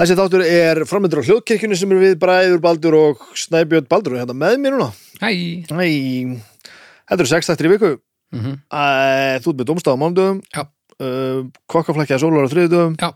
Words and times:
Þessi 0.00 0.14
þáttur 0.16 0.42
er 0.48 0.78
framöndur 0.88 1.20
á 1.20 1.26
hljóðkirkjunni 1.28 1.76
sem 1.76 1.90
er 1.92 1.98
við 2.00 2.14
Bræður 2.22 2.60
Baldur 2.64 2.94
og 2.96 3.24
Snæbjörn 3.36 3.84
Baldur 3.90 4.14
og 4.14 4.22
hérna 4.22 4.32
með 4.32 4.54
mér 4.62 4.72
núna. 4.72 4.86
Hæ 5.20 5.28
Æ, 5.28 5.88
þetta 7.04 7.18
eru 7.18 7.28
sex 7.28 7.50
þættir 7.50 7.68
í 7.68 7.72
viku. 7.74 7.90
mm 8.32 8.54
Æ, 8.72 9.44
þú 9.44 9.52
ert 9.52 9.58
með 9.58 9.68
domstaf 9.68 9.92
á 9.92 10.00
mánudöfum. 10.00 10.40
Já. 10.56 10.62
Kokkaflækja 11.68 12.16
sólar 12.22 12.48
á 12.48 12.52
þriðudöfum. 12.54 12.96
Já. 12.96 13.12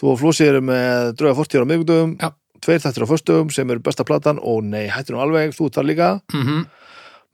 Þú 0.00 0.10
og 0.10 0.18
Flósi 0.18 0.48
eru 0.48 0.64
með 0.66 1.14
drauga 1.20 1.38
fortíðar 1.38 1.62
á 1.62 1.70
miðgudöfum. 1.70 2.18
Já. 2.18 2.28
Tveir 2.66 2.82
þættir 2.82 3.06
á 3.06 3.12
föstudöfum 3.14 3.54
sem 3.54 3.70
eru 3.70 3.86
besta 3.86 4.02
platan 4.02 4.42
og 4.42 4.66
nei, 4.66 4.88
hættir 4.90 5.14
nú 5.14 5.22
alveg, 5.22 5.54
þú 5.54 5.70
ert 5.70 5.78
þar 5.78 5.90
líka. 5.92 6.12
-hmm. 6.34 6.66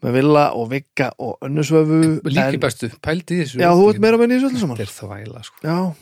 Með 0.05 0.12
Villa 0.20 0.47
og 0.52 0.69
Vigga 0.69 1.12
og 1.16 1.38
Önnusvöfu. 1.41 2.20
Líki 2.29 2.61
bestu, 2.61 2.91
pældi 3.01 3.41
þessu 3.41 3.56
Já, 3.56 3.73
þú 3.73 3.88
ert 3.88 4.01
meira 4.01 4.19
með 4.19 4.34
nýjus 4.34 4.51
öllu 4.51 4.61
saman. 4.61 4.77
Þetta 4.77 4.91
er 4.91 4.97
þvæla 5.01 5.45
sko 5.45 5.56
Já, 5.65 5.95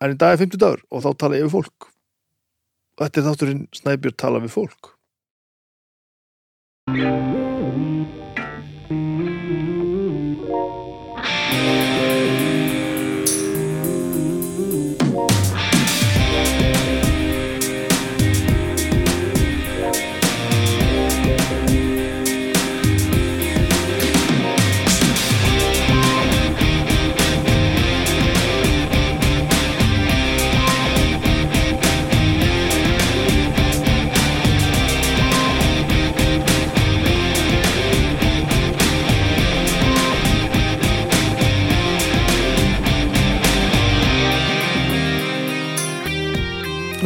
en 0.00 0.10
í 0.12 0.16
dag 0.16 0.32
er 0.32 0.38
50 0.38 0.58
dagur 0.58 0.82
og 0.90 1.02
þá 1.02 1.18
tala 1.18 1.36
ég 1.36 1.48
við 1.48 1.50
fólk. 1.50 1.91
Þetta 3.00 3.20
er 3.20 3.26
þátturinn 3.28 3.62
Snæbjörn 3.72 4.18
tala 4.20 4.42
við 4.44 4.52
fólk. 4.56 4.92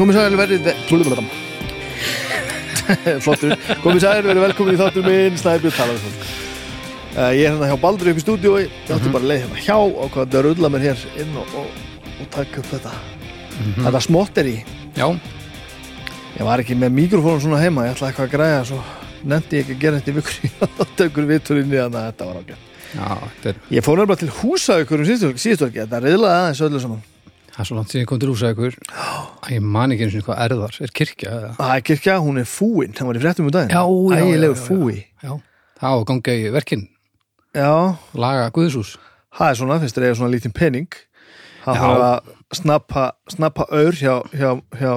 Komið 0.07 0.21
sæl 0.23 0.37
verið 0.39 0.67
Flottur. 3.25 3.55
Komið 3.83 4.05
sæl 4.05 4.21
verið 4.23 4.45
velkomin 4.45 4.77
í 4.77 4.79
þáttur 4.79 5.03
minn 5.03 5.39
Snæbjörn 5.41 5.75
tala 5.75 5.97
við 5.97 6.05
fólk 6.05 6.21
uh, 7.17 7.33
Ég 7.35 7.41
er 7.41 7.49
hérna 7.49 7.71
hjá 7.73 7.81
Baldur 7.83 8.11
upp 8.13 8.21
í 8.21 8.23
stúdíói 8.23 8.61
Ég 8.69 8.93
átti 8.95 9.11
bara 9.11 9.27
leið 9.33 9.41
hérna 9.43 9.65
hjá 9.65 9.75
og 9.81 10.13
hvað 10.15 10.37
það 10.37 10.45
rulla 10.47 10.71
mér 10.71 10.85
hér 10.85 11.03
inn 11.25 11.33
og, 11.41 11.57
og, 11.59 11.81
og 12.21 12.29
taka 12.37 12.63
upp 12.63 12.69
þetta. 12.71 12.93
Þetta 13.81 14.05
smottir 14.07 14.53
í. 14.53 14.55
Já, 14.95 15.09
Ég 16.37 16.47
var 16.53 16.63
ekki 16.63 16.79
með 16.79 16.95
mikrofónum 17.01 17.43
svona 17.49 17.65
heima 17.65 17.89
Ég 17.89 17.97
ætlaði 17.97 18.13
eitthvað 18.13 18.29
að 18.31 18.37
græja 18.37 18.63
svo 18.71 18.81
Nefndi 19.27 19.59
ég 19.59 19.67
ekki 19.67 19.75
að 19.75 19.83
gera 19.89 19.99
þetta 20.05 20.15
í 20.15 20.19
vikur 20.21 20.63
og 20.87 20.95
tökur 21.03 21.29
þannig 21.35 21.83
að 21.83 22.09
þetta 22.13 22.31
var 22.31 22.41
ágætt. 22.45 22.73
Er, 23.51 23.61
Ég 23.75 23.83
fór 23.83 23.99
nefnilega 24.05 24.23
til 24.23 24.33
húsa 24.39 24.79
ykkur 24.87 25.03
um 25.03 25.11
síðustu 25.11 25.75
Þetta 25.75 26.05
riðlaði 26.07 26.45
aðeins 26.45 26.67
öllu 26.71 26.87
saman 26.87 27.05
það 27.57 27.63
er 27.63 27.69
svo 27.71 27.77
langt 27.79 27.93
síðan 27.93 28.03
ég 28.05 28.09
kom 28.11 28.21
til 28.21 28.29
rúsa 28.29 28.51
ykkur 28.53 28.75
að 28.93 29.53
ég 29.55 29.65
man 29.65 29.95
ekki 29.95 30.07
eins 30.07 30.17
og 30.19 30.27
hvað 30.27 30.41
erðar 30.45 30.79
Er 30.85 30.93
kirkja 31.01 31.33
eða? 31.33 31.51
Það 31.57 31.73
er 31.73 31.85
kirkja, 31.89 32.17
hún 32.21 32.41
er 32.43 32.49
fúin. 32.51 32.93
Það 32.97 33.09
var 33.09 33.19
í 33.19 33.23
fréttum 33.23 33.49
um 33.49 33.55
daginn. 33.55 33.73
Já. 33.73 33.83
fúi. 34.61 34.99
Já, 35.25 35.33
það 35.81 35.89
á 35.89 35.95
að 35.97 36.07
ganga 36.11 36.37
í 36.37 36.47
verkin. 36.53 36.87
Já, 37.57 37.73
Laga 38.13 38.49
Guðshús. 38.53 38.97
Það 39.37 39.51
er 39.53 39.59
svona, 39.61 39.79
finnst 39.81 39.97
þér 39.97 40.07
eiga 40.07 40.19
svona 40.21 40.33
lítinn 40.35 40.57
pening? 40.57 40.99
Það 41.65 41.81
þarf 41.83 42.05
að 42.07 42.33
snappa, 42.61 43.05
snappa 43.33 43.67
aur 43.73 43.97
hjá, 43.97 44.15
hjá, 44.37 44.51
hjá, 44.77 44.93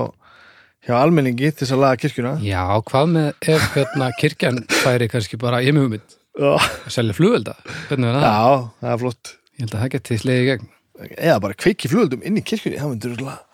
hjá 0.86 0.96
almenningi 1.00 1.54
til 1.54 1.64
þess 1.64 1.76
að 1.78 1.84
laga 1.86 2.02
kirkjuna? 2.04 2.34
Já, 2.44 2.64
hvað 2.92 3.14
með 3.16 3.50
ef 3.56 3.70
hérna 3.78 4.12
kirkjan 4.20 4.62
færi 4.82 5.08
kannski 5.12 5.40
bara 5.40 5.64
ég 5.64 5.76
með 5.76 5.88
hugmynd 5.88 6.18
að 6.40 6.92
selja 6.94 7.16
flugvelda? 7.18 7.56
Já 7.90 8.70
það 8.84 8.92
er 8.94 9.02
flott. 9.06 9.34
Ég 9.56 9.66
held 9.66 9.74
að 9.74 9.82
það 9.84 9.96
geti 9.96 10.20
slegið 10.22 10.44
í 10.44 10.52
gegn 10.52 10.70
eða 11.18 11.40
bara 11.42 11.54
kveiki 11.58 11.90
flugöldum 11.92 12.22
inn 12.26 12.38
í 12.40 12.44
kirkjunni 12.44 12.80
það 12.82 12.92
myndur 12.96 13.16
örugglega- 13.16 13.46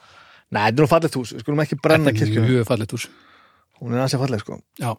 Nei, 0.52 0.62
þetta 0.70 0.78
er 0.80 0.84
nú 0.86 0.90
fallegt 0.92 1.16
hús, 1.18 1.32
við 1.34 1.42
skulum 1.42 1.62
ekki 1.64 1.78
brenna 1.82 2.12
Þetta 2.12 2.22
er 2.22 2.28
kirkjuna. 2.28 2.48
mjög 2.50 2.66
fallet 2.70 2.92
hús. 2.96 3.08
Hún 3.82 3.92
er 3.98 4.04
ansið 4.06 4.22
falleg 4.22 4.40
sko. 4.40 4.58
Já, 4.80 4.92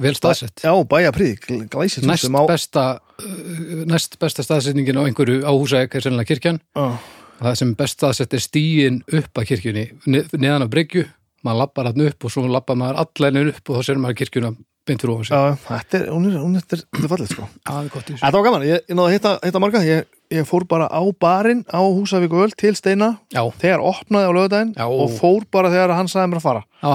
vel 0.00 0.14
staðsett. 0.16 0.62
Já, 0.64 0.72
bæja 0.88 1.10
príð, 1.12 1.34
glæsið 1.68 2.00
hús 2.00 2.08
Næst 2.08 2.30
á 2.32 2.42
besta 2.48 2.84
uh, 3.20 3.82
næst 3.90 4.16
besta 4.22 4.42
staðsetningin 4.46 4.96
á 4.96 5.02
einhverju 5.04 5.42
á 5.44 5.50
húsæk 5.52 5.94
er 5.98 6.00
sennilega 6.06 6.30
kirkjan. 6.32 6.60
Og 6.78 6.96
það 7.42 7.56
sem 7.60 7.74
best 7.74 7.98
staðsett 7.98 8.32
er 8.38 8.40
stíin 8.40 9.02
upp 9.12 9.34
að 9.42 9.48
kirkjunni 9.50 9.84
ne- 10.06 10.24
neðan 10.38 10.64
af 10.64 10.70
bryggju, 10.72 11.04
maður 11.44 11.60
lappar 11.64 11.90
hann 11.90 12.06
upp 12.06 12.24
og 12.24 12.30
svo 12.32 12.46
lappar 12.48 12.78
maður 12.78 13.02
allænin 13.04 13.52
upp 13.52 13.68
og 13.68 13.76
þá 13.76 13.84
ser 13.90 14.00
maður 14.00 14.20
kirkjuna 14.22 14.54
beint 14.86 15.02
fyrir 15.02 15.12
ofan 15.18 15.24
sig. 15.28 15.36
Já, 15.36 15.58
þetta 15.68 15.98
er, 16.00 16.06
hún 16.14 16.24
er, 16.30 16.38
hún 16.40 16.56
er, 16.56 16.64
þetta 16.72 17.04
er 17.04 17.12
falleg 17.12 17.28
sko. 17.34 17.48
Já, 17.52 17.68
það 17.68 17.84
er 17.84 17.92
gott 17.98 18.06
í 18.08 18.12
þessu. 18.14 18.22
Þetta 18.24 18.38
var 18.38 18.46
gaman, 18.48 18.64
ég, 18.70 18.80
ég 18.88 18.96
náði 18.96 19.10
að 19.10 19.16
hitta, 19.18 19.34
hitta 19.44 19.60
marga. 19.62 19.82
Ég, 19.86 20.06
ég 20.32 20.46
fór 20.48 20.64
bara 20.68 20.88
á 20.88 21.02
barinn 21.20 21.64
á 21.68 21.80
Húsavík 21.84 22.32
og 22.34 22.46
öll 22.48 22.54
til 22.58 22.74
Steina 22.78 23.12
Já, 23.34 23.42
þegar 23.62 23.84
opnaði 23.92 24.28
á 24.28 24.32
lögudaginn 24.36 24.74
og 24.84 25.16
fór 25.18 25.44
bara 25.52 25.70
þegar 25.72 25.94
hann 25.98 26.08
sagði 26.10 26.32
mér 26.32 26.40
að 26.42 26.46
fara. 26.48 26.62
Já, 26.82 26.92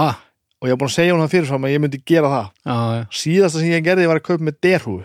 og 0.58 0.70
ég 0.70 0.74
var 0.74 0.82
búin 0.84 0.90
að 0.92 0.96
segja 0.98 1.14
hún 1.16 1.26
það 1.26 1.34
fyrirfram 1.36 1.68
að 1.70 1.74
ég 1.76 1.84
myndi 1.86 2.00
gera 2.10 2.32
það. 2.34 2.48
Já, 2.66 2.78
síðasta 3.24 3.62
sem 3.62 3.74
ég 3.76 3.84
gerði 3.86 4.08
var 4.10 4.22
að 4.22 4.28
kaupa 4.32 4.48
með 4.50 4.58
derhúfu. 4.66 5.04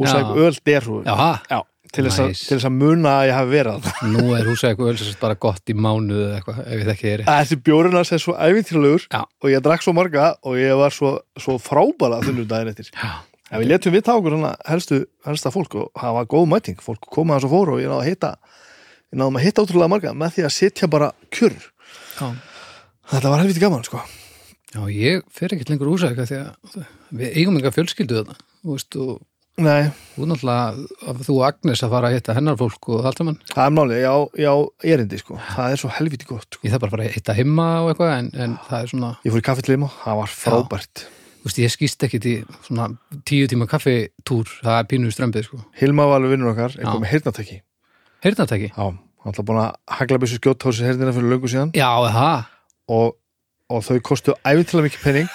Húsavík 0.00 0.30
Já. 0.30 0.46
öl 0.46 0.62
derhúfu. 0.70 1.02
Já, 1.04 1.14
ha, 1.20 1.32
Já, 1.50 1.60
til 1.92 2.04
þess, 2.06 2.20
að, 2.22 2.28
Nice. 2.30 2.44
til 2.48 2.56
þess 2.56 2.68
að 2.70 2.76
muna 2.78 3.12
að 3.18 3.24
ég 3.28 3.34
hafi 3.34 3.50
verið 3.50 3.88
nú 4.14 4.24
er 4.38 4.46
húsæk 4.46 4.78
og 4.80 4.90
ölsast 4.92 5.18
bara 5.20 5.34
gott 5.34 5.72
í 5.72 5.74
mánuð 5.74 6.20
eða 6.22 6.36
eitthvað, 6.38 6.60
ef 6.64 6.76
ég 6.78 6.86
þekki 6.90 7.08
þér 7.10 7.24
Þessi 7.28 7.58
bjórinn 7.66 7.98
er 8.00 8.10
svo 8.22 8.36
ævintýralegur 8.38 9.06
Já. 9.10 9.22
og 9.26 9.48
ég 9.50 9.64
drakk 9.64 9.82
svo 9.84 9.94
marga 9.98 10.28
og 10.46 10.54
ég 10.60 10.76
var 10.78 10.94
svo, 10.94 11.16
svo 11.36 11.56
frábæra 11.58 12.20
þunnur 12.22 12.46
daginn 12.48 12.70
eftir. 12.72 12.92
Já, 12.94 13.10
En 13.50 13.58
við 13.62 13.70
letum 13.72 13.94
við 13.96 14.04
tákur 14.06 14.36
hana 14.36 14.52
helstu, 14.68 15.00
helsta 15.26 15.50
fólk 15.54 15.74
og 15.80 15.88
það 15.98 16.16
var 16.18 16.28
góð 16.30 16.48
mæting, 16.52 16.78
fólk 16.84 17.08
koma 17.10 17.36
þess 17.38 17.48
að 17.48 17.54
fóru 17.56 17.74
og 17.76 17.80
ég 17.82 17.90
náði 17.90 18.04
að 18.04 18.10
hitta 18.12 18.30
ég 19.10 19.18
náðum 19.18 19.38
að 19.40 19.46
hitta 19.48 19.64
ótrúlega 19.64 19.90
marga 19.90 20.12
með 20.14 20.36
því 20.36 20.44
að 20.46 20.54
sitja 20.54 20.88
bara 20.92 21.08
kjur. 21.34 21.56
Já. 22.20 22.28
Þetta 23.10 23.32
var 23.32 23.42
helviti 23.42 23.64
gaman 23.64 23.82
sko. 23.88 24.04
Já, 24.70 24.84
ég 24.94 25.24
fer 25.34 25.50
ekkert 25.50 25.72
lengur 25.72 25.90
húsæk 25.90 26.20
því 26.20 26.38
að 26.44 26.84
við 27.18 27.40
eigum 27.40 27.58
enga 27.58 27.72
fjölskyldu 27.74 28.20
þarna 28.20 28.36
þú 28.62 28.76
veist, 28.76 29.00
og 29.02 29.18
Nei, 29.60 29.90
þú 30.14 30.24
náttúrulega 30.30 31.16
þú 31.26 31.34
og 31.34 31.42
Agnes 31.44 31.82
að 31.84 31.90
fara 31.92 32.08
að 32.08 32.14
hitta 32.16 32.34
hennar 32.36 32.56
fólk 32.56 32.86
og 32.94 33.04
allt 33.10 33.18
saman. 33.20 33.34
Það 33.50 33.66
er 33.66 33.74
málið, 33.76 33.98
já, 34.00 34.12
já, 34.40 34.52
erindi 34.94 35.18
sko. 35.20 35.36
Það 35.50 35.74
er 35.74 35.80
svo 35.82 35.90
helviti 35.98 36.28
gott 36.30 36.46
sko. 36.46 36.62
ég 36.64 36.72
þarf 36.72 36.94
bara 36.94 37.04
að 37.04 37.16
hitta 37.18 37.34
heima 37.36 37.66
og 37.82 37.90
eitthvað 37.90 38.12
en, 38.14 38.30
en 38.46 38.54
það 38.70 38.86
er 38.86 38.92
svona, 38.94 39.10
Ég 39.26 39.34
fór 39.34 39.42
í 39.42 39.46
kaffetlima, 39.50 39.90
það 40.04 40.20
var 40.22 40.32
frábært. 40.32 41.02
þú 41.02 41.19
veist, 41.44 41.60
ég 41.62 41.72
skýst 41.72 42.06
ekki 42.06 42.20
til 42.22 42.36
svona 42.66 42.90
tíu 43.28 43.48
tíma 43.50 43.68
kaffitúr. 43.70 44.50
Það 44.60 44.78
er 44.78 44.88
pínu 44.90 45.12
strömbið, 45.14 45.46
sko. 45.48 45.60
Hilma 45.80 46.08
var 46.10 46.20
alveg 46.20 46.36
vinnur 46.36 46.52
okkar, 46.54 46.76
eitthvað 46.78 47.04
með 47.04 47.12
heyrnatæki 47.14 47.60
Heyrnatæki? 48.20 48.72
Já, 48.74 48.86
hann 49.24 49.32
ætla 49.32 49.46
búin 49.48 49.62
að 49.62 49.70
hagla 49.96 50.18
byssu 50.20 50.40
skjótthósi 50.40 50.84
heyrnina 50.84 51.14
fyrir 51.16 51.32
löngu 51.32 51.48
síðan. 51.48 51.70
Já, 51.76 51.88
það 52.12 52.50
og, 52.90 53.14
og 53.70 53.86
þau 53.86 53.96
kostu 54.04 54.36
æfintilega 54.44 54.90
mikið 54.90 55.06
penning 55.06 55.30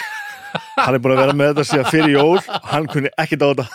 hann 0.76 0.96
er 0.96 1.02
búin 1.02 1.14
að 1.16 1.22
vera 1.22 1.34
með 1.36 1.50
þetta 1.52 1.64
síðan 1.70 1.90
fyrir 1.90 2.14
jól. 2.14 2.38
Og 2.38 2.68
hann 2.70 2.88
kunni 2.90 3.12
ekkit 3.22 3.44
á 3.44 3.46
þetta. 3.50 3.66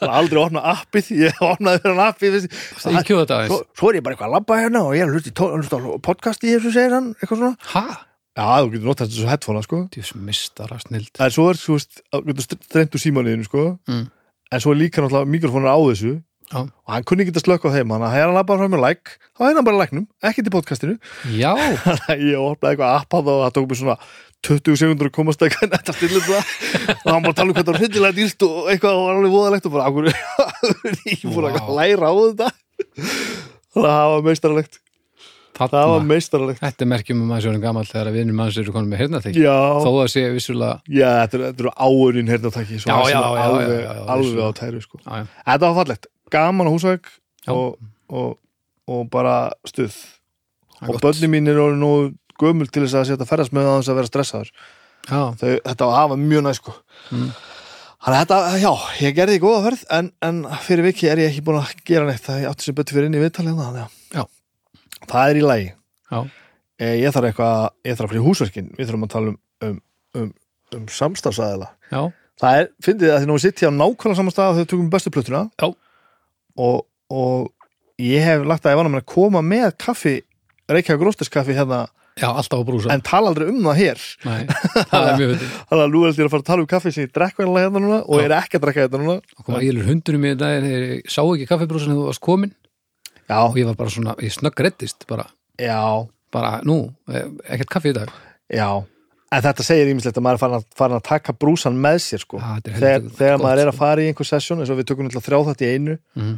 Hann 0.00 0.14
aldrei 0.20 0.40
opnað 0.42 0.68
appið. 0.72 1.12
Ég 1.22 1.40
opnaði 1.44 1.82
fyrir 1.84 1.96
hann 1.96 2.10
appið 2.10 2.38
svo, 2.48 3.60
svo 3.76 3.90
er 3.90 4.00
ég 4.00 4.06
bara 4.06 4.16
eitthvað 4.16 4.28
að 4.28 4.36
labba 4.36 4.60
hérna 4.60 4.84
og 4.86 4.96
ég 4.96 5.06
er 5.06 5.12
að 5.12 5.56
hlusta 5.60 5.80
podcast 6.04 6.46
í 6.46 6.54
þessu 6.56 6.74
segir 6.74 6.96
hann 6.96 7.12
eitthvað 7.16 7.42
svona. 7.42 7.70
Ha? 7.74 7.84
Já, 8.36 8.44
þú 8.62 8.70
getur 8.74 8.86
notað 8.90 9.08
þetta 9.08 9.18
svo 9.18 9.30
headphone 9.32 9.64
sko. 9.64 9.82
Djús 9.94 10.12
mistara 10.28 10.78
snild 10.82 11.22
en 11.24 11.34
svo 11.34 11.48
er, 11.50 11.60
þú 11.60 11.78
veist, 11.78 12.00
þú 12.12 12.22
getur 12.30 12.48
streymt 12.60 12.96
úr 12.96 13.02
símanuðinu 13.02 13.48
sko. 13.48 13.66
Mm. 13.90 14.06
en 14.52 14.62
svo 14.62 14.72
er 14.76 14.82
líka 14.84 15.02
náttúrulega 15.02 15.32
mikrofónur 15.36 15.72
á 15.72 15.78
þessu. 15.90 16.16
Já. 16.46 16.60
og 16.62 16.92
hann 16.94 17.02
kunni 17.02 17.24
ekki 17.24 17.32
að 17.34 17.42
slökka 17.42 17.66
á 17.66 17.74
þeim 17.74 17.90
hann 17.90 18.04
að 18.06 18.12
hann 18.14 18.36
labba 18.36 18.54
fram 18.54 18.70
með 18.70 18.84
like. 18.84 19.16
Þá 19.34 19.40
er 19.48 19.56
hann 19.56 19.66
bara 19.66 19.80
læknum, 19.80 20.04
ekkert 20.22 20.46
í 20.46 20.52
podcastinu. 20.54 20.94
Já, 21.34 21.50
Þannig 21.82 22.22
ég 22.30 22.38
opnaði 22.38 22.76
eitthvað 22.76 22.92
app 23.00 23.16
að 23.18 23.26
það 23.26 23.32
og 23.32 23.42
það 23.42 23.56
tók 23.56 23.66
mér 23.72 23.80
svona 23.80 23.96
20 24.46 24.78
sekundur 24.78 25.10
að 25.10 25.14
komast 25.16 25.42
eitthvað 25.42 25.72
netta 25.74 25.94
stillum 25.96 26.22
það 26.22 26.54
og 26.94 27.10
hann 27.10 27.26
bara 27.26 27.36
tala 27.40 27.50
um 27.50 27.56
hvað 27.56 27.66
það 27.66 27.72
var 27.72 27.80
hryllilega 27.82 28.18
dýrt 28.20 28.46
og 28.46 28.70
eitthvað 28.70 29.00
var 29.00 29.18
alveg 29.18 29.34
voðalegt 29.34 29.66
og 29.66 29.74
bara 29.74 29.88
ákveður 29.90 30.14
ég 31.10 31.24
fór 31.26 31.48
að 31.50 31.72
læra 31.80 32.10
á 32.10 32.14
þetta? 32.14 32.50
Þannig 33.74 33.90
að 33.90 33.96
það 33.96 34.12
var 34.14 34.26
meistaralegt 35.56 35.72
það 35.72 35.86
var 35.88 35.98
þarna 36.00 36.08
meistaralegt. 36.12 36.60
Þetta 36.62 36.84
er 36.84 36.90
merkjum 36.92 37.20
um 37.24 37.30
að 37.36 37.42
sjónum 37.46 37.62
gamall 37.64 37.86
þegar 37.88 38.10
að 38.10 38.16
vinnum 38.20 38.36
manns 38.40 38.58
eru 38.60 38.72
konum 38.74 38.90
með 38.92 39.00
heyrnatæki 39.02 39.42
já, 39.44 39.54
Þó 39.82 39.90
að 40.02 40.10
sé 40.12 40.24
vissulega 40.34 40.76
já 40.92 41.08
þetta 41.22 41.38
eru- 41.38 41.46
þetta 41.50 41.64
eru 41.64 41.72
áurin 41.86 42.28
hernatæki 42.32 42.80
svo 42.82 42.90
Já, 42.90 42.96
já, 42.96 43.16
já, 43.16 43.20
já, 43.20 43.44
alveg, 43.46 43.68
já, 43.70 43.80
já, 43.86 44.04
alveg 44.06 44.26
vissulega. 44.26 44.46
á 44.46 44.58
tæru 44.60 44.80
sko. 44.84 44.98
Já, 45.06 45.12
já, 45.16 45.24
þetta 45.48 45.64
var 45.70 45.76
fallegt, 45.80 46.06
gaman 46.30 46.66
á 46.68 46.72
húsvæk 46.76 47.04
Já. 47.46 47.52
og, 47.54 47.78
og, 48.10 48.38
og 48.88 49.10
bara 49.10 49.36
stuð. 49.66 49.94
Og 50.86 51.00
börni 51.00 51.28
mín 51.32 51.48
eru 51.48 51.70
nú 51.76 51.92
gömul 52.40 52.68
til 52.68 52.82
þess 52.84 52.94
að 53.00 53.06
setja 53.14 53.26
ferðast 53.26 53.52
með 53.56 53.64
það 53.64 53.90
að 53.90 53.96
vera 54.02 54.10
stressaður. 54.12 54.50
Já, 55.08 55.20
Þau, 55.40 55.52
þetta 55.64 55.86
var 55.88 55.96
hafa 56.02 56.16
mjög 56.20 56.42
næst 56.44 56.60
sko. 56.60 56.74
Mm. 57.14 57.30
Þannig 58.06 58.18
að 58.18 58.20
þetta, 58.26 58.58
já, 58.60 58.72
ég 59.02 59.14
gerði 59.16 59.38
góða 59.42 59.62
ferð 59.64 59.84
en, 59.96 60.10
en 60.22 60.42
fyrir 60.62 60.84
viki 60.84 61.08
er 61.10 61.18
ég 61.24 61.30
ekki 61.32 61.42
búin 61.46 61.58
að 61.62 61.72
gera 61.88 62.04
neitt. 62.06 62.26
Það 62.26 62.44
það 65.04 65.30
er 65.30 65.40
í 65.40 65.44
lagi. 65.44 65.72
E, 66.76 66.90
ég 67.00 67.14
þarf 67.14 67.30
eitthvað, 67.30 67.66
ég 67.88 67.96
þarf 67.96 68.08
að 68.08 68.14
fyrir 68.14 68.26
húsverkin 68.26 68.70
við 68.76 68.88
þurfum 68.90 69.06
að 69.06 69.12
tala 69.14 69.32
um, 69.32 69.38
um, 69.64 69.76
um, 70.20 70.30
um 70.76 70.86
samstafsæðila 70.92 71.70
já, 71.88 72.00
það 72.42 72.60
er, 72.60 72.70
fyndið 72.84 73.12
að 73.14 73.20
því 73.22 73.28
nú 73.30 73.36
við 73.38 73.44
sitt 73.46 73.62
hér 73.62 73.72
á 73.72 73.78
nákvæmlega 73.80 74.18
saman 74.20 74.34
stað 74.34 74.50
þegar 74.50 74.60
við 74.60 74.70
tökum 74.72 74.90
bestu 74.92 75.12
plötuna. 75.14 75.42
Já. 75.56 75.68
og, 76.66 76.78
og 77.08 78.02
ég 78.02 78.24
hef 78.28 78.44
lagt 78.48 78.66
að 78.66 78.76
ég 78.76 78.80
var 78.82 78.90
að 78.92 79.06
koma 79.16 79.44
með 79.44 79.70
kaffi 79.80 80.16
Reykjavík 80.66 81.06
Rósterskaffi 81.06 81.54
hérna. 81.56 81.86
Já, 82.16 82.30
alltaf 82.32 82.62
á 82.64 82.64
brúsa 82.64 82.92
en 82.94 83.02
tala 83.04 83.28
aldrei 83.28 83.50
um 83.52 83.58
það 83.60 83.80
hér. 83.80 84.04
Nei, 84.24 84.46
það 84.92 85.02
er 85.08 85.18
mjög 85.20 85.32
veitur 85.32 85.50
þannig 85.52 85.82
að 85.82 85.90
nú 85.92 85.98
er 86.00 86.14
ég 86.16 86.22
að 86.24 86.30
fara 86.32 86.42
að 86.42 86.46
tala 86.48 86.64
um 86.64 86.70
kaffi 86.70 86.92
sem 86.94 87.04
ég 87.04 87.10
drekk 87.12 87.42
venlega 87.42 87.66
hérna 87.66 87.82
núna 87.84 87.98
og 88.04 88.20
Já. 88.20 88.24
er 88.24 88.34
ekki 88.38 88.56
að 88.56 88.64
drekka 88.64 88.86
hérna 88.86 89.00
núna. 89.02 89.16
Og 89.36 89.48
koma 89.48 89.60
ílur 89.66 89.90
hundunum 89.90 90.24
í 90.24 90.30
þetta 90.32 90.48
þegar 90.54 90.86
ég 90.86 91.12
sá 91.12 91.20
ekki 91.24 91.48
kaffibrúsan 91.50 91.92
þegar 91.92 92.00
þú 92.00 92.06
varst 92.08 92.24
komin 92.24 92.54
já, 93.28 93.36
og 93.42 93.56
ég 93.58 93.66
var 93.66 93.74
bara 93.78 93.90
svona, 93.90 94.14
ég 94.22 94.32
snögg 94.34 94.60
reddist 94.66 95.06
bara, 95.10 95.26
já, 95.58 95.80
bara 96.32 96.60
nú, 96.66 96.94
eh, 97.08 97.26
ekkert 97.50 97.70
kaffi 97.76 97.92
í 97.92 97.96
dag. 97.96 98.10
Já. 98.52 98.68
En 99.32 99.42
þetta 99.42 99.64
segir 99.66 99.88
ímislegt 99.90 100.16
að 100.20 100.22
maður 100.22 100.38
er 100.38 100.42
farin 100.44 100.58
að, 100.60 100.66
farin 100.78 100.96
að 101.00 101.02
taka 101.08 101.32
brúsan 101.34 101.74
með 101.82 101.96
sér 102.04 102.22
sko. 102.22 102.38
Já, 102.38 102.50
þetta 102.60 102.70
er 102.70 102.76
þegar, 102.78 102.92
helviti 103.00 103.16
þegar 103.18 103.36
gott, 103.36 103.44
maður 103.46 103.62
er 103.62 103.66
að 103.70 103.74
sko. 103.74 103.78
fara 103.82 104.00
í 104.04 104.06
einhver 104.12 104.28
sessjón 104.30 104.60
eins 104.62 104.70
og 104.70 104.78
við 104.78 104.86
tökum 104.90 105.08
náttúrulega 105.08 105.26
þrjá 105.26 105.40
þetta 105.50 105.66
í 105.66 105.72
einu 105.74 105.98
Mhm. 106.16 106.36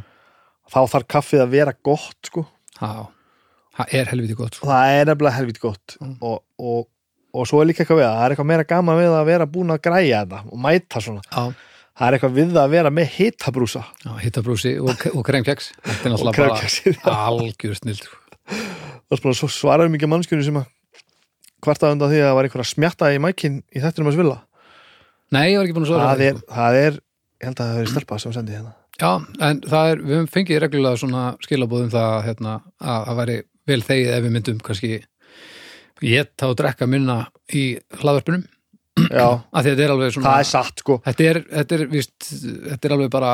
þá 0.73 0.79
þarf 0.93 1.07
kaffið 1.07 1.41
að 1.45 1.49
vera 1.53 1.73
gott 1.83 2.17
sko. 2.25 2.45
Já, 2.81 3.07
það 3.77 3.93
er 3.99 4.05
helviti 4.05 4.35
gott 4.35 4.55
sko. 4.55 4.67
það 4.67 4.93
er 4.99 5.05
nefnilega 5.05 5.37
helvít 5.37 5.59
gott. 5.59 5.97
Mm. 6.01 6.15
og, 6.21 6.41
og, 6.59 6.87
og 7.33 7.45
svo 7.47 7.61
er 7.61 7.65
líka 7.69 7.83
eitthvað 7.85 7.99
við 8.01 8.07
það 8.09 8.17
það 8.17 8.25
er 8.25 8.31
eitthvað 8.35 8.49
meira 8.49 8.63
gaman 8.73 8.97
við 8.97 9.13
að 9.19 9.25
vera 9.29 9.45
búin 9.45 9.69
að 9.75 9.81
græja 9.85 10.25
þetta 10.25 10.39
og 10.51 10.57
mæta 10.65 11.01
svona, 11.05 11.21
Já, 11.29 11.53
það 11.99 12.07
er 12.07 12.17
eitthvað 12.17 12.35
við 12.39 12.57
að 12.61 12.73
vera 12.73 12.91
með 12.95 13.13
hitabrúsa. 13.17 13.83
Já 14.05 14.11
hittabrúsi 14.23 14.73
og, 14.79 15.05
og 15.11 15.23
kremkeks 15.27 15.71
Þetta 15.83 16.09
er 16.09 16.15
og 16.15 16.25
náttúrulega 16.33 16.99
bara 17.03 17.15
algjör 17.29 17.79
sko. 17.99 18.19
er 19.09 19.23
bara 19.23 19.39
svo 19.43 19.49
svaraði 19.51 19.95
mikið 19.97 20.13
mannskjörni 20.15 20.47
sem 20.47 20.61
að 20.61 20.69
hvarta 21.59 21.91
undan 21.91 22.11
því 22.11 22.21
að 22.21 22.29
það 22.29 22.37
var 22.37 22.47
einhver 22.47 22.63
að 22.63 22.71
smjatta 22.71 23.11
í 23.11 23.19
mækin 23.21 23.59
í 23.75 23.83
þettinum 23.83 24.11
að 24.13 24.19
svilla 24.19 24.37
Nei, 25.29 25.51
ég 25.51 25.59
var 25.59 25.67
ekki 25.67 25.75
búin 25.77 25.85
að 25.85 25.91
svara 25.91 26.05
það 26.09 26.23
er, 26.25 26.37
það 26.49 26.77
er, 26.79 26.95
ég 27.37 27.49
held 27.49 27.59
að 27.59 27.67
það 27.67 27.75
hefur 27.79 27.91
stelpa 27.91 28.17
sem 28.23 28.33
sendi 28.33 28.55
hérna. 28.55 28.71
Já, 28.99 29.11
en 29.45 29.59
það 29.61 29.89
er, 29.91 29.99
við 30.09 30.29
fengið 30.33 30.61
reglulega 30.63 30.99
svona 30.99 31.25
skilabóðum 31.45 31.91
það 31.93 32.15
hérna, 32.25 32.55
að 32.81 33.03
það 33.09 33.19
væri 33.19 33.35
vel 33.69 33.79
þegið 33.85 34.09
ef 34.15 34.23
við 34.25 34.33
myndum 34.35 34.63
kannski 34.65 34.91
geta 35.99 36.49
og 36.49 36.57
drekka 36.59 36.87
minna 36.89 37.19
í 37.53 37.63
hlaðverpunum 37.99 38.47
þetta 39.65 39.85
er 39.85 39.93
alveg 39.93 40.15
svona 40.15 40.31
það 40.31 40.41
er 40.43 40.49
satt 40.49 40.83
sko. 40.83 40.97
Þetta 41.05 41.27
er, 41.29 41.39
þetta, 41.53 41.77
er, 41.77 41.85
víst, 41.93 42.15
þetta 42.29 42.89
er 42.89 42.95
alveg 42.95 43.13
bara 43.13 43.31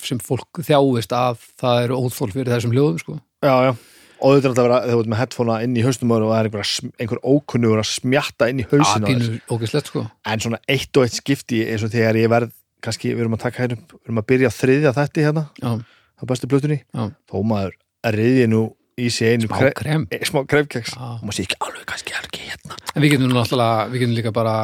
sem 0.00 0.20
fólk 0.24 0.62
þjáist 0.66 1.16
að 1.16 1.46
það 1.62 1.86
eru 1.86 2.00
óþól 2.04 2.30
fyrir 2.34 2.52
þessum 2.54 2.76
hljóðum 2.76 3.00
sko. 3.02 3.18
já, 3.46 3.54
já. 3.70 3.72
Og 4.20 4.34
þetta 4.36 4.44
er 4.44 4.50
alltaf 4.50 4.60
að 4.60 4.66
vera, 4.68 4.78
þegar 4.84 4.92
þú 4.92 5.02
ert 5.02 5.10
með 5.10 5.20
headphonea 5.22 5.64
inn 5.64 5.76
í 5.80 5.84
haustum 5.86 6.10
og 6.12 6.24
það 6.26 6.38
er 6.38 6.48
einhver, 6.50 6.72
einhver 7.00 7.20
ókunnugur 7.24 7.80
að 7.80 7.86
smjatta 7.88 8.48
inn 8.52 8.58
í 8.60 8.66
hausinu 8.68 9.38
ógislegt 9.48 9.88
sko. 9.88 10.02
en 10.28 10.42
svona 10.44 10.60
eitt 10.68 11.00
og 11.00 11.06
eitt 11.06 11.16
skipti 11.16 11.62
eins 11.64 11.86
og 11.86 11.94
þegar 11.94 12.18
ég 12.20 12.28
verð 12.28 12.52
kannski, 12.84 13.14
við 13.14 13.24
erum 13.24 13.38
að 13.38 13.46
taka 13.46 13.62
hérna 13.62 13.78
við 13.80 14.10
erum 14.10 14.20
að 14.20 14.28
byrja 14.28 14.50
að 14.50 14.58
þriðja 14.58 14.92
þætti 14.98 15.24
hérna 15.24 15.46
á 15.64 16.22
bestu 16.28 16.50
plötunni, 16.52 16.82
já, 16.84 17.02
þó 17.32 17.36
maður 17.48 17.78
að 18.04 18.20
riðja 18.20 18.50
nú 18.52 18.62
í 19.00 19.08
sig 19.12 19.34
einu 19.34 19.48
smá 19.48 19.58
kre, 19.60 19.72
krem. 19.76 20.06
e, 20.12 20.20
smá 20.28 20.42
krefkeks 20.48 20.94
Já. 20.94 21.00
og 21.16 21.24
maður 21.24 21.38
sé 21.38 21.46
ekki 21.46 21.58
alveg 21.64 21.86
kannski 21.88 22.16
ekki 22.16 22.44
hérna. 22.48 22.78
En 22.94 23.04
við 23.04 23.14
getum 23.14 23.32
við 23.32 23.98
getum 24.02 24.16
líka 24.16 24.32
bara 24.34 24.56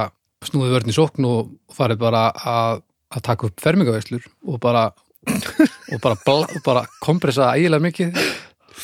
snúið 0.45 0.75
vörn 0.77 0.91
í 0.93 0.95
sókn 0.97 1.27
og 1.29 1.53
farið 1.73 2.01
bara 2.03 2.27
að, 2.37 2.83
að 3.17 3.25
taka 3.31 3.49
upp 3.49 3.63
fermingaveislur 3.65 4.27
og 4.47 4.61
bara 4.63 4.89
og 5.27 6.01
bara, 6.03 6.17
bla, 6.23 6.37
og 6.45 6.61
bara 6.67 6.85
kompressa 7.03 7.49
ægilega 7.57 7.83
mikið. 7.83 8.19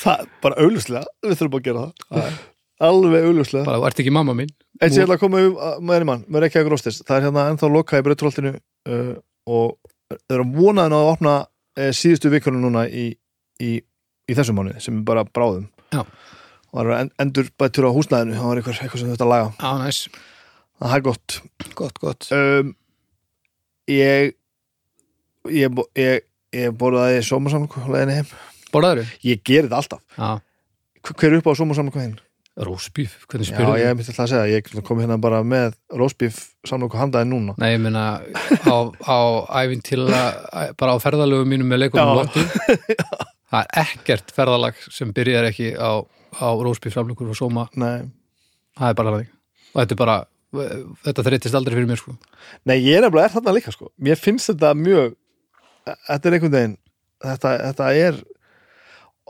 Það, 0.03 0.25
bara 0.43 0.57
auðluslega, 0.65 1.05
við 1.23 1.37
þurfum 1.39 1.59
að 1.61 1.67
gera 1.69 1.85
það. 2.11 2.41
Alveg 2.83 3.27
auðluslega 3.29 3.67
bara, 3.69 3.79
þú 3.79 3.87
ert 3.91 4.01
ekki 4.03 4.15
mamma 4.17 4.35
mín? 4.35 4.51
Eins 4.83 4.97
og 4.97 4.99
ég 4.99 5.05
ætla 5.07 5.15
að 5.19 5.23
koma 5.23 5.43
um 5.47 5.85
með 5.87 5.95
henni 5.99 6.09
mann, 6.09 6.25
með 6.27 6.43
Reykjavík 6.47 6.71
Róstis 6.73 6.99
það 7.07 7.17
er 7.21 7.27
hérna 7.29 7.45
ennþá 7.53 7.69
lokað 7.71 8.01
í 8.03 8.07
breytroltinu 8.09 8.53
uh, 8.57 9.13
og 9.47 9.77
þau 10.11 10.35
eru 10.35 10.47
vonaðin 10.57 10.97
að 10.99 11.11
opna 11.13 11.35
uh, 11.45 11.91
síðustu 11.95 12.33
vikunum 12.33 12.65
núna 12.65 12.87
í, 12.91 13.05
í, 13.63 13.71
í 13.79 14.35
þessum 14.35 14.59
mánuði 14.59 14.83
sem 14.83 14.99
er 14.99 15.07
bara 15.13 15.23
bráðum. 15.29 15.69
Já. 15.95 16.03
og 16.03 16.75
það 16.75 16.83
eru 16.89 16.97
en- 16.99 17.13
endur 17.23 17.53
bættur 17.61 17.87
á 17.87 17.95
húsnæðinu 17.95 18.35
það 18.41 18.49
var 18.51 18.63
eitthvað, 18.63 18.83
eitthvað 18.89 19.05
sem 19.05 19.13
þetta 19.15 19.31
laga. 19.31 19.53
Já, 19.61 19.71
næs, 19.85 20.03
það 20.89 20.97
er 20.99 21.05
gott. 21.09 21.37
Gott, 21.79 21.99
gott. 22.03 22.29
Um, 22.35 22.75
ég 23.91 24.35
ég, 25.51 25.79
ég, 25.99 26.27
ég 26.55 26.75
borðaði 26.79 27.23
sómasamlíku 27.27 27.83
á 27.83 27.89
leiðinni 27.93 28.19
heim. 28.21 28.35
Borðaður? 28.73 29.09
ég 29.27 29.43
geri 29.45 29.69
þetta 29.69 29.81
alltaf. 29.83 30.03
Já, 30.17 30.41
Hver- 31.03 31.33
er 31.33 31.41
upp 31.41 31.51
á 31.51 31.55
sómasamlíku 31.59 32.01
heim? 32.03 32.15
rósbíf, 32.53 33.15
hvernig 33.33 33.49
Já, 33.49 33.55
spyrir 33.55 33.79
ég 33.81 33.95
myndi 33.97 34.05
alltaf 34.13 34.27
að 34.27 34.33
segja, 34.35 34.59
ég 34.61 34.83
kom 34.85 34.99
hérna 35.01 35.17
bara 35.17 35.39
með 35.41 35.73
rósbíf 35.97 36.51
samlíku 36.69 36.99
handaði 37.01 37.31
núna. 37.31 37.55
Nei, 37.57 37.71
ég 37.73 37.81
meina 37.81 38.03
á, 38.69 38.77
á 39.09 39.19
æfin 39.63 39.81
til 39.81 40.03
að 40.05 40.75
bara 40.77 40.93
á 40.93 40.99
ferðalögum 41.01 41.49
mínum 41.49 41.71
með 41.73 41.87
leikunum 41.87 42.11
Já. 42.13 42.19
lottu 42.21 42.45
það 43.53 43.63
er 43.65 43.81
ekkert 43.87 44.35
ferðalag 44.37 44.77
sem 44.93 45.15
byrjar 45.17 45.49
ekki 45.49 45.71
á, 45.81 46.05
á 46.05 46.49
rósbíf 46.61 46.93
framlökur 46.93 47.33
og 47.33 47.41
sóma, 47.41 47.65
Nei, 47.73 48.05
það 48.77 48.93
er 48.93 49.01
bara 49.01 49.15
þannig. 49.17 49.33
Og 49.73 49.81
þetta 49.81 49.97
er 49.97 50.03
bara, 50.05 50.19
þetta 50.53 51.25
þreytist 51.27 51.55
aldrei 51.57 51.75
fyrir 51.79 51.89
mér 51.89 52.01
sko. 52.01 52.13
Nei, 52.69 52.77
ég 52.85 52.99
er 52.99 53.07
nefnilega 53.07 53.29
er 53.31 53.35
þarna 53.37 53.55
líka 53.57 53.73
sko 53.73 53.89
Mér 54.05 54.19
finnst 54.21 54.51
þetta 54.53 54.75
mjög 54.77 55.15
Þetta 55.89 56.29
er 56.29 56.37
einhvern 56.37 56.53
veginn 56.57 56.77
Þetta, 57.23 57.53
þetta 57.71 57.91
er 57.97 58.21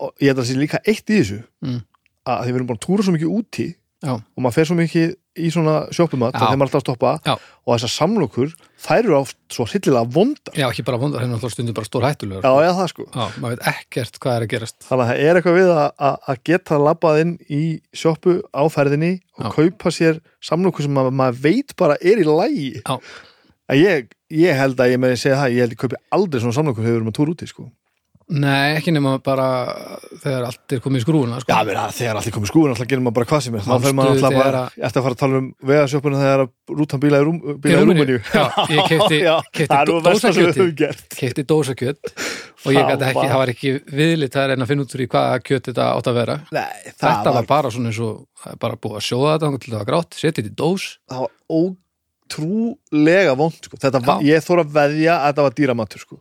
og 0.03 0.15
ég 0.19 0.33
held 0.33 0.39
að 0.39 0.43
það 0.43 0.49
sé 0.51 0.57
líka 0.59 0.81
eitt 0.89 1.11
í 1.13 1.19
þessu 1.21 1.41
Mm. 1.63 1.81
að 2.27 2.41
því 2.43 2.51
við 2.53 2.57
erum 2.59 2.67
búin 2.73 2.79
að 2.81 2.87
túra 2.87 3.05
svo 3.07 3.13
mikið 3.15 3.35
úti 3.39 3.67
Já, 4.03 4.13
og 4.19 4.41
maður 4.43 4.55
fer 4.57 4.67
svo 4.71 4.77
mikið 4.79 5.11
í 5.39 5.49
svona 5.53 5.75
sjópumat 5.95 6.35
þegar 6.37 6.59
maður 6.61 6.69
er 6.69 6.69
alltaf 6.69 6.81
að 6.81 6.85
stoppa 6.85 7.13
Já. 7.25 7.33
og 7.65 7.71
þessar 7.73 7.93
samlokur, 7.95 8.51
þær 8.85 8.99
eru 9.01 9.15
oft 9.17 9.37
svo 9.55 9.65
hryllilega 9.71 10.11
vondar 10.13 10.59
já 10.61 10.67
ekki 10.69 10.85
bara 10.85 11.01
vondar, 11.01 11.23
hennar 11.25 11.39
alltaf 11.39 11.55
stundum 11.55 11.77
bara 11.79 11.89
stór 11.89 12.05
hættulegur 12.05 12.45
Já, 12.45 12.53
já, 12.67 12.71
það 12.77 12.91
sko 12.93 13.07
Já, 13.09 13.25
maður 13.41 13.55
veit 13.57 13.67
ekkert 13.73 14.21
hvað 14.21 14.37
er 14.37 14.47
að 14.47 14.53
gerast 14.53 14.79
Þannig 14.89 15.05
að 15.05 15.13
það 15.13 15.25
er 15.25 15.41
eitthvað 15.41 15.59
við 15.59 15.73
að, 15.73 15.85
að, 16.09 16.17
að 16.35 16.43
geta 16.51 16.81
labbað 16.85 17.21
inn 17.25 17.35
í 17.49 17.63
sjoppu 18.03 18.39
á 18.53 18.63
ferðinni 18.77 19.13
og 19.39 19.45
Já. 19.47 19.53
kaupa 19.57 19.95
sér 19.97 20.21
samlokur 20.45 20.85
sem 20.85 20.97
maður, 21.01 21.17
maður 21.23 21.41
veit 21.49 21.77
bara 21.81 21.97
er 22.01 22.21
í 22.21 22.27
lægi 22.29 22.71
Já. 22.83 22.97
að 23.73 23.81
ég, 23.87 24.11
ég 24.37 24.59
held 24.61 24.81
að 24.85 24.93
ég 24.93 25.01
með 25.01 25.17
að 25.17 25.23
segja 25.25 25.41
það 25.41 25.55
ég 25.57 25.65
held 25.65 25.77
ég 25.79 25.81
kaupi 25.87 26.03
aldrei 26.19 26.43
svona 26.45 26.59
samlokur 26.61 26.85
þegar 26.85 26.93
við 26.93 27.01
erum 27.01 27.13
að 27.13 27.17
túra 27.23 27.33
úti 27.37 27.49
sko. 27.49 27.71
Nei, 28.29 28.77
ekki 28.79 28.93
nema 28.95 29.17
bara 29.25 29.47
þegar 30.23 30.45
allt 30.49 30.73
er 30.77 30.81
komið 30.85 31.01
í 31.01 31.05
skrúuna 31.05 31.41
sko. 31.43 31.51
Já, 31.53 31.65
menn, 31.69 31.81
þegar 31.97 32.19
allir 32.21 32.35
komið 32.37 32.51
skúin 32.53 32.71
alltaf 32.73 32.89
gerir 32.91 33.03
maður 33.05 33.17
bara 33.19 33.29
hvað 33.33 33.43
sem 33.47 33.55
er 33.59 33.65
þá 33.65 33.69
Manstu 33.73 33.87
fer 33.89 33.97
maður 33.99 34.13
alltaf 34.17 34.37
bara, 34.39 34.61
að- 34.69 34.77
ég 34.79 34.87
ætti 34.89 34.99
að 35.01 35.07
fara 35.07 35.17
að 35.17 35.21
tala 35.23 35.41
um 35.43 35.49
vegasjöppuna 35.73 36.21
þegar 36.23 36.45
að 36.45 36.51
rútan 36.83 37.03
bíla 37.03 37.21
í, 37.21 37.27
rúm, 37.27 37.39
Í 37.43 37.57
bíla 37.67 37.81
í 37.83 37.87
Rúmeníu? 37.87 37.93
Rúmeníu 37.93 38.21
Já, 38.33 38.45
ég 38.73 38.87
keypti- 38.93 39.21
Já, 39.23 39.35
keypti 39.53 39.69
það 39.73 39.83
er 39.83 39.93
nú 39.93 39.97
dó- 39.99 40.07
versta 40.07 40.33
sem 40.33 40.33
við 40.33 40.49
dósakjötið. 40.49 40.63
höfum 40.63 40.77
gert 40.83 41.19
Keipti 41.19 41.45
dósakjöt 41.53 42.01
og 42.63 42.71
ég 42.73 42.87
gæti 42.93 43.09
ekki, 43.11 43.27
það 43.33 43.39
var 43.43 43.53
ekki 43.57 43.75
viðlítið 44.01 44.55
en 44.57 44.63
að 44.67 44.71
finna 44.73 44.87
út 44.87 44.95
úr 44.97 45.03
í 45.05 45.09
hvaða 45.13 45.43
kjöt 45.43 45.69
þetta 45.73 45.89
átt 45.99 46.11
að 46.13 46.19
vera 46.23 46.37
Nei, 46.53 46.73
Þetta 47.03 47.35
var, 47.37 47.47
bara 47.53 47.71
svona 47.75 47.91
eins 47.93 48.01
og 48.07 48.27
er 48.53 48.59
bara 48.63 48.77
búið 48.79 48.99
að 49.01 49.07
sjóða 49.11 49.33
þetta 49.37 49.47
þangað 49.49 49.63
til 49.67 49.73
það 49.73 49.81
var 49.83 49.89
grátt, 49.93 50.19
þetta 50.23 50.43
í 50.47 50.55
dós 50.63 50.87
það 51.11 51.25
var 51.27 51.33
ótrúlega 52.33 53.35
vond 53.39 53.59
sko. 53.67 53.77
þetta 53.83 54.19
ég 54.27 54.45
þóra 54.47 54.65
að 54.67 54.75
veðja 54.77 55.17
að 55.19 55.27
þetta 55.33 55.47
var 55.47 55.57
dýramatur 55.59 56.01
sko. 56.07 56.21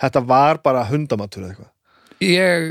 Þetta 0.00 0.22
var 0.26 0.60
bara 0.64 0.84
hundamatur 0.90 1.42
eða 1.44 1.50
eitthvað. 1.54 1.70
Ég, 2.20 2.70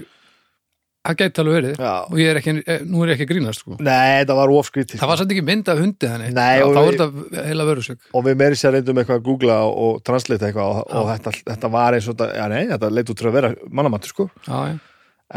það 1.10 1.16
gæti 1.22 1.42
alveg 1.42 1.56
verið. 1.58 1.78
Já. 1.80 1.94
og 2.12 2.18
ég 2.20 2.28
er 2.34 2.38
ekki, 2.42 2.54
eh, 2.68 2.82
nú 2.86 3.02
er 3.04 3.12
ég 3.14 3.16
ekki 3.22 3.28
grínast 3.32 3.64
sko. 3.64 3.78
Nei, 3.80 4.20
þetta 4.22 4.36
var 4.38 4.52
ofskrítið 4.54 5.00
Það 5.02 5.10
var 5.14 5.18
samt 5.22 5.32
ekki 5.34 5.46
mynd 5.48 5.72
af 5.74 5.80
hundi 5.80 6.10
þannig. 6.12 6.34
Nei, 6.38 6.62
og 6.66 6.76
þá 6.76 6.80
er 6.82 6.98
þetta 7.00 7.46
heila 7.48 7.66
vörusök. 7.70 8.00
og 8.14 8.26
við 8.28 8.38
meiri 8.44 8.60
sér 8.60 8.76
reyndum 8.76 9.00
eitthvað 9.02 9.22
að 9.22 9.26
googla 9.30 9.58
og, 9.66 9.74
og 9.88 10.04
translita 10.06 10.50
eitthvað 10.50 10.76
og, 10.76 10.94
og 11.00 11.10
þetta, 11.14 11.34
þetta 11.50 11.72
var 11.78 11.98
eins 11.98 12.08
og 12.12 12.18
þetta, 12.20 12.30
já 12.38 12.48
nei, 12.54 12.64
þetta 12.74 12.92
leit 12.94 13.10
út 13.10 13.18
til 13.24 13.28
að 13.32 13.38
vera 13.40 13.54
mannamatur 13.72 14.14
sko, 14.14 14.30
Já, 14.46 14.58
já. 14.70 14.78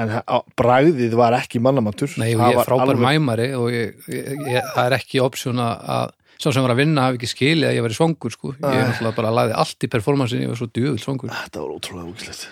en 0.02 0.08
á, 0.24 0.36
bragðið 0.56 1.14
var 1.20 1.32
ekki 1.38 1.60
mannamatur 1.62 2.18
Nei, 2.18 2.34
og 2.34 2.40
Það 2.42 2.52
ég 2.52 2.60
er 2.60 2.68
frábær 2.68 2.92
alveg- 2.92 3.06
mæmari 3.06 3.48
og 3.56 3.70
ég, 3.72 3.94
ég, 4.08 4.30
ég, 4.52 4.68
það 4.74 4.86
er 4.90 4.98
ekki 4.98 5.20
að- 5.22 5.82
að 5.96 6.10
sá 6.42 6.50
sem 6.50 6.64
var 6.64 6.74
að 6.74 6.82
vinna 6.82 7.06
hafi 7.06 7.20
ekki 7.20 7.30
skilið 7.30 7.68
að 7.68 7.76
ég 7.76 7.86
væri 7.86 7.96
svangur 7.98 8.34
sko. 8.34 8.52
ég 8.58 8.76
er 8.80 8.90
náttúrulega 8.90 9.18
bara 9.20 9.30
að 9.30 9.38
laði 9.38 9.56
allt 9.62 9.86
í 9.86 9.90
performansinni 9.92 10.46
ég 10.46 10.52
var 10.52 10.60
svo 10.60 10.68
djöfull 10.68 11.02
svangur. 11.02 11.32
Þetta 11.32 11.62
var 11.62 11.72
ótrúlega 11.76 12.12
úkislegt 12.12 12.48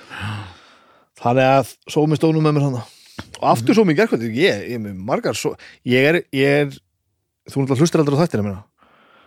Þannig 1.21 1.51
að 1.51 1.75
með 2.09 2.21
stónum 2.21 2.47
með 2.47 2.57
mér 2.57 2.67
hana 2.69 2.85
og 3.41 3.47
aftur 3.51 3.77
svo 3.77 3.85
mikið 3.85 4.07
gerkvæmt 4.07 4.39
ég, 4.41 4.63
ég 4.71 4.77
er 4.79 4.81
með 4.81 5.01
margar 5.11 5.37
svo, 5.37 5.53
ég 5.85 6.07
er, 6.09 6.23
ég 6.33 6.63
er 6.63 6.71
þú 7.51 7.67
hlustar 7.77 8.01
aldrei 8.01 8.17
á 8.17 8.41
minna 8.41 8.63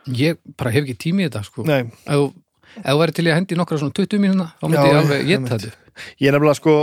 ég 0.10 0.40
bara 0.58 0.72
hef 0.74 0.84
ekki 0.84 0.98
tími 1.00 1.24
í 1.24 1.30
þetta 1.30 1.44
sko. 1.48 1.64
Ef 1.64 2.88
þú 2.88 2.98
væri 3.00 3.16
til 3.16 3.28
í 3.28 3.32
að 3.32 3.38
hendi 3.40 3.58
nokkra 3.60 3.80
svona 3.80 3.96
20 3.96 4.22
mínuna 4.24 4.50
þá 4.60 4.66
myndi 4.68 4.88
ég 4.90 5.00
alveg 5.00 5.28
geta 5.30 5.58
þetta. 5.58 5.92
Ég 6.20 6.30
er 6.30 6.36
nefnilega 6.36 6.60
sko 6.60 6.76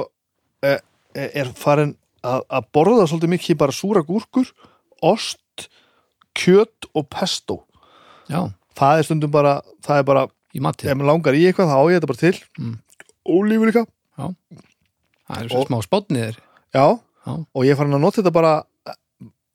eh, 0.64 0.78
er 1.26 1.50
farin 1.58 1.96
að, 2.22 2.44
að 2.46 2.68
borða 2.76 3.08
svolítið 3.10 3.32
mikið 3.34 3.58
bara 3.60 3.74
súra 3.74 4.04
gúrkur 4.06 4.52
ost, 5.06 5.66
kjöt 6.36 6.88
og 6.94 7.08
pesto 7.10 7.62
já, 8.30 8.40
það 8.78 8.98
er 9.02 9.08
stundum 9.08 9.34
bara, 9.34 9.56
það 9.86 10.00
er 10.02 10.08
bara 10.08 10.24
ef 10.54 10.62
maður 10.64 11.10
langar 11.10 11.36
í 11.38 11.44
eitthvað, 11.50 11.70
þá 11.70 11.76
á 11.78 11.84
ég 11.90 11.98
þetta 12.00 12.10
bara 12.12 12.22
til. 12.24 12.40
Mm. 12.58 12.74
ólífur 13.30 13.70
líka, 13.70 13.84
það 14.16 15.44
er 15.44 15.50
svo 15.52 15.60
Og- 15.60 15.68
smá 15.70 15.78
spátniðir 15.84 16.36
já. 16.74 16.86
Já. 17.26 17.32
og 17.36 17.64
ég 17.68 17.76
farin 17.76 17.94
að 17.98 18.00
nota 18.06 18.22
þetta 18.22 18.32
bara 18.32 18.54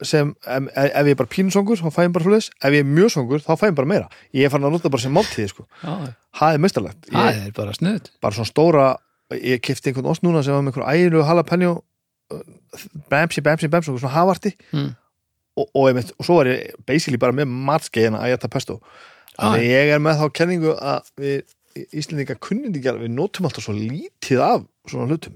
sem 0.03 0.35
ef, 0.45 0.65
ef 0.75 1.05
ég 1.07 1.13
er 1.15 1.15
bara 1.15 1.31
pínusongur, 1.31 1.79
þá 1.79 1.87
fæ 1.89 2.01
ég 2.03 2.11
bara 2.13 2.25
svoleiðis. 2.25 2.49
Ef 2.59 2.73
ég 2.75 2.83
er 2.83 2.89
mjög 2.89 3.11
songur, 3.13 3.39
þá 3.39 3.53
fæ 3.55 3.69
ég 3.69 3.75
bara 3.77 3.87
meira. 3.87 4.09
Ég 4.35 4.51
farin 4.51 4.67
að 4.67 4.75
nota 4.75 4.91
bara 4.91 5.01
sem 5.01 5.13
máltíði, 5.15 5.47
sko. 5.53 5.63
Já, 5.81 5.93
það 6.35 6.53
er 6.57 6.61
mestarlegt, 6.65 7.07
það 7.09 7.39
er 7.45 7.51
bara 7.55 7.73
snuð 7.77 8.09
bara 8.21 8.35
svona 8.35 8.51
stóra 8.51 8.87
ég 9.33 9.61
kefti 9.63 9.89
einhvern 9.89 10.11
ost 10.11 10.21
núna 10.25 10.43
sem 10.43 10.53
var 10.53 10.61
með 10.61 10.75
einhvern 10.75 10.91
ægilu 10.91 11.23
jalapeno 11.25 11.71
bæmsi, 13.09 13.41
bæmsi, 13.41 13.69
bæmsi, 13.71 13.95
svona 13.97 14.13
hafarti 14.13 14.51
mm. 14.73 14.91
Og, 15.55 15.67
og, 15.73 15.89
einmitt, 15.89 16.13
og 16.19 16.27
svo 16.27 16.39
var 16.41 16.49
ég 16.51 16.73
basically 16.87 17.19
bara 17.21 17.35
með 17.35 17.51
matskeiðina 17.51 18.23
að 18.23 18.35
geta 18.35 18.51
pesto 18.51 18.79
Ah. 19.35 19.57
ég 19.59 19.89
er 19.91 19.99
með 19.99 20.21
þá 20.21 20.27
kenningu 20.31 20.73
að 20.79 21.09
við 21.19 21.41
Íslendinga 21.91 22.37
alveg 22.93 23.09
við 23.09 23.15
notum 23.17 23.49
alltaf 23.49 23.65
svo 23.65 23.73
lítið 23.75 24.39
af 24.39 24.61
svona 24.87 25.09
hlutum 25.11 25.33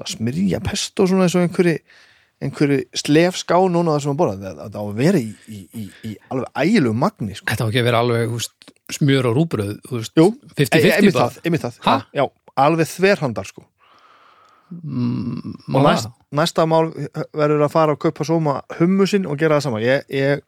það 0.00 0.08
smyrja 0.16 0.58
pesto 0.66 1.06
svona 1.06 1.28
eins 1.28 1.36
og 1.38 1.44
einhverju 1.44 1.76
einhverju 2.40 2.80
slefská 2.96 3.58
núna 3.70 3.94
það 3.94 4.02
sem 4.02 4.12
að 4.14 4.18
borða 4.18 4.50
það, 4.56 4.60
á 4.74 4.82
að 4.82 4.92
vera 4.98 5.20
í, 5.20 5.30
í, 5.46 5.60
í, 5.76 5.84
í 6.08 6.12
alveg 6.32 6.62
ægilegu 6.64 6.96
magni 6.96 7.36
sko. 7.36 7.46
Þetta 7.52 7.66
á 7.66 7.68
ekki 7.68 7.82
að 7.82 7.88
vera 7.90 8.00
alveg 8.02 8.32
húst, 8.32 8.70
smjör 8.96 9.28
og 9.30 9.36
rúbröð 9.36 9.72
húst, 9.92 10.16
Jú, 10.16 10.30
50-50 10.56 10.94
einmitt 10.96 11.18
bara 11.18 11.26
það, 11.28 11.40
einmitt 11.44 11.66
það. 11.66 11.78
Ha? 11.84 11.96
já, 12.16 12.24
alveg 12.64 12.90
þverhandar 12.96 13.50
sko. 13.50 13.66
Mm, 14.70 15.56
og 15.74 15.84
næst, 15.86 16.12
næsta 16.36 16.66
mál 16.68 16.90
verður 17.36 17.66
að 17.66 17.74
fara 17.74 17.96
að 17.96 18.02
kaupa 18.06 18.26
sóma 18.26 18.60
hummusinn 18.78 19.28
og 19.28 19.38
gera 19.40 19.58
það 19.58 19.66
sama 19.66 19.82
ég, 19.84 20.06
ég, 20.14 20.44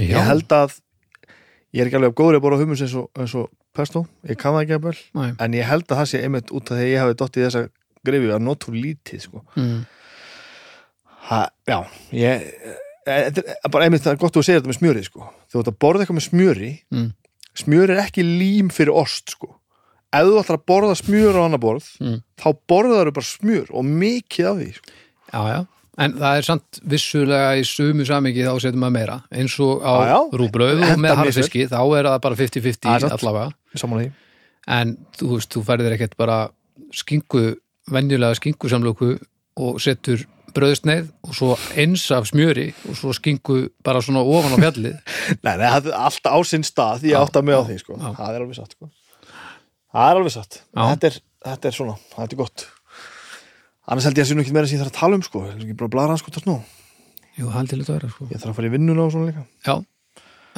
ég 0.00 0.30
held 0.30 0.52
að 0.56 0.78
ég 1.70 1.82
er 1.82 1.90
ekki 1.90 2.00
alveg 2.00 2.16
góður 2.18 2.40
að 2.40 2.44
borða 2.46 2.62
hummus 2.64 2.84
eins 2.84 2.96
og, 2.98 3.10
og 3.14 3.50
pesto, 3.76 4.04
ég 4.26 4.38
kann 4.40 4.56
það 4.56 4.64
ekki 4.64 4.78
að 4.78 5.02
Nei. 5.20 5.30
en 5.38 5.56
ég 5.56 5.68
held 5.68 5.86
að 5.86 6.02
það 6.02 6.10
sé 6.10 6.22
einmitt 6.24 6.50
út 6.50 6.70
af 6.70 6.78
því 6.78 6.86
að 6.86 6.92
ég 6.92 7.04
hafi 7.04 7.18
dottið 7.20 7.42
í 7.42 7.46
þessa 7.46 7.64
grefi 8.06 8.30
að 8.34 8.44
notu 8.44 8.74
lítið 8.74 9.24
sko. 9.26 9.42
mm, 9.54 9.78
ha, 11.28 11.40
já, 11.68 11.78
ég 12.16 12.46
e, 13.06 13.14
er 13.14 13.70
bara 13.70 13.86
einmitt 13.86 14.04
það 14.04 14.16
er 14.16 14.20
gott 14.22 14.34
að 14.34 14.40
þú 14.40 14.46
segir 14.48 14.60
þetta 14.60 14.72
með 14.72 14.80
smjöri 14.80 15.06
sko. 15.06 15.30
þú 15.52 15.62
ert 15.62 15.72
að 15.72 15.80
borða 15.84 16.04
eitthvað 16.04 16.18
með 16.18 16.28
smjöri 16.28 16.72
mm, 16.90 17.08
smjör 17.62 17.94
er 17.94 18.02
ekki 18.04 18.26
lím 18.26 18.70
fyrir 18.74 18.96
ost 18.96 19.36
sko. 19.36 19.54
Ef 20.12 20.26
þú 20.26 20.38
ætlar 20.40 20.58
að 20.58 20.64
borða 20.70 20.94
smjör 20.98 21.38
á 21.38 21.42
annar 21.46 21.62
borð 21.62 21.86
Mm. 22.00 22.22
þá 22.40 22.48
borðar 22.68 23.10
þú 23.10 23.14
bara 23.18 23.30
smjör 23.30 23.68
og 23.70 23.84
mikið 23.84 24.48
af 24.50 24.56
því 24.60 24.70
sko. 24.74 24.90
Já, 25.32 25.40
já 25.54 25.60
En 26.00 26.12
það 26.16 26.36
er 26.38 26.44
samt 26.46 26.78
vissulega 26.88 27.48
í 27.60 27.64
sumu 27.66 28.04
samingi 28.08 28.44
þá 28.46 28.54
setur 28.62 28.78
maður 28.80 28.94
meira 28.94 29.16
eins 29.36 29.56
og 29.60 29.82
á 29.84 29.92
Já, 30.00 30.06
já. 30.08 30.18
rúbröð 30.40 30.80
og 30.86 30.98
með 31.02 31.16
harfiski 31.18 31.66
þá 31.68 31.80
er 31.98 32.06
það 32.08 32.20
bara 32.24 32.36
Það 32.38 32.40
er 32.40 32.48
50-50 32.62 33.00
satt. 33.00 33.12
allavega 33.18 34.12
en 34.70 34.96
þú 35.18 35.28
veist, 35.34 35.50
þú 35.52 35.62
færðir 35.66 35.94
ekkert 35.96 36.16
bara 36.16 36.38
skingu, 36.94 37.56
venjulega 37.90 38.36
skingusamlöku 38.38 39.18
og 39.60 39.80
setur 39.82 40.24
bröðsneið 40.54 41.10
og 41.26 41.34
svo 41.36 41.50
eins 41.78 42.06
af 42.10 42.26
smjöri 42.30 42.70
og 42.88 42.96
svo 42.98 43.12
skingu 43.14 43.68
bara 43.84 44.00
svona 44.02 44.22
ofan 44.24 44.56
á 44.56 44.58
fjallið 44.62 44.96
Nei, 45.44 45.56
nei, 45.56 45.68
það 45.68 45.90
er 45.92 45.98
alltaf 46.00 46.32
á 46.32 46.38
sinn 46.48 46.64
stað 46.66 47.04
ég 47.06 47.14
Já, 47.14 47.20
átta 47.22 47.42
mig 47.42 47.54
á 47.54 47.62
því, 47.66 47.76
sko. 47.82 47.98
já. 48.00 48.08
það 48.18 48.34
er 48.34 48.40
alveg 48.46 48.56
satt 48.58 48.72
sko. 48.74 48.88
Það 49.94 50.10
er 50.10 50.20
alveg 50.20 50.34
satt. 50.34 50.60
Þetta 50.76 51.10
er, 51.10 51.16
þetta 51.46 51.70
er 51.70 51.76
svona, 51.76 51.96
þetta 52.16 52.36
er 52.36 52.40
gott. 52.40 52.66
Annars 53.90 54.06
held 54.06 54.20
ég 54.20 54.26
að 54.26 54.30
sé 54.30 54.36
nú 54.36 54.44
ekki 54.44 54.54
meira 54.54 54.70
sem 54.70 54.78
ég 54.78 54.84
þarf 54.84 54.92
að 54.92 55.00
tala 55.00 55.18
um 55.18 55.24
sko. 55.26 55.46
ég 55.48 55.54
er 55.56 55.64
ekki 55.64 55.78
bara 55.78 55.90
að 55.90 55.94
blara 55.96 56.18
sko 56.20 56.44
nú. 56.46 56.58
Jú, 57.38 57.48
vera 57.50 58.10
sko. 58.10 58.28
Ég 58.30 58.38
þarf 58.38 58.52
að 58.52 58.58
fara 58.58 58.68
í 58.70 58.74
vinnuna 58.74 59.06
og 59.06 59.14
svona 59.14 59.30
líka. 59.30 59.44
Já, 59.66 59.74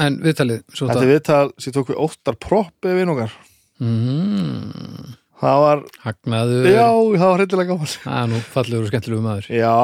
en 0.02 0.18
viðtalið 0.24 0.62
þetta 0.72 1.00
er 1.00 1.10
viðtal 1.12 1.44
sem 1.62 1.74
tók 1.74 1.92
við 1.92 2.00
óttar 2.02 2.38
proppi 2.40 2.94
við 2.96 3.12
okkar. 3.12 3.36
Mm, 3.82 5.14
það 5.42 5.62
var, 5.64 5.84
Hagnaður. 6.04 6.68
Já, 6.70 6.88
það 6.88 7.28
var 7.28 7.40
hryllilega 7.40 7.70
gaman. 7.70 7.92
Það 8.02 8.18
er 8.18 8.32
nú 8.32 8.42
fallegur 8.52 8.84
og 8.84 8.92
skemmtilegur 8.92 9.24
maður. 9.24 9.48
Já, 9.62 9.76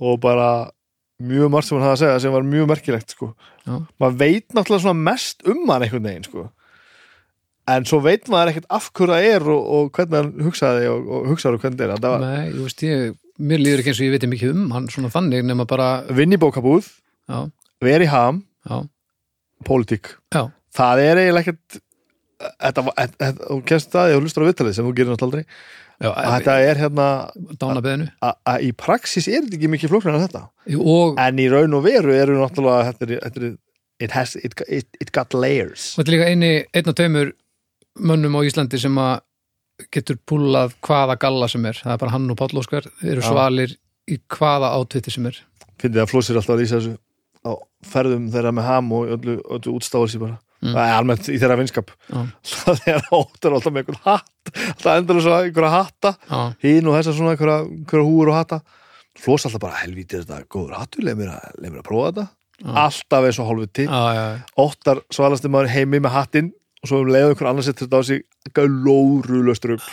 og 0.00 0.20
bara 0.22 0.50
mjög 1.20 1.52
margt 1.52 1.68
sem 1.68 1.76
hann 1.76 1.84
hafði 1.84 1.96
að 1.98 2.02
segja 2.04 2.22
sem 2.24 2.34
var 2.36 2.46
mjög 2.48 2.70
merkilegt 2.70 3.16
sko. 3.16 3.34
Já. 3.66 3.74
maður 4.00 4.16
veit 4.22 4.54
náttúrulega 4.56 4.84
svona 4.86 5.04
mest 5.10 5.44
um 5.48 5.66
hann 5.68 5.84
einhvern 5.84 6.06
veginn 6.08 6.26
sko. 6.26 6.46
En 7.74 7.88
svo 7.88 8.00
veit 8.04 8.30
maður 8.32 8.52
ekkert 8.52 8.70
af 8.76 8.88
hverju 8.96 9.12
það 9.14 9.26
er 9.30 9.50
og, 9.54 9.66
og 9.76 9.90
hvernig 9.96 10.20
hann 10.20 10.46
hugsaði 10.46 10.88
og, 10.92 11.10
og 11.10 11.28
hugsaði 11.32 11.60
hvernig 11.64 11.80
það 11.80 11.86
er. 11.86 12.04
Það 12.04 12.14
var 12.14 12.24
Nei, 12.24 12.46
ég 12.46 12.62
veist 12.64 12.86
ég, 12.86 13.18
mér 13.50 13.62
líður 13.64 13.82
ekki 13.82 13.92
eins 13.92 14.00
og 14.00 14.08
ég 14.08 14.16
veit 14.16 14.30
mikið 14.34 14.54
um 14.54 14.72
hann 14.76 14.88
svona 14.92 15.12
þannig 15.12 15.44
nema 15.48 15.68
bara, 15.70 15.90
vinn 16.16 16.36
í 16.36 16.40
bókabúð, 16.40 16.88
veri 17.84 18.08
ham 18.10 18.42
já, 18.68 18.80
pólitík, 19.68 20.14
já. 20.34 20.42
Það 20.76 21.04
er 21.04 21.22
eiginlega 21.24 21.50
ekkert 21.50 21.80
þetta, 22.40 22.82
þetta, 22.88 23.14
þetta, 23.20 23.46
og 23.52 23.62
kemst 23.68 23.94
það 23.94 24.16
og 24.16 24.24
hlustar 24.24 24.44
á 24.44 24.48
viðtalið 24.48 24.76
sem 24.76 24.86
þú 24.86 24.92
gerir 24.96 25.14
náttúrulega 25.14 25.40
aldrei. 25.40 25.64
Já, 26.00 26.10
þetta 26.16 26.52
er 26.64 26.78
hérna 26.80 27.06
að 28.24 28.62
í 28.64 28.70
praxis 28.72 29.26
er 29.28 29.42
þetta 29.44 29.58
ekki 29.58 29.68
mikið 29.74 29.90
flóknar 29.92 30.16
en 30.16 30.22
þetta? 30.24 30.46
Og 30.80 31.18
en 31.20 31.42
í 31.42 31.48
raun 31.52 31.76
og 31.76 31.84
veru 31.84 32.14
eru 32.16 32.38
náttúrulega 32.38 32.94
þetta 32.94 33.18
þetta 33.26 33.50
it, 34.00 34.10
has, 34.10 34.36
it, 34.36 34.54
it, 34.68 34.88
it 35.00 35.12
got 35.12 35.34
layers. 35.34 35.92
Þetta 35.98 36.08
er 36.08 36.16
líka 36.16 36.30
eini, 36.32 36.50
einn 36.72 36.90
og 36.90 36.96
tveimur 36.96 37.34
mönnum 37.98 38.38
á 38.38 38.40
Íslandi 38.46 38.80
sem 38.80 38.96
að 39.00 39.20
getur 39.94 40.18
púlað 40.28 40.74
hvaða 40.84 41.16
galla 41.20 41.48
sem 41.48 41.64
er. 41.68 41.78
Það 41.80 41.94
er 41.94 42.02
bara 42.02 42.14
hann 42.14 42.32
og 42.32 42.38
Páll 42.38 42.60
Óskar, 42.60 42.88
eru 43.02 43.24
svalir 43.24 43.76
í 44.10 44.18
hvaða 44.30 44.74
átviti 44.76 45.12
sem 45.14 45.28
er. 45.30 45.38
Finnir 45.80 46.04
að 46.04 46.12
flósir 46.12 46.36
alltaf 46.36 46.56
að 46.56 46.62
lýsa 46.62 46.78
þessu 46.80 46.96
á 47.40 47.52
ferðum 47.88 48.28
þeirra 48.32 48.52
með 48.52 48.68
ham 48.68 48.90
og 48.92 49.12
öllu, 49.16 49.36
öllu 49.56 49.76
útstáður 49.78 50.12
sér 50.12 50.24
bara. 50.26 50.40
Mm. 50.60 50.74
það 50.74 50.82
er 50.84 50.94
almennt 50.98 51.28
í 51.32 51.38
þeirra 51.40 51.56
vinskap. 51.56 51.94
Já. 52.10 52.18
það 52.50 52.82
er 52.92 53.06
óttur 53.16 53.54
alltaf 53.56 53.72
með 53.72 53.86
einhvern 53.86 54.02
hatt. 54.04 54.50
Alltaf 54.66 54.90
endur 54.92 55.22
svo 55.24 55.38
einhverja 55.38 55.70
hatta. 55.72 56.12
Já, 56.28 56.42
hín 56.66 56.90
og 56.90 56.98
þessar 56.98 57.16
svona 57.16 57.32
einhverja, 57.32 57.62
einhverja 57.64 58.10
húur 58.10 58.32
og 58.32 58.36
hatta. 58.36 58.60
Flós 59.20 59.48
alltaf 59.48 59.64
bara 59.64 59.80
helvítið 59.80 60.26
þetta 60.26 60.44
góður 60.52 60.76
hattur, 60.76 61.06
leið 61.06 61.22
mér 61.22 61.32
að, 61.38 61.48
leið 61.56 61.72
mér 61.72 61.80
að 61.80 61.88
prófa 61.88 62.10
þetta. 62.10 62.26
Já. 62.60 62.72
alltaf 62.76 63.24
eins 63.24 63.38
og 63.40 63.62
já, 63.72 64.00
já, 64.12 64.24
óttar 64.60 64.98
svalasti 65.08 65.48
maður 65.48 65.70
heimi 65.72 65.96
með 66.04 66.12
hattinn 66.12 66.50
og 66.80 66.90
svo 66.90 67.02
um 67.04 67.12
leið 67.12 67.30
einhver 67.30 67.50
annars 67.50 67.68
setur 67.70 67.86
þetta 67.86 68.00
á 68.00 68.02
sig 68.08 68.24
glórulöst 68.56 69.68
rugg 69.68 69.84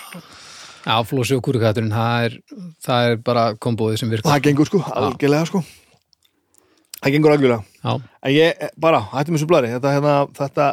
já, 0.88 0.96
flósi 1.08 1.38
og 1.38 1.44
kúrikaturinn 1.46 1.94
það 1.94 2.39
það 2.86 3.12
er 3.12 3.22
bara 3.27 3.50
kombóðið 3.60 4.01
sem 4.01 4.13
virkar. 4.13 4.32
Það 4.32 4.50
gengur 4.50 4.72
sko, 4.72 4.82
algjörlega 4.88 5.50
sko. 5.50 5.63
Það 6.98 7.13
gengur 7.13 7.36
algjörlega. 7.36 7.63
Já, 7.84 7.94
en 8.24 8.34
ég, 8.34 8.67
bara, 8.79 9.03
hættum 9.12 9.38
þessu 9.38 9.50
blari 9.51 9.72
þetta, 9.75 9.94
hérna, 9.98 10.17
þetta 10.39 10.72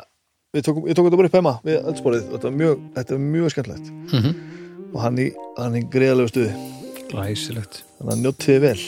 við 0.54 0.66
tókum, 0.68 0.86
ég 0.88 0.96
tókum 0.96 1.10
þetta 1.10 1.20
bara 1.20 1.30
upp 1.32 1.38
heima 1.40 1.54
við 1.66 1.80
öllsporið, 1.82 2.26
þetta 2.32 2.50
er 2.50 2.58
mjög, 2.62 2.84
þetta 2.94 3.16
er 3.16 3.24
mjög 3.24 3.54
skemmtilegt. 3.56 3.94
Mm 4.14 4.34
og 4.94 5.02
hann 5.02 5.18
í, 5.18 5.30
hann 5.58 5.74
í 5.78 5.82
greiðalegu 5.90 6.30
stuði. 6.30 6.52
Glæsilegt. 7.10 7.82
Þannig 7.98 8.14
að 8.14 8.22
njótt 8.22 8.46
þið 8.46 8.62
vel 8.62 8.78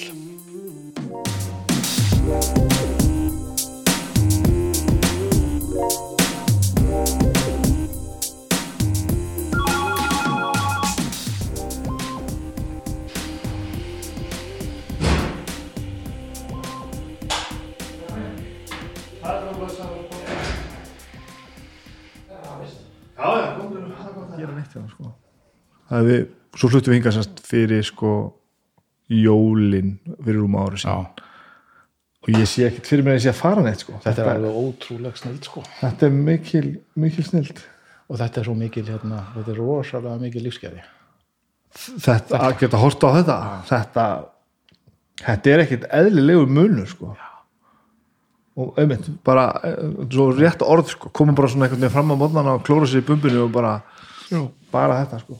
er 26.06 26.12
við, 26.12 26.26
svo 26.56 26.70
fluttum 26.72 26.92
við 26.92 27.00
hingað 27.00 27.16
sérst 27.18 27.40
fyrir 27.46 27.86
sko 27.86 28.16
jólin 29.12 29.96
fyrir 30.25 30.40
rúma 30.40 30.66
ári 30.66 30.80
síðan. 30.82 31.08
Og 32.26 32.32
ég 32.34 32.48
sé 32.50 32.66
ekkert 32.66 32.88
fyrir 32.90 33.06
mér 33.06 33.14
að 33.14 33.20
ég 33.20 33.25
sé 33.26 33.30
að 33.30 33.38
fara 33.38 33.62
neitt 33.62 33.84
sko. 33.84 34.00
Þetta 34.02 34.22
er 34.25 34.30
alveg 34.32 34.56
ótrúleg 34.58 35.18
snild 35.20 35.46
sko. 35.46 35.62
Þetta 35.78 36.08
er 36.08 36.16
mikil, 36.16 36.64
mikil 36.98 37.26
snild 37.26 37.60
og 38.06 38.18
þetta 38.18 38.40
er 38.40 38.48
svo 38.48 38.54
mikil 38.58 38.86
hérna, 38.86 39.20
þetta 39.36 39.52
er 39.52 39.60
rosalega 39.60 40.16
mikil 40.22 40.42
lífsgæði. 40.46 40.82
Þetta, 41.76 42.40
að 42.40 42.56
geta 42.62 42.80
horta 42.80 43.12
á 43.12 43.16
þetta 43.18 43.38
þetta, 43.68 44.04
þetta 45.22 45.52
er 45.52 45.64
ekkert 45.66 45.88
eðlilegur 46.00 46.52
munur 46.58 46.90
sko. 46.90 47.14
Og 48.56 48.78
einmitt, 48.80 49.10
bara 49.26 49.50
eh, 49.68 49.82
svo 50.08 50.30
rétt 50.32 50.64
orð 50.64 50.94
sko, 50.94 51.10
koma 51.14 51.34
bara 51.36 51.50
svona 51.52 51.66
einhvern 51.66 51.84
veginn 51.84 51.94
fram 51.94 52.14
á 52.14 52.16
mótnana 52.16 52.56
og 52.56 52.64
klóra 52.66 52.88
sér 52.88 53.04
í 53.04 53.06
bumbinu 53.06 53.44
og 53.44 53.52
bara 53.54 53.76
bara 54.72 55.02
þetta 55.04 55.20
sko 55.22 55.36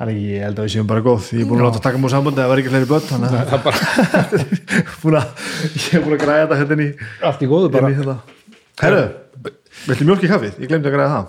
Þannig 0.00 0.16
að 0.16 0.20
ég 0.32 0.40
held 0.46 0.56
að 0.56 0.64
við 0.64 0.72
séum 0.72 0.86
bara 0.88 1.02
góð. 1.04 1.26
Ég 1.36 1.42
er 1.44 1.48
búin 1.50 1.60
að 1.60 1.66
láta 1.68 1.80
taka 1.84 1.98
múið 2.00 2.12
sambandi 2.14 2.40
að 2.40 2.44
það 2.46 2.50
var 2.54 2.60
ekki 2.62 2.70
fleiri 2.72 2.88
börn 2.88 3.08
þannig 3.10 3.34
að 3.36 3.50
bara 5.04 5.18
að, 5.20 5.42
ég 5.76 5.96
er 5.98 6.04
búin 6.06 6.16
að 6.16 6.22
græða 6.22 6.46
þetta 6.46 6.58
hérna 6.62 6.86
í, 6.86 6.88
Allt 7.28 7.42
í 7.44 7.48
góðu 7.50 7.68
bara. 7.74 7.90
þetta 7.98 8.16
Herru, 8.80 9.02
viltu 9.90 10.06
mjólk 10.08 10.24
í 10.24 10.30
kaffið? 10.32 10.54
Ég 10.64 10.70
glemdi 10.72 10.88
að 10.88 10.94
græða 10.96 11.12
það. 11.18 11.26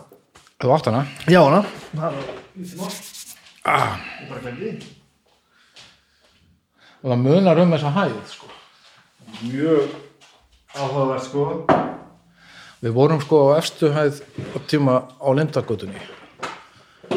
Þú 0.63 0.71
átt 0.77 0.87
hana? 0.87 1.01
Já, 1.27 1.41
hana. 1.43 1.61
Og 7.01 7.09
það 7.11 7.19
munar 7.25 7.59
um 7.63 7.71
þessa 7.75 7.91
hæð 7.95 8.15
sko. 8.29 8.49
Mjög 9.41 9.93
áhugavert 10.77 11.25
sko. 11.25 11.45
Við 12.81 12.95
vorum 12.95 13.21
sko 13.21 13.39
á 13.51 13.59
efstu 13.59 13.91
hæð 13.93 14.21
á 14.55 14.57
tíma 14.69 14.95
á 15.19 15.27
Lindargötunni. 15.37 15.99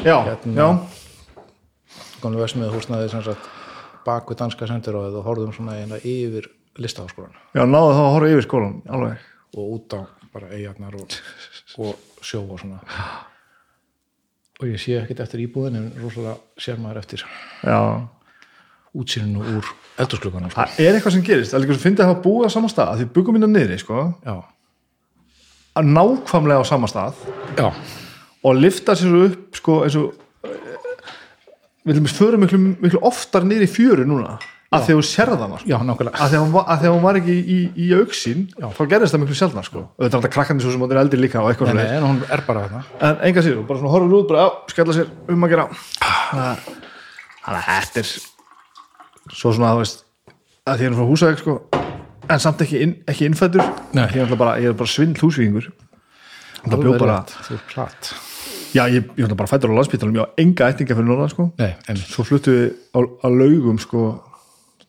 Já, 0.05 0.17
Hérna. 0.27 0.53
já, 0.59 0.69
konum 2.25 2.41
versmið 2.43 2.73
húsnaði 2.75 3.13
sem 3.13 3.23
sagt 3.27 3.47
bak 4.05 4.29
við 4.33 4.41
danska 4.43 4.69
sendiráðið 4.69 5.21
og 5.21 5.29
horfðum 5.29 5.55
svona 5.57 5.77
eina 5.81 6.01
yfir 6.01 6.49
listaháskólan 6.81 7.37
Já, 7.55 7.63
náðu 7.65 7.93
þá 7.95 8.03
að 8.03 8.13
horfa 8.17 8.33
yfir 8.35 8.47
skólan, 8.49 8.81
alveg. 8.91 9.23
Og 9.55 9.77
út 9.77 9.95
á 9.95 10.01
bara 10.35 10.51
eigarnar 10.57 10.97
og, 10.99 11.15
og 11.79 12.25
sjó 12.27 12.41
og 12.43 12.59
svona. 12.59 12.81
Og 14.59 14.67
ég 14.71 14.81
sé 14.83 14.97
ekkert 14.99 15.23
eftir 15.23 15.45
íbúðin 15.45 15.79
en 15.79 15.87
rosalega 16.03 16.35
sér 16.59 16.81
maður 16.83 17.01
eftir 17.05 17.23
Já, 17.63 17.79
útsýninu 18.95 19.45
úr 19.59 19.71
eldursklukanum 20.03 20.51
sko. 20.51 20.65
það 20.65 20.83
er 20.83 20.99
eitthvað 20.99 21.15
sem 21.17 21.25
gerist. 21.27 21.55
Er 21.55 21.63
líka 21.63 21.77
sem 21.77 21.85
fyndið 21.85 22.05
að 22.05 22.11
hafa 22.11 22.25
búið 22.27 22.51
á 22.51 22.55
sama 22.57 22.71
stað 22.73 22.91
að 22.93 23.01
því 23.01 23.07
byggum 23.15 23.39
minna 23.39 23.51
niðri, 23.51 23.79
sko. 23.83 24.03
Já, 24.27 24.37
að 25.79 25.91
nákvæmlega 25.95 26.63
á 26.63 26.71
sama 26.71 26.91
stað. 26.91 27.23
Já, 27.59 27.67
og 28.45 28.59
lifta 28.59 28.95
sér 28.99 29.17
upp 29.25 29.59
sko 29.59 29.81
eins 29.87 29.99
og 29.99 30.13
við 31.85 31.99
viljum 31.99 32.11
förum 32.17 32.45
miklu, 32.45 32.61
miklu 32.81 33.01
oftar 33.05 33.45
niður 33.47 33.67
í 33.67 33.71
fjöru 33.71 34.07
núna 34.09 34.39
að 34.75 34.87
því 34.87 34.95
að 34.95 34.99
þú 34.99 35.05
sérða 35.07 35.37
hana 35.39 35.59
sko. 35.61 35.69
já, 35.71 35.77
að 35.79 36.31
því 36.31 36.39
að 36.39 36.43
hún 36.45 36.53
var, 36.55 36.65
að 36.73 36.81
því 36.81 36.89
að 36.89 36.95
hún 36.95 37.05
var 37.05 37.19
ekki 37.21 37.35
í, 37.55 37.59
í 37.79 37.89
auksín 37.99 38.41
Já. 38.55 38.67
þá 38.75 38.81
gerðist 38.91 39.15
það 39.15 39.23
miklu 39.23 39.37
sjálfnar 39.39 39.69
sko. 39.69 39.83
Auðvitað 39.85 40.09
er 40.09 40.15
þetta 40.17 40.33
krakkandi 40.35 40.65
svo 40.65 40.73
sem 40.75 40.85
áttir 40.87 41.01
eldri 41.03 41.21
líka 41.21 41.43
og 41.43 41.51
eitthvað 41.53 41.71
Nei, 41.71 41.75
svona 41.75 41.85
nei, 41.85 41.99
en 42.01 42.07
hún 42.09 42.19
er 42.35 42.43
bara 42.49 42.65
þarna. 42.65 42.83
En 43.09 43.23
enga 43.29 43.45
sér, 43.45 43.61
bara 43.69 43.83
svona 43.83 43.93
horfur 43.95 44.17
út 44.19 44.33
bara, 44.33 44.47
á, 44.49 44.49
skella 44.73 44.97
sér 44.97 45.13
um 45.35 45.47
að 45.47 45.55
gera. 45.55 45.69
Það- 46.01 46.67
þannig 47.45 47.61
að 47.61 47.71
þetta 47.71 48.03
er 48.03 48.11
svo 49.39 49.55
svona, 49.55 49.73
þú 49.77 49.85
veist 49.85 50.05
að 50.65 50.75
því 50.75 50.85
að 50.85 50.87
hann 50.89 50.99
frá 50.99 51.09
húsæk 51.13 51.43
sko 51.45 51.57
en 52.25 52.41
samt 52.41 52.63
ekki, 52.65 52.83
inn, 52.83 52.95
ekki 53.07 53.29
innfættur 53.29 53.65
ég 53.95 54.23
er, 54.25 54.37
bara, 54.41 54.59
er 54.59 54.87
svindl 54.91 55.21
húsvíkingur. 55.23 55.71
Það 56.65 56.81
bjó 56.81 56.99
bara 56.99 57.23
er 57.23 58.34
já, 58.75 58.85
ég, 58.91 59.01
ég 59.01 59.09
náttúrulega 59.25 59.41
bara 59.41 59.51
fættur 59.51 59.73
á 59.73 59.77
landspítalum 59.79 60.19
ég 60.19 60.27
á 60.27 60.29
enga 60.43 60.69
ættinga 60.73 60.97
fyrir 60.99 61.09
norðan 61.09 61.33
sko. 61.33 61.49
Nei, 61.61 61.73
en 61.89 62.01
svo 62.01 62.27
fluttu 62.27 62.55
við 62.55 62.71
á, 62.95 62.99
á 63.01 63.29
laugum 63.31 63.79
sko 63.83 64.07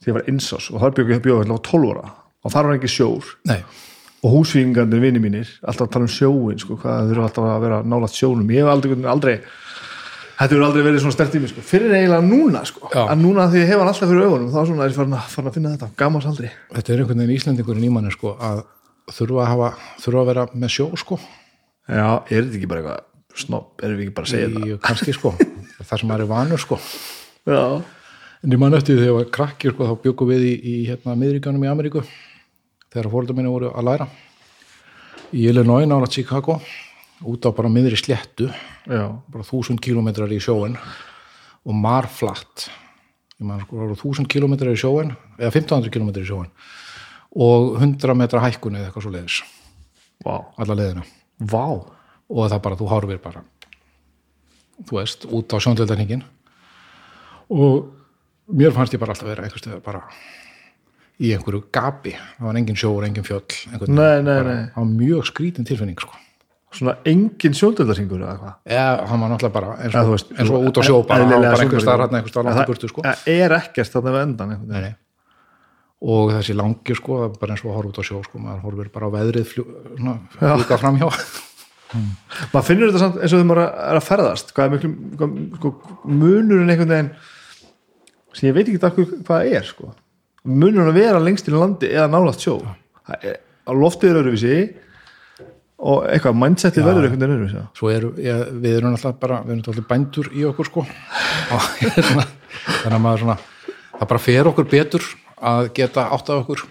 því 0.02 0.12
að 0.12 0.18
var 0.20 0.30
insás 0.32 0.70
og 0.72 0.82
þar 0.82 0.96
bjók 0.98 1.14
ég 1.14 1.26
bjóð 1.26 1.44
hérna 1.44 1.58
á 1.58 1.66
12 1.70 1.92
ára. 1.94 2.16
Og 2.46 2.54
þar 2.54 2.70
var 2.70 2.80
ekki 2.80 2.92
sjór. 2.94 3.30
Nei, 3.50 3.60
og 4.26 4.34
húsvíkingarnir 4.34 5.02
vini 5.04 5.22
mínir 5.22 5.50
alltaf 5.62 5.88
að 5.88 5.94
tala 5.96 6.08
um 6.10 6.14
sjóin 6.14 6.62
sko, 6.62 6.78
hvað 6.82 7.14
eru 7.14 7.24
alltaf 7.26 7.46
að 7.46 7.64
vera 7.66 7.80
nálægt 7.86 8.18
sjónum. 8.18 8.52
Ég 8.54 8.66
hef 8.66 8.74
aldrei, 8.74 8.98
aldrei 9.06 9.36
þetta 10.36 10.52
hefur 10.52 10.66
aldrei 10.68 10.84
verið 10.84 11.04
svona 11.04 11.16
stert 11.16 11.36
í 11.38 11.42
mig 11.42 11.52
sko, 11.52 11.64
fyrir 11.64 11.94
eiginlega 11.96 12.26
núna 12.26 12.64
sko, 12.68 12.90
Já. 12.92 13.06
að 13.06 13.22
núna 13.22 13.48
því 13.52 13.62
ég 13.62 13.70
hef 13.72 13.82
hann 13.82 13.92
alltaf 13.92 14.10
fyrir 14.12 14.26
augunum 14.28 14.52
þá 14.52 14.60
svona 14.68 14.86
er 14.86 14.92
ég 14.92 14.98
farin 15.00 15.16
að, 15.16 15.28
farin 15.32 15.52
að 15.52 15.58
finna 15.58 15.74
þetta, 15.76 15.90
gamans 16.02 16.28
aldrei. 16.30 16.50
Þetta 16.76 16.94
er 16.94 17.04
einhvern 17.04 17.22
veginn 17.24 17.36
Íslendingurinn 17.38 17.88
í 17.88 17.92
manni 17.96 18.14
sko, 18.14 18.34
að 18.36 18.64
þurfa 19.16 19.44
að 19.46 19.52
hafa 19.54 19.70
þurfa 20.04 20.24
að 20.24 20.32
vera 20.32 20.48
með 20.54 20.74
sjó 20.76 20.90
sko. 21.00 21.20
Já, 21.86 22.08
er 22.26 22.42
þetta 22.42 22.60
ekki 22.60 22.72
bara 22.72 22.84
eitthvað 22.84 23.15
snopp, 23.40 23.84
erum 23.84 24.00
við 24.00 24.08
ekki 24.08 24.16
bara 24.18 24.30
að 24.30 24.34
segja 24.34 24.48
í, 24.50 24.78
kannski 24.84 25.16
sko, 25.16 25.34
það 25.82 26.00
sem 26.02 26.10
maður 26.10 26.26
er 26.26 26.32
vanur 26.32 26.62
sko. 26.62 26.80
Já, 27.46 27.64
en 28.46 28.56
ég 28.56 28.62
man 28.62 28.78
eftir 28.78 29.00
þegar 29.00 29.12
ég 29.12 29.18
var 29.20 29.34
krakki 29.38 29.74
sko, 29.74 29.90
þá 29.90 30.04
byggum 30.06 30.32
við 30.32 30.48
í, 30.48 30.54
í 30.56 30.76
hérna, 30.90 31.18
miðríkjánum 31.20 31.66
í 31.66 31.72
Ameríku 31.72 32.06
þegar 32.96 33.12
fóröldar 33.12 33.38
minni 33.38 33.52
voru 33.52 33.74
að 33.76 33.90
læra. 33.90 34.08
Í 35.36 35.48
Illinois 35.50 35.88
nála 35.90 36.08
Chicago 36.12 36.60
út 37.26 37.48
á 37.48 37.50
bara 37.56 37.72
miðri 37.72 37.98
sléttu 38.00 38.48
já, 38.48 39.04
bara 39.32 39.48
þúsund 39.48 39.82
kílómetrar 39.84 40.32
í 40.32 40.40
sjóin 40.44 40.76
og 41.66 41.78
marflatt 41.80 42.68
ég 43.40 43.48
man 43.48 43.64
sko, 43.64 43.78
það 43.78 43.86
voru 43.86 44.00
þúsund 44.00 44.32
kílómetrar 44.32 44.76
í 44.76 44.80
sjóin 44.80 45.14
eða 45.40 45.52
1500 45.52 45.94
kílómetrar 45.96 46.26
í 46.26 46.30
sjóin 46.30 46.52
og 47.36 47.76
100 47.82 48.16
metra 48.20 48.44
hækkun 48.44 48.78
eða 48.78 48.90
eitthvað 48.90 49.08
svo 49.08 49.14
leiðis 49.16 49.40
vá, 50.24 50.36
alla 50.62 50.78
leiðina. 50.78 51.06
Vá 51.52 51.68
og 52.30 52.50
það 52.52 52.62
bara, 52.66 52.80
þú 52.80 52.90
horfir 52.92 53.22
bara. 53.24 53.44
Þú 54.86 54.98
veist, 55.00 55.26
út 55.32 55.54
á 55.54 55.58
sjóndöldarningin 55.64 56.24
og 57.54 57.92
mér 58.52 58.74
fannst 58.76 58.94
ég 58.96 59.00
bara 59.02 59.14
alltaf 59.16 59.30
vera 59.30 59.48
stöðar 59.54 59.82
bara 59.86 60.02
í 61.22 61.32
einhverju 61.32 61.64
gapi. 61.72 62.12
Það 62.38 62.48
var 62.50 62.58
engin 62.60 62.76
sjóur, 62.80 63.06
engin 63.08 63.24
fjöll 63.24 63.46
Nei, 63.88 64.20
nei, 64.26 64.40
nei. 64.44 64.66
það 64.74 64.80
var 64.82 64.90
mjög 64.92 65.30
skrítin 65.30 65.68
tilfinning 65.68 66.00
sko. 66.02 66.18
svona 66.76 66.98
engin 67.08 67.54
sjóndöldarhingur 67.56 68.20
eða 68.20 68.34
hvað 68.42 68.74
eða 68.76 69.06
hann 69.08 69.22
var 69.24 69.30
náttúrulega 69.32 69.54
bara 69.56 69.76
eins 69.80 69.94
Já, 69.96 70.02
og, 70.02 70.10
veist, 70.12 70.32
eins 70.36 70.50
og 70.52 70.66
út 70.68 70.76
á 70.76 70.82
sjó 70.84 70.98
bara, 71.08 71.28
bara 71.32 71.62
einhver 71.64 71.80
staðar 71.80 72.02
hann 72.04 72.18
einhver 72.18 72.34
staðar 72.34 72.50
langt 72.50 72.58
í 72.58 72.60
það, 72.60 72.68
burtu 72.74 72.90
sko. 72.92 73.04
það 73.06 73.30
er 73.32 73.56
ekkert 73.62 73.94
þarna 73.94 74.12
við 74.12 74.24
endan 74.26 74.52
nei, 74.52 74.82
nei. 74.84 74.94
og 76.04 76.34
þessi 76.36 76.58
langi 76.60 76.98
sko, 77.00 77.20
það 77.22 77.38
bara 77.40 77.56
eins 77.56 77.64
og 77.64 77.72
að 77.72 77.78
horfa 77.80 77.94
út 77.94 78.02
á 78.02 78.08
sjó 78.10 78.20
sko, 78.26 78.42
maður 78.44 78.66
horfir 78.66 78.92
bara 78.98 79.08
á 79.08 79.16
veðrið 79.16 79.48
fljúka 79.54 80.80
framhjá 80.84 81.08
maður 81.94 82.68
finnur 82.68 82.92
þetta 82.92 83.04
samt 83.04 83.20
eins 83.20 83.32
og 83.32 83.38
þegar 83.38 83.50
maður 83.52 83.64
er 83.66 84.00
að 84.00 84.08
ferðast 84.08 84.54
hvað 84.56 84.66
er 84.66 84.74
miklu 84.74 84.92
hvað, 85.20 85.36
sko, 85.60 85.74
munurinn 86.06 86.74
einhvern 86.74 86.94
veginn 86.96 87.12
sem 88.36 88.50
ég 88.50 88.58
veit 88.58 88.66
ekki 88.66 88.82
takk 88.82 88.98
hvað 89.28 89.52
er 89.60 89.68
sko. 89.68 89.92
munurinn 90.44 90.90
að 90.90 91.00
vera 91.00 91.22
lengst 91.24 91.50
í 91.50 91.54
landi 91.56 91.92
eða 91.94 92.10
nálægt 92.12 92.44
sjó 92.46 92.58
er, 93.22 93.38
á 93.40 93.72
loftið 93.74 94.12
er 94.12 94.22
öðruvísi 94.24 94.58
og 95.86 96.06
eitthvað 96.10 96.40
mindsetið 96.40 96.88
verður 96.88 97.06
einhvern 97.08 97.22
veginn 97.22 97.36
öðruvísi. 97.36 97.64
Svo 97.76 97.90
eru, 97.92 98.14
ég, 98.24 98.46
við 98.64 98.78
erum 98.78 98.96
alltaf 98.96 99.18
bara 99.22 99.42
við 99.44 99.58
erum 99.58 99.66
alltaf 99.66 99.90
bændur 99.90 100.30
í 100.32 100.46
okkur 100.48 100.70
sko. 100.70 100.86
Og 100.86 101.68
þannig 102.80 102.96
að 102.96 103.04
maður 103.04 103.24
svona 103.26 103.38
það 104.00 104.10
bara 104.14 104.24
fer 104.24 104.50
okkur 104.52 104.70
betur 104.72 105.06
að 105.36 105.70
geta 105.76 106.08
átt 106.16 106.32
af 106.32 106.44
okkur 106.44 106.64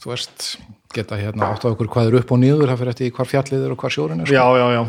þú 0.00 0.12
veist, 0.12 0.46
geta 0.94 1.16
hérna 1.20 1.50
átt 1.52 1.64
af 1.64 1.74
okkur 1.76 1.88
hvað 1.92 2.08
er 2.10 2.18
upp 2.20 2.32
og 2.34 2.40
niður, 2.42 2.68
það 2.72 2.80
fyrir 2.82 2.92
eftir 2.94 3.12
hvar 3.16 3.28
fjallið 3.30 3.66
er 3.66 3.74
og 3.74 3.78
hvar 3.84 3.94
sjórin 3.94 4.20
er 4.24 4.26
sko. 4.26 4.34
já, 4.34 4.46
já, 4.58 4.66
já, 4.74 4.82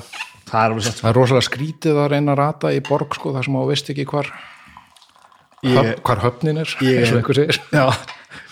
það 0.50 0.64
er 0.64 0.72
alveg 0.72 0.86
satt 0.88 1.02
það 1.04 1.10
er 1.12 1.18
rosalega 1.20 1.48
skrítið 1.50 2.00
að 2.02 2.10
reyna 2.16 2.34
að 2.36 2.40
rata 2.42 2.72
í 2.74 2.82
borg 2.88 3.16
sko, 3.20 3.34
þar 3.36 3.46
sem 3.48 3.60
á 3.60 3.64
veist 3.70 3.92
ekki 3.94 4.06
hvar 4.10 4.32
ég, 5.62 5.78
höf, 5.78 5.92
hvar 6.08 6.24
höfnin 6.26 6.58
er, 6.64 6.74
Ég- 6.82 7.02
eins 7.04 7.12
og 7.14 7.20
einhver 7.22 7.38
segir. 7.38 7.60
Já, 7.72 7.86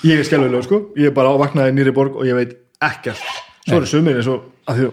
ég 0.06 0.20
er 0.22 0.28
skelvilega 0.28 0.64
sko. 0.68 0.82
Ég 1.00 1.10
er 1.10 1.16
bara 1.16 1.32
ávaknaði 1.34 1.74
nýri 1.74 1.94
borg 1.96 2.20
og 2.22 2.28
ég 2.30 2.38
veit 2.38 2.52
ekkert. 2.86 3.24
Svo 3.66 3.80
eru 3.80 3.90
sumir 3.90 4.20
eins 4.22 4.30
og 4.30 4.46
að 4.70 4.78
því 4.84 4.90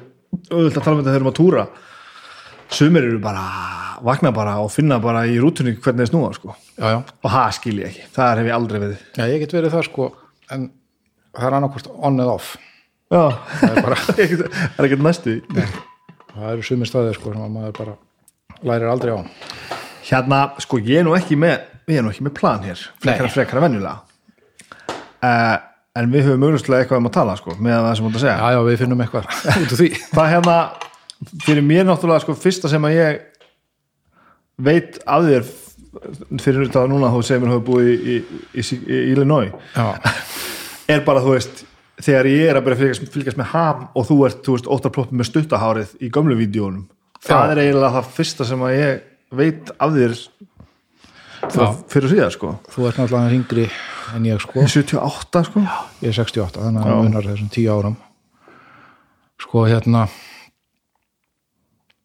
auðvitað 0.51 0.81
að 0.81 0.87
tala 0.87 0.97
um 0.97 1.03
þetta 1.03 1.11
þegar 1.11 1.13
við 1.13 1.21
erum 1.21 1.31
að 1.33 1.37
túra 1.41 1.67
sumir 2.77 3.05
eru 3.07 3.19
bara 3.23 3.45
vakna 4.07 4.33
bara 4.35 4.57
og 4.65 4.73
finna 4.73 4.99
bara 5.01 5.23
í 5.29 5.37
rútunni 5.41 5.77
hvernig 5.77 6.07
það 6.07 6.11
snúa 6.11 6.33
sko. 6.37 6.57
Já, 6.81 6.89
já, 6.89 6.99
og 7.23 7.31
það 7.37 7.53
skil 7.61 7.77
ég 7.83 7.87
ekki, 7.93 8.09
það 8.17 8.41
hef 8.41 8.49
ég 8.51 8.57
aldrei 8.57 8.81
verið. 8.83 9.05
Já, 9.21 9.25
ég 9.31 9.45
get 9.45 9.55
verið 9.57 9.77
það 9.77 9.87
sko. 9.91 10.09
En 10.57 10.67
það 11.37 11.47
er 11.51 11.59
annarkvort 11.59 11.91
on 11.95 12.21
eða 12.25 12.35
off. 12.39 12.57
Já, 13.13 13.23
það 13.61 13.71
er 13.77 13.85
bara, 13.87 14.01
það 14.07 14.25
er 14.27 14.89
ekkert 14.89 15.05
næstu 15.07 15.37
því. 15.47 15.67
það 16.33 16.51
eru 16.53 16.67
sumir 16.67 16.91
staðir 16.91 17.17
sko 17.19 17.33
sem 17.33 17.45
að 17.47 17.55
maður 17.55 17.77
bara 17.79 17.97
lærir 18.67 18.91
aldrei 18.91 19.15
á. 19.15 19.21
Hérna, 20.07 20.41
sko 20.63 20.81
ég 20.83 21.01
er 21.03 21.07
nú 21.07 21.15
ekki 21.19 21.39
með 21.39 21.57
ég 21.87 22.01
er 22.01 22.05
nú 22.07 22.11
ekki 22.11 22.25
með 22.27 22.35
plan 22.41 22.65
hér, 22.67 22.81
frekara 23.03 23.29
Nei. 23.29 23.35
frekara 23.37 23.63
venjulega. 23.63 23.97
Uh, 25.23 25.55
en 25.97 26.11
við 26.13 26.27
höfum 26.29 26.45
auðvitað 26.49 26.81
eitthvað 26.81 27.01
um 27.01 27.09
að 27.09 27.15
tala 27.17 27.37
sko, 27.39 27.55
með 27.63 27.79
það 27.79 27.95
sem 27.99 28.07
þú 28.07 28.11
ert 28.11 28.19
að 28.19 28.25
segja. 28.25 28.37
Já, 28.37 28.57
já, 28.57 28.61
við 28.67 28.81
finnum 28.83 29.05
eitthvað 29.05 29.31
út 29.63 29.71
af 29.77 29.79
því. 29.81 29.89
Það 30.11 30.33
hérna 30.33 30.57
fyrir 31.47 31.65
mér 31.67 31.87
náttúrulega 31.89 32.25
sko 32.25 32.37
fyrsta 32.37 32.71
sem 32.73 32.89
að 32.89 32.97
ég 32.99 33.23
veit 34.67 34.99
af 35.07 35.25
þér 35.29 35.47
fyrir 36.43 36.67
þetta 36.67 36.83
núna 36.91 37.13
þú 37.15 37.23
segir 37.25 37.43
mér 37.45 37.53
að 37.53 37.57
hafa 37.57 37.67
búið 37.71 37.89
í, 37.89 37.97
í, 37.97 38.19
í, 38.61 38.67
í 38.83 39.01
Illinois. 39.15 39.55
Já, 39.77 39.87
er 40.91 41.03
bara 41.07 41.23
þú 41.25 41.35
veist 41.35 41.65
þegar 42.03 42.29
ég 42.29 42.51
er 42.51 42.59
að 42.59 42.67
byrja 42.67 42.77
að 42.77 42.83
fylgjast, 42.83 43.13
fylgjast 43.15 43.41
með 43.41 43.53
ham 43.55 43.85
og 43.97 44.07
þú 44.09 44.19
ert, 44.29 44.41
þú 44.45 44.57
veist, 44.57 44.71
óttarploppið 44.77 45.21
með 45.21 45.29
stuttahárið 45.31 45.95
í 46.05 46.11
gömlu 46.13 46.37
vídjónum 46.39 46.87
það 47.25 47.43
Já. 47.43 47.53
er 47.53 47.63
eiginlega 47.63 47.95
það 47.97 48.11
fyrsta 48.19 48.49
sem 48.49 48.65
að 48.67 48.77
ég 48.77 49.05
veit 49.37 49.73
af 49.77 49.95
þér 49.97 50.17
Já. 51.47 51.67
fyrir 51.93 52.13
síðar 52.13 52.35
sko 52.35 52.53
þú 52.73 52.89
ert 52.89 53.01
náttúrulega 53.01 53.31
hringri 53.31 53.69
en 54.17 54.29
ég 54.29 54.43
sko 54.45 54.67
78 54.67 55.45
sko 55.49 55.63
ég 56.03 56.11
er 56.13 56.19
68, 56.19 56.63
þannig 56.67 56.85
að 56.85 56.93
Já. 56.93 56.99
munar 57.07 57.31
þessum 57.31 57.53
10 57.57 57.73
árum 57.73 57.97
sko 59.47 59.65
hérna 59.69 60.07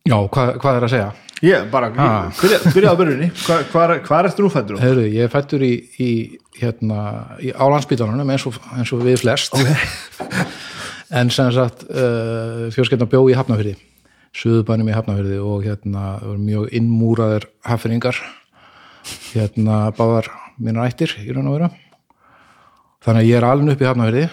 já, 0.08 0.17
hvað, 0.17 0.56
hvað 0.62 0.80
er 0.80 0.88
að 0.88 0.96
segja 0.96 1.12
ég 1.41 1.69
bara, 1.71 1.91
Ah. 1.97 2.32
byrja, 2.73 2.91
á 2.91 2.95
byrjunni. 2.97 3.32
Hvað 3.43 3.63
hva, 3.73 3.86
hva 4.06 4.19
er 4.19 4.30
eftir 4.30 4.45
nú 4.45 4.51
fættur 4.54 4.77
þú? 4.77 4.82
Heyrðu, 4.86 5.06
ég 5.12 5.23
er 5.25 5.32
fættur 5.34 5.63
í, 5.65 5.71
í 5.99 6.12
hérna, 6.62 7.38
í, 7.41 7.54
á 7.54 7.65
landsbítalunum 7.65 8.30
eins 8.30 8.45
eins 8.77 8.93
og 8.93 9.06
við 9.06 9.23
flest. 9.23 9.56
En 11.12 11.27
sem 11.27 11.49
sagt 11.51 11.84
uh, 11.91 12.69
fjörsketna 12.71 13.04
bjó 13.12 13.25
í 13.27 13.36
Hafnafyrði 13.36 13.73
Suðubænum 14.32 14.88
í 14.88 14.93
Hafnafyrði 14.95 15.39
og 15.43 15.65
hérna 15.65 16.13
mjög 16.39 16.69
innmúraðir 16.77 17.49
hafnfinningar 17.67 18.15
hérna 19.34 19.89
báðar 19.97 20.30
mínar 20.62 20.88
ættir 20.88 21.12
í 21.19 21.34
raun 21.36 21.49
og 21.51 21.58
vera 21.58 21.69
þannig 23.04 23.25
að 23.25 23.27
ég 23.27 23.38
er 23.41 23.47
alveg 23.49 23.73
upp 23.75 23.84
í 23.84 23.89
Hafnafyrði 23.89 24.23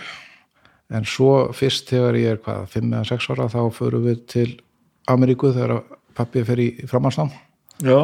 en 0.94 1.08
svo 1.16 1.32
fyrst 1.56 1.90
þegar 1.90 2.20
ég 2.20 2.36
er 2.36 2.40
hvað, 2.44 2.62
5 2.76 2.94
eða 2.94 3.08
6 3.10 3.28
ára 3.34 3.48
þá 3.56 3.60
förum 3.74 4.06
við 4.06 4.22
til 4.30 4.48
Ameríku 5.10 5.50
þegar 5.56 5.82
pappi 6.18 6.42
fer 6.48 6.61
í 6.62 6.68
framhalsnám 6.90 7.31
já, 7.87 7.98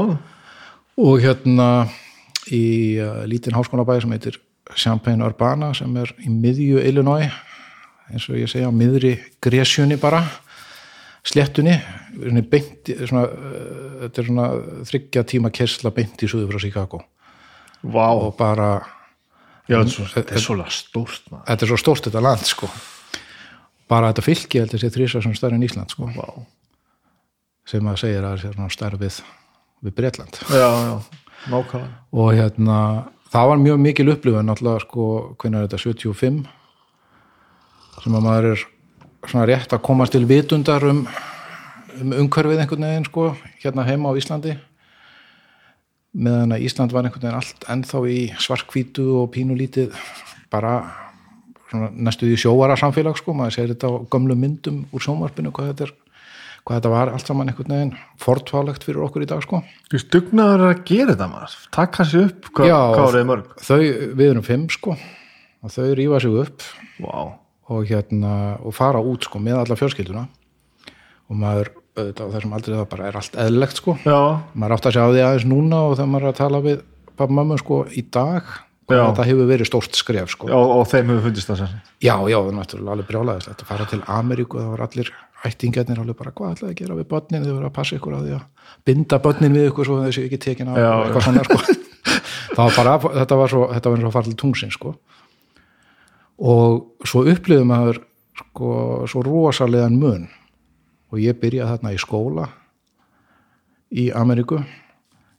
og 0.97 1.15
hérna 1.25 1.69
í 2.55 2.63
uh, 3.03 3.25
lítinn 3.29 3.57
háskólabæði 3.57 4.05
sem 4.07 4.15
heitir 4.17 4.41
Champaign 4.79 5.23
Urbana 5.27 5.73
sem 5.77 5.93
er 6.01 6.11
í 6.25 6.31
miðju 6.33 6.81
Illinois 6.81 7.29
eins 8.13 8.27
og 8.31 8.37
ég 8.41 8.49
segja 8.53 8.69
á 8.69 8.73
miðri 8.75 9.15
gresjunni 9.43 9.97
bara 10.01 10.23
sléttunni. 11.25 11.79
Svona 12.15 12.43
beint, 12.53 12.91
svona, 13.09 13.23
uh, 13.25 13.95
þetta 14.05 14.21
er 14.23 14.27
svona 14.29 14.49
þryggja 14.91 15.23
tíma 15.31 15.51
kersla 15.57 15.91
beint 15.97 16.21
í 16.21 16.29
suðu 16.29 16.51
frá 16.51 16.61
Chicago. 16.61 17.01
Vá. 17.85 18.07
Og 18.13 18.35
bara 18.37 18.69
Já, 19.69 19.79
er 19.81 19.89
svo- 19.89 20.05
þetta 20.13 20.37
er 20.37 20.45
svolítið 20.45 20.77
stórt 20.77 21.31
maður. 21.33 21.47
þetta 21.49 21.65
er 21.65 21.71
svo 21.73 21.79
stórt 21.81 22.05
þetta 22.11 22.23
land 22.27 22.45
sko. 22.45 22.69
Bara 23.89 24.13
þetta 24.13 24.25
fylki 24.27 24.61
held 24.61 24.75
þessi 24.77 24.93
þrísa 24.93 25.23
sem 25.25 25.33
stærri 25.37 25.57
en 25.57 25.65
Ísland 25.65 25.91
sko. 25.97 26.11
Vá. 26.13 26.29
Sem 27.69 27.89
að 27.89 28.01
segja 28.03 28.21
að 28.21 28.27
það 28.27 28.35
er 28.35 28.57
svona 28.57 28.73
stærri 28.73 29.01
við, 29.01 29.21
Bretland. 29.95 30.41
Já, 30.49 30.69
já, 30.69 30.95
nákvæmlega. 31.53 31.89
og 32.13 32.29
hérna 32.35 32.79
það 33.33 33.49
var 33.51 33.63
mjög 33.63 33.81
mikil 33.85 34.13
upplifun 34.13 34.49
náttúrulega 34.49 34.85
sko 34.85 35.07
hvernig 35.41 35.59
er 35.59 35.67
þetta 35.67 35.83
75 35.83 36.45
sem 38.05 38.17
að 38.17 38.27
maður 38.27 38.51
er 38.53 38.67
svona 39.25 39.47
rétt 39.49 39.73
að 39.73 39.85
komast 39.85 40.15
til 40.15 40.25
vitundar 40.29 40.85
um, 40.89 41.05
um 42.01 42.15
umhverfið 42.25 42.63
einhvern 42.63 42.87
veginn 42.89 43.09
sko 43.09 43.31
hérna 43.63 43.87
heima 43.89 44.13
á 44.13 44.19
Íslandi. 44.21 44.59
Meðan 46.15 46.55
að 46.55 46.67
Ísland 46.69 46.93
var 46.95 47.07
einhvern 47.07 47.25
veginn 47.25 47.41
allt 47.41 47.69
ennþá 47.73 48.05
í 48.13 48.21
svarkvítu 48.39 49.07
og 49.23 49.33
pínulítið 49.35 49.97
bara 50.53 50.77
svona 51.71 51.91
næstu 52.07 52.29
í 52.31 52.39
sjóvara 52.39 52.77
samfélag 52.79 53.19
sko, 53.19 53.35
maður 53.35 53.57
segir 53.57 53.73
þetta 53.73 53.91
á 53.91 53.95
gömlu 54.13 54.37
myndum 54.39 54.85
úr 54.95 55.03
sjómarpinu 55.03 55.51
hvað 55.55 55.73
þetta 55.73 55.89
er 55.89 55.95
hvað 56.65 56.79
þetta 56.79 56.93
var 56.95 57.13
allt 57.13 57.29
saman 57.29 57.51
einhvern 57.53 57.75
veginn 57.75 57.93
fortfálegt 58.25 58.87
fyrir 58.87 59.05
okkur 59.05 59.25
í 59.27 59.29
dag 59.29 59.43
sko 59.45 59.61
Þú 59.93 60.01
er 60.41 60.65
að 60.71 60.85
gera 60.89 61.13
þetta 61.13 61.29
maður. 61.29 61.57
Takka 61.77 62.07
sér 62.09 62.27
upp, 62.31 62.49
hvað, 62.57 62.71
Já. 62.71 62.79
hvað 62.95 63.07
er 63.09 63.19
þið 63.19 63.29
mörg? 63.31 63.51
þau, 63.61 63.79
við 64.17 64.27
erum 64.31 64.47
fimm 64.47 64.67
sko 64.73 64.97
og 65.65 65.73
þau 65.75 65.89
rífa 65.99 66.21
sig 66.25 66.39
upp 66.45 66.67
Vá. 67.05 67.17
og 67.69 67.87
hérna 67.89 68.33
og 68.65 68.75
fara 68.77 69.01
út 69.01 69.25
sko 69.29 69.41
með 69.41 69.61
alla 69.63 69.79
fjölskylduna 69.81 70.27
og 71.29 71.41
maður 71.41 71.73
auðvitað 71.95 72.27
á 72.27 72.33
þessum 72.35 72.55
aldrei 72.57 72.75
það 72.75 72.89
bara 72.91 73.09
er 73.09 73.19
allt 73.21 73.37
eðlilegt 73.45 73.81
sko 73.81 73.95
Já, 74.03 74.19
maður 74.55 74.77
átt 74.77 74.89
að 74.89 74.97
sjá 74.97 75.05
því 75.07 75.25
aðeins 75.25 75.49
núna 75.49 75.81
og 75.89 75.97
þegar 75.99 76.11
maður 76.15 76.27
er 76.27 76.33
að 76.33 76.41
tala 76.41 76.63
við 76.65 76.81
pappa 77.15 77.37
mamma 77.39 77.59
sko 77.61 77.83
í 77.93 78.03
dag 78.11 78.43
Já. 78.45 78.89
hvað 78.91 79.05
þetta 79.07 79.29
hefur 79.31 79.49
verið 79.49 79.69
stórt 79.71 79.97
skref 79.97 80.33
sko 80.35 80.51
og, 80.53 80.73
og 80.81 80.89
þeim 80.91 81.13
hefur 81.13 81.29
fundist 81.29 81.49
það 81.49 81.61
sér. 81.63 81.77
já, 82.05 82.17
já, 82.29 82.37
það 82.37 82.51
er 82.51 82.57
náttúrulega 82.59 82.97
alveg 82.97 83.09
brjálæðist 83.09 83.53
að 83.55 83.69
fara 83.71 83.87
til 83.89 84.01
Ameríku 84.13 84.61
það 84.61 84.73
var 84.75 84.85
allir 84.89 85.13
ættingarnir 85.45 86.01
alveg 86.01 86.17
bara 86.19 86.33
hvað 86.35 86.55
ætlaði 86.55 86.73
að 86.73 86.79
gera 86.81 86.99
við 86.99 87.09
börnin? 87.11 87.45
Þau 87.45 87.53
verið 87.53 87.69
að 87.69 87.75
passa 87.77 87.99
ykkur 87.99 88.17
á 88.17 88.21
því 88.21 88.37
að 88.37 88.71
binda 88.89 89.19
börnin 89.25 89.57
við 89.57 89.69
ykkur 89.71 89.89
svo 89.89 89.99
þessi 90.05 90.25
ekki 90.29 90.41
tekin 90.45 90.71
á 90.71 90.75
eitthvað 90.77 91.27
svona 91.29 91.45
sko. 91.49 91.59
Var 92.57 92.77
bara, 92.77 92.95
þetta 93.03 93.37
var 93.41 93.51
svo 93.51 93.67
þetta 93.73 93.91
var 93.91 94.01
eins 94.01 94.17
og 94.17 94.27
til 94.29 94.37
tungsin 94.39 94.73
sko. 94.75 94.95
Og 96.45 97.07
svo 97.09 97.25
upplifum 97.33 97.71
maður 97.73 98.01
sko 98.39 98.71
svo 99.11 99.25
rosalegan 99.27 99.99
mun. 99.99 100.29
Og 101.13 101.21
ég 101.23 101.39
byrjaði 101.41 101.77
þarna 101.77 101.95
í 101.95 102.01
skóla 102.01 102.49
í 103.95 104.09
Ameríku 104.15 104.63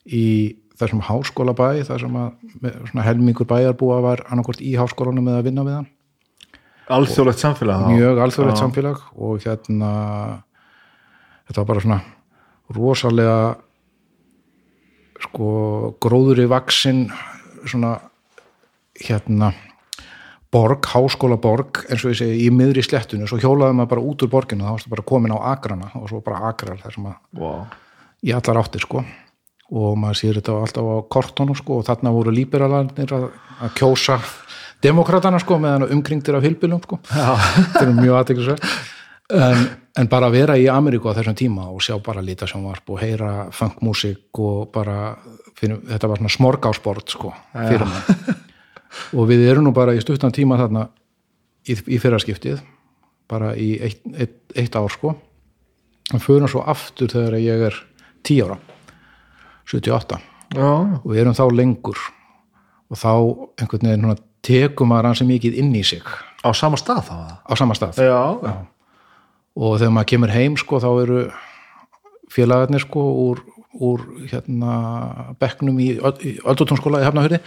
í 0.06 0.26
þessum 0.80 1.02
háskóla 1.08 1.56
bæ 1.56 1.84
þar 1.88 2.04
sem 2.04 2.15
að 2.20 2.62
með 2.62 3.04
helmingur 3.08 3.48
bæjarbúa 3.48 4.00
var 4.04 4.24
annarkvort 4.30 4.63
í 4.63 4.76
háskólanum 4.80 5.30
eða 5.32 5.41
að 5.41 5.48
vinna 5.50 5.65
við 5.68 5.78
hann 5.80 5.91
Alþjóðlegt 6.86 7.41
samfélag. 7.41 7.88
mjög 7.89 8.19
alþjóðlegt 8.21 8.62
samfélag 8.62 9.00
og 9.17 9.39
hérna 9.41 9.91
þetta 11.48 11.62
var 11.62 11.69
bara 11.69 11.86
svona 11.86 12.02
rosalega 12.76 13.38
sko 15.26 15.48
gróðuri 16.02 16.45
vaksin 16.50 17.08
svona 17.65 17.98
hérna 19.02 19.52
borg, 20.56 20.86
háskóla 20.88 21.38
borg 21.41 21.84
eins 21.89 22.06
og 22.06 22.13
ég 22.13 22.19
segi 22.21 22.45
í 22.45 22.52
miðri 22.54 22.84
slettunni 22.86 23.28
svo 23.28 23.39
hjólaði 23.41 23.76
maður 23.80 23.91
bara 23.95 24.06
út 24.12 24.24
úr 24.24 24.32
borginu 24.32 24.65
þá 24.65 24.76
varstu 24.76 24.93
bara 24.93 25.08
komin 25.10 25.36
á 25.36 25.39
agrana 25.52 25.91
og 26.00 26.08
svo 26.12 26.21
bara 26.24 26.45
agrar 26.52 26.80
þar 26.84 26.95
sem 26.95 27.10
að 27.10 27.41
Vá. 27.41 27.52
í 28.24 28.34
allar 28.36 28.62
áttir 28.62 28.86
sko 28.86 29.04
og 29.76 29.98
maður 29.98 30.19
sér 30.21 30.39
þetta 30.39 30.60
alltaf 30.62 30.86
á 30.86 30.95
kortónum 31.12 31.58
sko 31.58 31.82
og 31.82 31.88
þarna 31.89 32.13
voru 32.13 32.34
líberalarnir 32.36 33.15
að, 33.17 33.30
að 33.65 33.74
kjósa 33.80 34.19
demokratana 34.84 35.40
sko 35.42 35.58
meðan 35.62 35.88
umkringtir 35.96 36.38
af 36.38 36.46
hilbilum 36.46 36.82
sko. 36.84 37.00
Þetta 37.08 37.86
er 37.86 37.96
mjög 37.96 38.20
aðteklisvert 38.20 38.68
en, 39.34 39.64
en 39.98 40.10
bara 40.12 40.30
að 40.30 40.38
vera 40.38 40.58
í 40.60 40.68
Ameríku 40.70 41.10
á 41.10 41.18
þessum 41.18 41.38
tíma 41.38 41.70
og 41.72 41.82
sjá 41.84 41.96
bara 42.04 42.24
líta 42.26 42.48
sjónvarp 42.50 42.92
og 42.94 43.02
heyra 43.02 43.32
funkmusik 43.56 44.42
og 44.42 44.70
bara 44.76 45.16
fyrir, 45.58 45.80
þetta 45.90 46.12
var 46.12 46.22
svona 46.22 46.36
smorgásport 46.36 47.16
sko 47.16 47.34
fyrir 47.54 47.88
mann. 47.90 48.36
Og 49.18 49.28
við 49.28 49.42
erum 49.50 49.66
nú 49.68 49.74
bara 49.76 49.96
í 49.96 50.00
stuttan 50.04 50.32
tíma 50.32 50.60
þarna 50.60 50.86
í, 51.68 51.76
í 51.76 51.98
fyrraskiptið 52.00 52.62
bara 53.28 53.56
í 53.58 53.74
eitt, 53.84 54.06
eitt, 54.14 54.38
eitt 54.56 54.78
ár 54.78 54.94
sko. 54.94 55.16
En 56.14 56.22
fyrir 56.22 56.48
svo 56.52 56.62
aftur 56.70 57.10
þegar 57.12 57.40
ég 57.42 57.66
er 57.72 57.82
10 58.26 58.46
ára 58.46 58.60
78 59.66 60.22
Já, 60.54 60.70
og 61.02 61.08
við 61.10 61.24
erum 61.24 61.36
þá 61.36 61.46
lengur. 61.52 62.00
Og 62.94 63.00
þá 63.02 63.12
einhvern 63.60 63.90
veginn 63.90 64.12
tekum 64.46 64.92
maður 64.94 65.12
hansi 65.12 65.28
mikið 65.30 65.60
inn 65.64 65.74
í 65.76 65.84
sig. 65.86 66.06
Á 66.46 66.50
sama 66.54 66.78
stað 66.78 67.04
þá 67.10 67.16
á 67.42 67.54
sama 67.58 67.74
stað. 67.78 67.98
Já, 68.06 68.22
og 69.56 69.78
þegar 69.80 69.94
maður 69.96 70.10
kemur 70.14 70.34
heim 70.36 70.58
sko 70.60 70.80
þá 70.84 70.90
eru 71.04 71.20
félagarnir 72.36 72.84
sko 72.84 73.04
úr, 73.30 73.42
úr 73.80 74.04
hérna 74.32 74.76
bekknum 75.40 75.78
í, 75.80 75.96
Öld- 76.00 76.22
í 76.26 76.36
Hafnahöri 76.44 77.40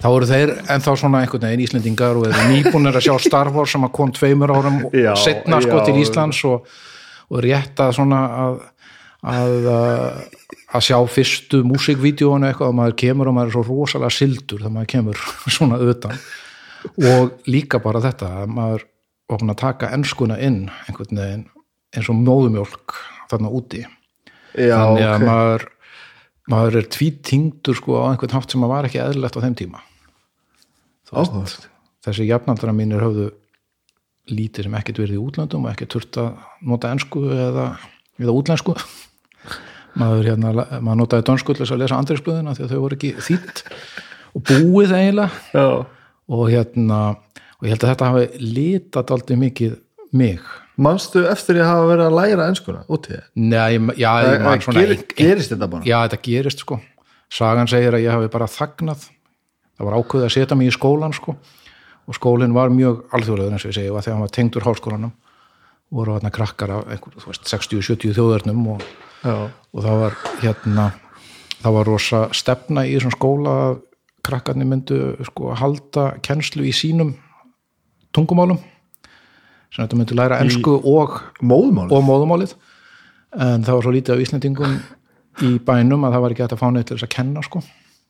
þá 0.00 0.06
eru 0.10 0.28
þeir 0.28 0.52
ennþá 0.70 0.94
svona 0.98 1.22
einhvern 1.24 1.46
veginn 1.48 1.64
Íslendingar 1.64 2.18
og 2.18 2.28
eru 2.28 2.46
nýbúnir 2.52 2.96
að 2.96 3.06
sjá 3.08 3.16
Star 3.26 3.50
Wars 3.54 3.72
sem 3.74 3.84
að 3.86 3.92
kom 3.96 4.12
tveimur 4.14 4.52
árum 4.54 4.80
Já, 4.94 5.14
setna 5.18 5.60
sko 5.64 5.80
já. 5.80 5.84
til 5.88 5.96
Íslands 6.02 6.42
og, 6.48 6.66
og 7.30 7.42
rétt 7.44 7.80
að 7.82 7.96
svona 7.98 8.20
að 8.40 8.60
að, 9.20 9.56
að 10.70 10.86
sjá 10.86 10.98
fyrstu 11.10 11.62
músikvídeóinu 11.66 12.46
eitthvað 12.46 12.70
og 12.70 12.76
maður 12.78 12.96
kemur 13.02 13.30
og 13.30 13.36
maður 13.36 13.50
er 13.50 13.56
svo 13.56 13.64
rosalega 13.66 14.14
sildur 14.14 14.62
þegar 14.62 14.74
maður 14.76 14.90
kemur 14.94 15.24
svona 15.56 15.80
utan 15.82 16.20
og 17.10 17.50
líka 17.50 17.80
bara 17.82 18.02
þetta 18.04 18.30
að 18.42 18.54
maður 18.56 18.86
búin 19.30 19.52
að 19.54 19.60
taka 19.62 19.90
enskuna 19.94 20.38
inn 20.42 20.62
einhvern 20.86 21.20
veginn 21.22 21.44
eins 21.96 22.08
og 22.10 22.18
móðumjólk 22.22 22.96
þarna 23.30 23.50
úti 23.54 23.82
já, 23.82 24.78
þannig 24.78 25.06
að 25.06 25.16
ok. 25.16 25.26
maður 25.26 25.66
maður 26.50 26.80
er 26.80 26.88
tvítingdur 26.90 27.78
sko 27.78 28.00
á 28.02 28.10
einhvern 28.10 28.34
hátt 28.34 28.54
sem 28.54 28.62
maður 28.62 28.74
var 28.74 28.88
ekki 28.88 29.02
eðlilegt 29.02 29.38
á 29.38 29.44
þeim 29.44 29.58
tíma 29.58 29.84
Áhugavert. 31.10 31.68
þessi 32.06 32.26
jafnaldra 32.28 32.74
mínir 32.74 33.02
höfðu 33.02 33.30
lítið 34.30 34.68
sem 34.68 34.74
ekkert 34.78 35.02
verið 35.02 35.18
í 35.18 35.22
útlöndum 35.24 35.66
og 35.66 35.72
ekkert 35.72 35.96
þurft 35.96 36.18
að 36.22 36.42
nota 36.70 36.90
ensku 36.94 37.24
eða, 37.34 37.72
eða 38.22 38.34
útlensku 38.38 38.76
maður, 40.00 40.28
hérna, 40.32 40.52
maður 40.80 40.98
notaði 41.02 41.26
dönsku 41.28 41.54
til 41.54 41.64
þess 41.64 41.74
að 41.76 41.82
lesa 41.84 41.98
andriðsblöðina 42.00 42.54
því 42.56 42.64
að 42.66 42.72
þau 42.74 42.80
voru 42.84 42.98
ekki 42.98 43.10
þýtt 43.28 43.62
og 44.38 44.44
búið 44.50 44.94
eiginlega. 44.96 45.68
Og 46.30 46.44
hérna 46.52 47.00
og 47.60 47.66
ég 47.68 47.74
held 47.74 47.84
að 47.84 47.92
þetta 47.92 48.10
hafi 48.10 48.50
litat 48.56 49.10
aldrei 49.14 49.36
mikið 49.40 49.78
mig. 50.16 50.40
Manstu 50.80 51.26
eftir 51.28 51.58
ég 51.60 51.68
hafa 51.68 51.88
verið 51.90 52.06
að 52.08 52.14
læra 52.16 52.46
enskuna 52.48 52.84
út 52.88 53.08
í 53.10 53.12
þið? 53.12 53.24
Nei, 53.36 53.96
já, 54.00 54.10
Það 54.40 54.78
ger, 54.78 54.94
gerist 55.18 55.52
þetta 55.52 55.68
bara? 55.74 55.84
já, 55.84 55.96
þetta 56.06 56.20
gerist 56.24 56.62
sko. 56.64 56.78
Sagan 57.30 57.68
segir 57.70 57.94
að 57.98 58.06
ég 58.06 58.14
hafi 58.16 58.30
bara 58.32 58.48
þagnað. 58.50 59.04
Það 59.76 59.86
var 59.90 59.98
ákveðið 60.00 60.26
að 60.30 60.32
setja 60.38 60.56
mig 60.56 60.70
í 60.70 60.74
skólan 60.74 61.14
sko. 61.16 61.36
Og 62.08 62.16
skólinn 62.16 62.56
var 62.56 62.72
mjög 62.74 63.04
alþjóðlegur 63.14 63.54
eins 63.54 63.66
og 63.66 63.70
ég 63.70 63.76
segi, 63.76 63.90
og 63.92 64.00
þegar 64.00 64.16
hann 64.16 64.24
var 64.24 64.32
tengdur 64.34 64.66
háskólanum 64.66 65.12
voru 65.90 66.16
þarna 66.16 66.32
krakkar 66.34 66.72
af 66.74 66.90
einhver, 66.94 67.16
þú 67.18 67.32
veist, 67.32 67.46
60-70 67.50 68.16
þjóðarnum 68.16 68.66
og, 68.74 68.84
og 69.26 69.84
það 69.84 70.02
var 70.04 70.18
hérna 70.42 70.90
það 71.60 71.76
var 71.76 71.90
rosa 71.90 72.20
stefna 72.36 72.86
í 72.86 72.94
þessum 72.96 73.14
skóla 73.16 73.56
að 73.64 73.80
krakkarnir 74.26 74.68
myndu 74.68 75.00
sko 75.26 75.54
halda 75.56 76.10
kennslu 76.24 76.66
í 76.68 76.74
sínum 76.76 77.14
tungumálum 78.14 78.60
sem 79.70 79.84
þetta 79.84 79.98
myndu 79.98 80.18
læra 80.18 80.40
ensku 80.44 80.76
og 80.76 81.20
móðmál 81.42 81.88
og 81.88 82.04
móðumálið 82.06 82.54
en 83.38 83.64
það 83.64 83.76
var 83.76 83.86
svo 83.86 83.94
lítið 83.94 84.14
af 84.14 84.24
Íslandingum 84.24 84.78
í 85.46 85.50
bænum 85.64 86.06
að 86.06 86.16
það 86.16 86.24
var 86.24 86.34
ekki 86.34 86.44
hægt 86.44 86.54
að 86.56 86.62
fá 86.62 86.68
neitt 86.74 86.88
til 86.90 86.96
þess 86.96 87.06
að 87.06 87.14
kenna 87.14 87.42
sko. 87.46 87.62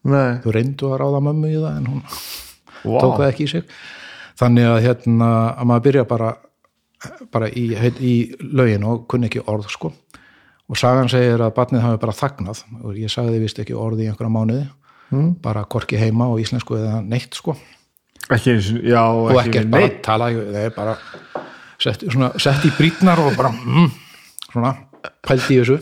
Nei, 0.08 0.40
þau 0.40 0.52
reyndu 0.56 0.88
að 0.88 1.00
ráða 1.02 1.20
mömmu 1.26 1.50
í 1.50 1.58
það 1.58 1.74
en 1.76 1.88
hún 1.90 2.04
Vá. 2.80 3.00
tók 3.02 3.18
það 3.18 3.26
ekki 3.26 3.44
í 3.44 3.50
sig. 3.52 3.74
Þannig 4.40 4.68
að 4.70 4.78
hérna 4.86 5.28
að 5.52 5.68
maður 5.68 5.84
byrja 5.86 6.06
bara 6.08 6.30
bara 7.32 7.48
í, 7.48 7.70
í 8.00 8.14
lögin 8.40 8.84
og 8.88 9.06
kunni 9.10 9.30
ekki 9.30 9.44
orð 9.46 9.70
sko. 9.72 9.92
Og 10.70 10.78
sagan 10.78 11.10
segir 11.10 11.40
að 11.42 11.54
barnið 11.56 11.82
hafi 11.82 12.02
bara 12.02 12.14
þagnað. 12.14 12.62
Og 12.84 12.98
ég 13.00 13.10
sagði 13.10 13.40
vist 13.42 13.58
ekki 13.58 13.74
orð 13.74 14.04
í 14.04 14.10
einhverja 14.10 14.34
mánuði. 14.34 14.68
Mm. 15.10 15.34
bara 15.42 15.64
korki 15.64 15.98
heima 15.98 16.28
á 16.30 16.38
íslensku 16.38 16.76
eða 16.78 17.00
neitt 17.02 17.34
sko. 17.34 17.56
Ekki 18.30 18.52
og, 18.54 18.68
já, 18.86 19.00
og 19.02 19.32
ekki 19.40 19.48
ekkert 19.58 19.72
bara 19.72 19.88
tala 20.06 20.28
það 20.36 20.58
er 20.60 20.74
bara 20.76 20.92
sett, 21.82 22.04
svona, 22.06 22.28
sett 22.38 22.66
í 22.68 22.70
brýtnar 22.76 23.18
og 23.18 23.34
bara 23.34 23.50
mm, 23.50 23.88
svona 24.52 24.70
pældi 25.26 25.56
í 25.56 25.64
þessu. 25.64 25.80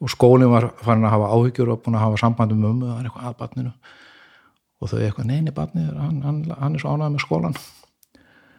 Og 0.00 0.12
skólinn 0.12 0.52
var 0.52 0.70
farin 0.84 1.04
að 1.08 1.14
hafa 1.16 1.28
áhyggjur 1.36 1.74
og 1.74 1.82
búin 1.84 1.98
að 1.98 2.06
hafa 2.06 2.20
samband 2.20 2.52
um 2.52 2.64
mömmu 2.64 2.88
það 2.88 2.96
er 2.96 3.10
eitthvað 3.10 3.28
að 3.28 3.38
barninu. 3.42 3.74
Og 4.76 4.90
þau 4.92 4.98
eitthvað, 5.00 5.28
neini 5.28 5.52
barnið, 5.56 5.92
hann, 6.00 6.18
hann, 6.24 6.40
hann 6.56 6.76
er 6.76 6.82
svo 6.82 6.96
ánægð 6.96 7.14
með 7.14 7.24
skólan 7.24 7.60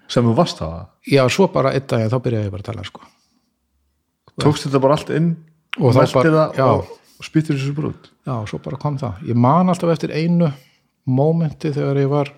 sem 0.08 0.24
þú 0.26 0.36
varst 0.38 0.60
það 0.62 0.88
já, 1.12 1.24
svo 1.30 1.48
bara 1.52 1.74
einn 1.76 1.88
dag 1.88 2.08
þá 2.12 2.18
byrjaði 2.24 2.48
ég 2.48 2.52
bara 2.56 2.64
að 2.64 2.70
tala 2.72 2.84
sko. 2.88 3.02
tókst 4.42 4.68
þetta 4.68 4.82
bara 4.82 4.94
allt 5.00 5.10
inn 5.10 5.30
Og 5.78 5.94
bara- 5.94 6.08
það 6.08 6.60
og, 6.66 6.88
spýttir 7.22 7.54
þessu 7.58 7.74
brút? 7.78 8.10
Já, 8.26 8.34
svo 8.50 8.58
bara 8.64 8.78
kom 8.82 8.98
það. 8.98 9.20
Ég 9.30 9.36
man 9.36 9.70
alltaf 9.70 9.92
eftir 9.94 10.10
einu 10.14 10.52
mómenti 11.08 11.70
þegar 11.74 11.98
ég 12.02 12.10
var 12.10 12.32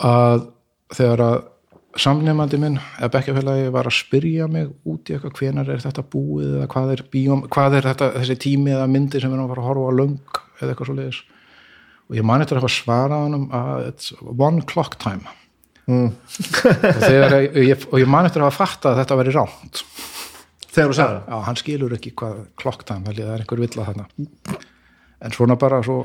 að 0.00 0.46
þegar 0.96 1.22
að 1.26 1.38
samnefandi 2.00 2.58
minn 2.62 2.78
eða 3.00 3.10
bekkjafélagi 3.16 3.70
var 3.74 3.88
að 3.90 3.96
spyrja 3.98 4.46
mig 4.50 4.70
út 4.86 5.10
í 5.10 5.16
eitthvað 5.16 5.36
hvenar 5.40 5.68
er 5.74 5.82
þetta 5.82 6.04
búið 6.12 6.52
eða 6.60 6.68
hvað 6.70 6.92
er, 6.94 7.02
bíóm, 7.12 7.42
hvað 7.50 7.76
er 7.80 7.88
þetta, 7.90 8.08
þessi 8.20 8.36
tími 8.46 8.70
eða 8.76 8.86
myndi 8.90 9.20
sem 9.20 9.30
við 9.32 9.36
erum 9.40 9.48
að 9.48 9.54
fara 9.54 9.64
að 9.64 9.68
horfa 9.70 9.90
á 9.90 9.98
löng 9.98 10.16
eða 10.60 10.70
eitthvað 10.72 10.90
svo 10.90 10.96
leiðis 11.00 11.20
og 12.10 12.16
ég 12.18 12.26
man 12.30 12.44
eftir 12.44 12.58
að 12.58 12.62
hafa 12.64 12.74
svarað 12.76 13.24
honum 13.26 13.46
að 13.60 13.88
it's 13.90 14.12
one 14.22 14.62
clock 14.70 14.96
time 15.02 15.26
Mm. 15.88 16.10
og, 16.12 16.98
þegar, 17.02 17.36
ég, 17.40 17.60
ég, 17.66 17.84
og 17.90 17.98
ég 17.98 18.10
man 18.10 18.28
eftir 18.28 18.42
að 18.44 18.50
hafa 18.50 18.64
fattað 18.64 18.92
að 18.92 19.00
þetta 19.00 19.20
væri 19.20 19.32
ránt 19.34 19.84
Þegar 20.70 20.92
þú 20.92 20.96
sagði 20.98 21.14
það? 21.14 21.30
já, 21.32 21.38
hann 21.48 21.58
skilur 21.58 21.94
ekki 21.96 22.12
hvað 22.20 22.42
clock 22.60 22.84
time 22.86 23.10
það 23.10 23.22
er 23.24 23.40
einhver 23.42 23.62
villa 23.64 23.86
þarna. 23.88 24.04
En 25.20 25.34
svona 25.34 25.56
bara 25.58 25.80
svo, 25.82 26.04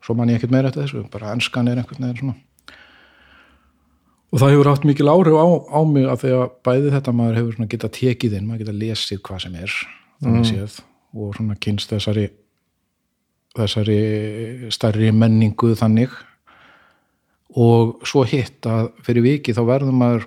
svo 0.00 0.16
man 0.16 0.32
ég 0.32 0.40
ekkert 0.40 0.54
meira 0.54 0.70
eftir 0.70 0.86
þessu. 0.86 1.02
Bara 1.12 1.34
enskan 1.34 1.68
er 1.68 1.82
einhvern 1.82 2.06
veginn 2.06 2.22
svona. 2.22 2.38
Og 4.30 4.40
það 4.40 4.54
hefur 4.54 4.70
haft 4.70 4.86
mikil 4.88 5.10
áhrif 5.12 5.36
á, 5.36 5.46
á 5.76 5.80
mig 5.90 6.06
að 6.08 6.22
því 6.22 6.32
að 6.38 6.44
bæði 6.70 6.94
þetta 6.94 7.14
maður 7.18 7.38
hefur 7.40 7.58
svona 7.58 7.72
getað 7.74 7.94
tekið 7.98 8.36
inn, 8.38 8.48
maður 8.48 8.62
getað 8.64 8.80
lesið 8.80 9.22
hvað 9.26 9.44
sem 9.44 9.58
er 9.60 9.76
þannig 10.20 10.48
séð 10.48 10.76
og 11.10 11.32
svona 11.36 11.56
kynst 11.58 11.90
þessari 11.90 12.26
þessari 13.58 14.00
stærri 14.70 15.10
menningu 15.16 15.72
þannig 15.78 16.14
og 17.58 18.06
svo 18.06 18.22
hitt 18.28 18.66
að 18.66 18.92
fyrir 19.06 19.26
viki 19.26 19.56
þá 19.56 19.64
verðum 19.66 20.00
maður 20.02 20.26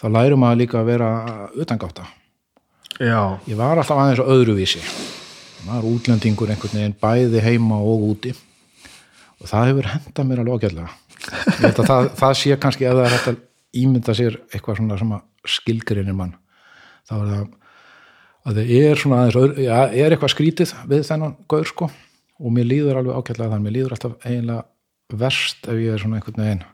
þá 0.00 0.08
lærum 0.08 0.42
maður 0.44 0.60
líka 0.62 0.80
að 0.80 0.90
vera 0.92 1.12
utangáta 1.58 2.06
Já, 3.00 3.38
ég 3.48 3.56
var 3.56 3.78
alltaf 3.80 3.96
aðeins 3.98 4.20
á 4.20 4.28
öðruvísi. 4.28 4.82
Maður 5.64 5.94
útlendingur 5.94 6.50
einhvern 6.52 6.76
veginn 6.76 6.98
bæði 7.00 7.40
heima 7.42 7.78
og 7.80 8.04
úti. 8.10 8.34
Og 9.40 9.48
það 9.48 9.70
hefur 9.70 9.88
hendað 9.94 10.28
mér 10.28 10.42
alveg 10.42 10.68
að 11.62 11.80
það, 11.86 12.10
það 12.18 12.36
sé 12.38 12.58
kannski 12.58 12.86
ef 12.86 12.94
það 12.98 13.04
er 13.06 13.14
hægt 13.14 13.30
að 13.30 13.40
ímynda 13.78 14.14
sér 14.18 14.38
eitthvað 14.52 14.78
svona 14.80 14.98
sem 14.98 15.12
að 15.14 15.52
skilgrinir 15.54 16.16
mann 16.18 16.32
þá 17.06 17.12
er 17.16 17.28
það 17.28 17.42
að 18.42 18.56
það 18.58 18.72
er 18.74 18.98
svona 18.98 19.18
aðeins 19.20 19.38
öðru, 19.38 19.62
já, 19.62 19.76
er 19.86 20.14
eitthvað 20.14 20.32
skrítið 20.34 20.74
við 20.90 21.04
þennan 21.08 21.36
gaur 21.50 21.68
sko. 21.70 21.88
Og 22.42 22.54
mér 22.54 22.66
líður 22.66 22.98
alveg 22.98 23.18
ágætlega 23.18 23.52
þannig, 23.52 23.66
mér 23.66 23.76
líður 23.76 23.96
alltaf 23.96 24.26
eiginlega 24.26 24.64
verst 25.20 25.68
ef 25.68 25.78
ég 25.80 25.94
er 25.94 26.02
svona 26.02 26.18
einhvern 26.20 26.42
veginn 26.42 26.64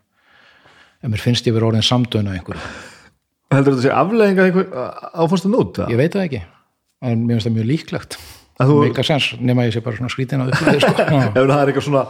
ef 0.99 1.13
mér 1.13 1.23
finnst 1.23 1.47
ég 1.47 1.55
verið 1.57 1.71
orðin 1.73 1.87
samdöna 1.87 2.35
einhverju. 2.37 2.63
Heldur 3.55 3.77
þetta 3.77 3.85
sé 3.87 3.93
afleðinga 3.95 4.47
einhver 4.49 4.73
áfannstu 5.15 5.53
nút? 5.53 5.79
ég 5.89 6.01
veit 6.01 6.13
það 6.17 6.25
ekki, 6.27 6.41
en 7.03 7.23
mér 7.27 7.39
finnst 7.39 7.49
það 7.49 7.57
mjög 7.59 7.71
líklegt. 7.73 8.19
Að 8.59 8.73
þú- 8.73 8.81
meika 8.89 9.05
sens, 9.07 9.29
nema 9.39 9.69
ég 9.69 9.77
sé 9.77 9.83
bara 9.85 9.97
svona 9.97 10.11
skrítin 10.11 10.43
að 10.43 10.51
upplæði 10.53 10.81
sko. 10.83 11.07
Ef 11.39 11.39
það 11.39 11.61
er 11.61 11.71
eitthvað 11.71 11.87
svona 11.87 12.03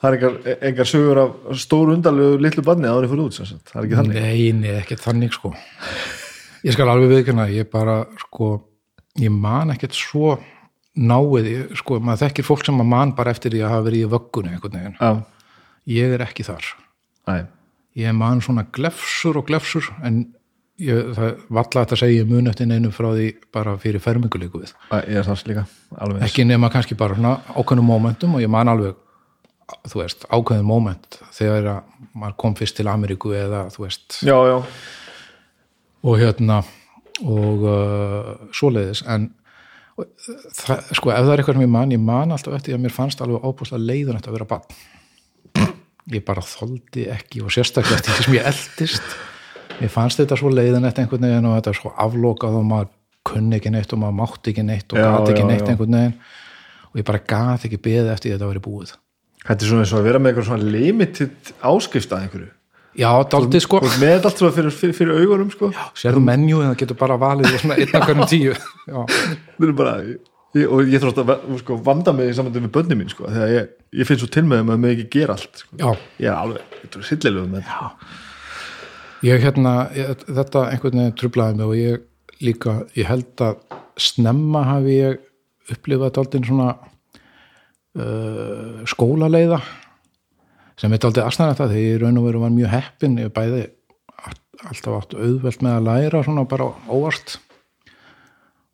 það 0.00 0.16
er 0.16 0.64
engar 0.70 0.88
sögur 0.88 1.20
af 1.20 1.34
stóru 1.60 1.92
undalegu 1.94 2.40
litlu 2.40 2.64
banni 2.64 2.88
að 2.88 2.96
það 2.96 3.04
er 3.04 3.10
fyrir 3.12 3.26
út 3.26 3.36
það 3.36 3.76
er 3.76 3.84
ekki 3.84 3.98
þannig. 3.98 4.22
Nei, 4.24 4.52
nei, 4.56 4.72
ekkert 4.80 5.04
þannig 5.04 5.36
sko. 5.36 5.52
Ég 6.64 6.76
skal 6.76 6.88
alveg 6.92 7.12
viðkynna 7.12 7.46
ég 7.52 7.68
bara, 7.72 7.98
sko 8.24 8.48
ég 9.20 9.32
man 9.32 9.74
ekkert 9.74 9.96
svo 9.96 10.38
náið 11.00 11.50
sko, 11.78 12.00
maður 12.02 12.24
þekkir 12.26 12.46
fólk 12.48 12.64
sem 12.66 12.76
maður 12.76 12.90
man 12.94 13.12
bara 13.18 13.32
eftir 13.34 13.52
því 13.54 13.62
að 13.64 13.74
hafa 13.74 13.86
verið 13.86 14.06
í 14.06 14.10
vöggunni 14.14 14.54
einhvern 14.54 14.76
veginn. 14.78 14.96
Já, 14.98 15.10
ég 15.88 16.16
er 16.16 16.24
ekki 16.24 16.46
þar. 16.46 16.66
Næ, 17.28 17.46
ég 18.00 18.14
man 18.16 18.42
svona 18.44 18.66
glefsur 18.72 19.40
og 19.40 19.48
glefsur 19.48 19.88
en 20.06 20.22
ég, 20.80 21.12
það 21.16 21.44
valla 21.48 21.84
þetta 21.84 21.96
að 21.98 22.02
segja 22.04 22.28
mun 22.28 22.50
eftir 22.50 22.70
neinu 22.70 22.92
frá 22.94 23.10
því 23.12 23.28
bara 23.54 23.76
fyrir 23.80 24.02
ferminguleiku 24.04 24.62
við. 24.62 24.74
Æ, 24.92 24.98
er 25.20 26.26
ekki 26.26 26.46
nema 26.48 26.72
kannski 26.72 26.98
bara 26.98 27.16
svona 27.18 27.38
ákveðnum 27.54 27.90
momentum 27.90 28.36
og 28.36 28.44
ég 28.44 28.52
man 28.52 28.70
alveg 28.72 28.98
þú 29.90 30.00
veist, 30.02 30.24
ákveðin 30.30 30.66
moment 30.66 31.20
þegar 31.34 31.68
að 31.74 32.06
maður 32.18 32.36
kom 32.42 32.56
fyrst 32.58 32.78
til 32.78 32.88
Ameríku 32.90 33.34
eða 33.36 33.66
þú 33.74 33.84
veist, 33.86 34.20
Já, 34.26 34.34
já, 34.48 34.56
og 36.02 36.16
hérna 36.20 36.62
og 37.20 37.66
uh, 37.68 38.30
svoleiðis 38.56 39.04
en 39.10 39.28
það, 40.00 40.86
sko, 40.96 41.12
ef 41.12 41.26
það 41.26 41.32
er 41.34 41.42
eitthvað 41.42 41.58
sem 41.58 41.66
ég 41.66 41.74
man, 41.74 41.92
ég 41.94 42.02
man 42.02 42.32
alltaf 42.34 42.56
eftir 42.56 42.76
að 42.76 42.86
mér 42.86 42.94
fannst 42.94 43.20
alveg 43.22 43.44
ábúslega 43.44 43.84
leiðunett 43.84 44.28
að 44.28 44.38
vera 44.38 44.48
bann 44.54 44.80
ég 46.14 46.24
bara 46.26 46.42
þoldi 46.44 47.06
ekki 47.14 47.42
og 47.44 47.52
sérstaklega 47.54 48.02
því 48.06 48.24
sem 48.26 48.36
ég 48.38 48.48
eldist. 48.50 49.12
Mér 49.80 49.92
fannst 49.94 50.20
þetta 50.20 50.36
svo 50.36 50.50
leiðunett 50.52 50.98
einhvern 51.00 51.24
veginn 51.28 51.46
og 51.48 51.56
þetta 51.58 51.72
er 51.72 51.78
svo 51.80 51.92
aflokað 52.04 52.58
og 52.60 52.66
maður 52.68 52.90
kunni 53.30 53.58
ekki 53.58 53.70
neitt 53.72 53.92
og 53.94 54.00
maður 54.02 54.16
mátti 54.20 54.52
ekki 54.54 54.64
neitt 54.66 54.92
og 54.94 54.98
Já, 55.00 55.06
gati 55.14 55.34
ekki 55.34 55.44
já, 55.44 55.48
neitt 55.50 55.64
já. 55.64 55.68
einhvern 55.74 55.96
veginn. 55.98 56.16
Og 56.90 57.00
ég 57.00 57.06
bara 57.06 57.20
gati 57.32 57.68
ekki 57.70 57.80
beðið 57.84 58.10
eftir 58.14 58.28
því 58.30 58.34
að 58.34 58.38
þetta 58.40 58.50
væri 58.52 58.64
búið. 58.66 58.94
Þetta 59.46 59.64
er 59.64 59.70
svona 59.70 59.84
eins 59.84 59.92
og 59.94 60.00
að 60.00 60.08
vera 60.10 60.20
með 60.20 60.32
eitthvað 60.32 60.48
svona 60.50 60.72
limited 60.74 61.52
áskrift 61.70 62.10
að 62.12 62.24
einhverju. 62.26 62.50
Já, 63.00 63.10
daldið 63.30 63.62
sko, 63.62 63.78
og 63.86 63.92
með 64.02 64.16
þetta 64.16 64.28
allt 64.32 64.40
svona 64.42 64.54
fyrir, 64.56 64.74
fyrir, 64.74 64.94
fyrir 64.98 65.20
augunum 65.22 65.50
sko. 65.54 65.68
sérðu 65.96 66.20
menju 66.26 66.58
en 66.60 66.72
það 66.72 66.80
getur 66.82 66.98
bara 66.98 67.16
valið 67.22 67.52
svona 67.62 67.76
einn 67.78 67.94
af 67.94 68.08
hverjum 68.08 68.26
tíu. 68.32 68.56
Já, 68.90 68.98
Það 69.06 69.68
er 69.68 69.74
bara 69.78 69.94
ég, 70.58 70.66
og 70.66 70.82
ég 70.90 71.04
alltaf 71.06 71.30
að 71.34 71.58
sko, 71.62 71.76
vanda 71.86 72.12
mig 72.16 72.30
í 72.32 72.34
samvændum 72.36 72.66
með 72.66 72.74
bönni 72.78 72.98
mín 72.98 73.10
sko, 73.12 73.28
þegar 73.30 73.52
ég, 73.54 73.70
ég 74.00 74.08
finn 74.08 74.20
svo 74.22 74.28
til 74.34 74.44
með 74.48 74.72
að 74.74 74.82
mig 74.84 74.96
ekki 74.96 75.08
gera 75.20 75.36
allt 75.38 75.62
sko. 75.64 75.94
ég 76.18 76.26
er 76.30 76.36
alveg, 76.36 76.76
þetta 76.82 77.00
er 77.02 77.08
sillilegu 77.10 77.46
með 77.52 77.66
þetta 77.68 77.90
ég 79.30 79.42
hérna, 79.44 79.74
ég, 79.94 80.24
þetta 80.26 80.64
einhvern 80.72 81.02
veginn 81.02 81.18
trublaði 81.20 81.58
mig 81.60 81.66
og 81.70 81.76
ég 81.78 82.06
líka, 82.40 82.76
ég 82.96 83.10
held 83.10 83.44
að 83.44 83.58
snemma 84.00 84.62
hafi 84.64 84.94
ég 84.96 85.18
upplifað 85.70 86.14
daldinn 86.16 86.46
svona 86.48 86.70
uh, 88.00 88.80
skólaleiða 88.90 89.60
sem 90.80 90.94
er 90.96 91.02
daldið 91.02 91.26
aðstæðan 91.26 91.52
þetta 91.54 91.68
þegar 91.74 91.84
ég 91.84 92.00
raun 92.02 92.18
og 92.22 92.26
veru 92.30 92.40
var 92.42 92.54
mjög 92.54 92.72
heppin 92.72 93.18
ég 93.20 93.32
bæði 93.36 93.62
all- 94.24 94.70
alltaf 94.70 94.96
átt 95.02 95.14
auðvelt 95.18 95.64
með 95.66 95.76
að 95.76 95.86
læra 95.90 96.22
svona 96.26 96.46
bara 96.48 96.70
óvart 96.88 97.36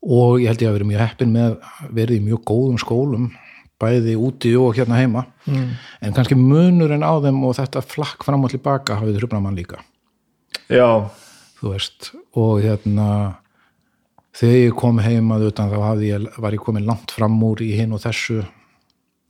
og 0.07 0.41
ég 0.41 0.51
held 0.51 0.63
ég 0.63 0.71
að 0.71 0.79
verið 0.79 0.91
mjög 0.93 1.03
heppin 1.03 1.35
með 1.35 1.57
verið 1.99 2.21
í 2.21 2.25
mjög 2.29 2.43
góðum 2.47 2.81
skólum 2.81 3.31
bæði 3.83 4.15
úti 4.17 4.55
og 4.57 4.77
hérna 4.79 5.01
heima. 5.01 5.27
Mm. 5.47 5.73
en 6.01 6.15
kannski 6.17 6.37
munurinn 6.39 7.05
á 7.05 7.13
þeim 7.23 7.43
og 7.45 7.57
þetta 7.59 7.83
flakk 7.85 8.25
fram 8.25 8.47
og 8.47 8.53
tilbaka 8.55 9.01
hafið 9.01 9.21
hrubnað 9.21 9.43
mann 9.45 9.59
líka. 9.59 9.83
Já, 10.73 11.11
þú 11.61 11.75
veist 11.75 12.13
og 12.35 12.63
hérna 12.65 13.09
þegar 14.37 14.63
ég 14.63 14.77
kom 14.79 15.01
heim 15.05 15.33
að 15.35 15.51
utan 15.51 15.73
þá 15.73 15.77
hafði 15.83 16.13
ég, 16.13 16.31
var 16.39 16.57
ég 16.57 16.65
komin 16.65 16.87
langt 16.89 17.13
fram 17.15 17.37
úr 17.45 17.63
í 17.65 17.73
hinn 17.77 17.95
og 17.97 18.03
þessu 18.05 18.43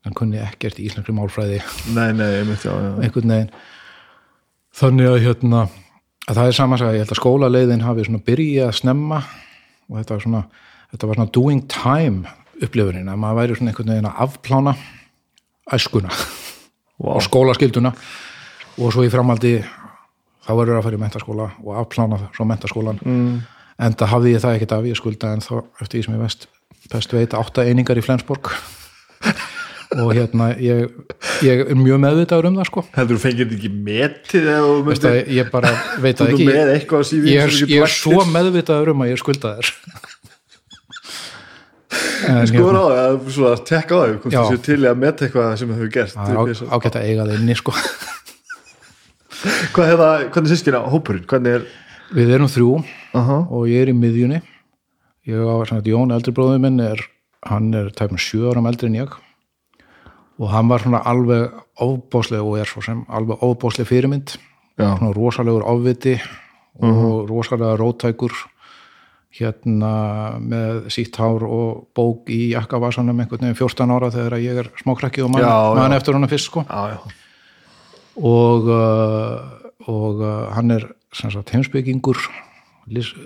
en 0.06 0.14
kunni 0.14 0.38
ekkert 0.38 0.78
í 0.78 0.86
íslenskri 0.86 1.14
málfræði. 1.16 1.58
Nei, 1.96 2.12
nei, 2.14 2.28
ég 2.38 2.46
myndi 2.46 2.70
á 2.70 2.74
já. 2.74 2.90
einhvern 3.02 3.34
veginn. 3.34 3.50
Þannig 4.76 5.10
að 5.10 5.22
hérna 5.24 5.64
að 6.26 6.38
það 6.38 6.50
er 6.50 6.56
samansaga, 6.58 6.94
ég 6.94 7.04
held 7.04 7.14
að 7.14 7.20
skólaleiðin 7.20 7.84
hafi 7.86 8.06
svona 8.06 8.22
byrjað 8.26 8.70
að 8.70 8.78
snemma 8.80 9.20
og 9.86 9.98
þetta 9.98 10.14
var 10.14 10.24
svona, 10.24 10.42
þetta 10.92 11.10
var 11.10 11.20
svona 11.20 11.34
doing 11.34 11.64
time 11.70 12.36
upplifurinn, 12.62 13.08
að 13.10 13.20
maður 13.20 13.40
væri 13.40 13.58
svona 13.58 13.72
einhvern 13.72 13.92
veginn 13.92 14.08
að 14.10 14.22
afplána 14.26 14.76
æskuna 15.76 16.12
Vá. 16.12 17.10
og 17.16 17.24
skólaskilduna. 17.26 17.92
Og 18.76 18.92
svo 18.92 19.04
í 19.06 19.12
framaldi 19.12 19.58
þá 20.46 20.52
verður 20.52 20.78
að 20.78 20.86
fara 20.86 20.98
í 20.98 21.02
mentaskóla 21.02 21.50
og 21.64 21.76
afplána 21.80 22.20
svo 22.36 22.46
mentaskólan 22.48 23.00
mm. 23.02 23.34
en 23.82 23.98
það 23.98 24.12
hafði 24.12 24.34
ég 24.34 24.44
það 24.44 24.56
ekkert 24.58 24.74
af 24.76 24.88
ég 24.88 24.98
skulda 25.00 25.32
en 25.34 25.44
þá 25.44 25.54
eftir 25.82 25.96
því 25.96 26.06
sem 26.06 26.16
ég 26.16 26.24
veist 26.24 26.48
best 26.92 27.14
veit 27.16 27.34
átta 27.34 27.66
einingar 27.66 27.98
í 27.98 28.04
Flensborg. 28.04 28.52
Og 29.96 30.10
hérna 30.12 30.50
ég, 30.60 30.90
ég 31.46 31.60
er 31.62 31.78
mjög 31.78 32.00
meðvitaður 32.02 32.48
um 32.50 32.56
það 32.58 32.68
sko. 32.68 32.82
Heldur 32.96 33.20
þú 33.20 33.22
þetta 33.22 33.56
ekki 33.56 33.70
metið 33.70 34.48
eða 34.50 34.96
að 35.08 35.30
ég 35.36 35.50
bara 35.52 35.70
veit 36.02 36.20
ert 36.20 36.32
ekki. 36.34 36.48
CV 37.06 37.30
ég 37.30 37.44
er, 37.44 37.54
ég 37.70 37.84
er 37.86 37.92
svo 37.94 38.24
meðvitaður 38.28 38.92
um 38.92 39.04
að 39.06 39.12
ég 39.12 39.22
skulda 39.22 39.54
þér 39.56 39.70
en 42.28 42.46
skoður 42.50 42.78
hérna, 42.78 43.06
að 43.06 43.30
svona 43.36 43.56
tekka 43.68 43.98
á 43.98 44.02
Já. 44.06 44.18
þú 44.26 44.44
séu 44.50 44.62
til 44.66 44.78
að 44.82 45.00
meta 45.02 45.26
eitthvað 45.26 45.56
sem 45.60 45.72
þau 45.72 45.76
hefur 45.78 45.92
gert 45.96 46.16
er 46.16 46.36
ágætt 46.76 46.98
að 46.98 47.08
eiga 47.08 47.26
það 47.26 47.34
inni 47.40 47.56
sko. 47.58 47.74
hvað 49.76 49.90
hefða, 49.92 50.08
hvernig 50.34 50.52
sískina 50.52 50.82
hópurinn, 50.90 51.26
hvernig 51.28 51.58
er 51.58 51.66
við 52.16 52.32
erum 52.36 52.50
þrjú 52.50 52.72
Aha. 53.18 53.38
og 53.50 53.68
ég 53.70 53.84
er 53.84 53.92
í 53.92 53.96
miðjunni 53.96 54.40
ég 55.26 55.42
á 55.42 55.54
svona 55.66 55.84
Jón 55.86 56.14
eldri 56.14 56.34
bróður 56.34 56.62
minn 56.62 56.80
er, 56.82 57.00
hann 57.46 57.72
er 57.74 57.90
tæpum 57.94 58.20
sjö 58.20 58.50
áram 58.52 58.68
eldri 58.70 58.90
en 58.90 59.00
ég 59.00 59.14
og 60.36 60.50
hann 60.52 60.68
var 60.68 60.84
svona 60.84 61.00
alveg 61.08 61.54
ofbósleg 61.82 62.44
og 62.44 62.58
er 62.60 62.68
svo 62.68 62.82
sem 62.84 63.04
alveg 63.08 63.42
ofbósleg 63.42 63.88
fyrirmynd 63.88 64.36
Já. 64.76 64.92
svona 64.98 65.14
rosalegur 65.16 65.64
ofviti 65.66 66.18
og 66.84 67.30
rosalega 67.30 67.76
rótækur 67.80 68.34
hérna 69.36 69.92
með 70.40 70.88
sítt 70.94 71.18
hár 71.20 71.44
og 71.46 71.86
bók 71.96 72.30
í 72.32 72.52
jakkavasanum 72.54 73.20
einhvern 73.20 73.46
veginn 73.46 73.58
14 73.58 73.92
ára 73.92 74.10
þegar 74.14 74.38
ég 74.42 74.60
er 74.62 74.72
smákrakki 74.80 75.24
og 75.24 75.32
mann, 75.34 75.44
Já, 75.44 75.52
já. 75.52 75.80
mann 75.80 75.96
eftir 75.96 76.16
hana 76.16 76.30
fyrst 76.30 76.50
sko 76.50 76.64
Já, 76.68 76.96
já. 76.96 76.98
og, 78.16 78.68
uh, 78.72 79.86
og 79.86 80.22
uh, 80.24 80.50
hann 80.56 80.74
er 80.78 80.88
sem 81.16 81.32
sagt, 81.32 81.52
heimsbyggingur 81.54 82.18
list, 82.92 83.16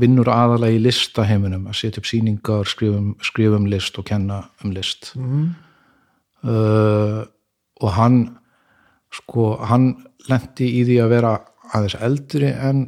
vinnur 0.00 0.28
aðalega 0.32 0.74
í 0.74 0.82
listaheiminum 0.82 1.68
að 1.70 1.78
setja 1.80 2.02
upp 2.02 2.08
sýningar, 2.08 2.68
skrifum, 2.68 3.12
skrifum 3.22 3.68
list 3.70 3.98
og 4.00 4.08
kenna 4.08 4.44
um 4.64 4.72
list 4.74 5.12
mm. 5.18 5.44
uh, 6.48 7.22
og 7.80 7.94
hann 7.98 8.22
sko 9.14 9.54
hann 9.62 9.92
lendi 10.28 10.70
í 10.80 10.84
því 10.88 11.00
að 11.04 11.12
vera 11.12 11.34
aðeins 11.74 11.98
eldri 12.02 12.50
en 12.52 12.86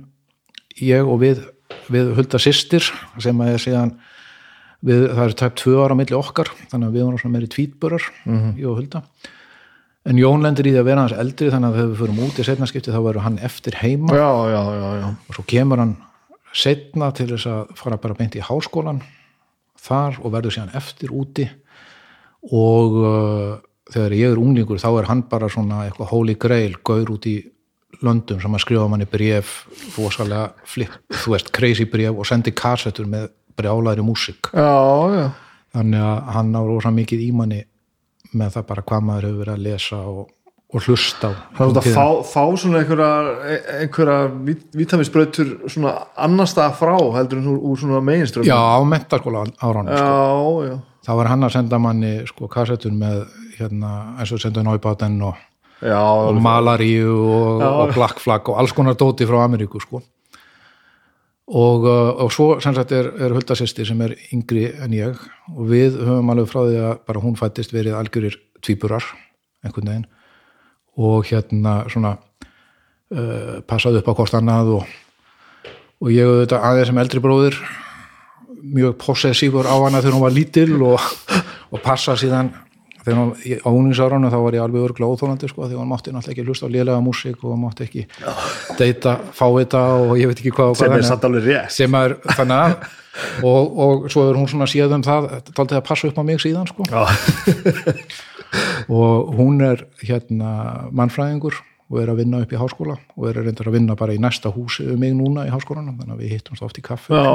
ég 0.82 1.06
og 1.06 1.20
við, 1.22 1.44
við 1.92 2.12
hulda 2.16 2.40
systir 2.42 2.84
sem 3.22 3.40
að 3.42 3.52
ég 3.54 3.62
síðan 3.62 3.94
við, 4.86 5.08
það 5.12 5.24
er 5.24 5.34
tæpt 5.40 5.58
tvö 5.62 5.78
ára 5.82 5.96
á 5.96 6.00
milli 6.00 6.18
okkar 6.18 6.52
þannig 6.70 6.86
að 6.88 6.96
við 6.96 7.06
vorum 7.06 7.20
svona 7.22 7.36
meiri 7.36 7.50
tvítbörar 7.52 8.06
ég 8.60 8.68
og 8.70 8.80
hulda. 8.80 9.02
En 10.06 10.20
Jón 10.20 10.44
lendir 10.44 10.68
í 10.68 10.72
því 10.74 10.80
að 10.80 10.86
vera 10.86 11.02
aðeins 11.02 11.18
eldri 11.18 11.50
þannig 11.50 11.68
að 11.68 11.78
þegar 11.78 11.88
við 11.90 12.00
förum 12.00 12.18
út 12.22 12.36
í 12.38 12.46
setnaskipti 12.46 12.92
þá 12.94 13.00
verður 13.02 13.24
hann 13.24 13.38
eftir 13.42 13.78
heima. 13.80 14.14
Já, 14.14 14.30
já, 14.52 14.60
já. 15.00 15.06
og 15.26 15.38
svo 15.38 15.44
kemur 15.50 15.82
hann 15.82 15.94
setna 16.56 17.10
til 17.16 17.26
þess 17.32 17.48
að 17.50 17.72
fara 17.80 17.98
bara 17.98 18.16
beint 18.16 18.36
í 18.38 18.44
háskólan 18.44 19.02
þar 19.82 20.20
og 20.22 20.34
verður 20.36 20.54
síðan 20.54 20.76
eftir 20.78 21.10
úti. 21.10 21.48
Og 22.54 23.00
uh, 23.02 23.58
þegar 23.90 24.14
ég 24.14 24.30
er 24.30 24.40
unglingur 24.40 24.78
þá 24.78 24.88
er 24.92 25.10
hann 25.10 25.24
bara 25.26 25.50
svona 25.50 25.82
eitthvað 25.88 26.12
holy 26.12 26.36
grail, 26.38 26.78
gaur 26.86 27.10
út 27.16 27.26
í 27.26 27.36
löndum 28.04 28.40
sem 28.42 28.54
að 28.56 28.64
skrifa 28.64 28.88
manni 28.90 29.06
bref 29.08 29.56
rosalega 29.96 30.52
flip, 30.68 30.94
þú 31.22 31.34
veist, 31.34 31.52
crazy 31.56 31.86
bref 31.90 32.16
og 32.16 32.28
sendi 32.28 32.52
kassettur 32.56 33.08
með 33.10 33.30
brjálæri 33.56 34.04
músik 34.04 34.50
þannig 35.76 36.00
að 36.04 36.32
hann 36.36 36.54
á 36.56 36.62
rosa 36.66 36.92
mikið 36.94 37.26
í 37.26 37.32
manni 37.36 37.60
með 38.36 38.56
það 38.56 38.66
bara 38.70 38.82
hvað 38.88 39.06
maður 39.08 39.28
hefur 39.28 39.38
verið 39.42 39.54
að 39.54 39.64
lesa 39.66 40.00
og, 40.10 40.26
og 40.74 40.86
hlusta 40.88 41.30
á 41.32 41.60
er 41.62 41.80
að 41.80 41.88
fá, 41.94 42.06
fá 42.26 42.42
svona 42.60 42.82
einhverja, 42.82 43.10
einhverja 43.80 44.18
vitaminsbrautur 44.76 45.54
svona 45.72 45.94
annar 46.26 46.50
stað 46.50 46.76
frá 46.80 46.94
heldur 47.16 47.40
en 47.40 47.50
úr, 47.56 47.78
svona 47.80 48.02
meginströmm 48.04 48.48
Já, 48.48 48.56
á 48.56 48.80
mentaskóla 48.84 49.46
áraunum 49.62 49.92
sko. 49.96 50.78
þá 51.06 51.12
var 51.20 51.32
hann 51.32 51.48
að 51.48 51.56
senda 51.56 51.80
manni 51.80 52.14
sko 52.28 52.50
kassettur 52.52 52.92
með 52.96 53.24
hérna, 53.56 53.92
eins 54.20 54.34
og 54.36 54.42
senda 54.42 54.64
náibáten 54.66 55.20
og, 55.24 55.38
já, 55.82 56.00
og 56.00 56.40
malaríu 56.42 57.14
og, 57.14 57.62
og 57.62 57.94
black 57.94 58.20
flag 58.22 58.48
og 58.48 58.60
alls 58.60 58.74
konar 58.76 58.96
dóti 58.98 59.26
frá 59.28 59.42
Ameríku 59.44 59.80
sko. 59.82 60.02
Og, 61.46 61.84
uh, 61.86 62.10
og 62.24 62.32
svo 62.34 62.56
sem 62.62 62.74
sagt 62.74 62.90
er, 62.92 63.12
er 63.22 63.34
Hulda 63.34 63.54
sýsti 63.54 63.86
sem 63.86 64.00
er 64.02 64.16
yngri 64.34 64.66
en 64.82 64.94
ég. 64.96 65.18
Og 65.54 65.70
við 65.70 66.00
höfum 66.00 66.32
alveg 66.32 66.50
frá 66.50 66.64
því 66.64 66.80
að 66.88 66.94
bara 67.06 67.22
hún 67.22 67.38
fættist 67.38 67.74
verið 67.74 67.98
algjörir 68.00 68.38
tvíburar 68.64 69.04
einhvern 69.62 69.92
veginn. 69.92 70.06
Og 70.98 71.28
hérna 71.30 71.84
svona 71.92 72.16
uh, 72.16 73.62
passaði 73.68 74.02
upp 74.02 74.10
á 74.10 74.16
hvort 74.18 74.34
annað 74.34 74.72
og, 74.80 74.94
og 76.02 76.10
ég 76.10 76.26
auðvitað 76.26 76.66
aðeins 76.66 76.90
sem 76.90 77.02
eldri 77.04 77.22
bróðir 77.22 77.60
mjög 78.66 78.96
possessífur 78.98 79.68
á 79.70 79.76
hana 79.78 80.00
þegar 80.02 80.16
hún 80.16 80.26
var 80.26 80.34
lítil 80.34 80.70
og, 80.82 80.98
og 81.72 81.82
passa 81.84 82.16
síðan 82.18 82.50
þegar 83.06 83.62
á 83.62 83.70
úningsáranu 83.70 84.30
þá 84.32 84.38
var 84.42 84.58
ég 84.58 84.64
alveg 84.66 84.86
örgla 84.88 85.10
óþólandi 85.12 85.50
sko 85.50 85.68
því 85.70 85.78
hún 85.78 85.90
mátti 85.92 86.12
náttúrulega 86.14 86.34
ekki 86.34 86.46
hlusta 86.46 86.66
á 86.66 86.74
lélega 86.74 87.02
músík 87.04 87.42
og 87.44 87.52
hún 87.54 87.62
mátti 87.62 87.86
ekki 87.86 88.06
deyta, 88.80 89.16
fávita 89.36 89.82
og 90.02 90.16
ég 90.18 90.30
veit 90.30 90.40
ekki 90.42 90.54
hvað 90.56 90.72
og 90.74 90.80
sem 90.80 90.90
hvað 90.90 91.04
er 91.04 91.10
satt 91.10 91.26
alveg 91.28 91.46
rétt. 91.46 91.74
Sem 91.76 91.98
er 92.00 92.16
þannig 92.34 92.56
að 92.56 92.72
og, 93.46 93.78
og 93.78 94.08
svo 94.12 94.26
er 94.30 94.38
hún 94.38 94.48
svona 94.50 94.68
síðan 94.70 94.98
um 95.00 95.06
það 95.06 95.28
taldið 95.52 95.78
að 95.78 95.86
passa 95.86 96.10
upp 96.10 96.18
á 96.20 96.22
mig 96.26 96.42
síðan 96.42 96.68
sko. 96.70 96.86
Og 98.92 99.32
hún 99.36 99.58
er 99.64 99.82
hérna 100.00 100.88
mannfræðingur 100.94 101.56
og 101.90 101.98
er 102.00 102.10
að 102.10 102.20
vinna 102.22 102.40
upp 102.42 102.52
í 102.54 102.58
háskóla 102.58 102.96
og 103.16 103.26
er 103.28 103.40
reyndar 103.42 103.68
að 103.70 103.76
vinna 103.78 103.96
bara 103.98 104.14
í 104.14 104.20
næsta 104.22 104.50
húsi 104.54 104.86
um 104.90 105.00
mig 105.02 105.14
núna 105.18 105.44
í 105.46 105.52
háskólanum 105.52 105.98
þannig 105.98 106.14
að 106.14 106.22
við 106.22 106.32
hittumst 106.34 106.64
oft 106.66 106.78
í 106.80 106.84
kaffi. 106.86 107.14
Já, 107.14 107.26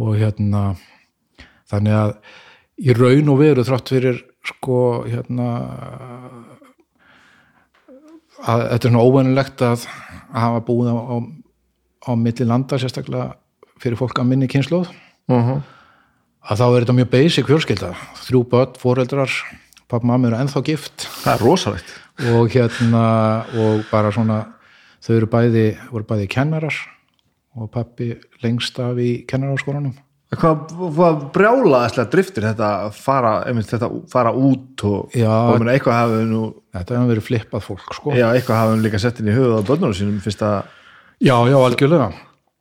og 0.00 0.10
hérna 0.16 0.62
þannig 1.70 1.98
að 2.00 2.14
í 2.80 2.94
raun 2.96 3.32
og 3.32 3.40
veru 3.40 3.64
þrátt 3.66 3.92
fyrir 3.92 4.22
sko 4.46 4.78
hérna 5.04 5.48
að 8.40 8.64
þetta 8.70 8.78
er 8.78 8.86
svona 8.86 9.04
óvenulegt 9.04 9.64
að, 9.66 9.84
að 10.32 10.46
hafa 10.46 10.62
búið 10.64 10.92
á, 10.92 10.96
á, 10.96 11.16
á 12.08 12.10
milli 12.16 12.46
landa 12.48 12.78
sérstaklega 12.80 13.34
fyrir 13.80 14.00
fólk 14.00 14.22
að 14.22 14.32
minni 14.32 14.48
kynnslóð 14.50 14.88
uh 15.32 15.60
að 16.40 16.60
þá 16.60 16.64
er 16.66 16.84
þetta 16.84 16.96
mjög 16.96 17.10
basic 17.12 17.48
fjölskylda. 17.48 17.90
Þrjú 18.24 18.38
börn, 18.48 18.78
foreldrar, 18.80 19.34
pappa 19.90 20.08
mamma 20.08 20.30
eru 20.30 20.38
ennþá 20.40 20.62
gift. 20.66 21.04
Það 21.20 21.34
er 21.34 21.44
rosalegt. 21.44 21.92
Og 22.32 22.48
hérna 22.54 23.04
og 23.60 23.84
bara 23.90 24.12
svona 24.14 24.38
þau 25.04 25.14
eru 25.18 25.28
bæði, 25.32 25.66
voru 25.92 26.08
bæði 26.08 26.28
kennarar 26.32 26.76
og 27.56 27.70
pappi 27.74 28.14
lengst 28.44 28.78
af 28.80 28.98
í 29.00 29.20
kennararskólanum 29.28 29.96
hvað, 30.38 30.74
hvað 30.94 31.22
brjálaðislega 31.34 32.10
driftir 32.12 32.46
þetta 32.46 32.70
að 32.84 32.98
fara, 33.02 33.32
þetta 33.58 33.88
fara 34.12 34.32
út 34.36 34.84
og, 34.86 35.16
Já. 35.16 35.30
og 35.30 35.56
ég 35.56 35.62
meina, 35.64 35.74
eitthvað 35.74 35.98
hafi 35.98 36.20
nú 36.30 36.42
þetta 36.76 36.96
hefur 36.96 37.10
verið 37.10 37.26
flippað 37.26 37.64
fólk 37.66 37.96
sko. 37.96 38.12
Já, 38.14 38.28
eitthvað 38.30 38.60
hafi 38.60 38.76
nú 38.76 38.84
líka 38.86 39.00
sett 39.02 39.18
inn 39.22 39.30
í 39.32 39.34
höfuð 39.34 39.56
á 39.58 39.68
börnunum 39.68 39.96
sínum 39.98 40.20
fyrst 40.22 40.44
að 40.46 40.60
já, 41.18 41.34
já, 41.50 41.56
algjörlega. 41.58 42.10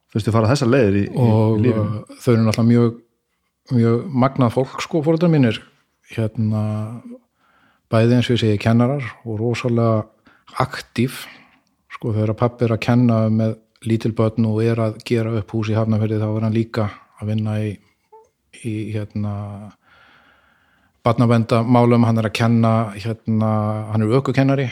fyrst 0.10 0.32
að 0.32 0.38
fara 0.40 0.50
þessar 0.50 0.72
leiðir 0.74 0.98
í, 0.98 1.06
og 1.14 1.60
í 1.60 1.68
lífinu? 1.68 1.86
uh, 1.86 2.18
þau 2.18 2.32
eru 2.34 2.46
náttúrulega 2.48 2.70
mjög 2.72 2.98
mjög 3.70 4.06
magnað 4.26 4.56
fólk 4.56 4.82
sko 4.82 5.04
fóruðar 5.06 5.30
mínir. 5.30 5.60
Hérna 6.10 6.64
bæði 7.94 8.18
eins 8.18 8.30
og 8.30 8.38
ég 8.38 8.42
segi 8.42 8.62
kennarar 8.62 9.06
og 9.26 9.38
rosalega 9.38 10.08
aktív 10.58 11.24
sko 11.94 12.16
þegar 12.16 12.34
pappi 12.40 12.66
er 12.66 12.74
að 12.74 12.82
kenna 12.86 13.20
með 13.30 13.60
lítil 13.86 14.12
börn 14.18 14.48
og 14.50 14.64
er 14.66 14.82
að 14.82 14.98
gera 15.06 15.36
upp 15.38 15.54
hús 15.54 15.70
í 15.70 15.78
Hafnarferði 15.78 16.18
þá 16.18 16.28
er 16.32 16.48
hann 16.48 16.58
líka 16.58 16.88
að 17.20 17.34
vinna 17.34 17.58
í, 17.64 17.74
í 18.64 18.74
hérna 18.94 19.34
barnavendamálum, 21.06 22.06
hann 22.08 22.22
er 22.22 22.30
að 22.30 22.38
kenna 22.40 22.74
hérna, 22.96 23.52
hann 23.94 24.06
er 24.06 24.18
ökukennari. 24.20 24.70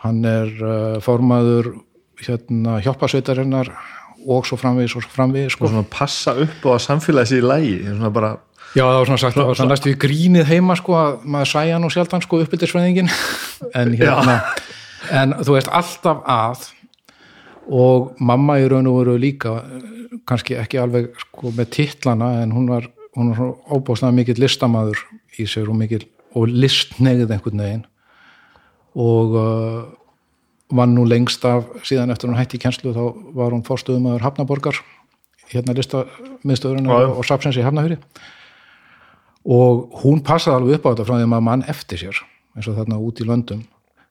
Hann 0.00 0.24
er 0.24 0.52
uh, 0.64 0.98
formaður 1.04 1.74
hérna 2.20 2.78
hjálpasveitarinnar 2.84 3.72
og 4.28 4.46
svo 4.48 4.58
framvegis 4.60 4.94
og 4.96 5.04
svo 5.04 5.12
framvegis 5.14 5.56
sko. 5.56 5.66
og 5.66 5.74
svona 5.74 5.88
passa 5.90 6.34
upp 6.36 6.64
á 6.68 6.70
að 6.76 6.82
samfélagi 6.84 7.30
sér 7.30 7.40
í 7.42 7.46
lægi 7.48 7.76
svona 7.86 8.10
bara, 8.12 8.30
Já, 8.76 8.84
það 8.84 8.98
var 8.98 9.08
svona 9.08 9.20
sagt, 9.22 9.36
það 9.36 9.48
var 9.48 9.58
svona 9.58 9.74
næstu 9.74 9.92
í 9.92 10.00
grínið 10.04 10.50
heima 10.50 10.76
sko 10.78 10.96
að 10.98 11.24
maður 11.24 11.52
sæja 11.52 11.78
nú 11.80 11.90
sjaldan 11.90 12.24
sko 12.24 12.42
uppbyldisfræðingin 12.44 13.08
en 13.80 13.94
hérna 13.96 14.36
en 15.10 15.34
þú 15.40 15.56
veist 15.56 15.72
alltaf 15.80 16.20
að 16.28 16.68
og 17.70 18.14
mamma 18.18 18.58
í 18.60 18.66
raun 18.70 18.88
og 18.90 19.00
veru 19.00 19.18
líka 19.20 19.60
kannski 20.26 20.56
ekki 20.58 20.80
alveg 20.82 21.12
sko 21.22 21.52
með 21.54 21.70
titlana 21.76 22.40
en 22.42 22.54
hún 22.54 22.68
var 22.70 22.88
hún 23.16 23.32
var 23.34 23.54
óbáslega 23.70 24.14
mikill 24.14 24.38
listamaður 24.42 25.00
í 25.38 25.46
sér 25.50 25.70
og 25.70 25.78
mikill 25.78 26.04
og 26.38 26.50
listnegið 26.50 27.32
einhvern 27.34 27.62
veginn. 27.62 27.86
Og 28.94 29.34
uh, 29.38 29.80
var 30.70 30.90
nú 30.90 31.04
lengst 31.08 31.44
af 31.46 31.66
síðan 31.86 32.12
eftir 32.14 32.30
hún 32.30 32.38
hætti 32.38 32.58
í 32.58 32.62
kjenslu 32.62 32.94
þá 32.94 33.04
var 33.34 33.54
hún 33.54 33.66
fórstöðumæður 33.66 34.26
Hafnaborgar 34.26 34.78
hérna 35.50 35.74
listamiðstöðurinn 35.74 36.90
og, 36.90 37.16
og 37.18 37.26
Sapsens 37.26 37.58
í 37.58 37.64
Hafnafyrir 37.66 37.98
og 39.50 40.02
hún 40.04 40.22
passaði 40.22 40.60
alveg 40.60 40.78
upp 40.78 40.86
á 40.86 40.90
þetta 40.92 41.06
frá 41.08 41.14
því 41.16 41.24
að 41.24 41.32
maður 41.32 41.46
mann 41.48 41.66
eftir 41.72 42.02
sér 42.02 42.22
eins 42.54 42.68
og 42.70 42.76
þarna 42.78 42.98
út 43.02 43.22
í 43.22 43.26
löndum. 43.26 43.64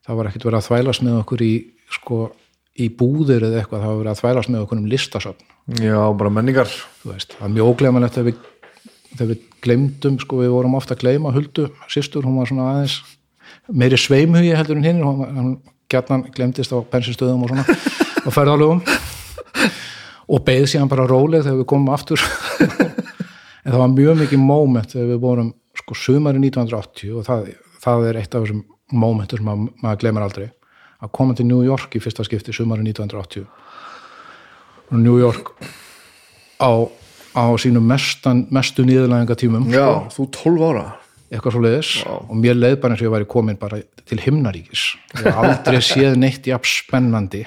Það 0.07 0.19
var 0.19 0.29
ekkert 0.29 0.47
verið 0.47 0.59
að 0.59 0.67
þvælast 0.67 1.03
með 1.05 1.17
okkur 1.21 1.43
í 1.45 1.53
sko, 1.93 2.19
í 2.79 2.87
búðir 2.99 3.45
eða 3.47 3.61
eitthvað 3.61 3.83
það 3.83 3.91
var 3.91 3.99
verið 3.99 4.11
að 4.11 4.21
þvælast 4.21 4.51
með 4.51 4.63
okkur 4.63 4.79
um 4.79 4.89
listasöfn. 4.89 5.47
Já, 5.79 5.99
bara 6.17 6.31
menningar. 6.33 6.71
Veist, 7.05 7.35
það 7.37 7.47
er 7.47 7.53
mjög 7.55 7.71
óglemanlegt 7.73 8.17
þegar 8.17 8.29
við, 8.29 8.39
við 9.19 9.43
glemdum, 9.63 10.19
sko 10.23 10.39
við 10.41 10.53
vorum 10.55 10.77
ofta 10.79 10.95
að 10.95 11.03
gleyma 11.03 11.33
Huldu, 11.35 11.67
sýstur, 11.91 12.25
hún 12.27 12.39
var 12.39 12.49
svona 12.49 12.69
aðeins 12.73 12.99
meiri 13.69 13.99
sveimhugi 13.99 14.55
heldur 14.57 14.79
en 14.79 14.87
hinn 14.87 15.03
hún 15.03 15.53
gjarnan 15.89 16.25
glemdist 16.33 16.73
á 16.73 16.77
bensinstöðum 16.81 17.45
og 17.45 17.53
svona, 17.53 17.65
og 18.27 18.35
ferðalögum. 18.35 18.83
Og 20.29 20.43
beið 20.45 20.67
síðan 20.69 20.91
bara 20.91 21.07
róleg 21.09 21.45
þegar 21.45 21.63
við 21.63 21.69
komum 21.73 21.93
aftur. 21.95 22.23
En 23.59 23.73
það 23.73 23.81
var 23.81 23.89
mjög 23.91 24.21
mikið 24.21 24.39
moment 24.41 24.93
þegar 24.93 25.09
við 25.11 25.17
vorum 25.21 25.49
sko 25.77 25.95
sumari 25.99 26.39
1980 26.41 27.17
og 27.19 27.25
það, 27.27 27.49
það 27.83 28.05
er 28.07 28.19
eitt 28.21 28.37
af 28.37 28.45
þessum 28.45 28.61
momentur 29.03 29.41
sem 29.41 29.49
maður, 29.49 29.73
maður 29.83 29.99
glemir 30.01 30.25
aldrei 30.25 30.45
að 30.99 31.11
koma 31.15 31.35
til 31.37 31.47
New 31.47 31.61
York 31.63 31.95
í 31.95 32.01
fyrsta 32.03 32.25
skipti 32.27 32.55
sumari 32.55 32.83
1980 32.87 33.45
og 34.89 34.97
New 34.99 35.19
York 35.21 35.53
á, 36.59 36.71
á 37.37 37.45
sínum 37.61 37.85
mestan, 37.87 38.47
mestu 38.51 38.83
nýðurlæðingatímum 38.87 39.69
já, 39.71 39.85
sko, 40.09 40.15
þú 40.15 40.27
12 40.57 40.65
ára. 40.71 40.87
Eitthvað 41.29 41.53
svo 41.53 41.61
leiðis 41.61 41.89
og 42.09 42.35
mér 42.41 42.57
leið 42.57 42.75
bara 42.81 42.95
eins 42.95 43.03
og 43.03 43.05
ég 43.05 43.13
væri 43.13 43.29
komin 43.29 43.59
bara 43.61 43.77
til 44.09 44.17
himnaríkis. 44.23 44.85
Ég 45.19 45.27
hef 45.27 45.41
aldrei 45.43 45.81
séð 45.91 46.17
neitt 46.17 46.49
jafn 46.49 46.71
spennandi 46.71 47.43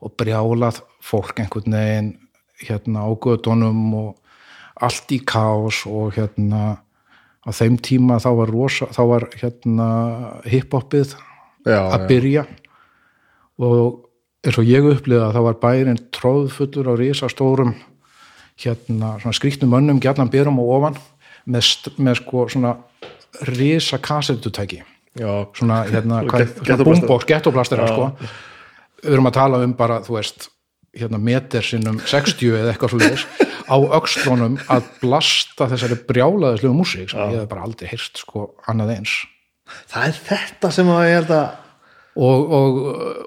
og 0.00 0.14
brjálað 0.20 0.80
fólk 1.04 1.42
einhvern 1.42 1.76
veginn 1.76 2.10
hérna 2.64 3.04
á 3.04 3.10
gödunum 3.12 3.84
og 3.98 4.10
allt 4.80 5.12
í 5.12 5.20
kaos 5.20 5.84
og 5.86 6.16
hérna 6.16 6.80
á 7.44 7.50
þeim 7.52 7.76
tíma 7.84 8.16
þá 8.24 8.30
var 8.40 8.52
rosa, 8.54 8.88
þá 8.88 9.02
var 9.10 9.28
hérna 9.36 9.88
hiphopið 10.48 11.12
já, 11.68 11.80
að 11.92 12.08
já. 12.32 12.44
Og 13.58 14.08
eins 14.44 14.58
og 14.60 14.64
ég 14.68 14.84
upplifa 14.90 15.28
að 15.28 15.36
það 15.38 15.46
var 15.48 15.58
bærin 15.62 16.00
tróðfullur 16.14 16.90
á 16.90 16.94
risastórum 17.00 17.74
hérna 18.60 19.14
svona 19.22 19.34
skrýtnum 19.36 19.70
mönnum 19.74 20.00
gjarnan 20.02 20.30
byrjum 20.32 20.58
og 20.62 20.72
ofan 20.78 20.98
með, 21.50 21.70
með 21.98 22.18
sko 22.22 22.46
svona 22.52 22.74
risa 23.54 23.98
kassetutæki 23.98 24.82
Já, 25.14 25.30
svona 25.54 25.84
hérna, 25.86 26.22
Og 26.24 26.30
hvað- 26.32 26.40
get- 26.42 26.56
svona 26.56 26.66
gettóplasterar. 26.66 26.84
boombox, 26.84 27.24
gettoplastera 27.24 27.84
Já. 27.86 27.92
sko. 27.94 28.16
við 29.04 29.12
erum 29.12 29.26
að 29.28 29.32
tala 29.32 29.58
um 29.62 29.72
bara 29.74 30.00
þú 30.00 30.16
veist, 30.18 30.48
hérna 30.96 31.18
meter 31.20 31.62
sinnum 31.62 31.98
60 32.00 32.50
eða 32.50 32.72
eitthvað 32.74 32.90
svo 32.90 32.98
leiðis 32.98 33.26
á 33.70 33.76
öxlunum 33.98 34.58
að 34.68 34.82
blasta 35.00 35.66
þessari 35.70 35.98
brjálaðislegu 36.06 36.74
músík 36.74 37.10
sem 37.10 37.20
ég 37.30 37.40
hef 37.40 37.48
bara 37.48 37.62
aldrei 37.62 37.88
heyrt 37.90 38.16
sko 38.18 38.54
annað 38.68 38.96
eins 38.98 39.14
það 39.90 40.06
er 40.08 40.18
þetta 40.28 40.72
sem 40.72 40.86
að 40.86 41.04
ég 41.08 41.14
held 41.20 41.30
að 41.30 41.50
og, 42.14 42.52
og, 42.54 42.76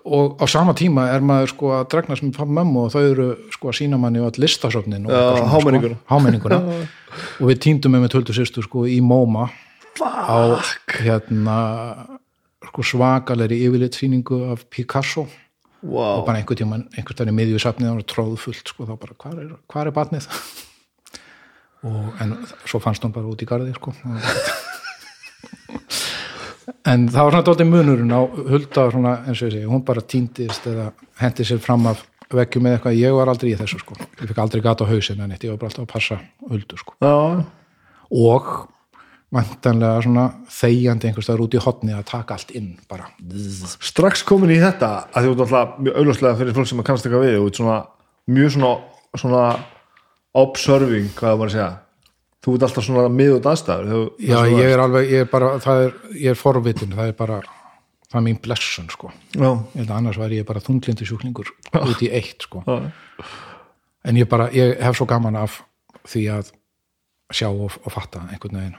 og 0.05 0.43
á 0.43 0.45
sama 0.47 0.75
tíma 0.77 1.09
er 1.11 1.23
maður 1.25 1.51
sko 1.51 1.71
að 1.75 1.88
dregnast 1.91 2.23
með 2.23 2.38
pappa 2.38 2.57
mömmu 2.59 2.85
og 2.85 2.93
þau 2.93 3.01
eru 3.03 3.27
sko 3.51 3.71
að 3.71 3.79
sína 3.81 3.99
manni 3.99 4.21
öll 4.23 4.39
listasöfnin 4.39 5.09
og 5.09 5.11
svona, 5.11 5.49
hámenninguna. 6.07 6.59
sko, 6.61 6.77
og 7.41 7.49
við 7.51 7.59
týndum 7.65 7.95
með 7.95 8.05
með 8.05 8.13
töldu 8.15 8.38
sýstu 8.38 8.63
sko 8.63 8.85
í 8.88 9.01
MoMA. 9.03 9.49
Á 9.99 10.55
hérna 11.01 11.57
sko 12.69 12.85
svakalegri 12.85 13.59
yfirlitsýningu 13.67 14.45
af 14.53 14.63
Picasso. 14.71 15.27
Wow. 15.88 16.19
og 16.19 16.25
bara 16.25 16.39
einhvern 16.39 16.57
tíma 16.57 16.77
einhvern 16.97 17.13
stærni 17.13 17.33
miðju 17.38 17.59
safnið 17.61 17.99
og 17.99 18.05
tróðfullt 18.09 18.71
sko 18.71 18.88
þá 18.89 18.95
bara 18.97 19.13
hvar 19.21 19.35
er, 19.38 19.51
hvar 19.69 19.85
er 19.85 19.93
batnið 19.93 20.25
og 21.85 22.17
en 22.23 22.33
svo 22.65 22.81
fannst 22.81 23.05
hún 23.05 23.13
bara 23.13 23.29
út 23.29 23.43
í 23.45 23.47
garði 23.47 23.75
sko 23.77 23.93
en 26.68 27.07
það 27.07 27.24
var 27.24 27.36
svona 27.36 27.47
dálítið 27.47 27.70
munurinn 27.72 28.13
á 28.15 28.22
hulda 28.28 28.86
svona, 28.93 29.15
eins 29.26 29.41
og 29.41 29.49
ég 29.49 29.57
segi, 29.57 29.68
hún 29.72 29.84
bara 29.88 30.03
týndist 30.03 30.68
eða 30.68 30.91
hendi 31.22 31.47
sér 31.47 31.61
fram 31.63 31.88
af 31.91 32.03
veggjum 32.34 32.65
með 32.65 32.78
eitthvað, 32.78 32.97
ég 32.99 33.13
var 33.15 33.32
aldrei 33.32 33.51
í 33.53 33.59
þessu 33.59 33.80
sko. 33.80 33.95
Ég 34.20 34.32
fikk 34.32 34.41
aldrei 34.43 34.63
gata 34.63 34.84
á 34.84 34.91
hausinn 34.91 35.22
en 35.24 35.32
eitt, 35.32 35.45
ég 35.47 35.53
var 35.53 35.61
bara 35.61 35.72
alltaf 35.72 35.86
að 35.86 35.93
passa 35.93 36.18
huldu 36.49 36.80
sko. 36.80 36.97
Já, 36.99 37.13
og 38.11 38.49
vantanlega 39.36 40.03
svona 40.03 40.26
þegjandi 40.57 41.09
einhvers 41.09 41.28
staðar 41.28 41.43
út 41.43 41.55
í 41.55 41.63
hotni 41.63 41.95
að 41.95 42.05
taka 42.11 42.38
allt 42.38 42.53
inn 42.55 42.70
bara. 42.91 43.09
Strax 43.84 44.24
komin 44.28 44.53
í 44.55 44.59
þetta 44.61 44.91
að 45.11 45.32
ert 45.32 45.43
alltaf 45.47 45.80
mjög 45.80 45.99
auðljóslega 46.01 46.39
fyrir 46.41 46.55
fólk 46.55 46.70
sem 46.70 46.84
kannast 46.88 47.07
eitthvað 47.07 47.26
við 47.28 47.39
og 47.41 47.49
svona, 47.55 47.82
mjög 48.32 48.55
svona, 48.55 48.72
svona 49.15 49.43
observing, 50.38 51.11
hvað 51.18 51.32
það 51.32 51.41
var 51.41 51.51
að 51.51 51.57
segja 51.57 51.74
þú 52.47 52.55
ert 52.55 52.65
alltaf 52.69 52.85
svona 52.87 53.09
miðut 53.11 53.47
aðstæður 53.51 53.89
þú, 53.91 54.01
Já, 54.23 54.37
ég 54.47 54.71
er 54.71 54.79
alveg, 54.79 55.09
ég 55.11 55.25
er 55.25 55.31
bara, 55.31 55.53
er, 55.59 55.95
ég 56.15 56.31
er 56.31 56.39
forvitin, 56.39 56.93
það 56.95 57.11
er 57.11 57.17
bara, 57.19 57.41
það 58.07 58.19
er 58.21 58.25
mín 58.29 58.39
blessun, 58.43 58.87
sko. 58.93 59.11
annars 59.99 60.19
væri 60.21 60.39
ég 60.39 60.47
bara 60.47 60.63
þunglindi 60.63 61.07
sjúklingur 61.09 61.51
út 61.75 62.03
í 62.07 62.07
eitt, 62.07 62.47
sko. 62.47 62.63
já, 62.63 62.79
En 64.07 64.15
ég 64.15 64.27
bara, 64.31 64.47
ég 64.55 64.77
hef 64.79 64.95
svo 64.95 65.03
gaman 65.09 65.35
af 65.35 65.57
því 66.07 66.21
að 66.31 66.51
sjá 67.35 67.49
og, 67.49 67.73
og 67.83 67.91
fatta 67.91 68.21
einhvern 68.31 68.55
veginn. 68.61 68.77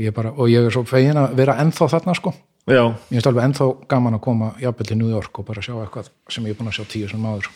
Ég 0.00 0.14
bara, 0.16 0.32
og 0.34 0.50
ég 0.50 0.66
er 0.66 0.74
svo 0.74 0.82
fegin 0.88 1.20
að 1.20 1.36
vera 1.38 1.54
ennþá 1.62 1.86
þarna, 1.92 2.16
sko. 2.18 2.32
já, 2.66 2.82
Ég 2.82 3.12
finnst 3.20 3.28
alveg 3.30 3.46
ennþá 3.46 3.68
gaman 3.86 4.16
að 4.18 4.24
koma 4.26 4.48
jafnvel 4.58 4.88
til 4.90 4.98
New 4.98 5.12
York 5.12 5.38
og 5.38 5.46
bara 5.46 5.62
sjá 5.62 5.76
eitthvað 5.78 6.10
sem 6.26 6.48
ég 6.48 6.56
er 6.56 6.58
búin 6.58 6.72
að 6.72 6.80
sjá 6.80 6.88
tíu 6.90 7.12
sem 7.12 7.22
áður. 7.30 7.46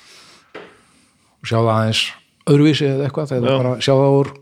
Og 1.43 1.51
sjá 1.51 1.59
það 1.59 1.73
aðeins 1.75 2.05
öðruvísi 2.55 2.87
eða 2.93 3.09
eitthvað, 3.09 3.35
eða 3.41 3.59
bara 3.59 3.75
sjá 3.83 3.93
það 3.97 4.19
úr, 4.21 4.33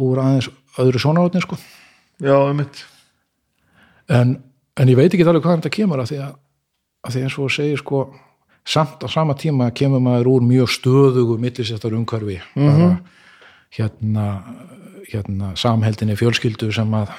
úr 0.00 0.20
aðeins 0.22 0.48
öðru 0.80 1.00
sjónarhóttni, 1.02 1.42
sko. 1.44 1.58
já, 2.22 2.34
einmitt. 2.48 2.84
En, 4.12 4.36
en 4.76 4.88
ég 4.92 4.96
veit 4.98 5.12
ekki 5.12 5.24
alveg 5.26 5.42
hvað 5.44 5.58
þetta 5.60 5.72
kemur 5.76 6.02
að 6.02 6.12
því 6.12 6.20
að, 6.26 6.36
að 7.06 7.16
því 7.16 7.24
eins 7.26 7.38
og 7.42 7.50
segir 7.52 7.80
sko 7.82 8.02
samt 8.68 9.02
á 9.04 9.08
sama 9.10 9.34
tíma 9.38 9.70
kemur 9.74 10.02
maður 10.04 10.30
úr 10.36 10.46
mjög 10.46 10.70
stöðugu 10.76 11.36
millisettar 11.42 11.94
umhverfi 11.98 12.38
bara 12.54 12.88
hérna, 13.74 14.26
hérna 15.10 15.52
samheldinni 15.58 16.14
fjölskyldu 16.20 16.70
sem 16.74 16.92
að 16.94 17.10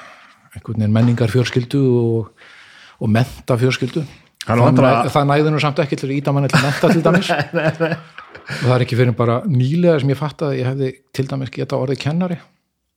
einhvern 0.54 0.78
veginn 0.84 0.94
menningar 0.94 1.32
fjölskyldu 1.32 1.80
og, 2.00 2.30
og 3.02 3.10
menta 3.12 3.58
fjölskyldu 3.60 4.04
Það 4.44 4.52
er 4.54 4.60
það, 4.60 4.66
náttúrulega- 4.68 5.04
næ, 5.04 5.12
það 5.14 5.28
næði 5.30 5.52
nú 5.54 5.60
samt 5.62 5.78
ekki 5.80 5.96
til 5.96 6.08
að 6.10 6.16
íta 6.18 6.32
manni 6.36 6.48
til 6.52 6.60
menta 6.60 6.88
til 6.92 7.02
dæmis. 7.04 7.30
Og 8.44 8.66
það 8.68 8.74
er 8.74 8.82
ekki 8.84 8.96
fyrir 8.98 9.14
bara 9.16 9.38
nýlega 9.48 10.00
sem 10.02 10.10
ég 10.12 10.18
fatt 10.20 10.42
að 10.44 10.58
ég 10.58 10.66
hefði 10.68 10.88
til 11.16 11.24
dæmis 11.30 11.52
geta 11.54 11.78
orðið 11.80 12.00
kennari 12.02 12.36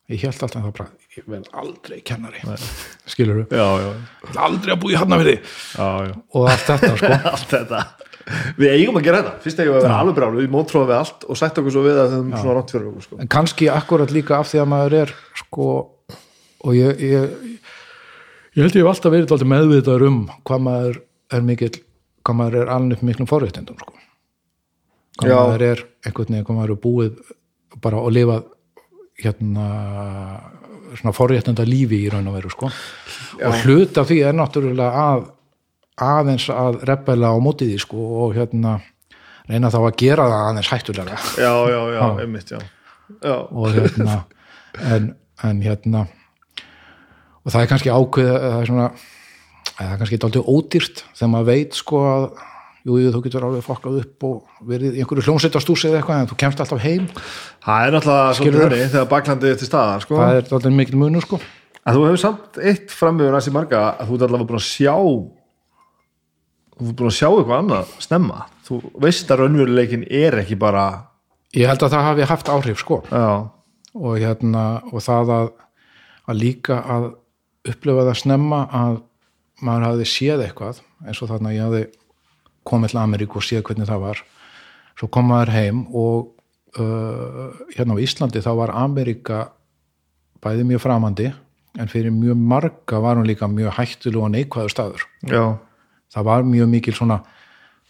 ég 0.08 0.22
held 0.24 0.44
alltaf 0.46 0.56
að 0.56 0.66
það 0.68 0.76
bara 0.78 1.18
ég 1.18 1.26
verð 1.28 1.48
aldrei 1.62 1.98
kennari 2.08 2.42
skilur 3.12 3.42
já, 3.52 3.66
já, 3.84 3.90
aldrei 4.40 4.74
að 4.74 4.80
búa 4.84 4.94
í 4.94 4.96
já 4.96 5.88
og 6.32 6.48
allt 6.48 6.68
þetta 6.70 6.92
sko. 6.94 7.10
Allt 7.34 7.52
þetta. 7.52 7.82
Við 8.60 8.74
eigum 8.74 8.98
að 9.00 9.06
gera 9.08 9.20
þetta, 9.22 9.34
fyrst 9.44 9.60
eigum 9.62 9.74
við 9.74 9.80
að 9.80 9.86
vera 9.86 10.00
alveg 10.04 10.18
brálu 10.18 10.42
við 10.42 10.50
mótróðum 10.56 10.90
við 10.90 10.98
allt 10.98 11.28
og 11.28 11.40
sætt 11.40 11.60
okkur 11.62 11.76
svo 11.76 11.84
við 11.86 12.00
að 12.02 12.14
þau 12.14 12.18
svona 12.38 12.56
rátt 12.58 12.74
fyrir 12.76 12.90
okkur 12.90 13.08
sko. 13.08 13.20
en 13.24 13.32
kannski 13.36 13.70
akkurat 13.72 14.16
líka 14.16 14.40
af 14.40 14.50
því 14.52 14.64
að 14.64 14.72
maður 14.74 14.98
er 15.02 15.14
sko 15.42 15.68
og 15.78 16.76
ég 16.76 17.04
ég, 17.04 17.38
ég 18.56 18.64
held 18.64 18.76
ég 18.76 18.84
hef 18.84 18.92
alltaf 18.94 19.16
verið 19.16 19.36
alltaf 19.36 19.52
meðvitaður 19.54 20.08
um 20.08 20.20
hvað 20.48 20.66
maður 20.68 21.00
er 21.36 21.48
mikill 21.48 21.74
hvað 22.24 22.40
maður 22.42 22.60
er 22.62 22.76
alveg 22.76 23.08
miklum 23.08 23.30
forréttindum 23.30 23.80
sko. 23.80 23.96
Hvað 25.18 25.34
Já. 25.34 25.40
maður 25.40 25.66
er 25.72 25.88
einhvern 26.06 26.36
veginn 26.36 26.48
hvað 26.48 26.60
maður 26.62 26.76
er 26.76 26.84
búið 26.84 27.34
bara 27.84 28.04
að 28.04 28.16
lifa 28.18 28.38
hérna 29.22 29.68
svona 30.98 31.14
forréttinda 31.16 31.66
lífi 31.68 32.04
í 32.06 32.12
raun 32.12 32.30
og 32.30 32.38
veru 32.38 32.52
sko. 32.54 32.70
Og 33.44 33.58
hlut 33.64 33.98
af 34.00 34.08
því 34.10 34.22
er 34.30 34.38
náttúrulega 34.38 35.04
að 35.04 35.26
aðeins 36.08 36.48
að 36.54 36.82
rebela 36.88 37.34
á 37.34 37.38
mótið 37.42 37.74
því 37.74 37.82
sko 37.82 38.08
og 38.24 38.36
hérna 38.38 38.78
reyna 39.50 39.72
þá 39.74 39.80
að 39.82 39.98
gera 40.02 40.28
það 40.30 40.48
aðeins 40.52 40.72
hættulega. 40.74 41.20
Já, 41.40 41.54
já, 41.72 41.80
já, 41.96 42.02
einmitt, 42.24 42.52
já. 42.54 42.60
Já, 43.24 43.36
og 43.48 43.72
hérna 43.72 44.18
en, 44.94 45.14
en 45.48 45.62
hérna 45.64 46.06
og 47.48 47.54
það 47.54 47.62
er 47.62 47.70
kannski 47.72 47.94
ákveð 47.94 48.34
það 48.34 48.58
er 48.58 48.70
svona 48.70 48.88
það 49.78 49.92
er 49.94 50.02
kannski 50.02 50.20
dálítið 50.24 50.52
ódýrt 50.52 51.04
þegar 51.16 51.32
maður 51.34 51.50
veit 51.52 51.78
sko 51.78 52.02
að 52.12 52.28
jú, 52.88 53.12
þú 53.14 53.22
getur 53.26 53.46
alveg 53.48 53.66
fokkað 53.66 54.00
upp 54.02 54.26
og 54.28 54.68
verið 54.70 54.96
í 54.96 55.04
einhverju 55.04 55.26
hljómsveitastúsi 55.28 55.90
eða 55.90 56.02
eitthvað 56.02 56.22
en 56.22 56.30
þú 56.32 56.38
kemst 56.44 56.62
alltaf 56.64 56.84
heim. 56.84 57.08
Það 57.66 57.88
er 57.88 57.96
náttúrulega 57.98 58.38
svolítið 58.38 58.64
þannig 58.64 58.94
þegar 58.94 59.10
baklandið 59.12 59.54
er 59.54 59.60
til 59.62 59.70
staðar 59.70 60.06
sko. 60.06 60.20
það 60.22 60.38
er 60.38 60.48
dálítið 60.52 60.78
mikil 60.78 61.02
munur 61.02 61.26
sko. 61.26 61.42
Að 61.88 61.98
þú 61.98 62.06
hefur 62.08 62.22
samt 62.24 62.62
eitt 62.72 62.96
framöfur 62.96 63.36
næst 63.36 63.52
í 63.52 63.56
marga 63.56 63.84
að 63.96 64.08
þú 64.08 64.18
ert 64.18 64.26
allavega 64.28 64.50
búin 64.52 64.62
að 64.62 64.68
sjá 64.68 64.96
þú 66.78 66.88
ert 66.88 66.98
búin 67.02 67.12
að 67.12 67.18
sjá 67.18 67.28
eitthvað 67.28 67.62
annað 67.62 67.94
snemma, 68.06 68.42
þú 68.68 68.82
veist 69.04 69.32
að 69.32 69.44
raunveruleikin 69.44 70.08
er 70.08 70.42
ekki 70.44 70.58
bara 70.60 70.88
ég 71.56 71.70
held 71.70 71.86
að 71.86 71.94
það 71.96 72.08
hafi 72.10 72.28
haft 72.32 72.52
áhrif 72.52 72.82
sko. 72.84 73.02
Og 73.98 74.20
hérna 74.22 74.66
og 74.92 75.02
það 75.02 75.32
að, 75.34 75.48
að 76.30 76.42
líka 76.42 76.82
að 76.84 77.08
upplifa 77.68 78.08
það 78.08 78.20
snemma 78.22 78.66
að 78.72 79.00
maður 79.66 79.88
hafði 79.88 80.10
séð 80.12 80.44
eitthvað 80.46 80.84
eins 81.06 81.22
og 81.24 81.32
þarna 81.32 81.56
ég 81.56 81.66
hafði 81.66 81.86
komið 82.68 82.94
til 82.94 83.02
Ameríku 83.02 83.40
og 83.40 83.48
séð 83.48 83.64
hvernig 83.68 83.90
það 83.90 84.04
var. 84.04 84.24
Svo 84.98 85.10
kom 85.14 85.30
maður 85.32 85.54
heim 85.54 85.84
og 85.96 86.34
uh, 86.80 87.54
hérna 87.76 87.96
á 87.96 88.04
Íslandi 88.04 88.44
þá 88.44 88.52
var 88.62 88.76
Ameríka 88.76 89.46
bæði 90.44 90.68
mjög 90.68 90.84
framandi 90.84 91.32
en 91.78 91.92
fyrir 91.92 92.14
mjög 92.14 92.38
marga 92.38 93.00
var 93.02 93.18
hún 93.18 93.28
líka 93.28 93.50
mjög 93.50 93.76
hættulega 93.78 94.26
og 94.26 94.34
neikvæður 94.34 94.74
staður. 94.74 95.08
Já, 95.30 95.58
það 96.14 96.30
var 96.30 96.48
mjög 96.48 96.72
mikil 96.74 96.96
svona 96.98 97.22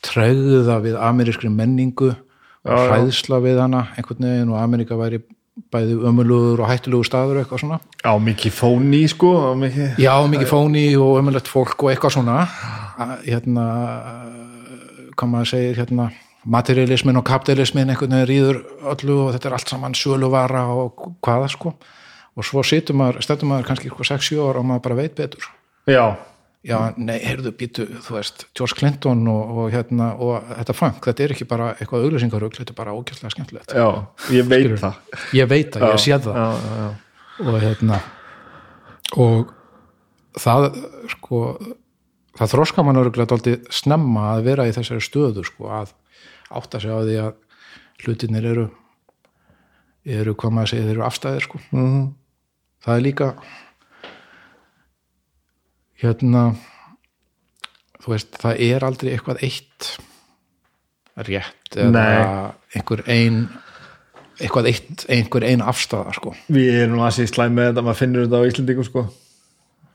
tregða 0.05 0.77
við 0.83 0.97
amerískri 1.01 1.49
menningu 1.51 2.11
og 2.67 2.85
hræðsla 2.91 3.39
við 3.43 3.61
hana 3.63 3.87
einhvern 3.95 4.27
veginn 4.27 4.51
og 4.51 4.59
Ameríka 4.61 4.97
væri 4.99 5.21
bæði 5.73 5.97
ömulugur 6.05 6.61
og 6.61 6.69
hættulegur 6.69 7.07
staður 7.07 7.41
eitthvað 7.41 7.63
svona. 7.63 7.79
Já, 8.03 8.11
mikið 8.21 8.53
fóni 8.53 9.03
sko, 9.09 9.31
mikið 9.57 10.01
já, 10.03 10.13
mikið 10.29 10.51
fóni 10.51 10.85
og 11.01 11.21
ömulegt 11.21 11.49
fólk 11.49 11.81
og 11.81 11.93
eitthvað 11.93 12.17
svona. 12.19 12.43
Hérna 13.25 13.65
hvað 15.17 15.31
maður 15.33 15.51
segir 15.51 15.79
hérna 15.81 16.07
materialismin 16.47 17.19
og 17.19 17.25
kapitalismin 17.27 17.89
einhvern 17.91 18.13
veginn 18.15 18.29
rýður 18.29 18.59
öllu 18.93 19.17
og 19.25 19.33
þetta 19.35 19.49
er 19.49 19.55
allt 19.57 19.71
saman 19.73 19.97
söluvara 19.97 20.63
og 20.71 21.07
hvaða 21.25 21.49
sko. 21.51 21.73
Og 22.37 22.45
svo 22.45 22.61
situr 22.63 22.95
maður, 22.95 23.23
stættum 23.25 23.49
maður 23.51 23.71
kannski 23.71 23.89
eitthvað 23.89 24.11
6-7 24.13 24.41
ára 24.45 24.61
og 24.61 24.67
maður 24.69 24.83
bara 24.85 24.97
veit 24.99 25.15
betur. 25.17 25.47
Já, 25.89 26.03
já, 26.67 26.77
nei, 27.01 27.17
heyrðu, 27.23 27.51
býtu, 27.57 27.87
þú 28.05 28.15
veist 28.19 28.45
George 28.57 28.77
Clinton 28.77 29.23
og, 29.31 29.57
og 29.63 29.71
hérna 29.73 30.11
og 30.21 30.45
þetta 30.51 30.75
funk, 30.77 31.01
þetta 31.07 31.25
er 31.25 31.33
ekki 31.33 31.47
bara 31.49 31.71
eitthvað 31.79 32.05
auglýsingarugl 32.05 32.59
þetta 32.59 32.75
er 32.75 32.77
bara 32.77 32.93
ógæslega 32.93 33.33
skemmtilegt. 33.33 33.73
Já, 33.73 33.87
ég 34.35 34.47
veit 34.51 34.67
Skilurðu? 34.67 34.81
það. 34.83 35.25
Ég 35.39 35.49
veit 35.49 35.79
að, 35.79 35.87
ég 35.89 36.03
sé 36.05 36.19
það. 36.27 36.37
já, 36.37 36.47
já, 36.67 36.77
já. 36.83 37.47
og 37.47 37.59
hérna 37.65 37.99
og 39.17 39.53
það 40.37 40.69
sko 41.15 41.41
það 42.37 42.51
þroska 42.53 42.83
mann 42.85 42.99
örgulega 43.01 43.31
dálítið 43.33 43.67
snemma 43.73 44.27
að 44.35 44.43
vera 44.51 44.67
í 44.69 44.73
þessari 44.75 45.01
stöðu 45.05 45.43
sko 45.47 45.69
að 45.81 45.93
átta 46.57 46.79
sig 46.83 46.91
á 46.93 46.99
því 47.01 47.15
að 47.25 47.33
hlutinir 48.05 48.45
eru 48.51 48.67
eru 50.07 50.33
hvað 50.39 50.53
maður 50.55 50.69
segir, 50.71 50.91
eru 50.93 51.03
afstæðir 51.07 51.43
sko 51.47 51.59
Mhm. 51.71 52.03
það 52.85 52.95
er 52.97 53.01
líka 53.07 53.29
hérna 56.01 56.43
þú 58.03 58.13
veist, 58.13 58.37
það 58.39 58.61
er 58.69 58.85
aldrei 58.87 59.13
eitthvað 59.15 59.41
eitt 59.47 59.87
rétt 61.27 61.75
eða 61.75 61.91
Nei. 61.91 62.51
einhver 62.77 63.01
ein 63.09 63.39
eitthvað 64.37 64.67
eitt, 64.69 65.05
einhver 65.09 65.43
ein 65.47 65.63
afstæða 65.65 66.13
sko 66.19 66.35
við 66.53 66.83
erum 66.85 67.01
að 67.01 67.15
sé 67.17 67.25
slæm 67.31 67.55
með 67.57 67.71
þetta, 67.71 67.83
maður 67.87 67.99
finnur 68.03 68.27
þetta 68.27 68.37
á 68.37 68.47
Íslendingum 68.51 68.85
sko 68.87 69.05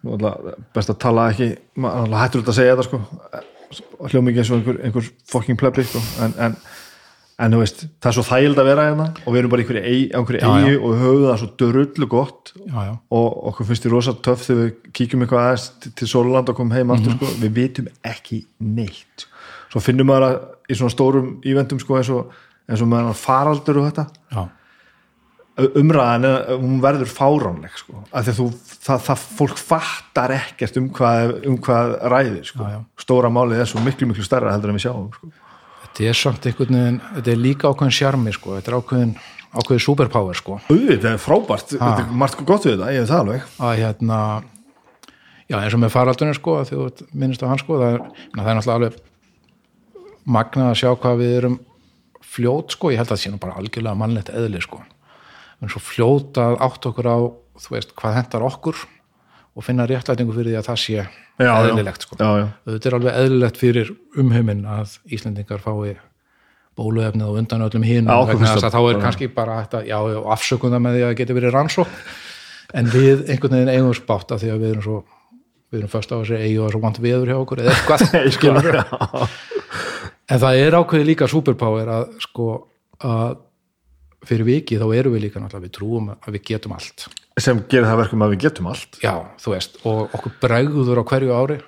nú 0.02 0.16
ætla 0.16 0.54
best 0.74 0.92
að 0.92 1.00
tala 1.04 1.30
ekki 1.32 1.48
maður 1.82 2.16
hættur 2.20 2.42
út 2.42 2.52
að 2.52 2.58
segja 2.58 2.76
þetta 2.76 2.86
sko. 2.88 3.02
Hljóð 4.02 4.24
mikið 4.26 4.42
eins 4.42 4.52
og 4.52 4.56
einhver, 4.58 4.78
einhver 4.86 5.10
fucking 5.32 5.58
plebbi 5.60 5.84
sko. 5.88 6.02
en, 6.24 6.34
en, 6.46 6.56
en 7.42 7.58
veist 7.60 7.84
það 7.86 8.10
er 8.10 8.16
svo 8.18 8.24
þægild 8.28 8.60
að 8.60 8.68
vera 8.68 8.86
hérna 8.90 9.06
og 9.22 9.28
við 9.30 9.40
erum 9.40 9.52
bara 9.54 9.64
einhverju 9.64 9.82
eigi, 9.82 10.08
og 10.14 10.92
við 10.92 11.02
höfum 11.02 11.26
það 11.26 11.40
svo 11.42 11.50
drullu 11.62 12.08
gott. 12.12 12.54
Já, 12.60 12.78
já, 12.88 12.94
og 13.18 13.42
okkur 13.52 13.70
finnst 13.70 13.86
því 13.86 13.92
rosa 13.94 14.16
töff 14.28 14.46
þegar 14.46 14.62
við 14.62 14.94
kíkjum 14.98 15.24
eitthvað 15.24 15.46
aðeins 15.46 15.68
til, 15.82 15.94
til 16.00 16.10
Sóluland 16.12 16.52
og 16.52 16.58
komum 16.58 16.74
heim 16.76 16.94
aftur 16.94 17.16
sko, 17.16 17.30
við 17.42 17.54
vitum 17.60 17.92
ekki 18.12 18.42
neitt. 18.58 19.26
Svo 19.72 19.80
finnum 19.80 20.10
maður 20.10 20.28
að 20.28 20.40
í 20.68 20.76
svona 20.78 20.92
stórum 20.92 21.30
íventum 21.48 21.80
sko 21.80 21.96
eins 21.98 22.10
og, 22.12 22.34
eins 22.68 22.82
og 22.84 22.90
maður 22.90 23.16
faraldur 23.18 23.80
og 23.80 23.88
þetta. 23.88 24.04
Já, 24.34 24.42
umræðan, 25.60 26.24
hún 26.62 26.78
verður 26.80 27.10
fáránleg 27.12 27.74
sko, 27.76 27.98
af 28.08 28.24
því 28.24 28.32
að 28.32 28.38
þú, 28.38 28.46
það, 28.86 29.02
það 29.06 29.24
fólk 29.40 29.58
fattar 29.60 30.32
ekkert 30.38 30.78
um 30.80 30.86
hvað, 30.96 31.32
um 31.50 31.58
hvað 31.66 31.92
ræðir 32.14 32.46
sko, 32.48 32.64
Já, 32.64 32.72
já. 32.78 32.80
stóra 33.04 33.28
málið 33.32 33.60
er 33.60 33.68
svo 33.68 33.82
miklu 33.84 34.08
miklu 34.08 34.24
stærra 34.24 34.54
heldur 34.54 34.72
en 34.72 34.78
við 34.78 34.86
sjáum 34.86 35.10
sko. 35.12 35.28
þetta 35.84 36.08
er 36.08 36.18
samt 36.22 36.48
einhvern 36.48 36.78
veginn 36.78 37.00
þetta 37.18 37.34
er 37.34 37.42
líka 37.42 37.68
ákveðin 37.68 37.96
sjarmi 37.98 38.32
sko. 38.32 38.54
Þetta 38.56 38.72
er 38.72 38.76
ákveðin, 38.78 39.12
ákveðin 39.52 39.84
superpower 39.84 40.38
sko. 40.40 40.56
Auðvitað 40.72 41.10
er 41.12 41.20
frábært, 41.20 41.74
þetta 41.76 42.06
er 42.06 42.14
margt 42.22 42.40
gott 42.48 42.64
við 42.64 42.78
þetta 42.78 42.94
ég 42.96 43.04
veit 43.04 43.12
það 43.12 43.22
alveg. 43.26 43.44
Að 43.68 43.74
hérna 43.82 44.20
já 45.52 45.58
eins 45.60 45.76
og 45.76 45.82
með 45.82 45.92
faraldunum 45.92 46.38
sko 46.38 46.54
þú 46.64 46.86
ert 46.88 47.02
minnist 47.12 47.44
á 47.44 47.50
hann 47.52 47.60
sko 47.60 47.76
það 47.76 47.98
er, 47.98 48.06
það 48.38 48.48
er 48.48 48.56
náttúrulega 48.56 48.78
alveg 48.78 48.96
magnað 50.32 50.70
að 50.72 50.78
sjá 50.80 50.88
hvað 51.02 51.20
við 51.20 51.32
erum 51.42 51.58
fljót 52.32 52.72
sko, 52.72 52.88
ég 52.94 53.02
held 53.02 53.10
að 53.10 53.12
það 53.18 53.20
sé 53.26 53.32
nú 53.34 53.40
bara 53.42 53.58
algjörlega 53.60 53.98
mannlegt 54.00 54.30
eðli 54.32 54.62
sko 54.64 54.80
við 55.62 55.68
erum 55.68 55.72
svo 55.76 55.82
fljót 55.86 56.38
að 56.42 56.56
átt 56.66 56.88
okkur 56.90 57.06
á 57.06 57.18
þú 57.62 57.74
veist 57.76 57.92
hvað 57.94 58.16
hendar 58.18 58.46
okkur 58.48 58.80
og 59.52 59.66
finna 59.66 59.86
réttlætingu 59.86 60.34
fyrir 60.34 60.50
því 60.50 60.58
að 60.58 60.70
það 60.70 60.80
sé 60.82 61.04
Já, 61.42 61.52
eðlilegt 61.64 62.04
sko. 62.04 62.16
Já, 62.20 62.30
já. 62.42 62.46
þetta 62.68 62.88
er 62.88 62.96
alveg 62.98 63.20
eðlilegt 63.22 63.60
fyrir 63.60 63.92
umheiminn 64.20 64.66
að 64.68 64.98
Íslendingar 65.12 65.62
fái 65.62 65.94
bóluefnið 66.78 67.28
og 67.28 67.38
undan 67.40 67.64
öllum 67.66 67.86
hinn 67.86 68.08
það 68.08 68.68
þá 68.72 68.80
er 68.80 69.00
kannski 69.00 69.28
bara 69.32 69.60
að, 69.62 69.86
já, 69.88 69.96
já, 70.12 70.18
afsökun 70.34 70.72
það 70.72 70.84
með 70.84 70.96
því 70.96 71.02
að 71.02 71.10
það 71.10 71.18
geti 71.20 71.36
verið 71.38 71.54
rannsók 71.56 71.96
en 72.72 72.88
við 72.92 73.24
einhvern 73.28 73.56
veginn 73.58 73.72
eigum 73.72 73.96
spátt 73.96 74.32
af 74.32 74.40
því 74.42 74.52
að 74.54 74.62
við 74.62 74.72
erum 74.72 74.86
svo 74.86 74.98
við 75.72 75.80
erum 75.80 75.92
först 75.92 76.12
á 76.12 76.16
þessi 76.16 76.38
eigi 76.40 76.58
og 76.60 76.72
svo 76.72 76.82
vant 76.82 77.00
viður 77.04 77.32
hjá 77.32 77.38
okkur 77.38 77.62
eða 77.62 77.76
eitthvað, 77.76 79.28
en 80.32 80.42
það 80.44 80.60
er 80.64 80.76
ákveði 80.80 81.08
líka 81.08 81.28
superpower 81.28 81.92
að 81.92 82.06
sko 82.24 82.48
að 83.04 83.36
fyrir 84.28 84.46
viki 84.46 84.78
þá 84.80 84.86
erum 84.96 85.16
við 85.16 85.26
líka 85.26 85.42
náttúrulega 85.42 85.66
við 85.66 85.74
trúum 85.78 86.12
að 86.14 86.36
við 86.36 86.44
getum 86.52 86.76
allt. 86.76 87.06
Sem 87.40 87.62
gerir 87.70 87.88
það 87.88 88.00
verkum 88.04 88.24
að 88.24 88.34
við 88.34 88.44
getum 88.46 88.70
allt. 88.72 88.98
Já, 89.02 89.14
þú 89.42 89.54
veist, 89.54 89.78
og 89.88 90.16
okkur 90.18 90.36
bregður 90.42 91.02
á 91.02 91.04
hverju 91.10 91.34
ári 91.36 91.58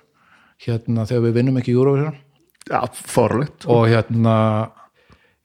hérna 0.64 1.06
þegar 1.08 1.26
við 1.26 1.36
vinnum 1.40 1.60
ekki 1.60 1.74
Eurovision. 1.74 2.16
Já, 2.70 2.80
fórlegt 2.94 3.66
og 3.68 3.86
hérna 3.90 4.36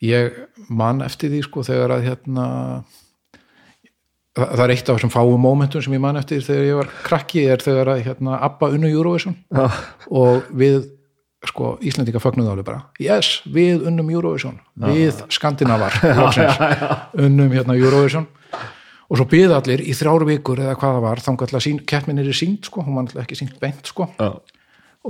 ég 0.05 0.35
man 0.71 1.03
eftir 1.03 1.33
því 1.33 1.43
sko 1.47 1.65
þegar 1.67 1.97
að 1.97 2.05
hérna 2.07 2.45
það 4.39 4.63
er 4.63 4.73
eitt 4.75 4.89
af 4.89 4.99
þessum 4.99 5.11
fáum 5.11 5.41
momentum 5.43 5.83
sem 5.83 5.95
ég 5.95 6.03
man 6.03 6.19
eftir 6.19 6.45
þegar 6.45 6.67
ég 6.67 6.79
var 6.79 6.93
krakki 7.03 7.43
er 7.51 7.63
þegar 7.63 7.93
að 7.95 8.05
hérna 8.05 8.39
Abba 8.45 8.69
unnu 8.75 8.91
Eurovision. 8.91 9.35
Já, 9.51 9.67
og 10.07 10.47
við 10.55 10.85
sko 11.47 11.77
Íslendinga 11.85 12.19
fögnuðu 12.19 12.51
alveg 12.51 12.67
bara. 12.67 12.81
Yes, 12.99 13.39
við 13.47 13.85
unnum 13.87 14.09
Eurovision. 14.11 14.59
Við 14.79 15.21
Skandinavar 15.31 15.95
unnum 17.25 17.53
hérna 17.53 17.77
Eurovision. 17.79 18.27
Og 19.09 19.17
svo 19.17 19.25
byði 19.29 19.55
allir 19.55 19.81
í 19.81 19.95
þrjár 19.97 20.25
vikur 20.27 20.59
eða 20.61 20.75
hvað 20.77 20.97
það 20.97 21.05
var 21.07 21.21
þannig 21.25 21.53
að 21.55 21.63
sín, 21.65 21.79
keppmin 21.89 22.19
er 22.21 22.33
sínt 22.37 22.67
sko, 22.69 22.83
hún 22.85 22.97
var 22.97 23.07
náttúrulega 23.07 23.25
ekki 23.25 23.39
sínt 23.39 23.55
beint 23.61 23.87
sko. 23.89 24.05
Já, 24.19 24.35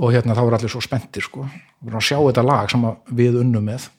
og 0.00 0.14
hérna 0.14 0.36
þá 0.38 0.44
voru 0.46 0.56
allir 0.56 0.72
svo 0.72 0.80
spenntir 0.84 1.26
sko. 1.26 1.44
Við 1.82 1.90
erum 1.90 2.00
að 2.00 2.06
sjá 2.06 2.16
þetta 2.20 2.46
lag 2.46 2.70
sem 2.72 2.86
við 3.18 3.40
unnum 3.42 3.66
með. 3.66 3.90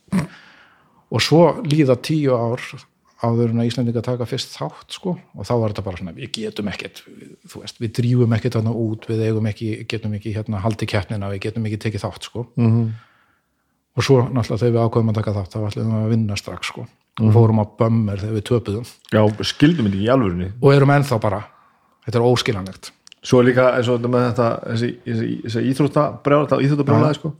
Og 1.11 1.21
svo 1.21 1.43
líða 1.67 1.99
tíu 2.01 2.33
ár 2.33 2.63
áður 3.21 3.53
en 3.53 3.61
að 3.61 3.69
Íslandinga 3.69 4.01
taka 4.05 4.25
fyrst 4.29 4.55
þátt 4.55 4.95
sko. 4.95 5.13
Og 5.37 5.47
þá 5.47 5.53
var 5.61 5.73
þetta 5.73 5.83
bara 5.85 5.99
svona 5.99 6.13
við 6.15 6.31
getum 6.37 6.71
ekkert, 6.71 7.03
þú 7.49 7.61
veist, 7.63 7.81
við 7.81 7.93
drífum 7.99 8.35
ekkert 8.37 8.57
þarna 8.57 8.73
út, 8.83 9.05
við 9.09 9.23
eigum 9.27 9.49
ekki, 9.51 9.69
getum 9.91 10.15
ekki 10.17 10.33
hérna 10.35 10.61
haldi 10.63 10.87
keppnina, 10.89 11.29
við 11.33 11.43
getum 11.47 11.67
ekki 11.69 11.81
tekið 11.85 12.05
þátt 12.07 12.29
sko. 12.29 12.47
Mhm. 12.57 12.91
og 13.91 14.05
svo 14.07 14.21
náttúrulega 14.23 14.61
þegar 14.61 14.71
við 14.71 14.83
ákveðum 14.85 15.09
að 15.11 15.15
taka 15.19 15.31
þátt 15.35 15.51
þá 15.51 15.59
ætlum 15.67 15.89
við 15.91 16.03
að 16.05 16.11
vinna 16.13 16.35
strax 16.39 16.67
sko. 16.71 16.87
Og 17.19 17.33
fórum 17.35 17.59
á 17.59 17.65
bömmir 17.67 18.21
þegar 18.21 18.37
við 18.37 18.45
töpuðum. 18.47 18.85
Já, 19.11 19.21
skildum 19.43 19.89
þetta 19.89 19.99
í 19.99 20.07
alvörunni. 20.07 20.47
Og 20.61 20.71
erum 20.71 20.93
ennþá 20.95 21.17
bara, 21.19 21.41
þetta 22.05 22.17
er 22.21 22.27
óskiljanlegt. 22.29 22.91
Svo 23.21 23.41
líka 23.43 23.75
eins 23.75 23.89
og 23.91 23.99
þetta 23.99 24.11
með 24.13 24.23
þetta 24.29 24.47
þessi, 24.71 24.89
þessi, 25.05 25.27
þessi 25.43 25.65
íþróttabrjála 26.65 27.11
sko 27.19 27.33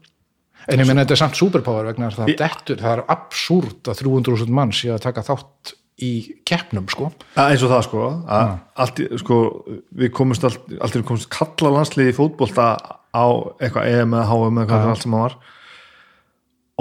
En 0.70 0.80
ég 0.82 0.86
meina 0.88 1.02
þetta 1.06 1.16
er 1.18 1.22
samt 1.24 1.38
superpower 1.40 1.88
vegna 1.90 2.10
það 2.14 2.34
dettur, 2.38 2.78
það 2.82 2.94
er 2.98 3.04
absúrt 3.16 3.90
að 3.92 4.02
300.000 4.04 4.54
mann 4.60 4.74
sé 4.76 4.92
að 4.94 5.02
taka 5.08 5.24
þátt 5.26 5.74
í 6.02 6.12
keppnum 6.48 6.86
sko. 6.90 7.12
Eins 7.38 7.62
og 7.66 7.70
það 7.74 7.82
sko, 7.88 8.04
að 8.26 8.52
allt, 8.86 9.00
í- 9.04 9.10
sko 9.22 9.40
við 10.02 10.12
komumst 10.18 10.46
allt, 10.48 10.62
allt 10.82 10.96
er 10.98 11.04
komumst 11.06 11.30
kalla 11.34 11.74
landsliði 11.78 12.14
í 12.14 12.18
fótbolta 12.18 12.68
á 13.14 13.26
eitthvað 13.62 13.90
EM 13.92 14.14
eða 14.18 14.30
HM 14.32 14.62
eða 14.62 14.70
hvað 14.70 14.86
það 14.86 14.94
allt 14.96 15.04
sem 15.06 15.12
það 15.18 15.26
var 15.26 15.36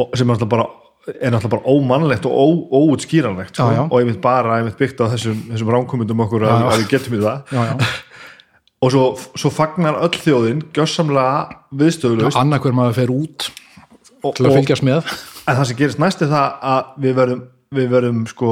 og 0.01 0.14
sem 0.16 0.31
er 0.31 0.33
náttúrulega 0.37 0.53
bara 0.55 0.68
er 1.11 1.33
náttúrulega 1.35 1.53
bara 1.57 1.74
ómannlegt 1.74 2.26
og 2.28 2.72
óutskýranlegt 2.76 3.57
sko, 3.57 3.66
Já, 3.72 3.76
já. 3.81 3.83
og 3.91 3.97
einmitt 4.01 4.20
bara 4.24 4.59
einmitt 4.61 4.78
byggt 4.81 5.01
á 5.05 5.11
þessum, 5.12 5.41
þessum 5.51 5.72
ránkomundum 5.74 6.22
okkur 6.24 6.45
að, 6.47 6.53
Já, 6.53 6.61
já. 6.61 6.68
að 6.70 6.83
við 6.85 6.91
getum 6.95 7.16
í 7.16 7.22
það 7.24 7.55
Já, 7.57 7.62
já. 7.66 7.91
og 8.85 8.93
svo, 8.95 9.05
svo 9.43 9.51
fagnar 9.53 9.99
öll 10.07 10.16
þjóðin 10.16 10.62
gjössamlega 10.76 11.59
viðstöðulaust 11.83 12.41
Annað 12.41 12.62
hver 12.64 12.76
maður 12.78 12.97
fer 13.03 13.12
út 13.16 13.49
og, 14.23 14.35
til 14.37 14.47
að 14.49 14.57
fylgjast 14.59 14.87
með. 14.87 15.11
en 15.47 15.57
það 15.59 15.66
sem 15.71 15.79
gerist 15.81 16.03
næst 16.03 16.23
er 16.25 16.31
það 16.33 16.68
að 16.73 16.93
við 17.05 17.16
verðum, 17.21 17.43
við 17.79 17.89
verðum 17.95 18.21
sko 18.31 18.51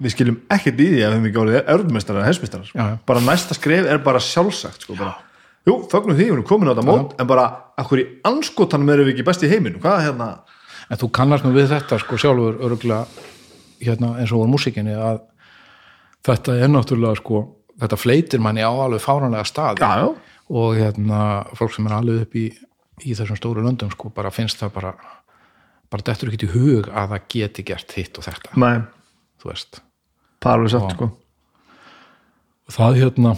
við 0.00 0.14
skiljum 0.14 0.38
ekkert 0.52 0.80
í 0.80 0.86
því 0.94 1.00
að 1.00 1.10
við 1.10 1.16
hefum 1.16 1.26
ekki 1.28 1.40
orðið 1.42 1.72
erfmestrar 1.74 2.20
eða 2.20 2.28
hensmestrar 2.30 2.70
Já, 2.70 2.84
já. 2.88 2.94
bara 3.10 3.24
næsta 3.24 3.56
skref 3.56 3.88
er 3.90 4.00
bara 4.04 4.22
sjálfsagt 4.24 4.86
sko, 4.86 4.96
bara, 4.96 5.16
jú, 5.68 5.74
fögnum 5.92 6.16
því, 6.16 6.28
við 6.30 6.36
erum 6.38 6.46
komin 6.48 6.70
á 6.70 6.72
þetta 6.72 6.86
mót 6.88 7.12
en 7.20 7.28
bara, 7.28 7.44
akkur 7.80 8.00
í 8.00 8.06
anskotanum 8.30 8.92
erum 8.94 9.08
við 9.10 9.14
ekki 9.16 9.26
best 9.28 9.44
í 9.44 9.50
heiminu, 9.52 9.80
hvað 9.82 9.98
er 9.98 10.06
hérna? 10.08 10.30
En 10.90 10.98
þú 10.98 11.10
kannast 11.20 11.44
nú 11.46 11.52
við 11.54 11.68
þetta 11.74 12.00
sko 12.00 12.16
sjálfur 12.18 12.56
öruglega 12.64 13.04
hérna, 13.80 14.14
eins 14.20 14.32
og 14.32 14.40
voru 14.40 14.54
músikinni 14.54 14.96
að 14.96 15.20
þetta 16.26 16.56
er 16.64 16.72
náttúrulega 16.72 17.20
sko, 17.20 17.44
þetta 17.80 18.00
fleitir 18.00 18.42
manni 18.42 18.64
á 18.64 18.72
alveg 18.72 19.04
fáranlega 19.04 19.44
staði 19.48 19.84
já, 19.84 20.00
já, 20.00 20.40
og 20.50 20.80
hérna 20.80 21.20
fólk 21.60 21.76
sem 21.76 21.86
er 21.88 21.96
alveg 22.00 22.24
upp 22.24 22.40
í, 22.40 22.48
í 23.04 23.14
þessum 23.16 23.38
stóru 23.38 23.64
löndum 23.64 23.90
sko 23.92 24.12
bara 24.14 24.32
finnst 24.34 24.60
það 24.60 24.74
bara 24.76 24.94
bara 25.90 26.06
dettur 26.06 26.30
ekki 26.30 26.46
í 26.46 26.52
hug 26.54 26.88
að 26.88 27.14
það 27.14 27.28
geti 27.34 27.64
gert 27.66 27.94
hitt 27.98 28.18
og 28.20 28.26
þetta, 28.26 28.52
nei, 28.62 28.82
þú 29.42 29.50
veist. 29.50 29.80
Það 30.40 30.52
er 30.52 30.60
alveg 30.60 30.72
satt 30.74 30.94
sko. 30.94 31.08
Það 32.70 32.98
hérna 33.00 33.32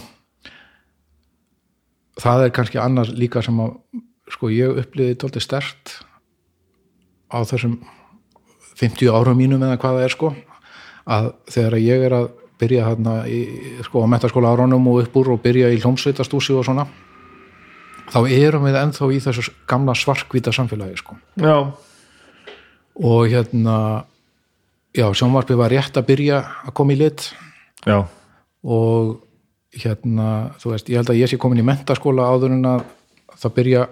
það 2.21 2.45
er 2.45 2.53
kannski 2.53 2.81
annar 2.81 3.09
líka 3.09 3.41
sem 3.41 3.57
að 3.63 3.73
sko 4.33 4.49
ég 4.53 4.81
upplýði 4.83 5.17
tólti 5.19 5.41
stert 5.43 5.97
á 7.33 7.41
þessum 7.41 7.79
50 8.77 9.09
árum 9.13 9.37
mínum 9.37 9.63
eða 9.65 9.79
hvað 9.81 9.97
það 9.97 10.05
er 10.05 10.13
sko 10.13 10.31
að 11.13 11.29
þegar 11.51 11.79
ég 11.81 12.05
er 12.07 12.15
að 12.19 12.27
byrja 12.61 12.85
hérna 12.87 13.15
í 13.27 13.39
sko 13.83 14.05
á 14.05 14.11
metaskóla 14.13 14.53
árunum 14.53 14.85
og 14.91 15.01
upp 15.03 15.17
úr 15.19 15.33
og 15.35 15.41
byrja 15.43 15.73
í 15.73 15.81
hljómsveitastúsi 15.81 16.53
og 16.55 16.67
svona 16.67 16.85
þá 18.13 18.19
erum 18.29 18.67
við 18.67 18.77
ennþá 18.79 19.09
í 19.15 19.19
þessu 19.23 19.47
gamla 19.69 19.95
svarkvíta 19.97 20.53
samfélagi 20.53 20.99
sko. 21.01 21.17
Já, 21.41 21.55
og 23.01 23.21
hérna 23.31 23.77
já, 24.93 25.07
sjónvarpið 25.17 25.57
var 25.63 25.73
rétt 25.73 25.97
að 25.97 26.07
byrja 26.11 26.43
að 26.67 26.73
koma 26.77 26.93
í 26.93 26.99
lit. 27.01 27.31
Já, 27.87 28.03
og 28.63 29.15
hérna, 29.73 30.53
þú 30.61 30.71
veist, 30.75 30.89
ég 30.93 31.01
held 31.01 31.09
að 31.09 31.17
ég 31.23 31.31
sé 31.31 31.39
komin 31.41 31.59
í 31.63 31.65
mentaskóla 31.65 32.27
áður 32.29 32.53
en 32.53 32.67
að 32.69 32.83
það 33.41 33.55
byrja 33.57 33.85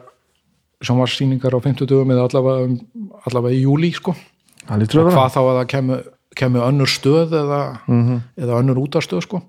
sjónvarsýningar 0.86 1.54
á 1.58 1.60
50 1.62 1.90
dögum 1.90 2.12
eða 2.14 2.28
allavega, 2.30 2.68
um- 2.70 3.10
allavega 3.26 3.58
í 3.58 3.64
júli 3.66 3.90
sko, 3.94 4.14
hvað 5.18 5.34
þá 5.34 5.40
að 5.42 5.58
það 5.58 5.68
kemur, 5.74 6.04
kemur 6.38 6.68
önnur 6.68 6.90
stöð 6.90 7.34
eða, 7.42 7.62
eða 8.38 8.60
önnur 8.62 8.80
útastöð 8.86 9.26
sko. 9.26 9.42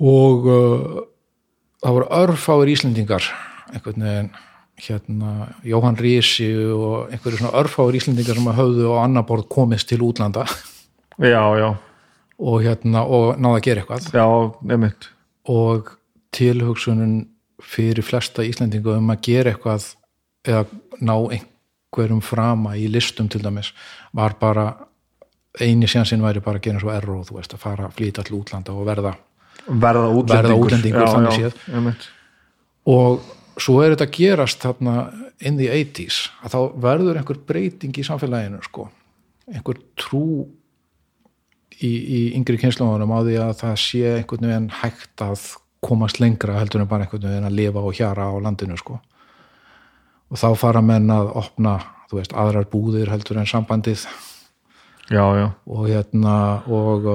Og 0.00 0.46
uh, 0.48 1.00
það 1.80 1.96
voru 1.96 2.08
örfáir 2.20 2.72
Íslendingar 2.74 3.26
einhvern 3.72 4.06
veginn 4.06 4.30
hérna 4.80 5.30
Jóhann 5.66 5.98
Rísi 6.00 6.48
og 6.72 7.12
einhverju 7.12 7.40
svona 7.40 7.56
örfáir 7.60 7.98
Íslendingar 8.00 8.38
sem 8.38 8.50
að 8.50 8.60
höfðu 8.60 8.92
á 8.96 9.04
annar 9.04 9.26
borð 9.28 9.48
komist 9.52 9.88
til 9.90 10.00
útlanda. 10.04 10.46
Já, 11.20 11.44
já, 11.60 11.74
og 12.40 12.62
hérna 12.64 13.04
og 13.04 13.36
náða 13.36 13.58
að 13.58 13.64
gera 13.66 13.82
eitthvað. 13.82 14.06
Já, 14.16 14.24
og 15.50 15.90
tilhugsunin 16.32 17.16
fyrir 17.60 18.04
flesta 18.06 18.44
Íslendingu 18.46 18.94
um 18.96 19.12
að 19.12 19.24
gera 19.26 19.52
eitthvað 19.52 19.90
eða 20.48 20.64
ná 21.00 21.14
einhverjum 21.36 22.22
frama 22.24 22.76
í 22.76 22.86
listum 22.88 23.28
til 23.28 23.42
dæmis 23.44 23.72
var 24.16 24.36
bara 24.40 24.70
eini 25.60 25.88
sjansinn 25.90 26.22
væri 26.22 26.40
bara 26.40 26.60
að 26.60 26.68
gera 26.68 26.80
svo 26.80 26.92
erro 26.94 27.18
þú 27.26 27.36
veist 27.36 27.54
að 27.56 27.64
fara 27.64 27.88
að 27.88 27.98
flýta 27.98 28.24
til 28.24 28.38
útlanda 28.38 28.72
og 28.72 28.86
verða 28.88 29.16
verða 29.70 30.08
útlendingur, 30.14 31.06
þannig 31.06 31.36
séð. 31.38 31.58
einmitt. 31.70 32.08
og 32.90 33.26
svo 33.60 33.80
er 33.84 33.94
þetta 33.94 34.08
að 34.08 34.16
gerast 34.16 34.64
þarna 34.64 34.94
in 35.40 35.58
the 35.60 35.68
80s 35.68 36.22
að 36.44 36.54
þá 36.54 36.80
verður 36.86 37.20
einhver 37.20 37.42
breyting 37.48 37.96
í 37.96 38.06
samfélaginu 38.06 38.62
sko, 38.66 38.88
einhver 39.50 39.80
trú 40.00 40.48
í, 41.80 41.90
í 41.90 42.20
yngri 42.38 42.58
kynnslóðunum 42.60 43.14
á 43.14 43.18
því 43.20 43.36
að 43.44 43.54
það 43.62 43.76
sé 43.84 44.02
einhvern 44.18 44.48
veginn 44.48 44.72
hægt 44.82 45.24
að 45.24 45.46
komast 45.80 46.20
lengra 46.20 46.58
heldur 46.58 46.82
en 46.82 46.90
bara 46.90 47.06
einhvern 47.06 47.30
veginn 47.30 47.48
að 47.48 47.56
lifa 47.56 47.84
og 47.84 47.96
hjara 47.96 48.28
á 48.28 48.34
landinu 48.42 48.76
sko. 48.76 48.98
Og 50.30 50.38
þá 50.38 50.50
fara 50.60 50.82
menn 50.84 51.08
að 51.10 51.32
opna 51.40 51.78
þú 52.10 52.18
veist, 52.18 52.34
aðrar 52.34 52.66
búðir 52.70 53.10
heldur 53.12 53.38
en 53.40 53.48
sambandið. 53.48 54.04
Já, 55.10 55.24
já, 55.38 55.46
og 55.66 55.86
hérna 55.88 56.34
og 56.70 57.06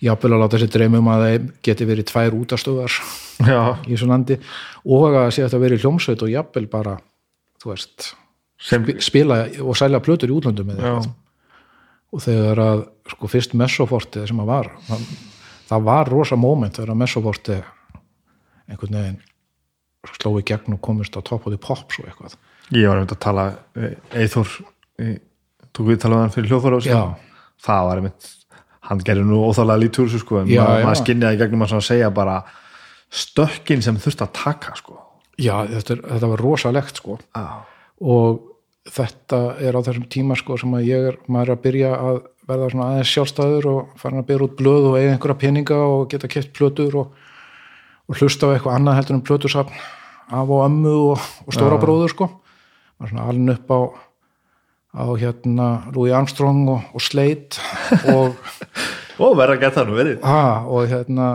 jafnvel 0.00 0.32
að 0.36 0.40
láta 0.44 0.58
sér 0.62 0.70
dreymum 0.72 1.08
að 1.12 1.24
þeim 1.26 1.48
geti 1.66 1.86
verið 1.88 2.06
tvær 2.10 2.36
útastöðar 2.40 2.94
já, 3.50 3.60
í 3.86 3.92
þessu 3.94 4.08
landi 4.08 4.36
og 4.88 5.16
að 5.20 5.30
sé 5.36 5.44
þetta 5.44 5.60
verið 5.64 5.82
hljómsveit 5.84 6.22
og 6.24 6.32
jafnvel 6.32 6.66
bara 6.72 6.94
þú 7.60 7.72
veist, 7.74 8.12
sem, 8.60 8.84
spi- 8.86 9.00
spila 9.04 9.40
og 9.64 9.76
sælja 9.76 10.00
plötur 10.04 10.32
í 10.32 10.36
útlöndum 10.38 10.70
og 12.10 12.22
þegar 12.24 12.58
að 12.64 12.80
sko 13.12 13.28
fyrst 13.30 13.52
Messoforti 13.58 14.24
sem 14.26 14.40
að 14.42 14.48
var 14.50 14.70
það, 14.88 15.04
það 15.70 15.84
var 15.90 16.10
rosa 16.10 16.38
moment 16.40 16.74
þegar 16.78 16.94
að 16.94 17.00
Messoforti 17.04 17.58
einhvern 18.70 18.96
veginn 18.98 19.20
sló 20.16 20.32
í 20.40 20.44
gegn 20.48 20.74
og 20.78 20.80
komist 20.82 21.14
á 21.14 21.20
top 21.20 21.44
of 21.46 21.52
the 21.52 21.60
pops 21.60 21.98
og 22.00 22.06
eitthvað. 22.08 22.34
Ég 22.72 22.86
var 22.88 22.96
einmitt 23.00 23.12
að 23.12 23.20
tala 23.20 23.44
Eithor, 24.16 24.48
tók 25.76 25.90
við 25.90 25.98
tala 26.00 26.22
hann 26.22 26.32
fyrir 26.32 26.48
hljóðfæra 26.54 26.78
Já. 26.86 27.00
það 27.66 27.88
var 27.90 28.00
einmitt 28.00 28.28
hann 28.90 29.02
gerir 29.06 29.26
nú 29.26 29.44
óþálega 29.46 29.84
lítur 29.84 30.08
þessu 30.08 30.24
sko, 30.24 30.40
en 30.42 30.50
Já, 30.50 30.64
maður, 30.64 30.86
maður 30.88 31.00
skinniði 31.04 31.36
í 31.36 31.40
gegnum 31.40 31.66
að 31.66 31.76
segja 31.86 32.10
bara 32.14 32.40
stökkin 33.10 33.82
sem 33.86 33.98
þurft 34.02 34.24
að 34.26 34.32
taka 34.38 34.76
sko. 34.78 34.98
já, 35.40 35.54
þetta, 35.70 35.96
er, 35.96 36.02
þetta 36.14 36.30
var 36.32 36.42
rosalegt 36.44 37.00
sko. 37.00 37.18
Já, 37.36 37.46
og 38.00 38.42
þetta 38.90 39.40
er 39.62 39.78
á 39.78 39.80
þessum 39.86 40.08
tíma 40.10 40.36
sko 40.38 40.58
sem 40.60 40.74
að 40.74 40.86
ég 40.88 41.08
er, 41.12 41.18
maður 41.30 41.52
er 41.52 41.56
að 41.56 41.64
byrja 41.66 41.94
að 41.94 42.20
verða 42.50 42.68
svona 42.72 42.90
aðeins 42.90 43.14
sjálfstæður 43.14 43.70
og 43.70 43.96
fara 44.00 44.20
að 44.20 44.28
byrja 44.30 44.46
út 44.48 44.58
blöð 44.58 44.90
og 44.90 44.98
eiga 44.98 45.14
einhverja 45.14 45.40
peninga 45.44 45.80
og 45.86 46.04
geta 46.10 46.30
keft 46.30 46.52
plötur 46.56 46.96
og, 47.04 47.16
og 48.10 48.18
hlusta 48.18 48.50
á 48.50 48.52
eitthvað 48.56 48.78
annað 48.78 48.98
heldur 48.98 49.18
en 49.18 49.26
plötusafn 49.28 49.82
af 50.30 50.50
og 50.50 50.64
ömmu 50.66 50.94
og, 51.12 51.28
og 51.46 51.54
stóra 51.54 51.78
bróður 51.82 52.14
sko. 52.14 52.30
Maður 52.98 53.12
svona 53.12 53.28
alveg 53.30 53.54
upp 53.54 53.70
á 53.70 53.78
á 54.90 55.04
hérna 55.14 55.66
Louis 55.94 56.12
Armstrong 56.14 56.68
og, 56.68 56.80
og 56.94 57.02
Slade 57.02 57.60
og, 58.10 58.34
og 59.22 59.36
verða 59.38 59.70
það 59.74 59.90
nú 59.90 59.98
verið. 59.98 60.22
Ha, 60.26 60.44
og 60.66 60.90
hérna 60.90 61.28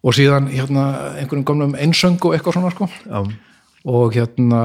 og 0.00 0.16
síðan 0.16 0.48
hérna 0.50 0.86
einhverjum 1.20 1.46
gamlum 1.46 1.76
einsöng 1.78 2.18
og 2.24 2.34
eitthvað 2.34 2.58
svona 2.58 2.72
sko. 2.74 2.88
Já, 3.04 3.20
og 3.84 4.14
hérna 4.16 4.62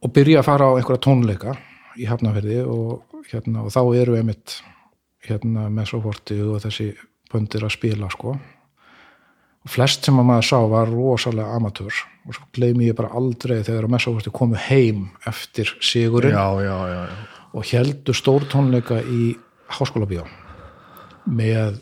og 0.00 0.12
byrja 0.16 0.40
að 0.40 0.48
fara 0.48 0.70
á 0.70 0.76
einhverja 0.78 1.04
tónleika 1.04 1.56
í 2.00 2.06
Hafnafyrði 2.08 2.62
og 2.64 3.24
hérna 3.30 3.66
og 3.66 3.74
þá 3.74 3.82
eru 4.00 4.16
einmitt 4.18 4.60
hérna 5.26 5.68
með 5.72 5.92
Soforti 5.92 6.38
og 6.44 6.62
þessi 6.64 6.92
pöndir 7.30 7.66
að 7.66 7.74
spila 7.76 8.08
sko. 8.12 8.36
Og 9.60 9.68
flest 9.68 10.06
sem 10.06 10.16
að 10.16 10.28
maður 10.30 10.46
sá 10.48 10.58
var 10.70 10.88
rosalega 10.88 11.58
amatör 11.58 11.92
og 12.30 12.36
svo 12.36 12.46
gleymi 12.54 12.86
ég 12.86 12.96
bara 12.98 13.10
aldrei 13.18 13.58
þegar 13.66 13.88
að 13.88 13.94
Messoforti 13.96 14.32
komu 14.34 14.58
heim 14.68 15.08
eftir 15.26 15.70
sigurinn. 15.82 16.36
Já, 16.36 16.62
já, 16.62 16.76
já, 16.86 17.00
já. 17.10 17.46
og 17.50 17.70
heldu 17.72 18.14
stór 18.14 18.46
tónleika 18.50 19.00
í 19.02 19.32
háskóla 19.74 20.06
bíó 20.06 20.26
með 21.26 21.80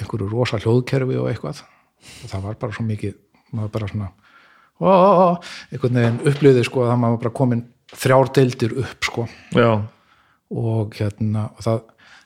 einhverju 0.00 0.30
rosa 0.30 0.58
hljóðkerfi 0.58 1.18
og 1.20 1.30
eitthvað. 1.30 1.62
Og 2.24 2.32
það 2.32 2.48
var 2.48 2.58
bara 2.58 2.74
svo 2.74 2.86
mikið 2.88 3.14
maður 3.54 3.72
bara 3.76 3.90
svona 3.90 4.10
ó, 4.80 4.90
ó, 4.90 5.10
ó, 5.26 5.28
einhvern 5.70 6.00
veginn 6.00 6.20
upplýði 6.32 6.66
sko 6.66 6.84
að 6.84 6.92
það 6.92 7.00
maður 7.04 7.22
bara 7.24 7.36
komin 7.40 7.64
þrjár 7.90 8.30
deildir 8.36 8.76
upp 8.82 9.06
sko. 9.06 9.26
Já. 9.54 9.70
og 10.50 10.94
hérna 10.98 11.48
og 11.54 11.62
það, 11.66 11.82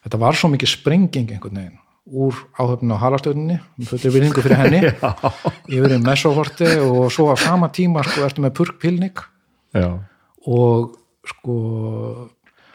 þetta 0.06 0.20
var 0.22 0.38
svo 0.38 0.52
mikið 0.52 0.70
sprenging 0.72 1.32
einhvern 1.34 1.60
veginn 1.60 1.80
úr 2.04 2.36
áhöfninu 2.60 2.96
á 2.96 3.00
halastöðinni 3.00 3.56
fullir 3.88 4.12
virðingu 4.12 4.42
fyrir 4.44 4.60
henni. 4.60 4.80
Yfir 5.74 5.96
í 5.96 6.00
messoforti 6.04 6.68
og 6.84 7.08
svo 7.14 7.30
á 7.32 7.36
sama 7.40 7.70
tíma 7.72 8.04
sko 8.04 8.26
ertu 8.26 8.44
með 8.44 8.56
purkpilnik. 8.60 9.24
Já. 9.74 9.88
og 10.46 10.92
sko 11.26 11.54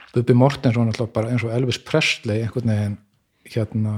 Bubi 0.10 0.34
Mortens 0.34 0.76
var 0.76 0.88
náttúrulega 0.90 1.14
bara 1.14 1.30
eins 1.32 1.46
og 1.46 1.54
Elvis 1.54 1.78
Presley 1.86 2.42
einhvern 2.44 2.72
veginn 2.74 2.98
hérna 3.46 3.94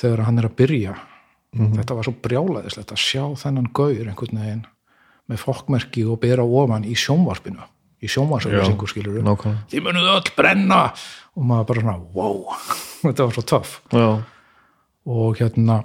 þegar 0.00 0.24
hann 0.26 0.40
er 0.40 0.48
að 0.48 0.56
byrja. 0.58 0.94
Þetta 1.52 1.96
var 1.98 2.06
svo 2.06 2.14
brjálæðislegt 2.24 2.94
að 2.94 3.02
sjá 3.02 3.22
þennan 3.42 3.68
gaur 3.76 3.92
einhvern 3.92 4.40
veginn 4.40 4.64
með 5.30 5.44
fokkmerki 5.44 6.06
og 6.08 6.18
bera 6.24 6.46
ofan 6.46 6.88
í 6.88 6.96
sjónvarpinu 6.98 7.68
í 8.00 8.08
sjónvarsauðlýsingu 8.08 8.88
skilur 8.88 9.18
þið 9.68 9.82
munuð 9.84 10.08
öll 10.14 10.30
brenna 10.36 10.80
og 11.40 11.48
maður 11.48 11.68
bara 11.70 11.84
svona, 11.86 11.98
wow 12.14 12.42
þetta 13.02 13.26
var 13.26 13.36
svo 13.36 13.46
töff 13.48 13.76
og 15.10 15.40
hérna 15.40 15.80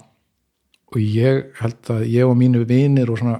og 0.91 1.01
ég 1.01 1.55
held 1.61 1.91
að 1.95 2.07
ég 2.11 2.27
og 2.27 2.35
mínu 2.39 2.65
vinir 2.67 3.09
og 3.11 3.21
svona 3.21 3.39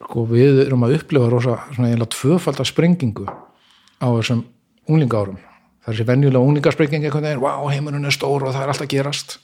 sko, 0.00 0.26
við 0.28 0.64
erum 0.66 0.82
að 0.86 0.98
upplifa 0.98 1.30
rosa 1.30 1.60
svona 1.70 1.92
eiginlega 1.92 2.16
tvöfaldar 2.16 2.68
sprengingu 2.68 3.28
á 3.30 4.06
þessum 4.10 4.42
unglingárum 4.90 5.38
það 5.80 5.92
er 5.92 5.96
þessi 5.96 6.08
venjulega 6.08 6.46
unglingarsprenging 6.46 7.06
einhvern 7.06 7.26
veginn, 7.26 7.42
wow, 7.42 7.68
heimurinn 7.72 8.08
er 8.08 8.14
stór 8.14 8.44
og 8.44 8.54
það 8.54 8.64
er 8.64 8.72
alltaf 8.74 8.90
gerast. 8.90 9.38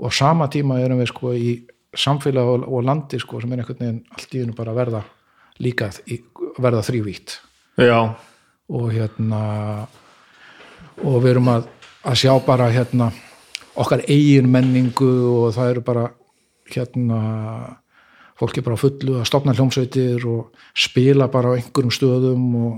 Og 0.00 0.12
sama 0.16 0.48
tíma 0.52 0.78
erum 0.80 1.00
við 1.00 1.10
sko 1.12 1.32
í 1.36 1.54
samfélag 1.96 2.48
og, 2.48 2.66
og 2.68 2.84
landi 2.86 3.20
sko 3.20 3.40
sem 3.40 3.52
er 3.52 3.62
einhvern 3.62 3.80
veginn 3.80 4.02
allt 4.16 4.36
í 4.36 4.42
unum 4.44 4.56
bara 4.56 4.74
að 4.74 4.80
verða 4.80 5.00
líka 5.60 5.90
verða 6.60 6.84
þrývítt 6.86 7.34
já, 7.80 7.98
og 8.70 8.86
hérna 8.94 9.40
og 11.04 11.20
við 11.22 11.34
erum 11.34 11.50
að, 11.52 11.68
að 12.04 12.18
sjá 12.22 12.32
bara 12.44 12.70
hérna 12.72 13.10
okkar 13.80 14.02
eigin 14.08 14.50
menningu 14.52 15.10
og 15.30 15.54
það 15.56 15.74
eru 15.74 15.84
bara 15.86 16.06
hérna 16.70 17.20
fólki 18.40 18.64
bara 18.64 18.78
fullu 18.80 19.18
að 19.20 19.28
stopna 19.28 19.54
hljómsveitir 19.56 20.24
og 20.28 20.64
spila 20.76 21.28
bara 21.32 21.52
á 21.52 21.56
einhverjum 21.58 21.92
stöðum 21.94 22.46
og, 22.60 22.74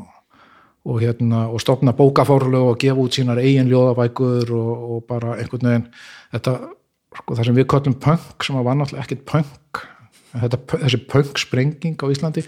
og 0.89 1.01
hérna 1.03 1.47
og 1.53 1.62
stopna 1.62 1.95
bókafórlög 1.97 2.73
og 2.73 2.79
gefa 2.83 3.03
út 3.03 3.18
sínar 3.18 3.43
eigin 3.43 3.70
ljóðabækur 3.70 4.53
og, 4.59 4.87
og 4.97 5.05
bara 5.09 5.37
einhvern 5.39 5.68
veginn 5.68 5.89
þetta, 6.35 6.57
sko, 7.18 7.37
það 7.37 7.49
sem 7.49 7.59
við 7.61 7.68
kallum 7.75 7.99
punk 8.07 8.47
sem 8.47 8.59
var 8.59 8.79
náttúrulega 8.79 9.07
ekkit 9.07 9.27
punk 9.29 9.83
þetta, 10.33 10.62
þessi 10.75 11.03
punk 11.11 11.43
sprenging 11.43 11.99
á 12.03 12.07
Íslandi 12.11 12.47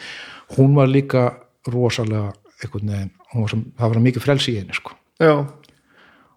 hún 0.57 0.75
var 0.79 0.91
líka 0.91 1.29
rosalega 1.71 2.33
einhvern 2.63 2.91
veginn, 2.95 3.13
var 3.35 3.53
sem, 3.53 3.67
það 3.79 3.95
var 3.95 4.03
mikið 4.09 4.25
frelsi 4.25 4.55
í 4.55 4.59
henni 4.61 4.77
sko. 4.77 4.95
Já, 5.23 5.45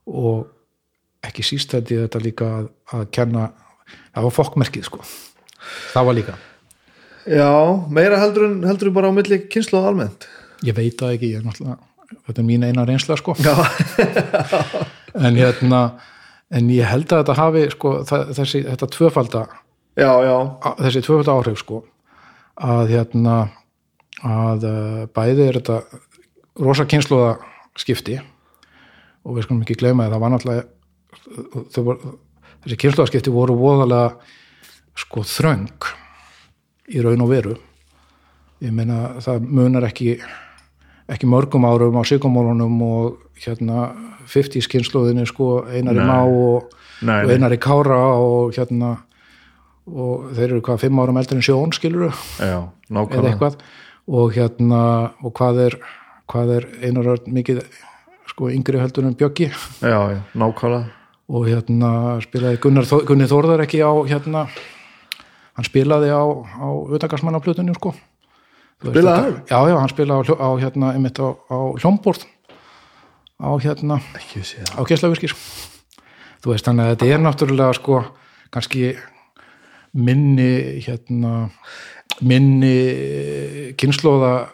og 0.08 0.48
ekki 1.28 1.44
síst 1.44 1.74
þetta 1.76 2.22
líka 2.24 2.48
að, 2.62 2.68
að 2.96 3.06
kenna 3.16 3.50
það 4.16 4.28
var 4.28 4.36
fokkmerkið 4.38 4.86
sko. 4.88 5.02
Það 5.94 6.06
var 6.10 6.16
líka, 6.18 6.36
Já, 7.28 7.50
meira 7.92 8.22
heldur 8.22 8.46
en, 8.48 8.62
heldur 8.64 8.88
en 8.88 8.94
bara 8.96 9.10
á 9.12 9.18
milli 9.18 9.42
kynslu 9.52 9.82
almennt. 9.84 10.30
Ég 10.64 10.76
veit 10.78 10.96
það 10.96 11.18
ekki 11.18 11.32
ég 11.34 11.42
er 11.42 11.44
náttúrulega, 11.44 11.76
þetta 12.30 12.40
er 12.40 12.46
mín 12.48 12.64
eina 12.64 12.86
reynsla 12.88 13.18
sko. 13.20 13.36
Já, 13.44 13.52
en 15.28 15.36
hérna 15.36 15.82
en 16.56 16.70
ég 16.72 16.88
held 16.88 17.12
að 17.12 17.26
þetta 17.26 17.36
hafi 17.42 17.66
sko 17.74 17.92
það, 18.08 18.24
þessi, 18.38 18.62
þetta 18.70 18.90
tvöfalda 18.96 19.42
já, 20.00 20.12
já, 20.24 20.36
á- 20.64 20.78
þessi 20.86 21.04
tvöfalda 21.04 21.36
áhrif 21.36 21.60
sko. 21.66 21.82
Að 22.64 22.94
hérna 22.96 23.36
að 24.26 24.64
uh, 24.66 25.04
bæði 25.14 25.50
er 25.50 25.60
þetta 25.60 25.82
rosa 26.64 26.88
kynsluða 26.90 27.36
skipti 27.78 28.16
og 29.28 29.36
við 29.36 29.48
skulum 29.48 29.64
ekki 29.66 29.78
gleyma 29.82 30.08
að 30.08 30.16
það 30.16 30.24
var 30.24 30.34
náttúrulega 30.34 31.84
voru, 31.84 32.12
þessi 32.64 32.80
kynsluða 32.84 33.12
skipti 33.12 33.34
voru 33.34 33.58
voðalega 33.60 34.12
sko 34.98 35.24
þröng 35.28 35.88
í 36.96 37.04
raun 37.04 37.24
og 37.26 37.32
veru 37.32 37.56
ég 38.64 38.74
meina 38.74 39.18
það 39.24 39.50
munar 39.52 39.88
ekki 39.90 40.16
ekki 41.08 41.30
mörgum 41.30 41.68
árum 41.68 42.00
á 42.00 42.04
sigumólunum 42.08 42.80
og 42.84 43.42
hérna 43.44 43.90
50 44.28 44.68
kynsluðinni 44.72 45.28
sko 45.30 45.66
Einari 45.68 46.02
Nei. 46.02 46.08
Má 46.08 46.18
og, 46.24 46.72
Nei, 47.02 47.22
og 47.22 47.30
nei. 47.30 47.36
Einari 47.38 47.60
Kára 47.62 48.00
og 48.18 48.56
hérna 48.58 48.96
og 49.88 50.32
þeir 50.36 50.50
eru 50.50 50.64
hvað 50.66 50.82
fimm 50.84 51.00
árum 51.00 51.20
eldri 51.20 51.38
en 51.38 51.46
sjón 51.46 51.76
skiluru 51.76 52.10
já, 52.44 52.58
eða 52.92 53.30
eitthvað 53.30 53.62
og 54.08 54.34
hérna 54.36 54.82
og 55.24 55.32
hvað 55.38 55.62
er, 55.68 55.78
hvað 56.28 56.52
er 56.58 56.68
Einar 56.84 57.22
mikið 57.24 57.62
sko 58.38 58.52
yngri 58.54 58.78
heldur 58.78 59.08
en 59.10 59.16
Bjöggi. 59.18 59.48
Já, 59.82 59.98
já, 60.14 60.22
nákvæmlega. 60.38 60.92
Og 61.28 61.48
hérna 61.50 61.90
spilaði 62.24 62.60
Gunnar, 62.62 62.86
Gunni 63.10 63.26
Þórðar 63.28 63.64
ekki 63.66 63.82
á 63.82 63.90
hérna 64.08 64.44
hann 65.58 65.66
spilaði 65.66 66.12
á, 66.14 66.22
á 66.22 66.68
utangarsmannaplötunni 66.94 67.74
sko. 67.76 67.96
Þú 68.78 68.92
veist 68.94 68.94
Spilaði 68.94 69.24
þetta- 69.26 69.50
já, 69.50 69.58
já, 69.74 69.78
hann 69.82 69.90
spilaði 69.90 70.22
á, 70.22 70.36
á 70.38 70.50
hérna 70.62 70.92
einmitt 70.94 71.18
á, 71.20 71.28
á 71.50 71.58
hljómborð. 71.82 72.28
Á 73.42 73.50
hérna 73.66 73.98
það. 73.98 74.70
á 74.78 74.82
Geislavirkir 74.86 75.34
þú 75.34 76.54
veist, 76.54 76.66
þannig 76.70 76.86
að 76.86 76.94
þetta 76.94 77.10
er 77.10 77.20
náttúrulega 77.26 77.74
sko, 77.76 78.04
kannski 78.54 78.96
minni 79.98 80.78
hérna 80.86 81.50
minni 82.22 83.74
kynnslóða 83.78 84.48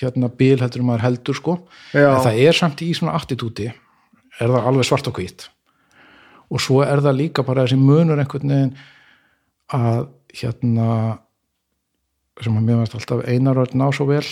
hérna 0.00 0.28
bíl 0.38 0.58
heldur 0.62 0.82
maður 0.86 1.04
heldur 1.06 1.34
sko. 1.38 1.54
Já. 1.94 2.08
en 2.14 2.24
það 2.26 2.40
er 2.48 2.58
samt 2.58 2.82
í 2.86 2.90
svona 2.96 3.14
attitúti 3.18 3.68
er 3.68 4.48
það 4.52 4.68
alveg 4.70 4.86
svart 4.86 5.08
og 5.10 5.18
hvít. 5.18 5.48
Og 6.48 6.60
svo 6.64 6.82
er 6.84 7.02
það 7.04 7.16
líka 7.18 7.42
bara 7.44 7.64
þessi 7.66 7.76
munur 7.80 8.18
einhvern 8.22 8.48
veginn 8.54 8.76
að 9.74 10.06
hérna 10.38 10.90
sem 12.42 12.54
að 12.54 12.68
mér 12.68 12.78
veist 12.84 12.94
alltaf 12.94 13.24
einar 13.28 13.58
að 13.64 13.74
ná 13.78 13.88
svo 13.92 14.06
vel. 14.08 14.22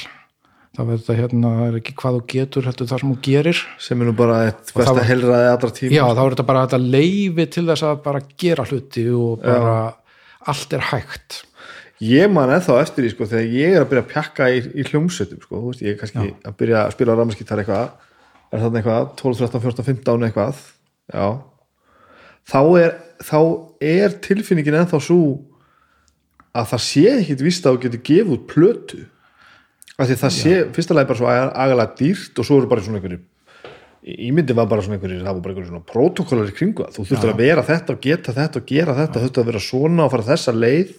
Það 0.77 0.89
verður 0.91 1.03
þetta 1.07 1.15
hérna, 1.17 1.51
það 1.57 1.67
er 1.71 1.77
ekki 1.81 1.93
hvað 1.97 2.17
þú 2.17 2.23
getur 2.33 2.67
heldur 2.69 2.89
það 2.91 3.01
sem 3.03 3.13
þú 3.13 3.19
gerir. 3.25 3.61
Sem 3.81 4.01
er 4.05 4.09
nú 4.11 4.15
bara 4.17 4.39
eitt 4.47 4.63
það 4.71 4.79
besta 4.83 4.95
var- 4.99 5.09
heilræði 5.09 5.49
allra 5.55 5.71
tíma. 5.79 5.93
Já 5.97 6.05
þá 6.07 6.21
er 6.27 6.35
þetta 6.37 6.47
bara 6.51 6.65
þetta 6.67 6.81
leifi 6.97 7.47
til 7.57 7.65
þess 7.71 7.83
að 7.89 8.03
bara 8.05 8.21
gera 8.45 8.67
hluti 8.69 9.07
og 9.17 9.41
bara 9.43 9.77
allt 10.47 10.73
er 10.77 10.85
hægt 10.93 11.39
ég 12.05 12.31
man 12.33 12.53
eða 12.53 12.79
eftir 12.83 13.05
því 13.05 13.13
sko 13.15 13.29
þegar 13.31 13.57
ég 13.57 13.75
er 13.75 13.85
að 13.85 13.91
byrja 13.91 14.05
að 14.05 14.13
pjakka 14.13 14.49
í, 14.53 14.63
í 14.77 14.87
hljómsveitum 14.87 15.43
sko, 15.43 15.61
veist, 15.65 15.83
ég 15.85 15.95
er 15.95 16.01
kannski 16.01 16.25
að 16.45 16.57
byrja 16.61 16.83
að 16.85 16.95
spila 16.97 17.17
rafmaskítar 17.17 17.63
eitthvað, 17.63 17.91
er 18.51 18.65
þarna 18.65 18.81
eitthvað 18.83 19.11
12, 19.23 19.43
13, 19.43 19.65
14, 19.67 19.87
15 19.91 20.27
eitthvað 20.29 20.63
já. 21.13 21.29
Þá 22.47 22.61
er, 22.83 22.97
þá 23.27 23.39
er 23.83 24.19
tilfinningin 24.27 24.81
ennþá 24.83 25.01
svo 25.03 25.21
að 26.57 26.73
það 26.73 26.85
sé 26.87 27.07
ekkit 27.15 27.47
víst 27.47 27.67
að 27.67 27.77
þú 27.77 27.85
getur 27.87 28.05
gefið 28.11 28.35
út 28.37 28.45
plötu. 28.51 29.01
Af 29.97 30.11
því 30.11 30.19
það 30.21 30.37
sé, 30.37 30.53
fyrsta 30.77 30.95
lagi 30.97 31.09
bara 31.09 31.21
svo 31.23 31.33
agalega 31.33 31.97
dýrt 31.97 32.39
og 32.39 32.47
svo 32.47 32.61
eru 32.61 32.69
bara 32.71 32.85
svona 32.85 33.01
einhverjir 33.01 33.25
ímyndi 34.07 34.55
var 34.55 34.69
bara 34.71 34.85
svona 34.85 35.01
einhverjir, 35.01 35.25
það 35.25 35.35
var 35.35 35.43
bara 35.43 35.53
einhverjir 35.53 35.73
svona 35.73 35.87
protokollar 35.91 36.51
í 36.51 36.55
kringu 36.55 36.87
þú 36.95 37.07
þurftur 37.09 37.33
að 37.33 37.41
vera 37.43 37.65
þetta 37.67 37.95
og 37.97 38.05
geta 38.05 38.35
þetta 38.37 38.61
og 38.61 38.69
gera 38.69 38.95
þetta, 39.01 39.23
þurftur 39.25 39.43
að 39.43 39.49
vera 39.51 39.63
svona 39.67 40.05
og 40.05 40.13
fara 40.13 40.27
þessa 40.29 40.55
leið 40.55 40.93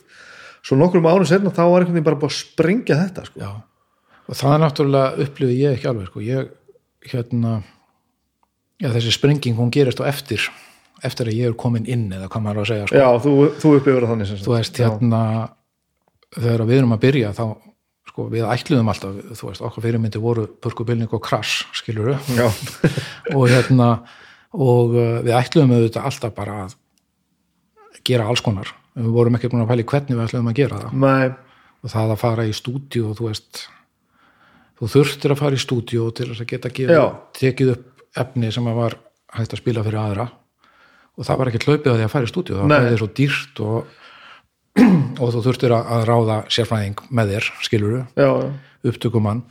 svo 0.68 0.78
nokkrum 0.80 1.08
árið 1.08 1.32
senna 1.32 1.54
þá 1.54 1.64
var 1.64 1.84
einhvern 1.86 1.96
veginn 1.96 2.08
bara 2.10 2.20
búið 2.20 2.34
að 2.34 2.40
sprengja 2.42 3.00
þetta 3.00 3.26
sko. 3.30 3.42
já. 3.42 3.52
og 4.28 4.40
það 4.40 4.54
er 4.54 4.64
náttúrulega 4.64 5.26
upplifið 5.26 5.62
ég 5.62 5.78
ekki 5.78 5.92
alveg 5.92 6.10
sko. 6.12 6.24
ég 6.28 7.12
hérna 7.12 7.54
já, 8.82 8.90
þessi 8.90 9.14
sprenging 9.16 9.60
hún 9.60 9.72
gerist 9.74 10.02
á 10.04 10.10
eftir 10.10 10.50
eftir 11.06 11.30
að 11.30 11.38
ég 11.38 11.52
er 11.52 11.60
komin 11.60 11.88
inn 11.88 12.10
eða 12.10 12.28
hvað 12.32 12.44
maður 12.44 12.64
að 12.64 12.72
segja 12.72 12.90
sko. 12.90 13.00
já, 13.00 13.08
þú, 13.24 13.36
þú 13.62 13.74
upplifir 13.78 14.04
það 14.04 14.14
þannig 14.14 14.32
sem 14.32 14.44
þú 14.44 14.56
veist 14.56 14.82
hérna 14.84 15.22
þegar 16.36 16.66
við 16.68 16.82
erum 16.82 16.96
að 16.96 17.04
byrja 17.06 17.34
þá 17.38 17.46
sko, 18.08 18.26
við 18.34 18.48
ætluðum 18.50 18.90
alltaf, 18.92 19.20
þú 19.38 19.52
veist, 19.52 19.64
okkar 19.68 19.86
fyrirmyndi 19.86 20.22
voru 20.22 20.48
purkubilning 20.64 21.12
og 21.14 21.22
krass, 21.24 21.62
skilur 21.78 22.12
við 22.12 22.42
já, 22.42 22.48
og 23.38 23.46
hérna 23.52 23.92
og 24.58 24.96
uh, 24.96 25.20
við 25.26 25.34
ætluðum 25.38 25.76
auðvitað 25.78 26.10
alltaf 26.10 26.36
bara 26.36 26.60
að 26.66 26.76
gera 28.08 28.28
alls 28.32 28.44
konar 28.44 28.72
við 28.98 29.12
vorum 29.14 29.38
ekki 29.38 29.52
búin 29.52 29.64
að 29.64 29.72
pæli 29.72 29.86
hvernig 29.88 30.16
við 30.16 30.24
ætluðum 30.26 30.52
að 30.52 30.58
gera 30.58 30.80
það. 30.84 30.96
Nei, 31.04 31.28
og 31.84 31.94
það 31.94 32.14
að 32.14 32.22
fara 32.24 32.48
í 32.48 32.56
stúdíu 32.58 33.04
og 33.10 33.20
þú 33.20 33.28
veist 33.30 33.62
þú 34.78 34.90
þurftir 34.94 35.34
að 35.34 35.42
fara 35.42 35.58
í 35.58 35.62
stúdíu 35.62 36.10
til 36.18 36.30
þess 36.32 36.44
að 36.44 36.52
geta 36.54 36.72
Já. 36.98 37.04
tekið 37.38 37.72
upp 37.76 38.04
efni 38.18 38.52
sem 38.54 38.68
að 38.70 38.82
var 38.82 38.98
hægt 39.38 39.54
að 39.54 39.62
spila 39.62 39.86
fyrir 39.86 40.02
aðra. 40.02 40.28
Og 41.18 41.26
það 41.26 41.40
var 41.40 41.52
ekki 41.52 41.64
hlaupið 41.66 41.92
að 41.92 41.98
því 41.98 42.08
að 42.08 42.14
fara 42.14 42.28
í 42.28 42.32
stúdíu 42.32 42.58
það 42.60 42.74
var 42.74 43.00
svo 43.02 43.10
dýrt 43.20 43.62
og, 43.66 43.96
og 45.22 45.32
þú 45.34 45.46
þurftir 45.48 45.78
að, 45.78 45.94
að 45.96 46.04
ráða 46.12 46.42
sérfræðing 46.54 47.06
með 47.10 47.34
þér, 47.34 47.50
skilur 47.66 47.96
já, 47.98 48.28
já. 48.28 48.52
Upptökumann. 48.88 49.46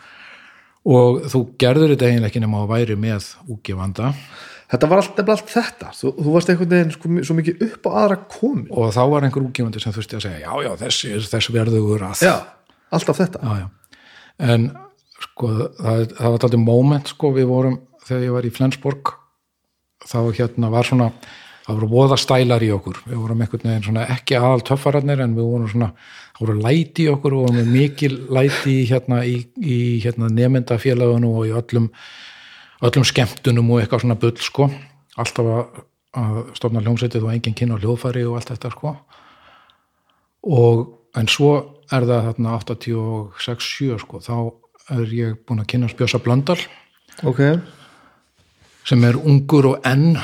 Og 0.86 1.24
þú 1.32 1.40
gerður 1.58 1.94
þetta 1.94 2.06
eiginlega 2.06 2.30
ekki 2.30 2.42
nema 2.44 2.62
að 2.62 2.70
væri 2.70 2.98
með 3.02 3.32
úgefanda 3.50 4.12
þetta 4.72 4.90
var 4.90 5.02
alltaf 5.02 5.32
allt 5.34 5.52
þetta. 5.52 5.92
Þú, 5.96 6.12
þú 6.18 6.34
varst 6.34 6.52
einhvern 6.52 6.72
veginn 6.74 6.94
sko, 6.94 7.12
svo 7.28 7.38
mikið 7.38 7.64
upp 7.68 7.88
á 7.88 7.90
aðra 8.02 8.18
komin. 8.36 8.66
Og 8.72 8.90
þá 8.96 9.02
var 9.12 9.26
einhver 9.26 9.46
úgefandi 9.46 9.82
sem 9.82 9.94
þurfti 9.96 10.18
að 10.18 10.26
segja 10.26 10.42
já, 10.42 10.66
já, 10.66 10.72
þessi 10.82 11.12
er 11.14 11.30
þess 11.34 11.52
verðugur 11.54 12.06
að 12.08 12.26
já, 12.26 12.34
alltaf 12.98 13.22
þetta. 13.22 13.42
Já, 13.42 13.64
já. 13.64 14.16
en 14.52 14.68
sko 15.26 15.52
það, 15.78 16.04
það 16.18 16.26
var 16.26 16.38
alltaf 16.38 16.60
moment 16.66 17.14
sko 17.14 17.32
við 17.36 17.50
vorum 17.50 17.80
þegar 18.06 18.28
ég 18.28 18.36
var 18.36 18.46
í 18.46 18.54
Flensborg 18.54 19.16
þá 20.06 20.18
hérna 20.36 20.70
var 20.70 20.86
svona 20.86 21.10
það 21.66 21.80
voru 21.80 21.88
voða 21.90 22.18
stælar 22.20 22.62
í 22.62 22.70
okkur. 22.74 23.00
Við 23.08 23.18
vorum 23.18 23.40
einhvern 23.42 23.66
veginn 23.66 23.86
svona 23.88 24.06
ekki 24.14 24.38
aðal 24.38 24.62
töffararnir 24.68 25.22
en 25.24 25.34
við 25.34 25.48
vorum 25.50 25.70
svona, 25.72 25.88
það 26.36 26.44
voru 26.44 26.60
læti 26.62 27.06
í 27.06 27.10
okkur 27.10 27.34
og 27.34 27.46
vorum 27.46 27.58
með 27.58 27.72
mikil 27.74 28.12
læti 28.36 28.76
hérna 28.90 29.22
í, 29.26 29.40
í 29.58 29.78
hérna 30.04 30.30
nefndafélaginu 30.30 31.32
og 31.32 31.48
í 31.48 31.54
öllum 31.58 31.88
öllum 32.84 33.06
skemmtunum 33.08 33.70
og 33.72 33.82
eitthvað 33.82 34.04
svona 34.04 34.18
bull 34.20 34.36
sko. 34.42 34.68
Alltaf 35.16 35.48
að, 35.52 35.80
að 36.20 36.42
stofna 36.58 36.82
hljómsveitið 36.84 37.24
og 37.24 37.32
enginn 37.32 37.56
kynna 37.56 37.80
hljóðfæri 37.80 38.26
og 38.28 38.36
allt 38.38 38.52
þetta 38.52 38.72
sko. 38.74 38.92
Og 40.46 40.84
en 41.16 41.30
svo 41.32 41.52
er 41.92 42.06
það 42.06 42.28
þarna 42.30 42.58
86-7 42.60 43.96
sko, 44.02 44.20
þá 44.20 44.36
er 44.96 45.14
ég 45.14 45.38
búin 45.46 45.62
að 45.62 45.70
kynna 45.72 45.90
Bjösa 45.96 46.20
Blöndal. 46.22 46.58
Ok, 47.26 47.40
sem 48.86 49.04
er 49.08 49.16
ungur 49.16 49.72
og 49.72 49.86
enn 49.88 50.18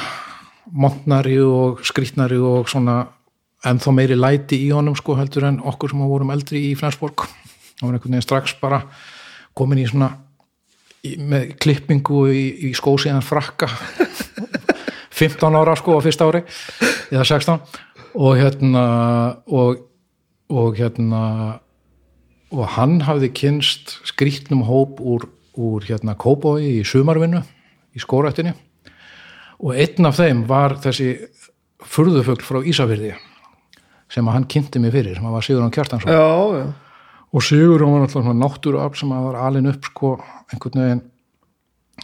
montnari 0.73 1.39
og 1.43 1.81
skrýtnari 1.87 2.39
og 2.39 2.69
svona 2.71 3.01
ennþá 3.67 3.95
meiri 3.95 4.19
læti 4.19 4.59
í 4.67 4.71
honum 4.75 4.97
sko 4.99 5.17
heldur 5.19 5.47
en 5.49 5.61
okkur 5.73 5.93
sem 5.93 6.05
vorum 6.07 6.33
eldri 6.35 6.67
í 6.71 6.77
Flensborg. 6.79 7.25
Og 7.25 7.89
var 7.89 7.97
einhvern 7.97 8.15
veginn 8.15 8.27
strax 8.27 8.55
bara 8.61 8.83
komin 9.59 9.83
í 9.83 9.89
svona 9.89 10.13
með 11.03 11.57
klippingu 11.63 12.27
í, 12.31 12.45
í 12.71 12.75
skósiðan 12.79 13.25
frakka. 13.27 13.71
15 15.13 15.57
ára 15.57 15.75
sko 15.77 15.99
á 15.99 16.05
fyrsta 16.05 16.29
ári 16.29 16.43
eða 17.13 17.25
16 17.29 17.61
og 18.19 18.39
hérna 18.41 18.85
og, 19.47 19.83
og 20.53 20.79
hérna 20.79 21.23
og 22.53 22.69
hann 22.77 23.01
hafði 23.07 23.33
kynst 23.37 23.97
skrýtnum 24.09 24.65
hóp 24.69 25.01
úr, 25.01 25.29
úr 25.57 25.85
hérna 25.89 26.17
Kóbói 26.19 26.81
í 26.81 26.85
sumarvinnu 26.85 27.43
í 27.93 28.03
skórættinni 28.03 28.55
og 29.63 29.77
einn 29.77 30.09
af 30.09 30.19
þeim 30.19 30.47
var 30.49 30.79
þessi 30.83 31.13
furðufugl 31.83 32.45
frá 32.45 32.61
Ísafyrði 32.65 33.15
sem 34.13 34.27
að 34.29 34.37
hann 34.37 34.49
kynnti 34.51 34.81
mig 34.83 34.93
fyrir 34.95 35.17
sem 35.17 35.29
að 35.29 35.37
var 35.37 35.45
Sigurðan 35.47 35.73
Kjartansson. 35.73 36.13
Já, 36.13 36.61
já 36.61 36.67
og 37.33 37.41
Sigurðan 37.41 37.95
var 37.95 38.03
alltaf 38.05 38.27
náttúruafl 38.37 38.99
sem 39.01 39.13
að 39.15 39.27
var 39.31 39.39
alin 39.47 39.71
upp 39.71 39.87
sko 39.89 40.09
einhvern 40.53 40.83
veginn 40.83 41.03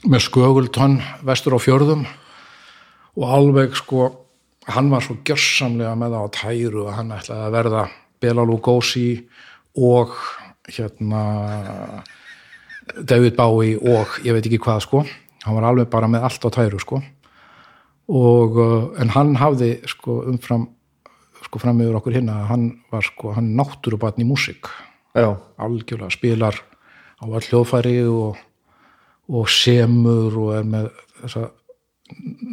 með 0.09 0.25
skögultonn 0.25 0.97
vestur 1.29 1.57
á 1.57 1.61
fjörðum. 1.61 2.07
Og 3.19 3.35
alveg 3.37 3.77
sko 3.77 4.09
hann 4.73 4.89
var 4.93 5.05
svo 5.05 5.19
gjörsamlega 5.27 5.93
með 6.01 6.17
það 6.17 6.25
á 6.25 6.37
tæru 6.39 6.87
að 6.87 6.97
hann 6.97 7.13
ætlaði 7.19 7.45
að 7.45 7.57
verða 7.59 7.85
Bela 8.19 8.47
Lugosi 8.49 9.11
og 9.77 10.17
hérna 10.69 11.23
David 12.97 13.37
Bowie 13.37 13.77
og 13.77 14.19
ég 14.25 14.33
veit 14.33 14.49
ekki 14.49 14.63
hvað 14.65 14.83
sko. 14.87 15.05
Hann 15.45 15.61
var 15.61 15.69
alveg 15.69 15.93
bara 15.93 16.09
með 16.09 16.25
allt 16.25 16.49
á 16.49 16.51
tæru 16.57 16.81
sko. 16.81 17.05
Og 18.09 18.57
uh, 18.57 18.91
en 18.97 19.13
hann 19.13 19.37
hafði 19.37 19.75
sko 19.93 20.23
umfram 20.33 20.71
sko 21.45 21.61
fram 21.61 21.81
yfir 21.85 22.01
okkur 22.01 22.17
hérna 22.17 22.47
hann 22.49 22.71
var 22.89 23.05
sko 23.05 23.37
hann 23.37 23.53
náttúrubatn 23.57 24.25
í 24.25 24.27
músík 24.29 24.69
já, 25.15 25.29
algjörlega 25.59 26.11
spilar 26.11 26.59
á 27.19 27.25
all 27.27 27.45
hljóðfæri 27.45 28.03
og, 28.09 28.37
og 29.29 29.49
semur 29.51 30.37
og 30.39 30.53
er 30.57 30.69
með 30.69 30.91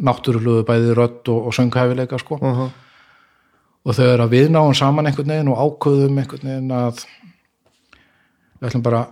náttúrulegu 0.04 0.64
bæði 0.68 0.96
rödd 0.96 1.30
og, 1.32 1.46
og 1.48 1.54
sönghæfileika 1.56 2.18
sko. 2.20 2.38
Uh 2.40 2.58
-huh. 2.58 2.70
og 3.84 3.94
þau 3.94 4.04
eru 4.04 4.22
að 4.22 4.34
við 4.34 4.48
náum 4.50 4.74
saman 4.74 5.06
einhvern 5.06 5.28
veginn 5.28 5.48
og 5.48 5.58
ákvöðum 5.58 6.18
einhvern 6.18 6.48
veginn 6.48 6.70
að 6.70 7.04
við 8.60 8.68
ætlum 8.68 8.82
bara 8.82 9.06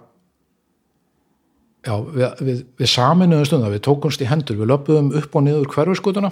já, 1.86 1.94
við, 2.00 2.40
við, 2.40 2.66
við 2.78 2.88
saminuðum 2.88 3.44
stundar, 3.44 3.70
við 3.70 3.80
tókumst 3.80 4.20
í 4.20 4.28
hendur 4.28 4.56
við 4.56 4.70
löpuðum 4.72 5.12
upp 5.20 5.36
og 5.36 5.42
niður 5.42 5.68
hverfiskutuna 5.68 6.30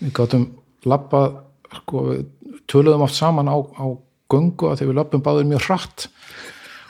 við 0.00 0.12
gátum 0.12 0.46
lappað 0.84 1.36
sko, 1.80 2.04
við 2.10 2.26
töluðum 2.66 3.02
oft 3.02 3.14
saman 3.14 3.48
á, 3.48 3.56
á 3.58 3.84
göngu 4.30 4.70
að 4.70 4.80
þegar 4.80 4.90
við 4.90 4.98
löpum 5.00 5.24
báður 5.24 5.48
mjög 5.50 5.66
hratt. 5.66 6.06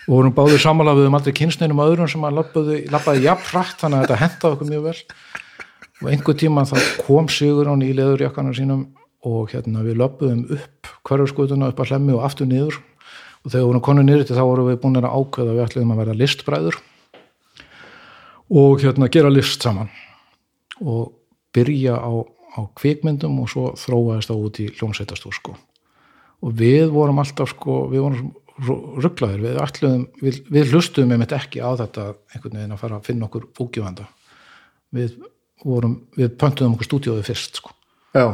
Og 0.07 0.15
vorum 0.17 0.35
báður 0.35 0.63
samanlega 0.63 1.01
við 1.01 1.11
um 1.11 1.19
aldrei 1.19 1.37
kynsneinum 1.39 1.83
öðrum 1.85 2.11
sem 2.11 2.27
að 2.27 2.39
lappaði, 2.41 3.25
jafn 3.25 3.49
hratt 3.53 3.83
þannig 3.83 3.99
að 3.99 4.07
þetta 4.07 4.21
hentaði 4.25 4.57
okkur 4.57 4.71
mjög 4.71 4.87
vel. 4.89 4.97
Og 6.01 6.13
einhver 6.15 6.39
tíma 6.41 6.67
þá 6.69 6.77
kom 7.05 7.29
Sigur 7.31 7.71
án 7.71 7.85
í 7.85 7.93
leðurjakkanum 7.95 8.57
sínum 8.57 8.87
og 9.29 9.53
hérna 9.53 9.85
við 9.85 10.01
löpuðum 10.01 10.47
upp 10.57 10.93
hverfskutuna 11.07 11.69
upp 11.71 11.83
að 11.85 11.93
hlemmi 11.93 12.17
og 12.17 12.25
aftur 12.27 12.49
niður. 12.49 12.81
Og 13.45 13.53
þegar 13.53 13.69
vorum 13.69 13.85
konu 13.85 14.05
til 14.25 14.37
þá 14.37 14.45
vorum 14.45 14.69
við 14.69 14.81
búin 14.83 15.01
að 15.01 15.13
ákveða 15.13 15.57
við 15.57 15.65
ætluðum 15.67 15.93
að 15.95 16.01
vera 16.03 16.17
listbræður 16.17 16.81
og 18.51 18.83
hérna 18.83 19.09
gera 19.09 19.31
list 19.31 19.63
saman 19.63 19.91
og 20.81 21.13
byrja 21.55 21.95
á, 21.95 22.13
á 22.59 22.61
kvikmyndum 22.75 23.39
og 23.43 23.51
svo 23.51 23.71
þróaðist 23.79 24.33
það 24.33 24.47
út 24.47 24.61
í 24.61 24.71
hljómsveitastúr 24.75 25.37
sko 25.37 25.55
og 26.41 26.55
við 26.57 26.87
vorum 26.93 27.21
alltaf 27.23 27.53
sko 27.55 27.83
við 27.91 28.05
vorum 28.07 28.31
rugglaðir, 28.61 29.41
við 29.41 29.59
ætluðum 29.63 30.07
við, 30.21 30.41
við 30.53 30.73
hlustuðum 30.75 31.15
einmitt 31.15 31.33
ekki 31.33 31.63
á 31.65 31.71
þetta 31.81 32.11
einhvern 32.35 32.59
veginn 32.59 32.75
að 32.75 32.83
fara 32.83 32.99
að 32.99 33.07
finna 33.09 33.29
okkur 33.29 33.47
fúkjuvanda 33.57 34.09
við 34.97 35.15
vorum, 35.65 35.97
við 36.17 36.35
pöntuðum 36.41 36.75
okkur 36.77 36.89
stúdíóði 36.89 37.25
fyrst 37.25 37.61
sko. 37.61 37.73
Já, 38.17 38.27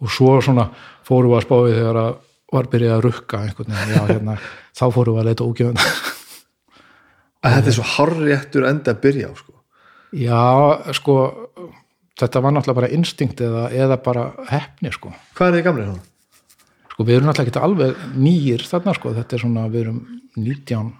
og 0.00 0.12
svo 0.12 0.34
svona 0.44 0.68
fórum 1.06 1.32
við 1.32 1.40
að 1.40 1.46
spáði 1.46 1.76
þegar 1.78 2.00
að 2.02 2.12
var 2.50 2.66
byrjað 2.70 2.96
að 2.96 3.04
rukka 3.06 3.40
einhvern 3.46 3.76
veginn, 3.76 3.94
já 3.94 4.02
hérna 4.10 4.36
þá 4.78 4.84
fórum 4.90 5.16
við 5.16 5.22
að 5.22 5.28
leita 5.30 5.46
ógjöfund 5.46 5.82
að 7.40 7.54
þetta 7.56 7.70
er 7.70 7.76
svo 7.76 7.86
harréttur 7.94 8.66
enda 8.68 8.94
að 8.94 9.02
byrja 9.04 9.30
á 9.30 9.32
sko. 9.38 9.54
já, 10.18 10.42
sko 10.98 11.16
þetta 12.20 12.42
var 12.44 12.56
náttúrulega 12.56 12.80
bara 12.82 12.94
instinkt 12.96 13.40
eða, 13.44 13.68
eða 13.72 14.00
bara 14.02 14.30
hefni 14.50 14.92
sko. 14.92 15.14
Hvað 15.38 15.52
er 15.52 15.58
þið 15.58 15.66
gamlega 15.68 15.92
svona? 15.92 16.09
Sko 17.00 17.06
við 17.08 17.16
erum 17.16 17.30
náttúrulega 17.30 17.48
ekki 17.48 17.60
alveg 17.64 18.00
nýjir 18.20 18.62
þarna 18.68 18.92
sko, 18.92 19.10
þetta 19.16 19.36
er 19.36 19.40
svona, 19.40 19.62
við 19.72 19.80
erum 19.86 20.00
19 20.36 20.90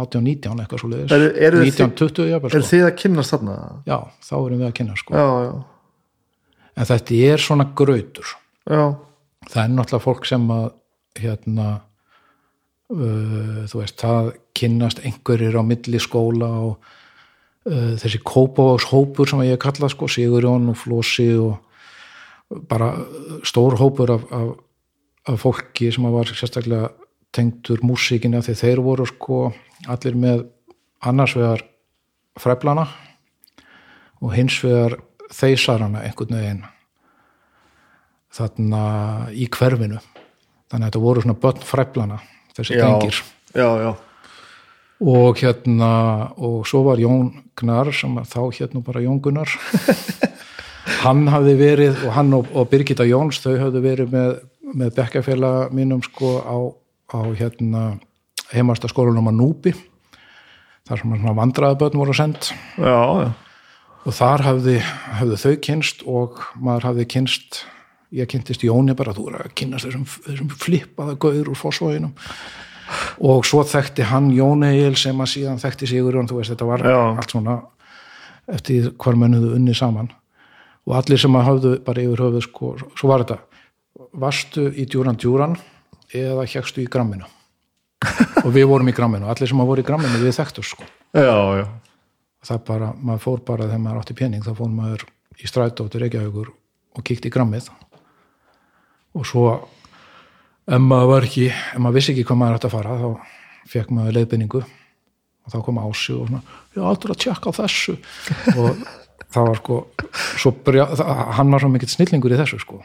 18, 0.00 0.22
19 0.26 0.62
eitthvað 0.62 0.80
svo 0.82 0.88
leiðis 0.90 1.12
Eru- 1.14 1.36
eru 1.46 1.60
19, 1.62 1.92
20 2.00 2.30
jafnvel, 2.32 2.50
er 2.50 2.64
sko. 2.64 2.70
þið 2.70 2.82
að 2.88 2.96
kynnast 3.02 3.34
þarna? 3.34 3.54
já, 3.86 3.96
þá 4.26 4.32
erum 4.40 4.58
við 4.58 4.66
að 4.66 4.74
kynna 4.80 4.96
sko. 4.98 5.14
Já, 5.14 5.28
já, 5.44 5.52
en 6.80 6.88
þetta 6.90 7.20
er 7.30 7.44
svona 7.44 7.66
grautur. 7.78 8.32
Já, 8.70 8.82
það 9.50 9.62
er 9.62 9.72
náttúrulega 9.76 10.04
fólk 10.04 10.26
sem 10.30 10.46
að 10.54 10.66
hérna 11.20 11.66
uh, 12.90 13.60
þú 13.70 13.82
veist, 13.82 13.98
það 14.02 14.32
kynnast 14.58 15.02
einhverjir 15.06 15.58
á 15.58 15.62
milli 15.66 16.00
skóla 16.02 16.50
og 16.70 16.90
uh, 17.70 17.92
þessi 18.02 18.22
kópavás 18.26 18.88
hópur 18.90 19.30
sem 19.30 19.42
ég 19.46 19.62
kalla 19.62 19.90
sko, 19.90 20.10
Sigurjón 20.10 20.70
og 20.74 20.78
Flósi 20.78 21.30
og 21.38 21.58
bara 22.70 22.92
stór 23.46 23.78
hópur 23.78 24.10
af, 24.16 24.26
af, 24.34 24.50
af 25.28 25.42
fólki 25.42 25.90
sem 25.92 26.06
var 26.12 26.30
sérstaklega 26.30 26.90
tengdur 27.34 27.82
músíkinni 27.86 28.38
af 28.38 28.48
því 28.48 28.56
þeir 28.62 28.82
voru 28.84 29.06
sko 29.06 29.40
allir 29.88 30.16
með 30.18 30.44
annars 31.06 31.36
vegar 31.36 31.64
fræflana 32.40 32.86
og 34.20 34.34
hins 34.34 34.58
vegar 34.64 34.98
þeisarana 35.30 36.04
einhvern 36.06 36.38
veginn 36.38 36.64
þarna 38.34 38.82
í 39.32 39.46
hverfinu 39.50 40.00
þannig 40.70 40.84
að 40.84 40.88
þetta 40.88 41.04
voru 41.04 41.24
svona 41.24 41.40
börn 41.42 41.66
fræflana 41.66 42.20
þessi 42.56 42.78
Já. 42.78 42.84
drengir 42.84 43.20
já, 43.54 43.68
já. 43.84 43.92
og 45.00 45.40
hérna 45.42 45.92
og 46.36 46.66
svo 46.68 46.84
var 46.86 47.02
Jón 47.02 47.32
Gnar 47.58 47.92
sem 47.94 48.16
þá 48.24 48.42
hérna 48.54 48.82
bara 48.86 49.02
Jón 49.04 49.20
Gunnar 49.22 49.50
hann 51.04 51.26
hafði 51.30 51.56
verið 51.58 52.04
og 52.06 52.14
hann 52.16 52.32
og, 52.36 52.50
og 52.54 52.68
Birgitta 52.70 53.06
Jóns 53.08 53.40
þau 53.42 53.56
hafði 53.58 53.82
verið 53.84 54.14
með, 54.14 54.32
með 54.76 54.94
bekkjafélag 54.98 55.74
mínum 55.74 56.02
sko 56.04 56.38
á, 56.42 56.56
á 57.16 57.20
hérna 57.38 57.84
heimasta 58.52 58.90
skólanum 58.90 59.30
að 59.30 59.38
Núbi 59.38 59.74
þar 60.88 61.02
sem 61.02 61.16
svona 61.16 61.36
vandræðabötn 61.38 62.00
voru 62.00 62.14
send 62.16 62.50
já, 62.78 63.00
já. 63.24 63.28
og 64.04 64.16
þar 64.16 64.46
hafði, 64.46 64.78
hafði 65.20 65.40
þau 65.44 65.52
kynst 65.66 66.06
og 66.08 66.40
maður 66.58 66.88
hafði 66.90 67.06
kynst 67.14 67.62
ég 68.14 68.30
kynntist 68.30 68.64
Jóni 68.66 68.96
bara, 68.98 69.14
þú 69.14 69.28
er 69.30 69.36
að 69.44 69.52
kynast 69.60 69.86
þessum, 69.86 70.06
þessum 70.26 70.50
flippaða 70.58 71.16
gaur 71.22 71.52
úr 71.52 71.58
fósvóginum 71.58 72.14
og 73.22 73.44
svo 73.46 73.62
þekkti 73.66 74.08
hann 74.10 74.32
Jón 74.34 74.64
Egil 74.66 74.96
sem 74.98 75.20
að 75.22 75.30
síðan 75.36 75.60
þekkti 75.62 75.90
Sigurjón, 75.92 76.30
þú 76.30 76.40
veist, 76.40 76.54
þetta 76.54 76.70
var 76.72 76.82
Já. 76.82 76.98
allt 77.12 77.36
svona 77.36 77.60
eftir 78.50 78.90
hvar 78.98 79.18
mennuðu 79.20 79.54
unni 79.54 79.76
saman 79.78 80.10
og 80.88 80.96
allir 80.98 81.20
sem 81.22 81.36
að 81.38 81.46
hafðu 81.46 81.76
bara 81.86 82.02
yfir 82.02 82.24
höfuð 82.24 82.46
sko, 82.48 82.72
svo 82.98 83.12
var 83.12 83.22
þetta 83.22 83.38
varstu 84.12 84.68
í 84.70 84.86
djúran 84.88 85.18
djúran 85.18 85.56
eða 86.16 86.46
hjekstu 86.48 86.82
í 86.84 86.88
gramminu? 86.90 87.28
Og 88.44 88.50
við 88.54 88.66
vorum 88.70 88.88
í 88.88 88.94
gramminu, 88.96 89.28
allir 89.28 89.50
sem 89.50 89.60
að 89.60 89.70
voru 89.70 89.82
í 89.82 89.86
gramminu 89.86 90.20
við 90.22 90.36
þekktu 90.38 90.64
sko. 90.64 90.86
Já, 91.12 91.60
já. 91.60 91.66
það 92.48 92.62
bara, 92.70 92.92
maður 92.96 93.24
fór 93.26 93.42
bara 93.44 93.66
þegar 93.68 93.82
maður 93.84 94.00
átti 94.00 94.16
pening 94.16 94.46
þá 94.46 94.54
fór 94.56 94.70
maður 94.72 95.04
í 95.40 95.50
strætó 95.50 95.86
til 95.90 96.00
Reykjavíkur 96.04 96.48
og 96.50 97.04
kíkti 97.06 97.28
í 97.28 97.34
grammið. 97.34 97.68
Og 99.18 99.26
svo 99.28 99.44
ef 100.70 100.80
maður 100.80 101.10
var 101.12 101.28
ekki, 101.28 101.50
ef 101.50 101.82
maður 101.82 101.98
vissi 101.98 102.14
ekki 102.14 102.24
hvað 102.28 102.40
maður 102.40 102.60
ætti 102.60 102.70
að 102.70 102.76
fara 102.76 103.00
þá 103.00 103.08
fekk 103.70 103.92
maður 103.94 104.16
leiðbynningu 104.16 104.62
og 104.64 105.52
þá 105.52 105.58
kom 105.66 105.82
ási 105.82 106.16
og 106.16 106.30
svona 106.30 106.40
ég 106.76 106.86
aldrei 106.86 107.14
að 107.14 107.20
tjekka 107.26 107.54
þessu. 107.58 107.96
Og 108.56 108.86
það 109.30 109.50
var 109.50 109.60
sko 109.60 109.82
svo 110.40 110.54
byrja, 110.64 110.88
það, 110.96 111.20
hann 111.36 111.52
var 111.52 111.64
svo 111.64 111.72
mikill 111.74 111.92
snillingur 111.92 112.34
í 112.34 112.40
þessu 112.40 112.62
sko 112.64 112.80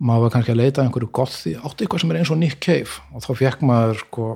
maður 0.00 0.26
var 0.26 0.34
kannski 0.34 0.54
að 0.54 0.60
leita 0.62 0.82
einhverju 0.82 1.10
gott 1.14 1.34
því 1.36 1.54
átti 1.60 1.84
eitthvað 1.84 2.02
sem 2.02 2.12
er 2.12 2.20
eins 2.20 2.32
og 2.32 2.40
Nick 2.40 2.60
Cave. 2.64 3.00
Og 3.12 3.24
þá 3.24 3.30
fekk 3.38 3.64
maður 3.68 4.02
sko 4.02 4.28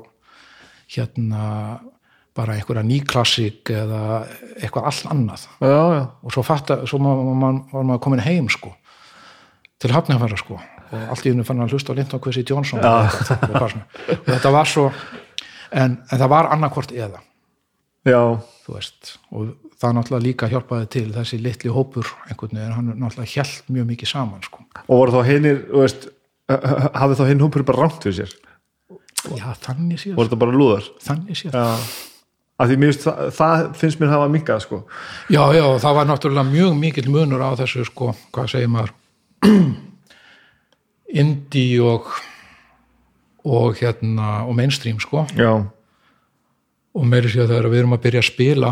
hérna 0.96 1.44
bara 2.36 2.56
einhverja 2.56 2.84
nýklassik 2.84 3.72
eða 3.72 4.00
eitthvað 4.60 4.88
all 4.90 5.12
annað. 5.14 5.46
Já, 5.64 5.82
já. 5.96 6.02
og 6.22 6.34
svo, 6.34 6.44
fatta, 6.46 6.80
svo 6.88 7.00
ma 7.00 7.14
ma 7.16 7.34
ma 7.34 7.52
var 7.72 7.86
maður 7.90 8.02
komin 8.06 8.24
heim 8.26 8.50
sko 8.52 8.74
til 9.80 9.92
hafnafæra 9.92 10.38
sko. 10.40 10.58
Og 10.86 11.06
allt 11.12 11.26
í 11.26 11.32
hennu 11.32 11.44
fann 11.46 11.62
að 11.64 11.74
hlusta 11.74 11.92
á 11.92 11.98
Linton 11.98 12.22
Quincy 12.22 12.44
Johnson. 12.46 12.82
Og, 12.84 13.16
og, 13.62 13.72
þetta 14.28 14.52
var 14.54 14.70
svo 14.70 14.90
en, 15.72 15.96
en 15.98 16.20
það 16.20 16.28
var 16.30 16.50
annarkvort 16.54 16.94
eða. 16.94 17.22
Já. 18.06 18.20
þú 18.62 18.76
veist 18.76 19.16
og 19.34 19.65
það 19.80 19.94
náttúrulega 19.96 20.24
líka 20.24 20.48
hjálpaði 20.50 20.88
til 20.94 21.06
þessi 21.14 21.38
litli 21.42 21.72
hópur 21.72 22.08
einhvern 22.30 22.56
veginn, 22.56 22.74
hann 22.76 22.90
náttúrulega 22.94 23.32
hjælt 23.34 23.70
mjög 23.72 23.88
mikið 23.92 24.12
saman 24.12 24.44
sko. 24.46 24.64
og 24.86 25.00
voru 25.02 25.14
þá 25.16 25.30
hinnir, 25.30 25.62
hafið 26.96 27.20
þá 27.20 27.24
hinn 27.30 27.44
hópur 27.44 27.66
bara 27.68 27.84
rangt 27.84 28.06
við 28.08 28.20
sér? 28.20 28.36
Já, 29.36 29.48
þannig 29.66 30.00
séð, 30.00 30.14
voru 30.16 30.30
þetta 30.30 30.40
bara 30.44 30.56
lúðar? 30.56 30.90
Þannig 31.02 31.40
séð. 31.40 31.58
Af 32.56 32.70
því 32.70 32.76
finnst 32.80 33.02
það, 33.04 33.18
það 33.36 33.64
finnst 33.76 34.00
mér 34.00 34.12
hafa 34.14 34.28
minkað 34.32 34.62
sko. 34.64 34.78
Já, 35.28 35.42
já, 35.52 35.64
það 35.82 35.98
var 35.98 36.06
náttúrulega 36.08 36.48
mjög 36.48 36.78
mikill 36.80 37.10
munur 37.12 37.42
á 37.44 37.52
þessu, 37.58 37.84
sko, 37.84 38.14
hvað 38.32 38.48
segir 38.54 38.70
maður? 38.72 38.94
Indie 41.20 41.82
og 41.84 42.08
og 43.46 43.76
hérna 43.78 44.40
og 44.48 44.56
mainstream, 44.58 44.96
sko. 44.98 45.26
Já, 45.38 45.52
og 46.96 47.04
meiri 47.06 47.28
sér 47.30 47.50
þegar 47.50 47.68
við 47.70 47.82
erum 47.82 47.94
að 47.94 48.04
byrja 48.06 48.22
að 48.22 48.30
spila 48.30 48.70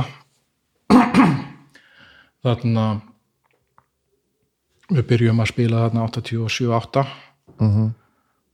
þarna 2.45 2.85
við 4.93 5.07
byrjum 5.09 5.41
að 5.41 5.51
spila 5.53 5.85
þarna 5.87 6.07
87-8 6.09 7.05
Mhm. 7.61 7.85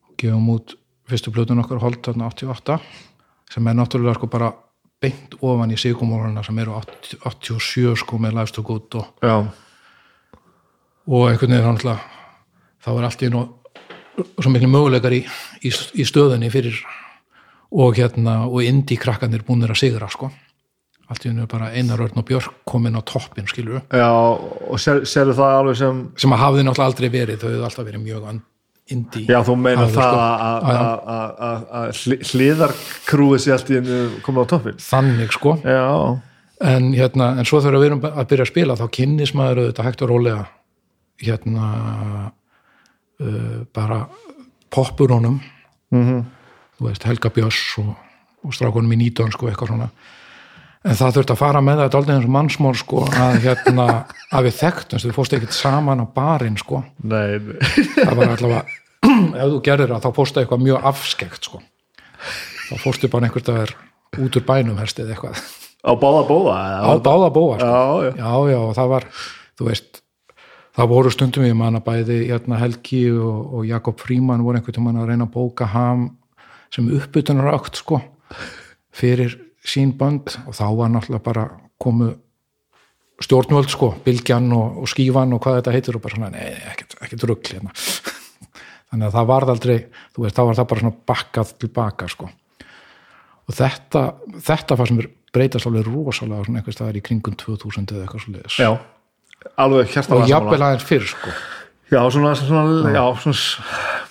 og 0.08 0.16
gefum 0.20 0.48
út 0.54 0.74
fyrstu 1.08 1.30
plötun 1.32 1.58
okkar 1.64 1.80
hold 1.80 2.02
þarna 2.04 2.28
88 2.30 2.80
sem 3.50 3.66
er 3.66 3.74
náttúrulega 3.74 4.14
sko 4.14 4.26
bara 4.26 4.52
beint 5.00 5.34
ofan 5.40 5.70
í 5.72 5.76
sigumóluna 5.80 6.42
sem 6.44 6.58
eru 6.58 6.72
80 6.76 7.18
87 7.24 7.96
sko 7.96 8.18
með 8.18 8.32
Lives 8.36 8.52
to 8.52 8.62
Good 8.62 8.94
og, 8.94 9.06
já, 9.22 9.36
og 11.08 11.30
einhvern 11.30 11.50
veginn 11.56 11.74
náttúrulega 11.74 12.00
þá 12.84 12.88
er 12.98 13.04
allt 13.08 13.22
í 13.22 13.30
nú 13.30 13.46
svo 14.40 14.50
miklu 14.52 14.68
möguleikar 14.68 15.12
í, 15.16 15.22
í, 15.64 15.68
í 15.70 16.04
stöðunni 16.04 16.50
fyrir 16.52 16.76
og 17.72 17.94
hérna 17.96 18.46
og 18.46 18.62
indi 18.62 18.96
krakkanir 19.00 19.42
búinir 19.46 19.70
að 19.72 19.80
sigra 19.80 20.08
sko 20.10 20.30
allt 21.10 21.24
í 21.26 21.30
er 21.42 21.46
bara 21.50 21.72
Einar 21.74 22.00
Örn 22.04 22.20
og 22.22 22.26
Björk 22.28 22.52
komin 22.70 22.94
á 22.98 23.02
toppin 23.02 23.46
skilur 23.50 23.82
já 23.90 24.06
og 24.10 24.78
sér, 24.78 25.02
sérðu 25.08 25.34
það 25.40 25.56
alveg 25.58 25.76
sem 25.80 26.00
sem 26.16 26.32
að 26.36 26.42
hafði 26.44 26.62
náttúrulega 26.68 26.90
aldrei 26.92 27.08
verið 27.10 27.40
þau 27.42 27.48
hefðu 27.50 27.64
alltaf 27.68 27.86
verið 27.90 28.04
mjög 28.06 28.28
indi 28.90 29.20
já, 29.30 29.38
þú 29.46 29.54
meina 29.56 29.84
það 29.86 29.92
sko. 29.94 30.22
að- 31.80 32.30
hliðarkrúið 32.32 33.42
sér 33.44 33.54
allt 33.56 33.70
í 33.70 33.76
hennu 33.78 33.98
komið 34.26 34.42
á 34.42 34.46
toppin 34.50 34.80
þannig 34.82 35.32
sko. 35.36 35.52
Já, 35.62 36.18
en, 36.60 36.90
hérna, 36.98 37.28
en 37.38 37.46
svo 37.48 37.60
þegar 37.62 37.80
við 37.84 37.94
að 38.10 38.26
byrja 38.32 38.44
að 38.46 38.50
spila 38.50 38.76
þá 38.80 38.86
kynnis 38.96 39.34
maður 39.38 39.60
auðvitað 39.62 39.86
hægt 39.90 40.02
og 40.02 40.10
rólega 40.10 40.42
hérna 41.20 41.68
uh, 43.20 43.64
bara 43.74 44.06
poppur 44.70 45.08
honum 45.16 45.40
Mhm. 45.90 46.20
þú 46.78 46.86
veist 46.86 47.02
Helga 47.02 47.30
Björns 47.34 47.78
og, 47.82 47.96
og 48.46 48.52
strákunum 48.54 48.92
í 48.94 48.98
nýtön 49.00 49.32
sko 49.34 49.48
eitthvað 49.50 49.72
svona 49.72 49.88
en 50.84 50.96
það 50.96 51.16
þurfti 51.16 51.34
að 51.34 51.40
fara 51.42 51.60
með 51.64 51.82
þetta 51.84 51.98
aldrei 52.00 52.14
eins 52.16 52.26
og 52.28 52.34
mannsmól 52.34 52.74
sko 52.78 53.02
að 53.08 53.38
hérna 53.44 53.86
að 54.36 54.46
við 54.48 54.56
þekktumst, 54.60 55.08
við 55.08 55.16
fórstu 55.16 55.38
ekkert 55.38 55.56
saman 55.56 56.04
á 56.04 56.06
barinn 56.14 56.56
sko, 56.60 56.82
nei, 57.04 57.36
það 57.96 58.14
var 58.16 58.34
allavega 58.36 58.64
ef 59.40 59.46
þú 59.54 59.60
gerðir 59.64 59.94
það 59.94 60.04
þá 60.06 60.10
fórstu 60.18 60.42
eitthvað 60.42 60.64
mjög 60.66 60.86
afskekt 60.90 61.48
sko. 61.48 61.62
Þá 62.70 62.74
fórstu 62.84 63.10
bara 63.10 63.26
einhvert 63.26 63.48
að 63.50 63.62
er 63.64 63.72
út 64.20 64.36
úr 64.36 64.44
bænum 64.46 64.78
helst 64.80 65.00
eða 65.00 65.14
eitthvað. 65.14 65.40
Á 65.80 65.92
báða 65.96 66.22
bóða 66.28 66.56
á 66.84 66.92
báða 67.00 67.30
bóa 67.32 67.56
sko. 67.56 67.68
já, 68.04 68.20
já, 68.20 68.32
já, 68.52 68.60
það 68.76 68.90
var 68.92 69.06
þú 69.56 69.68
veist, 69.70 70.00
það 70.76 70.90
voru 70.92 71.12
stundum 71.14 71.46
ég 71.48 71.56
manna 71.56 71.80
bæði 71.84 72.18
hérna 72.28 72.60
Helgi 72.60 73.04
og, 73.16 73.54
og 73.56 73.68
Jakob 73.68 74.00
Fríman 74.04 74.44
voru 74.44 74.60
einhvern 74.60 74.76
tímann 74.76 75.00
að 75.00 75.12
reyna 75.12 75.28
að 75.28 75.34
bóka 75.38 75.70
ham 75.72 76.10
sem 76.70 76.90
uppbytunar 76.94 77.48
átt 77.54 77.80
sko, 77.80 78.02
fyrir 78.94 79.38
sín 79.66 79.94
bönd 79.98 80.34
og 80.46 80.56
þá 80.56 80.66
var 80.78 80.92
náttúrulega 80.92 81.24
bara 81.24 81.46
komu 81.80 82.12
stjórnvöld 83.20 83.72
sko, 83.72 83.92
Bilgjan 84.04 84.48
og, 84.56 84.80
og 84.80 84.88
Skífan 84.88 85.34
og 85.36 85.42
hvað 85.44 85.60
þetta 85.60 85.74
heitir 85.76 85.98
og 85.98 86.04
bara 86.04 86.16
svona, 86.16 86.30
nei, 86.32 86.46
ekkert, 86.72 86.96
ekkert 87.04 87.26
rugl 87.28 87.52
hérna. 87.52 87.74
þannig 88.90 89.08
að 89.08 89.16
það 89.18 89.28
varð 89.32 89.54
aldrei 89.54 89.76
þú 90.14 90.24
veist, 90.24 90.38
þá 90.38 90.44
var 90.46 90.60
það 90.60 90.70
bara 90.70 90.84
svona 90.84 91.02
bakkað 91.12 91.52
tilbaka 91.64 92.08
sko. 92.10 92.30
Og 93.50 93.58
þetta, 93.58 94.06
þetta 94.46 94.78
fannst 94.78 94.96
mér 94.96 95.10
breytast 95.34 95.68
alveg 95.68 95.86
rosalega 95.86 96.46
svona 96.46 96.62
einhvers 96.62 96.78
staðar 96.78 96.98
í 96.98 97.04
kringum 97.04 97.36
2000 97.38 97.92
eða 97.92 98.06
eitthvað 98.06 98.24
svo 98.24 98.34
leiðis 98.34 98.58
já 98.58 98.72
alveg 99.60 99.88
og 99.88 99.94
hjartalega 99.94 100.28
jafnvel 100.30 100.60
aðeins 100.60 100.86
fyrr 100.88 101.06
sko. 101.08 101.32
Já, 101.90 102.00
svona, 102.14 102.34
svona, 102.38 102.90
já, 102.94 103.04
svona 103.18 103.38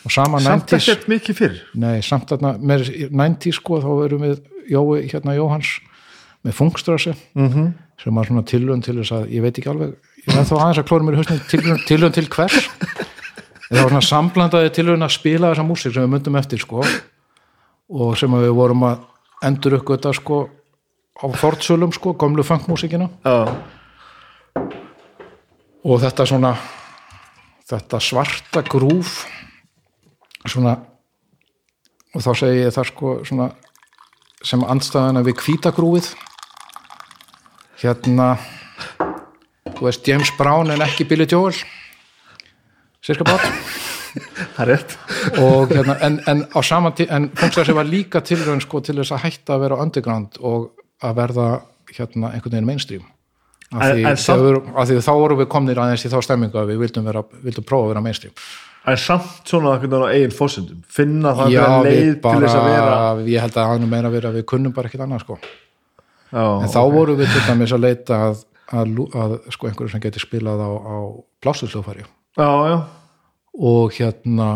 og 0.03 0.13
samt 0.43 0.71
90s 0.73 0.77
ekkert 0.79 1.05
mikið 1.11 1.37
fyrr. 1.37 1.59
Nei, 1.79 1.99
samt 2.03 2.31
þarna, 2.31 2.55
með 2.59 2.89
90s 3.07 3.59
sko 3.59 3.79
þá 3.83 3.89
erum 4.07 4.25
við 4.25 4.41
Jói, 4.69 5.07
hérna 5.09 5.35
Jóhans 5.37 5.79
með 6.45 6.55
fungstrassi 6.55 7.13
-hmm. 7.35 7.73
sem 8.03 8.15
var 8.15 8.25
svona 8.25 8.43
tilhjörn 8.43 8.81
til 8.81 8.95
þess 8.99 9.11
að 9.11 9.29
ég 9.33 9.41
veit 9.41 9.57
ekki 9.57 9.69
alveg, 9.69 9.95
ég 10.25 10.35
er 10.35 10.45
þá 10.45 10.55
aðeins 10.59 10.79
að 10.79 10.87
klóra 10.87 11.03
mér 11.03 11.13
í 11.13 11.17
hausnum 11.17 11.83
tilhjörn 11.87 12.13
til 12.13 12.27
hvers? 12.29 12.69
Það 13.69 13.81
var 13.83 13.89
svona 13.89 14.01
samblandaði 14.01 14.69
tilhjörn 14.69 15.03
að 15.05 15.17
spila 15.17 15.51
þessa 15.51 15.67
músík 15.67 15.93
sem 15.93 16.03
við 16.03 16.13
myndum 16.13 16.35
eftir 16.35 16.59
sko 16.59 16.83
og 17.89 18.17
sem 18.17 18.31
við 18.31 18.53
vorum 18.55 18.83
að 18.83 19.03
endur 19.43 19.77
ykkur 19.77 19.97
þetta 19.97 20.13
sko 20.13 20.49
á 21.19 21.25
fortsölum 21.35 21.91
sko, 21.91 22.13
gömlu 22.13 22.43
funkmúsíkina. 22.43 23.09
Já, 23.25 23.51
og 25.83 26.01
þetta 26.01 26.25
svona 26.27 26.53
þetta 27.69 27.99
svarta 28.01 28.63
grúf 28.67 29.23
svona 30.47 30.75
og 32.15 32.23
þá 32.25 32.31
segi 32.41 32.63
ég 32.63 32.73
það 32.73 32.89
sko 32.89 33.15
svona 33.27 33.49
sem 34.45 34.63
andstæðana 34.63 35.23
við 35.25 35.41
hvítagrúfið 35.43 36.13
hérna 37.81 38.31
þú 39.75 39.87
veist 39.87 40.07
James 40.07 40.31
Brown 40.37 40.71
en 40.71 40.83
ekki 40.83 41.07
Billy 41.07 41.27
Joel 41.29 41.55
sirka 43.03 43.27
bát. 43.27 43.45
Og 45.39 45.69
hérna 45.69 45.95
en, 46.03 46.17
en 46.27 46.41
á 46.49 46.59
saman 46.65 46.95
tíð 46.97 47.11
en 47.13 47.29
Punkstarsi 47.29 47.75
var 47.77 47.87
líka 47.87 48.23
tilraun 48.25 48.61
sko 48.63 48.81
til 48.81 48.97
þess 48.97 49.13
að 49.15 49.23
hætta 49.27 49.55
að 49.55 49.63
vera 49.67 49.77
underground 49.83 50.39
og 50.41 50.71
að 51.05 51.15
verða 51.21 51.47
hérna 51.93 52.31
einhvern 52.33 52.55
veginn 52.55 52.67
mainstream 52.67 53.05
af 53.71 53.83
því, 53.93 54.03
samt- 54.23 54.41
af 54.81 54.87
því 54.89 54.97
þá 55.05 55.11
vorum 55.19 55.39
við 55.43 55.47
komnir 55.53 55.77
aðeins 55.83 56.05
í 56.05 56.09
þá 56.09 56.17
stemmingu 56.25 56.57
að 56.61 56.71
við 56.73 56.79
vildum, 56.83 57.05
vera, 57.05 57.23
vildum 57.43 57.63
prófa 57.69 57.85
að 57.85 57.91
vera 57.93 58.01
mainstream. 58.07 58.33
En 58.89 58.97
samt 58.97 59.49
svona 59.51 59.75
veginn 59.77 60.05
á 60.07 60.13
eigin 60.15 60.31
fósundum 60.33 60.79
finna 60.89 61.33
það 61.37 61.51
já, 61.53 61.59
einhverja 61.61 61.83
leið 61.83 61.99
við 61.99 62.13
til 62.13 62.21
bara, 62.23 62.39
þess 62.45 62.55
að 62.55 62.69
vera 62.69 62.99
ég 63.29 63.41
held 63.43 63.51
að 63.57 63.67
það 63.67 63.73
er 63.83 63.91
meira 63.91 64.09
verið 64.13 64.29
að 64.31 64.37
við 64.39 64.45
kunnum 64.53 64.73
bara 64.73 64.87
ekkert 64.89 65.03
annað 65.05 65.21
sko. 65.25 65.37
Já, 66.31 66.45
en 66.63 66.69
þá 66.73 66.79
vorum 66.95 67.19
við 67.19 67.33
til 67.33 67.43
dæmis 67.49 67.73
að 67.75 67.83
leita 67.85 68.19
að, 68.29 68.41
að, 68.71 68.95
að 69.23 69.35
sko 69.53 69.67
einhverju 69.69 69.91
sem 69.93 70.01
geti 70.07 70.23
spilað 70.23 70.63
á, 70.63 70.69
á 70.71 70.95
já, 72.71 72.77
og 73.59 73.93
hérna 73.99 74.49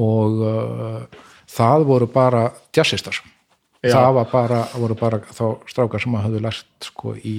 og 0.00 0.40
uh, 0.42 1.02
það 1.50 1.84
voru 1.90 2.06
bara 2.10 2.46
jazzistar. 2.74 3.20
Það 3.84 4.14
var 4.16 4.28
bara, 4.32 4.58
voru 4.80 4.94
bara 4.96 5.18
þá 5.28 5.44
strákar 5.68 6.00
sem 6.00 6.14
að 6.16 6.22
hafðu 6.24 6.40
lært 6.40 6.86
sko 6.88 7.12
í, 7.20 7.34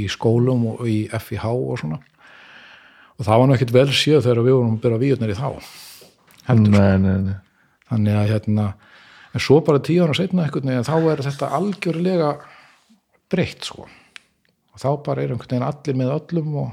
í 0.00 0.06
skólum 0.10 0.66
og 0.72 0.84
í 0.90 1.04
FIH 1.08 1.46
og 1.52 1.80
svona. 1.80 2.00
Og 3.14 3.26
það 3.26 3.40
var 3.40 3.48
nú 3.48 3.56
ekkit 3.56 3.74
vel 3.74 3.88
séð 3.94 4.24
þegar 4.26 4.42
við 4.42 4.56
vorum 4.56 4.76
að 4.76 4.84
byrja 4.84 5.02
víðurnir 5.02 5.34
í 5.34 5.38
þá 5.38 5.48
heldur. 6.48 6.74
Nei, 6.74 6.94
nei, 6.98 7.18
nei. 7.28 7.36
Þannig 7.90 8.18
að 8.18 8.30
hérna 8.32 8.68
en 9.34 9.42
svo 9.42 9.58
bara 9.66 9.82
tíu 9.82 10.04
ára 10.04 10.16
setna 10.16 10.46
einhvern 10.46 10.70
veginn 10.70 10.86
þá 10.86 10.96
er 11.12 11.22
þetta 11.26 11.50
algjörlega 11.58 12.30
breytt 13.32 13.68
sko. 13.68 13.86
Og 14.74 14.82
þá 14.82 14.88
bara 15.06 15.22
er 15.22 15.34
einhvern 15.34 15.52
veginn 15.52 15.68
allir 15.68 16.00
með 16.00 16.16
öllum 16.18 16.56
og 16.64 16.72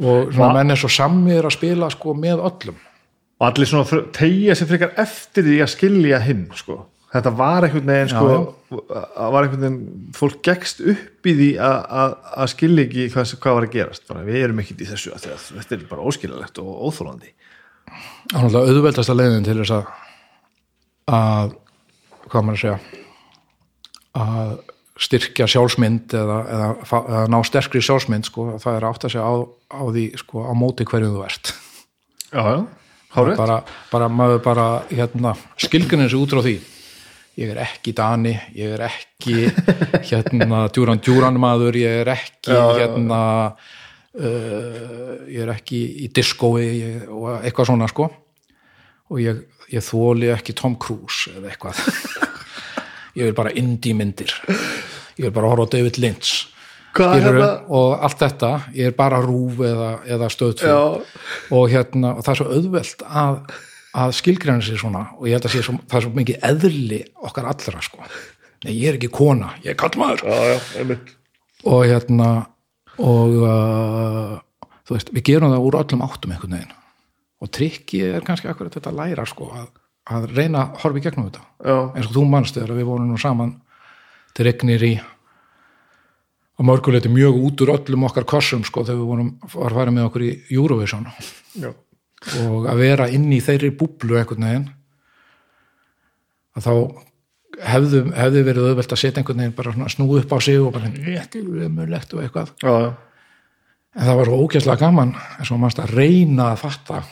og 0.00 0.30
svona 0.32 0.54
menn 0.56 0.72
er 0.72 0.80
svo 0.80 0.88
sammir 0.88 1.44
að 1.44 1.58
spila 1.58 1.90
sko 1.92 2.14
með 2.16 2.40
öllum. 2.48 2.78
Og 3.40 3.46
allir 3.48 3.68
svona 3.68 4.00
tegja 4.16 4.56
sér 4.56 4.68
frekar 4.70 4.94
eftir 5.00 5.44
því 5.44 5.58
að 5.64 5.72
skilja 5.74 6.20
hinn 6.24 6.46
sko. 6.56 6.78
Þetta 7.10 7.32
var 7.36 7.66
einhvern 7.66 7.86
veginn 7.90 8.10
sko, 8.12 8.34
að 8.70 9.32
var 9.34 9.46
einhvern 9.46 9.64
veginn 9.64 10.12
fólk 10.14 10.40
gegst 10.46 10.80
upp 10.80 11.26
í 11.26 11.34
því 11.40 11.48
að- 11.58 11.86
að 12.02 12.14
að 12.44 12.50
skilja 12.54 12.84
ekki 12.86 13.08
hvað, 13.14 13.34
hvað 13.42 13.56
var 13.58 13.66
að 13.66 13.74
gerast. 13.74 14.06
Bara, 14.08 14.24
við 14.28 14.44
erum 14.44 14.60
ekkit 14.62 14.80
í 14.84 14.90
þessu 14.92 15.12
að 15.16 15.26
þetta 15.26 15.72
er 15.78 15.86
bara 15.90 16.06
óskilalegt 16.06 16.58
og 16.62 16.70
óþólandi 16.90 17.32
það 18.30 18.36
er 18.38 18.44
náttúrulega 18.44 18.74
auðveldasta 18.76 19.16
leiðin 19.18 19.44
til 19.48 19.58
þess 19.58 19.74
að 19.74 19.86
að 21.10 21.54
hvað 22.30 22.44
maður 22.46 22.58
að 22.58 22.62
segja 22.64 22.78
að 24.20 24.52
styrkja 25.00 25.46
sjálfsmynd 25.48 26.12
eða, 26.14 26.36
eða, 26.54 26.68
eða 27.00 27.20
ná 27.32 27.38
sterkri 27.48 27.80
sjálfsmynd 27.84 28.26
sko, 28.28 28.50
það 28.60 28.76
er 28.76 28.84
að 28.84 28.94
átta 28.94 29.10
sig 29.14 29.22
á, 29.24 29.32
á 29.72 29.82
því 29.88 30.04
sko, 30.20 30.42
á 30.44 30.52
móti 30.58 30.84
hverju 30.84 31.08
þú 31.14 31.22
ert. 31.24 31.52
Já, 32.30 32.42
já, 32.44 32.58
hárið 33.16 33.38
bara, 33.40 33.56
bara 33.90 34.08
maður 34.12 34.42
bara 34.44 34.66
hérna, 34.92 35.32
skilgunin 35.58 36.10
sig 36.12 36.20
út 36.20 36.34
frá 36.36 36.42
því 36.44 36.54
ég 37.40 37.52
er 37.54 37.60
ekki 37.64 37.94
Dani, 37.96 38.34
ég 38.56 38.76
er 38.76 38.86
ekki 38.90 39.36
hérna 40.10 40.66
djúran 40.72 41.00
djúran 41.02 41.40
maður, 41.40 41.78
ég 41.80 42.02
er 42.04 42.12
ekki 42.14 42.54
Já, 42.54 42.64
hérna 42.78 43.20
uh, 43.56 45.14
ég 45.30 45.44
er 45.44 45.54
ekki 45.54 45.80
í 46.04 46.10
diskói 46.14 46.66
ég, 46.66 47.06
og 47.08 47.40
eitthvað 47.40 47.72
svona 47.72 47.88
sko. 47.90 48.10
Og 49.10 49.22
ég, 49.22 49.42
ég 49.72 49.84
þóli 49.84 50.30
ekki 50.34 50.54
Tom 50.58 50.76
Cruise 50.80 51.32
eða 51.34 51.50
eitthvað. 51.52 51.80
Ég 53.18 53.26
vil 53.26 53.34
bara 53.34 53.50
indie 53.58 53.90
myndir. 53.98 54.30
Ég 55.18 55.24
vil 55.24 55.32
bara 55.34 55.48
horfa 55.50 55.64
á 55.66 55.72
David 55.72 55.96
Lynch. 55.98 56.46
Er 56.94 57.22
þetta? 57.22 57.48
og 57.70 58.02
allt 58.02 58.18
þetta, 58.18 58.50
ég 58.74 58.88
er 58.90 58.94
bara 58.98 59.20
rúf 59.22 59.60
eða, 59.62 59.90
eða 60.10 60.28
stöðt 60.32 60.64
og 60.66 61.68
hérna, 61.70 62.16
og 62.16 62.24
það 62.26 62.32
er 62.32 62.38
svo 62.40 62.46
auðvelt 62.56 63.04
að, 63.06 63.36
að 63.96 64.12
skilgræna 64.18 64.62
sér 64.64 64.78
svona 64.80 65.06
og 65.16 65.26
ég 65.28 65.36
held 65.36 65.48
að 65.48 65.54
sé 65.54 65.64
svo, 65.66 65.76
það 65.90 65.98
er 65.98 66.04
svo 66.06 66.12
mikið 66.18 66.44
eðli 66.50 67.00
okkar 67.26 67.48
allra 67.50 67.82
sko. 67.84 68.04
Nei, 68.64 68.74
ég 68.76 68.90
er 68.90 68.98
ekki 68.98 69.10
kona, 69.12 69.54
ég 69.64 69.72
er 69.72 69.78
kallmaður 69.80 70.26
já, 70.28 70.38
já, 70.50 70.56
einmitt. 70.82 71.12
Og 71.70 71.84
hérna 71.88 72.30
og 73.00 73.36
uh, 73.40 74.34
þú 74.84 74.96
veist, 74.96 75.12
við 75.16 75.26
gerum 75.30 75.54
það 75.54 75.66
úr 75.66 75.78
öllum 75.80 76.04
áttum 76.06 76.34
einhvern 76.34 76.58
veginn. 76.58 76.76
Og 77.40 77.52
trikki 77.56 78.02
er 78.04 78.26
kannski 78.26 78.50
akkurat 78.50 78.74
þetta 78.76 78.92
að 78.92 79.00
læra 79.00 79.24
sko 79.28 79.48
að, 79.56 79.70
að 80.12 80.28
reyna 80.36 80.66
að 80.66 80.82
horfa 80.82 81.00
í 81.00 81.04
gegnum 81.06 81.30
þetta. 81.30 81.46
Já, 81.64 81.78
eins 81.96 82.10
og 82.10 82.16
þú 82.18 82.26
manst 82.28 82.58
þegar 82.58 82.76
við 82.76 82.90
vorum 82.92 83.08
nú 83.10 83.20
saman 83.20 83.56
til 84.36 84.46
regnir 84.46 84.84
í 84.86 84.94
á 85.00 86.60
mörguleiti 86.68 87.08
mjög 87.08 87.38
út 87.40 87.62
úr 87.64 87.72
öllum 87.78 88.04
okkar 88.10 88.28
korsum 88.28 88.66
sko 88.68 88.84
þegar 88.84 89.00
við 89.00 89.08
vorum 89.08 89.30
var 89.54 89.76
farið 89.78 89.96
með 89.96 90.10
okkur 90.10 90.26
í 90.26 90.32
Eurovision. 90.52 91.08
Já, 91.56 91.72
og 92.20 92.66
að 92.68 92.82
vera 92.82 93.08
inn 93.12 93.30
í 93.32 93.40
þeirri 93.44 93.70
búblu 93.76 94.18
einhvern 94.20 94.44
veginn 94.44 94.66
að 96.58 96.66
þá 96.66 96.74
hefðu, 97.70 98.02
hefðu 98.16 98.42
verið 98.48 98.66
auðvelt 98.70 98.94
að 98.94 99.02
setja 99.02 99.22
einhvern 99.22 99.44
veginn 99.44 99.56
bara 99.56 99.92
snúið 99.92 100.24
upp 100.24 100.34
á 100.36 100.38
sig 100.44 100.58
og 100.60 100.74
bara 100.74 100.90
þetta 100.90 101.40
er 101.40 101.64
umurlegt 101.66 102.12
og 102.14 102.24
eitthvað. 102.24 102.52
Já, 102.60 102.72
já. 102.84 102.90
en 103.96 104.08
það 104.08 104.20
var 104.20 104.30
svo 104.30 104.42
ógæslega 104.44 104.84
gaman 104.84 105.14
eins 105.38 105.52
og 105.54 105.62
mannst 105.62 105.82
að 105.82 105.94
reyna 105.96 106.50
að 106.52 106.60
fatta 106.66 107.02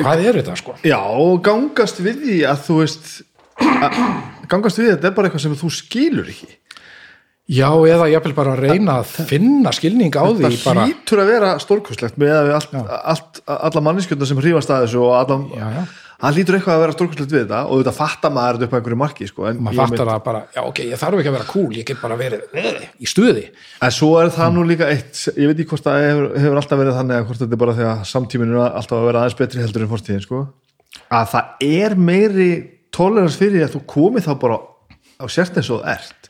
hvað 0.00 0.24
er 0.24 0.40
þetta 0.40 0.56
sko. 0.56 0.76
Já, 0.86 1.00
og 1.00 1.42
gangast 1.44 2.00
við 2.00 2.24
því 2.24 2.38
að 2.48 2.64
þú 2.66 2.78
veist 2.80 3.12
að, 3.60 4.00
gangast 4.48 4.80
við 4.80 4.94
þetta 4.94 5.10
er 5.10 5.16
bara 5.18 5.28
eitthvað 5.28 5.44
sem 5.44 5.60
þú 5.60 5.72
skilur 5.76 6.32
ekki 6.32 6.54
já 7.50 7.66
eða 7.90 8.10
jafnvel 8.12 8.34
bara 8.36 8.52
að 8.54 8.68
reyna 8.68 9.00
að 9.00 9.16
finna 9.30 9.72
skilning 9.74 10.14
á 10.14 10.24
því 10.28 10.44
það 10.44 10.60
bara, 10.68 10.84
hlýtur 10.86 11.22
að 11.22 11.32
vera 11.32 11.54
stórkostlegt 11.62 12.20
með 12.20 12.36
að 12.36 12.46
við 12.46 12.58
allt, 12.58 12.76
allt, 13.00 13.42
alla 13.56 13.82
manneskjöndar 13.88 14.30
sem 14.30 14.42
hrífast 14.42 14.70
að 14.70 14.86
þessu 14.86 15.02
og 15.02 15.16
allan, 15.18 15.50
já 15.56 15.66
já. 15.80 15.82
Það 16.20 16.36
hlýtur 16.36 16.56
eitthvað 16.58 16.74
að 16.74 16.82
vera 16.82 16.94
stórkostlegt 16.94 17.32
við 17.32 17.40
þetta 17.40 17.58
og 17.64 17.78
þetta 17.80 17.92
fattar 17.96 18.32
maður 18.36 18.64
upp 18.66 18.74
á 18.74 18.76
einhverju 18.76 18.98
marki 19.00 19.28
sko, 19.30 19.52
maður 19.56 19.76
ég 19.78 19.80
fattar 19.80 20.10
það 20.10 20.24
bara, 20.26 20.42
já 20.52 20.60
ok, 20.62 20.80
ég 20.84 21.00
þarf 21.00 21.20
ekki 21.22 21.30
að 21.30 21.36
vera 21.38 21.46
cool 21.48 21.78
ég 21.78 21.86
get 21.88 22.02
bara 22.02 22.18
verið 22.20 22.58
eh, 22.60 22.82
í 23.00 23.08
stuði. 23.08 23.44
En 23.80 23.94
svo 23.96 24.10
er 24.20 24.32
það 24.34 24.52
nú 24.58 24.64
líka 24.68 24.90
eitt, 24.92 25.22
ég 25.32 25.48
veit 25.48 25.54
ekki 25.56 25.70
hvort 25.72 25.86
það 25.86 26.04
hefur, 26.04 26.28
hefur 26.44 26.60
alltaf 26.60 26.82
verið 26.82 26.98
þannig 26.98 27.16
að 27.16 27.24
hvort 27.30 27.40
þetta 27.40 27.56
er 27.56 27.62
bara 27.64 27.76
að 27.94 28.04
samtíminu 28.12 28.58
er 28.60 28.76
alltaf 28.82 28.98
að 28.98 29.08
vera 29.08 29.22
aðeins 29.24 29.38
betri 29.40 29.64
heldur 29.64 29.86
en 29.86 29.92
fórstíðin 29.94 30.26
sko. 30.26 30.42
að 31.08 31.32
það 31.32 31.64
er 31.70 31.96
meiri 32.10 32.50
tolerans 32.92 33.40
fyrir 33.40 33.64
að 33.64 33.78
þú 33.78 33.84
komið 33.96 34.28
þá 34.28 34.32
bara 34.44 34.60
á 35.20 35.24
sért 35.32 35.56
eins 35.56 35.72
og 35.72 35.88
ert 35.88 36.29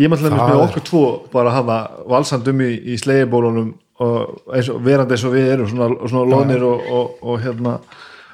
ég 0.00 0.08
maður 0.12 0.28
til 0.28 0.36
með 0.38 0.54
er- 0.54 0.64
okkur 0.66 0.84
tvo 0.88 1.02
bara 1.32 1.50
hafa 1.56 1.78
valsandum 2.08 2.60
í, 2.64 2.70
í 2.92 2.98
slegibólunum 3.00 3.74
og 4.02 4.54
eins 4.56 4.70
og 4.72 4.80
verandi 4.84 5.14
eins 5.16 5.24
og 5.28 5.34
við 5.36 5.50
erum 5.52 5.68
svona, 5.70 5.90
svona 6.08 6.30
loðnir 6.32 6.64
og, 6.66 6.86
og, 6.90 7.18
og 7.22 7.40
hérna 7.44 7.76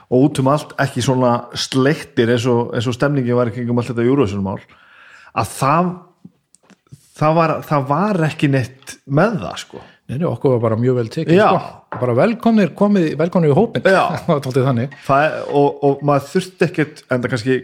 og 0.08 0.22
út 0.24 0.38
um 0.40 0.48
allt 0.48 0.70
ekki 0.80 1.02
svona 1.04 1.32
sleiktir 1.58 2.30
eins 2.32 2.46
og, 2.48 2.70
eins 2.74 2.86
og 2.88 2.94
stemningi 2.96 3.34
var 3.36 3.50
ekki 3.50 3.66
um 3.68 3.78
allt 3.82 3.90
þetta 3.92 4.06
júruvísunumál 4.06 4.60
að 5.38 5.50
það 5.58 5.90
það 7.18 7.34
var, 7.40 7.54
það 7.66 7.86
var 7.90 8.20
ekki 8.28 8.48
neitt 8.52 8.92
með 9.10 9.40
það 9.42 9.56
sko. 9.64 9.80
Nei, 10.08 10.22
okkur 10.24 10.54
var 10.54 10.60
bara 10.62 10.78
mjög 10.80 10.94
vel 11.02 11.08
tekið 11.12 11.40
sko. 11.42 11.58
bara 12.00 12.14
velkomnir, 12.16 12.70
komið, 12.78 13.08
velkomnir 13.20 13.52
í 13.52 13.56
hópin 13.58 13.84
það 13.88 14.28
var 14.30 14.42
tóttið 14.46 14.68
þannig. 14.70 14.94
Er- 15.18 15.36
og, 15.58 15.82
og 15.84 16.04
maður 16.06 16.30
þurfti 16.32 16.68
ekkert 16.68 17.02
en 17.10 17.24
það 17.24 17.34
kannski 17.34 17.58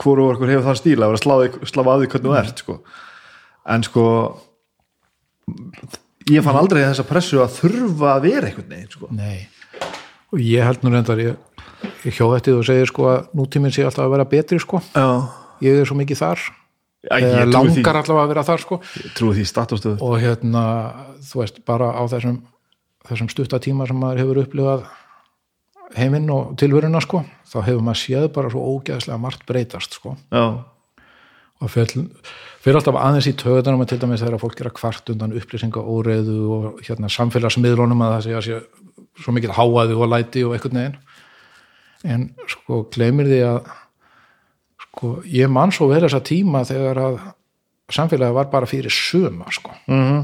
hvoru 0.00 0.28
okkur 0.32 0.52
hefur 0.52 0.66
þann 0.68 0.78
stíla 0.80 1.06
að 1.06 1.14
vera 1.14 1.22
sláði, 1.22 1.50
sláfa 1.68 1.94
að 1.94 2.04
því 2.04 2.10
hvernig 2.12 2.30
þú 2.30 2.36
ert 2.40 2.62
sko. 2.62 2.76
en 3.74 3.86
sko 3.86 4.04
ég 6.30 6.46
fann 6.46 6.60
aldrei 6.60 6.82
þessa 6.84 7.06
pressu 7.08 7.42
að 7.42 7.58
þurfa 7.58 8.14
að 8.14 8.28
vera 8.28 8.50
einhvern 8.50 8.70
veginn 8.74 8.94
sko. 8.94 9.10
Nei. 9.14 9.48
og 10.30 10.44
ég 10.44 10.64
held 10.66 10.84
nú 10.84 10.94
reyndar 10.94 11.20
ég, 11.22 11.36
ég 12.06 12.16
hjóð 12.16 12.38
eftir 12.38 12.56
þú 12.56 12.64
segir 12.68 12.90
sko 12.92 13.10
að 13.10 13.34
nútíminn 13.40 13.74
sé 13.74 13.84
alltaf 13.86 14.06
að 14.06 14.14
vera 14.16 14.30
betri 14.30 14.60
sko 14.62 14.82
já, 14.94 15.08
ég 15.66 15.82
er 15.82 15.90
svo 15.90 15.98
mikið 15.98 16.22
þar 16.22 16.46
já 17.00 17.14
ég 17.16 17.30
trúi 17.32 17.44
því, 17.48 17.52
langar 17.56 18.00
allavega 18.02 18.24
að 18.24 18.32
vera 18.34 18.46
þar 18.46 18.64
sko 18.64 18.80
og 20.04 20.16
hérna, 20.20 20.64
þú 21.30 21.42
veist, 21.42 21.62
bara 21.64 21.92
á 21.96 22.02
þessum 22.12 22.42
þessum 23.08 23.30
stutta 23.32 23.60
tíma 23.62 23.86
sem 23.88 23.96
maður 23.96 24.20
hefur 24.24 24.42
upplifað 24.44 24.82
heiminn 25.96 26.30
og 26.30 26.56
tilveruna 26.60 27.00
sko 27.02 27.24
þá 27.50 27.56
hefur 27.66 27.82
maður 27.86 28.02
séð 28.02 28.28
bara 28.34 28.50
svo 28.52 28.66
ógeðslega 28.76 29.18
margt 29.20 29.46
breytast 29.48 29.96
sko. 29.98 30.14
Já, 30.30 30.62
og 31.60 31.72
fyrir, 31.72 32.06
alltaf 32.72 32.96
aðeins 32.96 33.28
í 33.28 33.34
töðunum 33.38 33.84
til 33.88 33.98
dæmis 34.00 34.22
þegar 34.22 34.40
fólk 34.40 34.62
er 34.62 34.70
að 34.70 34.76
kvart 34.78 35.12
undan 35.12 35.34
upplýsinga 35.36 35.82
óreiðu 35.82 36.38
og 36.56 36.80
hérna 36.86 37.10
samfélagsmiðlunum 37.12 38.04
að 38.06 38.14
það 38.14 38.24
sé 38.26 38.36
að 38.38 38.46
sé 38.46 38.60
svo 39.20 39.34
mikil 39.36 39.52
háaði 39.56 39.98
og 39.98 40.08
læti 40.08 40.44
og 40.46 40.56
einhvern 40.56 40.80
veginn. 40.80 40.98
En 42.08 42.26
sko 42.48 42.84
gleymir 42.94 43.28
því 43.28 43.40
að 43.44 43.58
sko 44.86 45.12
ég 45.28 45.52
man 45.52 45.74
svo 45.74 45.90
verið 45.90 46.08
þessa 46.08 46.24
tíma 46.30 46.64
þegar 46.68 47.02
að 47.04 47.18
samfélagi 47.92 48.36
var 48.38 48.48
bara 48.52 48.70
fyrir 48.70 48.94
suma 48.94 49.50
sko. 49.52 49.74
Mhm, 49.90 50.22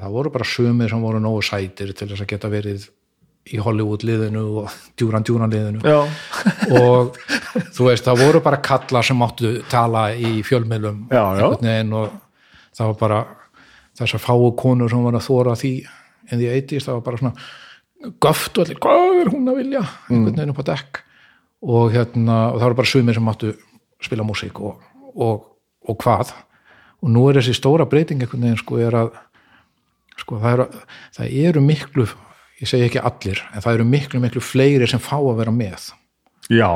það 0.00 0.16
voru 0.16 0.32
bara 0.32 0.48
sumir 0.48 0.88
sem 0.88 1.02
voru 1.02 1.20
nógu 1.20 1.42
sætir 1.44 1.92
til 1.92 2.08
þess 2.08 2.24
að 2.24 2.32
geta 2.32 2.48
verið 2.48 2.88
í 3.50 3.58
Hollywood 3.62 4.04
liðinu 4.06 4.42
og 4.62 4.74
djúran 4.98 5.24
djúran 5.26 5.50
liðinu. 5.52 5.80
Já, 5.82 6.00
og 6.80 7.16
þú 7.74 7.88
veist, 7.88 8.06
það 8.06 8.22
voru 8.24 8.42
bara 8.44 8.60
kallar 8.64 9.06
sem 9.06 9.18
máttu 9.18 9.56
tala 9.70 10.08
í 10.14 10.38
fjölmiðlum 10.46 11.06
Já, 11.10 11.24
já. 11.40 11.46
veginn 11.60 11.94
og 11.98 12.12
það 12.76 12.92
var 12.92 12.98
bara 13.00 13.20
þessar 14.00 14.22
fáu 14.22 14.50
konur 14.58 14.92
sem 14.92 15.02
var 15.04 15.18
að 15.18 15.26
þóra 15.26 15.56
því 15.58 15.72
en 16.30 16.38
því 16.38 16.50
eitist, 16.54 16.86
það 16.86 17.00
var 17.00 17.06
bara 17.08 17.20
svona 17.20 18.12
göft 18.22 18.56
og 18.58 18.64
allir, 18.64 18.78
hvað 18.80 19.18
er 19.24 19.32
hún 19.34 19.50
að 19.50 19.58
vilja? 19.60 19.82
Einhvern 20.08 20.36
veginn 20.38 20.52
upp 20.54 20.62
á 20.62 20.70
dekk. 20.70 21.00
Og 21.60 21.90
hérna, 21.92 22.36
og 22.54 22.60
það 22.60 22.68
voru 22.70 22.78
bara 22.78 22.92
sumir 22.94 23.18
sem 23.18 23.26
máttu 23.26 23.50
spila 24.00 24.24
músík 24.24 24.60
og, 24.64 24.78
og, 25.12 25.42
og 25.90 25.98
hvað. 26.00 26.30
Og 27.02 27.10
nú 27.12 27.26
er 27.28 27.40
þessi 27.40 27.56
stóra 27.58 27.84
breyting 27.88 28.22
einhvern 28.22 28.46
veginn 28.46 28.62
sko 28.62 28.78
er 28.80 28.96
að 29.02 29.10
sko 30.20 30.38
það 30.40 30.54
eru, 30.54 30.66
það 31.18 31.36
eru 31.50 31.64
miklu 31.64 32.06
ég 32.60 32.68
segi 32.70 32.86
ekki 32.88 33.00
allir, 33.02 33.40
en 33.54 33.64
það 33.64 33.78
eru 33.78 33.86
miklu 33.88 34.20
miklu 34.22 34.42
fleiri 34.44 34.88
sem 34.90 35.00
fá 35.02 35.16
að 35.18 35.38
vera 35.40 35.52
með. 35.54 35.90
Já 36.52 36.70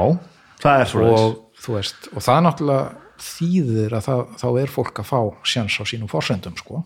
það 0.65 0.81
er 0.81 0.91
svo 0.93 1.09
og 1.15 1.41
veist, 1.75 2.09
og 2.15 2.23
það 2.25 2.43
náttúrulega 2.47 2.85
þýðir 3.25 3.95
að 3.99 4.07
það, 4.09 4.23
þá 4.41 4.47
er 4.63 4.73
fólk 4.75 4.99
að 5.03 5.09
fá 5.11 5.19
sjans 5.49 5.77
á 5.81 5.83
sínum 5.89 6.11
forsendum 6.11 6.57
sko. 6.61 6.83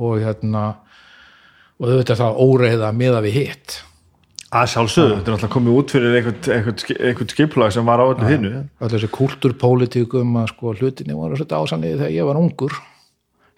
Og 0.00 0.18
hérna 0.22 0.64
og 1.80 1.86
auðvitað 1.88 2.12
er 2.16 2.20
það 2.20 2.42
óreiða 2.44 2.90
miða 2.96 3.22
við 3.24 3.38
hitt. 3.40 3.78
Að 4.50 4.66
sjálfsögðu, 4.72 5.16
þetta 5.20 5.30
er 5.30 5.34
alltaf 5.36 5.50
komið 5.54 5.76
út 5.78 5.92
fyrir 5.94 6.14
einhvern, 6.18 6.38
einhvern, 6.56 6.78
ski- 6.82 6.96
einhvern 6.98 7.28
skiplag 7.30 7.72
sem 7.74 7.86
var 7.86 8.00
á 8.02 8.10
öllu 8.10 8.26
hinnu 8.26 8.50
öll 8.82 8.90
þessi 8.90 9.10
kultúrpólitíkum 9.14 10.32
að 10.40 10.48
sko 10.50 10.72
hlutinni 10.74 11.14
voru 11.14 11.38
þetta 11.38 11.60
ásanniði 11.62 12.00
þegar 12.00 12.14
ég 12.16 12.26
var 12.26 12.40
ungur 12.40 12.74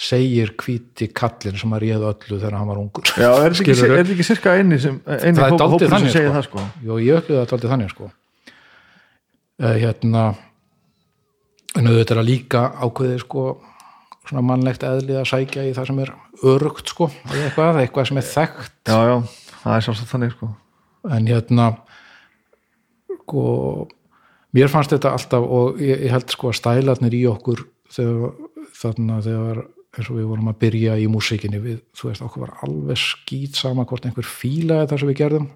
segir 0.00 0.54
hvíti 0.58 1.08
kallinn 1.14 1.58
sem 1.60 1.74
að 1.76 1.84
réða 1.84 2.12
öllu 2.12 2.38
þegar 2.38 2.56
hann 2.58 2.70
var 2.70 2.80
ungur. 2.80 3.10
Já, 3.16 3.28
er 3.30 3.54
þetta 3.56 3.74
ekki, 3.74 4.14
ekki 4.14 4.26
sirka 4.26 4.54
eini 4.58 4.78
sem 4.82 4.96
eini 5.06 5.36
Það 5.38 5.54
hóp, 5.54 5.66
hópur 5.74 5.92
sem 5.92 6.08
segir 6.08 6.28
sko. 6.28 6.36
það 6.36 6.46
sko. 6.48 6.64
Jó, 6.86 6.94
ég 7.02 7.20
upplifði 7.20 7.40
þetta 7.42 7.56
aldrei 7.58 7.72
þannig 7.74 7.92
sko. 7.92 8.08
Uh, 9.62 9.76
hérna 9.78 10.24
en 11.78 11.88
auðvitað 11.88 12.16
er 12.16 12.22
að 12.22 12.28
líka 12.28 12.64
ákveði 12.82 13.20
sko 13.22 13.44
svona 14.26 14.44
mannlegt 14.46 14.84
eðlið 14.86 15.20
að 15.20 15.30
sækja 15.30 15.64
í 15.68 15.72
það 15.76 15.88
sem 15.90 16.02
er 16.04 16.12
örugt 16.52 16.92
sko, 16.92 17.08
eitthvað, 17.30 17.80
eitthvað 17.82 18.08
sem 18.10 18.20
er 18.20 18.28
þekkt. 18.28 18.76
Já, 18.88 18.98
já, 19.08 19.16
það 19.62 19.76
er 19.76 19.86
sjálfsagt 19.86 20.12
þannig 20.12 20.36
sko. 20.36 20.50
En 21.12 21.28
hérna 21.30 21.68
sko 23.22 23.44
mér 24.56 24.70
fannst 24.72 24.94
þetta 24.94 25.14
alltaf 25.16 25.46
og 25.46 25.80
ég, 25.82 26.06
ég 26.06 26.14
held 26.14 26.32
sko 26.32 26.50
að 26.50 26.58
stælarnir 26.60 27.16
í 27.16 27.22
okkur 27.30 27.64
þegar 27.92 28.34
þarna 28.78 29.20
þegar 29.24 29.62
eins 29.92 30.08
og 30.08 30.16
við 30.16 30.28
vorum 30.30 30.48
að 30.48 30.60
byrja 30.62 30.94
í 31.00 31.08
músikinni 31.10 31.60
við, 31.60 31.82
þú 31.96 32.08
veist, 32.08 32.22
okkur 32.24 32.46
var 32.46 32.54
alveg 32.64 33.00
skýt 33.00 33.58
sama 33.60 33.84
hvort 33.88 34.06
einhver 34.08 34.24
fílaði 34.24 34.88
það 34.88 35.02
sem 35.02 35.10
við 35.10 35.18
gerðum. 35.20 35.50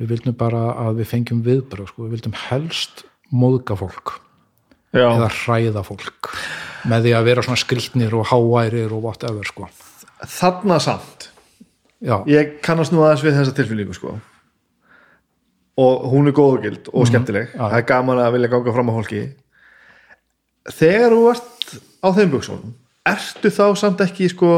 Við 0.00 0.10
vildum 0.14 0.36
bara 0.40 0.62
að 0.80 1.02
við 1.02 1.10
fengjum 1.10 1.44
viðbröð 1.46 1.90
sko, 1.90 2.06
við 2.06 2.16
vildum 2.16 2.36
helst 2.48 3.04
móðga 3.30 3.76
fólk 3.78 4.16
já, 4.96 5.04
eða 5.04 5.28
hræða 5.36 5.84
fólk 5.86 6.32
með 6.90 7.06
því 7.06 7.12
að 7.14 7.28
vera 7.28 7.44
svona 7.46 7.60
skrýtnir 7.60 8.16
og 8.16 8.26
háværir 8.32 8.94
og 8.96 9.04
whatever 9.04 9.46
sko. 9.46 9.68
Þarna 10.24 10.80
samt 10.82 11.28
já, 12.02 12.16
ég 12.32 12.58
kannast 12.64 12.94
nú 12.94 13.04
aðeins 13.04 13.22
við 13.26 13.38
þessa 13.38 13.56
tilfinningu 13.60 13.94
sko. 13.94 14.16
Og 15.80 16.10
hún 16.10 16.28
er 16.28 16.34
góð 16.36 16.56
og 16.56 16.64
gild 16.64 16.90
og 16.90 17.06
skemmtileg. 17.08 17.52
Já. 17.54 17.62
það 17.68 17.78
er 17.78 17.88
gaman 17.92 18.24
að 18.24 18.34
vilja 18.34 18.50
ganga 18.52 18.74
fram 18.74 18.90
á 18.90 18.96
fólki. 18.98 19.22
Þegar 20.74 21.14
þú 21.14 21.20
ert 21.30 21.76
á 22.02 22.08
þeim 22.16 22.32
buksónum 22.34 22.74
ertu 23.08 23.50
þá 23.52 23.64
samt 23.80 24.00
ekki 24.04 24.28
sko 24.32 24.52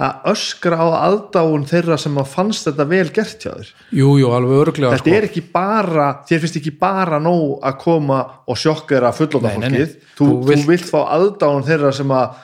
að 0.00 0.28
öskra 0.32 0.78
á 0.80 0.86
aðdáun 1.10 1.66
þeirra 1.68 1.96
sem 2.00 2.14
að 2.20 2.30
fannst 2.32 2.64
þetta 2.68 2.86
vel 2.88 3.08
gert 3.12 3.42
hjá 3.44 3.50
þér? 3.52 3.72
Jú, 3.98 4.12
jú, 4.22 4.30
alveg 4.32 4.60
örglega 4.62 4.96
þetta 4.96 5.16
er 5.18 5.26
ekki 5.28 5.42
bara, 5.52 6.06
þér 6.28 6.40
finnst 6.44 6.56
ekki 6.60 6.72
bara 6.80 7.18
nóg 7.20 7.58
að 7.68 7.76
koma 7.82 8.20
og 8.48 8.56
sjokka 8.60 8.94
þeirra 8.96 9.10
fullóta 9.16 9.52
fólkið. 9.56 9.92
Þú, 10.16 10.24
Þú 10.24 10.30
þú, 10.30 10.48
vilt- 10.48 10.68
vilt... 10.70 10.88
fá 10.88 11.00
aðdáun 11.18 11.66
þeirra 11.68 11.92
sem 11.96 12.14
að 12.16 12.38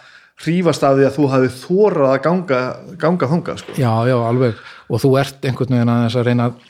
hrífast 0.45 0.85
af 0.85 0.99
því 0.99 1.07
að 1.09 1.15
þú 1.17 1.29
hafi 1.33 1.53
þórað 1.63 2.11
að 2.13 2.19
ganga, 2.27 2.61
ganga 3.01 3.29
þangað 3.31 3.63
sko. 3.63 3.77
Já, 3.81 3.93
já, 4.11 4.17
alveg. 4.21 4.59
Og 4.93 5.01
þú 5.01 5.13
ert 5.23 5.49
einhvern 5.49 5.79
veginn 5.79 5.93
að 5.95 6.19
að 6.21 6.27
reyna 6.29 6.51
að 6.51 6.67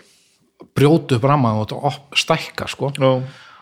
brjótu 0.76 1.18
upp 1.18 1.26
ramma 1.26 1.50
og 1.64 1.98
stækka 2.14 2.68
sko. 2.70 2.92
Já. 2.94 3.10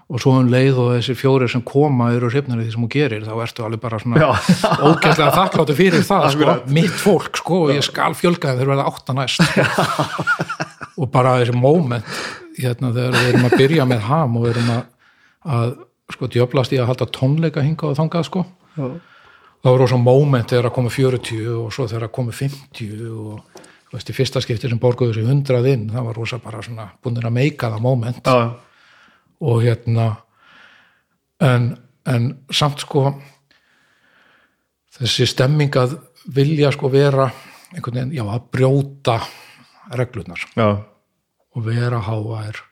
Og 0.04 0.20
svo 0.20 0.34
um 0.36 0.48
leið 0.52 0.78
og 0.82 0.90
þessir 0.98 1.16
fjórir 1.16 1.50
sem 1.50 1.62
koma 1.64 2.10
eru 2.12 2.28
hrifnir 2.28 2.60
í 2.60 2.66
því 2.66 2.74
sem 2.74 2.84
þú 2.84 2.88
gerir 2.92 3.24
þá 3.24 3.32
ertu 3.46 3.64
alveg 3.64 3.80
bara 3.80 4.00
svona 4.02 4.28
ógæslega 4.90 5.30
þakkláttu 5.32 5.76
fyrir 5.78 6.04
það 6.04 6.26
sko, 6.34 6.56
mitt 6.76 6.98
fólk 7.00 7.40
sko 7.40 7.60
og 7.66 7.72
ég 7.72 7.86
skal 7.86 8.16
fjölga 8.18 8.52
þeim 8.52 8.60
þegar 8.60 8.72
verða 8.74 8.86
átta 8.90 9.16
næst. 9.16 9.40
Sko. 9.48 10.26
og 11.00 11.10
bara 11.14 11.38
þessi 11.40 11.56
moment 11.56 12.12
hérna 12.58 12.92
þegar 12.92 13.16
við 13.16 13.30
erum 13.32 13.48
að 13.48 13.56
byrja 13.62 13.88
með 13.90 14.04
ham 14.10 14.36
og 14.36 14.44
við 14.44 14.52
erum 14.54 14.70
að, 14.74 14.84
að 15.56 15.74
sko 16.14 16.28
djöflast 16.36 16.76
í 16.76 16.80
að 16.82 16.90
halda 16.92 17.08
tónleika 17.16 17.64
hinga 17.64 17.88
og 17.88 17.98
þangað 17.98 18.28
sko. 18.28 18.44
Já. 18.74 18.86
það 19.64 19.70
var 19.70 19.80
rosa 19.80 19.98
moment 20.02 20.52
þegar 20.52 20.68
að 20.68 20.76
komu 20.76 20.92
40 20.92 21.48
og 21.62 21.72
svo 21.72 21.88
þegar 21.88 22.08
að 22.10 22.14
komu 22.18 22.36
50 22.36 23.08
og 23.08 23.64
þú 23.88 23.96
veist, 23.96 24.10
í 24.10 24.16
fyrsta 24.16 24.42
skipti 24.44 24.68
sem 24.68 24.80
borguðu 24.82 25.16
sér 25.16 25.32
100 25.32 25.72
inn, 25.72 25.88
það 25.94 26.08
var 26.10 26.16
rosa 26.18 26.38
bara 26.42 26.62
svona 26.66 26.88
búin 27.00 27.20
að 27.22 27.36
meika 27.36 27.72
það 27.72 27.84
moment. 27.88 28.20
Já. 28.26 28.73
Og 29.40 29.62
hérna 29.64 30.10
en, 31.42 31.72
en 32.06 32.28
samt 32.50 32.84
sko 32.84 33.08
þessi 34.94 35.26
stemming 35.26 35.74
að 35.80 35.98
vilja 36.34 36.70
sko 36.72 36.90
vera 36.92 37.28
einhvern 37.74 37.98
veginn, 37.98 38.14
já, 38.14 38.24
að 38.24 38.46
brjóta 38.54 39.18
reglunar 39.94 40.44
Já. 40.54 40.68
og 41.54 41.66
vera 41.66 41.98
hávær 42.06 42.62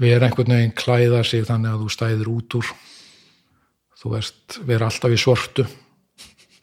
vera 0.00 0.28
einhvern 0.28 0.54
veginn 0.54 0.76
klæða 0.76 1.22
sig 1.26 1.44
þannig 1.48 1.74
að 1.74 1.84
þú 1.84 1.94
stæðir 1.94 2.32
út 2.32 2.56
úr. 2.60 2.72
Þú 4.00 4.12
veist, 4.14 4.60
vera 4.64 4.88
alltaf 4.88 5.12
í 5.12 5.18
svörtu. 5.20 5.66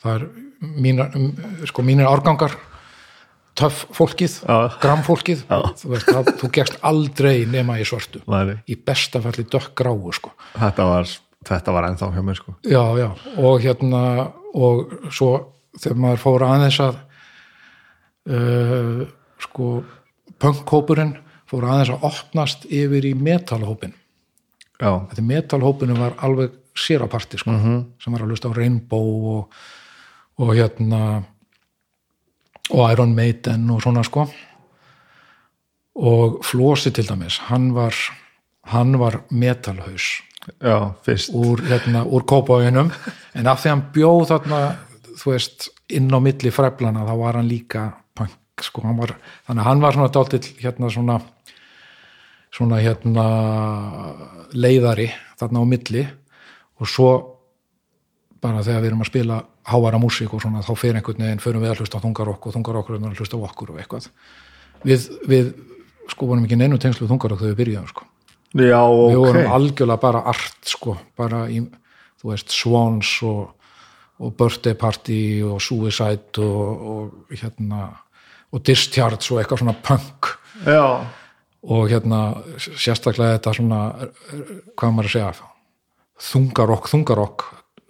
Það 0.01 0.15
er 0.15 0.23
mínar, 0.61 1.13
sko 1.69 1.85
mínir 1.85 2.09
árgangar 2.09 2.55
töff 3.57 3.85
fólkið, 3.97 4.39
Já. 4.45 4.57
gram 4.83 5.03
fólkið. 5.05 5.43
Já. 5.49 5.59
þú 5.81 5.93
veist, 5.93 6.09
það, 6.09 6.31
þú 6.41 6.49
gegst 6.57 6.79
aldrei 6.85 7.37
nema 7.49 7.79
í 7.81 7.85
svörtu. 7.87 8.21
Nei, 8.29 8.57
í 8.69 8.77
besta 8.77 9.21
falli 9.23 9.47
dökk 9.49 9.73
gráu 9.77 10.13
sko. 10.15 10.33
Þetta 10.57 10.89
var 10.91 11.09
þetta 11.47 11.73
var 11.75 11.87
ennþá 11.89 12.11
hjá 12.13 12.23
mér 12.25 12.39
sko. 12.39 12.55
Já, 12.67 12.83
já, 12.99 13.09
og 13.39 13.61
hérna 13.63 14.01
og 14.57 14.97
svo 15.13 15.31
þegar 15.77 16.01
maður 16.01 16.23
fór 16.23 16.45
aðeins 16.47 16.79
að 16.83 16.97
uh, 18.33 19.05
sko 19.43 19.69
punkhópurinn 20.41 21.15
fór 21.47 21.67
aðeins 21.69 21.93
að 21.95 22.05
opnast 22.09 22.67
yfir 22.67 23.07
í 23.07 23.13
metalhópin 23.17 23.93
já, 24.77 24.89
þetta 25.09 25.25
metalhópinu 25.25 25.97
var 25.97 26.17
alveg 26.25 26.55
sér 26.77 27.05
á 27.05 27.07
parti 27.09 27.39
sko, 27.41 27.55
sem 27.97 28.13
var 28.13 28.25
að 28.25 28.33
lusta 28.33 28.51
á 28.51 28.57
Rainbow 28.57 29.13
og, 29.33 29.55
og 30.43 30.51
hérna 30.53 31.23
og 32.69 32.91
Iron 32.91 33.15
Maiden 33.15 33.69
og 33.73 33.81
svona 33.83 34.03
sko. 34.03 34.27
Og 35.97 36.39
Flósi 36.45 36.91
til 36.93 37.07
dæmis 37.09 37.39
hann 37.49 37.71
var, 37.75 37.95
hann 38.69 38.99
var 38.99 39.21
metalhaus 39.29 40.21
já, 40.61 40.93
fyrst. 41.03 41.33
úr, 41.33 41.61
hérna, 41.65 42.03
úr 42.05 42.23
kópáinum 42.23 42.91
en 43.35 43.47
af 43.47 43.63
því 43.63 43.69
hann 43.69 43.85
bjóð 43.93 44.27
þarna 44.29 44.59
þú 45.17 45.31
veist, 45.33 45.69
inn 45.89 46.13
á 46.13 46.19
milli 46.21 46.51
fræflana 46.53 47.07
þá 47.07 47.15
var 47.17 47.39
hann 47.39 47.49
líka 47.49 47.87
punk 48.13 48.61
sko, 48.61 48.83
hann 48.85 48.97
var, 48.97 49.15
þannig 49.47 49.63
að 49.63 49.67
hann 49.67 49.81
var 49.81 49.97
svona 49.97 50.13
dáltill 50.13 50.53
hérna 50.61 50.91
svona 50.93 51.17
svona 52.57 52.79
hérna 52.81 53.25
leiðari 54.57 55.09
þarna 55.37 55.61
á 55.61 55.65
milli. 55.69 56.03
Og 56.77 56.89
svo 56.89 57.09
bara 58.41 58.63
þegar 58.65 58.83
við 58.83 58.89
erum 58.91 59.03
að 59.03 59.09
spila 59.11 59.39
hávara 59.67 59.99
músík 60.01 60.33
og 60.33 60.43
svona 60.43 60.63
þá 60.65 60.73
fyrir 60.77 60.99
einhvern 60.99 61.25
veginn 61.25 61.41
förum 61.43 61.63
við 61.63 61.73
að 61.73 61.81
hlusta 61.81 62.01
þungarokk 62.03 62.47
og 62.47 62.55
þungarokkur 62.55 62.97
er 62.97 63.09
að 63.09 63.21
hlusta 63.21 63.39
okkur 63.49 63.73
og 63.73 63.81
eitthvað. 63.81 64.07
Við, 64.87 65.09
við 65.27 65.51
sko 66.11 66.29
vorum 66.29 66.45
ekki 66.47 66.59
neinu 66.59 66.79
tengslu 66.81 67.09
þungarokk 67.09 67.43
þegar 67.43 67.53
við 67.53 67.59
byrjuðum 67.61 67.91
sko. 67.91 68.07
Já, 68.57 68.81
við 68.87 69.19
ok. 69.19 69.25
vorum 69.25 69.53
algjörlega 69.57 70.01
bara 70.01 70.23
art 70.31 70.71
sko, 70.71 70.97
bara 71.19 71.43
í, 71.51 71.61
þú 72.21 72.31
veist 72.31 72.53
Swans 72.55 73.13
og, 73.27 73.69
og 74.23 74.35
Birthday 74.39 74.77
Party 74.79 75.21
og 75.45 75.61
Suicide 75.61 76.43
og, 76.43 76.89
og 76.93 77.37
hérna 77.37 77.89
og 78.53 78.63
discharge 78.63 79.33
og 79.33 79.41
eitthvað 79.41 79.65
svona 79.65 79.75
punk. 79.83 80.31
Já, 80.63 81.03
og 81.67 81.89
hérna 81.91 82.21
sérstaklega 82.55 83.37
þetta 83.37 83.53
svona 83.57 83.79
hvað 84.77 84.93
maður 84.93 85.09
að 85.09 85.15
segja 85.15 85.47
þungarokk, 86.27 86.89
þungarokk 86.91 87.45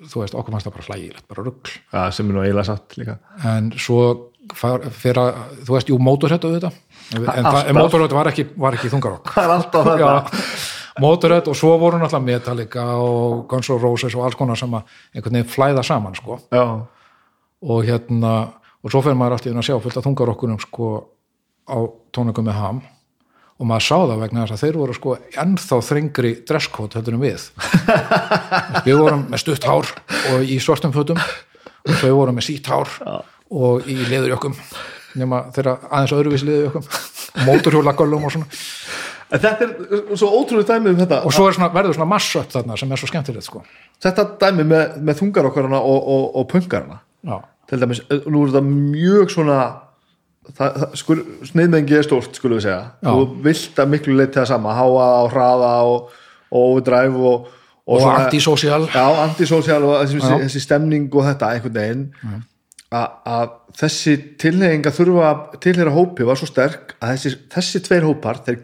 þú 0.05 0.21
veist, 0.23 0.35
okkur 0.37 0.53
fannst 0.55 0.67
það 0.67 0.75
bara 0.77 0.87
hlægilegt, 0.91 1.27
bara 1.31 1.45
rugl. 1.47 1.75
Já, 1.93 2.01
sem 2.13 2.29
er 2.29 2.35
nú 2.37 2.43
eiginlega 2.43 2.67
satt 2.69 2.97
líka. 2.99 3.17
En 3.49 3.71
svo 3.81 4.01
fyrir 4.53 5.19
að, 5.21 5.39
þú 5.67 5.75
veist, 5.75 5.89
jú, 5.91 5.97
mótorhett 5.99 6.45
og 6.47 6.53
þetta 6.55 6.71
en, 6.71 7.25
Alltaf. 7.27 7.61
en 7.67 7.75
mótorhett 7.77 8.15
var 8.15 8.29
ekki, 8.31 8.45
ekki 8.71 8.91
þungarokk. 8.93 9.31
Það 9.35 9.47
er 9.47 9.55
alltaf 9.57 9.89
þetta 9.89 10.11
Já, 10.13 11.01
mótorhett 11.03 11.49
og 11.51 11.57
svo 11.57 11.73
voru 11.81 11.99
náttúrulega 12.01 12.25
Metallica 12.25 12.85
og 13.01 13.43
Guns 13.51 13.69
N' 13.69 13.81
Roses 13.81 14.15
og 14.17 14.23
alls 14.27 14.37
konar 14.39 14.59
sem 14.59 14.71
að 14.73 14.95
einhvern 15.13 15.39
veginn 15.39 15.51
flæða 15.51 15.83
saman 15.85 16.15
sko. 16.17 16.39
Og 17.67 17.83
hérna 17.85 18.33
og 18.83 18.93
svo 18.93 19.01
fyrir 19.03 19.17
maður 19.19 19.37
allt 19.37 19.47
í 19.49 19.51
einu 19.51 19.61
að 19.61 19.67
sjá 19.69 19.79
fullt 19.83 19.99
að 19.99 20.07
þungarokkunum 20.07 20.61
sko 20.63 20.91
á 21.67 21.77
tónleikum 22.15 22.47
með 22.47 22.59
ham 22.61 22.81
og 23.57 23.65
maður 23.65 23.85
sá 23.87 23.95
það 23.95 24.19
vegna 24.21 24.43
þess 24.43 24.55
að 24.55 24.63
þeir 24.63 24.77
voru 24.77 24.95
sko 24.97 25.15
ennþá 25.43 25.79
þrengri 25.87 26.33
dresskót 26.47 26.97
heldur 26.97 27.17
en 27.17 27.23
við. 27.23 27.47
Við 28.85 28.99
vorum 29.01 29.25
með 29.31 29.43
stutt 29.43 29.65
hár 29.65 29.89
og 30.33 30.45
í 30.45 30.59
svartum 30.61 30.93
fötum 30.95 31.17
og 31.17 31.97
þau 32.01 32.13
voru 32.19 32.35
með 32.37 32.47
sítt 32.51 32.69
hár 32.69 32.91
og 33.47 33.89
í 33.89 33.97
leðurjökkum 34.11 34.57
nema 35.17 35.47
þeirra 35.55 35.77
aðeins 35.87 36.13
öðruvísi 36.13 36.49
leðurjökkum 36.49 36.85
móturhjólagöllum 37.47 38.27
og 38.27 38.33
svona. 38.33 38.61
Þetta 39.27 39.65
er 39.65 39.73
svo 40.15 40.29
ótrúlega 40.31 40.77
dæmi 40.77 40.93
um 40.93 41.01
þetta. 41.01 41.19
Og 41.27 41.33
svo 41.35 41.49
svona, 41.51 41.67
verður 41.73 41.97
svona 41.97 42.11
massup 42.13 42.47
þarna 42.53 42.77
sem 42.79 42.93
er 42.93 43.01
svo 43.01 43.09
skemmtilegt 43.09 43.47
sko. 43.47 43.63
Þetta 44.03 44.23
dæmi 44.39 44.63
með, 44.69 45.01
með 45.03 45.19
þungarokkarana 45.21 45.81
og, 45.81 45.97
og, 46.13 46.23
og 46.39 46.47
punkarana 46.53 47.01
já, 47.27 47.41
til 47.67 47.81
dæmis, 47.81 48.03
nú 48.07 48.45
er 48.45 48.53
þetta 48.53 48.63
mjög 48.69 49.33
svona 49.33 49.57
sniðmengi 50.55 51.97
er 51.97 52.05
stórt 52.07 52.37
skulum 52.37 52.59
við 52.59 52.67
segja, 52.67 52.81
Já. 53.03 53.09
þú 53.11 53.43
vilt 53.45 53.81
að 53.83 53.91
miklu 53.93 54.17
leiti 54.17 54.39
það 54.39 54.49
sama, 54.53 54.75
háa 54.77 54.87
og 55.23 55.31
hraða 55.33 55.71
og, 55.89 56.13
og 56.51 56.67
overdrive 56.71 57.23
og, 57.31 57.49
og 57.87 58.01
svona- 58.03 58.25
antisocial. 58.25 58.87
Antisocial 59.25 59.83
og 59.83 59.97
þessi, 60.05 60.21
þessi 60.45 60.63
stemning 60.63 61.09
og 61.13 61.27
þetta 61.27 61.51
einhvern 61.55 61.77
veginn. 61.81 62.05
Að 62.97 63.49
þessi 63.75 64.15
tilheying 64.39 64.85
að 64.87 64.95
þurfa 65.01 65.27
að 65.27 65.59
tilheyra 65.65 65.91
hópi 65.91 66.27
var 66.27 66.39
svo 66.39 66.47
sterk 66.47 66.95
að 67.01 67.17
þessi, 67.17 67.33
þessi 67.51 67.81
tveir 67.83 68.07
hópar 68.07 68.39
þeir 68.45 68.61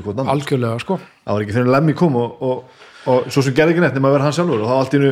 hvort 0.00 0.16
annan 0.16 0.32
algjörlega 0.32 0.80
sko. 0.80 0.96
Það 1.26 1.36
var 1.36 1.44
ekki 1.44 1.56
fyrir 1.58 1.72
lemmi 1.74 1.94
kom 1.98 2.16
og, 2.16 2.38
og, 2.40 2.78
og 3.10 3.26
svo 3.34 3.42
sem 3.42 3.54
gerði 3.56 3.74
ekki 3.74 3.82
nema 3.96 4.08
að 4.10 4.14
vera 4.16 4.26
hann 4.28 4.34
sjálfur 4.36 4.60
og 4.62 4.68
þá 4.70 4.74
allt 4.78 4.94
í 4.94 5.00
nú 5.02 5.08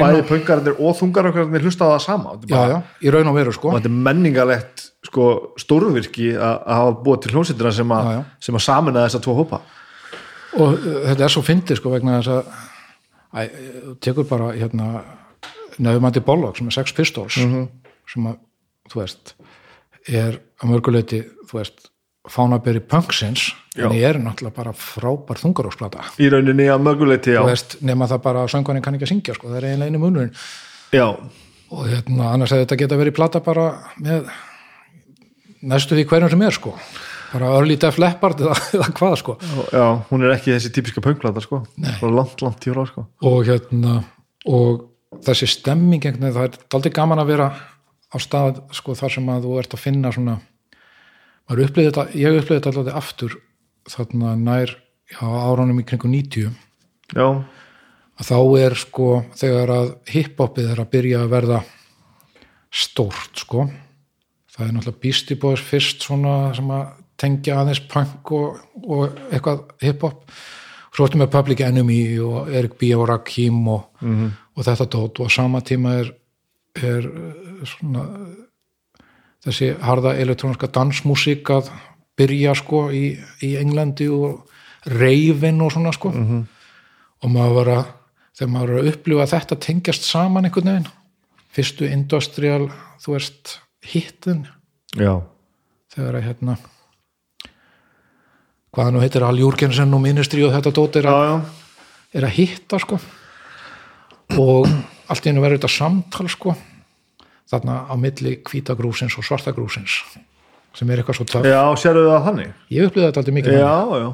bæði 0.00 0.22
punkararnir 0.30 0.78
og 0.80 0.94
þungararnir 1.00 1.64
hlusta 1.66 1.84
á 1.84 1.92
það 1.92 2.02
sama. 2.06 2.30
Já, 2.48 2.54
bara- 2.56 2.70
já, 2.70 2.78
í 3.04 3.12
raun 3.12 3.28
og 3.28 3.36
veru 3.36 3.52
sko. 3.52 3.68
Og 3.68 3.76
þetta 3.80 3.90
er 3.92 3.98
menningalegt 4.08 4.86
sko, 5.04 5.26
stórvirki 5.60 6.30
að 6.36 6.56
hafa 6.66 6.94
búið 7.04 7.20
til 7.26 7.32
hljómsýttina 7.34 7.72
sem, 7.76 7.94
sem 8.40 8.54
að 8.60 8.64
samina 8.64 9.04
þessa 9.06 9.20
tvo 9.24 9.34
hópa. 9.40 9.60
Og 10.58 10.72
uh, 10.74 11.00
þetta 11.10 11.24
er 11.28 11.34
svo 11.36 11.42
fyndið 11.46 11.76
sko 11.78 11.92
vegna 11.92 12.18
þess 12.20 12.32
að 12.34 12.44
æ, 13.36 13.42
tekur 14.02 14.24
bara 14.28 14.52
hérna 14.56 14.88
nefnumandi 15.78 16.20
Bollock 16.24 16.56
sem 16.58 16.66
er 16.68 16.74
Sex 16.74 16.92
Pistols 16.96 17.36
sem 18.10 18.26
að, 18.26 18.40
þú 18.90 18.98
veist 19.04 19.34
er 20.10 20.40
að 20.60 20.72
mörguleiti 20.72 21.20
þú 21.50 21.60
veist, 21.60 21.90
fánaberi 22.28 22.80
punksins. 22.82 23.50
En 23.78 23.92
ég 23.94 24.02
er 24.08 24.18
náttúrulega 24.18 24.56
bara 24.56 24.72
frábær 24.74 25.38
þungaróksplata 25.38 26.08
í 26.18 26.30
rauninni 26.32 26.66
að 26.72 26.82
möguleiti 26.88 27.36
já, 27.36 27.42
nema 27.86 28.08
það 28.10 28.24
bara 28.24 28.42
að 28.44 28.50
söngvarinn 28.56 28.82
kann 28.82 28.96
ekki 28.98 29.06
að 29.06 29.12
syngja 29.12 29.36
sko, 29.36 29.50
það 29.50 29.60
er 29.60 29.68
eiginlega 29.68 29.92
einu 29.92 30.02
munurinn. 30.02 30.32
Já, 30.90 31.06
og 31.70 31.86
hérna, 31.86 32.32
annars 32.32 32.50
hefði 32.54 32.66
þetta 32.66 32.80
geta 32.82 32.98
verið 32.98 33.16
plata 33.20 33.42
bara 33.46 33.68
með 34.02 34.26
næstu 35.70 35.94
því 35.94 36.06
hverjum 36.10 36.34
sem 36.34 36.44
er 36.48 36.56
sko. 36.56 36.74
Bara 37.30 37.52
Early 37.60 37.76
Def 37.78 37.98
Leppard 38.02 38.40
eða, 38.42 38.56
eða 38.74 38.88
hvað 38.98 39.18
sko. 39.20 39.36
Já, 39.70 39.84
hún 40.08 40.26
er 40.26 40.34
ekki 40.34 40.56
þessi 40.56 40.72
típiska 40.74 41.02
punkplata 41.04 41.42
sko, 41.44 41.62
langt, 42.02 42.42
langt 42.42 42.66
í 42.66 42.74
frá 42.74 42.82
sko. 42.90 43.06
Og 43.30 43.44
hérna 43.46 44.00
og 44.50 44.88
þessi 45.26 45.46
stemming 45.50 46.02
veginn, 46.02 46.32
það 46.34 46.48
er 46.48 46.58
aldrei 46.74 46.94
gaman 46.96 47.22
að 47.22 47.30
vera 47.36 47.52
á 48.10 48.16
stað 48.18 48.64
sko 48.74 48.96
þar 48.98 49.14
sem 49.14 49.30
að 49.30 49.46
þú 49.46 49.58
ert 49.62 49.76
að 49.76 49.82
finna 49.84 50.10
svona 50.14 50.40
maður 51.46 51.64
upplýði 51.66 51.90
þetta, 51.90 52.04
ég 52.18 52.38
upplýði 52.40 52.58
þetta 52.60 52.72
alltaf 52.72 52.98
aftur 52.98 53.36
þarna 53.90 54.36
nær 54.38 54.76
já, 55.10 55.24
árunum 55.24 55.82
í 55.82 55.86
kringum 55.88 56.14
90 56.14 56.48
já, 57.16 57.26
að 58.20 58.30
þá 58.30 58.38
er 58.62 58.78
sko 58.78 59.10
þegar 59.38 59.74
að 59.74 59.92
hiphopið 60.12 60.72
er 60.72 60.82
að 60.82 60.90
byrja 60.94 61.22
að 61.24 61.32
verða 61.34 61.60
stórt 62.70 63.42
sko. 63.42 63.66
Það 64.50 64.66
er 64.66 64.72
náttúrulega 64.74 65.02
Beastie 65.02 65.38
Boys 65.40 65.62
fyrst 65.64 66.04
svona 66.06 66.54
sem 66.54 66.70
að 66.74 66.88
tengja 67.20 67.58
aðeins 67.60 67.82
punk 67.90 68.32
og, 68.36 68.60
og 68.86 69.20
eitthvað 69.30 69.64
hiphop. 69.84 70.24
Svo 70.90 71.06
ertu 71.06 71.20
með 71.20 71.32
Public 71.34 71.62
Enemy 71.62 72.00
og 72.24 72.50
Eric 72.50 72.76
B. 72.80 72.90
og 72.96 73.06
Rakim 73.10 73.60
og, 73.70 74.00
og 74.56 74.64
þetta 74.66 74.88
dót. 74.90 75.20
Og 75.22 75.30
á 75.30 75.36
sama 75.36 75.60
tíma 75.62 76.00
er, 76.00 76.12
er 76.74 77.06
svona 77.68 78.06
þessi 79.44 79.70
harða 79.80 80.16
elektróniska 80.20 80.70
dansmúsík 80.74 81.52
að 81.54 81.70
byrja 82.20 82.54
sko 82.60 82.84
í, 82.92 83.16
í 83.42 83.54
Englandi 83.60 84.06
og 84.12 84.44
reifin 84.86 85.60
og 85.64 85.72
svona 85.74 85.94
sko. 85.96 86.12
Og 87.20 87.32
maður 87.32 87.56
var 87.58 87.72
að 87.74 87.82
þegar 88.40 88.52
maður 88.54 88.72
var 88.72 88.80
að 88.80 88.90
upplifa 88.94 89.24
að 89.26 89.32
þetta 89.34 89.60
tengjast 89.66 90.06
saman 90.08 90.48
einhvern 90.48 90.70
veginn. 90.70 90.90
Fyrstu 91.50 91.88
industrial, 91.90 92.68
þú 93.02 93.16
veist 93.16 93.56
hittin, 93.84 94.44
já, 94.94 95.18
þegar 95.90 96.20
að 96.20 96.26
hérna 96.28 96.54
hvaða 98.70 98.92
nú 98.94 99.02
heitir 99.02 99.24
Al 99.26 99.38
Júrgensen 99.40 99.96
og 99.96 100.02
Ministry 100.04 100.44
og 100.46 100.54
þetta 100.54 100.72
dót 100.74 101.00
er 101.00 101.08
er 101.10 102.26
að 102.26 102.36
hitta 102.36 102.78
sko. 102.82 102.98
Og 104.38 104.66
allt 105.10 105.26
einu 105.26 105.42
verður 105.42 105.58
þetta 105.58 105.72
samtal 105.74 106.28
sko. 106.30 106.54
Þarna 107.50 107.80
á 107.90 107.94
milli 107.98 108.36
hvítagrúsins 108.46 109.16
og 109.18 109.26
svartagrúsins 109.26 110.04
sem 110.76 110.90
er 110.90 111.02
eitthvað 111.02 111.18
svo 111.18 111.26
töff. 111.28 111.46
Já 111.48 111.62
sérðu 111.82 112.06
það 112.08 112.26
þannig? 112.28 112.52
Ég 112.70 112.88
upplýði 112.88 113.06
þetta 113.06 113.22
aldrei 113.22 113.36
mikið 113.38 113.56
já, 113.56 113.74
já, 114.02 114.10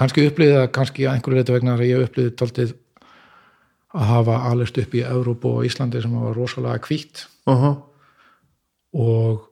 kannski 0.00 0.26
upplýði 0.28 0.58
það 0.58 0.68
kannski 0.78 1.08
einhverju 1.10 1.40
leita 1.40 1.56
vegna 1.56 1.74
að 1.76 1.86
ég 1.88 2.04
upplýði 2.06 2.30
þetta 2.30 2.48
aldrei 2.48 2.66
að 3.94 4.06
hafa 4.10 4.38
alist 4.50 4.78
upp 4.82 4.94
í 4.94 5.02
Evrópu 5.06 5.50
og 5.58 5.66
Íslandi 5.68 6.02
sem 6.02 6.14
var 6.18 6.34
rosalega 6.34 6.82
hvít 6.86 7.26
uh 7.46 7.64
-huh. 7.64 7.74
og 8.92 9.50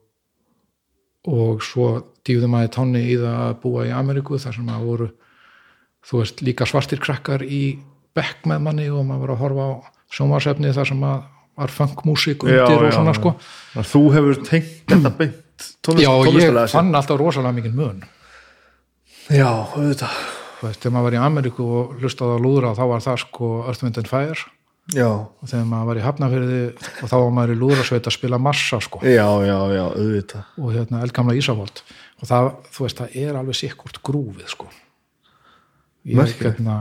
og 1.22 1.62
svo 1.62 2.02
dýfði 2.26 2.48
maður 2.50 2.72
tánni 2.74 3.02
í 3.12 3.16
það 3.18 3.36
að 3.46 3.60
búa 3.62 3.86
í 3.86 3.92
Ameríku 3.94 4.38
þar 4.38 4.54
sem 4.54 4.64
maður 4.66 4.86
voru 4.86 5.08
þú 6.02 6.18
veist 6.18 6.42
líka 6.42 6.66
svartir 6.66 6.98
krakkar 6.98 7.44
í 7.46 7.78
bekk 8.14 8.46
með 8.50 8.64
manni 8.66 8.88
og 8.90 9.06
maður 9.06 9.20
var 9.20 9.30
að 9.30 9.42
horfa 9.42 9.62
á 9.62 9.70
sjónvarsefni 10.12 10.74
þar 10.74 10.90
sem 10.90 10.98
maður 10.98 11.22
var 11.56 11.72
funkmúsík 11.72 12.44
undir 12.44 12.58
Já, 12.58 12.76
og 12.78 12.84
já, 12.84 12.92
svona 12.96 13.12
já. 13.12 13.18
sko. 13.20 13.34
Að 13.76 13.88
þú 13.92 14.02
hefur 14.16 14.38
tengt 14.48 14.84
þetta 14.88 15.12
beint 15.18 15.41
tónlist, 15.82 16.04
já 16.04 16.10
tónlistalega 16.10 16.66
ég 16.66 16.74
fann 16.74 16.94
alltaf 16.94 17.20
rosalega 17.20 17.58
mikið 17.58 17.76
mun. 17.78 18.02
Já, 19.30 19.50
auðvitað. 19.50 20.16
Þegar 20.62 20.92
maður 20.94 21.06
var 21.08 21.14
í 21.16 21.22
Ameríku 21.22 21.64
og 21.66 21.94
hlustaði 21.98 22.38
á 22.38 22.44
lúðra 22.44 22.74
þá 22.78 22.82
var 22.90 23.02
það 23.02 23.22
sko 23.24 23.48
Earth, 23.66 23.82
Wind 23.82 23.98
and 23.98 24.10
Fire. 24.10 24.44
Já, 24.90 25.08
og 25.08 25.46
þegar 25.46 25.66
maður 25.70 25.88
var 25.88 25.98
í 25.98 26.02
Hafnafyrði 26.02 26.62
og 26.74 27.10
þá 27.10 27.14
var 27.14 27.34
maður 27.34 27.52
í 27.54 27.58
lúðrasveit 27.60 28.08
að 28.10 28.16
spila 28.16 28.38
massa 28.42 28.80
sko. 28.82 29.02
Já, 29.06 29.26
já, 29.46 29.58
já, 29.74 29.82
auðvitað. 29.88 30.48
Og 30.58 30.72
hérna 30.74 31.02
eldgamla 31.06 31.36
Ísavolt 31.38 31.84
og 32.18 32.30
það, 32.30 32.48
þú 32.74 32.86
veist, 32.86 33.02
það 33.02 33.20
er 33.22 33.38
alveg 33.38 33.58
sikkurt 33.58 34.00
grúfið 34.06 34.50
sko. 34.50 34.66
Ég, 36.02 36.18
Merkilegt. 36.18 36.58
hérna, 36.58 36.78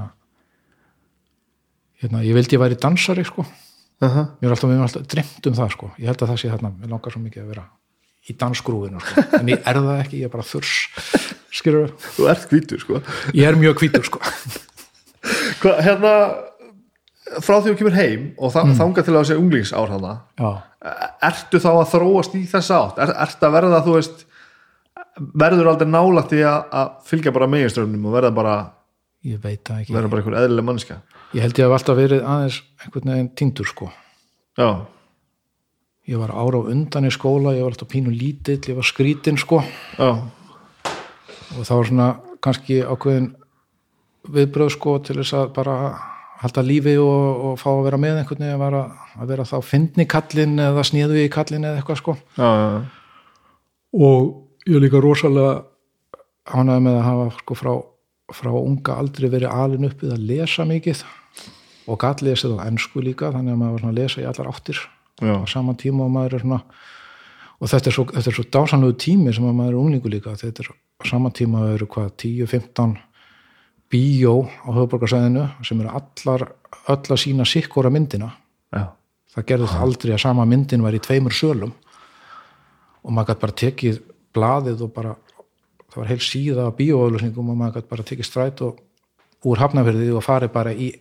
hérna, 2.02 2.24
ég 2.26 2.38
vildi 2.38 2.58
ég 2.58 2.64
væri 2.64 2.80
dansari 2.82 3.26
sko, 3.26 3.46
uh 3.46 4.10
-huh. 4.10 4.26
mér 4.42 4.50
er 4.50 4.56
alltaf, 4.56 4.70
mér 4.70 4.82
er 4.82 4.88
alltaf 4.88 5.08
dremt 5.08 5.48
um 5.48 5.54
það 5.54 5.72
sko, 5.72 5.92
ég 5.98 6.06
held 6.10 6.22
að 6.22 6.30
það 6.30 6.42
sé 6.42 6.50
þarna 6.50 6.74
mér 6.74 6.90
langar 6.90 7.12
svo 7.12 7.22
mikið 7.22 7.44
að 7.44 7.48
vera 7.54 7.70
í 8.30 8.36
dansgrúfinu 8.38 9.02
sko. 9.02 9.26
en 9.40 9.52
ég 9.52 9.66
er 9.66 9.80
það 9.82 10.04
ekki, 10.04 10.22
ég 10.22 10.30
er 10.30 10.34
bara 10.34 10.46
þurs 10.46 10.74
skilur, 11.52 11.92
þú 12.16 12.30
ert 12.32 12.48
hvítur 12.52 12.82
sko. 12.82 13.02
Ég 13.36 13.48
er 13.50 13.58
mjög 13.60 13.82
hvítur 13.82 14.06
sko. 14.08 14.22
Hva, 15.62 15.76
hérna 15.84 16.14
frá 17.40 17.60
því 17.62 17.72
þú 17.72 17.78
kemur 17.80 17.96
heim 17.96 18.28
og 18.42 18.54
þa 18.54 18.66
þanga 18.80 19.06
til 19.06 19.16
að 19.16 19.28
sé 19.30 19.38
unglingsár 19.40 19.94
hana 19.94 20.14
já, 20.40 20.50
ertu 21.30 21.62
þá 21.62 21.70
að 21.72 21.90
þróast 21.94 22.36
í 22.36 22.44
þess 22.50 22.74
átt? 22.76 23.02
Er, 23.04 23.14
ertu 23.28 23.48
að 23.48 23.56
verða 23.56 23.82
þú 23.86 23.96
veist 23.98 24.26
verður 25.44 25.72
aldrei 25.72 25.92
nálægt 25.92 26.34
því 26.34 26.42
að, 26.50 26.66
að 26.82 26.90
fylgja 27.08 27.36
bara 27.36 27.50
meginströfnum 27.52 28.08
og 28.10 28.16
verða 28.18 28.34
bara 28.36 28.56
ég 29.28 29.42
veit 29.44 29.62
það 29.68 29.84
ekki. 29.84 29.96
verða 29.96 30.12
bara 30.12 30.24
einhver 30.24 30.40
eðlileg 30.42 30.68
mannska 30.68 30.98
ég 31.38 31.46
held 31.46 31.62
ég 31.62 31.68
hef 31.68 31.78
alltaf 31.78 32.00
verið 32.00 32.26
aðeins 32.26 32.58
einhvern 32.82 33.14
veginn 33.14 33.32
týndur 33.40 33.70
sko. 33.70 33.92
Já, 34.60 34.68
ég 36.10 36.18
var 36.18 36.34
ára 36.34 36.62
á 36.62 36.70
undan 36.72 37.08
í 37.08 37.12
skóla, 37.14 37.54
ég 37.56 37.66
var 37.66 37.74
alltaf 37.74 37.92
pínu 37.92 38.14
lítill 38.14 38.62
ég 38.72 38.78
var 38.78 38.88
skrítinn 38.88 39.40
sko. 39.40 39.62
Já, 39.98 40.18
og 41.58 41.66
það 41.68 41.76
var 41.78 41.90
svona 41.90 42.08
kannski 42.42 42.80
ákveðin 42.82 43.30
viðbröð 44.32 44.74
sko 44.76 44.96
til 45.06 45.20
þess 45.20 45.38
að 45.38 45.52
bara 45.56 45.76
halda 46.42 46.64
lífi 46.66 46.96
og, 47.02 47.44
og 47.52 47.60
fá 47.62 47.70
að 47.74 47.84
vera 47.86 48.00
með 48.02 48.22
einhvern 48.22 48.46
veginn 48.48 48.78
að, 48.80 48.96
að 49.22 49.34
vera 49.34 49.46
þá 49.46 49.58
fyndni 49.66 50.08
kallinn 50.10 50.56
eða 50.62 50.86
sniðu 50.88 51.20
í 51.22 51.30
kallinn 51.34 51.68
eða 51.68 51.82
eitthvað 51.82 52.02
sko. 52.02 52.16
Já, 52.38 52.50
já, 52.50 52.80
og 54.02 54.32
ég 54.66 54.78
er 54.78 54.86
líka 54.86 55.02
rosalega 55.04 55.60
ánægði 56.52 56.86
með 56.88 56.98
að 56.98 57.06
hafa 57.06 57.28
sko 57.38 57.58
frá, 57.58 57.74
frá 58.34 58.52
unga 58.56 58.98
aldrei 58.98 59.30
verið 59.30 59.54
alin 59.54 59.90
uppið 59.90 60.16
að 60.16 60.26
lesa 60.32 60.66
mikið 60.66 61.04
og 61.92 62.00
gæt 62.02 62.24
lesið 62.26 62.58
á 62.58 62.66
ennsku 62.66 63.04
líka 63.04 63.32
þannig 63.34 63.54
að 63.54 63.62
maður 63.62 63.76
var 63.76 63.84
svona 63.84 63.94
að 63.94 64.02
lesa 64.02 64.22
í 64.22 64.28
allar 64.30 64.50
áttir 64.52 64.82
Já. 65.22 65.36
á 65.38 65.46
saman 65.48 65.78
tíma 65.78 66.08
og 66.08 66.12
maður 66.12 66.40
er 66.40 66.44
svona 66.46 66.62
og 67.62 67.70
þetta 67.70 67.90
er 67.92 67.94
svo, 67.94 68.06
þetta 68.10 68.30
er 68.32 68.36
svo 68.36 68.46
dásanlegu 68.58 68.98
tími 68.98 69.34
sem 69.36 69.46
að 69.46 69.58
maður 69.60 69.76
er 69.76 69.82
unglingu 69.84 70.10
líka 70.10 70.34
þetta 70.36 70.66
er 70.66 70.72
á 70.74 71.04
saman 71.06 71.36
tíma 71.38 71.66
að 71.66 71.76
eru 71.76 71.90
hvað 71.94 72.12
10-15 72.26 72.98
bíó 73.92 74.36
á 74.64 74.70
höfuborgarsæðinu 74.72 75.46
sem 75.68 75.82
eru 75.84 75.92
allar 75.92 76.48
öll 76.90 77.12
að 77.12 77.20
sína 77.20 77.46
sikkora 77.48 77.92
myndina. 77.92 78.32
Já, 78.72 78.94
það 79.36 79.48
gerðist 79.52 79.82
aldrei 79.84 80.14
að 80.16 80.24
sama 80.24 80.46
myndin 80.48 80.86
var 80.86 80.96
í 80.96 81.02
tveimur 81.04 81.36
sölum. 81.36 81.74
Og 83.02 83.12
maður 83.12 83.34
gæti 83.34 83.44
bara 83.44 83.58
tekið 83.64 84.00
blaðið 84.36 84.86
og 84.86 84.94
bara 84.96 85.16
það 85.92 86.00
var 86.00 86.12
heil 86.12 86.24
síða 86.24 86.68
af 86.70 86.78
bíóauðlýsningum 86.80 87.52
og 87.52 87.60
maður 87.60 87.80
gæti 87.80 87.92
bara 87.92 88.08
tekið 88.08 88.30
stræt 88.30 88.64
og 88.66 88.80
úr 89.52 89.62
hafnafyrði 89.62 90.12
og 90.16 90.24
farið 90.24 90.54
bara 90.56 90.74
í 90.74 90.92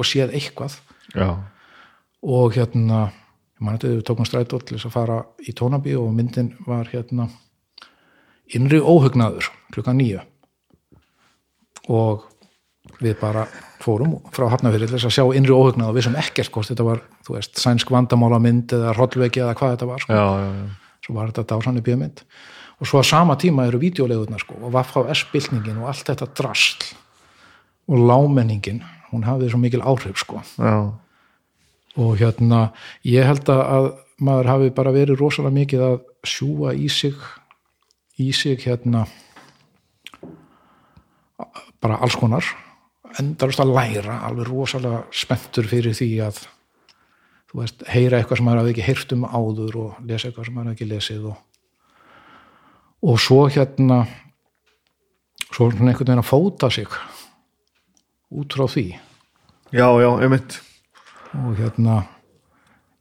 og 0.00 0.08
séð 0.08 0.34
eitthvað. 0.34 0.78
Já, 1.14 1.36
og 2.24 2.56
hérna 2.56 3.10
ég 3.60 3.66
man 3.66 3.76
þetta 3.76 3.92
við 3.92 4.04
tókum 4.08 4.28
strætó 4.28 4.58
til 4.58 4.78
þess 4.78 4.88
að 4.88 4.96
fara 4.96 5.20
í 5.44 5.52
tónabí 5.52 5.94
og 6.00 6.08
myndin 6.16 6.54
var 6.64 6.88
hérna 6.88 7.28
innri 8.56 8.80
óhugnaður 8.80 9.50
klukkan 9.74 10.00
nýju 10.00 10.22
og 11.92 12.24
við 13.00 13.18
bara 13.20 13.44
fórum 13.80 14.16
frá 14.34 14.46
Hafnafyrir 14.52 14.88
til 14.88 14.96
þess 14.96 15.08
að 15.10 15.16
sjá 15.16 15.36
innri 15.36 15.52
óhugnað 15.52 15.92
og 15.92 15.98
við 15.98 16.06
sem 16.08 16.16
ekkert 16.20 16.52
hvort 16.54 16.70
þetta 16.70 16.86
var, 16.86 17.02
þú 17.26 17.36
veist, 17.36 17.60
sænsk 17.60 17.92
vandamálamynd 17.92 18.72
eða 18.76 18.94
hrollveki 18.96 19.44
eða 19.44 19.56
hvað 19.58 19.74
þetta 19.74 19.90
var 19.90 20.04
sko. 20.04 20.16
já, 20.16 20.24
já, 20.40 20.48
já. 20.56 20.96
svo 21.04 21.16
var 21.18 21.30
þetta 21.30 21.46
dásanni 21.52 21.84
bíómynd 21.84 22.24
og 22.80 22.88
svo 22.88 23.00
á 23.00 23.04
sama 23.04 23.36
tíma 23.40 23.68
eru 23.68 23.80
vídeolegurnar 23.80 24.40
sko, 24.40 24.56
og 24.60 24.72
VFHS-bylningin 24.72 25.80
og 25.82 25.92
allt 25.92 26.08
þetta 26.08 26.28
drasl 26.40 26.90
og 27.90 28.04
lámenningin 28.08 28.82
hún 29.12 29.24
hafði 29.26 29.52
svo 29.52 29.60
mikil 29.60 29.84
áhrif 29.84 30.20
sko 30.24 30.40
já. 30.56 30.92
Og 31.98 32.16
hérna 32.20 32.70
ég 33.06 33.26
held 33.26 33.48
að 33.50 33.62
að 33.66 33.90
maður 34.20 34.50
hafi 34.52 34.70
bara 34.76 34.92
verið 34.94 35.20
rosalega 35.20 35.56
mikið 35.56 35.84
að 35.86 35.98
sjúa 36.28 36.74
í 36.76 36.88
sig 36.92 37.16
í 38.20 38.30
sig 38.36 38.60
hérna 38.66 39.06
bara 41.80 41.96
alls 42.04 42.18
konar. 42.20 42.44
Endarust 43.18 43.62
að 43.62 43.72
læra 43.74 44.20
alveg 44.28 44.50
rosalega 44.50 45.02
spenntur 45.10 45.66
fyrir 45.70 45.96
því 45.96 46.10
að 46.28 46.42
þú 47.50 47.62
veist, 47.62 47.84
heyra 47.90 48.20
eitthvað 48.20 48.38
sem 48.38 48.46
maður 48.46 48.60
hafi 48.62 48.74
ekki 48.74 48.86
heyrt 48.86 49.14
um 49.16 49.24
áður 49.26 49.78
og 49.80 50.02
lesa 50.06 50.28
eitthvað 50.28 50.46
sem 50.46 50.58
maður 50.58 50.68
hafi 50.68 50.76
ekki 50.76 50.90
lesið 50.92 51.24
og, 51.32 51.38
og 53.08 53.22
svo 53.24 53.40
hérna 53.50 54.02
svo 55.50 55.70
einhvern 55.70 55.96
veginn 55.96 56.22
að 56.22 56.28
fóta 56.28 56.70
sig 56.70 56.98
út 58.30 58.54
frá 58.54 58.68
því. 58.70 58.86
Já, 59.74 59.88
já, 60.02 60.10
einmitt 60.22 60.60
og 61.38 61.52
hérna 61.58 62.00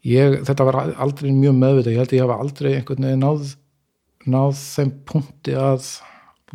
ég, 0.05 0.39
þetta 0.47 0.67
var 0.67 0.79
aldrei 0.91 1.31
mjög 1.33 1.57
meðvitað. 1.57 1.93
Ég 1.93 2.03
held 2.03 2.13
að 2.13 2.19
ég 2.19 2.27
hafa 2.27 2.39
aldrei 2.43 2.69
einhvern 2.75 3.09
veginn 3.09 3.25
náð 3.25 3.55
náð 4.29 4.59
þeim 4.59 4.93
punkti 5.07 5.55
að 5.57 5.87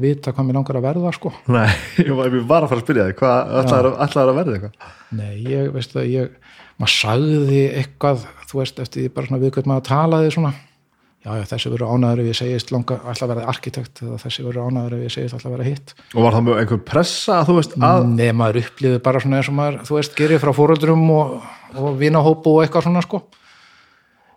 vita 0.01 0.35
hvað 0.35 0.49
mér 0.49 0.59
langar 0.59 0.79
að 0.81 0.87
verða 0.89 1.13
sko. 1.15 1.33
Nei, 1.55 1.71
ég 2.07 2.13
var, 2.19 2.31
ég 2.31 2.47
var 2.51 2.67
að 2.67 2.73
fara 2.73 2.83
að 2.83 2.87
spyrja 2.87 3.09
þig 3.09 3.19
hvað 3.21 3.57
ætlaðir 3.63 3.91
að, 3.91 4.17
að 4.23 4.39
verða 4.41 4.57
eitthvað? 4.59 4.95
Nei, 5.15 5.35
ég 5.49 5.73
veist 5.75 5.97
að 5.97 6.11
ég 6.11 6.39
maður 6.81 6.95
sagði 6.95 7.65
eitthvað 7.79 8.25
þú 8.51 8.61
veist, 8.61 8.81
eftir 8.83 9.13
bara 9.15 9.29
svona 9.29 9.43
við 9.43 9.53
hvernig 9.55 9.71
maður 9.71 9.87
talaði 9.91 10.33
svona 10.35 10.55
já, 11.25 11.31
já, 11.41 11.45
þessi 11.49 11.71
verður 11.73 11.93
ánæður 11.95 12.23
ef 12.23 12.29
ég 12.29 12.39
segist 12.39 12.73
langa, 12.75 12.99
ætla 13.11 13.27
að 13.27 13.33
verða 13.33 13.47
arkitekt 13.53 14.03
eða 14.05 14.19
þessi 14.21 14.45
verður 14.45 14.69
ánæður 14.69 14.97
ef 14.99 15.05
ég 15.05 15.15
segist 15.15 15.37
ætla 15.39 15.51
að 15.51 15.55
verða 15.57 15.69
hitt. 15.71 15.95
Og 16.13 16.27
var 16.27 16.37
það 16.37 16.45
með 16.49 16.61
einhver 16.63 16.83
pressa 16.91 17.39
þú 17.49 17.57
veist 17.59 17.77
að 17.79 18.09
Nei, 18.11 18.27
maður 18.37 18.61
upplýði 18.61 19.01
bara 19.07 19.23
svona 19.25 19.41
eins 19.41 19.51
og 19.51 19.57
maður, 19.59 19.79
þú 19.89 19.99
veist, 19.99 20.19
gerir 20.19 20.43
frá 20.43 20.53
fóreldrum 20.57 21.07
og, 21.15 21.35
og 21.81 21.97
vinahópu 22.01 22.55
og 22.55 22.65
eitthvað 22.65 22.89
svona 22.89 23.05
sko. 23.07 23.23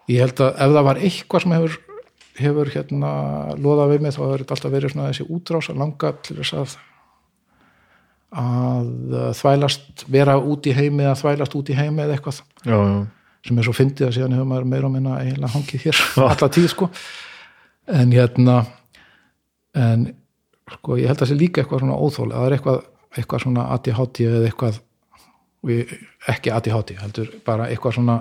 Ég 0.08 0.24
held 0.24 0.44
að 0.46 0.62
ef 0.64 0.76
það 0.78 0.88
var 0.88 1.02
eitthvað 1.04 1.44
sem 1.44 1.58
hefur, 1.58 1.80
hefur 2.40 2.72
hérna 2.78 3.12
loðað 3.60 3.96
við 3.96 4.06
mig 4.06 4.16
þá 4.16 4.22
hefur 4.24 4.46
þetta 4.46 4.58
alltaf 4.58 4.78
verið 4.78 4.96
svona 4.96 5.10
þessi 5.12 5.28
útrás 5.36 5.72
að 5.74 5.82
langa 5.84 6.14
til 6.24 6.40
þess 6.40 6.56
að 6.62 6.78
að 8.38 9.14
þvælast, 9.40 10.04
vera 10.12 10.36
út 10.40 10.68
í 10.68 10.74
heimi 10.76 11.06
eða 11.06 11.16
þvælast 11.22 11.54
út 11.56 11.70
í 11.72 11.78
heimi 11.78 12.04
eða 12.04 12.18
eitthvað. 12.18 12.42
Já, 12.68 12.76
já, 12.76 12.98
sem 13.48 13.60
er 13.60 13.68
svo 13.68 13.76
fyndið 13.76 14.08
að 14.08 14.16
síðan 14.18 14.36
hefur 14.38 14.50
maður 14.52 14.70
meira 14.74 14.90
og 14.90 14.94
minna 14.94 15.20
eiginlega 15.22 15.54
hangið 15.56 15.86
hér 15.88 16.02
alla 16.28 16.50
tíð 16.58 16.70
sko. 16.74 16.90
En 17.98 18.12
hérna 18.12 18.58
en 19.78 20.08
sko 20.78 20.98
ég 21.00 21.08
held 21.08 21.18
að 21.18 21.24
það 21.24 21.32
sé 21.32 21.40
líka 21.40 21.64
eitthvað 21.64 21.84
svona 21.84 22.00
óþól 22.02 22.32
að 22.32 22.38
það 22.38 22.48
er 22.48 22.58
eitthvað, 22.58 22.82
eitthvað 23.18 23.44
svona 23.46 23.68
ADHD 23.76 24.24
eða 24.28 24.50
eitthvað 24.50 24.82
við, 25.68 25.94
ekki 26.34 26.54
ADHD 26.54 26.98
heldur 27.02 27.32
bara 27.48 27.70
eitthvað 27.72 27.98
svona 28.00 28.18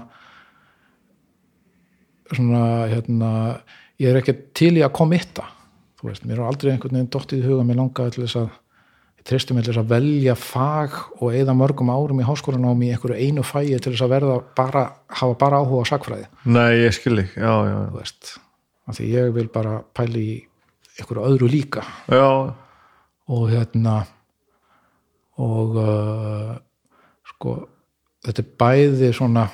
svona 2.34 2.62
hérna 2.90 3.32
ég 4.02 4.10
er 4.10 4.20
ekki 4.20 4.34
til 4.56 4.74
í 4.78 4.84
að 4.84 4.94
komitta 4.98 5.46
þú 5.96 6.10
veist, 6.10 6.24
mér 6.26 6.40
er 6.40 6.48
aldrei 6.50 6.72
einhvern 6.72 6.98
veginn 6.98 7.12
dottið 7.12 7.42
í 7.42 7.50
huga 7.50 7.66
mér 7.66 7.80
langaði 7.80 8.16
til 8.16 8.24
þess 8.26 8.40
að 8.42 8.48
mér 9.26 9.64
til 9.66 9.72
þess 9.72 9.82
að 9.82 9.90
velja 9.90 10.34
fag 10.38 10.96
og 11.18 11.34
eða 11.34 11.54
mörgum 11.58 11.90
árum 11.90 12.20
í 12.22 12.26
háskólanámi 12.26 12.88
í 12.88 12.92
einhverju 12.94 13.16
einu 13.18 13.42
fæi 13.46 13.74
til 13.74 13.92
þess 13.92 14.04
að 14.06 14.12
verða 14.14 14.36
bara, 14.56 14.84
hafa 15.08 15.38
bara 15.40 15.62
áhuga 15.62 15.82
á 15.82 15.90
sakfræði 15.90 16.28
nei, 16.44 16.84
ég 16.84 16.94
skil 16.94 17.18
ekki 17.24 17.42
já, 17.42 17.54
já, 17.66 17.78
þú 17.90 17.98
veist, 17.98 18.36
af 18.86 18.98
því 18.98 19.08
ég 19.14 19.32
vil 19.34 19.48
bara 19.52 19.80
pæli 19.96 20.26
í 20.26 20.36
einhverju 20.96 21.26
öðru 21.28 21.48
líka. 21.50 21.82
Já, 22.08 22.54
og 23.26 23.48
hérna 23.50 23.96
og 25.42 25.76
uh, 25.76 26.52
sko 27.34 27.56
þetta 28.24 28.42
er 28.42 28.52
bæði 28.62 29.10
svona 29.14 29.46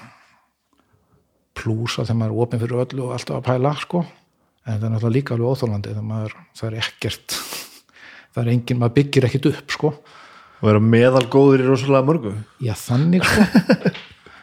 plúsa 1.59 2.05
þegar 2.07 2.19
maður 2.21 2.35
er 2.35 2.45
opinn 2.45 2.63
fyrir 2.63 2.85
öllu 2.85 3.07
og 3.09 3.17
alltaf 3.17 3.41
að 3.41 3.49
pæla 3.49 3.73
sko 3.81 4.03
en 4.03 4.77
það 4.79 4.87
er 4.87 4.93
náttúrulega 4.95 5.17
líka 5.17 5.35
alveg 5.35 5.51
óþólandi 5.51 5.91
þegar 5.91 6.07
maður, 6.07 6.37
það 6.59 6.69
er 6.69 6.79
ekkert 6.85 7.37
það 8.33 8.43
er 8.45 8.51
engin, 8.55 8.81
maður 8.81 8.97
byggir 9.01 9.27
ekkert 9.29 9.51
upp 9.53 9.75
sko. 9.77 9.93
Og 10.63 10.69
vera 10.69 10.83
meðalgóður 10.85 11.65
í 11.65 11.69
rosalega 11.69 12.07
mörgu. 12.07 12.33
Já 12.63 12.75
þannig 12.79 13.25
sko. 13.27 13.47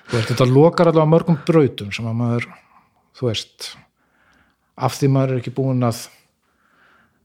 Veist, 0.09 0.31
þetta 0.31 0.47
lokar 0.49 0.89
allavega 0.89 1.11
mörgum 1.13 1.37
brautum 1.45 1.91
sem 1.93 2.07
að 2.09 2.15
maður, 2.17 2.47
þú 3.19 3.27
veist 3.29 3.67
af 4.79 4.95
því 4.97 5.09
maður 5.13 5.35
er 5.35 5.41
ekki 5.43 5.53
búin 5.53 5.83
að 5.85 5.99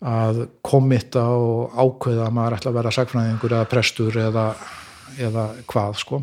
að 0.04 0.40
komitta 0.66 1.22
og 1.32 1.72
ákveða 1.80 2.26
að 2.26 2.34
maður 2.36 2.56
ætla 2.58 2.70
að 2.72 2.76
vera 2.76 2.90
sagfræðingur 2.92 3.54
eða 3.56 3.68
prestur 3.70 4.18
eða, 4.20 4.42
eða 5.16 5.44
hvað 5.70 5.94
sko. 6.02 6.18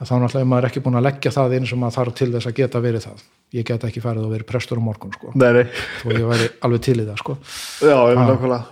Að 0.00 0.08
þá 0.08 0.14
náttúrulega 0.22 0.40
er 0.46 0.48
maður 0.54 0.68
ekki 0.70 0.82
búin 0.86 0.96
að 0.98 1.04
leggja 1.10 1.32
það 1.34 1.56
inn 1.58 1.66
sem 1.68 1.82
maður 1.84 1.96
þarf 1.98 2.16
til 2.22 2.30
þess 2.32 2.48
að 2.50 2.56
geta 2.62 2.80
verið 2.82 3.04
það. 3.10 3.20
Ég 3.54 3.66
get 3.68 3.84
ekki 3.86 4.02
farið 4.02 4.24
og 4.26 4.32
verið 4.34 4.48
prestur 4.48 4.80
á 4.80 4.86
morgun 4.88 5.12
sko. 5.14 5.34
Nei, 5.36 5.50
nei, 5.58 5.66
og 6.00 6.14
ég 6.16 6.24
væri 6.32 6.48
alveg 6.66 6.82
til 6.88 6.96
í 6.96 7.04
það 7.10 7.20
sko. 7.20 7.36
Já, 7.84 7.98
ég 8.14 8.22
Ah. 8.24 8.64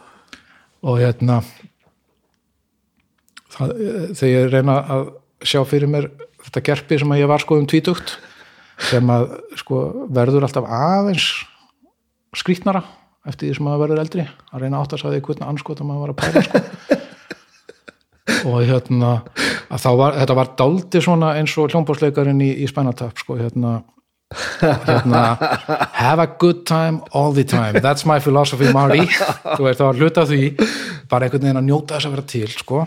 Og 0.83 0.99
hérna 0.99 1.41
það, 3.53 3.75
þegar 4.19 4.33
ég 4.33 4.51
reyna 4.53 4.79
að 4.97 5.09
sjá 5.43 5.63
fyrir 5.69 5.91
mér 5.91 6.11
þetta 6.43 6.65
gerpi 6.67 6.99
sem 7.01 7.15
að 7.15 7.23
ég 7.23 7.31
var 7.31 7.43
sko 7.43 7.59
um 7.61 7.69
tvítugt 7.71 8.17
sem 8.91 9.13
að 9.15 9.29
sko 9.61 9.85
verður 10.15 10.47
alltaf 10.47 10.67
aðeins 10.67 11.29
skrítnara 12.37 12.83
eftir 13.29 13.49
því 13.49 13.57
sem 13.57 13.67
maður 13.67 13.85
verður 13.85 14.03
eldri 14.03 14.27
að 14.27 14.65
reyna 14.65 14.83
átt 14.83 14.97
að 14.97 15.05
sagði 15.05 15.23
hvernig 15.29 15.49
anskot 15.49 15.83
að 15.83 15.89
maður 15.89 16.03
var 16.03 16.15
að 16.15 16.21
pæla 16.23 16.45
sko. 16.47 16.63
Og 18.49 18.63
hérna 18.67 19.11
að 19.71 19.99
var, 19.99 20.17
þetta 20.19 20.35
var 20.39 20.49
daldi 20.59 21.03
svona 21.03 21.33
eins 21.39 21.55
og 21.59 21.71
hljómbásleikarinn 21.71 22.43
í, 22.43 22.51
í 22.63 22.67
Spænatap 22.71 23.21
sko 23.23 23.37
hérna 23.39 23.81
hérna 24.61 25.23
have 25.99 26.23
a 26.23 26.29
good 26.39 26.65
time 26.69 27.01
all 27.13 27.35
the 27.35 27.45
time. 27.45 27.81
That's 27.81 28.07
my 28.09 28.19
philosophy 28.21 28.73
Marty 28.73 29.07
þú 29.07 29.67
veist 29.67 29.81
það 29.81 29.87
var 29.89 30.01
hluta 30.01 30.27
því 30.31 30.43
bara 31.11 31.29
einhvern 31.29 31.47
veginn 31.47 31.63
að 31.63 31.69
njóta 31.69 31.97
þess 31.97 32.09
að 32.11 32.17
vera 32.17 32.27
til 32.35 32.51
sko. 32.57 32.83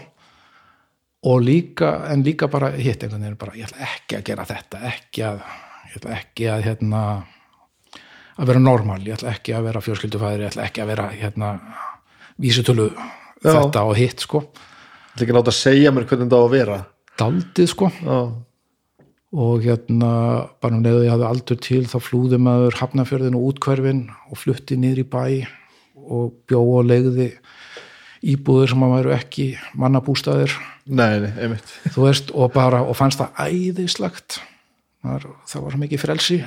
Og 1.26 1.41
líka 1.41 1.93
en 2.13 2.26
líka 2.26 2.49
bara 2.51 2.72
hitt 2.76 3.03
einhvern 3.03 3.26
veginn 3.26 3.39
bara 3.41 3.57
ég 3.57 3.69
ætla 3.69 3.89
ekki 3.93 4.19
að 4.19 4.27
gera 4.30 4.49
þetta 4.51 4.84
ekki 4.91 5.26
að 5.30 5.41
ég 5.89 5.97
ætla 6.01 6.19
ekki 6.19 6.51
að 6.51 6.67
hérna 6.69 7.01
að 8.35 8.49
vera 8.51 8.61
normal, 8.61 8.99
ég 9.07 9.15
ætla 9.15 9.31
ekki 9.31 9.53
að 9.55 9.69
vera 9.69 9.81
fjölskyldufæðir, 9.84 10.41
ég 10.43 10.51
ætla 10.51 10.65
ekki 10.67 10.84
að 10.84 10.89
vera 10.91 11.09
hérna 11.15 11.51
vísutölu 12.41 12.89
þetta 13.45 13.84
og 13.88 13.95
hitt 13.95 14.23
sko, 14.26 14.41
Það 15.15 15.22
er 15.22 15.23
ekki 15.30 15.35
nátt 15.38 15.47
að 15.47 15.55
segja 15.55 15.91
mér 15.95 16.05
hvernig 16.09 16.27
það 16.27 16.41
á 16.43 16.43
að 16.43 16.51
vera. 16.51 16.77
Daldið 17.15 17.67
sko. 17.72 17.88
Já, 18.03 18.15
og 19.35 19.65
hérna 19.65 20.11
bara 20.63 20.77
um 20.77 20.83
leiðu 20.85 21.03
ég 21.03 21.11
hafði 21.11 21.27
aldur 21.27 21.59
til 21.63 21.83
þá 21.91 21.97
flúði 22.03 22.39
maður 22.39 22.77
hafnafjörðin 22.79 23.35
og 23.35 23.49
útkverfin 23.51 24.05
og 24.31 24.39
flutti 24.39 24.77
niður 24.79 25.01
í 25.03 25.07
bæ 25.11 25.25
og 26.05 26.33
bjó 26.47 26.61
og 26.77 26.87
legði 26.87 27.33
íbúður 28.25 28.71
sem 28.71 28.85
að 28.85 28.93
væru 28.95 29.13
ekki 29.15 29.45
mannabústaðir. 29.77 30.53
Nei, 30.85 31.21
nei, 31.21 31.31
einmitt. 31.41 31.73
Þú 31.93 32.05
veist 32.07 32.31
og 32.33 32.53
bara 32.55 32.81
og 32.85 32.97
fannst 32.97 33.21
það 33.21 33.41
æðislegt. 33.45 34.39
Það, 35.05 35.27
það 35.51 35.65
var 35.67 35.79
mikið 35.83 36.01
frelsi. 36.01 36.39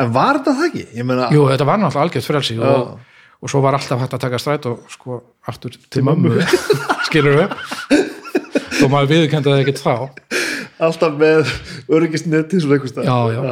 En 0.00 0.14
var 0.14 0.38
þetta 0.38 0.54
það 0.60 0.68
ekki? 0.70 0.84
Ég 0.96 1.08
meina, 1.08 1.28
jú, 1.34 1.42
þetta 1.50 1.66
var 1.68 1.82
náttúrulega 1.82 2.06
algjört 2.06 2.28
frelsi 2.30 2.56
og, 2.62 2.94
og 3.42 3.52
svo 3.52 3.60
var 3.64 3.76
alltaf 3.76 4.00
hægt 4.00 4.16
að 4.16 4.24
taka 4.24 4.40
stræt 4.40 4.70
og 4.70 4.86
sko 4.92 5.18
aftur 5.50 5.76
til 5.92 6.06
mömmu. 6.08 6.38
skilur 7.10 7.42
við 7.42 7.52
þó 8.78 8.86
maður 8.88 9.10
viðurkendi 9.12 9.52
það 9.52 9.62
ekkert 9.66 9.82
þá 9.82 10.41
alltaf 10.88 11.14
með 11.20 11.52
öryggisneti 11.92 12.60
svona 12.62 12.90
stað 12.90 13.08
Já, 13.08 13.18
já. 13.34 13.42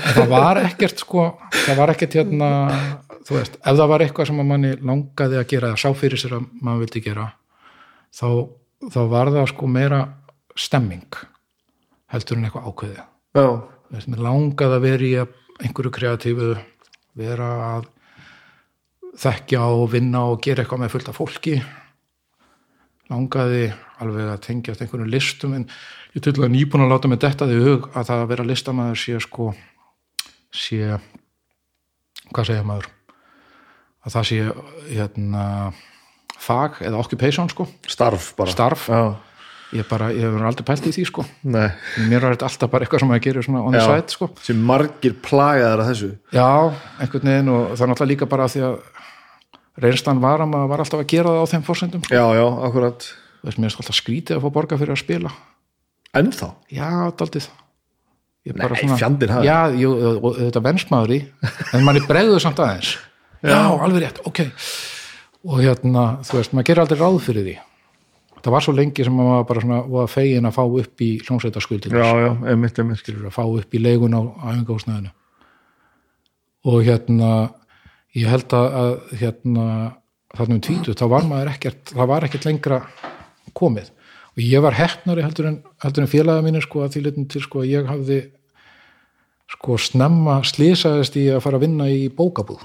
En 0.00 0.14
það 0.16 0.30
var 0.32 0.62
ekkert 0.62 1.02
sko, 1.02 1.26
það 1.56 1.80
var 1.80 1.92
ekkert 1.94 2.16
hérna 2.20 2.50
þú 3.26 3.36
veist, 3.36 3.58
ef 3.60 3.80
það 3.80 3.90
var 3.92 4.04
eitthvað 4.06 4.30
sem 4.30 4.40
að 4.42 4.48
manni 4.52 4.72
langaði 4.78 5.40
að 5.40 5.50
gera 5.52 5.72
eða 5.72 5.82
sá 5.82 5.90
fyrir 5.98 6.22
sér 6.22 6.38
að 6.38 6.46
maður 6.60 6.86
vildi 6.86 7.04
gera 7.04 7.26
þá, 8.14 8.28
þá 8.90 9.00
var 9.12 9.34
það 9.34 9.50
sko 9.52 9.70
meira 9.70 10.00
stemming 10.58 11.20
heldur 12.10 12.40
en 12.40 12.48
eitthvað 12.48 12.70
ákveðið. 12.70 13.04
Já, 13.38 13.46
Þú 13.90 13.96
veist, 13.96 14.06
mér 14.06 14.20
langaði 14.22 14.76
að 14.76 14.84
vera 14.84 15.06
í 15.06 15.14
einhverju 15.66 15.90
kreatífu 15.94 16.48
vera 17.18 17.46
að 17.72 17.88
þekkja 19.18 19.62
og 19.66 19.88
vinna 19.90 20.20
og 20.30 20.38
gera 20.44 20.62
eitthvað 20.62 20.82
með 20.84 20.92
fullt 20.92 21.10
af 21.10 21.18
fólki. 21.18 21.54
Langaði 23.10 23.64
alveg 24.00 24.30
að 24.30 24.44
tengjast 24.46 24.84
einhverjum 24.84 25.10
listum 25.10 25.56
en 25.58 25.66
ég 26.16 26.24
til 26.24 26.34
að 26.34 26.50
nýbúin 26.50 26.84
að 26.86 26.92
láta 26.94 27.10
mig 27.10 27.20
detta 27.22 27.46
því 27.46 27.58
hug 27.64 27.88
að 27.94 28.08
það 28.08 28.22
að 28.24 28.30
vera 28.32 28.46
listamæður 28.48 29.00
sé 29.02 29.20
sko 29.22 29.50
sé 30.50 30.98
hvað 32.30 32.50
segja 32.50 32.66
maður? 32.66 32.90
Að 34.00 34.14
það 34.16 34.28
sé 34.30 34.38
hérna 34.90 35.44
fag 36.40 36.80
eða 36.86 37.00
occupation 37.02 37.50
sko. 37.52 37.66
Starf 37.90 38.32
bara. 38.38 38.52
Starf, 38.54 38.86
ég 39.76 39.86
bara, 39.90 40.08
ég 40.14 40.24
hefur 40.24 40.46
aldrei 40.48 40.66
pælt 40.66 40.88
í 40.88 40.94
því 40.96 41.04
sko. 41.10 41.26
Nei. 41.46 41.68
Mér 42.08 42.24
var 42.24 42.34
þetta 42.34 42.48
alltaf 42.48 42.72
bara 42.72 42.86
eitthvað 42.86 43.04
sem 43.04 43.14
gerir 43.26 43.46
svona 43.46 43.64
on 43.66 43.76
the 43.76 43.82
side 43.84 44.16
sko. 44.16 44.30
Sem 44.46 44.62
margir 44.70 45.18
plagaðar 45.22 45.84
að 45.84 45.92
þessu. 45.92 46.10
Já, 46.34 46.48
einhvern 47.02 47.32
veginn 47.34 47.52
og 47.52 47.68
það 47.74 47.84
er 47.84 47.92
náttúrulega 47.92 48.12
líka 48.14 48.30
bara 48.30 48.48
því 48.50 48.64
að 48.70 48.80
reynslan 49.80 50.24
var 50.24 50.42
að 50.42 50.50
maður 50.54 50.72
var 50.72 50.84
alltaf 50.84 51.04
að 51.04 51.12
gera 51.12 51.36
það 51.36 51.44
á 51.44 51.50
þeim 51.52 51.68
fórsendum 51.68 52.06
sko. 52.06 52.16
Já, 52.16 52.24
já, 52.40 52.46
akkurat. 52.70 53.10
Þú 53.40 53.48
veist, 53.48 53.60
mér 53.60 53.70
er 53.70 53.80
alltaf 53.84 54.00
skrítið 54.00 54.38
að 54.38 54.44
fá 54.46 54.52
borga 54.56 54.80
fyrir 54.80 54.96
að 54.96 55.04
spila 55.04 55.36
Ennþá? 56.16 56.54
Já, 56.74 56.88
daldið 57.18 57.48
Ég 58.48 58.56
Nei, 58.56 58.96
fjandinn 58.96 59.32
hafi. 59.34 59.48
Já, 59.50 59.68
jú, 59.76 59.90
þetta 60.38 60.62
venst 60.64 60.88
maður 60.88 61.12
í 61.12 61.18
en 61.76 61.82
manni 61.84 62.00
bregður 62.08 62.40
samt 62.40 62.62
aðeins. 62.64 62.94
Já, 63.44 63.58
alveg 63.68 64.06
rétt, 64.06 64.20
ok. 64.24 64.40
Og 65.44 65.60
hérna, 65.60 66.04
þú 66.24 66.38
veist, 66.38 66.54
maður 66.56 66.68
gerir 66.70 66.82
aldrei 66.84 67.00
ráð 67.00 67.18
fyrir 67.26 67.44
því. 67.44 67.54
Það 68.40 68.54
var 68.54 68.64
svo 68.64 68.74
lengi 68.76 69.04
sem 69.04 69.16
maður 69.16 69.44
bara 69.50 69.62
svona 69.64 69.82
var 69.92 70.08
fegin 70.08 70.48
að 70.48 70.56
fá 70.56 70.62
upp 70.64 71.04
í 71.04 71.10
hljómsveitaskuldin 71.20 71.96
Já, 72.00 72.08
já, 72.24 72.30
einmitt, 72.48 72.80
einmitt. 72.80 73.12
Að 73.12 73.34
fá 73.36 73.42
upp 73.44 73.76
í 73.76 73.82
leigun 73.84 74.16
á 74.16 74.22
æfingahúsnæðinu. 74.24 75.12
Og 76.72 76.80
hérna 76.88 77.30
ég 78.16 78.32
held 78.32 78.56
að, 78.56 78.68
að 78.80 79.16
hérna 79.20 79.66
þarna 80.32 80.56
um 80.56 80.64
tvítu, 80.64 80.96
þá 80.96 81.06
var 81.12 81.28
maður 81.28 81.52
ekkert 81.52 81.92
það 81.92 82.10
var 82.14 82.26
ekkert 82.26 82.48
lengra 82.48 82.80
komið 83.56 83.92
og 84.40 84.46
ég 84.48 84.62
var 84.64 84.76
heppnari 84.78 85.24
heldur 85.24 85.50
en, 85.50 85.56
heldur 85.84 86.06
en 86.06 86.10
félaga 86.10 86.44
mínir 86.44 86.64
sko 86.64 86.84
að 86.86 86.94
því 86.94 87.02
litum 87.04 87.26
til 87.28 87.42
sko 87.44 87.60
að 87.60 87.72
ég 87.74 87.88
hafði 87.90 88.20
sko 89.50 89.76
snemma 89.82 90.38
slísaðist 90.46 91.18
í 91.20 91.26
að 91.34 91.42
fara 91.44 91.58
að 91.58 91.66
vinna 91.66 91.88
í 91.90 92.06
bókabúð. 92.14 92.62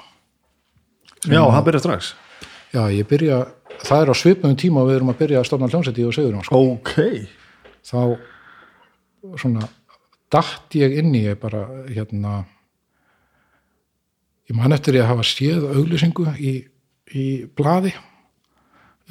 Já, 1.26 1.42
það 1.42 1.64
byrja 1.68 1.82
strax. 1.84 2.14
Já 2.72 2.82
ég 2.94 3.08
byrja, 3.10 3.42
það 3.84 4.04
er 4.04 4.12
á 4.14 4.16
svipum 4.16 4.56
tíma 4.60 4.84
og 4.84 4.92
við 4.92 5.00
erum 5.00 5.12
að 5.12 5.20
byrja 5.24 5.42
að 5.42 5.48
stofna 5.50 5.70
hljómsætti 5.74 6.06
og 6.08 6.16
segur 6.16 6.48
sko. 6.48 6.62
Ok. 6.78 6.94
Þá 7.86 8.00
svona 9.42 9.68
datt 10.32 10.78
ég 10.78 10.96
inn 11.02 11.12
í 11.18 11.26
ég 11.26 11.40
bara 11.42 11.66
hérna 11.90 12.44
ég 14.48 14.56
man 14.56 14.76
eftir 14.76 15.00
ég 15.00 15.06
að 15.06 15.16
hafa 15.16 15.28
séð 15.28 15.66
auglýsingu 15.74 16.30
í, 16.38 16.58
í 17.18 17.26
blaði 17.58 17.96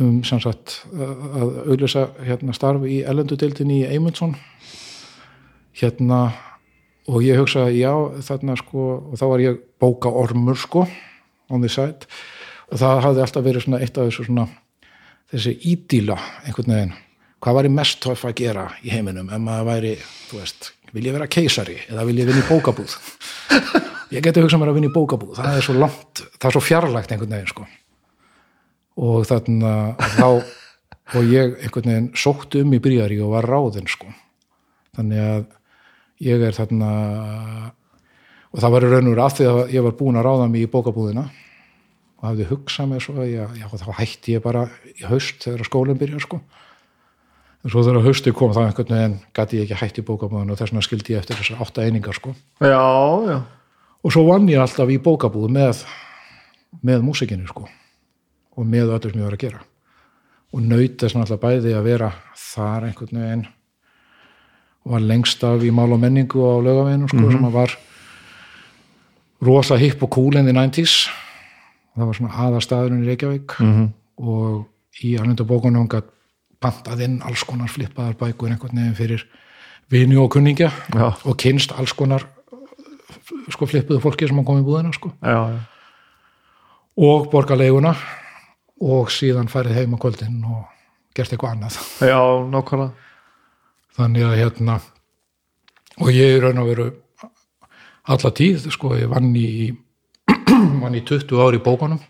um 0.02 0.22
sem 0.26 0.40
sagt 0.42 0.80
að 0.90 1.52
auglýsa 1.70 2.08
hérna 2.24 2.54
starf 2.56 2.82
í 2.88 3.02
ellendudeildinni 3.06 3.82
í 3.82 3.92
Eymundsson. 3.94 4.34
Hérna 5.78 6.20
og 7.10 7.22
ég 7.22 7.38
hugsaði 7.38 7.82
já 7.82 7.92
þarna 8.26 8.56
sko 8.58 8.86
og 9.12 9.18
þá 9.20 9.24
var 9.30 9.44
ég 9.44 9.62
bóka 9.82 10.10
ormur 10.10 10.58
sko 10.58 10.86
on 11.52 11.62
the 11.62 11.70
side. 11.70 12.08
Og 12.72 12.80
það 12.80 13.02
hafði 13.06 13.24
alltaf 13.26 13.46
verið 13.46 13.66
svona 13.66 13.82
eitt 13.84 13.98
af 13.98 14.08
þessu 14.08 14.26
svona 14.26 14.48
þessi 15.30 15.54
ídíla 15.70 16.18
einhvern 16.46 16.74
veginn. 16.74 16.96
Hvað 17.44 17.58
væri 17.60 17.74
mest 17.76 18.00
töff 18.02 18.24
að 18.24 18.38
gera 18.40 18.68
í 18.82 18.90
heiminum 18.90 19.28
ef 19.28 19.42
maður 19.42 19.68
væri, 19.68 19.96
þú 20.30 20.40
veist, 20.40 20.70
vil 20.94 21.06
ég 21.06 21.14
vera 21.14 21.28
keisari 21.28 21.76
eða 21.90 22.06
vil 22.08 22.18
ég 22.22 22.30
vinna 22.30 22.42
í 22.42 22.50
bókabúð? 22.50 22.98
Ég 24.14 24.22
geti 24.22 24.42
hugsað 24.44 24.60
mér 24.60 24.70
að 24.70 24.76
vinna 24.76 24.90
í 24.92 24.94
bókabúð. 24.94 25.38
Það 25.40 25.56
er 25.58 25.64
svo 25.64 25.74
langt, 25.74 26.20
það 26.36 26.46
er 26.46 26.54
svo 26.54 26.60
fjarlægt 26.62 27.10
einhvern 27.10 27.32
veginn 27.34 27.50
sko 27.50 27.64
og 29.00 29.24
þarna 29.28 29.72
þá 30.16 30.28
og 31.18 31.30
ég 31.30 31.56
einhvern 31.60 31.90
veginn 31.90 32.10
sótti 32.16 32.62
um 32.64 32.74
í 32.74 32.80
byrjari 32.82 33.20
og 33.22 33.34
var 33.34 33.48
ráðinn 33.48 33.88
sko. 33.90 34.08
Þannig 34.96 35.22
að 35.24 35.46
ég 36.24 36.44
er 36.46 36.56
þarna 36.56 36.90
og 38.54 38.62
það 38.62 38.74
var 38.74 38.86
í 38.86 38.90
raun 38.92 39.08
og 39.08 39.14
veru 39.14 39.24
af 39.24 39.38
því 39.38 39.48
að 39.50 39.74
ég 39.74 39.86
var 39.86 39.96
búin 39.98 40.18
að 40.18 40.28
ráða 40.28 40.50
mig 40.50 40.64
í 40.64 40.70
bókabúðina 40.70 41.24
og 41.26 42.28
hafði 42.28 42.48
hugsað 42.52 42.90
mér 42.92 43.04
svo 43.04 43.16
að 43.18 43.32
ég, 43.34 43.56
já, 43.60 43.66
þá 43.68 43.90
hætti 43.98 44.36
ég 44.36 44.44
bara 44.44 44.68
í 44.94 45.08
haust 45.10 45.42
þegar 45.44 45.68
skólinn 45.68 46.00
byrjar 46.00 46.24
sko. 46.24 46.40
En 47.64 47.72
svo 47.72 47.82
þegar 47.84 48.06
hausti 48.06 48.32
kom 48.36 48.54
þá 48.54 48.62
einhvern 48.66 48.94
veginn 48.94 49.20
gæti 49.36 49.60
ég 49.60 49.68
ekki 49.68 49.80
hætt 49.82 50.00
í 50.00 50.06
bókabúðinu 50.06 50.54
og 50.54 50.60
þess 50.60 50.72
vegna 50.72 50.86
skildi 50.86 51.16
ég 51.16 51.24
eftir 51.24 51.40
þessar 51.40 51.62
átta 51.64 51.84
einingar 51.84 52.16
sko. 52.16 52.34
Já, 52.62 52.80
já. 53.28 53.38
Og 54.04 54.12
svo 54.12 54.26
vann 54.28 54.48
ég 54.52 54.60
alltaf 54.60 54.90
í 54.92 55.00
bókabúð 55.02 55.50
með 55.52 55.84
með 56.84 57.04
músikinu 57.06 57.48
sko 57.48 57.68
og 58.55 58.66
með 58.66 58.94
öllu 58.97 59.10
sem 59.10 59.20
ég 59.20 59.26
var 59.28 59.36
að 59.36 59.44
gera. 59.44 59.60
Og 60.55 60.62
naut 60.62 60.97
þess 61.01 61.18
alltaf 61.18 61.43
bæði 61.43 61.74
að 61.74 61.89
vera 61.89 62.12
þar 62.39 62.89
einhvern 62.89 63.20
veginn 63.24 63.47
og 64.85 64.94
var 64.94 65.05
lengst 65.09 65.44
af 65.44 65.64
í 65.64 65.72
mál 65.74 65.93
og 65.97 66.01
menningu 66.02 66.44
á 66.44 66.55
laugaveginu 66.62 67.09
sko 67.09 67.31
sem 67.32 67.47
að 67.48 67.56
var 67.56 67.76
rosa 69.44 69.78
hipp 69.81 70.02
og 70.05 70.12
cool 70.14 70.36
in 70.36 70.48
the 70.48 70.55
90s 70.55 71.09
það 71.94 72.09
var 72.09 72.18
svona 72.18 72.44
aðastæðurinn 72.44 73.05
í 73.05 73.09
Reykjavík. 73.09 73.56
-hmm. 73.59 73.89
og 74.16 74.66
í 75.02 75.16
alveg 75.18 75.47
bókunum 75.47 75.89
gætt 75.89 76.10
pantað 76.60 77.05
inn 77.05 77.22
alls 77.22 77.44
konar 77.44 77.68
flippaðar 77.68 78.16
bækur 78.18 78.51
einhvern 78.51 78.76
veginn 78.76 78.94
fyrir 78.94 79.26
vini 79.90 80.16
og 80.16 80.31
kunningja 80.31 80.70
Já. 80.94 81.12
og 81.24 81.36
kynst 81.36 81.72
alls 81.72 81.93
konar 81.93 82.26
sko 83.52 83.66
flippuðu 83.66 84.01
fólki 84.01 84.28
sem 84.28 84.39
að 84.39 84.47
koma 84.48 84.60
í 84.60 84.66
búðina 84.66 84.93
sko. 84.94 85.12
Já, 85.22 85.40
já. 85.55 85.59
Og 86.97 87.31
borga 87.31 87.56
leiguna 87.59 87.94
og 88.82 89.10
síðan 89.14 89.51
farið 89.52 89.78
heim 89.78 89.94
á 89.94 89.98
kvöldin 90.02 90.40
og 90.48 90.64
gert 91.14 91.30
eitthvað 91.34 91.55
annað. 91.55 91.76
Já, 92.02 92.18
nákvæmlega. 92.51 92.92
Þannig 93.94 94.24
að 94.26 94.36
hérna 94.40 94.78
og 96.02 96.09
ég 96.10 96.32
er 96.36 96.42
raun 96.48 96.59
og 96.64 96.70
veru 96.72 96.88
alla 98.10 98.30
tíð, 98.34 98.66
sko, 98.74 98.94
ég 98.98 99.09
vann 99.12 99.30
í 99.38 99.70
vann 100.82 100.96
í 100.98 101.05
20 101.06 101.38
ári 101.44 101.60
í 101.60 101.64
bókunum. 101.64 102.01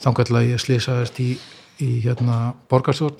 Þannig 0.00 0.30
að 0.36 0.46
ég 0.52 0.60
slýsaðist 0.62 1.18
í, 1.24 1.32
í 1.82 1.90
hérna 2.04 2.52
borgarstjórn. 2.70 3.18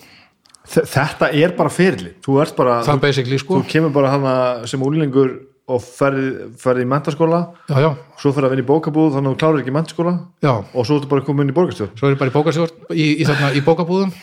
Þe- 0.67 0.83
Þetta 0.91 1.29
er 1.31 1.53
bara 1.55 1.71
fyrirli 1.71 2.09
Þú 2.25 2.33
ert 2.43 2.55
bara, 2.57 2.81
það 2.83 2.97
basically 3.05 3.37
sko, 3.39 3.61
þú 3.61 3.69
kemur 3.71 3.93
bara 3.95 4.09
hana 4.11 4.33
sem 4.67 4.81
úlingur 4.83 5.29
og 5.67 5.81
ferði, 5.83 6.83
í 6.83 6.87
mentaskóla 6.87 7.39
já, 7.67 7.79
já, 7.83 7.89
svo 8.21 8.31
ferði 8.35 8.47
að 8.47 8.53
vinna 8.53 8.63
í 8.63 8.67
bókabúð 8.69 9.09
þannig 9.17 9.29
að 9.29 9.33
þú 9.33 9.39
klárir 9.41 9.63
ekki 9.63 9.73
mentaskóla 9.75 10.13
já. 10.45 10.53
Og 10.71 10.87
svo 10.87 10.99
ertu 10.99 11.09
bara 11.11 11.25
komin 11.27 11.51
í 11.51 11.55
borgarstjórn. 11.57 11.97
Svo 11.99 12.07
er 12.07 12.15
ég 12.15 12.21
bara 12.21 12.31
í 12.31 12.35
bókastjórn 12.37 12.93
í, 12.95 13.07
í, 13.17 13.25
þarna, 13.27 13.49
í 13.51 13.63
bókabúðum. 13.65 14.13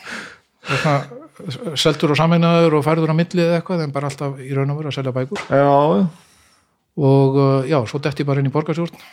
Þarna, 0.71 0.95
seldur 1.81 2.15
og 2.15 2.21
sameinaður 2.21 2.79
og 2.79 2.87
færður 2.87 3.13
á 3.13 3.17
milli 3.19 3.45
eða 3.45 3.59
eitthvað 3.59 3.85
en 3.85 3.93
bara 3.93 4.09
alltaf 4.09 4.39
í 4.41 4.53
raun 4.57 4.73
og 4.73 4.81
veru 4.81 4.93
að 4.93 4.97
selja 4.97 5.13
bækur. 5.17 5.45
Og 7.05 7.37
uh, 7.37 7.67
já, 7.69 7.77
svo 7.91 8.01
detti 8.01 8.23
ég 8.23 8.31
bara 8.31 8.41
inn 8.41 8.49
í 8.49 8.55
borgarstjórn 8.55 9.05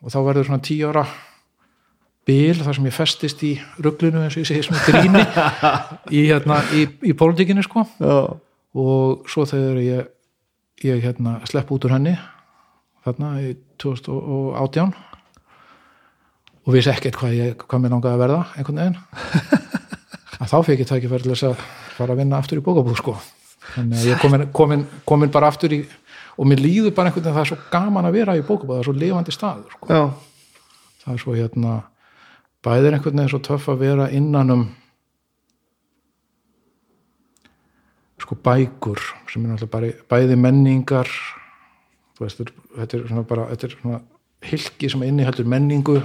og 0.00 0.12
þá 0.12 0.18
verður 0.28 0.48
svona 0.50 0.64
tíu 0.64 0.90
ára 0.92 1.06
bil 2.28 2.54
þar 2.60 2.76
sem 2.76 2.86
ég 2.86 2.94
festist 2.94 3.42
í 3.48 3.54
rugglinu 3.82 4.22
eins 4.22 4.36
og 4.36 4.44
ég 4.44 4.48
segi 4.50 4.66
sem 4.68 4.78
gríni 4.86 5.22
í, 6.16 6.22
hérna, 6.28 6.60
í, 6.76 6.86
í 7.10 7.16
pólitíkinni 7.16 7.64
sko. 7.66 7.86
Og 8.78 9.30
svo 9.30 9.46
þegar 9.50 9.80
ég, 9.82 10.10
ég 10.86 11.02
hérna, 11.04 11.38
slepp 11.48 11.70
út 11.74 11.84
úr 11.84 11.94
henni 11.96 12.14
þarna 13.04 13.34
í 13.44 13.54
2018 13.80 14.94
og 16.60 16.72
vissi 16.74 16.92
ekkert 16.92 17.18
hvað, 17.20 17.36
ég, 17.36 17.54
hvað 17.64 17.82
mér 17.82 17.94
langaði 17.94 18.16
að 18.16 18.22
verða 18.24 18.40
einhvern 18.56 18.80
veginn. 18.80 18.98
Að 20.40 20.52
þá 20.52 20.58
fekk 20.64 20.82
ég 20.84 20.88
þess 20.88 21.46
að 21.50 21.62
fara 21.96 22.14
að 22.14 22.20
vinna 22.22 22.40
aftur 22.40 22.60
í 22.60 22.64
bókabúð 22.64 23.00
sko. 23.00 23.14
Þannig 23.74 23.98
að 23.98 24.06
ég 24.08 24.20
komin, 24.22 24.44
komin, 24.56 24.84
komin 25.08 25.32
bara 25.32 25.50
aftur 25.52 25.74
í 25.76 25.80
og 26.40 26.48
mér 26.48 26.62
líður 26.64 26.94
bara 26.96 27.10
einhvern 27.10 27.26
veginn 27.26 27.36
það 27.36 27.42
er 27.42 27.50
svo 27.50 27.58
gaman 27.72 28.08
að 28.08 28.16
vera 28.16 28.36
í 28.38 28.44
bókabúð 28.44 28.76
það 28.78 28.82
er 28.82 28.88
svo 28.88 28.96
lifandi 28.96 29.34
staður 29.34 29.74
sko. 29.74 30.00
það 31.02 31.14
er 31.14 31.22
svo 31.24 31.36
hérna 31.36 31.74
bæðir 32.64 32.96
einhvern 32.96 33.20
veginn 33.20 33.32
svo 33.34 33.42
töff 33.44 33.68
að 33.68 33.82
vera 33.84 34.08
innan 34.16 34.54
um 34.54 34.62
sko 38.30 38.38
bækur 38.46 39.00
sem 39.26 39.42
er 39.42 39.50
náttúrulega 39.56 39.74
bara 39.74 39.92
bæði 40.14 40.36
menningar 40.38 41.10
veist, 42.20 42.38
þetta 42.76 42.94
er- 42.96 43.02
er 43.02 43.08
svona 43.08 43.26
bara 43.26 43.46
þetta 43.50 43.66
er 43.66 43.76
svona 43.80 44.00
hilki 44.46 44.90
sem 44.90 45.02
inniheldur 45.02 45.48
menningu 45.48 45.96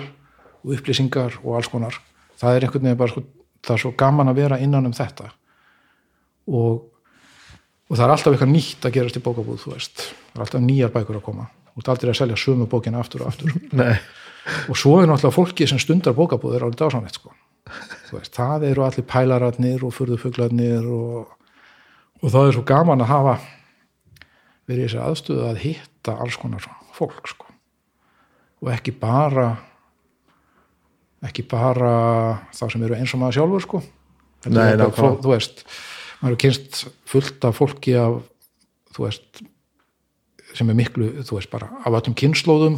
og 0.66 0.74
upplýsingar 0.74 1.38
og 1.44 1.56
alls 1.56 1.68
konar. 1.70 2.00
Það 2.40 2.56
er 2.56 2.66
einhvern 2.66 2.84
veginn 2.88 2.98
bara 2.98 3.12
sko, 3.12 3.22
það 3.62 3.76
er 3.76 3.82
svo 3.84 3.92
gaman 3.96 4.32
að 4.32 4.36
vera 4.42 4.58
innan 4.60 4.86
um 4.90 4.96
þetta. 4.96 5.30
Og, 6.48 6.82
og 7.90 7.96
það 7.98 8.04
er 8.06 8.14
alltaf 8.16 8.34
eitthvað 8.34 8.52
nýtt 8.56 8.88
að 8.88 8.96
gerast 8.98 9.20
í 9.20 9.24
bókabúð 9.24 9.62
þú 9.62 9.76
veist, 9.76 10.02
það 10.34 10.40
er 10.40 10.46
alltaf 10.48 10.66
nýjar 10.66 10.94
bækur 10.96 11.20
að 11.20 11.26
koma. 11.30 11.48
Þú 11.76 11.84
ert 11.84 11.92
aldrei 11.94 12.12
að 12.12 12.20
selja 12.22 12.40
sömu 12.40 12.68
bókina 12.72 13.00
aftur 13.00 13.22
og 13.26 13.32
aftur. 13.32 13.54
Nei, 13.80 13.96
og 14.70 14.78
svo 14.80 14.98
er 15.02 15.08
náttúrulega 15.12 15.36
fólki 15.38 15.68
sem 15.70 15.80
stundar 15.80 16.18
bókabúð 16.18 16.58
er 16.58 16.66
alveg 16.68 16.80
dásanlegt 16.82 17.20
sko. 17.22 17.34
Þú 18.10 18.20
veist, 18.20 18.34
það 18.36 18.68
eru 18.72 18.84
allir 18.86 19.08
pælararnir 19.10 19.86
og 19.86 19.94
furðufuglarnir 19.96 20.86
og, 20.86 21.32
og 22.22 22.32
það 22.32 22.48
er 22.48 22.58
svo 22.58 22.66
gaman 22.68 23.04
að 23.04 23.12
hafa 23.12 23.36
verið 24.66 24.82
í 24.82 24.88
þessi 24.88 25.02
aðstöðu 25.04 25.48
að 25.50 25.62
hitta 25.64 26.16
alls 26.22 26.38
konar 26.42 26.68
fólk 26.96 27.30
sko. 27.30 27.50
Og 28.64 28.72
ekki 28.74 28.96
bara 28.98 29.50
ekki 31.26 31.46
bara 31.50 31.92
þá 32.54 32.66
sem 32.72 32.86
eru 32.86 32.98
eins 32.98 33.14
og 33.16 33.22
maður 33.22 33.40
sjálfur 33.40 33.66
sko. 33.66 33.84
Nei, 34.46 34.72
ég 34.74 34.82
bara 34.82 35.12
þú 35.22 35.32
veist, 35.32 35.64
maður 36.22 36.36
er 36.36 36.42
kynst 36.44 36.82
fullt 37.10 37.48
af 37.48 37.58
fólki 37.58 37.96
af 37.98 38.20
þú 38.96 39.08
veist 39.08 39.46
sem 40.56 40.70
er 40.72 40.78
miklu, 40.78 41.10
þú 41.26 41.40
veist 41.40 41.52
bara 41.52 41.72
af 41.84 41.98
öllum 41.98 42.16
kynnslóðum 42.18 42.78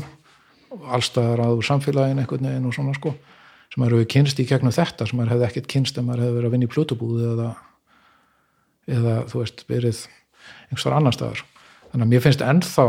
allstaðar 0.94 1.44
að 1.46 1.60
úr 1.60 1.68
samfélagin 1.68 2.22
einhvern 2.22 2.48
veginn 2.50 2.68
og 2.68 2.76
svona 2.76 2.96
sko. 2.98 3.14
Sem 3.72 3.82
maður 3.82 3.98
hefur 3.98 4.12
kynst 4.16 4.40
í 4.40 4.48
gegnum 4.48 4.74
þetta 4.76 5.08
sem 5.08 5.20
maður 5.20 5.36
hefði 5.36 5.48
ekkert 5.50 5.72
kynst 5.72 6.00
ef 6.00 6.06
maður 6.08 6.26
hefði 6.26 6.38
verið 6.38 6.50
að 6.50 6.56
vinna 6.56 6.68
í 6.68 6.72
plötubúðu 6.74 7.30
eða, 7.34 7.48
eða 8.88 9.20
þú 9.30 9.44
veist 9.44 9.64
verið 9.70 10.02
einhverstaðar 10.68 10.98
annar 11.00 11.16
staðar. 11.16 11.44
Þannig 11.92 12.06
að 12.06 12.12
mér 12.14 12.24
finnst 12.26 12.44
ennþá 12.44 12.88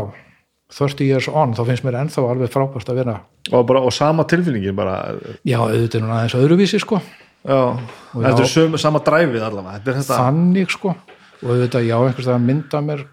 30 0.69 1.07
years 1.07 1.27
on, 1.31 1.55
þá 1.57 1.63
finnst 1.67 1.85
mér 1.85 1.97
ennþá 2.03 2.25
alveg 2.29 2.51
frábært 2.53 2.91
að 2.91 2.99
vera 3.01 3.15
og, 3.49 3.63
bara, 3.65 3.81
og 3.81 3.93
sama 3.95 4.25
tilfinningin 4.29 4.75
bara 4.77 5.15
já, 5.47 5.57
auðvitað 5.57 5.97
er 5.97 6.03
hún 6.05 6.13
aðeins 6.13 6.35
öðruvísi 6.37 6.81
sko. 6.83 6.99
Já, 7.39 7.79
þetta 8.13 8.43
er 8.43 8.51
sömu, 8.51 8.81
sama 8.81 9.01
dræfið 9.05 9.45
allavega 9.47 9.79
þetta 9.79 9.91
er 9.91 9.97
þetta 10.01 10.19
þannig 10.19 10.75
sko. 10.75 10.93
Og 11.39 11.53
auðvitað 11.53 11.87
já, 11.87 11.95
einhverstaðar 11.97 12.43
mynda 12.43 12.83
mér 12.85 13.05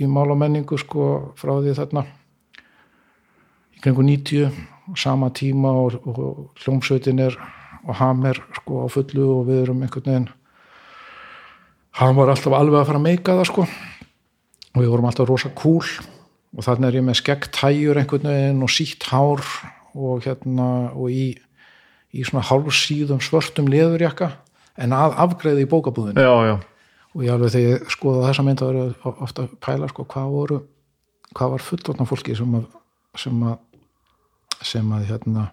í 0.00 0.08
mál 0.08 0.30
og 0.30 0.40
menningu 0.40 0.78
sko 0.80 1.10
frá 1.36 1.52
því 1.58 1.76
þarna. 1.76 2.06
Í 3.76 3.84
kringu 3.84 4.06
90 4.06 4.96
sama 4.96 5.32
tíma 5.34 5.74
og, 5.82 5.98
og 6.06 6.62
hljómsveitin 6.62 7.20
er 7.26 7.36
og 7.86 7.94
Hammer 8.00 8.38
sko 8.56 8.86
á 8.86 8.86
fullu 8.90 9.26
og 9.40 9.48
við 9.50 9.64
erum 9.66 9.82
einhvern 9.84 10.06
veginn 10.06 10.28
hann 12.00 12.16
var 12.18 12.32
alltaf 12.32 12.54
alveg 12.56 12.80
að 12.80 12.90
fara 12.90 13.00
að 13.00 13.06
meika 13.06 13.38
það 13.38 13.50
sko. 13.50 13.66
Og 14.76 14.82
við 14.82 14.92
vorum 14.92 15.08
alltaf 15.08 15.28
rosa 15.28 15.52
cool. 15.56 15.86
Og 16.56 16.64
þannig 16.64 16.88
er 16.88 16.98
ég 17.00 17.06
með 17.06 17.20
skeggtæjur 17.20 18.00
einhvern 18.00 18.30
veginn 18.30 18.64
og 18.64 18.72
sítt 18.72 19.08
hár 19.10 19.42
og 19.96 20.24
hérna 20.24 20.92
og 20.92 21.12
í, 21.12 21.30
í 22.12 22.24
svona 22.24 22.44
hálfsíðum 22.46 23.22
svörtum 23.24 23.68
leðurjakka 23.72 24.30
en 24.80 24.94
að 24.96 25.16
afgreiði 25.24 25.64
í 25.64 25.70
bókabúðinu 25.70 26.24
já, 26.24 26.32
já, 26.50 26.56
og 27.14 27.24
ég 27.24 27.32
alveg 27.32 27.54
þegar 27.54 27.70
ég 27.72 27.92
skoða 27.92 28.26
þessa 28.28 28.46
mynd 28.46 28.64
að 28.64 28.72
vera 28.72 29.12
ofta 29.26 29.46
að 29.46 29.54
pæla 29.64 29.90
sko 29.92 30.06
hvað 30.12 30.34
voru 30.34 30.58
hvað 31.36 31.54
var 31.54 31.66
fullorðna 31.70 32.08
fólki 32.08 32.36
sem 32.36 32.58
að 32.58 32.66
sem 33.16 33.44
að, 33.48 33.56
sem 34.60 34.92
að 34.92 35.06
hérna 35.10 35.46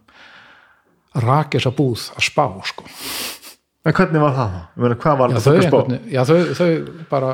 raki 1.23 1.59
þessa 1.59 1.75
búð 1.77 2.09
að 2.17 2.27
spá 2.27 2.45
sko 2.67 2.89
en 3.85 3.93
hvernig 3.97 4.21
var 4.23 4.33
það? 4.37 4.53
Meina, 4.79 4.95
hvað 5.03 5.17
var 5.19 5.33
fólk 5.35 5.59
að 5.59 5.67
spá? 5.67 5.97
já, 6.13 6.21
þau, 6.29 6.37
þau 6.59 6.69
bara 7.11 7.33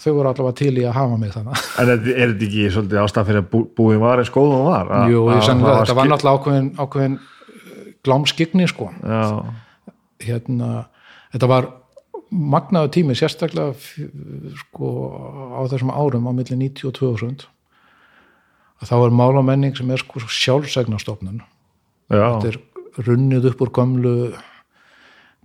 þau 0.00 0.12
voru 0.16 0.30
allavega 0.30 0.56
til 0.60 0.70
í 0.80 0.84
að 0.88 0.94
hafa 0.96 1.16
mig 1.20 1.32
þannig 1.34 1.64
en 1.82 1.90
er, 1.94 2.04
er 2.14 2.30
þetta 2.34 2.46
ekki 2.48 2.68
svolítið 2.76 3.02
ástæð 3.02 3.26
fyrir 3.30 3.42
að 3.42 3.50
bú, 3.52 3.62
búin 3.76 4.00
var 4.04 4.22
eins 4.22 4.30
góð 4.32 4.54
hún 4.54 4.64
var? 4.70 4.86
Að- 5.00 5.10
Jú, 5.12 5.24
að- 5.26 5.34
ég 5.40 5.44
sennilega, 5.48 5.74
að 5.74 5.82
þetta 5.84 5.98
var 6.00 6.10
náttúrulega 6.14 6.40
ákveðin, 6.40 6.70
ákveðin 6.84 7.18
glámskigni 8.06 8.68
sko 8.70 8.88
já, 9.02 9.22
hérna, 10.24 10.70
þetta 11.34 11.50
var 11.50 11.68
magnaðu 12.30 12.92
tími 12.94 13.16
sérstaklega 13.18 13.74
sko 14.62 14.90
á 15.58 15.60
þessum 15.72 15.90
árum 15.92 16.28
á 16.30 16.32
milli 16.32 16.56
90 16.60 16.86
og 16.92 16.94
2000 17.00 17.48
að 18.80 18.88
þá 18.92 18.94
er 19.04 19.16
mál 19.18 19.34
og 19.36 19.44
menning 19.44 19.74
sem 19.76 19.90
er 19.92 20.00
sko 20.00 20.22
sjálfsegnastofnun 20.24 21.42
já, 21.42 22.24
þetta 22.40 22.52
er 22.54 22.60
runnið 23.08 23.50
upp 23.50 23.64
úr 23.66 23.72
gamlu 23.76 24.14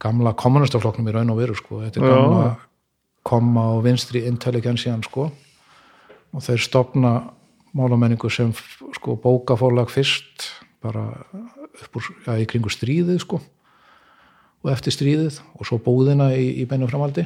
gamla 0.01 0.35
kommunistaflokknum 0.37 1.09
í 1.09 1.15
raun 1.15 1.31
og 1.33 1.39
veru 1.39 1.55
sko. 1.57 1.81
Þetta 1.85 2.01
er 2.01 2.05
Já. 2.05 2.15
gamla 2.15 2.57
koma 3.25 3.65
og 3.75 3.83
vinstri 3.85 4.25
intelligensian 4.27 5.03
sko. 5.03 5.29
Og 6.35 6.43
þeir 6.43 6.61
stopna 6.61 7.13
mál 7.75 7.91
og 7.91 7.99
menningu 7.99 8.29
sem 8.31 8.53
sko 8.95 9.17
bókafórlag 9.19 9.89
fyrst 9.91 10.51
bara 10.83 11.07
úr, 11.95 12.03
já, 12.27 12.35
í 12.39 12.45
kringu 12.47 12.71
stríðið 12.71 13.19
sko 13.23 13.41
og 14.65 14.71
eftir 14.71 14.95
stríðið 14.95 15.41
og 15.59 15.67
svo 15.67 15.79
búðina 15.81 16.31
í, 16.37 16.61
í 16.61 16.65
beinum 16.69 16.89
framaldi 16.89 17.25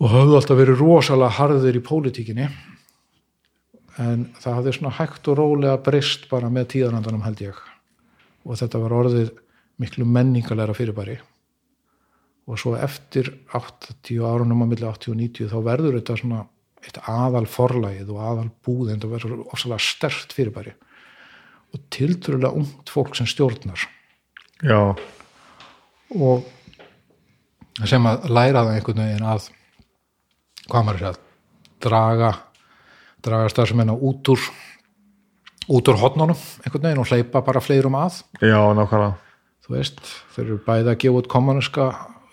og 0.00 0.08
höfðu 0.14 0.38
alltaf 0.38 0.58
verið 0.58 0.80
rosalega 0.80 1.36
harður 1.36 1.76
í 1.76 1.82
pólitíkinni 1.84 2.48
en 4.00 4.24
það 4.40 4.56
hafði 4.56 4.74
svona 4.76 4.94
hægt 4.96 5.28
og 5.28 5.38
rólega 5.38 5.76
breyst 5.84 6.28
bara 6.30 6.48
með 6.52 6.70
tíðarandanum 6.74 7.24
held 7.26 7.42
ég. 7.44 7.58
Og 8.48 8.56
þetta 8.56 8.80
var 8.80 8.94
orðið 8.96 9.32
miklu 9.80 10.06
menningalega 10.06 10.76
fyrirbæri. 10.76 11.18
Og 12.50 12.58
svo 12.58 12.74
eftir 12.76 13.30
80 13.54 14.24
árunum 14.26 14.64
á 14.64 14.66
milli 14.68 14.86
80 14.86 15.12
og 15.12 15.20
90 15.20 15.52
þá 15.52 15.58
verður 15.66 15.98
þetta 15.98 16.18
svona 16.18 16.44
eitt 16.80 16.98
aðal 17.10 17.44
forlægið 17.50 18.12
og 18.14 18.22
aðal 18.24 18.48
búðin 18.64 19.00
það 19.02 19.14
verður 19.14 19.42
ofsalega 19.52 19.84
stert 19.84 20.34
fyrirbæri. 20.36 20.74
Og 21.70 21.84
tiltrúlega 21.92 22.52
ungt 22.56 22.90
fólk 22.90 23.14
sem 23.16 23.28
stjórnar. 23.30 23.84
Já, 24.60 24.80
og 26.18 26.48
sem 27.86 28.08
að 28.10 28.26
læra 28.28 28.64
það 28.66 28.74
einhvern 28.74 29.02
veginn 29.04 29.28
að 29.30 29.46
hvað 30.66 30.86
maður 30.86 31.00
er 31.00 31.08
að 31.12 31.20
draga 31.80 32.32
draga 33.24 33.52
starfseminna 33.52 33.94
út 33.94 34.32
úr 34.32 34.42
út 35.70 35.88
úr 35.88 36.00
hotnunum 36.02 36.36
einhvern 36.64 36.88
veginn 36.88 37.02
og 37.04 37.08
hleypa 37.08 37.44
bara 37.46 37.62
fleirum 37.64 37.96
að. 38.00 38.22
Já, 38.42 38.58
nákvæmlega 38.76 39.29
þú 39.70 39.76
veist, 39.78 40.00
þeir 40.34 40.46
eru 40.46 40.56
bæði 40.66 40.90
að 40.90 40.98
gefa 41.04 41.20
út 41.20 41.28
kommuniska 41.30 41.84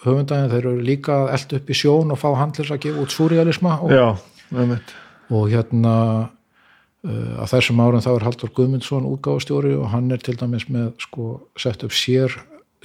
höfundaginn, 0.01 0.49
þeir 0.49 0.63
eru 0.63 0.85
líka 0.85 1.19
að 1.23 1.33
elda 1.35 1.59
upp 1.59 1.69
í 1.69 1.77
sjón 1.77 2.13
og 2.13 2.21
fá 2.21 2.27
handlis 2.39 2.71
að 2.73 2.81
gefa 2.87 3.03
út 3.03 3.13
súrealisma 3.13 3.75
og, 3.85 3.93
já, 3.93 4.79
og 5.29 5.45
hérna 5.51 5.93
uh, 6.25 7.33
að 7.43 7.51
þessum 7.53 7.83
árum 7.83 8.03
þá 8.05 8.11
er 8.15 8.25
Haldur 8.25 8.53
Guðmundsson 8.57 9.09
útgáfastjóri 9.09 9.75
og 9.77 9.91
hann 9.93 10.09
er 10.13 10.23
til 10.23 10.37
dæmis 10.39 10.65
með 10.71 10.95
sko 11.05 11.29
sett 11.59 11.85
upp 11.85 11.93
sér 11.93 12.33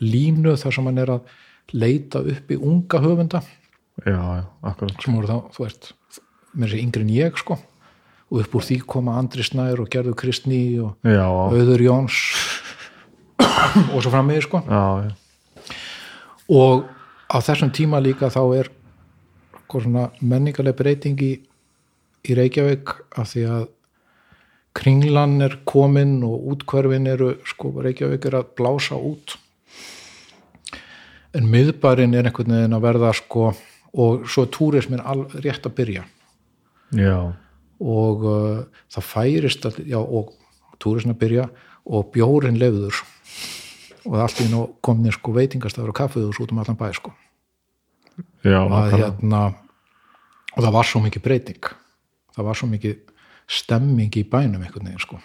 línu 0.02 0.56
þar 0.60 0.76
sem 0.76 0.88
hann 0.90 1.00
er 1.00 1.16
að 1.16 1.34
leita 1.72 2.20
upp 2.20 2.52
í 2.52 2.58
unga 2.58 3.00
höfunda. 3.00 3.42
Já, 4.02 4.18
já, 4.18 4.44
akkurat. 4.66 4.96
Sem 5.04 5.14
voru 5.16 5.28
þá, 5.28 5.52
þú 5.54 5.66
veist 5.66 5.92
með 6.52 6.66
þessi 6.66 6.82
yngri 6.82 7.04
en 7.06 7.12
ég 7.14 7.38
sko. 7.40 7.58
Og 8.32 8.40
upp 8.42 8.56
úr 8.56 8.64
því 8.64 8.78
koma 8.88 9.18
Andri 9.20 9.44
Snær 9.44 9.80
og 9.84 9.90
Gerður 9.92 10.16
Kristný 10.18 10.62
og 10.82 10.96
já, 11.04 11.24
Auður 11.28 11.84
Jóns 11.84 12.18
og 13.92 13.98
svo 14.02 14.12
frammiði 14.12 14.44
sko. 14.46 14.62
Já, 14.66 15.06
já, 15.06 15.12
og 16.52 16.88
á 17.32 17.36
þessum 17.40 17.72
tíma 17.72 18.00
líka 18.02 18.30
þá 18.32 18.42
er 18.58 18.72
sko 19.72 19.80
svona 19.86 20.08
menningarleg 20.20 20.76
breyting 20.76 21.20
í, 21.24 21.32
í 22.28 22.36
Reykjavík 22.36 22.92
af 23.16 23.30
því 23.32 23.44
að 23.48 23.62
kringlan 24.76 25.38
er 25.44 25.58
komin 25.68 26.18
og 26.26 26.48
útkverfin 26.52 27.08
eru 27.08 27.34
sko 27.48 27.72
Reykjavík 27.84 28.28
er 28.28 28.40
að 28.42 28.50
blása 28.58 28.98
út. 29.00 29.38
En 31.32 31.48
miðbærin 31.48 32.12
er 32.12 32.28
einhvern 32.28 32.52
veginn 32.52 32.76
að 32.76 32.84
verða 32.84 33.14
sko 33.16 33.52
og 33.92 34.28
svo 34.28 34.44
túrismin 34.52 35.00
rétt 35.40 35.64
að 35.68 35.76
byrja. 35.78 36.04
Já, 36.96 37.32
og 37.80 38.24
uh, 38.28 38.64
það 38.92 39.08
færist 39.08 39.64
all, 39.68 39.78
já, 39.88 39.96
og 39.96 40.34
túrismin 40.80 41.16
að 41.16 41.22
byrja 41.24 41.48
og 41.88 42.12
bjórin 42.12 42.60
lefður 42.60 43.00
og 44.06 44.16
allt 44.22 44.40
í 44.42 44.48
nú 44.50 44.64
komin 44.84 45.14
sko 45.14 45.34
veitingastafur 45.36 45.92
og 45.92 45.98
kaffiðus 45.98 46.40
út 46.42 46.52
um 46.54 46.62
allan 46.62 46.78
bæ 46.78 46.90
sko. 46.96 47.12
Já, 48.44 48.60
og, 48.60 48.72
að, 48.76 48.96
hérna, 48.98 49.42
og 50.56 50.64
það 50.64 50.74
var 50.74 50.88
svo 50.88 51.02
mikið 51.04 51.24
breyting. 51.24 51.70
Það 52.36 52.48
var 52.48 52.58
svo 52.58 52.68
mikið 52.72 52.98
stemming 53.52 54.18
í 54.18 54.24
bænum 54.28 54.64
einhvern 54.64 54.90
veginn 54.90 55.04
sko. 55.04 55.20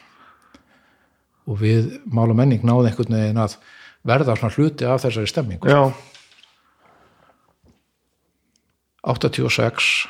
Og 1.48 1.60
við 1.62 1.98
mál 2.12 2.30
og 2.30 2.38
menning 2.38 2.64
náði 2.68 2.92
einhvern 2.92 3.18
veginn 3.18 3.42
að 3.42 3.58
verða 4.08 4.36
svona 4.38 4.56
hluti 4.56 4.88
af 4.88 5.04
þessari 5.04 5.30
stemmingu 5.30 5.72
já, 5.72 5.92
86 9.08 10.08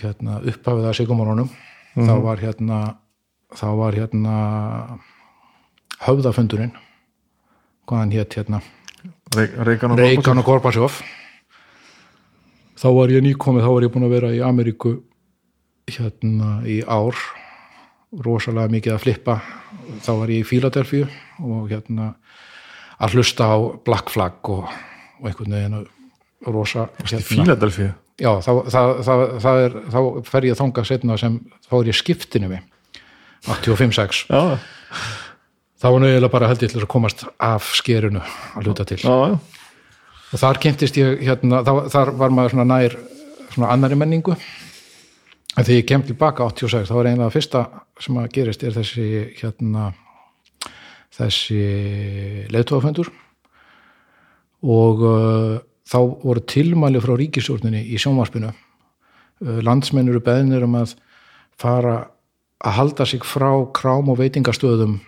hérna 0.00 0.38
upphafið 0.46 0.88
að 0.90 0.96
sigumorunum 1.00 1.50
þá 1.96 2.14
var 2.24 2.42
hérna 2.42 2.80
þá 3.56 3.66
var 3.80 3.96
hérna 3.98 4.34
höfðafundurinn 6.06 6.72
hvað 7.90 8.02
hann 8.04 8.14
hétt 8.14 8.36
hérna? 8.38 8.60
Reik- 9.34 9.56
Reykján 9.66 9.96
Reykján 9.98 10.38
og 10.42 10.46
Gorbachev. 10.46 11.00
Þá 12.80 12.88
var 12.96 13.12
ég 13.12 13.22
nýkomið 13.26 13.66
þá 13.66 13.70
var 13.74 13.84
ég 13.86 13.92
búin 13.92 14.06
að 14.08 14.14
vera 14.14 14.30
í 14.34 14.40
Ameríku 14.46 14.94
hérna 15.90 16.60
í 16.64 16.80
ár. 16.86 17.18
Rosalega 18.24 18.72
mikið 18.72 18.94
að 18.96 19.02
flippa. 19.04 19.36
Þá 20.02 20.10
var 20.18 20.32
ég 20.32 20.42
í 20.42 20.46
Fíladelfíu 20.48 21.04
og 21.46 21.68
hérna 21.70 22.14
að 23.00 23.14
hlusta 23.18 23.46
á 23.46 23.56
Black 23.86 24.10
Flag 24.10 24.40
og, 24.50 24.64
og 25.20 25.28
einhvern 25.28 25.54
veginn 25.54 25.84
rosa 26.46 26.88
hérna, 26.98 27.20
Fíladelfíu? 27.26 27.92
Já, 28.20 28.32
þá, 28.44 28.50
það, 28.68 28.90
það, 29.06 29.22
það 29.40 29.62
er, 29.64 29.76
þá 29.94 30.00
fer 30.28 30.46
ég 30.50 30.58
þangað 30.58 30.88
setna 30.90 31.16
sem 31.20 31.38
þá 31.68 31.74
er 31.78 31.88
ég 31.92 31.96
skiptinu 32.00 32.50
við. 32.50 32.66
85-6 33.48 34.26
Já, 34.28 34.58
þá 35.80 35.86
var 35.88 36.02
nöðilega 36.04 36.32
bara 36.32 36.50
held 36.50 36.64
ég 36.64 36.72
til 36.72 36.82
að 36.82 36.90
komast 36.92 37.24
af 37.40 37.72
skerinu 37.78 38.20
að 38.20 38.68
hluta 38.68 38.86
til. 38.88 39.00
Já, 39.00 39.32
já. 39.32 39.38
Og 40.30 40.38
þar 40.38 40.60
kynntist 40.62 40.98
ég 41.00 41.24
hérna, 41.26 41.64
þá, 41.66 41.72
þar 41.90 42.12
var 42.20 42.34
maður 42.34 42.54
svona 42.54 42.68
nær 42.70 42.98
svona 43.50 43.72
annari 43.74 43.98
menningu. 43.98 44.36
En 45.56 45.66
þegar 45.66 45.80
ég 45.80 45.88
kem 45.88 46.04
tilbaka 46.06 46.46
86 46.46 46.90
þá 46.90 46.94
var 46.94 47.08
af 47.26 47.34
fyrsta 47.34 47.64
sem 48.00 48.20
að 48.20 48.30
gerist 48.36 48.62
er 48.62 48.76
þessi 48.76 49.08
hérna 49.40 49.90
þessi 51.16 51.58
leiðtóðaföndur 52.54 53.10
og 54.70 55.02
uh, 55.02 55.58
þá 55.88 55.98
voru 56.22 56.44
tilmæli 56.46 57.02
frá 57.02 57.16
ríkistjórninni 57.18 57.82
í 57.90 57.98
sjónvarpinu. 58.00 58.52
Uh, 59.42 59.58
landsmenn 59.66 60.08
eru 60.12 60.22
beðnir 60.22 60.64
um 60.68 60.78
að 60.78 60.94
fara 61.60 61.96
að 62.60 62.76
halda 62.76 63.08
sig 63.08 63.24
frá 63.26 63.50
krám 63.74 64.12
og 64.12 64.20
veitingastöðum 64.20 65.00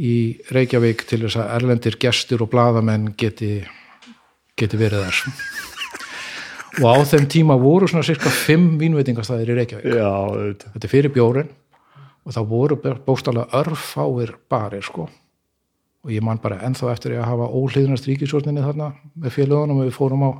í 0.00 0.14
Reykjavík 0.54 1.04
til 1.08 1.20
þess 1.26 1.42
að 1.42 1.52
erlendir 1.58 1.98
gestur 2.00 2.46
og 2.46 2.50
bladamenn 2.52 3.12
geti 3.20 3.58
geti 4.60 4.80
verið 4.80 5.06
þar. 5.06 5.20
Og 6.80 6.86
á 6.86 6.96
þeim 7.10 7.26
tíma 7.30 7.56
voru 7.60 7.88
svona 7.90 8.06
cirka 8.06 8.30
fimm 8.32 8.76
vínveitingastæðir 8.80 9.52
í 9.52 9.56
Reykjavík. 9.58 9.88
Já, 9.98 10.12
þetta 10.76 10.86
er 10.86 10.92
fyrir 10.92 11.14
bjórin 11.14 11.50
og 12.24 12.36
það 12.36 12.52
voru 12.52 12.78
bókstálega 12.78 13.60
örfáir 13.60 14.36
barir 14.50 14.84
sko. 14.86 15.08
Og 16.04 16.12
ég 16.14 16.24
man 16.24 16.40
bara 16.40 16.60
ennþá 16.64 16.92
eftir 16.94 17.16
að 17.18 17.28
hafa 17.28 17.48
óhlýðnast 17.50 18.06
ríkisvörninni 18.08 18.62
þarna 18.64 18.92
með 19.18 19.34
félögunum 19.36 19.82
og 19.82 19.88
við 19.88 19.96
fórum 19.96 20.24
á 20.24 20.30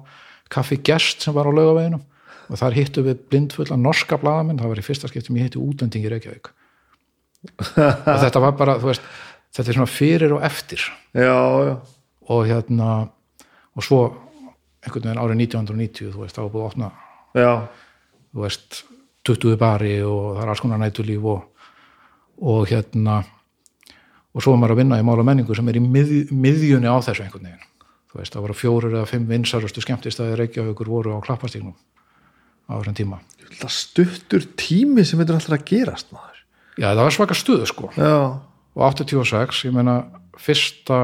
kaffi 0.53 0.79
gest 0.87 1.27
sem 1.27 1.37
var 1.37 1.51
á 1.51 1.53
laugaveginum. 1.53 2.05
Og 2.51 2.59
þar 2.59 2.79
hittu 2.79 3.05
við 3.07 3.21
blindfulla 3.31 3.77
norska 3.79 4.19
bladamenn, 4.19 4.59
það 4.59 4.73
var 4.73 4.81
í 4.81 4.87
fyrsta 4.87 5.11
skiptum 5.11 5.37
ég 5.39 5.51
hitti 5.51 5.61
útlending 5.61 6.07
í 6.07 6.11
Reykjavík. 6.15 6.51
Og 7.51 8.17
þetta 8.21 8.43
var 8.43 8.57
bara, 8.59 8.79
þú 8.81 8.91
veist 8.91 9.05
þetta 9.57 9.73
er 9.73 9.79
svona 9.79 9.91
fyrir 9.91 10.35
og 10.37 10.45
eftir. 10.47 10.85
Já, 11.15 11.39
já, 11.67 11.75
og 12.31 12.47
hérna 12.47 12.91
og 13.77 13.87
svo 13.87 14.01
einhvern 14.81 15.09
veginn 15.11 15.21
árið 15.21 15.43
1990 15.47 16.15
þú 16.15 16.25
veist, 16.25 16.37
þá 16.37 16.43
var 16.45 16.53
búið 16.55 16.63
að 16.63 16.71
opna. 16.71 16.91
Já. 17.37 17.53
Þú 18.31 18.45
veist, 18.45 18.81
20 19.29 19.59
bari 19.61 19.97
og 20.07 20.37
það 20.37 20.45
er 20.45 20.53
alls 20.53 20.63
konar 20.65 20.81
nætulíf 20.81 21.27
og, 21.29 21.67
og 22.41 22.71
hérna 22.71 23.21
og 24.31 24.45
svo 24.45 24.55
er 24.55 24.61
maður 24.63 24.77
að 24.77 24.83
vinna 24.85 25.01
í 25.01 25.07
mála 25.07 25.27
menningu 25.27 25.57
sem 25.59 25.69
er 25.71 25.81
í 25.81 25.83
mið, 25.85 26.15
miðjunni 26.31 26.89
á 26.89 26.97
þessu 27.03 27.27
einhvern 27.27 27.51
veginn. 27.51 27.67
Þú 28.11 28.19
veist, 28.19 28.35
það 28.35 28.45
voru 28.47 28.57
fjórir 28.59 28.95
eða 28.97 29.09
fimm 29.11 29.27
vinsarustu 29.31 29.83
skemmtistæði 29.85 30.39
Reykjavíkur 30.41 30.91
voru 30.91 31.15
á 31.15 31.19
klapparstígnum 31.23 31.77
á 32.67 32.73
þessum 32.79 32.97
tíma. 32.99 33.21
Það 33.61 33.75
stuttur 33.75 34.47
tími 34.59 35.05
sem 35.07 35.21
þetta 35.21 35.35
er 35.35 35.41
alltaf 35.41 35.57
að 35.59 35.67
gerast 35.71 36.15
maður. 36.15 36.41
Já, 36.79 36.89
það 36.89 37.03
var 37.03 37.17
svaka 37.17 37.37
stuðu 37.39 37.69
sko. 37.69 37.91
Já, 37.99 38.41
og 38.81 38.95
86, 38.97 39.65
ég 39.69 39.75
meina 39.77 39.99
fyrsta 40.41 41.01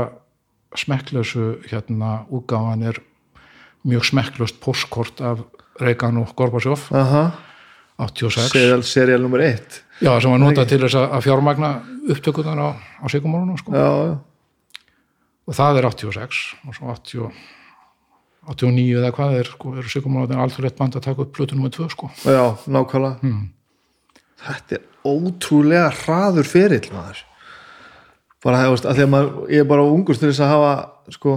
smekklausu 0.76 1.58
hérna 1.68 2.24
útgáfan 2.32 2.84
er 2.88 3.00
mjög 3.86 4.06
smekklaust 4.10 4.60
postkort 4.60 5.20
af 5.20 5.44
Reykján 5.80 6.16
og 6.20 6.32
Gorbachev. 6.36 6.88
Aha. 6.96 7.30
86 7.98 8.52
Serial, 8.52 8.82
serial 8.84 9.22
nummer 9.24 9.40
eitt. 9.40 9.82
Já, 10.00 10.12
sem 10.20 10.32
var 10.32 10.40
notað 10.40 10.72
til 10.72 10.80
þess 10.84 10.98
að 11.00 11.22
fjármagna 11.24 11.70
upptökunar 12.12 12.60
á, 12.60 12.68
á 12.76 13.04
sigumórunum 13.12 13.60
sko. 13.60 13.72
Og 15.46 15.56
það 15.56 15.80
er 15.80 15.88
86 15.88 16.40
og 16.66 16.76
svo 16.76 16.90
80, 16.92 17.30
89 18.52 18.98
eða 19.00 19.12
hvað 19.16 19.38
er, 19.38 19.52
sko, 19.52 19.76
eru 19.80 19.92
sigumórunum 19.92 20.42
alltaf 20.44 20.64
rétt 20.64 20.76
band 20.80 20.98
að 20.98 21.06
taka 21.08 21.24
upp 21.24 21.32
plötu 21.36 21.56
nummer 21.56 21.72
2 21.72 21.88
sko. 21.92 22.10
já, 22.24 22.56
nákvæmlega. 22.68 23.16
Hmm. 23.22 23.48
Þetta 24.44 24.76
er 24.76 24.84
ótrúlega 25.08 25.88
hraður 26.02 26.52
ferill 26.52 26.92
maður 26.92 27.24
bara 28.44 28.62
það, 28.62 28.72
veist, 28.74 28.88
að 28.88 28.98
því 28.98 29.04
að 29.06 29.12
maður, 29.14 29.30
ég 29.54 29.62
er 29.64 29.70
bara 29.70 29.86
ungur 29.90 30.18
til 30.18 30.28
þess 30.30 30.42
að 30.44 30.52
hafa 30.52 30.72
sko 31.16 31.36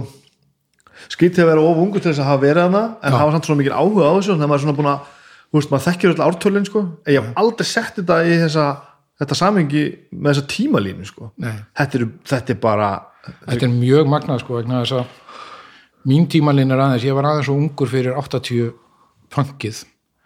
skýtti 1.10 1.42
að 1.42 1.50
vera 1.50 1.64
of 1.64 1.80
ungur 1.80 2.02
til 2.02 2.10
þess 2.12 2.22
að 2.22 2.28
hafa 2.28 2.42
verið 2.44 2.66
hana 2.68 2.82
en 3.00 3.14
Já. 3.14 3.18
hafa 3.22 3.34
samt 3.34 3.48
svona 3.48 3.60
mikil 3.62 3.76
áhuga 3.76 4.10
á 4.10 4.12
þessu 4.18 4.34
þannig 4.34 4.44
að 4.44 4.50
maður 4.52 4.60
er 4.60 4.64
svona 4.66 4.78
búin 4.80 4.90
að, 4.90 5.06
þú 5.50 5.60
veist, 5.60 5.70
maður 5.72 5.86
þekkir 5.88 6.12
öll 6.12 6.24
ártölin 6.26 6.68
sko, 6.68 6.82
en 7.06 7.14
ég 7.14 7.20
hef 7.24 7.40
aldrei 7.40 7.68
sett 7.70 7.96
þetta 8.00 8.18
í 8.26 8.34
þessa, 8.44 8.66
þetta 9.22 9.38
samhengi 9.40 9.84
með 10.12 10.28
þessa 10.30 10.50
tímalínu 10.54 11.08
sko. 11.08 11.30
Þetta 11.40 11.98
er, 12.00 12.04
þetta 12.34 12.54
er 12.54 12.60
bara 12.60 12.90
Þetta 13.20 13.66
er 13.66 13.72
mjög 13.74 14.08
magnað 14.08 14.42
sko, 14.42 14.56
vegna 14.56 14.80
þess 14.80 14.96
að 14.96 16.08
mín 16.08 16.24
tímalinn 16.32 16.72
er 16.72 16.80
aðeins, 16.80 17.04
ég 17.04 17.16
var 17.16 17.28
aðeins 17.28 17.48
svo 17.50 17.56
ungur 17.60 17.90
fyrir 17.90 18.16
80 18.16 18.70
punkið. 19.34 19.82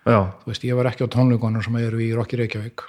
Já, 0.07 0.19
þú 0.43 0.51
veist, 0.53 0.67
ég 0.69 0.79
var 0.79 0.89
ekki 0.91 1.07
á 1.07 1.11
tónleikonum 1.11 1.65
sem 1.65 1.79
eru 1.81 2.03
í 2.05 2.13
Rocky 2.15 2.39
Reykjavík 2.39 2.85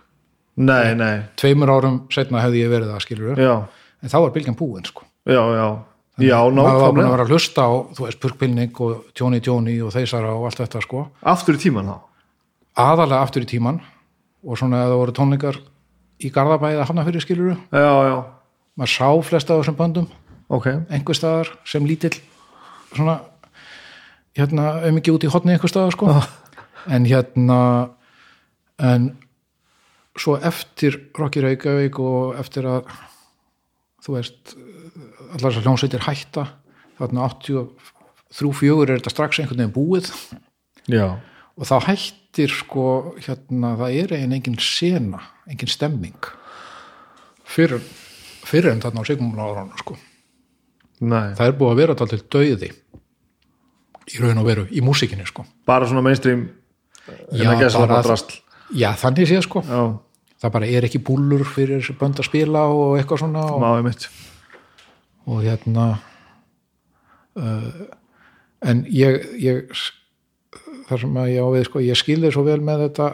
nei, 0.55 0.95
nei. 0.95 1.25
tveimur 1.39 1.73
árum 1.73 1.99
setna 2.13 2.43
hefði 2.43 2.63
ég 2.63 2.71
verið 2.71 2.93
það 2.93 3.03
skilur 3.05 3.41
já, 3.41 3.53
en 4.01 4.13
þá 4.13 4.17
var 4.19 4.33
bylgjan 4.35 4.57
búin 4.59 4.87
sko. 4.87 5.05
Já, 5.25 5.41
já. 5.55 5.67
Já, 6.15 6.37
maður 6.47 6.61
var 6.63 6.69
að 6.69 6.77
nákvæmlega, 6.79 7.11
vera 7.11 7.23
að 7.25 7.31
hlusta 7.33 7.63
á, 7.67 7.71
þú 7.91 8.05
veist, 8.05 8.19
Purkpilning 8.23 8.77
og 8.85 8.99
Tjóni 9.11 9.41
Tjóni 9.43 9.73
og 9.83 9.91
Þeisara 9.91 10.31
og 10.31 10.45
allt 10.47 10.61
þetta 10.61 10.83
sko. 10.85 11.01
Aftur 11.27 11.57
í 11.57 11.63
tíman 11.65 11.89
þá? 11.91 11.97
Aðalega 12.85 13.25
aftur 13.25 13.43
í 13.43 13.49
tíman 13.49 13.81
og 14.45 14.59
svona 14.59 14.85
að 14.85 14.93
það 14.93 15.01
voru 15.01 15.15
tónleikar 15.17 15.59
í 16.23 16.31
Garðabæði 16.31 16.79
að 16.79 16.87
hafna 16.87 17.05
fyrir 17.07 17.23
skiluru 17.23 17.55
já, 17.55 17.91
já, 18.07 18.15
maður 18.79 18.93
sá 18.93 19.09
flesta 19.27 19.55
af 19.55 19.61
þessum 19.63 19.77
böndum 19.79 20.07
ok. 20.47 20.67
einhver 20.87 21.17
staðar 21.17 21.51
sem 21.67 21.87
lítill 21.87 22.13
svona 22.93 23.17
hérna 24.37 24.77
ekki 24.91 25.13
út 25.15 25.25
í 25.25 25.31
hotni 25.31 25.55
einhver 25.55 25.71
staðar 25.71 25.95
sko. 25.95 26.15
En 26.85 27.01
hérna 27.09 27.89
en 28.77 29.07
svo 30.19 30.37
eftir 30.39 30.95
Rocky 31.17 31.41
Reykjavík 31.43 31.99
og 31.99 32.37
eftir 32.39 32.67
að 32.69 32.87
þú 34.05 34.15
veist 34.15 34.55
allar 35.35 35.49
þessar 35.51 35.65
hljónsveitir 35.65 36.05
hætta 36.05 36.45
þarna 36.99 37.27
83-4 37.35 38.85
er 38.85 38.93
þetta 38.99 39.13
strax 39.13 39.39
einhvern 39.41 39.63
veginn 39.65 39.75
búið. 39.75 40.11
Já, 40.91 41.07
og 41.55 41.67
þá 41.67 41.75
hættir 41.89 42.51
sko 42.53 42.85
hérna 43.25 43.73
það 43.79 43.99
er 44.01 44.15
eigin 44.17 44.35
engin 44.37 44.59
sena 44.61 45.21
engin 45.49 45.71
stemming 45.71 46.29
fyrir, 47.45 47.81
fyrir 48.45 48.73
en 48.73 48.83
þarna 48.83 49.03
á 49.03 49.07
sigmumláðurinn 49.09 49.75
sko. 49.81 49.97
Nei. 51.05 51.33
Það 51.35 51.47
er 51.49 51.57
búið 51.59 51.71
að 51.73 51.79
vera 51.81 51.95
til 51.99 52.21
döiði 52.31 52.71
í 54.05 54.21
raun 54.21 54.37
og 54.39 54.45
veru, 54.47 54.67
í 54.69 54.83
músikinni 54.85 55.25
sko. 55.27 55.43
Bara 55.67 55.87
svona 55.89 56.03
mainstream 56.05 56.47
Já, 57.31 57.51
bara- 57.75 58.17
já, 58.73 58.89
þannig 58.97 59.27
sé 59.29 59.41
sko, 59.45 59.61
já, 59.61 59.81
það 60.41 60.53
bara 60.57 60.69
er 60.69 60.87
ekki 60.87 61.01
búlur 61.05 61.45
fyrir 61.47 61.85
bönd 61.99 62.19
að 62.19 62.29
spila 62.29 62.65
og 62.71 62.97
eitthvað 62.99 63.23
svona 63.23 63.45
og, 63.55 64.07
og 65.25 65.43
hérna 65.45 65.85
uh, 67.39 67.69
en 68.65 68.83
ég, 68.91 69.21
ég 69.41 69.71
þar 70.89 71.03
sem 71.05 71.21
að 71.21 71.31
ég 71.33 71.45
á 71.45 71.49
við 71.55 71.67
sko, 71.69 71.83
ég 71.83 71.99
skilði 71.99 72.33
svo 72.35 72.45
vel 72.47 72.59
með 72.65 72.87
þetta 72.87 73.13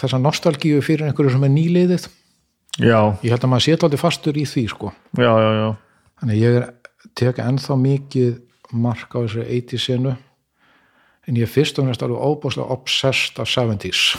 þessa 0.00 0.20
nostalgíu 0.20 0.82
fyrir 0.84 1.08
einhverju 1.08 1.34
sem 1.34 1.44
er 1.44 1.52
nýliðið. 1.52 2.04
Já, 2.80 3.00
ég 3.20 3.32
held 3.32 3.42
að 3.44 3.50
maður 3.52 3.64
sé 3.66 3.74
alltaf 3.76 4.00
fastur 4.00 4.38
í 4.38 4.44
því 4.48 4.62
sko. 4.70 4.92
Já, 5.18 5.28
já, 5.28 5.50
já. 5.58 5.68
Þannig 6.20 6.40
ég 6.40 6.68
teka 7.18 7.46
ennþá 7.48 7.76
mikið 7.80 8.30
mark 8.72 9.14
á 9.16 9.18
þessari 9.24 9.60
80 9.60 9.82
senu 9.82 10.14
en 11.26 11.38
ég 11.38 11.46
er 11.46 11.50
fyrst 11.50 11.78
og 11.80 11.88
næst 11.88 12.02
alveg 12.04 12.22
óbúslega 12.22 12.70
obsessed 12.72 13.40
af 13.42 13.50
70s 13.50 14.14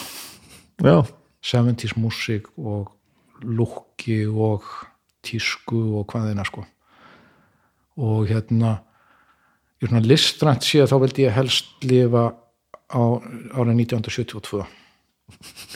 já, 0.83 1.01
70s 1.41 1.95
músík 1.97 2.49
og 2.57 2.91
lúkki 3.41 4.23
og 4.30 4.65
tísku 5.26 5.80
og 5.99 6.05
hvaðina 6.11 6.45
sko. 6.45 6.63
Og 8.01 8.27
hérna 8.30 8.76
er 9.81 9.89
svona 9.89 10.03
listrænt 10.05 10.65
að 10.77 10.91
þá 10.91 10.97
vildi 11.01 11.26
ég 11.26 11.34
helst 11.35 11.72
lifa 11.85 12.27
á 12.91 13.01
árið 13.57 13.76
1972 13.88 14.61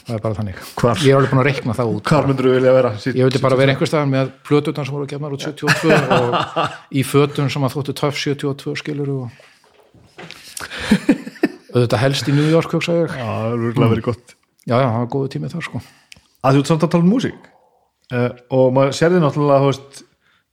það 0.05 0.15
er 0.17 0.21
bara 0.21 0.35
þannig. 0.37 0.57
Hvar? 0.77 0.99
ég 0.99 1.13
er 1.13 1.17
alveg 1.17 1.31
búin 1.31 1.41
að 1.41 1.47
reikna 1.47 1.75
það 1.77 1.91
út 1.95 2.09
hvar 2.11 2.25
myndur 2.27 2.49
þú 2.49 2.55
vilja 2.57 2.73
vera? 2.75 2.91
Sitt- 2.99 3.15
ég 3.15 3.23
vildi 3.29 3.41
bara 3.41 3.57
vera 3.59 3.71
einhver 3.73 3.89
staðar 3.89 4.09
með 4.11 4.31
plötutan 4.45 4.85
sem 4.85 4.93
voru 4.97 5.07
gefnar 5.09 5.33
út 5.33 5.45
72 5.45 5.95
og 6.19 6.29
í 6.91 7.05
fötum 7.07 7.49
sem 7.49 7.63
að 7.65 7.77
þóttu 7.77 7.95
töff 8.01 8.19
72 8.19 8.75
skilur 8.83 9.13
og 9.15 9.23
auðvitað 11.75 12.03
helst 12.03 12.29
í 12.29 12.35
New 12.35 12.49
York 12.51 12.71
hugsa 12.75 12.95
ég, 12.99 13.15
já, 13.15 13.25
það 13.25 13.55
er 13.55 13.93
verið 13.95 14.05
gott 14.11 14.35
já 14.65 14.75
já, 14.81 14.87
það 14.89 14.97
var 15.01 15.11
góðu 15.15 15.31
tími 15.35 15.51
þar 15.51 15.65
sko. 15.67 15.81
Að 16.45 16.57
þú 16.57 16.63
ert 16.63 16.71
samt 16.71 16.83
að 16.85 16.91
tala 16.95 17.05
um 17.07 17.13
músík. 17.13 17.51
Uh, 18.13 18.29
og 18.53 18.73
maður 18.75 18.93
sér 18.97 19.15
þið 19.15 19.23
náttúrulega 19.25 19.65
veist, 19.65 20.03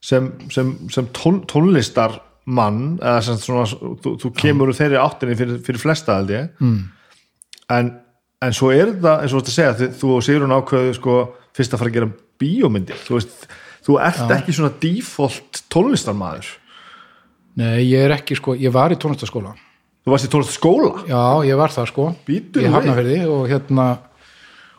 sem, 0.02 0.28
sem, 0.54 0.70
sem 0.92 1.08
tón, 1.16 1.42
tónlistar 1.50 2.14
mann 2.46 2.96
eða 2.98 3.18
sem 3.26 3.36
svona, 3.38 3.66
þú, 4.02 4.14
þú 4.22 4.30
kemur 4.40 4.72
úr 4.72 4.78
þeirri 4.78 4.98
áttinni 4.98 5.36
fyrir, 5.38 5.60
fyrir 5.66 5.82
flesta 5.82 6.16
held 6.18 6.32
ég. 6.34 6.48
Mm. 6.64 6.80
en 7.76 7.92
en 8.42 8.54
svo 8.56 8.72
er 8.74 8.90
það, 8.98 9.20
eins 9.22 9.30
og 9.30 9.38
þú 9.38 9.42
veist 9.44 9.50
að 9.52 9.54
segja 9.54 9.74
þið- 9.78 9.92
þú 10.00 10.08
og 10.16 10.22
Sigrun 10.26 10.54
ákveðu 10.56 10.94
sko 10.96 11.12
fyrst 11.54 11.74
að 11.76 11.78
fara 11.78 11.90
að 11.92 11.94
gera 11.94 12.08
bíómyndir. 12.42 12.98
Þú 13.06 13.14
veist, 13.14 13.44
þú 13.86 13.98
ert 14.02 14.32
ekki 14.34 14.54
svona 14.56 14.72
default 14.82 15.60
tónlistarmaður. 15.70 16.48
Nei, 17.60 17.84
ég 17.86 18.02
er 18.08 18.16
ekki 18.16 18.34
sko, 18.40 18.56
ég 18.58 18.72
var 18.74 18.90
í 18.90 18.98
tónlistaskóla 18.98 19.52
þú 20.02 20.14
varst 20.14 20.26
í 20.26 20.32
tónlistaskóla 20.32 21.04
Já, 21.10 21.24
ég 21.46 21.58
var 21.60 21.74
það 21.74 21.90
sko 21.92 22.08
Bíddu 22.26 22.62
Í 22.62 22.66
við. 22.66 22.72
Hafnafirði 22.76 23.18
og 23.30 23.44
hérna 23.50 23.86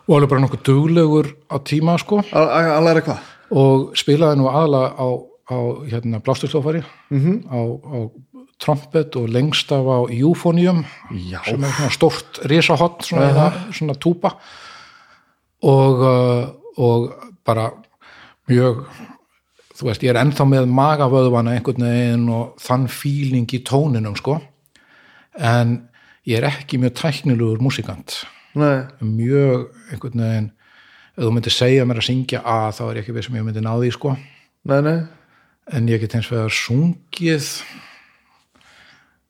og 0.04 0.18
alveg 0.18 0.34
bara 0.34 0.44
nokkuð 0.44 0.64
duglegur 0.68 1.30
á 1.48 1.58
tíma 1.64 1.96
sko 2.02 2.20
að 2.34 2.84
læra 2.88 3.06
hvað? 3.06 3.30
og 3.54 3.94
spilaði 4.00 4.40
nú 4.42 4.50
aðla 4.52 4.84
á, 5.00 5.08
á 5.48 5.58
hérna 5.88 6.20
blásturslófari 6.24 6.84
-hmm. 7.12 7.38
á, 7.48 7.60
á 7.64 7.98
trompet 8.60 9.16
og 9.16 9.30
lengst 9.30 9.72
af 9.72 9.86
á 9.86 10.00
eufonium 10.12 10.86
Já. 11.12 11.40
sem 11.46 11.64
er 11.64 11.72
svona 11.72 11.90
stórt 11.90 12.40
risahott 12.46 13.04
svona, 13.04 13.48
uh 13.48 13.74
svona 13.74 13.94
túpa 13.94 14.38
og, 15.62 16.00
uh, 16.00 16.48
og 16.78 17.14
bara 17.46 17.72
mjög 18.50 18.86
þú 19.74 19.86
veist, 19.88 20.04
ég 20.04 20.10
er 20.10 20.22
ennþá 20.22 20.46
með 20.46 20.66
magavöðvana 20.70 21.56
einhvern 21.56 21.84
veginn 21.84 22.30
og 22.30 22.56
þann 22.60 22.88
fíling 22.88 23.48
í 23.54 23.64
tóninum 23.64 24.16
sko 24.16 24.42
en 25.40 25.78
ég 26.28 26.40
er 26.40 26.48
ekki 26.48 26.80
mjög 26.82 26.98
tæknilegur 27.02 27.62
músikant. 27.64 28.24
Nei, 28.60 28.86
mjög 29.02 29.72
einhvern 29.92 30.24
veginn 30.24 30.52
ef 31.14 31.24
þú 31.24 31.32
myndir 31.34 31.54
segja 31.54 31.86
mér 31.86 32.02
að 32.02 32.08
syngja 32.10 32.42
að 32.42 32.70
þá 32.78 32.84
er 32.86 32.98
ég 32.98 33.04
ekki 33.04 33.16
við 33.16 33.26
sem 33.28 33.38
ég 33.38 33.46
myndi 33.46 33.64
ná 33.64 33.74
því 33.76 33.90
sko. 33.96 34.14
Nei, 34.70 34.80
nei. 34.86 35.00
En 35.74 35.90
ég 35.90 36.02
get 36.02 36.16
eins 36.18 36.30
vegar 36.32 36.54
sungið 36.54 37.50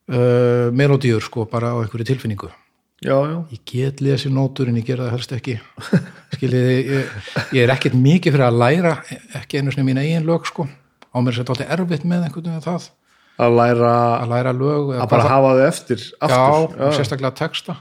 uh, 0.09 0.67
melodíur 0.73 1.23
sko 1.23 1.47
bara 1.49 1.73
á 1.75 1.79
einhverju 1.81 2.07
tilfinningu. 2.11 2.49
Já, 3.03 3.17
já, 3.27 3.37
ég 3.51 3.63
get 3.67 3.99
lesið 3.99 4.31
nótur 4.31 4.69
en 4.71 4.79
ég 4.79 4.87
gera 4.87 5.09
það 5.09 5.15
helst 5.17 5.35
ekki. 5.35 5.57
Skiljiði, 6.37 6.75
ég, 6.87 7.15
ég 7.57 7.65
er 7.65 7.73
ekkert 7.73 7.97
mikið 7.99 8.37
fyrir 8.37 8.47
að 8.47 8.59
læra 8.61 8.93
ekki 9.41 9.59
einu 9.59 9.73
sinni 9.73 9.89
mín 9.89 9.99
eigin 9.99 10.27
lög 10.27 10.47
sko. 10.47 10.69
Á 11.11 11.17
mér 11.19 11.33
er 11.33 11.41
þetta 11.41 11.55
alltaf 11.57 11.73
erfitt 11.75 12.07
með 12.07 12.29
einhvern 12.29 12.47
veginn 12.47 12.63
það 12.63 12.87
að 13.41 13.55
læra 13.57 13.93
að 14.19 14.33
læra 14.33 14.53
lög 14.57 14.91
að 14.97 15.07
bara 15.13 15.29
hafa 15.31 15.53
þau 15.57 15.63
eftir 15.67 16.03
aftur. 16.19 16.77
Já, 16.77 16.85
og 16.87 16.97
sérstaklega 16.97 17.33
texta. 17.39 17.77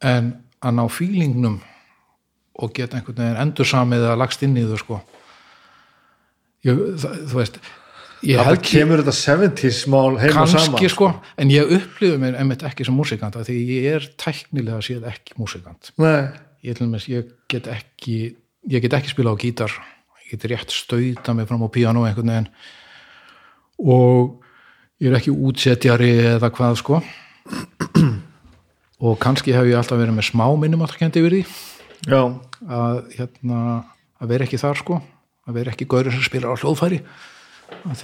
En 0.00 0.32
að 0.64 0.78
ná 0.78 0.84
fílingnum 0.92 1.60
og 2.60 2.72
geta 2.76 2.98
einhvern 2.98 3.20
veginn 3.20 3.42
endur 3.44 3.68
samið 3.68 4.08
að 4.12 4.18
lagst 4.22 4.42
inn 4.46 4.56
í 4.56 4.64
þau 4.68 4.80
sko. 4.80 5.00
Ég, 6.66 6.80
það, 7.00 7.20
þú 7.30 7.38
veist 7.40 7.60
það 8.20 8.58
kemur 8.68 9.00
þetta 9.00 9.16
70s 9.16 9.78
mál 9.88 10.18
heima 10.20 10.42
kannski 10.42 10.60
saman 10.66 10.92
sko, 10.92 11.06
en 11.40 11.52
ég 11.52 11.70
upplifði 11.78 12.18
mér 12.20 12.36
einmitt 12.42 12.64
ekki 12.68 12.84
sem 12.84 12.96
músikant 12.96 13.38
því 13.46 13.56
ég 13.70 13.86
er 13.94 14.08
tæknilega 14.20 14.82
séð 14.84 15.06
ekki 15.08 15.38
músikant. 15.40 15.92
Nei, 16.00 16.28
ég, 16.66 16.82
ég 17.08 17.32
get 17.48 17.70
ekki 17.72 18.18
ég 18.68 18.84
get 18.84 18.96
ekki 18.98 19.14
spila 19.14 19.32
á 19.32 19.36
gítar. 19.40 19.72
Ég 20.26 20.36
get 20.36 20.50
rétt 20.52 20.74
stauta 20.74 21.34
mig 21.34 21.48
fram 21.48 21.64
á 21.64 21.68
píanó 21.72 22.04
einhvern 22.06 22.32
veginn. 22.32 22.50
Og 23.80 24.39
ég 25.00 25.10
er 25.10 25.18
ekki 25.18 25.32
útsetjari 25.32 26.10
eða 26.36 26.50
hvað 26.54 26.78
sko. 26.80 27.00
Og 29.00 29.16
kannski 29.20 29.54
hef 29.56 29.68
ég 29.68 29.78
alltaf 29.78 29.96
verið 29.96 30.18
með 30.18 30.28
smá 30.28 30.44
minnum 30.60 30.84
að 30.84 30.98
yfir 31.08 31.36
því. 31.38 31.42
Já, 32.08 32.20
að, 32.68 32.98
hérna, 33.16 33.60
að 34.20 34.32
vera 34.34 34.46
ekki 34.46 34.60
þar 34.60 34.80
sko. 34.80 35.00
Að 35.48 35.56
vera 35.56 35.72
ekki 35.72 35.88
gaurið 35.88 36.16
sem 36.16 36.26
spilar 36.26 36.52
á 36.52 36.60
hljóðfæri. 36.60 37.00
Að 37.88 38.02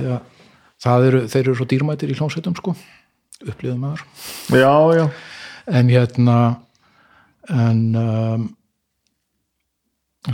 það 0.80 1.08
eru, 1.08 1.24
þeir 1.32 1.42
eru 1.42 1.56
svo 1.58 1.66
dýrmætir 1.68 2.12
í 2.12 2.16
hljómsveitum 2.16 2.56
sko. 2.56 2.76
Upplýðum 3.44 3.82
maður. 3.84 4.06
Já, 4.56 4.72
já. 4.96 5.04
En 5.66 5.90
hérna 5.92 6.38
en 7.52 7.82
um, 8.00 8.46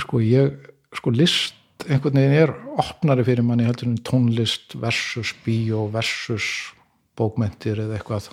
sko 0.00 0.20
ég 0.22 0.54
sko 0.96 1.12
list 1.12 1.58
einhvern 1.88 2.18
veginn 2.18 2.36
er 2.36 2.52
opnari 2.80 3.24
fyrir 3.26 3.46
manni 3.46 3.66
heldur 3.66 3.90
en 3.90 3.98
tónlist 4.06 4.76
versus 4.80 5.32
bíó 5.44 5.86
versus 5.92 6.72
bókmentir 7.18 7.80
eða 7.82 7.98
eitthvað. 7.98 8.30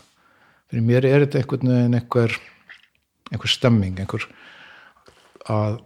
Fyrir 0.70 0.86
mér 0.86 1.08
er 1.10 1.26
þetta 1.26 1.42
einhvern 1.42 1.74
veginn 1.74 2.00
einhver 2.00 2.36
einhver 3.30 3.52
stemming 3.52 4.00
einhver 4.02 4.26
að 5.50 5.80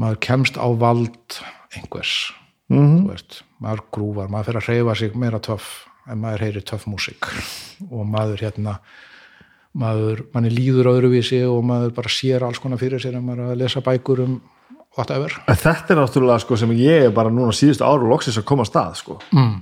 maður 0.00 0.20
kemst 0.24 0.58
á 0.60 0.66
vald 0.76 1.40
einhvers. 1.76 2.32
Þú 2.72 3.10
veist, 3.10 3.42
maður 3.60 3.82
grúvar, 3.92 4.30
maður 4.32 4.48
fyrir 4.48 4.62
að 4.62 4.68
reyfa 4.70 4.94
sig 4.98 5.16
meira 5.18 5.40
töff 5.44 5.70
en 6.08 6.22
maður 6.22 6.46
heyri 6.46 6.62
töff 6.64 6.86
músík. 6.88 7.28
Og 7.90 8.06
maður 8.08 8.46
hérna 8.46 8.78
maður, 9.78 10.24
manni 10.32 10.52
líður 10.52 10.90
öðruvísi 10.94 11.42
og 11.48 11.62
maður 11.68 11.94
bara 11.96 12.12
sér 12.12 12.44
alls 12.46 12.60
konar 12.62 12.80
fyrir 12.80 13.02
sér 13.02 13.18
en 13.18 13.26
maður 13.26 13.52
að 13.52 13.60
lesa 13.62 13.84
bækur 13.84 14.24
um 14.24 14.40
whatever. 14.98 15.34
En 15.48 15.58
þetta 15.58 15.94
er 15.94 16.00
náttúrulega 16.00 16.44
sko 16.44 16.58
sem 16.60 16.72
ég 16.78 17.08
er 17.08 17.12
bara 17.14 17.32
núna 17.32 17.54
síðustu 17.56 17.86
áru 17.86 18.08
loksins 18.10 18.38
að 18.40 18.48
koma 18.50 18.66
að 18.66 18.72
stað 18.72 18.96
sko. 19.02 19.18
Mm. 19.32 19.60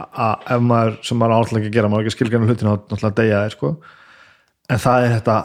að 0.00 0.52
ef 0.54 0.60
maður, 0.64 0.94
sem 1.04 1.18
maður 1.20 1.34
áallega 1.36 1.58
ekki 1.60 1.68
að 1.70 1.74
gera 1.76 1.88
maður 1.92 2.06
ekki 2.06 2.16
skilgjörnum 2.16 2.48
hlutina 2.50 2.70
á 2.72 2.76
náttúrulega 2.78 3.16
degja 3.18 3.40
þeir 3.44 3.56
sko. 3.56 3.72
En 4.70 4.80
það 4.80 5.06
er 5.06 5.16
þetta 5.18 5.38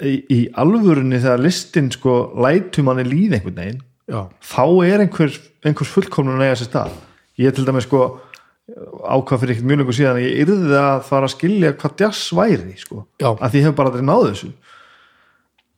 í, 0.00 0.14
í 0.32 0.38
alvörunni 0.62 1.20
þegar 1.20 1.42
listin 1.44 1.90
sko 1.92 2.14
lætu 2.46 2.84
manni 2.86 3.04
líð 3.04 3.36
einhvern 3.36 3.58
veginn 3.60 3.82
já, 4.08 4.20
þá 4.40 4.64
er 4.86 5.04
einhver, 5.04 5.36
einhvers 5.64 5.92
fullkomnun 5.92 6.40
að 6.40 6.48
eiga 6.48 6.60
sér 6.62 6.70
stað. 6.70 6.96
Ég 7.40 7.52
til 7.56 7.66
dæmis 7.66 7.88
sko 7.88 8.06
ákvað 9.04 9.42
fyrir 9.42 9.54
ekkert 9.54 9.68
mjög 9.68 9.80
lengur 9.82 9.96
síðan 9.98 10.18
að 10.18 10.24
ég 10.24 10.38
yrði 10.46 10.76
að 10.80 11.02
fara 11.04 11.28
að 11.28 11.34
skilja 11.34 11.72
hvað 11.76 11.98
jazz 12.00 12.30
væri 12.32 12.76
sko, 12.80 13.02
Já. 13.20 13.28
að 13.34 13.50
því 13.50 13.60
ég 13.60 13.66
hef 13.68 13.74
bara 13.76 13.90
aldrei 13.92 14.06
náðu 14.08 14.30
þessu 14.30 14.52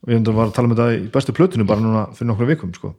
og 0.07 0.15
ég 0.15 0.29
var 0.31 0.47
að 0.47 0.55
tala 0.55 0.69
um 0.69 0.77
þetta 0.77 0.87
í 0.95 1.09
bestu 1.13 1.35
plötinu 1.35 1.67
bara 1.67 1.83
núna 1.83 2.05
fyrir 2.15 2.31
nokkru 2.31 2.47
vikum 2.47 2.75
sko. 2.75 2.93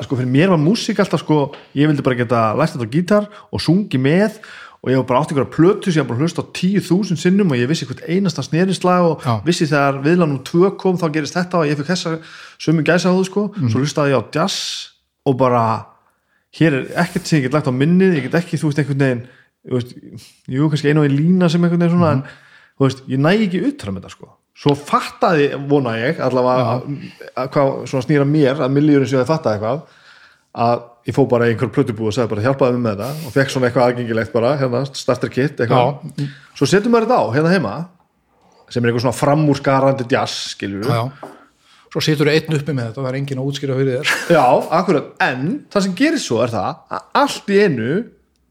sko 0.00 0.16
fyrir 0.16 0.30
mér 0.32 0.54
var 0.54 0.62
músík 0.62 0.98
alltaf 0.98 1.20
sko, 1.20 1.52
ég 1.76 1.90
vildi 1.90 2.02
bara 2.02 2.16
geta 2.16 2.54
læst 2.56 2.76
þetta 2.76 2.88
á 2.88 2.94
gítar 2.94 3.28
og 3.52 3.60
sungi 3.60 4.00
með 4.00 4.40
og 4.78 4.92
ég 4.92 5.00
var 5.00 5.06
bara 5.08 5.20
átt 5.20 5.34
ykkur 5.34 5.44
að 5.44 5.54
plötu 5.56 5.92
sem 5.92 6.00
ég 6.00 6.06
var 6.06 6.14
bara 6.14 6.24
hlust 6.24 6.38
á 6.40 6.44
10.000 6.46 7.18
sinnum 7.20 7.52
og 7.52 7.58
ég 7.58 7.68
vissi 7.68 7.86
hvert 7.88 8.04
einasta 8.08 8.44
snerislag 8.46 9.04
og 9.04 9.24
Já. 9.26 9.40
vissi 9.44 9.66
þegar 9.66 10.00
viðlanum 10.06 10.40
tvö 10.46 10.70
kom 10.78 10.96
þá 10.96 11.08
gerist 11.12 11.36
þetta 11.36 11.60
og 11.60 11.68
ég 11.68 11.78
fikk 11.80 11.90
þessa 11.90 12.14
sömu 12.62 12.86
gæsa 12.86 13.10
á 13.10 13.16
þú 13.18 13.24
sko, 13.26 13.44
svo 13.66 13.82
hlustaði 13.82 14.14
ég 14.14 14.22
á 14.22 14.30
jazz 14.38 14.94
og 15.26 15.36
bara 15.36 15.64
hér 16.54 16.78
er 16.78 16.88
ekkert 17.04 17.26
sem 17.26 17.40
ég 17.40 17.48
get 17.48 17.58
lagt 17.58 17.68
á 17.68 17.74
minnið, 17.74 18.20
ég 18.20 18.28
get 18.28 18.38
ekki 18.38 18.56
þú 18.56 18.70
veist 18.70 18.80
einhvern 18.80 19.02
veginn, 19.02 19.24
veist, 19.74 19.94
jú 20.46 20.70
kannski 20.70 20.92
einu 20.92 21.02
og 21.02 21.10
einn 21.10 21.18
lína 21.18 21.50
sem 21.50 21.60
einhvern 21.60 21.82
veginn 21.82 21.98
svona 21.98 22.14
en 22.16 22.24
þú 22.78 22.86
veist, 22.86 23.02
ég 23.10 23.20
næ 23.20 23.34
ekki 23.34 23.64
utra 23.68 23.92
með 23.92 24.06
þetta 24.06 24.14
sko 24.14 24.30
svo 24.58 24.74
fattaði, 24.74 25.52
vona 25.70 25.94
ég 26.00 26.20
allavega 26.24 26.74
að, 26.74 26.86
að 27.38 27.50
hvað 27.54 27.94
snýra 28.06 28.26
mér 28.26 28.64
að 28.64 28.74
milljörun 28.74 29.10
sem 29.10 29.20
ég 29.20 29.28
fattaði 29.28 29.58
eitthvað 29.58 29.84
að 30.58 30.80
ég 31.08 31.16
fór 31.16 31.28
bara 31.30 31.46
í 31.46 31.54
einhver 31.54 31.70
plötubú 31.72 32.08
og 32.08 32.14
sagði 32.16 32.32
bara 32.34 32.44
hjálpaði 32.48 32.76
mig 32.76 32.84
með 32.84 32.98
þetta. 32.98 33.26
Og 33.28 33.34
fekk 33.36 33.52
svona 33.52 33.68
eitthvað 33.68 33.92
aðgengilegt 33.92 34.34
bara 34.34 34.52
hérna, 34.60 34.82
starter 34.98 35.32
kit 35.32 35.62
eitthvað. 35.62 36.28
Svo 36.58 36.68
setjum 36.68 36.92
maður 36.94 37.08
þetta 37.08 37.20
á 37.22 37.34
hérna 37.36 37.52
heima 37.54 37.74
sem 38.68 38.82
er 38.82 38.90
eitthvað 38.90 39.04
svona 39.06 39.16
framúrskarandi 39.16 40.06
jazz 40.12 40.52
skilur 40.52 40.84
já, 40.84 40.98
já. 40.98 41.34
Svo 41.88 42.02
situr 42.04 42.28
einn 42.28 42.52
uppi 42.52 42.74
með 42.76 42.90
þetta, 42.90 43.00
það 43.00 43.08
er 43.08 43.16
enginn 43.16 43.38
að 43.40 43.46
útskýra 43.48 43.76
fyrir 43.78 43.94
þér. 43.94 44.10
Já, 44.36 44.42
akkurat, 44.76 45.06
en 45.24 45.44
það 45.72 45.84
sem 45.86 45.94
gerir 45.96 46.20
svo 46.20 46.42
er 46.44 46.50
það 46.52 46.82
að 46.92 47.06
allt 47.22 47.48
í 47.48 47.60
einu 47.64 47.92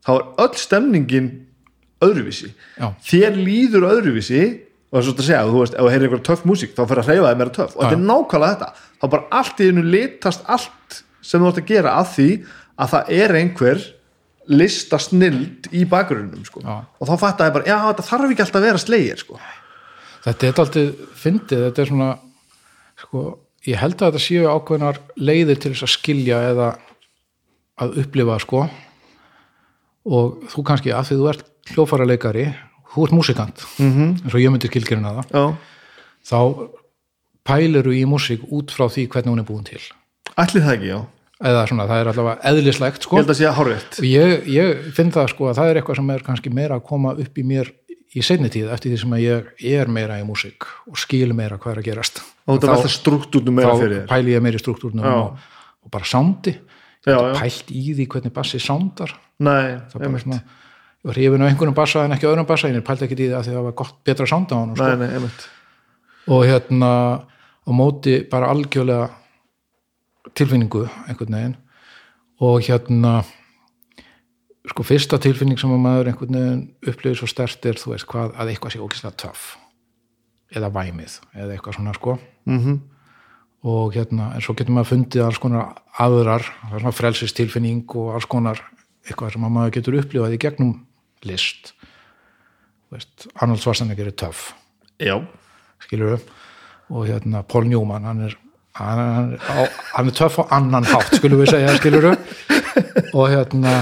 þá 0.07 0.09
er 0.15 0.23
öll 0.41 0.55
stemningin 0.57 1.27
öðruvísi. 2.07 2.49
Já. 2.79 2.87
þér 3.11 3.37
líður 3.37 3.85
öðruvísi 3.91 4.41
og 4.87 4.95
það 4.95 5.01
er 5.01 5.05
svo 5.07 5.13
að 5.17 5.27
segja, 5.27 5.43
þú 5.47 5.61
veist, 5.61 5.73
ef 5.75 5.83
þú 5.83 5.91
heyrir 5.91 6.07
eitthvað 6.07 6.25
töff 6.29 6.43
músík 6.47 6.73
þá 6.77 6.81
fyrir 6.87 7.01
að 7.01 7.09
hreyfa 7.11 7.31
þig 7.31 7.39
meira 7.41 7.55
töff. 7.57 7.75
Og 7.75 7.83
þetta 7.83 7.97
er 7.97 8.03
nákvæmlega 8.07 8.53
þetta. 8.53 8.85
Þá 9.01 9.05
bara 9.13 9.39
allt 9.39 9.59
í 9.59 9.67
einu 9.67 9.83
litast 9.83 10.45
allt 10.55 10.99
sem 11.27 11.43
þú 11.43 11.49
ert 11.51 11.61
að 11.61 11.71
gera 11.73 11.95
að 11.99 12.11
því 12.13 12.27
að 12.77 12.93
það 12.93 13.11
er 13.17 13.35
einhver 13.41 13.83
lista 14.47 14.99
snild 15.01 15.67
í 15.75 15.83
bakgrunnum 15.91 16.45
sko. 16.47 16.63
Og 16.63 17.09
þá 17.09 17.13
fattaði 17.19 17.49
ég 17.49 17.57
bara, 17.57 17.67
já, 17.67 17.77
þetta 17.89 18.07
þarf 18.07 18.31
ekki 18.31 18.45
alltaf 18.45 18.61
að 18.61 18.67
vera 18.69 18.83
slegir 18.83 19.19
sko. 19.23 19.39
þetta 20.23 20.47
er 20.47 20.61
alltaf 20.63 21.03
fyndið, 21.19 21.65
þetta 21.67 21.83
er 21.83 21.91
svona 21.91 22.09
sko, 23.03 23.23
ég 23.67 23.81
held 23.81 23.99
að 23.99 24.07
þetta 24.07 24.23
séu 24.23 24.47
ákveðnar 24.47 25.01
leiðir 25.19 25.59
til 25.59 25.73
þess 25.73 25.87
að 25.87 25.93
skilja 25.97 26.39
eða 26.53 26.69
að 27.83 27.99
upplifa 28.05 28.39
sko. 28.43 28.63
Og 30.07 30.47
þú 30.53 30.63
kannski 30.69 30.95
að 30.95 31.09
því 31.09 31.19
þú 31.19 31.29
ert 31.33 31.45
hljófara 31.73 32.07
leikari, 32.07 32.47
þú 32.97 33.05
ert 33.07 33.15
músikant 33.15 33.65
mm 33.77 33.91
-hmm. 33.91 34.09
eins 34.23 34.33
og 34.33 34.41
ég 34.41 34.51
myndi 34.51 34.67
skilgjörna 34.67 35.13
það. 35.17 35.25
Já, 35.33 35.55
þá 36.31 36.39
pæliru 37.47 37.93
í 37.93 38.03
músík 38.05 38.41
út 38.51 38.71
frá 38.71 38.89
því 38.89 39.07
hvernig 39.07 39.31
hún 39.31 39.39
er 39.39 39.47
búin 39.47 39.63
til. 39.63 39.81
Ætli 40.37 40.61
það 40.61 40.73
ekki, 40.73 40.87
já. 40.87 41.05
Eða 41.37 41.67
svona, 41.69 41.85
það 41.85 41.99
er 42.01 42.07
allavega 42.07 42.41
eðlislegt 42.49 42.97
Ég 42.97 43.03
sko 43.03 43.17
held 43.17 43.29
að 43.29 43.37
sé 43.37 43.45
að 43.45 43.57
og 43.59 44.05
ég, 44.05 44.47
ég 44.49 44.93
finn 44.97 45.11
það 45.11 45.27
sko 45.29 45.49
að 45.49 45.57
það 45.59 45.69
er 45.69 45.75
eitthvað 45.77 45.95
sem 45.99 46.09
er 46.09 46.23
kannski 46.25 46.49
meira 46.49 46.75
að 46.75 46.87
koma 46.89 47.11
upp 47.13 47.37
í 47.37 47.43
mér 47.43 47.69
í 48.15 48.23
seinni 48.25 48.49
tíð 48.49 48.71
eftir 48.73 48.91
því 48.91 48.97
sem 48.97 49.13
að 49.13 49.21
ég 49.21 49.77
er 49.77 49.87
meira 49.87 50.17
í 50.17 50.25
músík 50.25 50.65
og 50.89 50.97
skil 50.97 51.33
meira 51.37 51.59
hvað 51.61 51.75
er 51.75 51.81
að 51.83 51.87
gerast. 51.91 52.23
Og 52.47 52.57
þetta 52.57 52.73
velta 52.73 52.89
struktúrnum 52.89 53.53
meira 53.53 53.75
fyrir 53.77 53.99
þá 53.99 54.01
þér. 54.01 54.07
pæli 54.09 54.33
ég 54.33 54.41
meira 54.41 54.57
í 54.57 54.63
struktúrnum 54.63 55.05
og, 55.05 55.37
og 55.85 55.93
bara 55.93 56.09
sándi 56.09 56.55
Ég 57.07 57.37
pælt 57.37 57.69
í 57.71 57.83
því 57.95 58.05
hvernig 58.11 58.33
bassi 58.35 58.59
sándar 58.59 59.13
Nei, 59.39 59.77
það 59.87 59.93
bara 59.93 60.07
einmitt. 60.09 60.25
svona 60.25 60.39
ég 61.03 61.09
var 61.09 61.19
hrifin 61.19 61.45
á 61.45 61.47
einhvernum 61.47 61.77
bassa 61.77 62.05
en 62.05 62.15
ekki 62.15 62.27
öðrum 62.27 62.47
bassa 62.49 62.71
ég 62.71 62.83
pælti 62.83 63.05
ekki 63.05 63.17
í 63.17 63.27
því 63.27 63.29
að 63.37 63.45
því 63.45 63.53
að 63.53 63.57
það 63.59 63.67
var 63.67 63.77
gott 63.81 63.97
betra 64.03 64.27
sánda 64.27 64.57
á 64.57 64.59
hann 64.59 64.75
sko. 64.75 64.87
nei, 64.87 65.07
nei, 65.07 65.29
og 66.27 66.43
hérna 66.45 66.91
á 67.67 67.71
móti 67.71 68.19
bara 68.29 68.51
algjörlega 68.51 69.09
tilfinningu 70.35 70.87
einhvern 71.07 71.37
veginn 71.37 71.55
og 72.39 72.61
hérna 72.67 73.23
sko 74.67 74.83
fyrsta 74.83 75.19
tilfinning 75.21 75.59
sem 75.59 75.71
að 75.71 75.83
maður 75.83 76.11
einhvern 76.11 76.37
veginn 76.37 76.65
upplifir 76.83 77.21
svo 77.21 77.29
stert 77.31 77.65
er 77.65 77.79
þú 77.79 77.93
veist 77.93 78.09
hvað 78.09 78.35
að 78.35 78.51
eitthvað 78.51 78.75
sé 78.75 78.83
ókvæslega 78.83 79.19
töff 79.23 79.47
eða 80.55 80.71
væmið 80.73 81.19
eða 81.35 81.53
eitthvað 81.55 81.77
svona 81.77 81.93
sko 81.95 82.17
mm 82.45 82.59
-hmm. 82.59 82.79
og 83.63 83.93
hérna 83.95 84.33
en 84.35 84.41
svo 84.41 84.53
getur 84.53 84.73
maður 84.73 84.91
fundið 84.91 85.25
alls 85.25 85.39
konar 85.39 85.75
aðrar 85.97 86.43
það 86.43 86.73
er 86.73 86.79
svona 86.79 86.99
frelsistilfinning 86.99 87.95
og 87.95 88.13
alls 88.15 88.25
konar 88.25 88.61
eitthvað 89.07 89.33
sem 89.33 89.43
að 89.43 89.55
maður 89.55 89.71
getur 89.71 89.99
upplifað 89.99 90.33
í 90.33 90.37
gegnum 90.37 90.86
list. 91.25 91.73
Veist, 92.93 93.27
Arnold 93.35 93.61
Schwarzenegger 93.61 94.07
er 94.07 94.15
töff. 94.15 94.53
Skilur 95.83 96.15
við 96.15 96.27
og 96.87 97.07
hérna 97.07 97.43
Paul 97.43 97.67
Newman 97.67 98.05
hann 98.07 98.21
er, 98.27 98.35
hann, 98.79 98.99
hann, 98.99 99.31
á, 99.35 99.63
hann 99.97 100.07
er 100.09 100.15
töff 100.15 100.39
á 100.39 100.43
annan 100.55 100.87
hátt 100.87 101.17
skulum 101.19 101.41
við 101.41 101.51
segja 101.51 101.75
skilur 101.77 102.09
við 102.09 103.13
og 103.17 103.31
hérna 103.31 103.73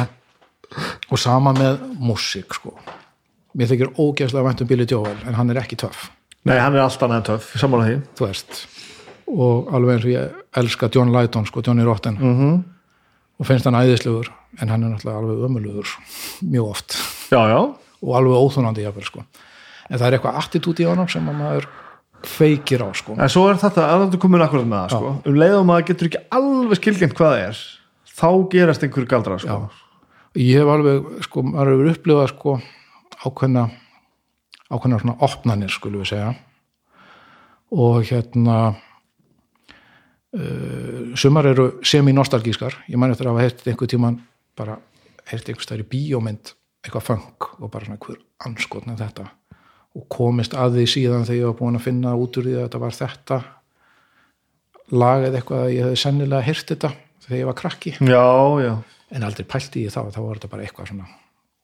og 1.11 1.19
sama 1.21 1.53
með 1.55 1.83
músík 2.01 2.57
sko. 2.57 2.73
Mér 3.55 3.69
þykir 3.71 3.93
ógeðslega 3.93 4.47
vænt 4.47 4.63
um 4.65 4.69
Billy 4.69 4.87
Joel 4.89 5.15
en 5.27 5.37
hann 5.37 5.53
er 5.53 5.61
ekki 5.61 5.77
töff. 5.79 6.09
Nei, 6.45 6.57
hann 6.59 6.75
er 6.75 6.83
allt 6.83 7.01
annað 7.05 7.21
en 7.21 7.27
töff 7.29 7.53
sammála 7.61 7.89
því. 7.89 7.99
Þú 8.17 8.27
veist 8.27 8.63
og 9.25 9.71
alveg 9.73 9.95
eins 9.95 10.05
og 10.05 10.11
ég 10.13 10.59
elska 10.61 10.89
John 10.93 11.13
Lydon 11.13 11.47
sko, 11.49 11.61
Johnny 11.65 11.83
Rotten. 11.83 12.17
Mm 12.19 12.35
-hmm. 12.39 12.63
og 13.39 13.47
finnst 13.47 13.65
hann 13.65 13.75
æðislegur 13.75 14.31
en 14.61 14.69
hann 14.69 14.83
er 14.83 14.89
náttúrulega 14.89 15.17
alveg 15.17 15.45
ömulugur 15.45 15.87
mjög 16.41 16.69
oft 16.69 17.14
já, 17.31 17.41
já, 17.51 17.59
og 18.01 18.13
alveg 18.19 18.45
óþunandi 18.45 18.85
jafnvel 18.85 19.07
sko. 19.07 19.25
En 19.89 19.97
það 19.99 20.07
er 20.07 20.17
eitthvað 20.17 20.39
attitút 20.41 20.81
í 20.81 20.87
honum 20.89 21.09
sem 21.11 21.27
að 21.29 21.39
maður 21.39 21.67
feikir 22.25 22.81
á 22.81 22.89
sko. 22.97 23.15
En 23.21 23.31
svo 23.31 23.45
er 23.49 23.59
þetta 23.61 23.85
að 23.93 24.07
þú 24.13 24.21
komin 24.23 24.43
akkurat 24.45 24.67
með 24.69 24.79
það 24.83 24.95
sko. 24.95 25.11
um 25.29 25.39
leiðum 25.41 25.73
að 25.73 25.83
getur 25.89 26.09
ekki 26.09 26.23
alveg 26.37 26.79
skilgjent 26.79 27.17
hvað 27.17 27.33
það 27.33 27.43
er 27.45 27.63
þá 28.15 28.29
gerast 28.53 28.85
einhverju 28.85 29.11
galdra 29.11 29.37
sko. 29.41 29.59
Ég 30.35 30.59
hef 30.59 30.71
alveg 30.71 30.97
sko, 31.27 31.43
maður 31.45 31.71
hefur 31.73 31.91
upplifað 31.93 32.31
sko 32.33 32.55
ákveðna 33.25 33.63
ákveðna 34.65 35.01
svona 35.01 35.19
opnanir 35.25 35.71
skulum 35.73 36.01
við 36.03 36.11
segja. 36.15 36.33
Og 37.75 38.01
hérna 38.07 38.57
uh, 40.35 41.15
sumar 41.17 41.45
eru 41.51 41.65
semi-nostalgískar. 41.85 42.73
Ég 42.89 42.99
man 43.01 43.13
eftir 43.13 43.29
að 43.29 43.35
hafa 43.35 43.45
heilt 43.45 43.65
einhver 43.69 43.91
tíman 43.91 44.21
bara 44.57 44.79
heilt 45.29 45.47
einhver 45.49 45.65
stær 45.65 45.83
í 45.83 45.89
bíómynd 45.89 46.53
eitthvað 46.85 47.07
fang 47.09 47.49
og 47.59 47.71
bara 47.73 47.87
svona 47.87 48.01
hver 48.01 48.21
anskotna 48.45 48.97
þetta? 48.99 49.27
Og 49.95 50.07
komist 50.11 50.55
að 50.57 50.79
því 50.79 50.85
síðan 50.91 51.27
þegar 51.27 51.39
ég 51.39 51.49
var 51.49 51.59
búin 51.59 51.79
að 51.79 51.85
finna 51.87 52.15
út 52.19 52.37
úr 52.39 52.47
því 52.47 52.55
að 52.57 52.65
þetta 52.65 52.81
var 52.83 52.97
þetta 52.99 53.37
lagið 54.93 55.37
eitthvað 55.39 55.63
að 55.63 55.73
ég 55.73 55.87
hefði 55.87 56.01
sennilega 56.01 56.45
heyrt 56.45 56.73
þetta 56.73 56.91
þegar 57.25 57.39
ég 57.39 57.49
var 57.49 57.57
krakki. 57.61 57.93
Já, 57.97 58.25
já, 58.61 58.73
en 59.15 59.25
aldrei 59.25 59.47
pælti 59.49 59.85
ég 59.87 59.95
þá, 59.95 60.01
þá 60.13 60.19
var 60.21 60.39
þetta 60.39 60.51
bara 60.51 60.67
eitthvað 60.67 60.91
svona 60.91 61.07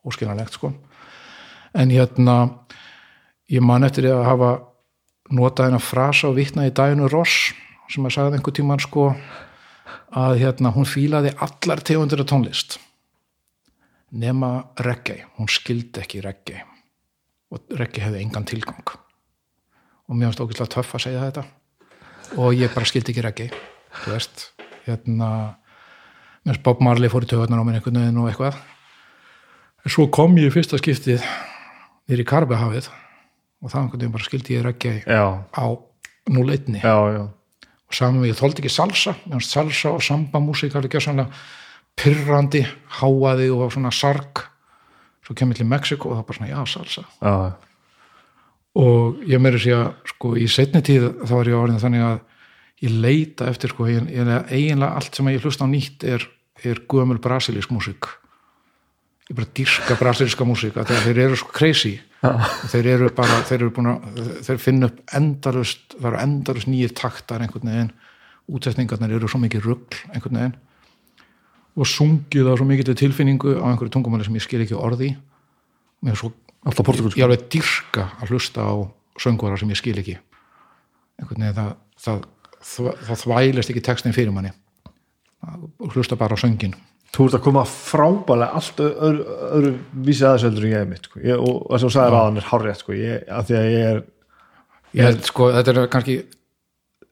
óskiljanlegt 0.07 0.57
sko. 0.57 0.71
En 1.77 1.93
hérna 1.93 2.37
ég 3.51 3.63
man 3.63 3.85
eftir 3.87 4.09
ég 4.09 4.15
að 4.15 4.29
hafa 4.29 4.51
notað 5.31 5.69
hennar 5.69 5.83
frasa 5.83 6.29
og 6.31 6.37
vitna 6.39 6.65
í 6.67 6.73
Dænu 6.75 7.09
Ross 7.11 7.51
sem 7.91 8.07
að 8.07 8.15
sagði 8.15 8.39
einhver 8.39 8.55
tíman 8.55 8.81
sko 8.81 9.09
að 10.15 10.39
hérna 10.41 10.71
hún 10.75 10.87
fílaði 10.87 11.33
allar 11.39 11.83
tegundir 11.87 12.23
af 12.23 12.31
tónlist 12.31 12.79
nema 14.11 14.51
reggae, 14.79 15.25
hún 15.37 15.49
skildi 15.51 16.03
ekki 16.03 16.21
reggae. 16.23 16.63
Og 17.51 17.75
reggae 17.79 18.05
hefði 18.05 18.23
engan 18.23 18.47
tilgang. 18.47 18.95
Og 20.07 20.15
mér 20.15 20.31
finnst 20.31 20.43
ógeðslega 20.43 20.75
töff 20.75 20.95
að 20.95 21.05
segja 21.07 21.27
þetta. 21.27 21.45
Og 22.39 22.55
ég 22.55 22.73
bara 22.73 22.87
skildi 22.87 23.13
ekki 23.13 23.25
reggae 23.25 23.51
þú 23.99 24.13
veist, 24.15 24.45
hérna 24.85 25.29
mér 26.45 26.55
finnst 26.55 26.65
Bob 26.65 26.81
Marley 26.83 27.11
fór 27.11 27.25
í 27.25 27.29
töðunar 27.29 27.61
á 27.61 27.65
minn 27.67 27.77
einhvern 27.77 27.99
veginn 28.01 28.21
og 28.21 28.29
eitthvað. 28.31 28.57
En 29.81 29.93
svo 29.93 30.07
kom 30.13 30.37
ég 30.39 30.51
í 30.51 30.53
fyrsta 30.53 30.79
skiptið 30.79 31.25
nýri 32.09 32.25
Karbehafið 32.27 32.89
og 33.61 33.71
það 33.71 33.81
einhvern 33.83 34.01
veginn 34.01 34.15
bara 34.15 34.27
skildi 34.27 34.57
ég 34.57 34.65
reggae 34.65 35.01
já, 35.03 35.25
á 35.41 35.65
0-1 36.29 36.81
já, 36.81 36.95
já. 37.15 37.23
og 37.27 37.97
saman 37.97 38.23
við 38.23 38.33
ég 38.33 38.39
þóldi 38.39 38.63
ekki 38.63 38.73
salsa. 38.73 39.15
Mér 39.25 39.39
finnst 39.39 39.57
salsa 39.57 39.95
og 39.95 40.05
samba 40.05 40.41
músík 40.43 40.77
alveg 40.77 40.97
gjössanlega 40.97 41.29
pyrrandi, 42.01 42.63
háaði 42.99 43.49
og 43.53 43.69
svona 43.73 43.91
sarg. 43.93 44.45
Svo 45.25 45.35
kemur 45.37 45.57
til 45.57 45.67
Mexiko 45.69 46.09
og 46.09 46.19
það 46.19 46.25
bara 46.27 46.39
svona 46.39 46.51
já 46.51 46.61
salsa. 46.67 47.05
Já. 47.21 47.53
og 48.71 49.17
ég 49.27 49.41
meiri 49.43 49.59
sé 49.59 49.73
að 49.75 49.89
sko 50.07 50.29
í 50.39 50.45
setni 50.47 50.79
tíð 50.79 51.09
þá 51.27 51.33
var 51.33 51.49
ég 51.49 51.57
orðin 51.59 51.81
þannig 51.81 52.05
að 52.07 52.19
ég 52.85 52.93
leita 53.03 53.49
eftir 53.51 53.73
sko 53.73 53.87
ég, 53.89 54.05
ég, 54.07 54.29
eiginlega 54.47 54.95
allt 54.95 55.17
sem 55.17 55.27
ég 55.27 55.43
hlusta 55.43 55.67
á 55.67 55.73
nýtt 55.73 56.05
er, 56.07 56.23
er 56.63 56.79
gömul 56.87 57.19
brasilísk 57.19 57.73
músík. 57.75 58.07
Ég 59.27 59.35
bara 59.35 59.51
dýrska 59.59 59.99
brasilíska 59.99 60.47
músík 60.47 60.79
að 60.79 60.95
þeir 61.03 61.21
eru 61.27 61.41
svo 61.41 61.51
crazy. 61.51 61.97
Og 62.23 62.71
þeir 62.71 62.89
eru 62.95 63.11
bara 63.17 63.41
þeir 63.49 63.59
eru 63.59 63.75
búin 63.75 63.91
að 63.91 64.33
þeir 64.47 64.63
finna 64.63 64.87
upp 64.87 65.15
endalust 65.19 65.97
það 65.97 66.09
eru 66.13 66.23
endalust 66.23 66.71
nýjir 66.71 66.95
taktar 66.95 67.43
einhvern 67.43 67.73
veginn. 67.73 67.93
Útsetningarnir 68.51 69.19
eru 69.19 69.29
svo 69.31 69.41
mikið 69.43 69.67
rugl 69.67 70.03
einhvern 70.15 70.39
veginn 70.39 70.59
og 71.75 71.87
sungið 71.87 72.51
á 72.51 72.53
svo 72.59 72.67
mikið 72.67 72.91
til 72.91 72.97
tilfinningu 73.05 73.55
á 73.59 73.65
einhverju 73.69 73.93
tungumáli 73.93 74.27
sem 74.27 74.35
ég 74.35 74.45
skil 74.45 74.63
ekki 74.65 74.77
orði 74.77 75.13
er 76.07 76.17
svo 76.17 76.33
ég 76.65 77.25
alveg 77.25 77.47
dyrka 77.49 78.11
að 78.21 78.33
hlusta 78.33 78.65
á 78.65 78.73
söngvara 79.21 79.57
sem 79.57 79.69
ég 79.71 79.79
skil 79.79 79.97
ekki. 79.97 80.17
Einhvern 81.19 81.45
veginn 81.45 81.57
það, 81.57 81.71
það, 81.97 82.23
það, 82.59 82.91
það 83.07 83.21
þvælist 83.23 83.73
ekki 83.73 83.83
textin 83.85 84.15
fyrir 84.15 84.33
manni. 84.35 84.53
Og 85.81 85.95
hlusta 85.95 86.17
bara 86.19 86.37
á 86.37 86.41
söngin 86.41 86.75
þú 87.11 87.27
ert 87.27 87.37
að 87.37 87.43
koma 87.43 87.63
frábælega 87.67 88.57
allt 88.59 88.81
öðru, 88.83 89.23
öðru 89.57 89.71
vísi 90.05 90.23
aðeins 90.23 90.45
heldur 90.47 90.67
en 90.67 90.71
ég 90.71 90.83
er 90.83 90.89
mitt 90.89 91.07
sko. 91.09 91.19
ég, 91.19 91.41
og 91.41 91.65
það 91.67 91.81
sem 91.81 91.89
þú 91.89 91.93
sagði 91.95 92.13
ráðan 92.15 92.39
er 92.39 92.47
hárrétt 92.47 92.83
sko. 92.83 92.95
ég, 92.95 93.25
að 93.27 93.49
því 93.49 93.57
að 93.57 93.67
ég 93.71 93.87
er 93.89 93.99
ég 94.95 95.09
held 95.09 95.27
sko, 95.27 95.49
þetta 95.57 95.73
er 95.73 95.89
kannski 95.91 96.17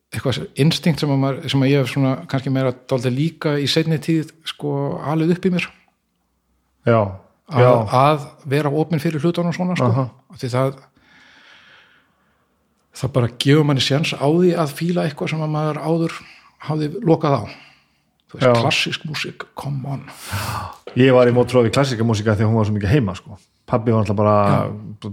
eitthvað 0.10 0.40
instinkt 0.57 1.03
sem 1.03 1.11
að, 1.14 1.19
maður, 1.22 1.49
sem 1.53 1.64
að 1.65 1.72
ég 1.72 1.84
hef 1.84 1.91
svona 1.91 2.14
kannski 2.30 2.53
meira 2.53 2.73
dálítið 2.73 3.18
líka 3.18 3.56
í 3.61 3.68
seinni 3.69 3.99
tíð 4.02 4.31
sko 4.49 4.72
alveg 5.06 5.36
upp 5.36 5.45
í 5.45 5.52
mér 5.53 5.68
já, 6.90 7.02
að, 7.53 7.61
já, 7.61 7.72
að 8.02 8.26
vera 8.49 8.72
opinn 8.81 9.03
fyrir 9.03 9.22
hlutunum 9.22 9.53
svona 9.53 9.77
sko. 9.77 10.07
Af 10.34 10.41
því 10.41 10.49
það 10.56 10.80
það 12.99 13.14
bara 13.15 13.31
gefur 13.40 13.68
manni 13.69 13.84
séns 13.84 14.15
á 14.18 14.26
því 14.26 14.53
að 14.60 14.76
fíla 14.81 15.06
eitthvað 15.06 15.34
sem 15.34 15.44
að 15.45 15.53
maður 15.53 15.81
áður 15.86 16.15
hafði 16.68 16.90
lokað 17.06 17.38
á 17.38 17.44
þú 18.30 18.40
veist, 18.40 18.48
Já. 18.48 18.53
klassísk 18.60 19.06
músík, 19.10 19.45
come 19.57 19.94
on 19.94 20.03
ég 20.99 21.14
var 21.15 21.30
í 21.30 21.36
mótrófi 21.36 21.72
klassika 21.73 22.07
músika 22.07 22.36
þegar 22.36 22.52
hún 22.52 22.60
var 22.60 22.68
svo 22.69 22.76
mikið 22.76 22.94
heima 22.98 23.15
sko. 23.18 23.38
Pabbi 23.69 23.93
var 23.93 24.03
alltaf 24.03 24.17
bara 24.17 24.35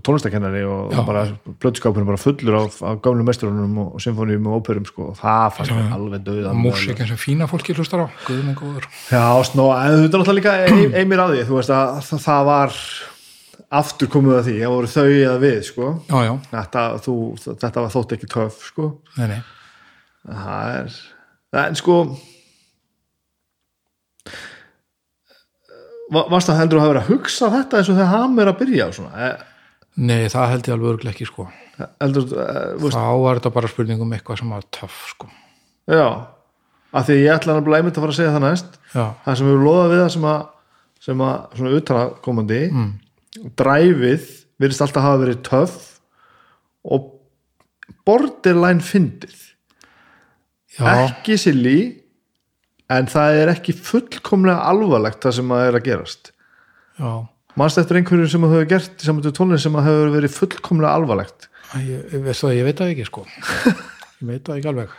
tónlistakennari 0.06 0.62
og 0.66 0.92
Já. 0.94 1.00
bara 1.06 1.24
blöðskápurinn 1.62 2.08
bara 2.08 2.20
fullur 2.20 2.56
af, 2.58 2.78
af 2.82 3.00
gamlu 3.04 3.24
mestrunum 3.26 3.78
og 3.84 4.00
symfónium 4.02 4.48
og 4.50 4.60
óperum 4.60 4.86
sko. 4.88 5.10
og 5.12 5.18
það 5.20 5.50
fannst 5.56 5.74
mér 5.76 5.92
alveg 5.96 6.24
döða 6.26 6.54
músíkin 6.56 7.10
sem 7.10 7.20
fína 7.20 7.48
fólki 7.50 7.76
hlustar 7.76 8.06
á, 8.06 8.06
guðum 8.26 8.48
en 8.50 8.56
góður. 8.58 8.88
Já, 9.12 9.26
snó, 9.46 9.68
en 9.76 9.98
þú 9.98 10.06
er 10.06 10.08
náttúrulega 10.08 10.38
líka 10.40 10.54
ein, 10.64 10.94
einmir 11.02 11.22
á 11.22 11.26
því, 11.30 11.42
þú 11.48 11.58
veist 11.60 11.74
að 11.76 12.00
það, 12.08 12.22
það 12.26 12.48
var 12.50 12.78
aftur 13.80 14.10
komið 14.10 14.38
að 14.38 14.48
því, 14.48 14.56
það 14.62 14.74
voru 14.76 14.92
þau 14.94 15.10
eða 15.10 15.36
við, 15.42 15.58
sko. 15.70 15.90
Já, 16.08 16.16
já, 16.26 16.32
þetta, 16.54 16.86
þú, 17.06 17.18
þetta 17.46 17.84
var 17.84 17.94
þótt 17.96 18.16
ekki 18.16 18.32
töf, 18.32 18.62
sko. 18.70 18.88
Nei, 19.18 19.26
nei. 19.34 19.40
Það 20.26 20.80
er, 20.80 20.98
en 21.66 21.78
sko 21.78 22.00
varst 26.12 26.50
það 26.50 26.60
heldur 26.60 26.78
að 26.78 26.84
hafa 26.84 26.92
verið 26.94 27.02
að 27.02 27.10
hugsa 27.14 27.50
þetta 27.54 27.78
eins 27.78 27.90
og 27.90 27.98
þegar 27.98 28.12
hann 28.12 28.38
er 28.42 28.50
að 28.52 28.60
byrja 28.60 28.86
svona? 28.94 29.26
Eh, 29.26 29.74
nei, 30.06 30.22
það 30.32 30.52
held 30.52 30.68
ég 30.70 30.76
alveg 30.76 30.92
örglega 30.92 31.14
ekki 31.14 31.28
sko. 31.28 31.48
heldur, 32.00 32.30
uh, 32.32 32.88
þá 32.94 33.04
var 33.24 33.40
þetta 33.40 33.54
bara 33.58 33.70
spurning 33.72 34.00
um 34.00 34.16
eitthvað 34.16 34.40
sem 34.40 34.56
var 34.56 34.66
töff 34.74 35.02
sko. 35.12 35.30
Já 35.90 36.06
að 36.96 37.10
því 37.10 37.16
ég 37.22 37.34
ætla 37.34 37.56
að 37.56 37.74
einmitt 37.76 37.98
að 37.98 38.04
fara 38.04 38.14
að 38.14 38.18
segja 38.20 38.34
það 38.34 38.44
næst. 38.46 38.78
Já, 38.92 39.04
það 39.24 39.38
sem 39.38 39.50
við 39.50 39.64
loðað 39.66 39.92
við 39.92 40.02
það 40.02 40.12
sem 40.14 40.28
að 40.30 40.44
sem 41.06 41.22
að 41.22 41.58
svona 41.58 41.74
utanakomandi 41.76 42.60
mm. 42.66 42.88
dræfið 43.60 44.30
virðist 44.56 44.84
alltaf 44.86 45.04
hafa 45.04 45.20
verið 45.22 45.42
töff 45.46 45.76
og 46.86 47.10
borderline 48.08 48.84
fyndið. 48.84 49.36
Já, 50.76 50.86
ekki 51.06 51.36
silly 51.40 51.78
en 52.92 53.08
það 53.10 53.40
er 53.40 53.52
ekki 53.52 53.74
fullkomlega 53.74 54.68
alvarlegt 54.70 55.24
það 55.24 55.36
sem 55.40 55.52
að 55.56 55.64
er 55.66 55.78
að 55.78 55.86
gerast. 55.88 56.32
Já. 57.00 57.10
Mannst 57.56 57.80
eftir 57.80 58.00
einhverju 58.00 58.28
sem 58.28 58.44
að 58.44 58.52
hefur 58.52 58.70
gert 58.74 59.00
í 59.00 59.08
samanlega 59.08 59.36
tónlist 59.36 59.64
sem 59.64 59.78
að 59.78 59.86
hefur 59.88 60.10
verið 60.12 60.34
fullkomlega 60.36 60.96
alvarlegt? 60.98 61.48
Ég, 61.80 62.02
ég, 62.12 62.26
það, 62.28 62.52
ég 62.56 62.66
veit 62.68 62.82
það 62.82 62.92
ekki 62.92 63.06
sko. 63.08 63.24
Ég 64.16 64.28
veit 64.30 64.46
það 64.46 64.58
ekki 64.58 64.68
alveg. 64.70 64.92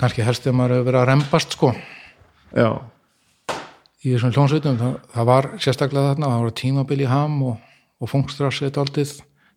Kannski 0.00 0.24
helst 0.24 0.44
þegar 0.44 0.54
maður 0.56 0.74
hefur 0.76 0.86
verið 0.86 1.00
að 1.02 1.08
rembast 1.10 1.56
sko. 1.56 1.72
Já, 2.56 2.68
í 4.00 4.14
þessum 4.14 4.32
hljónsveitum, 4.32 4.78
það, 4.80 4.94
það 5.12 5.28
var 5.28 5.48
sérstaklega 5.60 6.12
þarna, 6.12 6.30
það 6.30 6.44
voru 6.44 6.54
tímabil 6.60 6.98
í 7.02 7.08
ham 7.10 7.36
og, 7.50 7.72
og 8.00 8.12
fungstrassið 8.12 8.80
aldrei, 8.80 9.04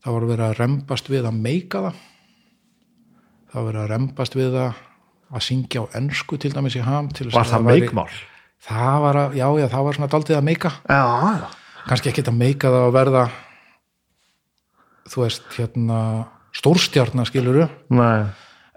það 0.04 0.16
voru 0.16 0.32
verið 0.34 0.46
að 0.48 0.58
rembast 0.60 1.12
við 1.12 1.30
að 1.30 1.40
meika 1.48 1.84
það. 1.86 2.04
Það 3.50 3.60
var 3.60 3.68
verið 3.70 3.82
að 3.84 3.92
rembast 3.94 4.38
við 4.40 4.52
það 4.58 4.84
að 5.30 5.46
syngja 5.46 5.84
á 5.86 5.86
ensku 6.00 6.38
til 6.42 6.52
dæmis 6.56 6.76
í 6.80 6.84
ham 6.86 7.10
Var 7.14 7.40
að 7.44 7.52
það 7.54 7.68
meikmál? 7.70 8.10
það 8.60 8.98
var 9.06 9.20
að, 9.22 9.38
já, 9.40 9.48
já, 9.62 9.68
það 9.72 9.86
var 9.88 9.98
svona 9.98 10.12
daldið 10.12 10.38
að 10.40 10.48
meika 10.50 10.72
kannski 11.88 12.12
ekki 12.12 12.26
að 12.28 12.40
meika 12.40 12.72
það 12.74 12.88
að 12.88 12.96
verða 12.98 13.24
þú 15.10 15.24
veist, 15.24 15.48
hérna 15.56 16.00
stórstjarnar 16.60 17.30
skiluru 17.30 17.68
Nei. 17.94 18.26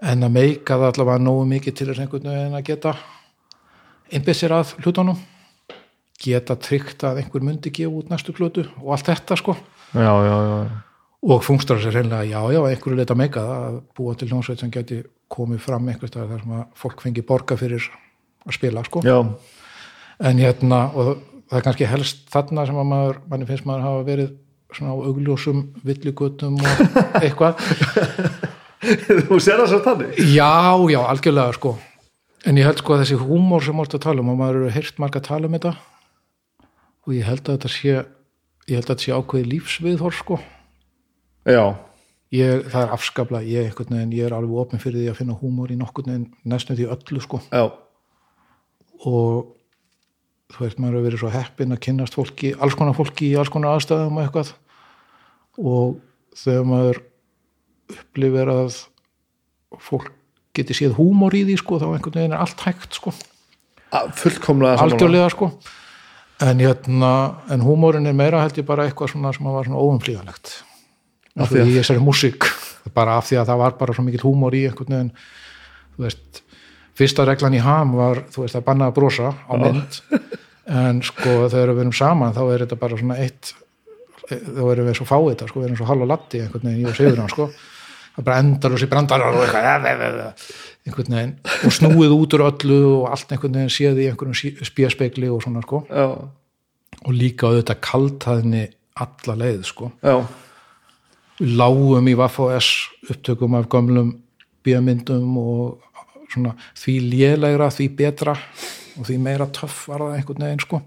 en 0.01 0.23
að 0.25 0.33
meika 0.37 0.77
það 0.79 0.87
allavega 0.93 1.25
nógu 1.25 1.43
mikið 1.51 1.75
til 1.77 1.89
þess 1.91 2.03
einhvern 2.05 2.29
veginn 2.31 2.57
að 2.57 2.65
geta 2.69 2.95
einbytt 4.13 4.39
sér 4.39 4.55
að 4.55 4.73
hlutunum 4.85 5.19
geta 6.23 6.55
tryggt 6.55 7.03
að 7.03 7.19
einhver 7.23 7.43
myndi 7.43 7.73
gefa 7.73 7.97
út 7.99 8.09
næstu 8.13 8.33
plötu 8.35 8.65
og 8.81 8.93
allt 8.95 9.09
þetta 9.11 9.37
sko 9.41 9.57
Já, 9.93 10.09
já, 10.25 10.35
já. 10.47 10.59
Og 11.23 11.43
fungstar 11.43 11.79
sér 11.79 11.95
reynilega, 11.95 12.25
já, 12.27 12.39
já, 12.51 12.59
einhverju 12.67 12.97
leita 12.99 13.15
meika 13.15 13.41
að 13.47 13.75
búa 13.95 14.15
til 14.19 14.27
hljómsveit 14.27 14.59
sem 14.59 14.71
geti 14.73 15.01
komið 15.31 15.61
fram 15.63 15.87
einhvers 15.87 16.11
staðar 16.11 16.33
þar 16.33 16.41
sem 16.43 16.55
að 16.57 16.63
fólk 16.81 17.03
fengi 17.05 17.23
borga 17.25 17.57
fyrir 17.59 17.85
að 18.43 18.57
spila 18.57 18.83
sko. 18.83 19.03
Já, 19.07 19.19
en 20.27 20.41
hérna, 20.43 20.81
og 20.91 21.13
það 21.47 21.59
er 21.59 21.65
kannski 21.67 21.87
helst 21.89 22.25
þarna 22.33 22.65
sem 22.67 22.79
að 22.81 22.89
maður, 22.91 23.21
manni 23.31 23.47
finnst 23.47 23.67
maður 23.69 23.87
hafa 23.87 24.03
verið 24.09 24.33
svona 24.73 24.91
á 24.91 24.97
augljósum 24.99 25.63
villigutum 25.85 26.59
og 26.59 26.83
eitthvað. 27.23 27.63
Þú 29.29 29.39
sér 29.39 29.61
það 29.63 29.69
svo 29.71 29.79
þannig? 29.85 30.19
já, 30.33 30.51
já, 30.91 30.99
algjörlega 31.07 31.55
sko. 31.55 31.77
En 32.43 32.59
ég 32.59 32.67
held 32.67 32.81
sko 32.81 32.97
að 32.97 33.05
þessi 33.05 33.21
húmor 33.21 33.63
sem 33.63 33.77
vorst 33.79 33.95
að 33.95 34.03
tala 34.09 34.19
um 34.19 34.33
og 34.33 34.41
maður 34.41 34.65
eru 34.65 34.73
heyrt 34.75 34.99
marga 34.99 35.21
að 35.21 35.29
tala 35.29 35.47
um 35.47 35.55
þetta 35.55 35.77
og 37.03 37.13
ég 37.15 37.23
held 37.27 37.47
að 37.47 37.55
þetta 37.55 37.71
sé 37.71 37.93
ég 37.93 38.75
held 38.75 38.83
að 38.83 38.89
þetta 38.89 39.05
sé 39.05 39.15
ákveði 39.15 39.47
lífsviðhor 39.53 40.17
sko 40.17 40.39
ég, 42.33 42.67
það 42.71 42.85
er 42.85 42.93
afskaplega, 42.95 43.49
ég 43.49 43.73
veginn 43.79 44.15
ég 44.15 44.27
er 44.27 44.35
alveg 44.35 44.61
opinn 44.63 44.81
fyrir 44.81 45.01
því 45.01 45.09
að 45.11 45.19
finna 45.19 45.39
húmor 45.39 45.73
í 45.73 45.77
nokkurn 45.79 46.11
veginn 46.11 46.29
næstum 46.49 46.79
því 46.79 46.87
öllu 46.95 47.23
sko. 47.23 47.41
Já, 47.51 47.67
og 49.03 49.51
þú 50.53 50.65
veist, 50.65 50.79
maður 50.79 50.97
hefur 50.97 51.07
verið 51.07 51.23
svo 51.23 51.31
heppinn 51.33 51.75
að 51.75 51.83
kynnast 51.87 52.17
fólki, 52.17 52.53
alls 52.61 52.77
konar 52.77 52.97
fólki 52.97 53.31
í 53.31 53.37
alls 53.39 53.51
konar 53.53 53.77
aðstæðum 53.77 54.19
og 54.19 54.25
eitthvað. 54.25 54.51
Og 55.59 55.95
þegar 56.37 56.67
maður 56.69 56.99
upplifir 57.93 58.51
að 58.53 58.81
fólk 59.83 60.11
geti 60.53 60.75
séð 60.77 60.97
húmor 60.99 61.33
í 61.33 61.43
því 61.47 61.57
sko, 61.61 61.79
þá 61.81 61.87
einhvern 61.91 62.19
veginn 62.19 62.35
er 62.35 62.43
allt 62.43 62.61
hægt 62.65 62.99
sko, 62.99 63.13
fullkomlega 64.19 64.81
algjörlega 64.81 65.31
sko. 65.33 65.49
En 66.43 66.59
hérna, 66.61 67.13
en 67.53 67.63
húmórin 67.63 68.09
er 68.09 68.15
meira 68.17 68.41
held 68.41 68.57
ég 68.57 68.67
bara 68.67 68.85
eitthvað 68.87 69.13
svona 69.13 69.31
sem 69.33 69.47
var 69.47 69.67
svona 69.67 69.81
óumflýðanlegt 69.81 70.55
Af 71.39 71.49
því 71.49 71.59
að- 71.63 71.69
í 71.71 71.77
þessari 71.79 72.03
músík. 72.03 72.49
Bara 72.93 73.17
af 73.17 73.25
því 73.29 73.39
að 73.41 73.47
það 73.49 73.57
var 73.63 73.71
bara 73.79 73.93
svo 73.93 74.03
mikill 74.05 74.21
húmór 74.27 74.53
í 74.53 74.65
einhvern 74.69 74.91
veginn, 74.93 75.11
þú 75.97 76.03
veist 76.05 76.41
fyrsta 76.99 77.25
reglan 77.25 77.55
í 77.57 77.61
ham 77.63 77.93
var, 77.97 78.23
þú 78.29 78.43
veist, 78.43 78.55
að 78.59 78.65
banna 78.67 78.91
að 78.91 78.95
brosa 78.99 79.33
á 79.49 79.53
mynd. 79.57 80.01
En 80.67 81.01
sko 81.01 81.47
þegar 81.49 81.73
við 81.73 81.79
erum 81.87 81.93
saman 81.95 82.33
þá 82.35 82.43
er 82.53 82.65
þetta 82.65 82.77
bara 82.79 82.97
svona 82.99 83.17
eitt 83.19 83.53
þá 84.29 84.61
erum 84.71 84.87
við 84.87 84.95
svo 84.99 85.05
fáið 85.09 85.29
þetta, 85.33 85.47
sko, 85.49 85.59
við 85.59 85.65
erum 85.67 85.77
svo 85.81 85.87
hálfa 85.89 86.05
latti 86.07 86.39
einhvern 86.43 86.63
veginn, 86.69 86.83
ég 86.85 86.91
og 86.91 86.95
Sigurðan, 86.95 87.29
sko. 87.33 87.47
Það 88.13 88.23
bara 88.27 88.37
endar 88.43 88.71
og 88.75 88.79
sér 88.79 88.89
brandarar 88.93 89.33
og 89.33 89.41
eitthvað 89.43 89.65
einhvern 90.85 91.17
veginn, 91.17 91.33
og 91.65 91.73
snúið 91.73 92.13
út 92.15 92.35
úr 92.37 92.45
öllu 92.45 92.77
og 93.01 93.09
allt 93.11 93.33
einhvern 93.33 93.57
veginn 93.57 93.73
séð 93.73 93.99
í 94.03 94.07
einhverjum 94.11 94.63
spjöspegli 94.69 95.31
og 95.33 95.41
svona, 95.43 95.63
sko. 95.65 95.81
Já, 95.89 96.05
og 97.03 97.11
líka 97.17 97.49
auðvitað 97.49 97.81
kaltaðni 97.89 98.63
alla 98.95 99.35
leið, 99.43 99.63
sko. 99.65 99.91
Já, 100.03 100.15
lágum 101.39 102.07
í 102.11 102.17
Vaff.S 102.17 102.89
upptökum 103.09 103.55
af 103.57 103.69
gömlum 103.71 104.13
bíamyndum 104.63 105.37
og 105.37 105.81
svona 106.31 106.53
því 106.77 106.97
lélegra, 107.11 107.69
því 107.73 107.87
betra 107.97 108.35
og 108.97 109.07
því 109.07 109.17
meira 109.21 109.47
töff 109.53 109.87
var 109.89 110.03
það 110.03 110.17
einhvern 110.17 110.45
veginn 110.47 110.63
sko. 110.63 110.81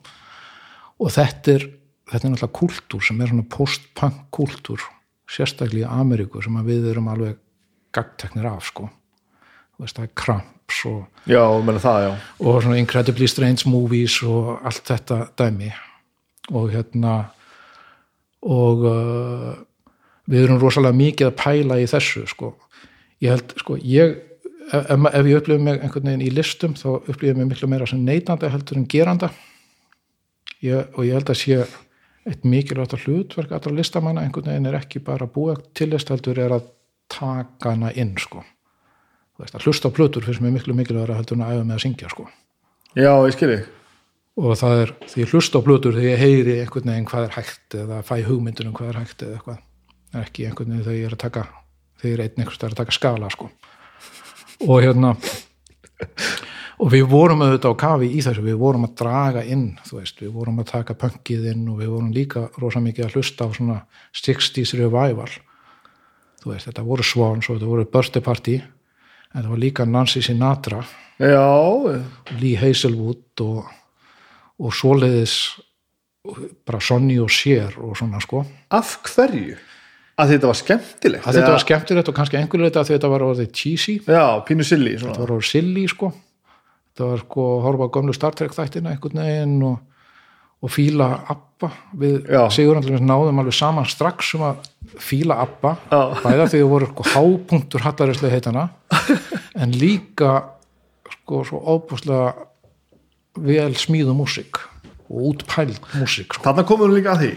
Og 1.03 1.13
þetta 1.13 1.57
er, 1.57 1.67
þetta 2.11 2.23
er 2.23 2.35
náttúrulega 2.35 2.59
kultúr 2.61 3.05
sem 3.05 3.21
er 3.21 3.33
svona 3.33 3.49
post-punk 3.57 4.23
kultúr 4.35 4.85
sérstaklega 5.31 5.91
í 5.91 6.01
Ameríku 6.01 6.43
sem 6.43 6.57
við 6.67 6.91
erum 6.93 7.11
alveg 7.13 7.39
gagteknir 7.95 8.47
af 8.49 8.71
sko. 8.71 8.89
Veist, 9.81 9.99
það 9.99 10.07
er 10.07 10.13
Cramps 10.17 10.83
og 10.89 11.29
já, 11.29 11.43
það, 11.83 12.07
og 12.41 12.61
svona 12.65 12.79
Incredibly 12.81 13.29
Strange 13.29 13.69
Movies 13.69 14.23
og 14.25 14.55
allt 14.65 14.87
þetta 14.89 15.27
dæmi. 15.37 15.73
Og 16.55 16.71
hérna 16.71 17.17
og 18.47 18.85
uh, 18.87 19.57
við 20.27 20.47
erum 20.47 20.61
rosalega 20.63 20.99
mikið 20.99 21.31
að 21.31 21.37
pæla 21.41 21.81
í 21.83 21.89
þessu 21.91 22.27
sko. 22.31 22.55
ég 23.23 23.37
held, 23.37 23.55
sko, 23.63 23.77
ég 23.81 24.17
ef, 24.73 24.91
ef 24.91 25.27
ég 25.27 25.41
upplifum 25.41 25.65
mig 25.65 25.81
einhvern 25.81 26.11
veginn 26.11 26.27
í 26.27 26.33
listum 26.35 26.75
þá 26.79 26.89
upplifum 26.97 27.29
ég 27.29 27.39
mig 27.41 27.51
miklu 27.53 27.69
meira 27.71 27.87
sem 27.89 28.03
neytanda 28.05 28.51
heldur 28.53 28.81
en 28.81 28.89
geranda 28.91 29.31
ég, 30.65 30.87
og 30.95 31.05
ég 31.07 31.15
held 31.17 31.31
að 31.31 31.41
sé 31.41 31.61
eitt 32.27 32.47
mikilvægt 32.49 32.97
að 32.97 33.07
hlutverk 33.07 33.55
allra 33.55 33.75
listamanna 33.77 34.25
einhvern 34.27 34.51
veginn 34.51 34.69
er 34.71 34.81
ekki 34.81 35.03
bara 35.05 35.29
búa 35.31 35.55
til 35.77 35.93
list 35.93 36.11
heldur 36.11 36.41
er 36.43 36.57
að 36.59 36.69
taka 37.13 37.77
hana 37.77 37.93
inn 37.95 38.17
sko 38.19 38.43
veist, 39.39 39.55
að 39.55 39.69
hlusta 39.69 39.93
á 39.93 39.95
plötur 39.95 40.27
finnst 40.27 40.43
mér 40.43 40.57
miklu 40.57 40.75
mikilvægur 40.75 41.15
heldur 41.15 41.39
en 41.39 41.47
að 41.47 41.57
æfa 41.57 41.69
með 41.69 41.79
að 41.79 41.85
syngja 41.87 42.13
sko 42.13 42.29
Já, 42.97 43.13
ég 43.29 43.35
skilji. 43.37 43.61
og 44.41 44.57
það 44.59 44.83
er 44.83 44.93
því 45.13 45.29
hlusta 45.31 45.63
á 45.63 45.67
plötur 45.67 45.97
þegar 45.97 46.11
ég 46.11 46.23
heyri 46.25 46.59
einhvern 46.65 46.91
veginn 46.91 47.09
hvað 47.13 47.29
er 47.29 47.39
hægt 47.39 47.79
eða 47.79 48.03
fæ 48.03 48.17
hugmyndunum 48.27 48.77
hvað 48.77 48.93
er 48.93 49.01
hægt 49.05 49.23
eða 49.23 49.39
eitthvað 49.39 49.63
ekki 50.25 50.49
einhvern 50.49 50.73
veginn 50.73 50.85
þegar 50.87 50.99
ég 50.99 51.09
er 51.11 51.17
að 51.17 51.25
taka 51.25 51.47
þegar 52.01 52.19
er 52.19 52.25
einn 52.25 52.43
einhvers 52.43 52.59
staðar 52.59 52.77
að 52.77 52.83
taka 52.83 52.97
skala 52.97 53.31
sko. 53.33 53.51
og 54.67 54.83
hérna 54.85 55.15
og 56.83 56.93
við 56.93 57.07
vorum 57.09 57.43
auðvitað 57.45 57.73
á 57.73 57.81
kafi 57.81 58.09
í 58.13 58.23
þessu. 58.25 58.45
Við 58.45 58.59
vorum 58.61 58.87
að 58.89 58.95
draga 59.01 59.43
inn 59.45 59.67
veist, 59.91 60.21
við 60.21 60.33
vorum 60.37 60.61
að 60.61 60.71
taka 60.73 60.97
punkið 60.99 61.51
inn 61.53 61.67
og 61.73 61.81
við 61.81 61.93
vorum 61.95 62.13
líka 62.15 62.47
rosa 62.61 62.83
mikið 62.85 63.07
að 63.07 63.17
hlusta 63.17 63.49
á 63.49 63.51
svona 63.57 63.79
60s 64.17 64.75
revival. 64.81 65.31
Veist, 66.47 66.69
þetta 66.69 66.87
voru 66.87 67.07
Swans 67.07 67.49
og 67.49 67.57
þetta 67.57 67.71
voru 67.71 67.87
Birthday 67.91 68.25
Party 68.25 68.59
en 68.61 69.39
þetta 69.39 69.53
var 69.53 69.63
líka 69.63 69.87
Nancy 69.89 70.23
Sinatra. 70.23 70.83
Já, 71.17 71.49
Lee 72.37 72.61
Hazelwood 72.61 73.41
og, 73.41 73.71
og 74.61 74.75
svoleiðis 74.77 75.57
bara 76.67 76.81
Sonny 76.83 77.17
og 77.23 77.31
Cher 77.33 77.79
og 77.81 77.97
svona 77.97 78.21
sko. 78.21 78.43
Af 78.75 78.99
hverju? 79.07 79.57
Að 80.17 80.31
þetta 80.33 80.49
var 80.49 80.57
skemmtilegt? 80.57 81.27
að 81.29 81.37
þetta 81.37 81.51
var 81.53 81.61
skemmtilegt 81.65 82.09
og 82.09 82.15
kannski 82.17 82.39
einhverju 82.41 82.69
þetta 82.71 82.81
að 82.85 82.91
þetta 82.95 83.09
var 83.13 83.25
orðið 83.27 83.51
cheesy, 83.53 83.97
Já, 84.09 84.23
pínu 84.49 84.65
silly, 84.65 84.95
þetta 84.97 85.03
svona. 85.11 85.19
var 85.27 85.35
orðið 85.37 85.51
silly 85.51 85.83
sko 85.93 86.09
þetta 86.97 87.11
var 87.11 87.21
sko 87.27 87.45
að 87.51 87.67
horfa 87.67 87.85
á 87.85 87.95
gömlu 87.99 88.15
Star 88.17 88.33
Trek 88.39 88.55
þættina 88.57 88.95
einhvern 88.95 89.21
veginn 89.21 89.59
og, 89.69 89.77
og 90.65 90.73
fíla 90.73 91.11
Abba 91.35 91.71
við 92.01 92.31
Já. 92.33 92.41
Sigurandlum 92.57 93.05
náðum 93.05 93.43
alveg 93.45 93.59
saman 93.59 93.85
strax 93.93 94.33
um 94.39 94.47
að 94.49 94.65
fíla 95.05 95.37
Já. 95.93 96.01
bæða 96.25 96.49
því 96.55 96.63
þau 96.65 96.71
voru 96.73 96.89
sko 96.95 97.09
hápunktur 97.13 97.85
hallarislega 97.85 98.39
heitana 98.39 98.65
en 99.61 99.77
líka 99.77 100.33
sko 101.13 101.45
svo 101.45 101.61
óbúslega 101.77 102.33
vel 103.37 103.75
smíðu 103.77 104.17
músík 104.17 104.63
og 105.13 105.35
útpæld 105.35 105.77
músík 106.01 106.33
sko. 106.33 106.41
Þarna 106.49 106.65
komum 106.65 106.89
við 106.89 107.03
líka 107.03 107.13
að 107.19 107.27
því 107.27 107.33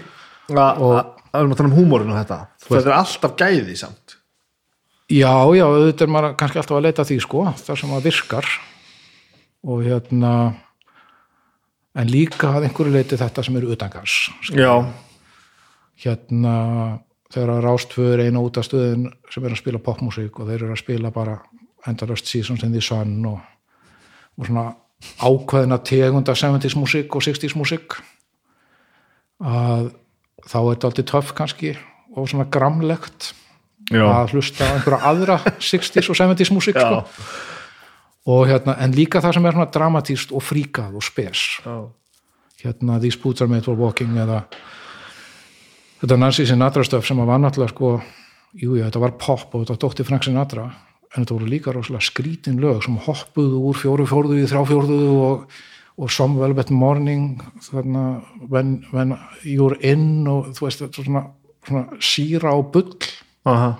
Og- 0.56 1.16
að- 1.30 1.40
við 1.40 1.44
erum 1.44 1.52
að 1.54 1.58
tala 1.62 1.70
um 1.70 1.78
húmórinu 1.80 2.14
og 2.16 2.20
þetta. 2.24 2.40
Þetta 2.68 2.90
er 2.90 2.98
alltaf 3.00 3.36
gæði 3.38 3.76
samt. 3.78 4.16
Já, 5.10 5.34
já, 5.58 5.66
auðvitað 5.66 6.02
er 6.06 6.12
maður 6.14 6.36
kannski 6.38 6.60
alltaf 6.62 6.78
að 6.78 6.84
leita 6.86 7.06
því 7.10 7.20
sko, 7.22 7.46
þar 7.58 7.78
sem 7.78 7.90
það 7.90 8.04
virkar. 8.10 8.46
Og 9.66 9.84
hérna 9.84 10.34
en 12.00 12.08
líka 12.08 12.48
að 12.56 12.68
einhverju 12.70 12.94
leiti 12.94 13.18
þetta 13.20 13.44
sem 13.44 13.56
eru 13.60 13.74
utangars 13.74 14.30
Já, 14.54 14.86
hérna 16.06 16.54
þegar 17.34 17.64
rástföður 17.66 18.22
eina 18.24 18.40
út 18.46 18.58
af 18.62 18.68
stöðin 18.70 19.10
sem 19.34 19.44
er 19.44 19.52
að 19.56 19.60
spila 19.60 19.82
popmusík 19.84 20.40
og 20.40 20.48
þeir 20.48 20.64
eru 20.64 20.72
að 20.78 20.80
spila 20.84 21.12
bara 21.12 21.40
endalöst 21.90 22.30
Seasons 22.30 22.64
in 22.64 22.72
the 22.72 22.82
Sun 22.82 23.18
og, 23.26 23.42
og 24.38 24.48
svona 24.48 24.68
ákveðina 25.20 25.82
tegunda 25.84 26.34
70s 26.38 26.78
músík 26.80 27.16
og 27.18 27.26
60s 27.26 27.58
músík 27.60 28.00
að 29.44 29.92
þá 30.48 30.58
er 30.60 30.72
þetta 30.74 30.90
alltaf 30.90 31.10
töff 31.12 31.36
kannski 31.38 31.76
og 32.16 32.30
svona 32.30 32.48
gramlegt 32.52 33.34
já, 33.92 34.04
að 34.06 34.36
hlusta 34.36 34.66
á 34.66 34.74
einhverja 34.78 35.12
aðra 35.12 35.38
60s 35.72 36.10
og 36.12 36.20
70s 36.20 36.52
músík 36.56 36.80
sko. 36.80 37.04
og 38.30 38.44
hérna, 38.50 38.78
en 38.84 38.96
líka 38.96 39.22
það 39.24 39.38
sem 39.38 39.48
er 39.50 39.58
svona 39.58 39.72
dramatíst 39.74 40.36
og 40.36 40.46
fríkað 40.46 41.00
og 41.00 41.06
spes 41.06 41.46
já. 41.66 41.78
hérna 42.64 43.00
These 43.00 43.22
Boots 43.22 43.42
Are 43.42 43.52
Made 43.52 43.68
for 43.68 43.80
Walking 43.80 44.18
eða 44.20 44.44
þetta 46.02 46.20
Nancy 46.20 46.46
Sinatra 46.48 46.86
stöf 46.88 47.08
sem 47.08 47.20
var 47.20 47.42
náttúrulega 47.42 47.74
sko, 47.74 47.96
jú, 48.54 48.76
jú, 48.78 48.84
þetta 48.86 49.02
var 49.04 49.18
pop 49.20 49.56
og 49.56 49.66
þetta 49.66 49.76
var 49.76 49.84
dóttir 49.84 50.08
Frank 50.08 50.28
Sinatra 50.28 50.70
en 51.10 51.24
þetta 51.24 51.36
voru 51.36 51.50
líka 51.50 51.74
rosalega 51.74 52.06
skrítin 52.06 52.62
lög 52.62 52.84
sem 52.86 52.98
hoppuðu 53.08 53.64
úr 53.70 53.78
fjóru 53.78 54.06
fjórðu 54.10 54.40
í 54.40 54.48
þrjá 54.50 54.62
fjórðu 54.70 55.00
og, 55.26 55.62
og 56.00 56.12
Some 56.12 56.40
Velvet 56.40 56.72
Morning 56.72 57.42
þarna 57.66 58.22
when, 58.48 58.80
when 58.94 59.18
You're 59.44 59.76
In 59.84 60.28
og 60.32 60.54
þú 60.56 60.68
veist, 60.68 60.84
þetta 60.86 61.04
svona, 61.04 61.24
svona 61.68 62.00
síra 62.00 62.56
og 62.56 62.72
bull. 62.74 62.96
Aha. 63.50 63.74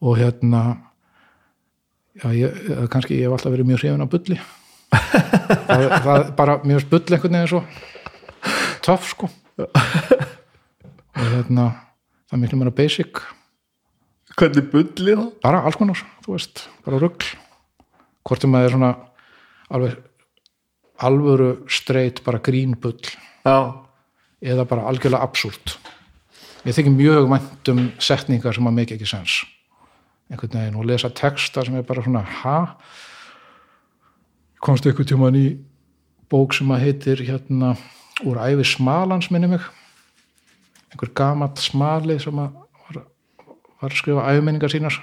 og 0.00 0.18
hérna 0.20 0.62
Já, 2.16 2.30
ég, 2.32 2.52
kannski 2.88 3.18
ég 3.18 3.26
hef 3.26 3.34
alltaf 3.36 3.52
verið 3.52 3.66
mjög 3.68 3.82
hrifin 3.82 4.04
á 4.04 4.08
bulli. 4.08 4.36
Það, 5.66 5.82
það 6.00 6.14
er 6.14 6.30
bara 6.38 6.54
mjög 6.64 6.86
bull 6.88 7.02
einhvern 7.12 7.34
veginn 7.36 7.50
svo. 7.50 7.60
Töff 8.86 9.10
sko. 9.10 9.28
Og 9.60 11.26
hérna 11.34 11.66
það 12.24 12.36
er 12.38 12.40
miklu 12.40 12.60
meira 12.60 12.72
basic. 12.72 13.20
Hvernig 14.36 14.70
bullið 14.72 15.20
þá? 15.20 15.26
bara 15.44 15.60
alls 15.68 15.76
konar, 15.80 16.00
þú 16.24 16.38
veist, 16.38 16.64
bara 16.86 17.02
rugl. 17.02 17.28
Hvort 18.24 18.46
sem 18.46 18.56
það 18.56 18.68
er 18.68 18.76
svona 18.76 18.90
alveg 19.76 20.00
alvöru 20.98 21.50
streit 21.68 22.22
bara 22.24 22.40
grín 22.42 22.76
bull. 22.80 23.00
Já, 23.46 23.84
eða 24.42 24.64
bara 24.68 24.86
algjörlega 24.90 25.22
absúrt. 25.22 25.76
Ég 26.66 26.74
þykir 26.74 26.96
mjög 26.96 27.28
vænt 27.30 27.68
um 27.70 27.84
setningar 28.02 28.56
sem 28.56 28.66
að 28.66 28.80
make 28.80 28.96
ekki 28.96 29.06
sens 29.08 29.44
einhvern 30.30 30.58
veginn 30.58 30.78
og 30.80 30.86
lesa 30.86 31.10
texta 31.14 31.64
sem 31.64 31.76
er 31.78 31.86
bara 31.86 32.02
svona 32.02 32.22
ha? 32.42 32.58
Komst 34.62 34.86
einhvern 34.86 35.06
tímann 35.06 35.38
í 35.38 35.46
bók 36.30 36.56
sem 36.56 36.70
að 36.74 36.82
heitir 36.82 37.22
hérna 37.22 37.76
úr 38.26 38.40
æfi 38.42 38.66
smalans 38.72 39.30
minni 39.30 39.52
mig. 39.52 39.62
Einhver 40.90 41.12
gamall 41.14 41.54
smali 41.60 42.18
sem 42.22 42.38
að 42.42 42.56
var, 42.86 43.04
var 43.80 43.92
að 43.92 44.00
skrifa 44.00 44.26
æfimenningar 44.32 44.72
sínar 44.72 44.98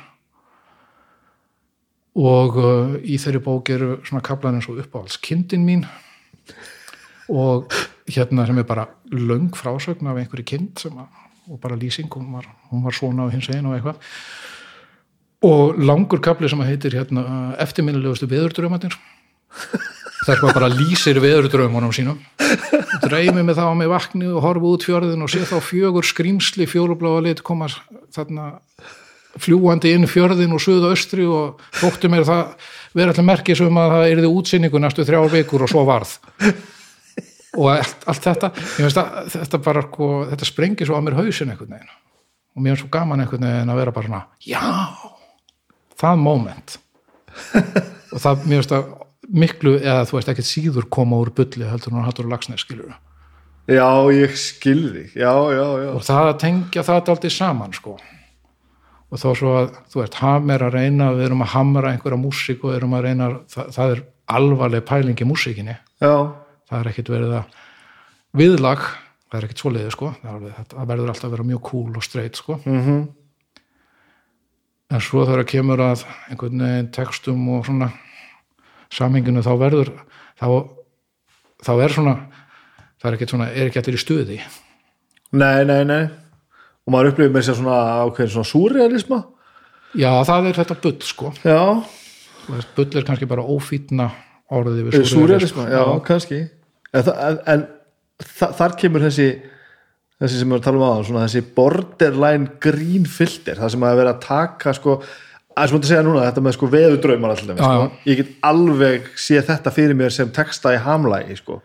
og 2.13 2.57
uh, 2.61 2.95
í 3.01 3.17
þeirri 3.17 3.41
bók 3.41 3.71
eru 3.73 3.97
svona 4.05 4.23
kaplan 4.25 4.59
eins 4.59 4.69
og 4.69 4.81
uppáhalds 4.83 5.17
kindin 5.23 5.65
mín 5.65 5.87
og 7.31 7.71
hérna 8.09 8.45
sem 8.45 8.57
er 8.59 8.67
bara 8.67 8.87
löng 9.11 9.49
frásögn 9.55 10.09
af 10.11 10.19
einhverju 10.19 10.45
kind 10.45 10.85
að, 10.85 11.07
og 11.49 11.59
bara 11.59 11.75
lýsing, 11.75 12.09
hún 12.11 12.31
var, 12.33 12.45
hún 12.71 12.83
var 12.83 12.93
svona 12.93 13.27
á 13.27 13.33
hins 13.33 13.49
einu 13.49 13.71
og 13.71 13.77
eitthvað. 13.77 13.97
Og 15.43 15.79
langur 15.79 16.21
kapli 16.23 16.47
sem 16.49 16.61
heitir 16.63 16.95
hérna 16.95 17.55
eftirminnilegustu 17.59 18.29
veðurdrömandir 18.31 18.95
þar 20.23 20.39
sem 20.39 20.53
bara 20.55 20.71
lýsir 20.71 21.19
veðurdrömanum 21.19 21.91
sínum. 21.95 22.19
Dreymi 23.03 23.43
með 23.43 23.59
þá 23.59 23.65
með 23.75 23.91
vakni 23.91 24.29
og 24.31 24.43
horfa 24.45 24.71
út 24.75 24.85
fjörðin 24.87 25.25
og 25.25 25.31
sé 25.31 25.43
þá 25.47 25.57
fjögur 25.63 26.07
skrýmsli 26.07 26.67
fjólubláa 26.69 27.23
lit 27.25 27.43
koma 27.43 27.67
þarna 28.13 28.53
fljúandi 29.41 29.93
inn 29.95 30.09
fjörðin 30.09 30.53
og 30.53 30.61
suðu 30.61 30.91
austri 30.91 31.25
og 31.25 31.61
þótti 31.79 32.11
mér 32.11 32.27
það 32.27 32.69
vera 32.93 33.13
allir 33.13 33.27
merkis 33.27 33.63
um 33.65 33.79
að 33.81 33.95
það 33.95 34.11
erði 34.11 34.31
útsynningu 34.37 34.81
næstu 34.81 35.05
þrjár 35.07 35.33
vikur 35.33 35.65
og 35.65 35.71
svo 35.71 35.85
varð. 35.89 36.15
Og 37.53 37.67
allt, 37.69 38.07
allt 38.09 38.23
þetta 38.25 38.49
ég 38.79 38.87
veist 38.87 38.97
að 38.97 39.27
þetta 39.35 39.59
bara 39.65 39.83
sko, 39.85 40.09
þetta 40.31 40.49
sprengir 40.49 40.89
svo 40.89 40.97
á 40.97 41.05
mér 41.05 41.19
hausin 41.19 41.53
einhvern 41.53 41.75
veginn. 41.75 41.95
Og 42.53 42.65
mér 42.65 42.75
er 42.75 42.81
svo 42.81 42.89
gaman 42.93 43.21
einhvern 43.21 43.45
veginn 43.45 43.73
að 43.73 43.81
vera 43.81 43.93
bara 43.93 44.09
svona 44.09 44.23
já, 44.41 44.63
það 46.01 46.23
moment. 46.23 46.77
Og 48.13 48.21
það 48.21 48.47
mér 48.49 48.61
veist 48.61 48.73
að 48.77 48.91
miklu, 49.33 49.77
eða 49.81 50.05
þú 50.07 50.17
veist 50.17 50.31
ekkert 50.33 50.49
síður 50.49 50.89
koma 50.91 51.19
úr 51.21 51.31
bulli 51.35 51.67
heldur 51.67 51.95
hún 51.95 52.05
hattur 52.05 52.27
og 52.27 52.33
lagsneið 52.33 52.63
skilur 52.63 52.95
já, 53.71 53.87
ég 54.13 54.35
skilði 54.37 55.05
já, 55.15 55.31
já, 55.55 55.67
já. 55.79 55.89
Og 55.93 56.03
það 56.03 56.29
að 56.31 56.39
tengja 56.43 56.83
það 56.87 57.13
aldrei 57.13 57.31
saman 57.33 57.75
sko 57.75 57.95
og 59.13 59.21
þó 59.21 59.27
svo 59.37 59.51
að, 59.59 59.75
þú 59.93 59.99
veist, 60.01 60.15
hammer 60.23 60.63
að 60.65 60.77
reyna 60.79 61.11
við 61.13 61.27
erum 61.27 61.43
að 61.45 61.51
hamra 61.53 61.91
einhverja 61.93 62.17
músík 62.17 62.63
og 62.65 62.73
erum 62.73 62.95
að 62.97 63.03
reyna, 63.05 63.29
það, 63.51 63.67
það 63.75 63.93
er 63.93 63.99
alvarleg 64.33 64.85
pæling 64.87 65.21
í 65.21 65.27
músíkinni, 65.29 65.75
já, 66.01 66.13
það 66.69 66.77
er 66.79 66.89
ekkit 66.89 67.11
verið 67.13 67.35
að 67.37 67.59
viðlag, 68.41 68.87
það 69.27 69.37
er 69.37 69.47
ekkit 69.47 69.61
svoleiði 69.61 69.91
sko, 69.93 70.09
það, 70.23 70.31
alveg, 70.39 70.55
það 70.71 70.89
verður 70.93 71.11
alltaf 71.13 71.27
að 71.27 71.35
vera 71.35 71.45
mjög 71.51 71.61
cool 71.69 71.99
og 71.99 72.07
straight 72.07 72.41
sko. 72.41 72.57
Mhm. 72.65 73.03
En 74.93 75.01
svo 75.01 75.23
þegar 75.25 75.47
kemur 75.49 75.81
að 75.81 76.03
einhvern 76.29 76.65
veginn 76.65 76.89
textum 76.93 77.45
og 77.53 77.63
svona 77.65 77.87
samhenginu 78.93 79.41
þá 79.41 79.53
verður 79.57 79.89
þá, 80.37 80.49
þá 81.65 81.71
er 81.77 81.95
svona 81.95 82.17
það 83.01 83.07
er 83.09 83.17
ekkert 83.17 83.33
svona, 83.33 83.47
er 83.49 83.69
ekki 83.71 83.81
allir 83.81 83.97
í 83.97 84.01
stuði. 84.03 84.37
Nei, 85.33 85.63
nei, 85.65 85.81
nei 85.89 86.03
og 86.83 86.93
maður 86.93 87.13
upplifir 87.13 87.33
með 87.33 87.47
sér 87.47 87.59
svona 87.59 87.79
ákveðin 88.03 88.33
svona 88.33 88.49
súrealisma 88.49 89.19
já, 89.97 90.09
það 90.27 90.49
er 90.49 90.59
þetta 90.59 90.77
bull 90.83 90.97
sko. 91.05 91.31
Já, 91.45 91.61
bull 92.77 92.99
er 92.99 93.07
kannski 93.07 93.29
bara 93.29 93.45
ófýtna 93.45 94.09
orðið 94.53 94.89
við 94.89 95.09
súrealisma, 95.09 95.67
já, 95.71 95.83
kannski. 96.05 96.43
En, 96.93 97.09
en, 97.09 97.41
en 97.49 97.67
þa 98.21 98.51
þar 98.59 98.77
kemur 98.79 99.05
þessi 99.07 99.27
þessi 100.21 100.39
sem 100.39 100.47
við 100.47 100.53
erum 100.53 100.59
að 100.59 100.65
tala 100.67 100.79
um 100.79 100.87
aðan, 100.87 101.05
svona 101.09 101.27
þessi 101.27 101.43
borderline 101.57 102.57
green 102.63 103.05
filter, 103.09 103.59
það 103.59 103.75
sem 103.75 103.85
að 103.87 103.99
vera 103.99 104.13
að 104.13 104.23
taka 104.23 104.73
sko, 104.77 104.97
að 105.53 105.69
sem 105.69 105.81
þú 105.83 105.89
segja 105.89 106.05
núna 106.05 106.25
þetta 106.27 106.43
með 106.45 106.57
sko 106.57 106.69
veðudraumar 106.73 107.33
alltaf, 107.33 107.59
sko. 107.59 107.89
ég 108.09 108.19
get 108.21 108.33
alveg 108.47 109.09
sé 109.19 109.41
þetta 109.43 109.73
fyrir 109.73 109.97
mér 109.99 110.13
sem 110.15 110.31
texta 110.33 110.75
í 110.75 110.81
hamlægi, 110.83 111.39
sko 111.41 111.59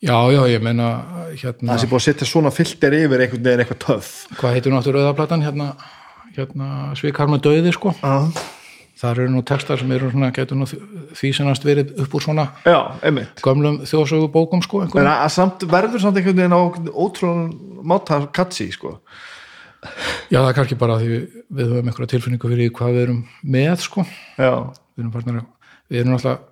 já, 0.00 0.16
já, 0.32 0.40
ég 0.48 0.62
meina 0.64 0.88
hérna, 1.36 1.74
það 1.74 1.82
sé 1.82 1.88
búið 1.90 2.00
að 2.00 2.06
setja 2.06 2.28
svona 2.28 2.52
filter 2.54 2.96
yfir 2.96 3.24
einhvern 3.24 3.44
veginn 3.44 3.64
eitthvað 3.64 3.82
töff. 3.84 4.12
Hvað 4.38 4.56
heitir 4.56 4.74
náttúrulega 4.74 5.10
rauðaplatan? 5.10 5.44
Hérna, 5.44 5.68
hérna 6.36 6.70
svikar 6.98 7.30
með 7.30 7.44
döði 7.46 7.74
sko. 7.76 7.92
Já, 8.00 8.46
þar 9.00 9.22
eru 9.22 9.34
nú 9.34 9.42
textar 9.46 9.80
sem 9.80 9.92
eru 9.96 10.10
svona, 10.12 10.32
getur 10.36 10.60
nú 10.60 10.68
því 10.68 11.32
sennast 11.36 11.66
verið 11.68 11.94
upp 12.04 12.16
úr 12.16 12.24
svona 12.24 12.46
já 12.66 12.78
einmitt. 13.06 13.40
gömlum 13.44 13.80
þjóðsögu 13.88 14.28
bókum 14.32 14.60
sko 14.64 14.82
en 14.84 15.08
að 15.08 15.30
samt 15.32 15.64
verður 15.70 16.04
samt 16.04 16.20
einhvern 16.20 16.42
veginn 16.42 16.56
á 16.56 16.60
ótrúlega 16.92 17.84
máta 17.84 18.20
katsi, 18.32 18.68
sko. 18.74 18.98
Já, 20.28 20.42
það 20.42 20.50
er 20.50 20.58
kannski 20.58 20.76
bara 20.80 20.98
því 21.00 21.08
við, 21.08 21.64
höfum 21.70 21.88
einhverja 21.88 22.12
tilfinningu 22.12 22.50
fyrir 22.52 22.74
hvað 22.76 22.96
við 22.96 23.06
erum 23.06 23.22
með 23.56 23.86
sko. 23.86 24.04
Já, 24.36 24.52
við 24.98 25.06
erum, 25.06 25.46
erum 25.88 26.18
alltaf 26.18 26.46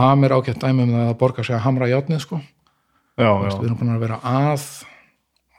hamir 0.00 0.32
ágætt 0.32 0.62
dæmi 0.62 0.86
um 0.86 0.94
það 0.94 1.10
að 1.10 1.20
borga 1.20 1.44
sig 1.44 1.56
að 1.56 1.64
hamra 1.66 1.90
játnið 1.90 2.24
sko 2.24 2.40
já, 3.20 3.30
við 3.40 3.50
já, 3.50 3.56
erum 3.64 3.78
búin 3.80 3.94
að 3.94 4.04
vera 4.04 4.18
að 4.26 4.64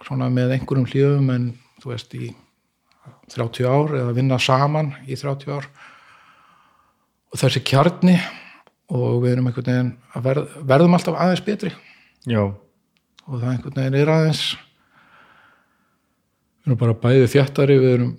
svona 0.02 0.30
með 0.34 0.56
einhverjum 0.58 0.88
hljöfum 0.90 1.30
en 1.36 1.46
þú 1.82 1.92
veist 1.94 2.16
í 2.18 2.32
30 3.32 3.68
ár 3.70 3.94
eða 4.02 4.16
vinna 4.18 4.38
saman 4.42 4.94
í 5.08 5.18
30 5.18 5.54
ár 5.56 5.68
og 7.32 7.40
þessi 7.40 7.62
kjarni 7.66 8.18
og 8.92 9.22
við 9.24 9.36
erum 9.38 9.48
einhvern 9.48 9.70
veginn 9.70 9.94
að 10.18 10.26
verð, 10.28 10.58
verðum 10.68 10.98
alltaf 10.98 11.16
aðeins 11.22 11.46
betri 11.46 11.72
já. 12.28 12.42
og 12.44 13.38
það 13.38 13.52
einhvern 13.54 13.78
veginn 13.80 14.00
er 14.02 14.12
aðeins 14.16 14.44
við 16.62 16.68
erum 16.72 16.82
bara 16.84 16.98
bæði 17.06 17.30
þjættari 17.32 17.78
við 17.82 17.94
erum 17.96 18.12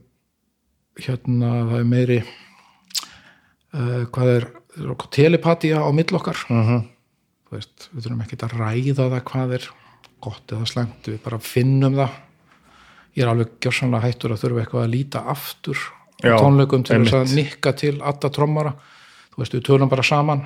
hérna 1.03 1.51
það 1.69 1.77
er 1.79 1.91
meiri 1.93 2.19
uh, 2.23 4.03
hvað 4.13 4.33
er 4.39 4.49
telepatía 5.13 5.83
á 5.85 5.89
mill 5.95 6.11
okkar 6.19 6.41
Mhm. 6.49 6.89
Veist, 7.53 7.89
við 7.93 8.07
þurfum 8.07 8.23
ekki 8.25 8.39
að 8.43 8.55
ræða 8.59 9.09
það 9.09 9.25
hvað 9.31 9.57
er 9.59 9.67
gott 10.23 10.55
eða 10.55 10.69
slæmt 10.71 11.11
við 11.11 11.19
bara 11.25 11.41
finnum 11.43 11.99
það. 11.99 12.17
Ég 13.13 13.25
er 13.25 13.33
alveg 13.33 13.53
gjörsanlega 13.61 14.09
hættur 14.09 14.33
að 14.33 14.43
þurfa 14.45 14.63
eitthvað 14.63 14.87
að 14.87 14.95
líta 14.95 15.23
aftur 15.29 15.83
Já, 16.23 16.37
tónleikum 16.39 16.85
til 16.87 17.03
þess 17.03 17.19
að 17.19 17.37
nikka 17.37 17.73
til 17.77 17.95
alla 18.01 18.31
trommara. 18.33 18.73
Þú 19.33 19.43
veist, 19.43 19.57
við 19.57 19.65
tölum 19.67 19.91
bara 19.91 20.05
saman. 20.07 20.45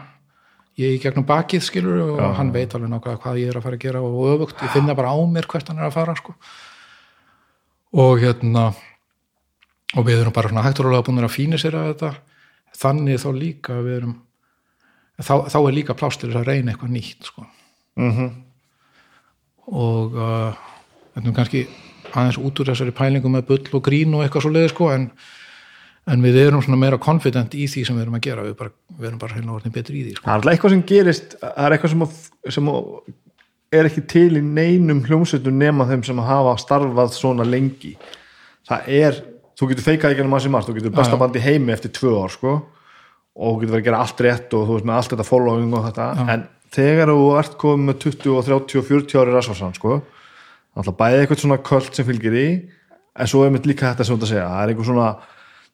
Ég 0.80 0.96
í 0.96 1.00
gegnum 1.00 1.24
bakið 1.28 1.64
skilur 1.64 2.02
og 2.16 2.36
hann 2.36 2.52
veit 2.52 2.74
alveg 2.76 2.90
nákvæða 2.92 3.20
hvað 3.22 3.38
ég 3.40 3.52
er 3.52 3.58
að 3.58 3.64
fara 3.64 3.78
að 3.78 3.84
gera 3.86 4.02
og 4.04 4.16
öfugt, 4.34 4.58
ég 4.60 4.74
finna 4.74 4.96
bara 4.96 5.12
á 5.12 5.18
mér 5.24 5.48
hvert 5.48 5.70
hann 5.70 5.80
er 5.80 5.88
að 5.88 5.94
fara 5.96 6.16
sko. 6.18 6.34
og 7.96 8.18
hérna 8.20 8.74
og 9.96 10.04
við 10.04 10.20
erum 10.20 10.34
bara 10.36 10.50
svona 10.50 10.64
hægturulega 10.66 11.06
búin 11.06 11.24
að 11.24 11.32
fína 11.32 11.60
sér 11.60 11.78
að 11.78 11.88
þetta. 11.92 12.10
Þannig 12.76 13.22
þá 13.22 13.28
líka 13.32 13.78
við 13.80 13.96
erum 13.96 14.16
þá, 15.20 15.34
þá 15.52 15.58
er 15.62 15.76
líka 15.76 15.96
plást 15.98 16.20
til 16.20 16.30
þess 16.30 16.42
að 16.42 16.50
reyna 16.50 16.72
eitthvað 16.74 16.94
nýtt 16.96 17.30
sko. 17.30 17.46
Mhm. 17.96 18.28
og 19.66 20.14
uh, 20.14 20.52
þetta 21.16 21.30
er 21.30 21.34
kannski 21.34 21.62
aðeins 22.12 22.38
út 22.38 22.60
úr 22.60 22.68
þessari 22.70 22.92
pælingu 22.94 23.30
með 23.32 23.46
bull 23.48 23.78
og 23.78 23.82
grín 23.86 24.14
og 24.14 24.22
eitthvað 24.22 24.44
svo 24.46 24.52
leiði 24.54 24.70
sko 24.70 24.90
en, 24.94 25.06
en 26.06 26.22
við 26.22 26.36
erum 26.44 26.62
svona 26.62 26.78
meira 26.80 26.98
confident 27.02 27.56
í 27.58 27.66
því 27.66 27.84
sem 27.88 27.96
við 27.98 28.04
erum 28.06 28.18
að 28.18 28.26
gera 28.28 28.44
við, 28.46 28.54
bara, 28.60 28.70
við 28.98 29.08
erum 29.10 29.18
bara 29.22 29.38
heilna 29.38 29.56
orðin 29.56 29.74
betri 29.74 29.98
í 30.00 30.04
því 30.06 30.14
sko. 30.18 30.26
það 30.26 30.32
er 30.32 30.36
alltaf 30.38 30.52
eitthvað 30.54 30.74
sem 30.76 30.84
gerist 30.92 31.36
það 31.40 31.64
er 31.64 31.76
eitthvað 31.76 31.94
sem, 31.94 32.04
að, 32.06 32.20
sem 32.58 32.70
að 32.72 32.92
er 33.80 33.88
ekki 33.90 34.04
til 34.12 34.28
í 34.38 34.44
neinum 34.46 35.02
hljómsveitum 35.08 35.58
nema 35.64 35.88
þeim 35.90 36.04
sem 36.06 36.22
hafa 36.28 36.54
starfað 36.62 37.16
svona 37.16 37.48
lengi 37.48 37.96
það 38.68 38.88
er, 39.00 39.20
þú 39.58 39.72
getur 39.72 39.88
feikað 39.88 40.14
ekki 40.14 40.22
ennum 40.24 40.38
að 40.38 40.46
sem 40.46 40.54
margt, 40.54 40.70
þú 40.70 40.78
getur 40.78 40.94
besta 40.94 41.10
Já, 41.10 41.18
já. 41.18 41.22
bandi 41.24 41.42
heimi 41.42 41.74
eftir 41.74 41.96
tvö 41.96 42.14
ár 42.22 42.36
sko 42.36 42.54
og 43.36 43.60
getur 43.60 43.76
verið 43.76 43.82
að 43.82 43.88
gera 43.90 44.02
allt 44.04 44.22
rétt 44.24 44.56
og 44.56 44.66
þú 44.66 44.76
veist 44.78 44.88
með 44.88 44.98
allt 44.98 45.12
þetta 45.12 45.28
following 45.28 45.76
og 45.76 45.86
þetta, 45.90 46.08
en 46.32 46.44
þegar 46.76 47.12
þú 47.12 47.26
ert 47.40 47.56
komið 47.60 47.88
með 47.90 47.98
20 48.06 48.32
og 48.32 48.46
30 48.48 48.80
og 48.80 48.86
40 48.90 49.20
ári 49.22 49.34
rasvarsan 49.36 49.76
sko, 49.76 49.98
alltaf 50.76 50.98
bæði 50.98 51.22
eitthvað 51.22 51.42
svona 51.44 51.62
köld 51.70 51.90
sem 51.96 52.08
fylgir 52.08 52.36
í, 52.36 52.46
en 53.16 53.30
svo 53.30 53.44
er 53.44 53.52
mitt 53.54 53.68
líka 53.68 53.90
þetta 53.90 54.06
sem 54.06 54.16
þú 54.16 54.18
ert 54.18 54.28
að 54.28 54.32
segja, 54.32 54.46
það 54.52 54.62
er 54.62 54.72
eitthvað 54.72 54.90
svona 54.90 55.10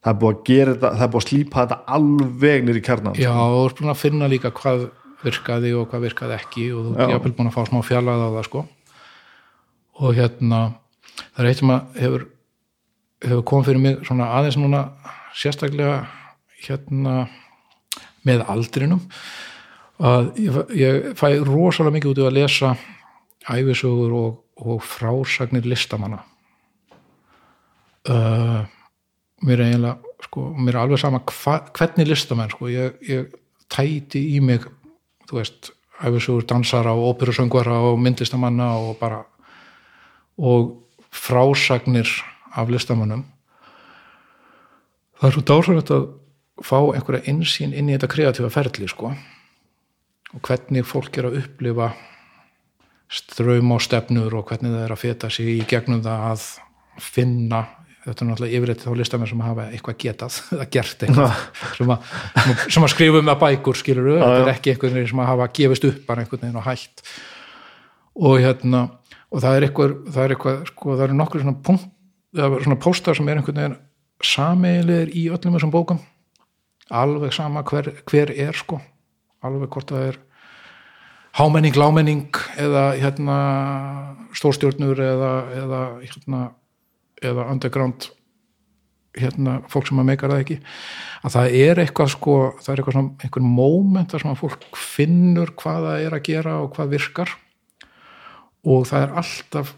það 0.02 0.10
er 0.12 0.18
búið 0.18 0.34
að 0.34 0.42
gera 0.48 0.74
þetta, 0.74 0.90
það 0.96 1.06
er 1.06 1.12
búið 1.12 1.22
að 1.22 1.28
slípa 1.28 1.62
þetta 1.62 1.78
alveg 1.96 2.66
nýr 2.66 2.78
í 2.78 2.84
kjarnan 2.88 3.18
Já, 3.22 3.30
og 3.30 3.54
þú 3.54 3.64
ert 3.68 3.80
búin 3.80 3.92
að 3.92 4.02
finna 4.02 4.30
líka 4.30 4.52
hvað 4.58 4.84
virkaði 5.22 5.72
og 5.78 5.88
hvað 5.90 6.06
virkaði 6.08 6.38
ekki 6.38 6.68
og 6.74 6.86
þú 6.88 6.94
Já. 6.98 7.14
ert 7.14 7.36
búin 7.38 7.50
að 7.50 7.56
fá 7.56 7.62
smá 7.68 7.82
fjallað 7.86 8.24
á 8.26 8.28
það 8.34 8.46
sko. 8.48 8.62
Og 10.02 10.16
hérna 10.18 10.60
það 11.20 11.44
er 11.44 11.50
eitt 11.50 11.60
sem 11.60 11.74
hefur, 12.00 12.24
hefur 13.22 13.44
komið 13.52 13.70
fyrir 13.70 13.84
mig 13.84 14.02
svona 14.08 14.30
aðeins 14.38 14.58
núna 14.58 14.82
sérstaklega 15.38 16.00
hérna 16.66 17.14
með 18.28 18.44
aldrinum 18.52 19.02
að 20.02 20.30
ég, 20.42 20.58
ég 20.78 21.08
fæ 21.18 21.28
rosalega 21.46 21.96
mikið 21.96 22.12
út 22.12 22.20
í 22.22 22.26
að 22.26 22.36
lesa 22.38 22.74
æfisögur 23.50 24.14
og, 24.14 24.38
og 24.62 24.82
frásagnir 24.86 25.66
listamanna. 25.66 26.22
Uh, 28.02 28.62
mér 29.46 29.60
er 29.60 29.68
eiginlega 29.70 30.12
sko, 30.26 30.48
mér 30.58 30.76
er 30.76 30.80
alveg 30.82 31.02
sama 31.02 31.20
hva, 31.26 31.58
hvernig 31.74 32.08
listamenn 32.10 32.50
sko, 32.50 32.70
ég, 32.70 32.96
ég 33.06 33.30
tæti 33.72 34.22
í 34.36 34.40
mig 34.42 34.64
þú 35.28 35.38
veist, 35.38 35.72
æfisögur 36.02 36.46
dansara 36.48 36.94
og 36.96 37.12
óperusöngvara 37.12 37.78
og 37.90 38.00
myndlistamanna 38.02 38.72
og 38.78 38.96
bara 39.00 39.22
og 40.38 40.72
frásagnir 41.12 42.08
af 42.56 42.70
listamannum 42.72 43.24
það 45.20 45.28
er 45.28 45.36
svo 45.36 45.44
dásalegt 45.46 45.94
að 45.94 46.08
fá 46.62 46.78
einhverja 46.80 47.26
einsýn 47.30 47.74
inn 47.74 47.90
í 47.90 47.96
þetta 47.96 48.10
kreatífa 48.12 48.50
ferli 48.52 48.88
sko. 48.90 49.12
Og 50.32 50.40
hvernig 50.46 50.86
fólk 50.88 51.18
er 51.20 51.28
að 51.28 51.38
upplifa 51.42 51.92
ströym 53.12 53.74
og 53.74 53.82
stefnur 53.84 54.32
og 54.38 54.48
hvernig 54.48 54.72
það 54.72 54.84
er 54.86 54.94
að 54.94 55.02
feta 55.02 55.30
sig 55.32 55.50
í 55.52 55.60
gegnum 55.68 56.00
það 56.04 56.26
að 56.30 56.46
finna. 57.02 57.62
Þetta 58.02 58.24
er 58.24 58.28
náttúrulega 58.30 58.58
yfirleitt 58.58 58.82
þá 58.82 58.94
listamenn 58.98 59.30
sem 59.30 59.44
hafa 59.44 59.68
eitthvað 59.70 59.98
getað 60.02 60.38
eða 60.56 60.68
gert 60.74 61.04
eitthvað. 61.06 61.44
Sem 61.76 61.92
að, 61.94 62.16
sem 62.64 62.86
að 62.88 62.94
skrifa 62.94 63.20
um 63.22 63.30
að 63.30 63.44
bækur 63.44 63.78
skilur 63.78 64.10
þetta 64.16 64.40
er 64.40 64.50
ekki 64.56 64.72
einhvern 64.72 64.98
veginn 64.98 65.12
sem 65.12 65.22
að 65.22 65.30
hafa 65.34 65.52
gefist 65.58 65.86
upp 65.90 66.02
bara 66.08 66.24
einhvern 66.24 66.46
veginn 66.46 66.58
og 66.62 66.66
hætt. 66.66 67.04
Og 68.22 68.40
hérna 68.42 68.82
og 69.32 69.40
það 69.40 69.56
er 69.56 69.66
eitthvað, 69.66 69.94
það 70.12 70.24
er 70.24 70.34
eitthvað 70.34 70.64
sko, 70.68 70.96
það 70.96 71.04
eru 71.06 71.18
nokkur 71.20 71.44
svona 71.44 71.60
punkt 71.68 71.90
svona 72.32 72.80
póstar 72.80 73.16
sem 73.16 73.28
er 73.28 73.40
einhvern 73.40 73.60
veginn 73.60 73.78
sameilir 74.22 75.12
í 75.18 75.26
öllum 75.32 75.56
þessum 75.56 75.72
bókum 75.72 76.00
alveg 76.90 77.34
sama 77.34 77.62
hver, 77.66 77.92
hver 78.08 78.32
er 78.34 78.56
sko. 78.56 78.80
Alveg 79.42 79.70
hvort 79.74 79.92
það 79.92 80.08
er 80.10 80.18
hámenning, 81.38 81.76
lámenning 81.78 82.40
eða 82.60 82.88
hérna 83.00 83.36
stórstjórnur 84.36 85.00
eða 85.00 85.32
eða 85.62 85.84
hérna 86.02 86.42
eða 87.22 87.46
underground 87.52 88.10
hérna 89.16 89.60
fólk 89.68 89.88
sem 89.88 90.00
að 90.00 90.08
meikar 90.08 90.32
það 90.32 90.44
ekki. 90.44 90.58
Að 91.22 91.34
það 91.36 91.56
er 91.62 91.80
eitthvað 91.82 92.12
sko 92.14 92.36
það 92.58 92.72
er 92.72 92.82
eitthvað 92.82 92.98
svona 92.98 93.24
einhvern 93.26 93.54
moment 93.60 94.12
þar 94.12 94.24
sem 94.24 94.32
að 94.32 94.42
fólk 94.42 94.68
finnur 94.78 95.54
hvað 95.60 95.88
það 95.88 96.06
er 96.06 96.16
að 96.16 96.28
gera 96.28 96.58
og 96.62 96.70
hvað 96.76 96.94
virkar. 96.96 97.34
Og 98.62 98.86
það 98.88 99.06
er 99.06 99.18
alltaf 99.22 99.74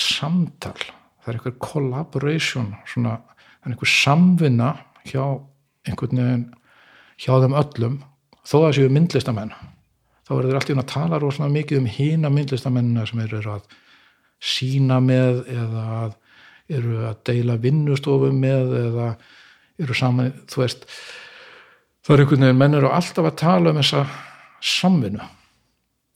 samtal 0.00 0.76
það 1.24 1.30
er 1.30 1.38
einhver 1.38 1.56
collaboration 1.62 2.70
svona, 2.88 3.16
það 3.62 3.68
er 3.68 3.74
einhver 3.74 3.90
samvinna 3.90 4.70
hjá 5.08 5.24
einhvern 5.88 6.20
veginn 6.22 6.44
hjá 7.20 7.32
þeim 7.44 7.56
öllum 7.60 8.02
þó 8.44 8.58
að 8.64 8.76
séu 8.78 8.92
myndlistamenn 8.92 9.54
þá 10.24 10.34
er 10.34 10.46
þeir 10.48 10.58
alltaf 10.58 10.82
að 10.82 10.92
tala 10.92 11.20
rosalega 11.20 11.56
mikið 11.58 11.80
um 11.82 11.88
hína 11.96 12.30
myndlistamennina 12.32 13.06
sem 13.08 13.24
eru 13.24 13.42
að 13.54 13.66
sína 14.44 15.00
með 15.04 15.42
eða 15.52 15.84
að 16.02 16.14
eru 16.74 17.02
að 17.04 17.18
deila 17.28 17.58
vinnustofum 17.60 18.38
með 18.40 18.72
eða 18.78 19.08
eru 19.84 19.96
saman, 19.96 20.32
þú 20.48 20.62
veist 20.62 20.86
það 22.04 22.14
er 22.14 22.22
einhvern 22.22 22.46
veginn, 22.46 22.60
menn 22.60 22.78
eru 22.78 22.90
alltaf 22.92 23.28
að 23.28 23.38
tala 23.42 23.72
um 23.72 23.80
þessa 23.80 24.04
samvinnu. 24.64 25.28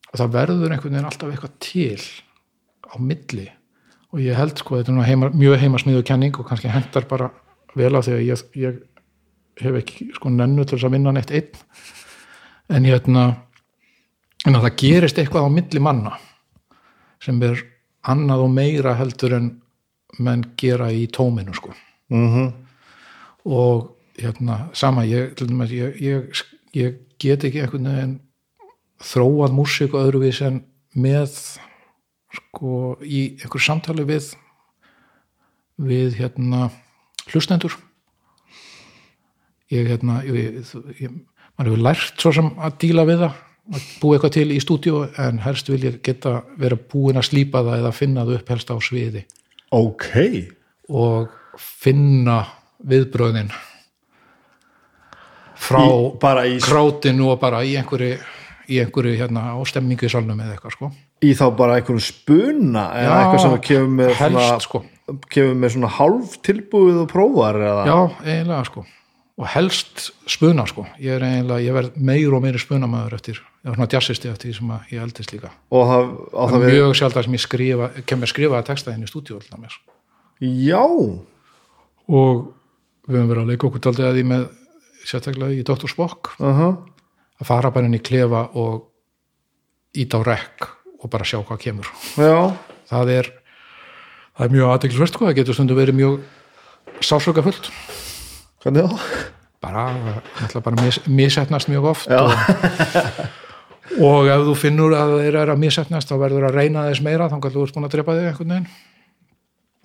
Og 0.09 0.21
það 0.21 0.35
verður 0.37 0.75
einhvern 0.75 0.95
veginn 0.95 1.09
alltaf 1.11 1.33
eitthvað 1.33 1.57
til 1.65 2.05
á 2.89 2.97
milli. 2.97 3.49
Og 4.15 4.23
ég 4.25 4.39
held 4.39 4.61
sko, 4.61 4.79
þetta 4.79 4.95
er 4.95 5.09
heima, 5.11 5.31
mjög 5.37 5.59
heimasmiðu 5.61 6.05
kenning 6.09 6.39
og 6.41 6.49
kannski 6.49 6.73
hendar 6.73 7.05
bara 7.11 7.29
vel 7.77 7.93
á 7.93 8.01
því 8.01 8.15
að 8.15 8.25
ég, 8.25 8.45
ég 8.57 8.79
hef 9.61 9.79
ekki 9.83 10.09
sko 10.17 10.31
nennu 10.33 10.65
til 10.65 10.77
þess 10.77 10.89
að 10.89 10.97
vinna 10.97 11.13
neitt 11.13 11.33
einn. 11.35 11.63
En 12.69 12.85
hérna 12.85 13.25
en 14.47 14.57
að 14.57 14.69
það 14.69 14.79
gerist 14.83 15.19
eitthvað 15.19 15.49
á 15.49 15.51
milli 15.51 15.83
manna 15.83 16.15
sem 17.25 17.41
er 17.43 17.61
annað 18.09 18.45
og 18.45 18.53
meira 18.55 18.95
heldur 18.99 19.35
en 19.39 19.49
menn 20.23 20.45
gera 20.57 20.91
í 20.95 21.07
tóminu 21.13 21.55
sko. 21.55 21.75
Mm 22.09 22.29
-hmm. 22.29 22.53
og 23.45 23.97
hérna 24.19 24.71
sama 24.73 25.05
ég, 25.05 25.35
ég, 25.71 26.01
ég, 26.01 26.45
ég 26.73 26.95
get 27.19 27.45
ekki 27.45 27.61
einhvern 27.61 27.85
veginn 27.85 28.21
þróað 28.99 29.53
músík 29.53 29.95
og 29.95 30.09
öðruvís 30.09 30.41
en 30.43 30.65
með 30.95 31.59
sko 32.33 32.99
í 33.03 33.39
einhver 33.43 33.63
samtali 33.63 34.05
við 34.05 34.35
við 35.79 36.19
hérna 36.19 36.71
hlustendur 37.31 37.77
ég 39.75 39.89
hérna 39.93 40.21
ég, 40.25 40.63
ég, 41.01 41.11
mann 41.59 41.69
hefur 41.69 41.83
lært 41.85 42.21
svo 42.23 42.33
sem 42.33 42.49
að 42.57 42.79
díla 42.85 43.05
við 43.09 43.23
það 43.27 43.37
að 43.69 43.89
búa 44.01 44.17
eitthvað 44.17 44.33
til 44.39 44.47
í 44.55 44.61
stúdíu 44.65 45.01
en 45.21 45.39
helst 45.45 45.69
vil 45.69 45.83
ég 45.85 45.99
geta 46.07 46.39
vera 46.57 46.79
búin 46.89 47.19
að 47.21 47.27
slípa 47.29 47.61
það 47.67 47.83
eða 47.83 47.93
finna 47.93 48.25
það 48.25 48.39
upp 48.39 48.53
helst 48.55 48.71
á 48.73 48.77
sviði. 48.81 49.25
Ok. 49.77 50.07
Og 50.89 51.29
finna 51.61 52.39
viðbröðin 52.89 53.51
frá 55.59 55.81
Í- 55.85 56.55
í- 56.55 56.61
krátinu 56.63 57.29
og 57.33 57.41
bara 57.43 57.61
í 57.67 57.75
einhverju 57.77 58.17
í 58.69 58.79
einhverju 58.83 59.17
hérna 59.19 59.53
á 59.53 59.59
stemmingu 59.69 60.07
í 60.07 60.11
salnum 60.13 60.39
eða 60.41 60.55
eitthvað 60.57 60.75
sko. 60.77 60.91
Í 61.25 61.33
þá 61.35 61.45
bara 61.57 61.77
einhvern 61.81 62.01
spuna 62.05 62.85
eða 62.95 63.09
Já, 63.09 63.19
eitthvað 63.19 63.43
sem 63.43 63.59
kemur 63.69 63.95
með 63.99 64.13
helst 64.21 64.39
svona, 64.39 64.61
sko. 64.65 64.83
kemur 65.33 65.55
með 65.63 65.73
svona 65.75 65.91
hálf 65.99 66.37
tilbúið 66.47 67.01
og 67.03 67.09
prófar 67.13 67.59
eða? 67.59 67.85
Já, 67.89 67.99
eiginlega 68.25 68.65
sko 68.69 68.85
og 69.39 69.47
helst 69.53 70.09
spuna 70.27 70.65
sko. 70.67 70.85
Ég 70.99 71.15
er 71.15 71.23
eiginlega, 71.23 71.63
ég 71.63 71.77
verð 71.77 71.99
meir 72.11 72.35
og 72.35 72.43
meiri 72.43 72.59
spunamaður 72.59 73.15
eftir, 73.19 73.39
eða 73.63 73.77
svona 73.77 73.91
jazzisti 73.93 74.31
eftir 74.33 74.51
því 74.51 74.57
sem 74.59 74.73
að 74.75 74.93
ég 74.95 75.05
eldist 75.05 75.35
líka. 75.35 75.53
Og 75.71 75.87
það, 75.87 76.13
það 76.35 76.57
er 76.57 76.65
við 76.65 76.77
mjög 76.79 76.95
sjálf 76.99 77.17
það 77.17 77.27
sem 77.29 77.39
ég 77.39 77.45
skrifa 77.45 77.91
kemur 78.11 78.33
skrifaða 78.33 78.67
texta 78.67 78.95
inn 78.97 79.07
í 79.07 79.11
stúdíu 79.11 79.39
alltaf 79.39 79.63
mér 79.63 79.79
já, 80.39 80.83
og 82.09 82.45
við 83.09 83.17
höfum 83.17 83.31
verið 83.33 83.43
að 83.43 83.51
leika 83.51 83.69
okkur 83.69 83.83
taldið 83.83 84.09
að 84.09 84.19
því 84.19 84.25
með 84.31 84.45
sérstaklega 85.09 85.57
í 85.57 85.65
Dr. 85.67 85.91
Spock. 85.91 86.35
Uh 86.39 86.79
að 87.39 87.47
fara 87.47 87.71
bara 87.71 87.87
inn 87.87 87.95
í 87.95 88.03
klefa 88.03 88.49
og 88.59 88.89
ít 89.95 90.11
á 90.11 90.19
rekk 90.27 90.67
og 90.99 91.11
bara 91.11 91.23
sjá 91.23 91.39
hvað 91.39 91.61
kemur. 91.63 91.91
Já. 92.19 92.51
Það 92.91 93.13
er 93.15 93.29
það 94.35 94.45
er 94.47 94.55
mjög 94.57 94.73
aðeinsvert 94.75 95.15
sko, 95.15 95.29
það 95.29 95.39
getur 95.39 95.55
stundu 95.55 95.77
verið 95.79 95.99
mjög 96.01 96.19
sásöka 96.99 97.45
fullt 97.47 97.71
hvernig 98.69 98.87
þá? 98.87 99.37
bara, 99.63 99.89
náttúrulega 100.39 100.65
bara 100.65 100.85
mis, 100.85 101.01
misetnast 101.11 101.71
mjög 101.71 101.89
oft 101.93 102.13
og, 102.15 102.31
og 103.99 104.29
ef 104.31 104.45
þú 104.47 104.55
finnur 104.59 104.95
að 104.97 105.17
þeir 105.23 105.41
eru 105.43 105.55
að 105.55 105.63
misetnast 105.65 106.11
þá 106.11 106.19
verður 106.21 106.49
að 106.49 106.61
reyna 106.61 106.87
þess 106.89 107.05
meira 107.05 107.29
þannig 107.31 107.49
að 107.49 107.57
þú 107.57 107.65
ert 107.65 107.79
búin 107.79 107.89
að 107.89 107.97
drepa 107.97 108.17
þig 108.19 108.31
einhvern 108.31 108.55
veginn 108.55 108.71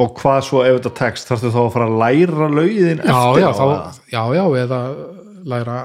og 0.03 0.13
hvað 0.19 0.39
svo 0.47 0.63
ef 0.65 0.77
þetta 0.77 0.93
text 0.99 1.29
þarftu 1.29 1.53
þá 1.53 1.59
að 1.63 1.71
fara 1.75 1.89
að 1.89 1.97
læra 2.01 2.49
já, 2.49 2.63
eftir 2.65 3.43
já, 3.43 3.49
á 3.49 3.53
þá, 3.53 3.63
það? 3.63 3.99
já, 4.13 4.21
já, 4.37 4.43
eða 4.63 4.79
læra 5.53 5.77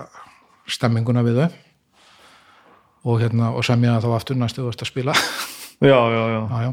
stemminguna 0.68 1.24
við 1.26 1.42
þau 1.42 1.48
og 3.08 3.20
hérna, 3.22 3.52
og 3.56 3.64
semja 3.64 4.00
þá 4.02 4.08
aftur 4.16 4.36
næstu 4.36 4.64
þú 4.64 4.72
ert 4.72 4.84
að 4.84 4.90
spila 4.90 5.14
já, 5.80 5.96
já, 5.96 6.22
já, 6.34 6.40
já, 6.40 6.64
já. 6.66 6.72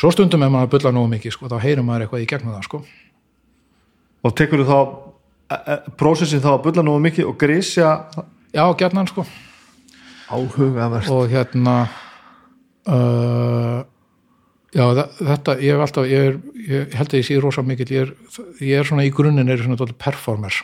svo 0.00 0.10
stundum 0.14 0.46
ef 0.46 0.54
maður 0.54 0.72
bulla 0.74 0.94
nógu 0.96 1.12
mikið 1.12 1.36
sko, 1.36 1.50
þá 1.50 1.58
heyrir 1.62 1.86
maður 1.86 2.06
eitthvað 2.06 2.24
í 2.24 2.30
gegnum 2.30 2.56
það 2.56 2.66
sko. 2.66 2.80
og 4.26 4.34
tekur 4.38 4.64
þú 4.64 4.68
þá 4.70 5.07
prósessin 5.98 6.42
þá 6.44 6.50
að 6.54 6.64
bulla 6.66 6.84
nógu 6.84 7.02
mikið 7.06 7.28
og 7.30 7.38
grísja 7.40 7.92
já, 8.52 8.64
gjarnan 8.80 9.08
sko. 9.08 9.24
Áhugavert 10.28 11.08
og 11.12 11.30
hérna 11.32 11.76
uh, 12.84 13.80
já, 14.76 14.84
þetta 15.16 15.56
ég 15.62 15.72
hef 15.72 15.84
alltaf, 15.86 16.10
ég, 16.10 16.26
er, 16.28 16.36
ég 16.68 16.98
held 16.98 17.14
að 17.14 17.20
ég 17.22 17.28
sé 17.30 17.38
rosa 17.40 17.64
mikill, 17.64 17.88
ég 17.94 18.04
er, 18.04 18.12
ég 18.60 18.82
er 18.82 18.90
svona 18.90 19.06
í 19.08 19.14
grunninn 19.14 19.48
er 19.48 19.56
ég 19.56 19.64
svona 19.64 19.96
performer. 19.96 20.60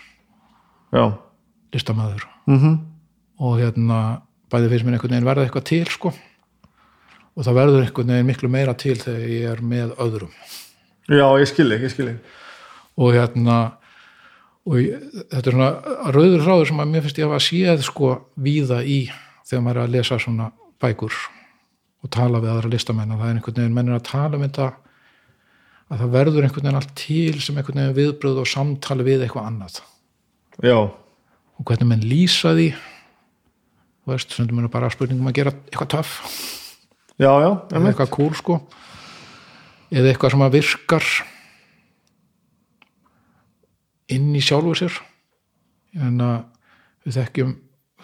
Já, 0.94 1.16
listamæður 1.74 2.28
mhm. 2.46 2.82
Og 3.42 3.58
hérna 3.58 4.22
bæði 4.52 4.68
finnst 4.70 4.86
mér 4.86 4.94
einhvern 4.94 5.16
veginn 5.16 5.26
verða 5.26 5.48
eitthvað 5.48 5.64
til 5.66 5.86
sko. 5.90 6.12
Og 7.34 7.42
það 7.42 7.56
verður 7.56 7.80
einhvern 7.82 8.12
veginn 8.12 8.28
miklu 8.28 8.50
meira 8.52 8.76
til 8.78 8.94
þegar 9.00 9.24
ég 9.32 9.48
er 9.50 9.62
með 9.64 9.96
öðrum. 9.98 10.30
Já, 11.10 11.26
ég 11.40 11.48
skilji, 11.50 11.80
ég 11.82 11.90
skilji 11.90 12.18
og 12.94 13.14
hérna 13.14 13.56
og 14.64 14.78
ég, 14.80 15.02
þetta 15.32 15.50
er 15.50 15.56
svona 15.56 15.70
rauður 16.14 16.44
hráður 16.46 16.70
sem 16.70 16.82
að 16.84 16.92
mér 16.92 17.04
finnst 17.04 17.20
ég 17.20 17.28
hafa 17.28 17.44
séð 17.44 17.84
sko 17.84 18.12
víða 18.40 18.80
í 18.84 19.00
þegar 19.44 19.64
maður 19.66 19.80
er 19.80 19.84
að 19.84 19.96
lesa 19.98 20.20
svona 20.22 20.48
bækur 20.80 21.18
og 22.04 22.12
tala 22.12 22.40
við 22.40 22.54
aðra 22.54 22.72
listamenn 22.72 23.12
að 23.12 23.20
það 23.20 23.30
er 23.30 23.38
einhvern 23.38 23.60
veginn 23.60 23.76
mennir 23.76 23.98
að 23.98 24.08
tala 24.08 24.38
um 24.38 24.46
þetta 24.46 24.70
að 25.92 26.00
það 26.00 26.16
verður 26.16 26.46
einhvern 26.46 26.66
veginn 26.66 26.80
allt 26.80 26.96
til 26.98 27.44
sem 27.44 27.60
einhvern 27.60 27.80
veginn 27.82 27.98
viðbröð 27.98 28.40
og 28.42 28.50
samtali 28.50 29.06
við 29.06 29.24
eitthvað 29.26 29.48
annað. 29.50 29.78
Já, 30.64 30.78
og 30.80 31.68
hvernig 31.68 31.90
menn 31.90 32.04
lýsa 32.08 32.54
því 32.56 32.72
þú 34.04 34.12
veist, 34.12 34.32
stundum 34.32 34.60
er 34.60 34.72
bara 34.72 34.90
spurningum 34.92 35.30
að 35.30 35.38
gera 35.38 35.52
eitthvað 35.54 35.92
töff. 35.96 36.16
Já, 37.16 37.30
já, 37.40 37.50
eða 37.72 37.90
eitthvað 37.90 38.12
kúl 38.12 38.32
sko. 38.36 38.58
Eða 39.94 40.10
eitthvað 40.10 40.34
sem 40.34 40.44
að 40.44 40.56
virkar 40.58 41.08
inn 44.12 44.32
í 44.36 44.42
sjálfu 44.44 44.74
sér. 44.78 44.98
En 45.94 46.18
að 46.24 46.40
við 47.04 47.20
þekkjum 47.20 47.54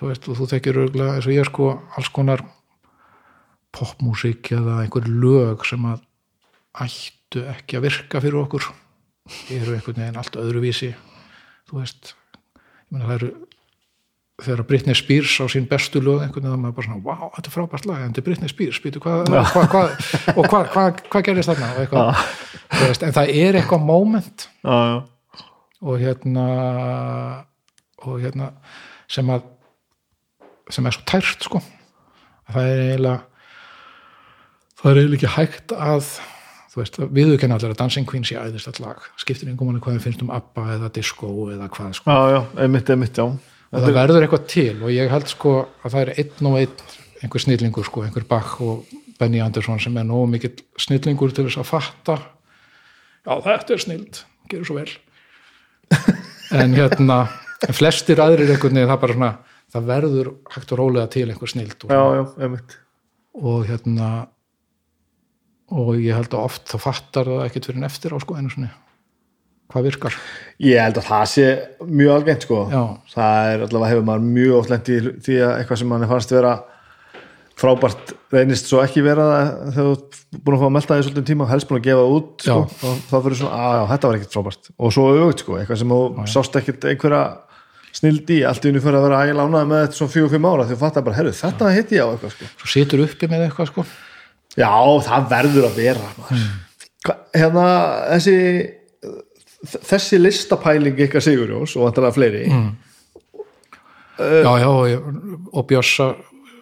þú 0.00 0.08
veist, 0.08 0.28
og 0.28 0.38
þú 0.38 0.48
þekkir 0.54 0.80
örgulega 0.84 1.16
eins 1.18 1.28
og 1.28 1.34
ég 1.34 1.48
sko 1.48 1.70
alls 1.98 2.10
konar 2.14 2.44
popmúsík 3.76 4.52
eða 4.56 4.80
einhver 4.84 5.06
lög 5.10 5.66
sem 5.68 5.84
að 5.86 6.00
ættu 6.86 7.44
ekki 7.52 7.78
að 7.78 7.86
virka 7.86 8.22
fyrir 8.22 8.40
okkur. 8.40 8.70
Eru 9.52 9.76
einhvern 9.76 10.00
veginn 10.00 10.18
allt 10.18 10.38
öðruvísi. 10.40 10.94
Þú 11.68 11.82
veist 11.82 12.14
það 12.90 13.14
eru 13.18 13.30
þegar 14.40 14.64
Britney 14.66 14.96
Spears 14.96 15.36
á 15.36 15.44
sín 15.52 15.68
bestu 15.68 16.00
lög 16.00 16.24
einhvern 16.24 16.46
veginn 16.46 16.50
það 16.50 16.56
er 16.56 16.62
maður 16.64 16.76
bara 16.78 16.88
svona, 16.88 17.04
wow, 17.04 17.30
þetta 17.36 17.50
er 17.50 17.54
frábært 17.54 17.88
lag. 17.90 18.00
En 18.00 18.10
þetta 18.10 18.22
er 18.22 18.28
Britney 18.30 18.52
Spears, 18.52 18.80
býtu 18.82 19.02
hvað 19.04 19.30
hva, 19.30 19.64
hva, 19.74 19.82
og 20.34 20.48
hvað 20.48 20.74
hva, 20.74 20.84
hva 21.12 21.24
gerist 21.26 21.52
þarna? 21.52 21.70
Veist, 22.80 23.04
en 23.04 23.16
það 23.16 23.32
er 23.44 23.60
eitthvað 23.60 23.84
moment. 23.84 24.46
Já, 24.64 24.76
já, 24.88 24.98
og 25.80 26.00
hérna 26.00 26.46
og 28.00 28.20
hérna 28.20 28.52
sem 29.10 29.28
að 29.32 29.48
sem 30.70 30.86
er 30.86 30.94
svo 30.94 31.06
tært 31.08 31.46
sko. 31.46 31.60
Að 32.46 32.56
það 32.56 32.68
er 32.70 32.82
eiginlega 32.84 33.16
það 34.80 34.90
er 34.90 35.00
eiginlega 35.00 35.18
ekki 35.18 35.34
hægt 35.34 35.74
að 35.74 36.04
þú 36.70 36.78
veist, 36.78 36.98
viðurkenna 37.10 37.56
allir 37.58 37.74
að 37.74 37.80
Dancing 37.80 38.06
Queen 38.06 38.26
sé 38.26 38.38
æðist 38.38 38.70
all 38.70 38.84
lag, 38.84 39.06
skiptir 39.18 39.50
einhver 39.50 39.66
manni 39.66 39.82
hvað 39.82 39.98
við 39.98 40.06
finnst 40.06 40.22
um 40.22 40.30
ABBA 40.34 40.66
eða 40.76 40.90
disco 40.94 41.30
eða 41.50 41.66
hvað 41.74 41.96
sko. 41.98 42.14
Já, 42.14 42.36
já, 42.36 42.40
einmitt, 42.62 42.92
einmitt, 42.94 43.18
já. 43.18 43.26
Og 43.70 43.84
það 43.84 43.98
verður 43.98 44.26
eitthvað 44.26 44.46
til 44.50 44.76
og 44.78 44.94
ég 44.94 45.10
held 45.10 45.30
sko 45.30 45.54
að 45.82 45.92
það 45.94 46.00
er 46.04 46.12
einn 46.22 46.50
og 46.50 46.58
einn 46.60 46.86
einhver 47.20 47.42
snillingur 47.42 47.86
sko, 47.86 48.04
einhver 48.06 48.26
Bach 48.30 48.54
og 48.64 48.86
Benny 49.18 49.42
Andersson 49.42 49.82
sem 49.82 49.98
er 50.00 50.06
nógu 50.06 50.30
mikill 50.30 50.54
snillingur 50.80 51.34
til 51.34 51.48
þess 51.48 51.60
að 51.60 51.68
fatta. 51.68 52.16
Já 53.26 53.34
þetta 53.44 53.74
er 53.74 53.82
snild, 53.84 54.22
gerur 54.50 54.70
svo 54.70 54.78
vel 54.78 54.90
en 56.60 56.76
hérna 56.76 57.20
en 57.66 57.76
flestir 57.76 58.20
aðrir 58.22 58.50
einhvern 58.54 58.78
veginn 58.78 58.90
það 58.90 59.02
bara 59.04 59.16
svona 59.16 59.32
það 59.70 59.88
verður 59.92 60.30
hægt 60.50 60.74
og 60.74 60.80
rólega 60.80 61.10
til 61.14 61.26
einhver 61.28 61.52
snild 61.52 61.86
og, 61.86 61.94
já, 61.94 62.02
já, 62.42 62.78
og 63.40 63.66
hérna 63.68 64.10
og 65.70 65.90
ég 66.00 66.16
held 66.18 66.32
að 66.34 66.46
oft 66.48 66.70
þá 66.70 66.78
fattar 66.82 67.28
það 67.30 67.44
ekkert 67.46 67.68
fyrir 67.68 67.80
en 67.82 67.90
eftir 67.90 68.14
á 68.14 68.18
sko 68.22 68.38
einu 68.38 68.50
svona 68.50 68.72
hvað 69.70 69.86
virkar? 69.86 70.16
Ég 70.66 70.82
held 70.82 70.98
að 70.98 71.06
það 71.06 71.24
sé 71.30 71.46
mjög 71.86 72.12
algengt 72.16 72.46
sko. 72.46 72.60
Já. 72.72 72.82
það 73.12 73.50
er 73.52 73.64
allavega 73.66 73.90
hefur 73.92 74.06
maður 74.08 74.24
mjög 74.26 74.56
oft 74.58 74.72
lent 74.72 74.90
í 74.90 74.98
því 75.26 75.36
að 75.46 75.52
eitthvað 75.60 75.80
sem 75.82 75.92
mann 75.92 76.06
er 76.06 76.10
fannst 76.10 76.34
vera 76.34 76.54
frábært 77.60 78.14
reynist 78.32 78.70
svo 78.70 78.80
ekki 78.82 79.02
vera 79.04 79.26
það 79.28 79.50
þegar 79.74 79.86
þú 79.86 79.92
ert 79.96 80.18
búin 80.40 80.56
að 80.56 80.62
fá 80.62 80.66
að 80.66 80.74
melta 80.76 80.96
því 80.96 81.04
svolítið 81.06 81.28
tíma 81.30 81.46
og 81.46 81.52
helst 81.52 81.68
búin 81.68 81.80
að 81.80 81.86
gefa 81.88 82.00
það 82.00 82.16
út 82.16 82.44
sko, 82.46 82.56
Já. 82.56 82.88
og 82.90 83.04
þá 83.10 83.14
fyrir 83.26 83.38
svona, 83.40 83.60
að 83.60 83.76
já, 83.76 83.82
þetta 83.92 84.10
var 84.10 84.18
ekkert 84.18 84.36
frábært. 84.36 84.72
Og 84.80 84.94
svo 84.96 85.06
auðvitað 85.10 85.44
sko, 85.44 85.58
eitthvað 85.60 85.80
sem 85.82 85.94
þú 85.94 86.26
sást 86.34 86.58
ekkert 86.60 86.88
einhverja 86.90 87.22
snild 88.00 88.30
í, 88.30 88.40
allt 88.46 88.64
í 88.64 88.70
unni 88.70 88.82
fyrir 88.84 89.00
að 89.00 89.06
vera 89.08 89.22
ægilega 89.26 89.48
ánæði 89.50 89.70
með 89.70 89.84
þetta 89.84 89.98
svona 90.00 90.14
fjögur 90.14 90.34
fimm 90.34 90.50
ára 90.50 90.66
því 90.66 90.76
þú 90.76 90.82
fattar 90.84 91.06
bara, 91.06 91.18
herru, 91.18 91.32
þetta 91.40 91.72
hitt 91.74 91.94
ég 91.96 92.04
á 92.06 92.08
eitthvað 92.14 92.34
sko. 92.36 92.50
svo 92.62 92.70
situr 92.70 93.04
uppi 93.04 93.30
með 93.30 93.46
eitthvað 93.48 93.72
sko. 93.72 93.86
Já, 94.56 94.70
það 95.10 95.26
verður 95.34 95.66
að 95.68 95.80
vera. 95.80 96.12
Hva, 97.00 97.16
hérna, 97.34 97.64
þessi 98.14 98.36
þessi 99.60 100.20
listapæling 100.20 101.00
ykkar 101.04 101.24
Sigurjós 101.24 101.74
og 101.76 101.90
að 101.90 102.14
fleiri 102.16 102.46
já, 104.20 104.52
já, 104.60 104.68
og, 104.68 105.10
og 105.52 105.66
Bjössa 105.68 106.10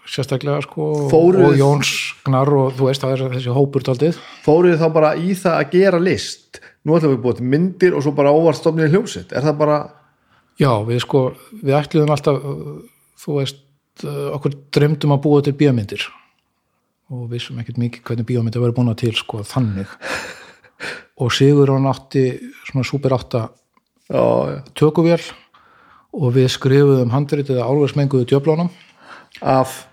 sérstaklega 0.08 0.62
sko 0.64 0.88
Fóruð- 1.12 1.50
og 1.50 1.56
Jóns 1.58 1.92
Gnar 2.26 2.48
og 2.48 2.74
þú 2.78 2.88
veist 2.88 3.04
það 3.04 3.14
er 3.14 3.36
þessi 3.36 3.54
hópur 3.54 3.84
taldið 3.84 4.20
fóruð 4.46 4.80
þá 4.80 4.88
bara 4.94 5.14
í 5.16 5.34
það 5.36 5.56
að 5.58 5.72
gera 5.76 6.00
list? 6.02 6.60
Nú 6.84 6.96
ætlum 6.96 7.16
við 7.16 7.24
búið 7.26 7.42
myndir 7.54 7.96
og 7.96 8.04
svo 8.04 8.14
bara 8.16 8.32
óvart 8.32 8.60
stofnið 8.60 8.94
hljómsitt, 8.94 9.32
er 9.36 9.44
það 9.44 9.58
bara 9.60 9.78
já, 10.58 10.72
við 10.86 11.02
sko, 11.04 11.24
við 11.62 11.76
ætluðum 11.78 12.14
alltaf 12.14 12.40
þú 13.18 13.36
veist, 13.40 13.60
uh, 14.06 14.30
okkur 14.36 14.56
dreymdum 14.74 15.14
að 15.14 15.22
búa 15.26 15.42
til 15.44 15.56
bíómyndir. 15.58 16.06
Og 17.08 17.28
vissum 17.32 17.58
ekkert 17.60 17.80
mikið 17.80 18.04
hvernig 18.04 18.28
bíómyndir 18.28 18.62
verið 18.62 18.76
búin 18.76 18.94
til 18.98 19.14
sko 19.16 19.42
þannig. 19.46 19.90
Og 21.22 21.32
Sigur 21.34 21.72
hann 21.72 21.88
átti 21.90 22.28
svona 22.68 22.86
super 22.86 23.16
átta 23.16 23.48
tökuvél 24.78 25.18
og 26.14 26.30
við 26.36 26.46
skrifuðum 26.54 27.10
handritið 27.12 27.58
að 27.58 27.72
álversmenguðu 27.72 28.28
djöflánum 28.30 28.70
af 29.42 29.87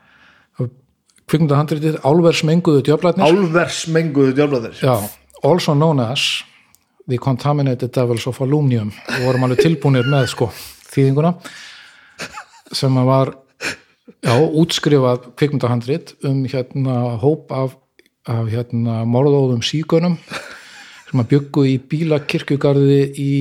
kvikmynda 1.29 1.59
handritið 1.59 2.01
álversmenguðu 2.05 2.83
djöflarnir. 2.85 3.25
Álversmenguðu 3.25 4.35
djálflaðir 4.37 4.81
Já, 4.83 4.95
also 5.43 5.73
known 5.73 6.01
as 6.03 6.43
The 7.07 7.17
Contaminated 7.21 7.93
Devils 7.93 8.27
of 8.27 8.41
Alumnium 8.41 8.91
og 8.91 9.23
vorum 9.25 9.47
alveg 9.47 9.63
tilbúinir 9.65 10.07
með 10.09 10.29
sko 10.33 10.49
þýðinguna 10.89 11.35
sem 12.73 12.95
var 13.07 13.35
já, 14.25 14.35
útskrifað 14.35 15.29
kvikmyndahandrit 15.37 16.15
um 16.25 16.43
hérna 16.49 17.15
hóp 17.21 17.53
af, 17.53 17.75
af 18.29 18.49
hérna 18.49 19.03
morðóðum 19.09 19.63
sígunum 19.65 20.17
sem 21.09 21.21
að 21.21 21.29
byggu 21.35 21.65
í 21.69 21.75
bílakirkjugarði 21.91 23.01
í, 23.21 23.31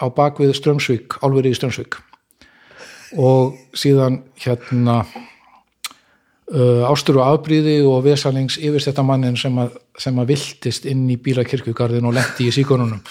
á 0.00 0.06
bakvið 0.12 0.52
Strömsvík, 0.58 1.18
álverið 1.24 1.54
í 1.54 1.60
Strömsvík 1.60 2.00
og 3.20 3.54
síðan 3.78 4.22
hérna 4.40 5.02
uh, 6.52 6.84
ásturu 6.90 7.22
afbríði 7.24 7.78
og 7.88 8.04
vesalings 8.06 8.58
yfirstættamannin 8.60 9.38
sem, 9.40 9.56
að, 9.58 9.76
sem 10.00 10.18
að 10.20 10.32
viltist 10.34 10.88
inn 10.90 11.06
í 11.10 11.18
bílakirkjugarðin 11.20 12.08
og 12.08 12.16
lendi 12.18 12.48
í 12.48 12.54
síkonunum. 12.54 13.02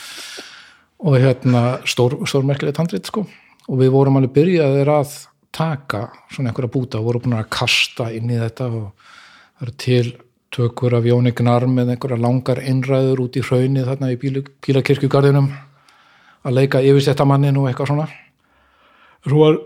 Og 1.04 1.18
hérna 1.20 1.64
stór, 1.90 2.20
stórmerkilegt 2.30 2.80
handrit 2.80 3.10
sko. 3.10 3.26
Og 3.68 3.80
við 3.80 3.94
vorum 3.94 4.20
alveg 4.20 4.36
byrjaðir 4.36 4.92
að 4.92 5.18
taka 5.54 6.08
svona 6.32 6.52
einhverja 6.52 6.72
búta 6.74 7.00
og 7.00 7.10
vorum 7.10 7.26
búin 7.26 7.38
að 7.38 7.52
kasta 7.54 8.10
inn 8.16 8.32
í 8.32 8.40
þetta 8.40 8.70
og 8.70 8.86
það 8.98 9.66
eru 9.66 9.76
til 9.84 10.14
tökur 10.54 10.96
af 10.98 11.06
Jóni 11.08 11.34
Gnar 11.36 11.66
með 11.70 11.94
einhverja 11.94 12.22
langar 12.22 12.62
innræður 12.62 13.26
út 13.26 13.38
í 13.38 13.44
hraunið 13.46 13.88
þarna 13.90 14.12
í 14.14 14.18
bílu, 14.22 14.44
bílakirkjugarðinum 14.66 15.52
að 16.44 16.58
leika 16.58 16.82
yfirstættamannin 16.84 17.58
og 17.60 17.70
eitthvað 17.70 17.94
svona. 17.94 18.08
Svo 19.24 19.40
var 19.40 19.60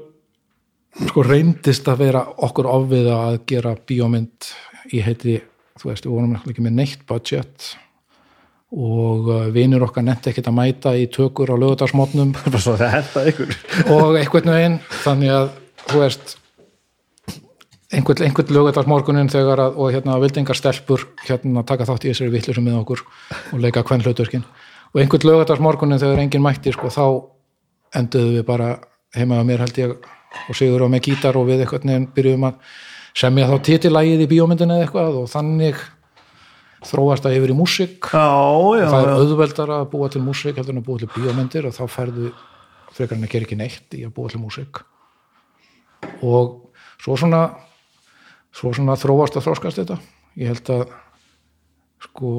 sko 1.05 1.25
reyndist 1.25 1.87
að 1.89 2.01
vera 2.05 2.23
okkur 2.47 2.69
ofviða 2.69 3.17
að 3.27 3.41
gera 3.49 3.75
bíómynd 3.77 4.49
í 4.95 5.01
heiti, 5.05 5.41
þú 5.77 5.91
veist, 5.91 6.07
við 6.07 6.15
vorum 6.15 6.37
ekki 6.39 6.63
með 6.65 6.79
neitt 6.79 7.05
budget 7.09 7.73
og 8.67 9.29
uh, 9.31 9.45
vinur 9.55 9.85
okkar 9.87 10.03
nefndi 10.03 10.31
ekkert 10.31 10.49
að 10.49 10.57
mæta 10.57 10.91
í 10.99 11.05
tökur 11.11 11.53
á 11.53 11.55
lögudagsmótnum 11.55 12.33
og 13.95 14.17
einhvern 14.19 14.51
veginn 14.51 14.81
þannig 15.05 15.31
að, 15.31 15.53
þú 15.85 16.01
veist 16.01 16.35
einhvern, 17.93 18.25
einhvern 18.27 18.51
lögudagsmorgunin 18.57 19.31
þegar 19.31 19.63
að, 19.67 19.79
og 19.79 19.95
hérna 19.95 20.17
vildi 20.19 20.43
engar 20.43 20.59
stelpur 20.59 21.07
hérna 21.23 21.63
taka 21.67 21.87
þátt 21.87 22.09
í 22.09 22.11
þessari 22.11 22.33
vittlisum 22.35 22.67
með 22.67 22.81
okkur 22.81 23.05
og 23.53 23.63
leika 23.63 23.85
hvern 23.87 24.03
hlutverkin 24.03 24.43
og 24.91 24.99
einhvern 24.99 25.29
lögudagsmorgunin 25.31 26.03
þegar 26.03 26.25
enginn 26.25 26.43
mætti 26.43 26.75
sko, 26.75 26.91
þá 26.91 27.05
enduðu 27.95 28.35
við 28.35 28.47
bara 28.49 28.73
heima 29.15 29.39
á 29.39 29.47
mér 29.47 29.63
held 29.63 29.79
ég 29.79 29.95
og 30.47 30.57
sigur 30.57 30.85
á 30.85 30.87
með 30.91 31.03
gítar 31.09 31.37
og 31.39 31.47
við 31.49 31.63
einhvern 31.63 31.91
veginn 31.91 32.09
byrjuðum 32.15 32.47
að 32.49 32.73
semja 33.17 33.47
þá 33.49 33.55
titilægið 33.67 34.25
í 34.25 34.29
bíómyndinu 34.33 34.75
eða 34.75 34.87
eitthvað 34.87 35.21
og 35.21 35.31
þannig 35.31 35.79
þróast 36.87 37.25
það 37.25 37.37
yfir 37.39 37.53
í 37.53 37.57
músík. 37.57 38.11
Já, 38.13 38.27
það 38.91 38.99
er 38.99 39.13
auðveldar 39.15 39.73
að 39.79 39.87
búa 39.93 40.11
til 40.13 40.21
músík 40.23 40.59
heldur 40.59 40.75
en 40.75 40.83
að 40.83 40.89
búa 40.89 41.01
til 41.01 41.09
bíómyndir 41.15 41.67
og 41.69 41.75
þá 41.75 41.83
ferðu 41.89 42.33
frekar 42.93 43.17
en 43.17 43.25
að 43.25 43.33
gera 43.33 43.47
ekki 43.47 43.57
neitt 43.59 43.97
í 43.97 44.03
að 44.05 44.13
búa 44.17 44.31
til 44.31 44.41
músík. 44.43 44.83
Og 46.21 46.69
svo 47.01 47.17
svona 47.17 47.47
svo 48.57 48.73
svona 48.73 48.97
þróast 48.97 49.37
að 49.37 49.47
þróskast 49.47 49.81
þetta. 49.81 49.97
Ég 50.37 50.53
held 50.53 50.71
að 50.73 50.85
sko 52.07 52.31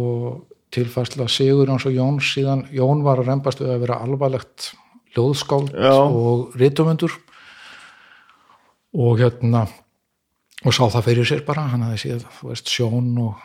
tilfærsla 0.75 1.27
Sigur 1.31 1.71
Jóns 1.71 1.87
og 1.89 1.97
Jón 1.97 2.21
síðan 2.23 2.67
Jón 2.75 3.03
var 3.07 3.23
að 3.23 3.33
rembast 3.33 3.63
við 3.63 3.73
að 3.75 3.83
vera 3.87 4.01
alvarlegt 4.05 4.73
ljóðskáld 5.17 5.73
og 5.89 6.55
rítumundur 6.61 7.15
og 8.97 9.21
hérna 9.21 9.67
og 10.65 10.75
sá 10.75 10.85
það 10.89 11.07
fyrir 11.07 11.29
sér 11.29 11.45
bara 11.47 11.69
hann 11.71 11.85
hafði 11.87 12.01
séð, 12.03 12.25
þú 12.39 12.51
veist, 12.51 12.71
Sjón 12.73 13.13
og, 13.23 13.43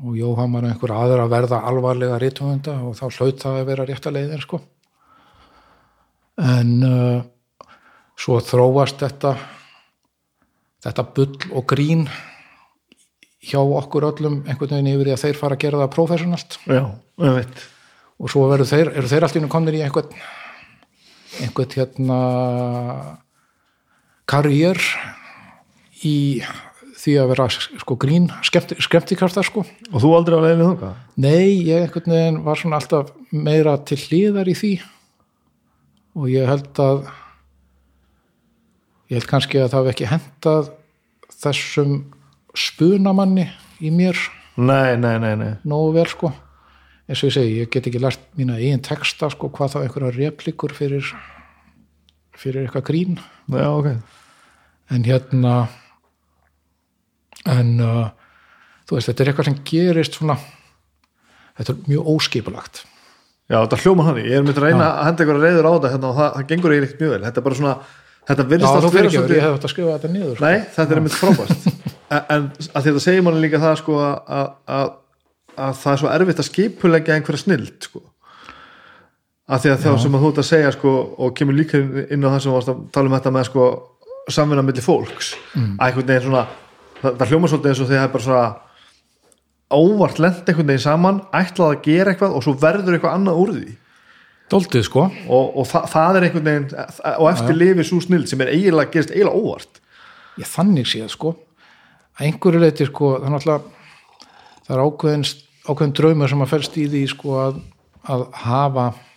og 0.00 0.14
Jóhann 0.16 0.54
var 0.56 0.68
einhver 0.68 0.94
aður 0.96 1.24
að 1.24 1.34
verða 1.34 1.60
alvarlega 1.68 2.20
rítumunda 2.22 2.78
og 2.86 2.96
þá 2.98 3.04
hlaut 3.18 3.42
það 3.42 3.58
að 3.58 3.68
vera 3.72 3.88
rétta 3.88 4.12
leiðin 4.14 4.44
sko. 4.44 4.60
En 6.40 6.70
uh, 6.88 7.18
svo 8.18 8.40
þróast 8.42 9.02
þetta 9.04 9.34
þetta 10.84 11.04
bull 11.16 11.36
og 11.52 11.66
grín 11.70 12.06
hjá 13.44 13.60
okkur 13.60 14.08
öllum 14.08 14.40
einhvern 14.48 14.72
veginn 14.76 14.94
yfir 14.94 15.10
í 15.10 15.14
að 15.14 15.22
þeir 15.26 15.38
fara 15.40 15.56
að 15.56 15.64
gera 15.66 15.82
það 15.82 15.92
professionalt. 15.94 16.58
Já, 16.64 16.84
og 18.14 18.32
svo 18.32 18.46
þeir, 18.56 18.92
eru 18.94 19.10
þeir 19.10 19.28
einu 19.28 19.52
komnir 19.52 19.78
í 19.78 19.84
einhvern 19.84 20.16
einhvern 21.42 21.76
hérna 21.76 22.18
karriér 24.30 24.80
í 26.04 26.42
því 27.04 27.16
að 27.20 27.30
vera 27.32 27.46
sko 27.52 27.96
grín 28.00 28.30
skemmti, 28.46 28.78
skemmtikraftar 28.82 29.46
sko. 29.46 29.64
Og 29.92 30.00
þú 30.00 30.12
aldrei 30.16 30.38
á 30.40 30.44
leiðinu 30.44 30.68
þunga 30.70 30.92
nei, 31.20 31.64
ég 31.66 31.84
einhvern 31.84 32.14
veginn 32.16 32.40
var 32.46 32.60
svona 32.60 32.80
alltaf 32.80 33.12
meira 33.30 33.76
til 33.84 33.98
hliðar 34.00 34.48
í 34.48 34.56
því. 34.58 34.72
Og 36.14 36.30
ég 36.32 36.48
held 36.48 36.80
að 36.80 37.04
ég 39.10 39.18
held 39.18 39.28
kannski 39.30 39.60
að 39.60 39.74
það 39.74 39.84
hef 39.84 39.92
ekki 39.94 40.10
hendað 40.12 40.72
þessum 41.34 41.98
spunamanni 42.56 43.48
í 43.84 43.90
mér 43.92 44.16
nei, 44.56 44.94
nei, 44.96 45.18
nei, 45.20 45.34
nei. 45.36 45.52
nógu 45.66 45.92
vel 45.98 46.08
sko. 46.08 46.32
Eins 47.04 47.20
og 47.20 47.28
ég 47.28 47.36
segi, 47.36 47.56
ég 47.60 47.70
get 47.72 47.90
ekki 47.90 48.00
lært 48.00 48.22
mína 48.38 48.56
eigin 48.56 48.80
texta 48.84 49.28
sko, 49.28 49.50
hvað 49.52 49.74
þá 49.74 49.78
einhverja 49.82 50.14
replikur 50.16 50.72
fyrir 50.72 51.10
fyrir 52.38 52.64
eitthvað 52.64 52.86
grín 52.88 53.18
já, 53.52 53.68
ok, 53.70 53.88
en 54.94 55.04
hérna 55.04 55.54
en 57.50 57.74
uh, 57.84 58.08
þú 58.88 58.96
veist, 58.98 59.10
þetta 59.10 59.24
er 59.24 59.30
eitthvað 59.32 59.48
sem 59.50 59.58
gerist 59.68 60.18
svona 60.18 60.36
þetta 61.58 61.74
er 61.74 61.82
mjög 61.90 62.08
óskipulagt. 62.14 62.84
Já, 63.52 63.58
þetta 63.60 63.80
hljóma 63.82 64.06
hann 64.08 64.22
ég 64.22 64.32
er 64.38 64.44
myndið 64.44 64.62
að 64.62 64.66
reyna 64.70 64.86
að 64.88 65.08
henda 65.10 65.26
ykkur 65.26 65.40
reyður 65.42 65.68
á 65.68 65.72
þetta 65.74 65.92
hérna, 65.92 66.10
og 66.10 66.18
það, 66.18 66.30
það 66.38 66.48
gengur 66.52 66.74
eiginlega 66.74 67.00
mjög 67.02 67.12
vel. 67.14 67.22
Þetta 67.26 67.40
er 67.40 67.46
bara 67.48 67.58
svona, 67.60 67.74
þetta 68.30 68.44
Já, 68.44 68.48
virðist 68.54 68.78
allt 68.78 68.94
fyrir 68.94 69.10
svolítið- 69.12 69.36
ég 69.36 69.44
hef 69.44 69.54
þetta 69.58 69.68
að 69.68 69.74
skrifa 69.74 69.96
þetta 69.98 70.12
niður 70.14 70.34
sko. 70.38 70.44
Nei, 70.44 70.58
þetta 70.76 70.94
er 70.94 71.02
einmitt 71.02 71.18
frábært. 71.20 71.66
En, 72.14 72.20
en 72.30 72.42
að 72.76 72.84
þetta 72.84 73.00
segir 73.00 73.22
manni 73.24 73.40
líka 73.40 73.58
það 73.58 73.78
sko 73.80 73.94
að, 73.98 74.18
að, 74.36 74.48
að, 74.74 74.90
að 75.64 75.70
það 75.80 75.92
er 75.94 76.00
svo 76.02 76.10
erfitt 76.12 76.40
að 76.42 76.46
skipulegja 76.46 77.14
einhverja 77.16 77.40
snild 77.40 77.86
sko 77.88 78.02
að 79.44 79.60
því 79.64 79.70
að 79.74 79.82
þá 79.84 79.90
sem 80.02 80.14
að 80.16 80.22
þú 80.24 80.28
ert 80.32 80.40
að 80.40 80.48
segja 80.48 80.70
sko 80.72 80.92
og 81.18 81.34
kemur 81.36 81.54
líka 81.58 81.80
inn 81.84 82.24
á 82.24 82.28
það 82.32 82.40
sem 82.40 82.50
þú 82.50 82.54
varst 82.56 82.72
að 82.72 82.78
tala 82.94 83.10
um 83.10 83.16
þetta 83.18 83.30
með 83.36 83.44
sko 83.50 83.64
samvinna 84.32 84.64
milli 84.64 84.84
fólks 84.84 85.34
Mm. 85.54 85.76
að 85.78 85.86
einhvern 85.86 86.06
veginn 86.08 86.26
svona 86.28 86.46
það, 87.02 87.16
það 87.18 87.28
hljóma 87.28 87.48
svolítið 87.52 87.68
eins 87.70 87.80
og 87.80 87.88
því 87.88 87.94
að 87.94 88.00
það 88.00 88.08
er 88.08 88.14
bara 88.14 88.24
svona 88.24 88.56
óvart 89.74 90.18
lent 90.22 90.48
einhvern 90.48 90.66
veginn 90.70 90.84
saman 90.84 91.20
ætlað 91.34 91.70
að 91.74 91.82
gera 91.84 92.10
eitthvað 92.14 92.36
og 92.38 92.42
svo 92.46 92.54
verður 92.60 92.96
eitthvað 92.96 93.16
annað 93.18 93.40
úr 93.42 93.52
því. 93.54 93.76
Dóldið 94.52 94.84
sko. 94.84 95.04
Og, 95.28 95.56
og 95.60 95.66
það, 95.68 95.86
það 95.92 96.16
er 96.18 96.26
einhvern 96.26 96.48
veginn 96.48 96.68
og 97.18 97.30
eftir 97.30 97.56
lifir 97.56 97.84
svo 97.88 98.00
snild 98.04 98.28
sem 98.28 98.40
er 98.44 98.52
eiginlega 98.52 98.92
gerist 98.92 99.12
eiginlega 99.14 99.40
óvart. 99.40 99.80
Ég 100.40 100.50
þannig 100.50 100.86
séð 100.90 101.08
sko. 101.12 101.34
Að 102.18 102.26
einhverju 102.28 102.60
leiti 102.60 102.86
sko 102.88 103.14
það 103.20 103.48
er 103.54 103.60
er 104.74 104.80
ákveðin, 104.84 105.24
ákveðin 105.68 105.96
draumur 105.98 106.28
sem 106.32 106.44
að 106.44 106.52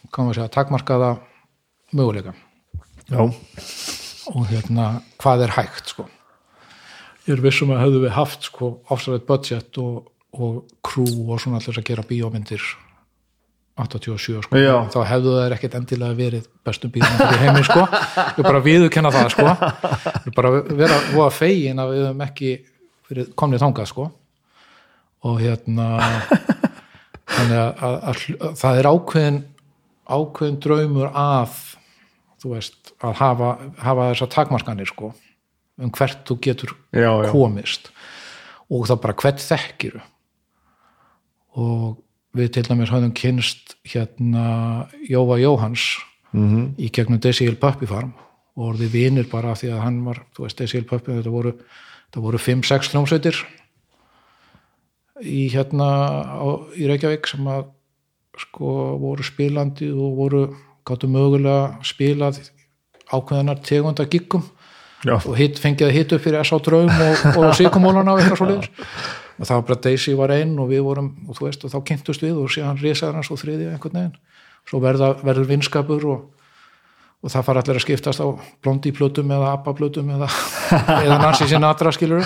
sko 0.08 0.28
að, 0.28 0.36
segja, 0.38 0.52
takmarkaða 0.54 1.12
möguleika. 1.96 2.34
Já, 3.08 3.24
og 4.34 4.48
hérna 4.50 4.88
hvað 5.22 5.46
er 5.46 5.56
hægt 5.56 5.94
sko? 5.94 6.08
Ég 7.28 7.36
er 7.36 7.44
vissum 7.44 7.72
að 7.76 7.86
hefðu 7.86 8.04
við 8.06 8.14
haft 8.16 8.48
sko 8.48 8.74
ásæðið 8.88 9.24
budget 9.28 9.80
og, 9.84 10.12
og 10.36 10.60
crew 10.86 11.32
og 11.32 11.42
svona 11.44 11.60
allir 11.60 11.80
að 11.80 11.88
gera 11.90 12.06
bíómyndir 12.08 12.64
87 13.78 14.42
sko. 14.42 14.58
Já. 14.58 14.88
þá 14.90 15.00
hefðu 15.06 15.34
það 15.36 15.56
ekkert 15.58 15.76
endilega 15.78 16.18
verið 16.18 16.48
bestum 16.66 16.94
bíómyndir 16.94 17.36
í 17.36 17.42
heimi 17.44 17.66
sko. 17.68 17.84
Ég 18.40 18.48
bara 18.48 18.64
viðurkenna 18.66 19.12
það 19.14 19.34
sko. 19.36 19.52
Ég 20.26 20.38
bara 20.38 20.54
vera 20.66 21.02
voða 21.12 21.34
fegin 21.36 21.84
að 21.84 21.94
við 21.94 22.08
höfum 22.08 22.24
ekki 22.26 22.56
komnið 23.38 23.64
þangað 23.64 23.92
sko. 23.92 24.08
Og 25.28 25.38
hérna 25.44 25.90
þannig 27.28 27.60
að, 27.60 27.70
að, 27.70 27.96
að, 27.98 28.26
að 28.40 28.58
það 28.64 28.82
er 28.82 28.90
ákveðin 28.92 29.40
ákveðin 30.08 30.60
draumur 30.64 31.12
að 31.12 31.56
þú 32.42 32.54
veist, 32.54 32.94
að 33.02 33.16
hafa, 33.22 33.54
hafa 33.82 34.10
þessar 34.12 34.34
takmarkanir 34.34 34.90
sko 34.90 35.14
um 35.78 35.94
hvert 35.94 36.24
þú 36.26 36.40
getur 36.42 36.74
Já, 36.92 37.12
já. 37.26 37.32
komist 37.32 37.92
og 38.68 38.88
það 38.90 39.02
bara 39.06 39.18
hvert 39.22 39.44
þekkiru 39.44 40.04
og 41.58 41.98
við 42.38 42.54
til 42.54 42.66
dæmis 42.68 42.92
hafðum 42.94 43.16
kynst 43.18 43.76
hérna 43.88 44.88
Jóa 45.10 45.40
Jóhans 45.42 45.98
-hmm. 46.34 46.76
í 46.78 46.90
gegnum 46.92 47.20
Decil 47.20 47.56
Puppy 47.56 47.88
Farm 47.90 48.14
og 48.58 48.74
orðið 48.74 48.94
vinir 48.94 49.30
bara 49.30 49.56
því 49.56 49.72
að 49.74 49.84
hann 49.86 50.02
var, 50.06 50.24
þú 50.36 50.46
veist, 50.46 50.58
Decil 50.58 50.86
Puppy 50.90 51.14
þetta 51.14 51.34
voru, 51.34 51.54
þetta 52.08 52.24
voru 52.26 52.42
5-6 52.42 52.92
hljómsveitir 52.94 53.42
í 55.22 55.48
hérna 55.54 55.88
á, 56.38 56.48
í 56.78 56.88
Reykjavík 56.90 57.30
sem 57.30 57.48
að 57.50 57.72
sko 58.42 58.74
voru 59.02 59.26
spilandi 59.26 59.90
og 59.92 60.18
voru 60.18 60.44
gáttu 60.88 61.10
mögulega 61.12 61.78
spilað 61.86 62.40
ákveðanar 63.08 63.62
tegunda 63.64 64.06
giggum 64.08 64.44
og 65.06 65.36
hit, 65.38 65.60
fengið 65.62 65.88
að 65.88 65.96
hita 65.96 66.18
upp 66.18 66.24
fyrir 66.26 66.44
S.A. 66.44 66.58
Draum 66.64 66.90
og, 66.90 67.26
og 67.38 67.52
Sigumólana 67.56 68.16
og 68.16 68.22
eitthvað 68.22 68.40
svo 68.40 68.48
liður 68.50 68.70
og 69.38 69.46
það 69.46 69.54
var 69.54 69.68
bara 69.68 69.80
Daisy 69.86 70.16
var 70.18 70.34
einn 70.34 70.56
og 70.60 70.72
við 70.72 70.84
vorum 70.88 71.12
og 71.28 71.38
þú 71.38 71.46
veist 71.46 71.66
og 71.68 71.74
þá 71.74 71.78
kynntust 71.92 72.26
við 72.26 72.40
og 72.42 72.50
síðan 72.52 72.82
risaður 72.82 73.20
hans 73.20 73.30
og 73.32 73.40
þriði 73.42 73.70
einhvern 73.72 74.00
veginn. 74.00 74.18
Svo 74.68 74.82
verða, 74.84 75.12
verður 75.22 75.50
vinskapur 75.52 76.08
og, 76.12 76.24
og 77.22 77.32
það 77.32 77.46
fara 77.48 77.64
allir 77.64 77.80
að 77.80 77.86
skiptast 77.86 78.24
á 78.24 78.28
blondi 78.66 78.92
plötum 78.96 79.32
eða 79.32 79.54
abba 79.54 79.76
plötum 79.78 80.10
eða, 80.18 80.30
eða 81.04 81.20
Nancy 81.22 81.48
Sinatra 81.52 81.94
skilur 81.96 82.26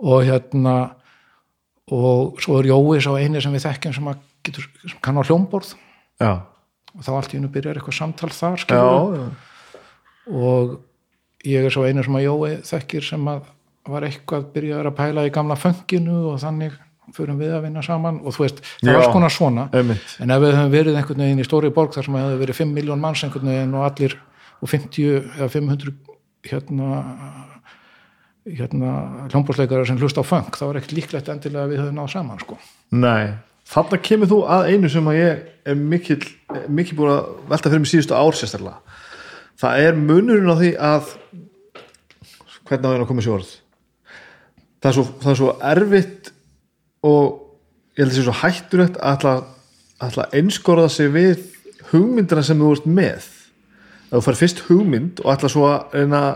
og 0.00 0.26
hérna 0.28 0.76
og 1.90 2.38
svo 2.42 2.60
er 2.60 2.70
Jói 2.70 3.00
sá 3.02 3.10
eini 3.18 3.40
sem 3.42 3.56
við 3.56 3.66
þekkjum 3.66 3.96
sem, 3.96 4.12
að 4.12 4.20
getur, 4.46 4.66
kann 5.04 5.20
á 5.20 5.22
hljómborð. 5.22 5.74
Já, 6.20 6.32
og 6.90 7.06
þá 7.06 7.10
allt 7.14 7.34
í 7.34 7.38
hennu 7.38 7.50
byrjar 7.52 7.78
eitthvað 7.78 7.98
samtal 8.00 8.30
þar 8.34 8.64
já, 8.66 8.82
og 10.30 10.76
ég 11.46 11.64
er 11.64 11.72
svo 11.72 11.86
einu 11.86 12.04
sem 12.04 12.18
að 12.18 12.26
Jói 12.26 12.52
þekkir 12.66 13.06
sem 13.06 13.28
að 13.30 13.48
var 13.90 14.04
eitthvað 14.06 14.48
byrjaður 14.54 14.90
að 14.90 14.96
pæla 14.98 15.26
í 15.26 15.34
gamla 15.34 15.56
fenginu 15.58 16.16
og 16.32 16.40
þannig 16.42 16.76
förum 17.16 17.38
við 17.40 17.54
að 17.56 17.64
vinna 17.66 17.82
saman. 17.82 18.20
Og 18.22 18.34
þú 18.36 18.44
veist, 18.44 18.60
það 18.80 18.92
var 18.92 19.00
alls 19.00 19.14
konar 19.14 19.34
svona. 19.34 19.68
Einmitt. 19.74 20.16
en 20.22 20.30
ef 20.30 20.42
við 20.42 20.56
höfum 20.56 20.74
verið 20.74 20.98
einhvern 21.00 21.24
veginn 21.24 21.42
í 21.42 21.46
stóri 21.46 21.70
borg 21.74 21.94
þar 21.96 22.06
sem 22.06 22.18
hefði 22.20 22.40
verið 22.44 22.60
5 22.60 22.74
miljón 22.76 23.02
manns 23.02 23.24
einhvern 23.26 23.50
veginn 23.50 23.76
og 23.78 23.86
allir 23.88 24.16
og 24.60 24.70
50 24.70 25.08
eða 25.40 25.48
500 25.50 25.94
hérna 26.46 27.00
hérna 28.50 28.92
hljómbólsleikara 29.30 29.86
sem 29.88 29.98
hlust 30.00 30.18
á 30.20 30.24
feng 30.24 30.48
þá 30.54 30.64
er 30.70 30.80
ekkert 30.80 30.96
líklegt 30.96 31.28
endilega 31.32 31.66
að 31.66 31.72
við 31.74 31.82
höfum 31.82 31.98
náð 31.98 32.12
saman 32.14 32.40
sko. 32.42 32.58
Nei, 32.96 33.34
þarna 33.70 34.02
kemur 34.02 34.30
þú 34.30 34.42
að 34.50 34.68
einu 34.74 34.90
sem 34.90 35.08
að 35.10 35.18
ég 35.20 35.48
er 35.70 35.80
mikil, 35.80 36.20
mikil 36.68 36.98
búin 36.98 37.14
að 37.14 37.32
velta 37.52 37.70
fyrir 37.70 37.84
mig 37.84 37.92
síðustu 37.92 38.16
ár 38.16 38.36
sérstaklega. 38.36 38.98
Það 39.60 39.82
er 39.86 39.98
munurinn 39.98 40.50
á 40.50 40.56
því 40.58 40.70
að 40.90 41.10
hvernig 42.66 42.86
á 42.86 42.94
ég 42.94 43.02
að 43.02 43.10
koma 43.10 43.24
sér 43.24 43.36
orð 43.38 43.56
það 44.80 44.90
er 44.90 44.96
svo, 44.96 45.06
það 45.20 45.32
er 45.32 45.38
svo 45.40 45.54
erfitt 45.70 46.30
og 47.06 47.24
ég 47.96 48.02
held 48.02 48.06
að 48.06 48.14
það 48.14 48.18
sé 48.18 48.26
svo 48.26 48.36
hættulegt 48.40 49.00
að 49.00 49.16
ætla, 49.16 49.34
að 50.24 50.38
einskorða 50.40 50.88
sig 50.92 51.12
við 51.12 51.44
hugmyndina 51.90 52.44
sem 52.46 52.60
þú 52.60 52.72
ert 52.76 52.88
með. 52.88 53.28
Að 54.10 54.16
þú 54.16 54.22
fær 54.26 54.40
fyrst 54.40 54.62
hugmynd 54.68 55.22
og 55.24 55.32
ætla 55.34 55.52
svo 55.52 55.68
að 55.68 56.30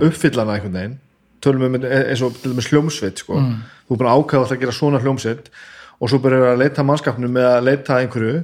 uppfylla 0.00 0.44
hana 0.44 0.56
einhvern 0.56 0.78
veginn 0.78 0.98
tölum 1.40 1.66
um 1.70 1.76
eins 1.80 2.20
og 2.20 2.36
hljómsveit 2.44 3.22
sko. 3.22 3.38
þú 3.88 3.94
er 3.94 4.00
bara 4.00 4.12
alltaf 4.12 4.52
að 4.52 4.60
gera 4.60 4.76
svona 4.76 5.00
hljómsveit. 5.00 5.48
og 5.48 5.79
svo 6.08 6.20
byrjar 6.24 6.54
að 6.54 6.62
leita 6.62 6.86
mannskapnum 6.86 7.34
með 7.36 7.48
að 7.50 7.66
leita 7.66 7.94
að 7.96 8.06
einhverju 8.06 8.40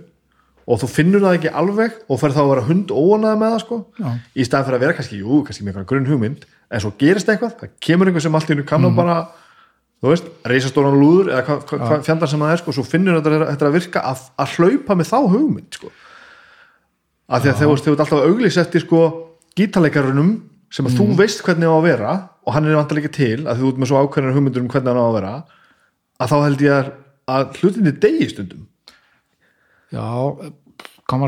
og 0.66 0.80
þú 0.82 0.88
finnur 0.90 1.22
það 1.22 1.38
ekki 1.38 1.52
alveg 1.62 1.96
og 2.10 2.20
fer 2.20 2.34
þá 2.34 2.42
að 2.42 2.50
vera 2.50 2.66
hund 2.66 2.92
óanaði 2.92 3.40
með 3.40 3.52
það 3.54 3.62
sko. 3.62 3.78
Já. 3.96 4.08
í 4.34 4.46
staðan 4.46 4.66
fyrir 4.66 4.76
að 4.76 4.84
vera 4.84 4.96
kannski, 4.98 5.20
jú, 5.22 5.40
kannski 5.46 5.64
með 5.64 5.72
einhverja 5.72 5.90
grunn 5.92 6.08
hugmynd 6.10 6.46
en 6.66 6.82
svo 6.82 6.92
gerist 6.98 7.30
eitthvað, 7.30 7.54
það 7.60 7.74
kemur 7.86 8.10
einhver 8.10 8.24
sem 8.24 8.38
allt 8.38 8.50
í 8.50 8.52
hennu 8.52 8.66
kann 8.66 8.88
og 8.88 8.96
bara, 8.96 9.20
þú 10.02 10.10
veist, 10.10 10.26
reisastóran 10.50 10.98
lúður 10.98 11.30
eða 11.30 11.44
hvað 11.46 11.62
hva, 11.70 11.78
hva, 11.84 12.00
fjandar 12.08 12.32
sem 12.32 12.42
það 12.42 12.56
er 12.56 12.62
sko, 12.64 12.74
svo 12.74 12.84
finnur 12.86 13.20
þetta, 13.20 13.52
þetta 13.52 13.68
að 13.70 13.78
virka 13.78 14.02
að, 14.10 14.26
að 14.42 14.56
hlaupa 14.58 14.98
með 14.98 15.10
þá 15.12 15.18
hugmynd 15.36 15.78
sko. 15.78 15.92
Að 17.26 17.46
því 17.46 17.52
að 17.52 17.62
þegar 17.62 17.84
þú 17.86 17.94
ert 17.94 18.02
alltaf 18.04 18.18
að 18.18 18.26
auglýsa 18.26 18.64
eftir 18.66 18.82
sko 18.82 19.00
gítarleikarunum 19.56 20.34
sem 20.74 20.86
að 20.86 20.98
þú 20.98 21.06
veist 21.18 21.42
hvernig 21.46 21.70
á 21.70 21.74
að 21.74 21.86
vera 21.86 22.12
og 22.46 22.54
hann 22.54 22.66
er 22.66 22.78
vantar 22.78 23.00
ekki 23.00 23.14
til 23.14 23.46
að 23.46 23.62
þú 23.62 23.70
ert 23.70 23.80
með 23.80 23.90
svo 23.90 24.02
ákveðnar 24.02 24.36
hugmyndur 24.36 24.62
um 24.62 24.70
hvernig 24.70 24.92
hann 24.92 25.00
á 25.02 25.06
að 25.06 25.16
vera 25.16 25.32
að 26.16 26.32
þá 26.32 26.36
held 26.44 26.64
ég 26.66 26.74
að, 26.74 26.90
að 27.30 27.60
hlutinni 27.60 27.92
degi 28.02 28.30
stundum. 28.32 28.66
Já, 29.94 30.06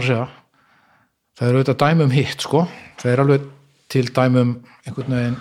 að 0.00 0.06
segja. 0.06 0.24
Það 1.38 1.48
eru 1.48 1.60
auðvitað 1.60 1.80
dæmum 1.84 2.14
hitt 2.14 2.46
sko. 2.46 2.64
Það 2.98 3.12
er 3.12 3.22
alveg 3.24 3.46
til 3.88 4.06
dæmum 4.14 4.56
einhvern 4.86 5.14
veginn, 5.18 5.38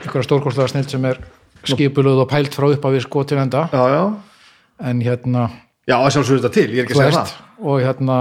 einhverja 0.00 0.26
stórkostlega 0.28 0.72
snill 0.74 0.90
sem 0.90 1.08
er 1.08 1.22
skipuluð 1.68 2.24
og 2.24 2.28
pælt 2.30 2.54
frá 2.56 2.68
upp 2.68 2.84
að 2.88 2.98
við 2.98 3.06
sko 3.06 3.24
til 3.28 3.40
enda. 3.40 3.68
Já, 3.72 3.82
já, 3.92 4.02
en 4.88 5.00
hérna, 5.04 5.46
já, 5.86 5.96
að 5.98 6.10
sjálfsögur 6.16 6.42
þetta 6.42 6.54
til, 6.56 6.68
ég 6.72 6.82
er 6.82 6.86
ekki 6.86 6.98
að 6.98 7.02
segja 7.02 7.22
veist 7.22 7.40
og 7.62 7.78
hérna 7.82 8.18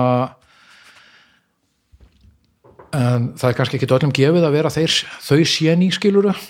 en 2.92 3.30
það 3.40 3.48
er 3.50 3.58
kannski 3.58 3.80
ekki 3.80 3.90
öllum 3.98 4.14
gefið 4.16 4.48
að 4.48 4.58
vera 4.58 4.74
þeir, 4.74 4.98
þau 5.24 5.40
séni 5.48 5.90
skiluru, 5.96 6.34
það 6.36 6.50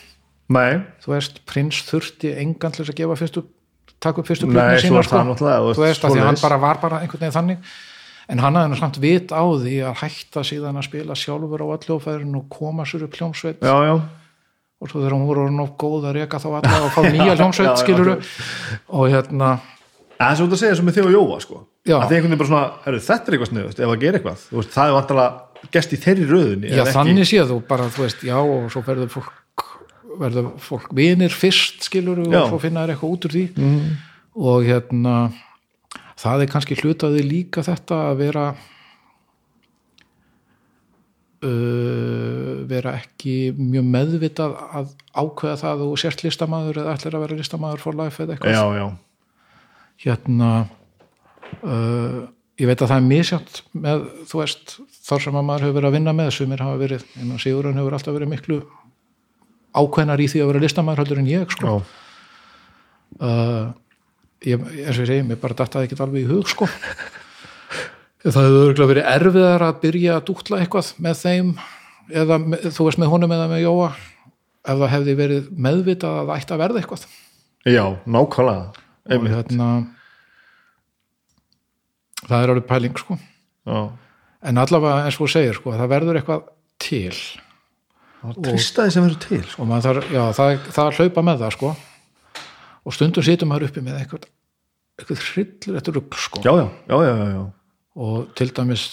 nei, 0.51 0.81
þú 1.03 1.13
veist 1.13 1.41
prins 1.47 1.81
þurfti 1.87 2.33
engan 2.41 2.73
til 2.73 2.83
þess 2.83 2.93
að 2.95 3.01
gefa 3.03 3.19
fyrstu 3.19 3.45
taka 4.03 4.21
upp 4.21 4.29
fyrstu 4.29 4.49
plötinu 4.49 4.83
sína 4.83 5.03
sko. 5.05 5.23
náttúrulega, 5.29 5.73
þú 5.77 5.85
veist, 5.85 6.05
að 6.05 6.15
því 6.15 6.25
hann 6.25 6.39
bara 6.41 6.59
var 6.61 6.81
bara 6.81 7.01
einhvern 7.01 7.23
veginn 7.25 7.37
þannig. 7.37 7.73
En 8.31 8.39
hann 8.39 8.55
hafði 8.55 8.79
samt 8.79 9.01
vit 9.03 9.33
á 9.33 9.43
því 9.43 9.75
að 9.89 9.99
hætta 10.01 10.43
síðan 10.47 10.79
að 10.79 10.87
spila 10.87 11.17
sjálfur 11.17 11.65
á 11.65 11.67
alljófæðurinn 11.75 12.37
og 12.39 12.45
koma 12.53 12.85
sér 12.87 13.07
upp 13.07 13.17
hljómsveit. 13.19 13.59
Já, 13.59 13.75
já. 13.87 13.95
Og 14.81 14.89
svo 14.89 15.01
þegar 15.01 15.17
hún 15.17 15.27
voru 15.27 15.49
nóg 15.53 15.75
góð 15.77 16.07
að 16.09 16.15
reka 16.21 16.39
þá 16.41 16.47
alla 16.61 16.77
og 16.85 16.93
fá 16.95 17.01
nýja 17.05 17.35
hljómsveit 17.39 17.83
skiluru 17.83 18.15
og 18.89 19.11
hérna 19.11 19.59
En 20.21 20.27
það 20.27 20.31
er 20.31 20.37
svo 20.37 20.45
út 20.45 20.53
að 20.53 20.61
segja 20.61 20.77
sem 20.77 20.85
með 20.85 20.97
þig 20.99 21.07
og 21.09 21.13
Jóa 21.15 21.37
sko. 21.41 21.59
Já. 21.81 21.95
að 21.97 22.11
þið 22.11 22.15
einhvern 22.15 22.29
veginn 22.29 22.39
bara 22.41 22.49
svona, 22.51 22.65
heru, 22.85 22.97
þetta 23.01 23.23
er 23.25 23.35
eitthvað 23.35 23.49
sniðust 23.49 23.79
ef 23.81 23.91
að 23.91 24.01
gera 24.03 24.19
eitthvað, 24.19 24.41
veist, 24.53 24.73
það 24.75 24.91
er 24.91 24.95
vantalega 24.99 25.71
gest 25.73 25.95
í 25.95 25.97
þeirri 26.03 26.27
röðunni 26.29 26.73
já 26.77 26.83
þannig 26.93 27.29
séð 27.29 27.53
þú 27.53 27.57
bara, 27.71 27.87
þú 27.89 28.03
veist, 28.05 28.25
já 28.27 28.35
og 28.37 28.67
svo 28.73 28.83
verður 28.85 29.09
fólk 29.15 29.31
verður 30.19 30.51
fólk 30.61 30.91
vinir 30.97 31.33
fyrst 31.33 31.87
skilur 31.87 32.23
og 32.25 32.35
svo 32.49 32.59
finna 32.61 32.83
þær 32.85 32.95
eitthvað 32.95 33.15
út 33.15 33.27
úr 33.29 33.35
því. 33.37 33.45
Og 34.41 34.67
hérna 34.67 35.15
það 36.21 36.43
er 36.43 36.51
kannski 36.51 36.77
hlutaði 36.79 37.23
líka 37.25 37.63
þetta 37.65 37.97
að 38.09 38.19
vera 38.21 38.45
uh, 41.45 42.61
vera 42.69 42.97
ekki 42.99 43.35
mjög 43.57 43.87
meðvitað 43.95 44.57
að 44.81 44.91
ákveða 45.15 45.55
það 45.63 45.71
að 45.71 45.85
þú 45.85 45.95
sért 46.03 46.25
listamaður 46.25 46.83
eða 46.83 46.97
ætlir 46.97 47.17
að 47.17 47.25
vera 47.25 47.39
listamaður 47.39 47.83
for 47.85 47.97
life 47.97 48.23
eða 48.23 48.35
eitthvað. 48.35 48.59
Já, 48.59 48.65
já, 48.77 48.87
hérna 50.05 50.51
uh, 51.61 52.21
ég 52.61 52.69
veit 52.69 52.81
að 52.83 52.91
það 52.91 52.97
er 52.99 53.07
misjátt 53.07 53.61
með, 53.73 54.05
þú 54.29 54.43
veist, 54.43 54.77
þar 55.07 55.25
sem 55.25 55.39
að 55.39 55.47
maður 55.47 55.65
hefur 55.65 55.77
verið 55.79 55.89
að 55.89 55.97
vinna 55.97 56.15
með 56.17 56.31
sumir 56.37 56.63
hafa 56.63 56.81
verið, 56.81 57.05
en 57.21 57.35
Sigurinn 57.41 57.81
hefur 57.81 57.97
alltaf 57.97 58.17
verið 58.17 58.33
miklu 58.35 58.61
ákveðnar 59.75 60.21
í 60.23 60.27
því 60.31 60.43
að 60.43 60.51
vera 60.51 60.63
listamaður 60.65 61.03
heldur 61.03 61.21
en 61.21 61.29
ég, 61.31 61.55
sko. 61.55 61.77
Uh, 63.21 63.71
ég, 64.47 64.61
eins 64.61 64.97
og 64.97 65.03
ég 65.03 65.09
segi, 65.09 65.25
mér 65.27 65.41
bara 65.41 65.57
dattaði 65.61 65.89
ekki 65.89 65.99
alveg 66.03 66.25
í 66.25 66.29
hug, 66.31 66.47
sko. 66.51 66.69
Það 68.21 68.43
hefur 68.45 68.59
örugglega 68.67 68.91
verið 68.91 69.07
erfiðar 69.15 69.63
að 69.65 69.79
byrja 69.81 70.17
að 70.19 70.25
dútla 70.27 70.59
eitthvað 70.61 70.91
með 71.01 71.15
þeim 71.23 71.47
eða, 72.21 72.37
með, 72.43 72.67
þú 72.75 72.85
veist, 72.85 72.99
með 73.01 73.09
honum 73.15 73.33
eða 73.33 73.47
með 73.49 73.63
Jóa 73.63 73.87
ef 74.61 74.77
það 74.77 74.91
hefði 74.91 75.15
verið 75.17 75.47
meðvitað 75.65 76.19
að 76.19 76.27
það 76.29 76.35
ætti 76.35 76.53
að 76.53 76.61
verða 76.61 76.81
eitthvað. 76.83 77.07
Já 77.65 77.85
nákvæmlega. 78.05 78.85
Og 79.11 79.25
hérna 79.31 79.69
það 82.27 82.37
er 82.37 82.53
alveg 82.53 82.67
pæling 82.69 83.01
sko. 83.01 83.17
Já. 83.65 83.91
en 84.41 84.57
allavega 84.57 85.05
eins 85.05 85.17
og 85.19 85.27
þú 85.27 85.31
segir 85.35 85.57
sko 85.57 85.73
það 85.77 85.91
verður 85.91 86.17
eitthvað 86.17 86.45
til 86.81 87.17
tristaði 88.21 88.93
sem 88.93 89.05
verður 89.05 89.21
til 89.25 89.41
sko. 89.49 89.65
og 89.65 89.85
þarf, 89.85 90.11
já, 90.13 90.23
það, 90.37 90.57
það 90.75 90.89
er 90.89 90.99
hlaupa 90.99 91.23
með 91.27 91.45
það 91.45 91.55
sko. 91.57 91.71
Og 92.81 92.95
stundum 92.97 93.25
situm 93.25 93.51
maður 93.51 93.69
uppi 93.69 93.83
með 93.85 94.01
eitthvað 94.01 94.27
eitthvað 95.01 95.23
hryllir 95.31 95.79
eftir 95.79 95.97
rugl 95.97 96.19
sko. 96.21 96.43
Já, 96.45 96.51
já, 96.57 96.67
já, 96.91 96.97
já, 97.05 97.13
já, 97.21 97.29
já. 97.35 97.45
og 98.05 98.35
til 98.37 98.51
dæmis 98.57 98.89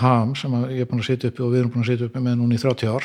Ham 0.00 0.34
sem 0.34 0.54
ég 0.74 0.82
er 0.82 0.88
búin 0.90 0.98
að 0.98 1.12
sitja 1.12 1.30
uppi 1.30 1.44
og 1.46 1.52
við 1.52 1.60
erum 1.60 1.72
búin 1.72 1.84
að 1.84 1.92
sitja 1.92 2.08
uppi 2.08 2.22
með 2.24 2.40
núna 2.40 2.56
í 2.56 2.62
30 2.62 2.88
ár 2.90 3.04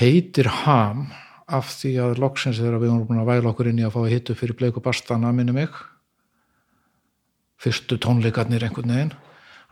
heitir 0.00 0.50
Ham 0.62 1.06
af 1.52 1.70
því 1.72 1.92
að 2.04 2.20
loksins 2.20 2.60
þegar 2.60 2.82
við 2.82 2.90
erum 2.90 3.06
búin 3.08 3.22
að 3.22 3.30
væla 3.30 3.50
okkur 3.50 3.70
inn 3.70 3.80
í 3.80 3.86
að 3.86 3.94
fá 3.94 4.02
að 4.02 4.12
hitta 4.12 4.34
upp 4.34 4.42
fyrir 4.42 4.58
bleiku 4.60 4.82
bastana 4.84 5.32
minni 5.32 5.56
mig 5.56 5.72
fyrstu 7.62 7.98
tónleikarnir 8.02 8.66
einhvern 8.66 8.92
veginn 8.92 9.14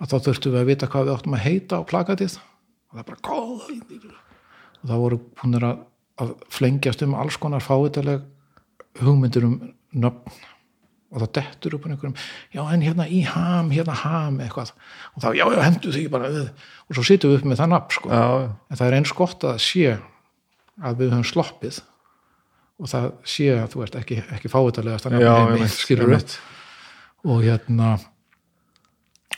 að 0.00 0.12
þá 0.12 0.16
þurftum 0.26 0.54
við 0.54 0.62
að 0.62 0.70
vita 0.70 0.88
hvað 0.90 1.06
við 1.06 1.14
áttum 1.16 1.36
að 1.36 1.44
heita 1.44 1.80
á 1.80 1.82
plakatið. 1.90 2.36
Og 2.90 2.96
það 2.96 3.02
er 3.02 3.08
bara 3.10 3.24
góð 3.28 3.64
og 4.82 4.88
það 4.90 5.02
voru 5.04 5.18
búinir 5.40 5.66
að, 5.70 5.82
að 6.22 6.34
flengjast 6.52 7.02
um 7.06 7.16
alls 7.18 7.36
konar 7.40 7.64
fáitaleg 7.64 8.24
hugmyndir 9.00 9.46
um 9.48 9.58
nöfn 9.94 10.38
og 11.10 11.18
það 11.24 11.30
dettur 11.40 11.74
upp 11.74 11.86
um 11.86 11.92
einhverjum 11.94 12.16
já 12.54 12.60
en 12.70 12.82
hérna 12.86 13.06
í 13.10 13.24
ham, 13.26 13.70
hérna 13.74 13.96
ham 14.04 14.36
eitthvað 14.44 14.70
og 15.16 15.24
þá 15.24 15.28
já 15.34 15.42
já 15.50 15.62
hendur 15.66 15.94
því 15.96 16.04
bara 16.12 16.30
við 16.30 16.44
og 16.46 16.94
svo 16.94 17.02
sittum 17.06 17.32
við 17.32 17.40
upp 17.40 17.48
með 17.50 17.62
það 17.62 17.72
nafn 17.72 17.96
sko 17.96 18.12
Já, 18.12 18.22
já. 18.44 18.50
en 18.70 18.78
það 18.80 18.86
er 18.86 18.96
eins 19.00 19.14
gott 19.18 19.46
að 19.50 19.58
sé 19.64 19.96
að 20.80 21.00
við 21.02 21.10
höfum 21.16 21.26
sloppið 21.32 21.80
og 22.80 22.92
það 22.92 23.08
sé 23.34 23.48
að 23.56 23.66
þú 23.74 23.82
veist 23.82 23.98
ekki, 24.00 24.20
ekki 24.36 24.52
fáitalegast 24.52 25.08
að 25.10 25.16
nafn 25.18 25.56
einmitt, 25.56 25.74
skilur 25.74 26.06
einmitt. 26.06 26.38
og 27.26 27.42
hérna 27.44 27.90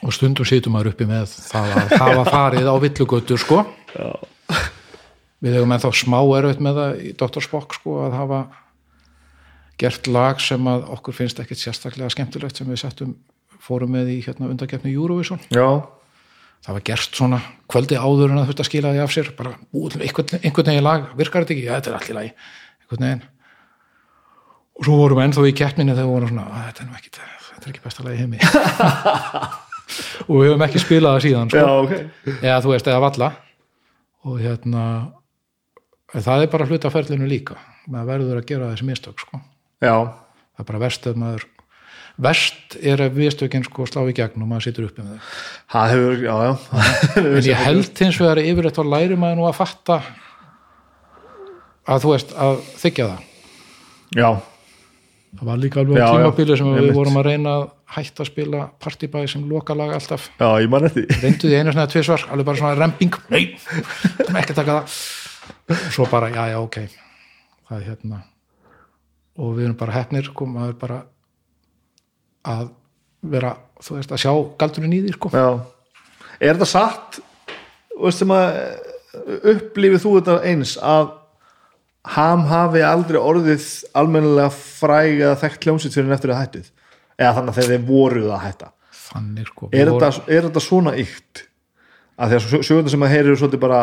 og 0.02 0.12
stundum 0.12 0.46
situm 0.48 0.76
maður 0.76 0.92
uppi 0.92 1.08
með 1.08 1.32
það 1.48 1.72
að 1.78 1.96
hafa 2.04 2.28
farið 2.28 2.68
á 2.68 2.74
villugötur 2.84 3.40
sko 3.40 3.62
Já. 3.96 4.12
Við 5.42 5.56
hefum 5.58 5.72
ennþá 5.74 5.90
smá 5.98 6.18
erfitt 6.38 6.60
með 6.62 6.78
það 6.80 7.00
í 7.02 7.12
Dr. 7.18 7.42
Spock 7.44 7.74
sko 7.78 7.96
að 8.06 8.16
hafa 8.18 8.40
gert 9.82 10.06
lag 10.12 10.38
sem 10.42 10.68
að 10.70 10.84
okkur 10.94 11.16
finnst 11.16 11.40
ekkit 11.42 11.58
sérstaklega 11.58 12.12
skemmtilegt 12.14 12.60
sem 12.60 12.68
við 12.70 12.82
settum 12.84 13.16
fórum 13.62 13.90
með 13.94 14.12
í 14.14 14.20
hérna 14.26 14.48
undakefni 14.50 14.92
Eurovision. 14.94 15.40
Já, 15.54 15.82
það 16.66 16.76
var 16.78 16.84
gert 16.86 17.18
svona 17.18 17.40
kvöldi 17.70 17.98
áður 17.98 18.34
en 18.34 18.42
að 18.42 18.48
þetta 18.52 18.66
skilaði 18.68 19.02
af 19.02 19.12
sér 19.14 19.30
bara 19.38 19.54
búið 19.74 19.96
til 19.96 20.02
einhvern, 20.06 20.40
einhvern 20.42 20.70
veginn 20.72 20.86
lag. 20.86 21.08
Virkar 21.18 21.44
þetta 21.46 21.54
ekki, 21.56 21.66
já 21.66 21.74
þetta 21.76 21.92
er 21.92 21.98
allir 21.98 22.18
lagi. 22.18 22.32
Einhvern 22.82 23.06
veginn. 23.06 23.24
Og 24.78 24.86
svo 24.88 24.98
vorum 24.98 25.18
við 25.20 25.26
ennþá 25.28 25.46
í 25.50 25.54
keppninni 25.62 25.94
þegar 25.94 26.06
við 26.08 26.14
vorum 26.16 26.30
svona 26.32 26.46
"Að, 26.48 26.62
þetta 26.68 26.82
er 26.82 26.98
ekki, 26.98 27.10
þetta 27.52 27.66
er 27.66 27.72
ekki 27.72 27.84
besta 27.86 28.06
lagi 28.06 28.22
heimi. 28.22 28.38
Og 30.30 30.36
við 30.38 30.46
höfum 30.48 30.62
ekki 30.66 30.80
spilað 30.80 31.16
það 31.18 31.24
síðan 31.26 31.50
já, 31.52 31.62
sko. 31.62 31.80
ok. 31.82 32.38
Eða 32.40 32.60
þú 32.64 32.70
veist, 32.72 32.86
eða 32.88 33.02
valla. 33.04 33.28
Og 34.24 34.38
hérna 34.40 34.84
það 36.20 36.44
er 36.44 36.52
bara 36.52 36.68
hluta 36.68 36.92
ferlinu 36.92 37.28
líka. 37.30 37.56
Maður 37.90 38.12
verður 38.12 38.42
að 38.42 38.48
gera 38.50 38.70
þessi 38.72 38.88
mistök 38.88 39.22
sko. 39.22 39.40
það 39.80 40.62
er 40.62 40.68
bara 40.68 40.82
verst 40.82 41.06
ef 41.08 41.18
maður 41.18 41.48
verst 42.22 42.76
er 42.82 43.00
að 43.00 43.16
viðstökin 43.16 43.64
sko 43.64 43.86
slá 43.88 44.02
í 44.10 44.14
gegn 44.16 44.42
og 44.44 44.48
maður 44.50 44.68
situr 44.68 44.88
uppi 44.90 45.04
með 45.04 45.16
þau. 45.16 45.34
Það 45.72 45.92
hefur, 45.94 46.24
já, 46.26 46.34
já. 46.44 46.52
En 47.22 47.48
ég 47.48 47.62
held 47.64 48.02
hins 48.04 48.20
vegar 48.20 48.42
yfir 48.42 48.68
þetta 48.68 48.86
læri 48.92 49.18
maður 49.18 49.40
nú 49.40 49.48
að 49.48 49.58
fatta 49.62 49.98
að 51.88 52.04
þú 52.04 52.12
veist 52.12 52.34
að 52.36 52.58
þykja 52.82 53.08
það. 53.08 53.28
Já, 54.12 54.28
það 55.38 55.48
var 55.48 55.62
líka 55.62 55.80
alveg 55.80 56.02
já, 56.02 56.06
tímabili 56.12 56.58
sem 56.60 56.74
við 56.76 56.92
vorum 56.98 57.18
að 57.22 57.28
reyna 57.30 57.56
að 57.56 57.64
hætta 57.92 58.24
að 58.24 58.28
spila 58.28 58.60
partibæði 58.80 59.32
sem 59.32 59.48
lokalag 59.48 59.96
alltaf. 59.96 60.28
Já, 60.36 60.48
ég 60.60 60.70
man 60.72 60.86
eftir 60.88 61.08
því. 61.08 61.18
reyndu 61.24 61.48
því 61.48 61.58
einu 61.58 61.74
svona 61.74 61.88
tvisvar, 61.92 62.28
alveg 62.28 62.48
bara 62.48 62.60
svona 62.60 62.76
remping 62.78 63.18
nei, 63.32 63.42
ekki 63.56 64.52
að 64.52 64.58
taka 64.60 64.78
það 64.78 65.00
svo 65.94 66.06
bara, 66.10 66.30
já, 66.32 66.46
já, 66.52 66.58
ok. 66.60 66.78
Það 67.68 67.78
er 67.78 67.88
hérna. 67.88 68.22
Og 69.40 69.56
við 69.56 69.66
erum 69.66 69.78
bara 69.80 69.96
hefnir, 69.96 70.28
sko, 70.28 70.46
maður 70.46 70.78
bara 70.80 71.02
að 72.52 72.70
vera 73.32 73.54
þú 73.82 73.98
veist, 73.98 74.12
að 74.12 74.22
sjá 74.22 74.32
galdurinn 74.60 74.96
í 74.96 75.02
því, 75.04 75.14
sko. 75.16 75.30
Já, 75.34 75.48
er 76.38 76.56
þetta 76.56 76.68
satt 76.68 77.20
og 77.96 78.06
veist 78.08 78.22
sem 78.22 78.32
að 78.34 78.56
upplifið 79.52 80.02
þú 80.02 80.14
þetta 80.18 80.36
eins 80.48 80.76
að 80.80 81.10
ham 82.16 82.46
hafi 82.50 82.82
aldrei 82.82 83.18
orðið 83.20 83.66
almennilega 83.98 84.50
fræg 84.54 85.20
eða 85.20 85.38
þekkt 85.44 85.66
hljómsitt 85.68 85.94
fyrir 85.94 86.08
en 86.08 86.16
eftir 86.16 86.32
að 86.34 86.40
hættið? 86.40 86.70
Eða 87.20 87.34
þannig 87.38 87.52
að 87.52 87.58
þeir 87.60 87.70
þeir 87.72 87.84
voruð 87.90 88.30
að 88.32 88.44
hætta? 88.46 88.70
Þannig, 89.02 89.50
sko 89.52 89.68
er, 89.68 89.76
Við 89.76 89.90
þetta, 89.92 90.10
er 90.26 90.46
þetta 90.48 90.64
svona 90.64 90.94
ykt 90.98 91.44
að 92.16 92.32
því 92.32 92.38
að 92.38 92.64
sögundar 92.66 92.94
sem 92.94 93.04
að 93.06 93.12
heyrir 93.12 93.38
svolítið 93.38 93.62
bara 93.62 93.82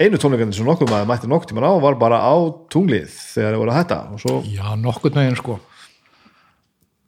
einu 0.00 0.20
tónleikandi 0.20 0.56
sem 0.56 0.68
nokkuð 0.68 0.90
maður 0.90 1.10
mætti 1.10 1.28
nokkuð 1.30 1.50
tíman 1.50 1.66
á 1.68 1.72
var 1.82 1.98
bara 2.00 2.20
á 2.24 2.34
tunglið 2.72 3.10
þegar 3.10 3.52
þeir 3.52 3.60
voru 3.60 3.74
að 3.74 3.78
hætta 3.80 3.98
svo, 4.22 4.36
Já, 4.48 4.64
nokkurn 4.80 5.20
veginn 5.20 5.38
sko. 5.38 5.58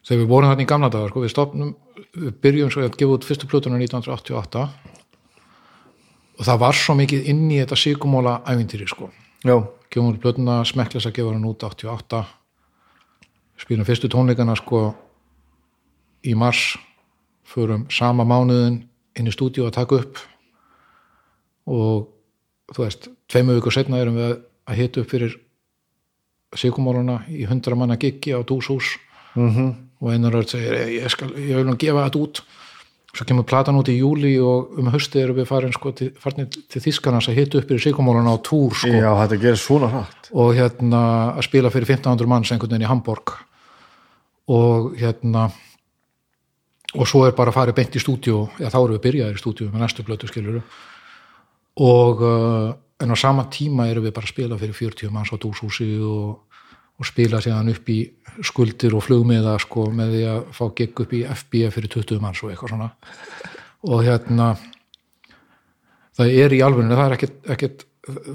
Þegar 0.02 0.20
við 0.20 0.30
vorum 0.32 0.50
þarna 0.50 0.64
í 0.64 0.68
gamla 0.68 0.90
dagar 0.92 1.12
sko, 1.12 1.22
við 1.22 1.32
stopnum, 1.32 1.72
við 2.18 2.36
byrjum 2.42 2.72
svo 2.74 2.84
að 2.84 2.98
gefa 2.98 3.16
út 3.16 3.26
fyrstu 3.28 3.48
plötuna 3.48 3.78
1988 3.80 4.64
og 6.38 6.46
það 6.48 6.62
var 6.64 6.76
svo 6.76 6.96
mikið 6.98 7.32
inn 7.32 7.44
í 7.48 7.60
þetta 7.62 7.78
síkumóla 7.78 8.38
ævintýri 8.50 8.88
sko. 8.90 9.08
Já, 9.46 9.56
gefum 9.88 10.10
út 10.10 10.20
plötuna, 10.22 10.60
smekklis 10.66 11.06
að 11.08 11.16
gefa 11.20 11.34
hann 11.34 11.48
út 11.48 11.64
88 11.64 12.24
spilum 13.62 13.86
fyrstu 13.86 14.10
tónleikana 14.10 14.56
sko 14.58 14.90
í 16.26 16.34
mars. 16.38 16.74
Förum 17.52 17.86
sama 17.92 18.24
mánuðin 18.24 18.82
inn 19.18 19.28
í 19.28 19.32
stúdíu 19.34 19.66
að 19.66 19.76
taka 19.76 19.98
upp. 20.00 20.20
Og 21.68 22.08
þú 22.70 22.84
veist, 22.84 23.08
tveimu 23.32 23.56
vikur 23.58 23.74
setna 23.74 24.00
erum 24.02 24.18
við 24.20 24.36
að 24.68 24.78
hita 24.78 25.02
upp 25.02 25.10
fyrir 25.10 25.36
síkumóluna 26.56 27.22
í 27.32 27.46
hundra 27.48 27.76
manna 27.78 27.96
giggi 27.96 28.36
á 28.36 28.40
dúshús. 28.44 28.98
-hmm. 29.34 29.74
og 30.00 30.12
einar 30.12 30.32
rödd 30.32 30.50
segir 30.50 30.72
ég, 31.02 31.08
skal, 31.08 31.30
ég 31.36 31.56
vil 31.56 31.66
nú 31.66 31.76
gefa 31.76 32.04
þetta 32.08 32.18
út. 32.18 32.42
Svo 33.12 33.24
kemur 33.28 33.44
platan 33.44 33.76
út 33.76 33.88
í 33.88 33.98
júli 33.98 34.38
og 34.40 34.78
um 34.78 34.88
hausti 34.88 35.20
erum 35.20 35.36
við 35.36 35.46
farin 35.46 35.72
sko 35.72 35.92
til, 35.92 36.12
til 36.12 36.80
Þískarnas 36.80 37.28
að 37.28 37.34
hita 37.34 37.58
upp 37.58 37.68
fyrir 37.68 37.80
síkumóluna 37.80 38.32
á 38.32 38.38
túr 38.40 38.72
sko. 38.72 38.88
Já, 38.88 39.12
þetta 39.20 39.40
gerir 39.40 39.60
svona 39.60 39.88
hratt. 39.88 40.30
Og 40.32 40.54
hérna 40.56 41.02
að 41.36 41.42
spila 41.44 41.70
fyrir 41.70 41.88
1500 41.88 42.26
manns 42.26 42.52
einhvern 42.52 42.72
veginn 42.72 42.86
í 42.86 42.88
Hamburg 42.88 43.34
og 44.48 44.96
hérna 44.96 45.50
og 46.92 47.08
svo 47.08 47.26
er 47.26 47.36
bara 47.36 47.52
að 47.52 47.56
fara 47.56 47.74
beint 47.76 47.94
í 47.96 48.02
stúdíu 48.02 48.48
já 48.60 48.68
þá 48.68 48.78
erum 48.80 48.96
við 48.96 49.04
byrjaðir 49.06 49.38
í 49.38 49.40
stúdíu 49.40 49.68
með 49.70 49.84
næstu 49.84 50.04
blötu 50.04 50.28
skilur 50.28 50.62
og 51.80 52.22
uh, 52.22 52.72
en 53.02 53.10
á 53.10 53.16
sama 53.16 53.46
tíma 53.50 53.88
erum 53.88 54.04
við 54.04 54.14
bara 54.14 54.28
að 54.28 54.34
spila 54.34 54.58
fyrir 54.60 54.76
40 54.76 55.12
manns 55.14 55.32
á 55.32 55.36
dúshúsi 55.40 55.88
og, 56.04 56.42
og 56.98 57.08
spila 57.08 57.40
síðan 57.42 57.72
upp 57.72 57.88
í 57.88 58.00
skuldir 58.44 58.94
og 58.96 59.04
flugmiða 59.06 59.56
sko 59.62 59.88
með 59.90 60.16
því 60.16 60.26
að 60.32 60.42
fá 60.58 60.64
gegg 60.78 61.02
upp 61.04 61.14
í 61.16 61.22
FB 61.26 61.64
fyrir 61.74 61.94
20 61.96 62.22
manns 62.22 62.42
og 62.42 62.52
eitthvað 62.52 62.74
svona. 62.74 62.90
Og 63.88 64.04
hérna 64.06 64.52
það 66.18 66.36
er 66.44 66.54
í 66.54 66.60
alveginu, 66.62 66.98
það 66.98 67.08
er 67.08 67.16
ekkert, 67.16 67.40
ekkert 67.56 67.88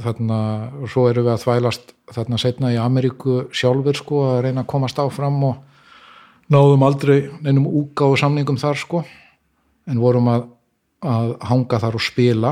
þarna, 0.03 0.41
og 0.81 0.91
svo 0.91 1.07
erum 1.11 1.27
við 1.27 1.33
að 1.35 1.45
þvælast 1.45 1.95
þarna 2.15 2.41
setna 2.41 2.73
í 2.73 2.81
Ameríku 2.81 3.39
sjálfur 3.55 3.99
sko 3.99 4.25
að 4.31 4.43
reyna 4.47 4.63
að 4.63 4.71
komast 4.73 4.99
áfram 4.99 5.39
og 5.47 5.63
náðum 6.51 6.85
aldrei 6.87 7.17
neinum 7.43 7.67
og 7.67 8.19
samningum 8.19 8.59
þar 8.59 8.79
sko. 8.79 9.03
En 9.87 9.99
vorum 10.03 10.27
að 10.31 10.47
að 11.05 11.35
hanga 11.45 11.79
þar 11.81 11.97
og 11.97 12.01
spila 12.03 12.51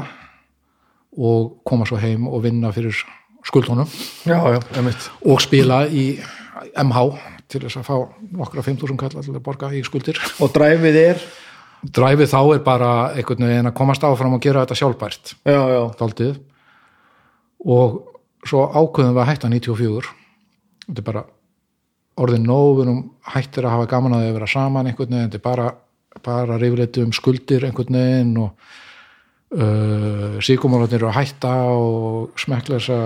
og 1.16 1.62
koma 1.68 1.88
svo 1.88 2.00
heim 2.02 2.28
og 2.28 2.44
vinna 2.44 2.72
fyrir 2.76 2.98
skuldunum. 3.46 3.90
Já, 4.26 4.40
já, 4.56 4.60
og 5.26 5.42
spila 5.44 5.86
í 5.88 6.16
MH 6.82 7.06
til 7.52 7.62
þess 7.66 7.80
að 7.80 7.88
fá 7.88 7.96
nokkra 8.36 8.64
5.000 8.66 8.98
kall 9.00 9.14
til 9.16 9.36
að 9.36 9.44
borga 9.46 9.70
í 9.76 9.84
skuldir. 9.86 10.20
Og 10.42 10.52
dræfið 10.56 11.00
er? 11.02 11.22
Dræfið 11.86 12.32
þá 12.32 12.42
er 12.56 12.66
bara 12.66 12.92
einhvern 13.14 13.46
veginn 13.46 13.70
að 13.70 13.78
komast 13.78 14.04
áfram 14.08 14.36
og 14.38 14.44
gera 14.44 14.66
þetta 14.66 14.80
sjálfbært. 14.80 15.36
Já, 15.46 15.62
já, 15.70 15.82
daldið 16.00 16.40
og 17.66 18.02
svo 18.46 18.66
ákveðum 18.70 19.16
við 19.16 19.24
að 19.24 19.30
hætta 19.32 19.50
94 19.50 20.12
þetta 20.86 21.02
er 21.02 21.08
bara 21.08 21.24
orðin 22.22 22.48
nóg 22.48 22.78
við 22.78 22.84
erum 22.86 23.02
hættir 23.34 23.66
að 23.66 23.76
hafa 23.76 23.90
gaman 23.92 24.18
að 24.18 24.26
þau 24.26 24.36
vera 24.38 24.50
saman 24.50 24.90
einhvern 24.90 25.16
veginn, 25.16 25.30
þetta 25.32 25.40
er 25.40 25.46
bara, 25.46 25.70
bara 26.24 26.60
rifleiti 26.62 27.04
um 27.04 27.14
skuldir 27.16 27.66
einhvern 27.68 27.98
veginn 28.00 28.36
og 28.44 28.76
uh, 29.56 30.38
síkumólarnir 30.44 31.00
eru 31.00 31.10
að 31.10 31.18
hætta 31.20 31.52
og 31.72 32.40
smekklesa 32.40 32.98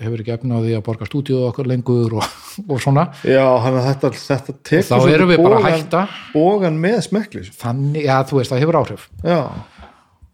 hefur 0.00 0.22
ekki 0.22 0.34
efna 0.34 0.60
á 0.60 0.64
því 0.64 0.76
að 0.78 0.84
borga 0.86 1.08
stúdíu 1.08 1.40
okkar 1.48 1.68
lengur 1.70 2.18
og, 2.18 2.28
og 2.70 2.82
svona. 2.82 3.08
Já 3.26 3.44
þetta, 3.64 4.12
þetta 4.14 4.56
tekur 4.70 4.88
þá 4.88 5.12
erum 5.14 5.32
við 5.32 5.42
bara 5.44 5.60
að 5.60 5.68
hætta. 5.68 6.04
bogann 6.34 6.80
með 6.82 7.00
smekklis 7.08 7.52
þannig, 7.60 8.06
já 8.08 8.16
þú 8.28 8.40
veist, 8.40 8.54
það 8.54 8.64
hefur 8.64 8.80
áhrif. 8.82 9.08
Já, 9.26 9.40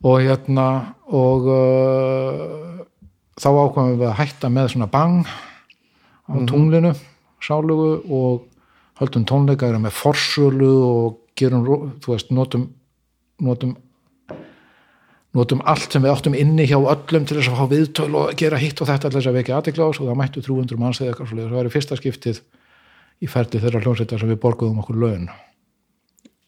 og 0.04 0.20
hérna 0.22 0.68
og 1.10 1.50
uh, 1.50 2.84
þá 3.40 3.48
ákvæmum 3.50 3.98
við 3.98 4.08
að 4.12 4.18
hætta 4.22 4.52
með 4.52 4.72
svona 4.74 4.90
bang 4.92 5.24
á 6.24 6.34
tunglinu 6.48 6.94
sálugu 7.44 7.98
og 8.08 8.44
höldum 9.00 9.26
tónleika 9.28 9.68
erum 9.68 9.84
með 9.84 9.98
forsölu 9.98 10.72
og 10.86 11.20
gerum, 11.36 11.66
þú 12.00 12.14
veist, 12.14 12.30
notum 12.32 12.70
notum 13.42 13.74
notum 15.34 15.62
allt 15.66 15.94
sem 15.94 16.04
við 16.04 16.12
áttum 16.12 16.36
inni 16.38 16.66
hjá 16.68 16.76
öllum 16.78 17.24
til 17.26 17.38
þess 17.38 17.50
að 17.50 17.58
fá 17.58 17.70
viðtöl 17.72 18.12
og 18.20 18.34
gera 18.38 18.60
hitt 18.60 18.80
og 18.80 18.88
þetta 18.90 19.10
til 19.10 19.18
þess 19.18 19.30
að 19.30 19.38
vekja 19.40 19.56
aðtekla 19.58 19.86
á 19.86 19.90
og 19.90 19.96
það 19.98 20.20
mættu 20.20 20.44
300 20.44 20.78
manns 20.80 21.00
eða 21.00 21.10
eitthvað 21.10 21.30
svo 21.30 21.38
það 21.40 21.56
var 21.58 21.70
í 21.70 21.74
fyrsta 21.74 21.98
skiptið 21.98 22.38
í 23.24 23.30
ferdi 23.30 23.62
þeirra 23.62 23.82
hljómsveitar 23.82 24.22
sem 24.22 24.30
við 24.30 24.40
borguðum 24.44 24.80
okkur 24.82 25.00
laun. 25.02 25.26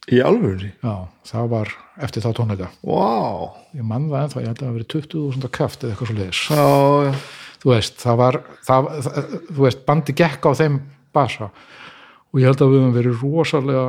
Í 0.07 0.21
alvöru 0.23 0.71
já, 0.71 0.95
það 1.27 1.51
var 1.51 1.73
eftir 2.07 2.23
þá 2.23 2.31
tónleika. 2.39 2.71
Wow. 2.87 3.51
ég 3.75 3.83
mann 3.87 4.07
það 4.13 4.23
ennþá, 4.23 4.43
ég 4.45 4.53
held 4.53 4.61
að 4.61 4.67
það 4.67 4.77
verið 4.77 4.91
20.000 4.95 5.53
kraft 5.57 5.83
eða 5.83 5.91
eitthvað 5.93 6.11
svo 6.11 6.19
leiðis 6.21 6.43
já, 6.47 6.67
já, 7.09 7.13
þú 7.65 7.73
veist, 7.73 7.99
það 8.05 8.21
var 8.23 8.39
það, 8.69 8.91
það, 9.07 9.35
þú 9.49 9.61
veist, 9.67 9.81
bandi 9.89 10.15
gekk 10.23 10.47
á 10.47 10.51
þeim 10.63 10.79
basa. 11.17 11.51
Og 12.31 12.43
ég 12.43 12.47
held 12.51 12.63
að 12.63 12.71
við 12.71 12.83
höfum 12.85 12.99
verið 13.01 13.25
rosalega 13.25 13.87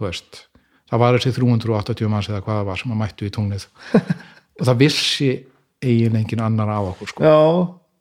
þú 0.00 0.08
veist, 0.08 0.42
það 0.88 1.02
var 1.04 1.18
þessi 1.18 1.36
380 1.36 2.10
manns 2.10 2.30
eða 2.32 2.42
hvað 2.46 2.60
það 2.60 2.68
var 2.70 2.80
sem 2.80 2.94
að 2.94 3.00
mættu 3.02 3.28
í 3.28 3.32
tunglið. 3.36 3.66
Og 4.60 4.66
það 4.66 4.80
vissi 4.80 5.30
eigin 5.80 6.16
engin 6.20 6.44
annar 6.44 6.72
á 6.72 6.80
okkur 6.80 7.12
sko. 7.12 7.24
já. 7.24 7.36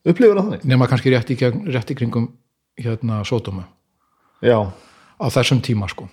upplifur 0.09 0.39
það 0.39 0.47
þannig? 0.47 0.67
Nema 0.67 0.87
kannski 0.91 1.13
rétt 1.13 1.31
í, 1.31 1.37
rétt 1.71 1.91
í 1.93 1.97
kringum 1.99 2.29
hérna 2.79 3.21
sótumu 3.27 3.63
já, 4.43 4.59
á 5.19 5.25
þessum 5.31 5.63
tíma 5.63 5.89
sko. 5.91 6.09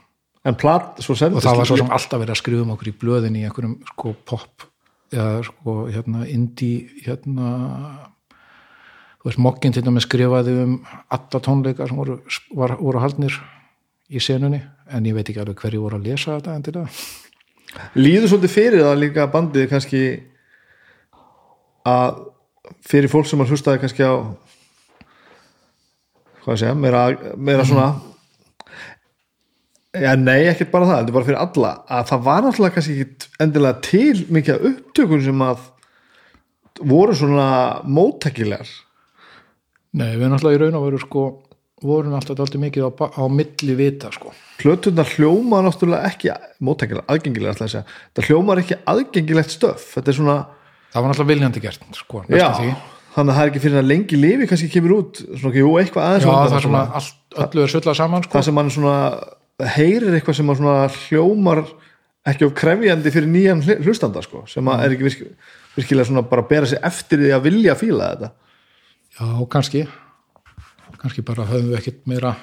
En 0.46 0.54
plat 0.54 1.00
svo 1.02 1.16
og 1.16 1.42
það 1.42 1.58
var 1.58 1.66
svo 1.66 1.78
sem 1.80 1.90
alltaf 1.90 2.22
verið 2.22 2.36
að 2.36 2.42
skrifa 2.42 2.62
um 2.62 2.74
okkur 2.76 2.92
í 2.92 2.98
blöðin 3.00 3.38
í 3.38 3.46
einhverjum 3.48 3.80
sko 3.90 4.14
pop 4.26 4.66
eða 5.10 5.42
sko 5.46 5.74
hérna 5.90 6.26
indie 6.30 6.86
hérna 7.02 7.50
þú 9.18 9.30
veist 9.30 9.42
mokkin 9.42 9.74
til 9.74 9.82
dæmis 9.86 10.06
skrifaði 10.06 10.54
um 10.62 10.76
alla 11.10 11.42
tónleika 11.42 11.88
sem 11.88 11.98
voru, 11.98 12.20
var, 12.54 12.76
voru 12.78 13.02
haldnir 13.02 13.34
í 14.10 14.22
senunni 14.22 14.60
en 14.92 15.06
ég 15.08 15.16
veit 15.16 15.28
ekki 15.28 15.42
alveg 15.42 15.60
hverju 15.60 15.82
voru 15.82 15.98
að 15.98 16.08
lesa 16.10 16.36
þetta 16.36 16.56
endilega 16.56 16.88
líður 17.98 18.30
svolítið 18.30 18.54
fyrir 18.54 18.84
það 18.86 19.00
líka 19.02 19.28
bandið 19.32 19.68
kannski 19.70 20.02
að 21.86 22.20
fyrir 22.86 23.10
fólk 23.12 23.28
sem 23.30 23.42
að 23.42 23.54
hlustaði 23.54 23.82
kannski 23.82 24.06
á 24.06 24.14
hvað 26.42 26.52
að 26.54 26.60
segja 26.62 26.76
meira, 26.78 27.06
meira 27.36 27.66
svona 27.66 27.88
já 29.96 30.12
nei 30.20 30.46
ekkert 30.50 30.70
bara 30.70 30.86
það, 30.86 30.98
þetta 30.98 31.10
er 31.10 31.16
bara 31.16 31.28
fyrir 31.30 31.42
alla 31.42 31.72
að 31.88 32.10
það 32.10 32.26
var 32.28 32.44
náttúrulega 32.44 32.76
kannski 32.76 32.98
ekki 33.00 33.30
endilega 33.42 33.82
til 33.86 34.26
mikið 34.36 34.54
af 34.54 34.68
upptökum 34.70 35.24
sem 35.24 35.46
að 35.46 35.64
voru 36.84 37.14
svona 37.16 37.82
móttækilegar. 37.88 38.68
Nei, 39.96 40.16
við 40.16 40.28
náttúrulega 40.28 40.58
í 40.58 40.62
raun 40.64 40.78
og 40.78 40.86
veru 40.90 41.00
sko 41.00 41.24
vorum 41.84 42.14
alltaf 42.16 42.38
alltaf 42.40 42.60
mikið 42.62 42.86
á, 42.88 42.90
á 43.20 43.24
milli 43.28 43.74
vita 43.76 44.08
sko. 44.14 44.32
Plötunar 44.60 45.08
hljóma 45.16 45.60
náttúrulega 45.66 46.08
ekki 46.08 46.30
móttækilegar, 46.64 47.04
aðgengilegar 47.12 47.56
ætla 47.56 47.66
ég 47.66 47.70
að 47.70 47.74
segja. 47.74 47.96
þetta 48.14 48.26
hljómar 48.30 48.60
ekki 48.62 48.78
aðgengilegt 48.92 49.52
stöf. 49.52 49.88
Þetta 49.96 50.12
er 50.12 50.16
svona 50.16 50.36
það 50.92 51.02
var 51.02 51.10
náttúrulega 51.12 51.32
viljandi 51.34 51.60
gert 51.66 51.88
sko, 51.98 52.22
Já, 52.32 52.48
þannig 53.16 53.32
að 53.32 53.36
það 53.36 53.42
er 53.42 53.50
ekki 53.52 53.62
fyrir 53.64 53.80
að 53.80 53.90
lengi 53.90 54.16
lifi 54.20 54.46
kannski 54.48 54.70
kemur 54.72 54.94
út 54.96 55.20
svona, 55.24 55.56
jú, 55.56 55.72
eitthvað 55.80 56.06
aðeins 56.08 56.24
Já, 56.24 56.30
undan 56.32 56.48
það 56.52 56.56
er 56.56 56.66
svona 56.66 56.82
allt, 57.00 57.18
öllu 57.44 57.62
er 57.66 57.72
sullað 57.72 57.98
saman 58.00 58.24
sko. 58.24 58.32
það 58.36 58.46
sem 58.48 58.56
mann 58.56 58.72
svona 58.72 58.96
heyrir 59.76 60.16
eitthvað 60.16 60.36
sem 60.40 60.54
svona 60.56 60.74
hljómar 60.96 61.62
ekki 62.26 62.44
of 62.48 62.54
krefjandi 62.58 63.12
fyrir 63.14 63.30
nýjan 63.30 63.62
hl- 63.64 63.78
hlustanda 63.84 64.22
sko, 64.24 64.42
sem 64.50 64.68
að 64.72 64.84
er 64.84 64.96
ekki 64.96 65.06
virk, 65.06 65.22
virkilega 65.76 66.08
svona 66.10 66.24
bara 66.28 66.44
að 66.44 66.50
bera 66.50 66.66
sig 66.72 66.80
eftir 66.84 67.22
því 67.22 67.32
að 67.36 67.46
vilja 67.50 67.76
fíla 67.78 68.10
þetta. 68.14 68.30
Já, 69.16 69.28
kannski 69.52 69.84
kannski 71.06 71.24
bara 71.26 71.46
höfum 71.48 71.70
við 71.72 71.78
ekkit 71.80 72.02
meira 72.10 72.34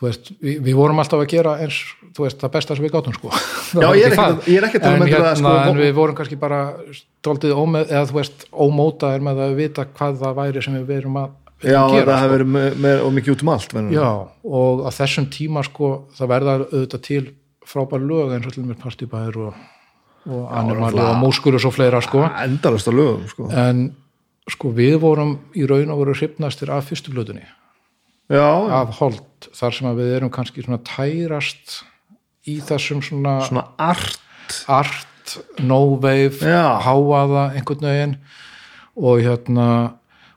þú 0.00 0.06
veist, 0.06 0.30
við, 0.40 0.60
við 0.64 0.76
vorum 0.78 1.00
alltaf 1.02 1.20
að 1.24 1.28
gera 1.32 1.56
eins, 1.60 1.78
þú 2.16 2.24
veist, 2.24 2.38
það 2.40 2.52
besta 2.54 2.76
sem 2.78 2.86
við 2.86 2.94
gátum 2.94 3.16
sko 3.16 3.32
Það 3.70 3.84
Já, 3.84 3.88
ég 3.98 4.06
er 4.06 4.14
ekkert- 4.14 4.20
það. 4.20 4.48
ég 4.50 4.56
er 4.60 4.66
ekkert 4.68 4.86
að 4.86 4.90
um 4.90 4.94
en, 4.96 5.02
endilega, 5.04 5.26
hérna, 5.34 5.40
sko, 5.42 5.72
en 5.74 5.80
við 5.82 5.92
vorum 5.98 6.16
kannski 6.20 6.38
bara 6.40 6.60
stoltið 7.00 7.52
ómeð, 7.60 7.90
eða 7.92 8.06
þú 8.10 8.16
veist, 8.20 8.46
ómótaðir 8.64 9.26
með 9.26 9.42
að 9.44 9.52
vita 9.60 9.84
hvað 9.90 10.16
það 10.22 10.38
væri 10.40 10.62
sem 10.64 10.78
við 10.80 10.86
verum 10.94 11.20
að 11.20 11.36
Já, 11.60 11.76
að 11.76 11.90
það 11.90 11.98
gera 11.98 12.14
hefur 12.16 12.24
sko. 12.24 12.32
verið 12.32 12.48
með, 12.54 12.78
með, 12.86 13.02
og 13.04 13.10
mikið 13.18 13.34
út 13.34 13.42
um 13.44 13.50
allt. 13.52 13.74
Já, 13.92 14.06
og 14.60 14.78
á 14.80 14.90
þessum 14.96 15.26
tíma 15.34 15.64
sko, 15.66 15.90
það 16.16 16.30
verða 16.32 16.54
auðvitað 16.62 17.02
til 17.10 17.20
frábær 17.68 18.00
lög 18.08 18.32
eins 18.38 18.48
og 18.48 18.54
til 18.56 18.64
mér 18.64 18.78
partibæður 18.80 19.36
og, 19.50 19.58
og 20.30 20.46
animali 20.56 21.02
og 21.04 21.18
múskulus 21.20 21.66
og 21.68 21.74
fleira 21.76 22.00
sko 22.02 22.24
endalast 22.40 22.88
á 22.88 22.92
lögum 22.96 23.28
sko. 23.28 23.50
en 23.52 23.84
sko 24.48 24.72
við 24.74 25.00
vorum 25.02 25.36
í 25.54 25.66
raun 25.68 25.92
og 25.92 26.04
voru 26.04 26.16
hrifnastir 26.16 26.72
af 26.72 26.88
fyrstu 26.88 27.12
blöðunni 27.12 27.44
Já, 28.30 28.46
af 28.70 28.94
hold 29.00 29.48
þar 29.58 29.74
sem 29.74 29.88
við 29.98 30.12
erum 30.14 30.30
kannski 30.30 30.62
svona 30.62 30.78
tærast 30.86 31.80
í 32.46 32.60
þessum 32.62 33.02
svona, 33.02 33.40
svona 33.48 33.64
art. 33.82 34.20
Art, 34.70 35.34
no 35.58 35.96
wave 35.98 36.38
háaða 36.38 37.48
einhvern 37.58 37.88
veginn. 37.88 38.14
Og 38.94 39.22
hérna 39.24 39.66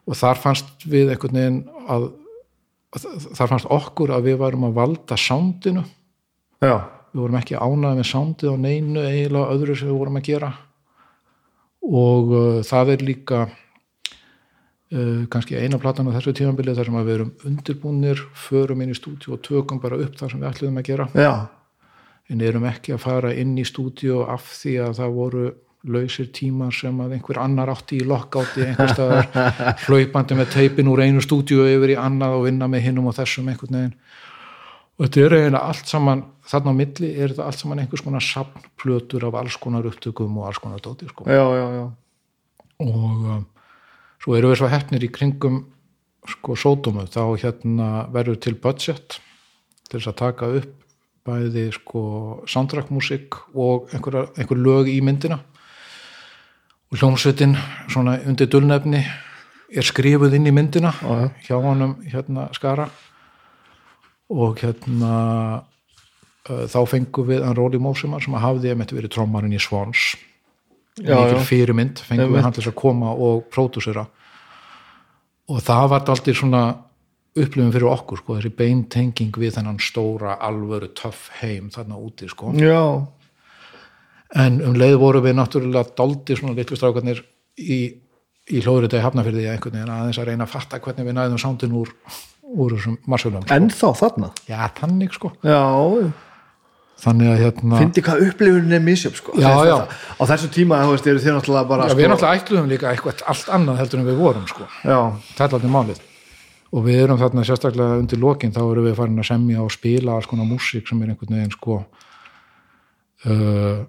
og 0.09 0.17
þar 0.17 0.41
fannst 0.41 0.87
við 0.89 1.13
einhvern 1.13 1.37
veginn 1.37 1.61
að, 1.85 2.09
að 2.97 3.29
þar 3.37 3.53
fannst 3.53 3.71
okkur 3.77 4.13
að 4.17 4.29
við 4.31 4.41
varum 4.41 4.67
að 4.67 4.77
valda 4.81 5.17
sándinu 5.19 5.85
Já, 6.63 6.77
við 7.11 7.21
vorum 7.21 7.39
ekki 7.39 7.59
ánæði 7.59 7.99
með 7.99 8.07
sándið 8.09 8.53
á 8.53 8.63
neinu 8.63 9.01
eiginlega 9.03 9.53
öðru 9.53 9.77
sem 9.77 9.89
við 9.89 9.99
vorum 9.99 10.17
að 10.17 10.29
gera. 10.31 10.53
Og 11.83 12.33
uh, 12.33 12.61
það 12.65 12.93
er 12.93 13.05
líka 13.05 13.39
uh, 14.93 15.25
kannski 15.33 15.57
eina 15.57 15.79
platan 15.81 16.09
á 16.09 16.15
þessu 16.17 16.35
tímabilið 16.37 16.79
þar 16.79 16.89
sem 16.89 16.99
að 16.99 17.09
við 17.09 17.17
erum 17.17 17.33
undirbúnir 17.49 18.23
förum 18.45 18.85
inn 18.85 18.93
í 18.93 18.97
stúdíu 18.97 19.35
og 19.35 19.43
tökum 19.45 19.81
bara 19.83 19.99
upp 20.03 20.15
það 20.19 20.33
sem 20.33 20.43
við 20.43 20.49
ætluðum 20.51 20.79
að 20.81 20.89
gera 20.91 21.09
já, 21.17 21.33
en 22.29 22.47
erum 22.47 22.69
ekki 22.69 22.95
að 22.95 23.03
fara 23.03 23.33
inn 23.35 23.57
í 23.59 23.67
stúdíu 23.67 24.23
af 24.29 24.47
því 24.61 24.79
að 24.87 24.97
það 25.01 25.19
voru 25.19 25.45
lausir 25.83 26.29
tímar 26.31 26.71
sem 26.71 26.99
að 27.03 27.17
einhver 27.17 27.39
annar 27.43 27.71
átti 27.73 27.99
í 27.99 28.05
lokkátti 28.07 28.69
einhver 28.69 28.93
staðar 28.93 29.25
hlaupandi 29.87 30.37
með 30.39 30.53
teipin 30.53 30.91
úr 30.91 31.03
einu 31.03 31.23
stúdíu 31.23 31.65
yfir 31.67 31.97
í 31.97 31.97
annað 31.99 32.37
og 32.37 32.45
vinna 32.47 32.69
með 32.71 32.87
hinnum 32.87 33.09
og 33.11 33.17
þessum 33.17 33.49
einhvern 33.51 33.79
veginn 33.79 33.97
og 34.93 35.07
þetta 35.07 35.23
er 35.25 35.35
eiginlega 35.39 35.63
allt 35.73 35.89
saman 35.91 36.23
þarna 36.47 36.71
á 36.71 36.79
milli 36.79 37.09
er 37.11 37.33
þetta 37.33 37.47
allt 37.49 37.59
saman 37.59 37.81
einhvers 37.83 38.05
konar 38.05 38.23
safnplötur 38.23 39.27
af 39.27 39.39
alls 39.41 39.57
konar 39.59 39.89
upptökum 39.89 40.37
og 40.39 40.47
alls 40.47 40.61
konar 40.63 40.83
dóti 40.83 41.09
sko. 41.09 41.27
já, 41.27 41.43
já, 41.57 41.67
já. 41.75 41.85
og 42.79 42.95
um, 42.95 43.45
svo 44.23 44.37
erum 44.37 44.53
við 44.53 44.61
svo 44.61 44.71
hefnir 44.71 45.03
í 45.03 45.11
kringum 45.11 45.65
sko 46.31 46.55
sódómu. 46.55 47.03
Þá 47.11 47.35
hérna 47.41 47.89
verður 48.13 48.39
til 48.45 48.55
budget 48.55 49.19
til 49.89 49.99
þess 49.99 50.13
að 50.13 50.19
taka 50.21 50.49
upp 50.61 50.79
bæði 51.23 51.69
sko 51.71 52.03
soundtrackmusik 52.49 53.37
og 53.55 53.91
einhver, 53.95 54.27
einhver 54.35 54.59
lög 54.59 54.89
í 54.91 54.99
myndina. 55.03 55.39
Og 56.91 56.99
hljómsveitin 56.99 57.55
svona 57.91 58.17
undir 58.27 58.49
dulnefni 58.51 59.01
er 59.73 59.87
skrifuð 59.87 60.35
inn 60.37 60.49
í 60.49 60.53
myndina 60.53 60.91
Já, 60.99 61.13
já. 61.23 61.29
hjá 61.47 61.55
honum 61.63 61.95
hérna 62.05 62.49
skara. 62.53 62.89
Og 64.29 64.59
hérna 64.61 65.13
uh, 66.49 66.65
þá 66.67 66.79
fengum 66.89 67.27
við 67.31 67.43
hann 67.47 67.57
Róli 67.57 67.79
Mósumar 67.81 68.23
sem 68.23 68.35
hafði 68.35 68.73
verið 68.95 69.15
trommarinn 69.15 69.55
í 69.55 69.61
Já, 69.61 70.15
mikil 70.99 71.37
já. 71.37 71.45
fyrirmynd 71.49 72.01
fengum 72.05 72.35
við 72.35 72.45
hann 72.45 72.55
til 72.55 72.67
að 72.67 72.77
koma 72.77 73.13
og 73.13 73.47
pródúsera. 73.53 74.05
Og 75.51 75.59
það 75.63 75.87
var 75.91 76.09
aldrei 76.13 76.35
svona 76.37 76.63
upplifum 77.33 77.71
fyrir 77.73 77.89
okkur 77.89 78.21
sko, 78.21 78.37
þessi 78.37 78.53
beintenging 78.57 79.33
við 79.41 79.57
þennan 79.57 79.79
stóra 79.81 80.37
alvöru 80.45 80.91
töff 80.95 81.31
heim 81.39 81.71
þarna 81.73 81.97
úti 81.97 82.29
sko. 82.29 82.53
Já, 82.59 83.05
en 84.43 84.59
um 84.65 84.77
leið 84.77 84.99
voru 85.01 85.23
við 85.25 85.37
náttúrulega 85.39 85.95
daldi 85.97 86.37
svona 86.37 86.55
litlu 86.57 86.77
strákarnir 86.77 87.23
í, 87.57 87.79
í 88.53 88.61
hlóðrita 88.61 88.99
í 88.99 89.05
Hafnafyrði 89.05 89.47
einhvern 89.49 89.79
veginn 89.79 89.95
aðeins 89.95 90.21
að 90.21 90.29
reyna 90.29 90.47
að 90.47 90.53
fatta 90.53 90.81
hvernig 90.83 91.09
við 91.09 91.17
næðum 91.17 91.41
sándin 91.41 91.75
úr, 91.77 91.89
úr 92.53 92.77
þessum 92.77 92.99
marsölum 93.09 93.45
sko. 93.45 93.57
ennþá 93.57 93.91
þarna? 94.01 94.31
Já, 94.49 94.59
þannig 94.79 95.17
sko. 95.17 95.33
Já, 95.41 95.61
þannig 97.03 97.31
að 97.33 97.41
hérna 97.43 97.81
fyndi 97.81 98.03
hvað 98.05 98.23
upplifunin 98.29 98.77
er 98.77 98.83
misjöf 98.83 99.19
sko. 99.19 99.35
Já, 99.39 99.51
já. 99.67 99.75
á 99.89 100.23
þessum 100.31 100.53
tíma 100.55 100.79
veist, 100.87 101.07
eru 101.09 101.21
þið 101.23 101.37
náttúrulega 101.37 101.69
bara 101.69 101.87
já, 101.87 101.93
sko, 101.93 101.99
við 101.99 102.09
náttúrulega 102.11 102.41
ætluðum 102.41 102.71
líka 102.71 102.91
eitthvað 102.93 103.23
allt 103.33 103.53
annað 103.57 103.81
heldur 103.83 104.01
en 104.01 104.09
við 104.09 104.21
vorum 104.23 104.49
sko 104.49 104.67
það 104.83 105.45
er 105.47 105.57
allir 105.59 105.73
málið 105.73 106.03
og 106.73 106.85
við 106.87 107.01
erum 107.03 107.19
þarna 107.21 107.45
sérstaklega 107.47 107.99
undir 108.01 108.21
lokin 108.21 108.53
þá 108.55 108.61
erum 108.63 108.87
við 108.87 108.95
farin 108.97 109.21
að 109.21 109.29
semja 109.29 109.65
og 109.65 109.73
spila 109.73 110.15
alls 110.15 110.29
konar 110.29 110.49
músík 110.49 110.87
sem 110.89 111.03
er 111.03 111.13
einhvern 111.13 111.35
veginn 111.37 111.53
sko 111.53 111.81
uh, 113.29 113.83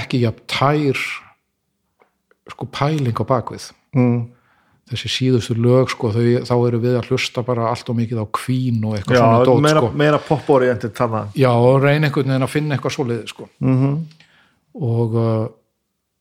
ekki 0.00 0.22
jafn 0.22 0.44
tær 0.50 1.00
sko 2.50 2.68
pæling 2.70 3.16
á 3.16 3.24
bakvið 3.26 3.70
mm. 3.96 4.20
Þessi 4.90 5.10
síðustu 5.14 5.54
lög 5.58 5.92
sko 5.92 6.10
þau, 6.14 6.24
þá 6.48 6.54
erum 6.56 6.82
við 6.82 6.96
að 6.98 7.10
hlusta 7.10 7.44
bara 7.46 7.68
allt 7.70 7.92
og 7.92 7.98
mikið 7.98 8.22
á 8.22 8.26
kvín 8.36 8.80
og 8.88 8.96
eitthvað 8.98 9.16
já 9.18 9.22
svona 9.22 9.44
dót 9.46 9.62
meira, 9.66 9.82
sko. 9.84 9.90
meira 10.02 10.20
pop-oriented 10.26 10.96
þarna. 10.98 11.22
Já 11.38 11.50
og 11.52 11.78
reyna 11.84 12.08
einhvern 12.08 12.32
veginn 12.32 12.46
að 12.46 12.52
finna 12.54 12.76
eitthvað 12.76 12.96
svoleiði 12.96 13.30
sko. 13.30 13.50
Mm 13.62 14.00
og 14.70 15.16
uh, 15.18 15.48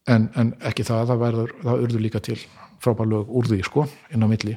en, 0.09 0.23
en 0.41 0.47
ekki 0.65 0.85
það, 0.87 1.11
það 1.11 1.19
verður 1.21 1.51
það 1.61 1.83
urðu 1.85 1.99
líka 2.01 2.21
til 2.25 2.37
frábær 2.81 3.09
lög 3.11 3.29
úr 3.29 3.49
því 3.49 3.59
sko 3.67 3.85
inn 4.13 4.25
á 4.25 4.27
milli. 4.31 4.55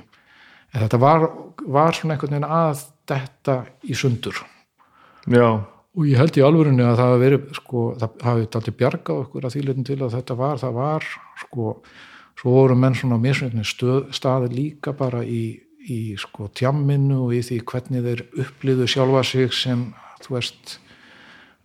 En 0.73 0.85
þetta 0.85 1.01
var, 1.03 1.27
var 1.69 1.97
svona 1.97 2.17
einhvern 2.17 2.39
veginn 2.39 2.49
að 2.49 2.87
þetta 3.11 3.59
í 3.85 3.97
sundur. 3.99 4.39
Já, 5.29 5.49
og 5.93 6.07
ég 6.09 6.17
held 6.17 6.39
í 6.39 6.45
alvörunni 6.45 6.85
að 6.87 6.97
það 6.97 7.11
hafi 7.11 7.23
verið 7.27 7.51
sko, 7.59 7.83
það 8.01 8.25
hafi 8.29 8.49
taldi 8.55 8.75
bjargað 8.79 9.21
okkur 9.27 9.47
að 9.47 9.55
því 9.55 9.65
leitin 9.67 9.89
til 9.91 9.99
að 10.01 10.17
þetta 10.17 10.39
var, 10.39 10.63
það 10.63 10.79
var 10.79 11.09
sko, 11.43 11.75
svo 12.41 12.55
voru 12.57 12.77
menn 12.79 12.97
svona 12.99 13.19
á 13.21 13.25
mismunni 13.25 13.65
staði 13.65 14.53
líka 14.53 14.95
bara 14.97 15.23
í, 15.25 15.61
í 15.89 16.15
sko 16.21 16.49
tjamminu 16.55 17.25
og 17.27 17.35
í 17.37 17.43
því 17.47 17.61
hvernig 17.69 18.07
þeir 18.07 18.25
upplýðu 18.45 18.89
sjálfa 18.91 19.25
sig 19.27 19.53
sem, 19.57 19.91
þú 20.25 20.37
veist 20.37 20.79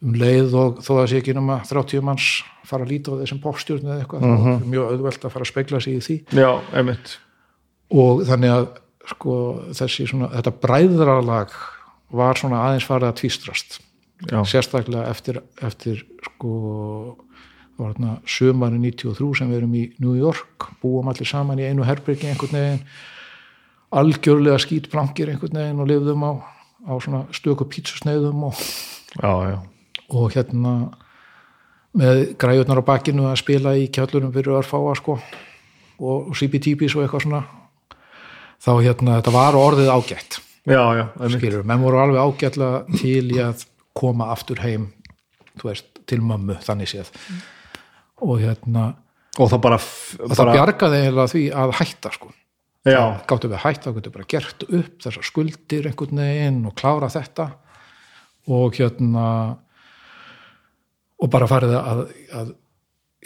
um 0.06 0.18
leið 0.18 0.54
og 0.58 0.82
þó 0.86 0.92
að 1.00 1.08
sé 1.12 1.22
ekki 1.22 1.34
nema 1.38 1.62
30 1.66 2.04
manns 2.06 2.28
fara 2.68 2.86
að 2.86 2.92
líta 2.94 3.16
á 3.16 3.20
þessum 3.22 3.40
popstjórn 3.42 3.88
eða 3.88 4.02
eitthvað, 4.04 4.28
þá 4.28 4.50
er 4.52 4.68
mjög 4.74 4.92
auðvelt 4.92 5.26
að 5.26 5.34
fara 5.34 5.46
að 5.46 5.52
spegla 5.52 5.80
sig 5.84 5.98
í 5.98 6.04
því. 6.04 6.18
Já, 6.38 6.50
einmitt. 6.76 7.14
Og 7.96 8.22
þannig 8.28 8.54
að 8.54 8.68
sko 9.08 9.36
þessi 9.78 10.08
svona, 10.12 10.30
þetta 10.36 10.54
bræðralag 10.66 11.54
var 12.18 12.40
svona 12.40 12.64
aðeins 12.68 12.88
farið 12.88 13.10
að 13.10 13.20
tvístrast 13.22 13.80
já, 14.28 14.40
sérstaklega 14.48 15.06
eftir, 15.12 15.40
eftir 15.64 16.04
sko 16.26 16.52
það 17.78 17.86
var 17.86 17.94
þarna 17.94 18.14
sömari 18.26 18.80
93 18.82 19.30
sem 19.38 19.52
við 19.52 19.60
erum 19.60 19.76
í 19.78 19.84
New 20.02 20.16
York, 20.18 20.70
búum 20.82 21.10
allir 21.12 21.30
saman 21.30 21.62
í 21.62 21.68
einu 21.70 21.86
herbyrgi 21.86 22.32
einhvern 22.32 22.58
veginn 22.58 22.80
algjörlega 23.98 24.60
skítplankir 24.64 25.30
einhvern 25.32 25.60
veginn 25.62 25.84
og 25.84 25.90
lifðum 25.92 26.26
á, 26.26 26.32
á 26.90 26.94
svona 27.04 27.26
stöku 27.36 27.68
pítsusneiðum 27.70 28.48
og, 28.50 28.64
og 30.10 30.34
hérna 30.34 30.74
með 31.98 32.24
græjurnar 32.42 32.82
á 32.82 32.90
bakinu 32.90 33.30
að 33.30 33.40
spila 33.44 33.76
í 33.78 33.88
kjallurum 33.94 34.34
fyrir 34.34 34.58
örfáa 34.58 34.98
sko 34.98 35.20
og 35.98 36.34
CBTBs 36.38 36.98
og 36.98 37.06
eitthvað 37.06 37.24
svona. 37.26 37.46
Þá 38.62 38.72
hérna 38.86 39.16
þetta 39.18 39.34
var 39.34 39.58
orðið 39.58 39.90
ágætt. 39.94 40.40
Já, 40.68 40.82
já, 40.98 41.06
skilur, 41.32 41.64
menn 41.66 41.82
voru 41.82 42.02
alveg 42.02 42.22
ágætlega 42.22 42.98
til 43.00 43.30
í 43.32 43.38
að 43.40 43.64
koma 43.98 44.28
aftur 44.34 44.60
heim 44.62 44.90
þú 45.58 45.70
veist, 45.70 45.88
til 46.10 46.20
mömmu, 46.26 46.58
þannig 46.66 46.92
séð 46.92 47.14
og 48.26 48.42
hérna 48.42 48.90
og 49.38 49.52
það 49.52 49.64
bara, 49.68 49.78
og 49.78 50.32
það 50.32 50.42
bara 50.42 50.58
bjargaði 50.58 51.00
eiginlega 51.04 51.32
því 51.34 51.44
að 51.64 51.74
hætta 51.78 52.12
sko. 52.16 52.34
Já, 52.88 53.02
gáttu 53.28 53.50
við 53.50 53.58
að 53.58 53.66
hætta, 53.66 53.94
gáttu 53.96 54.14
bara 54.14 54.30
gert 54.32 54.64
upp 54.68 55.02
þessar 55.04 55.26
skuldir 55.28 55.90
einhvern 55.90 56.22
veginn 56.24 56.62
og 56.70 56.76
klára 56.80 57.10
þetta. 57.12 57.50
Og 58.48 58.78
hérna 58.80 59.28
og 61.18 61.30
bara 61.34 61.50
farið 61.50 61.76
að, 61.78 62.02
að 62.38 62.54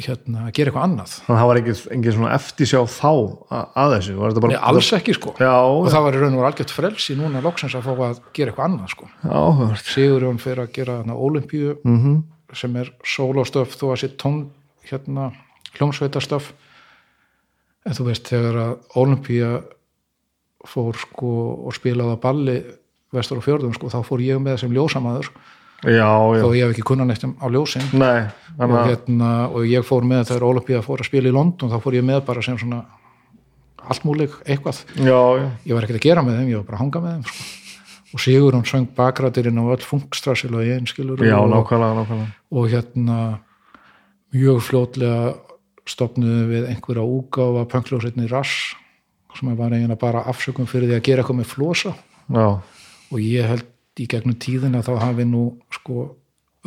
hérna, 0.02 0.48
gera 0.56 0.72
eitthvað 0.72 0.86
annað. 0.88 1.16
Þannig 1.26 1.36
að 1.36 1.42
það 1.42 1.50
var 1.50 1.60
engin, 1.62 1.82
engin 1.96 2.16
svona 2.16 2.36
eftirsjá 2.38 2.80
þá 2.90 3.10
að, 3.12 3.66
að 3.84 3.96
þessu 3.96 4.16
var 4.18 4.32
þetta 4.32 4.44
bara 4.46 4.56
Nei, 4.56 4.62
alls 4.72 4.92
ekki 4.98 5.16
sko. 5.18 5.34
Já, 5.38 5.52
og 5.52 5.86
já, 5.86 5.92
það 5.96 6.06
var 6.08 6.18
í 6.18 6.22
raun 6.24 6.38
og 6.40 6.48
algjört 6.48 6.76
frelsi 6.76 7.18
núna 7.20 7.44
loksins 7.44 7.76
að 7.78 7.88
fá 7.88 7.92
að 7.94 8.22
gera 8.38 8.54
eitthvað 8.54 8.70
annað 8.70 8.96
sko. 8.96 9.12
Áhört 9.28 9.92
Sigurjón 9.92 10.42
fyrir 10.42 10.64
að 10.66 10.74
gera 10.80 10.98
þarna 11.02 11.20
Ólympíu 11.20 11.76
mm 11.78 12.00
-hmm. 12.00 12.18
sem 12.64 12.82
er 12.82 12.94
sólostöf 13.04 13.78
þó 13.78 13.86
að 13.92 14.02
sé 14.02 14.12
tón 14.16 14.42
hérna 14.92 15.32
hljómsveitastöf 15.78 16.52
en 17.88 17.98
þú 17.98 18.10
veist 18.10 18.30
þegar 18.30 18.60
að 18.66 19.00
Olympía 19.02 19.56
fór 20.68 21.00
sko 21.00 21.32
og 21.66 21.74
spilaði 21.76 22.18
á 22.18 22.24
balli 22.24 22.60
vestur 23.12 23.42
og 23.42 23.48
fjörðum 23.48 23.74
sko 23.76 23.90
þá 23.92 24.00
fór 24.08 24.22
ég 24.24 24.40
með 24.44 24.62
sem 24.62 24.76
ljósamaður. 24.76 25.32
Já, 25.82 26.06
já, 26.06 26.44
þó 26.44 26.52
ég 26.54 26.62
hef 26.62 26.76
ekki 26.76 26.86
kunnan 26.86 27.10
eitt 27.10 27.26
á 27.26 27.48
ljósin. 27.50 27.88
Nei 27.98 28.30
og, 28.58 28.74
að 28.76 28.90
hérna, 28.92 29.30
og 29.50 29.66
ég 29.68 29.86
fór 29.86 30.06
með 30.08 30.28
þegar 30.30 30.48
Olympía 30.50 30.82
fór 30.86 31.02
að 31.02 31.10
spila 31.10 31.32
í 31.32 31.36
London 31.36 31.72
þá 31.72 31.80
fór 31.84 31.98
ég 31.98 32.06
með 32.06 32.22
bara 32.28 32.44
sem 32.46 32.60
svona 32.60 32.84
allmúlig 33.92 34.36
eitthvað. 34.46 34.84
Já, 35.02 35.18
ég 35.66 35.74
var 35.74 35.88
ekkert 35.88 36.02
að 36.02 36.06
gera 36.06 36.26
með 36.26 36.38
þeim, 36.40 36.52
ég 36.52 36.62
var 36.62 36.68
bara 36.68 36.78
að 36.78 36.84
hanga 36.84 37.04
með 37.06 37.16
þeim 37.16 37.32
sko. 37.32 37.48
og 38.12 38.24
Sigur 38.26 38.58
hann 38.58 38.68
söng 38.68 38.90
bakrættirinn 38.98 39.62
á 39.62 39.66
öll 39.74 39.86
funkstrassil 39.88 40.52
og 40.54 40.68
ég 40.68 40.82
einskilur 40.82 41.24
já, 41.26 41.38
og, 41.40 41.50
nákvæmlega, 41.50 42.04
nákvæmlega. 42.04 42.36
og 42.52 42.70
hérna 42.70 43.18
mjög 44.32 44.62
fljótlega 44.64 45.34
stopnuðu 45.90 46.46
við 46.52 46.70
einhverja 46.72 47.04
úgáfa 47.04 47.66
pönkljósetni 47.72 48.30
rass 48.32 48.76
sem 49.38 49.52
var 49.56 49.74
eiginlega 49.74 50.00
bara 50.00 50.24
afsökum 50.28 50.68
fyrir 50.68 50.90
því 50.90 50.98
að 50.98 51.06
gera 51.08 51.24
eitthvað 51.24 51.40
með 51.40 51.52
flosa. 51.54 51.94
Já, 52.32 52.48
og 53.12 53.20
ég 53.24 53.48
held 53.48 53.68
í 54.00 54.08
gegnum 54.12 54.38
tíðina 54.40 54.84
þá 54.86 54.92
hafi 55.02 55.26
nú 55.28 55.46
sko 55.74 56.08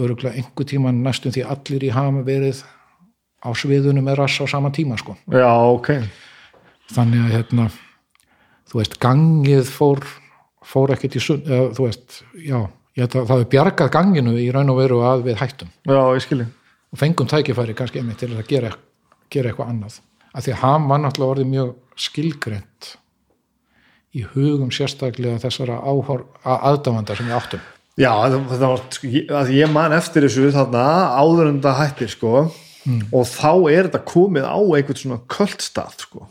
öruglega 0.01 0.41
einhver 0.41 0.69
tíma 0.69 0.93
næstum 0.95 1.35
því 1.35 1.45
allir 1.55 1.87
í 1.87 1.93
hafa 1.95 2.25
verið 2.27 2.63
á 3.45 3.49
sviðunum 3.53 4.09
með 4.09 4.19
rass 4.23 4.41
á 4.41 4.45
sama 4.49 4.73
tíma 4.75 4.99
sko. 5.01 5.17
Já, 5.33 5.53
ok. 5.53 5.93
Þannig 6.93 7.27
að 7.27 7.37
hérna 7.37 7.69
þú 8.71 8.81
veist 8.81 8.99
gangið 9.01 9.71
fór 9.73 10.05
fór 10.65 10.95
ekkert 10.95 11.19
í 11.19 11.21
sund 11.21 11.49
eða, 11.49 11.71
þú 11.77 11.87
veist, 11.87 12.21
já, 12.41 12.59
ég 12.97 13.05
held 13.05 13.15
að 13.21 13.27
það 13.29 13.35
hefur 13.35 13.51
bjargað 13.53 13.91
ganginu 13.93 14.37
í 14.41 14.47
raun 14.53 14.73
og 14.73 14.81
veru 14.81 15.01
að 15.05 15.27
við 15.29 15.41
hættum. 15.43 15.73
Já, 15.85 16.01
ég 16.17 16.25
skilji 16.25 16.49
og 16.95 17.01
fengum 17.01 17.27
tækifæri 17.31 17.75
kannski 17.75 17.99
einmitt 18.01 18.21
til 18.23 18.31
að 18.33 18.47
gera, 18.49 18.71
gera 19.33 19.51
eitthvað 19.51 19.71
annað. 19.73 19.99
Af 20.35 20.45
því 20.47 20.53
að 20.55 20.61
hann 20.63 20.87
var 20.91 21.01
náttúrulega 21.03 21.35
orðið 21.35 21.49
mjög 21.51 21.73
skilgrend 22.05 22.91
í 24.15 24.23
hugum 24.31 24.71
sérstaklega 24.75 25.41
þessara 25.43 25.81
áhor, 25.83 26.29
aðdáfanda 26.47 27.17
sem 27.19 27.27
við 27.27 27.39
áttum. 27.41 27.65
Já, 27.99 28.11
þetta 28.11 28.41
þetta 28.53 28.71
var, 28.71 28.85
sko, 28.95 29.11
að 29.41 29.53
ég 29.55 29.75
man 29.75 29.95
eftir 29.95 30.27
þessu 30.27 30.53
þarna 30.55 30.87
áður 31.19 31.51
en 31.51 31.61
það 31.67 31.81
hættir 31.83 32.15
sko. 32.15 32.47
Og 32.85 33.23
þá 33.31 33.53
er 33.73 33.87
þetta 33.89 34.01
komið 34.07 34.47
á 34.47 34.59
einhvern 34.61 35.01
svona 35.01 35.21
kvöldstað 35.33 35.95
sko. 36.05 36.27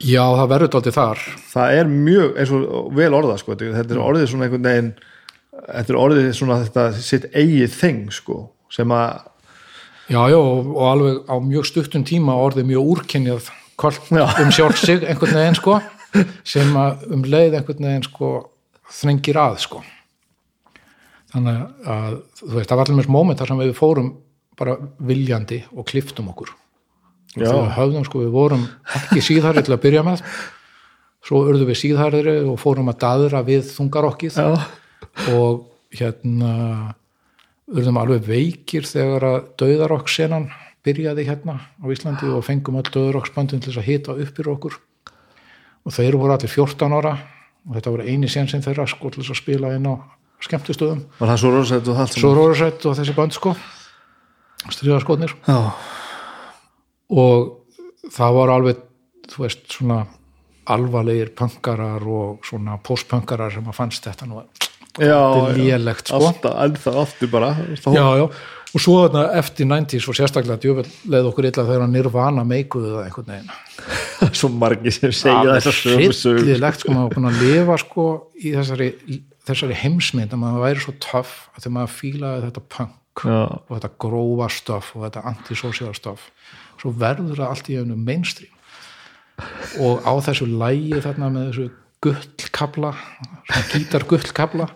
Já, 0.00 0.22
það 0.22 0.52
verður 0.52 0.70
dálítið 0.72 0.96
þar. 0.96 1.24
Það 1.50 1.78
er 1.80 1.90
mjög, 1.92 2.28
eins 2.40 2.52
og 2.56 2.92
vel 2.96 3.10
orðað 3.18 3.40
sko, 3.42 3.56
þetta 3.60 3.96
er 3.96 4.04
orðið 4.04 4.30
svona 4.30 4.46
einhvern 4.46 4.68
veginn 4.70 4.92
þetta 5.60 5.92
er 5.92 5.98
orðið 5.98 6.30
svona 6.38 6.60
þetta 6.62 6.84
sitt 7.04 7.26
eigið 7.34 7.74
þing 7.74 8.14
sko 8.14 8.38
sem 8.72 8.94
að 8.94 9.26
Já, 10.10 10.20
já, 10.26 10.38
og, 10.38 10.74
alveg 10.90 11.20
á 11.30 11.36
mjög 11.38 11.68
stuttum 11.68 12.04
tíma 12.06 12.34
orðið 12.34 12.66
mjög 12.72 12.88
úrkynjað 12.94 13.50
kvöld 13.78 14.08
Já. 14.10 14.26
um 14.42 14.50
sjálf 14.50 14.80
sig 14.80 15.04
einhvern 15.06 15.36
veginn 15.38 15.58
sko 15.58 15.78
sem 16.42 16.74
að 16.76 17.04
um 17.14 17.22
leið 17.22 17.60
einhvern 17.60 17.86
veginn 17.86 18.06
sko 18.08 18.30
þrengir 18.90 19.38
að 19.38 19.60
sko. 19.62 19.82
Þannig 21.30 21.60
að 21.86 22.16
þú 22.40 22.50
veist, 22.56 22.70
það 22.72 22.80
var 22.80 22.88
allir 22.88 22.98
mjög 22.98 23.12
moment 23.14 23.38
þar 23.38 23.52
sem 23.52 23.62
við 23.62 23.76
fórum 23.78 24.10
bara 24.58 24.76
viljandi 24.98 25.60
og 25.70 25.86
kliftum 25.86 26.32
okkur. 26.32 26.50
Og 27.38 27.44
þegar 27.44 27.74
höfðum 27.76 28.06
sko 28.08 28.24
við 28.24 28.32
vorum 28.34 28.64
ekki 28.98 29.22
síðhæri 29.22 29.62
til 29.62 29.76
að 29.76 29.82
byrja 29.84 30.02
með. 30.06 30.24
Svo 31.22 31.44
urðum 31.46 31.70
við 31.70 31.78
síðhæri 31.84 32.38
og 32.42 32.58
fórum 32.58 32.90
að 32.90 32.98
daðra 33.04 33.44
við 33.46 33.68
þungarokkið. 33.76 34.40
Og 35.36 35.62
hérna 35.94 36.54
urðum 37.70 37.98
alveg 38.00 38.26
veikir 38.26 38.86
þegar 38.88 39.26
að 39.28 39.38
döðarokk 39.62 40.10
senan 40.10 40.48
byrjaði 40.86 41.26
hérna 41.28 41.58
á 41.60 41.86
Íslandi 41.92 42.30
og 42.32 42.44
fengum 42.46 42.78
all 42.80 42.88
döðarokksbandin 42.88 43.60
til 43.60 43.72
þess 43.72 43.82
að 43.82 43.90
hita 43.90 44.16
upp 44.16 44.32
fyrir 44.36 44.54
okkur. 44.54 44.78
Og 45.86 45.94
þeir 45.96 46.16
voru 46.20 46.34
allir 46.34 46.52
14 46.52 46.96
ára 46.96 47.14
og 47.68 47.76
þetta 47.76 47.92
voru 47.94 48.08
eini 48.08 48.30
sénsinn 48.30 48.64
þeirra 48.64 48.88
sko 48.88 49.12
til 49.12 49.22
þess 49.22 49.34
að 49.34 49.42
spila 49.42 49.74
inn 49.76 49.88
á 49.88 49.94
skemmtustöðum 50.40 51.02
var 51.18 51.32
það 51.34 51.42
rosett 51.54 51.88
og 51.88 51.98
það 51.98 52.14
svo 52.14 52.30
Rórisett 52.36 52.86
og 52.88 52.96
þessi 52.96 53.16
band 53.16 53.36
sko 53.36 53.54
stríðarskotnir. 54.70 55.34
Já, 55.48 55.58
og 57.16 58.08
það 58.12 58.38
var 58.38 58.54
alveg 58.54 58.82
þú 59.30 59.44
veist 59.44 59.68
svona 59.76 60.00
alvarlegir 60.70 61.32
punkarar 61.36 62.04
og 62.06 62.44
svona 62.46 62.76
postpunkarar 62.84 63.52
sem 63.54 63.66
að 63.66 63.76
fannst 63.76 64.06
þetta 64.06 64.28
nú 64.28 64.42
já, 64.42 64.69
þetta 64.96 65.50
er 65.50 65.58
lélegt 65.60 66.10
sko. 66.10 66.18
Alltaf, 66.20 66.56
ennþá 66.64 66.94
aftur 67.04 67.30
bara 67.32 67.52
Þá- 67.80 67.92
já, 67.94 68.04
já, 68.20 68.24
og 68.70 68.84
svo 68.84 68.96
þarna 69.04 69.24
eftir 69.40 69.66
90s 69.70 70.06
og 70.10 70.18
sérstaklega 70.18 70.60
djöfell 70.62 70.90
leið 71.10 71.28
okkur 71.30 71.48
illa 71.50 71.64
þegar 71.70 71.90
Nirvana 71.90 72.44
meikuðu 72.46 72.92
það 72.94 73.04
einhvern 73.08 73.32
veginn. 73.34 73.50
Svo 74.40 74.50
margir 74.52 74.92
sem 74.94 75.12
segja 75.16 75.56
þessar 75.56 75.76
sömu 75.78 76.12
sögur 76.14 76.42
hryllilegt 76.44 76.84
sko, 76.84 76.92
maður 76.94 77.08
var 77.08 77.16
búin 77.16 77.30
að 77.30 77.42
lifa 77.46 77.78
sko 77.80 78.06
í 78.38 78.52
þessari, 78.54 78.88
þessari 79.48 79.78
heimsmynd 79.80 80.34
að 80.36 80.42
maður 80.44 80.64
væri 80.66 80.84
svo 80.84 80.94
töff 81.02 81.32
að 81.56 81.64
þegar 81.64 81.74
maður 81.78 81.94
fílaði 81.96 82.44
þetta 82.46 82.64
punk 82.76 83.24
Já. 83.26 83.40
og 83.50 83.72
þetta 83.74 83.92
grófa 84.04 84.48
stöf 84.54 84.92
og 84.94 85.06
þetta 85.08 85.24
antisocial 85.32 85.94
stöf 85.96 86.28
svo 86.80 86.92
verður 86.96 87.40
það 87.40 87.50
allt 87.50 87.70
í 87.72 87.78
einu 87.80 87.96
mainstream. 87.98 88.52
Og 89.80 90.04
á 90.04 90.12
þessu 90.24 90.46
lægi 90.48 91.00
þarna 91.00 91.30
með 91.32 91.48
þessu 91.50 91.66
gullkabla 92.00 92.94
gítar 93.72 94.06
gullkabla. 94.08 94.68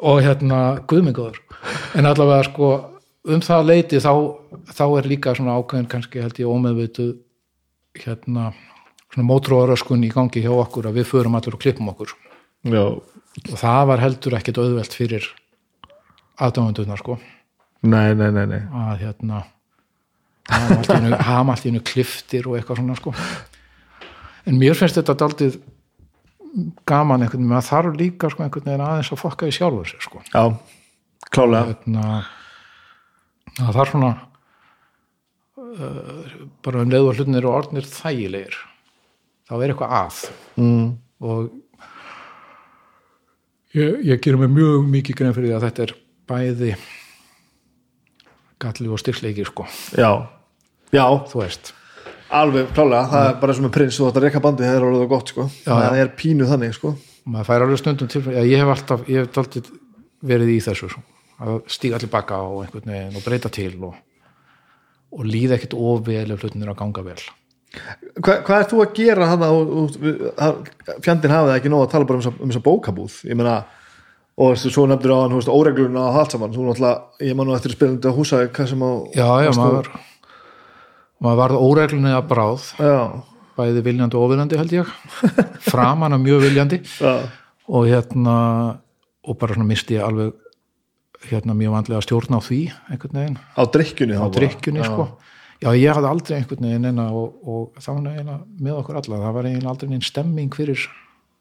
Og 0.00 0.20
hérna 0.24 0.58
guðmingur 0.88 1.38
en 1.96 2.08
allavega 2.08 2.44
sko 2.48 2.70
um 3.24 3.40
það 3.44 3.68
leiti 3.70 4.00
þá, 4.04 4.12
þá 4.68 4.84
er 4.98 5.08
líka 5.08 5.34
svona 5.36 5.56
ákveðin 5.56 5.88
kannski 5.88 6.20
held 6.24 6.40
ég 6.40 6.50
ómeðveitu 6.50 7.06
hérna 8.02 8.50
svona 9.14 9.28
mótróðaröskun 9.30 10.04
í 10.04 10.12
gangi 10.12 10.42
hjá 10.44 10.52
okkur 10.52 10.90
að 10.90 11.00
við 11.00 11.08
förum 11.12 11.38
allir 11.38 11.56
og 11.56 11.62
klippum 11.62 11.90
okkur. 11.92 12.12
Já, 12.68 12.84
og 12.98 13.56
það 13.60 13.82
var 13.92 14.02
heldur 14.02 14.36
ekkit 14.38 14.60
auðvelt 14.60 14.96
fyrir 14.96 15.28
aðdáðundunar 16.42 17.00
sko. 17.00 17.18
Nei, 17.84 18.14
nei, 18.16 18.30
nei, 18.32 18.46
nei. 18.50 18.62
Að 18.72 19.04
hérna 19.04 19.44
hafa 20.48 21.54
allt 21.54 21.64
í 21.64 21.72
einu 21.72 21.80
kliftir 21.84 22.48
og 22.48 22.58
eitthvað 22.58 22.80
svona 22.80 22.96
sko. 22.98 23.14
En 24.44 24.58
mér 24.60 24.76
finnst 24.76 24.98
þetta 24.98 25.16
daldið 25.22 25.60
gaman 26.88 27.24
einhvern 27.24 27.42
veginn, 27.42 27.50
maður 27.50 27.68
þarf 27.70 27.98
líka 27.98 28.30
sko 28.30 28.44
einhvern 28.44 28.68
veginn 28.68 28.84
aðeins 28.84 29.10
að 29.14 29.22
fokka 29.22 29.48
í 29.50 29.54
sjálfur 29.54 29.90
sér 29.90 30.04
sko. 30.04 30.22
Já, 30.30 30.44
klálega. 31.34 31.72
Hérna, 31.72 32.04
það 33.58 33.74
þarf 33.78 33.92
svona 33.94 34.12
uh, 35.58 36.38
bara 36.64 36.84
um 36.84 36.94
leiðu 36.94 37.10
að 37.10 37.20
hlutin 37.20 37.40
eru 37.40 37.52
orðnir 37.52 37.90
þægilegir 37.90 38.58
þá 39.44 39.54
er 39.58 39.68
eitthvað 39.68 39.96
að. 39.98 40.22
Mm. 40.60 40.88
og 41.24 41.52
ég, 43.74 44.02
ég 44.06 44.22
gerum 44.24 44.44
mig 44.44 44.54
mjög 44.54 44.90
mikið 44.94 45.18
grein 45.20 45.36
fyrir 45.36 45.50
því 45.50 45.56
að 45.58 45.66
þetta 45.68 45.86
er 45.86 45.96
bæði 46.30 46.74
galli 48.64 48.88
og 48.88 49.00
styrkleiki 49.02 49.44
sko, 49.48 49.66
já, 49.98 50.10
já, 50.94 51.04
þú 51.28 51.42
veist 51.42 51.74
alveg 52.40 52.70
klálega 52.76 53.08
það 53.12 53.26
er 53.30 53.36
bara 53.40 53.54
sem 53.56 53.64
með 53.66 53.72
prins 53.76 53.98
og 54.00 54.08
þetta 54.10 54.22
rekka 54.24 54.42
bandið 54.44 54.66
það 54.68 54.76
er 54.80 54.86
alveg 54.88 55.08
gott 55.14 55.32
sko, 55.32 55.46
Já, 55.64 55.72
það 55.74 55.98
er 56.02 56.10
pínu 56.18 56.48
þannig 56.50 56.74
sko. 56.76 56.94
Maður 57.24 57.48
fær 57.48 57.64
alveg 57.66 57.80
stundum 57.80 58.10
til 58.12 58.22
ég 58.34 58.58
hef 58.60 58.72
alltaf, 58.74 59.04
ég 59.08 59.22
hef 59.24 59.38
alltaf 59.44 59.70
verið 60.24 60.50
í 60.54 60.58
þessu 60.64 60.90
svo, 60.92 61.00
að 61.44 61.62
stíga 61.72 61.96
allir 61.98 62.10
baka 62.12 62.40
og 62.44 62.64
einhvern 62.64 62.90
veginn 62.92 63.16
og 63.20 63.24
breyta 63.24 63.50
til 63.52 63.72
og, 63.88 63.94
og 65.14 65.24
líða 65.28 65.56
ekkert 65.58 65.74
of 65.78 66.04
vel 66.06 66.30
ef 66.34 66.42
hlutin 66.44 66.62
eru 66.64 66.74
að 66.74 66.80
ganga 66.82 67.04
vel. 67.06 67.22
Hva, 68.22 68.36
hvað 68.46 68.58
er 68.60 68.68
þú 68.70 68.82
að 68.84 68.92
gera 68.98 69.26
hann 69.30 69.44
fjandinn 71.02 71.32
hafið 71.34 71.48
það 71.50 71.56
ekki 71.58 71.72
nóg 71.72 71.86
að 71.86 71.90
tala 71.94 72.08
bara 72.08 72.20
um 72.20 72.24
þessa- 72.24 72.40
um 72.44 72.50
þessa 72.52 72.64
bókabúð? 72.68 73.16
Ég 73.26 73.36
meina 73.38 73.56
og 74.36 74.56
svo 74.58 74.86
nefndir 74.90 75.14
á 75.14 75.18
hann, 75.22 75.34
óregluna 75.54 76.08
og 76.10 76.16
allt 76.18 76.32
saman, 76.34 76.52
þú 76.54 76.66
náttúrulega, 76.68 77.02
ég 77.22 77.36
man 77.36 77.46
nú 77.46 77.54
eftir 77.54 77.70
spilandi 77.74 78.10
á 78.10 78.14
húsa 78.14 78.40
já, 79.14 79.28
já, 79.46 79.50
maður 79.54 79.90
maður 81.24 81.40
varð 81.40 81.64
óreglunni 81.64 82.12
að 82.14 82.28
bráð. 82.30 82.68
Já, 82.78 82.98
bæði 83.58 83.84
viljandi 83.88 84.18
og 84.18 84.28
óviljandi 84.28 84.60
held 84.60 84.76
ég. 84.76 84.94
Framan 85.70 86.16
að 86.16 86.24
mjög 86.26 86.46
viljandi. 86.46 86.80
Já, 87.00 87.14
og 87.64 87.86
hérna 87.88 88.38
og 89.24 89.38
bara 89.40 89.56
svona 89.56 89.68
misti 89.68 89.96
ég 89.96 90.04
alveg 90.04 90.34
hérna 91.30 91.54
mjög 91.56 91.78
vandlega 91.78 92.04
stjórn 92.04 92.36
á 92.36 92.40
því 92.44 92.58
einhvern 92.92 93.16
veginn, 93.16 93.38
á 93.56 93.62
drikkjunni 93.64 94.18
á 94.20 94.26
drikkjunni 94.28 94.84
sko. 94.84 95.06
Já, 95.62 95.70
ég 95.72 95.94
hafði 95.96 96.10
aldrei 96.10 96.34
einhvern 96.36 96.66
veginn 96.68 96.90
eina 96.90 97.06
og, 97.16 97.38
og 97.48 97.78
það 97.80 97.96
var 97.96 98.10
eiginlega 98.10 98.66
með 98.66 98.80
okkur 98.82 98.98
alla. 99.00 99.20
Það 99.22 99.36
var 99.38 99.48
eiginlega 99.48 99.72
aldrei 99.72 99.92
neinn 99.94 100.04
stemming 100.04 100.58
fyrir 100.58 100.84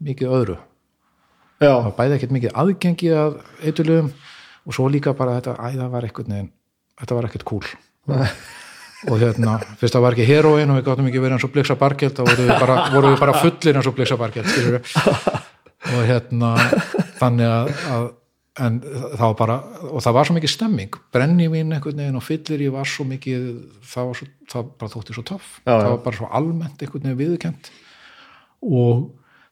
mikið 0.04 0.36
öðru, 0.38 0.56
það 1.60 1.70
já, 1.70 1.76
var 1.84 1.96
bæði 1.98 2.18
ekkert 2.18 2.36
mikið 2.38 2.56
aðgengi 2.64 3.12
að 3.18 3.38
eitthulugum 3.64 4.12
og 4.64 4.76
svo 4.78 4.90
líka 4.92 5.14
bara 5.18 5.38
þetta, 5.40 5.56
æ, 5.60 5.68
það 5.76 5.94
var 5.94 6.08
einhvern 6.08 6.36
veginn 6.36 6.52
þetta 7.00 7.18
var 7.18 7.30
ekkert 7.30 7.48
cool 7.50 7.66
og 9.10 9.20
hérna, 9.22 9.60
fyrst 9.80 9.96
það 9.96 10.06
var 10.06 10.18
ekki 10.18 10.28
heroin 10.30 10.72
og 10.74 10.80
við 10.80 10.88
gáttum 10.88 11.08
ekki 11.10 11.24
verið 11.24 11.38
eins 11.38 11.48
og 11.48 11.54
bliksa 11.54 11.78
bargeld 11.80 12.18
þá 12.18 12.24
voru 12.24 12.48
við 12.48 12.54
bara, 12.64 12.76
voru 12.94 13.14
við 13.14 13.22
bara 13.22 13.38
fullir 13.42 13.80
eins 13.80 13.90
og 13.90 13.98
bliksa 13.98 14.18
skilur 14.50 14.80
og 15.94 16.04
hérna 16.08 16.52
þannig 17.20 17.50
að, 17.50 17.74
að 17.94 18.12
en 18.62 18.78
það 18.84 19.24
var 19.24 19.38
bara, 19.38 19.56
og 19.90 20.04
það 20.06 20.16
var 20.18 20.28
svo 20.28 20.36
mikið 20.38 20.52
stemming. 20.54 20.98
Brennivín 21.16 21.74
einhvern 21.74 22.04
veginn 22.04 22.20
og 22.20 22.26
fyllir 22.26 22.62
ég 22.68 22.76
var 22.76 22.90
svo 22.90 23.06
mikið, 23.10 23.48
það 23.90 24.10
var 24.10 24.20
svo 24.20 24.28
það 24.54 24.70
bara 24.82 24.94
þótti 24.94 25.18
svo 25.18 25.26
töff, 25.26 25.50
Já, 25.64 25.72
það 25.72 25.90
var 25.90 26.04
bara 26.06 26.20
svo 26.20 26.30
almennt 26.40 26.86
einhvern 26.86 27.08
veginn 27.08 27.22
viðkent 27.24 27.72
og 28.64 29.08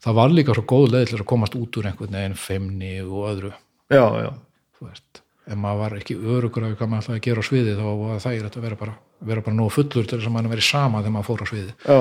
það 0.05 0.17
var 0.19 0.35
líka 0.35 0.55
svo 0.57 0.65
góð 0.69 0.87
leið 0.93 1.09
til 1.09 1.19
að 1.19 1.27
komast 1.33 1.57
út 1.57 1.81
úr 1.81 1.89
einhvern 1.89 2.17
veginn 2.19 2.37
feimni 2.39 2.93
og 3.01 3.25
öðru. 3.31 3.51
Já, 3.91 4.05
já. 4.21 4.31
Þú 4.77 4.87
veist, 4.87 5.20
ef 5.51 5.59
maður 5.59 5.81
var 5.83 5.95
ekki 5.99 6.17
örugur 6.17 6.65
af 6.65 6.75
hvað 6.79 6.91
maður 6.91 7.05
ætlaði 7.05 7.19
að 7.19 7.25
gera 7.27 7.43
á 7.43 7.49
sviði 7.49 7.77
þá 7.77 7.85
var 8.01 8.23
það 8.23 8.37
er 8.39 8.49
að 8.49 8.59
vera 8.65 8.79
bara, 8.79 8.97
vera 9.31 9.45
bara 9.45 9.59
nógu 9.59 9.75
fullur 9.77 10.07
til 10.07 10.17
þess 10.17 10.29
að 10.29 10.35
maður 10.37 10.53
verið 10.55 10.69
sama 10.71 11.01
þegar 11.01 11.15
maður 11.17 11.29
fór 11.29 11.43
á 11.43 11.47
sviði 11.51 11.73
já, 11.85 11.99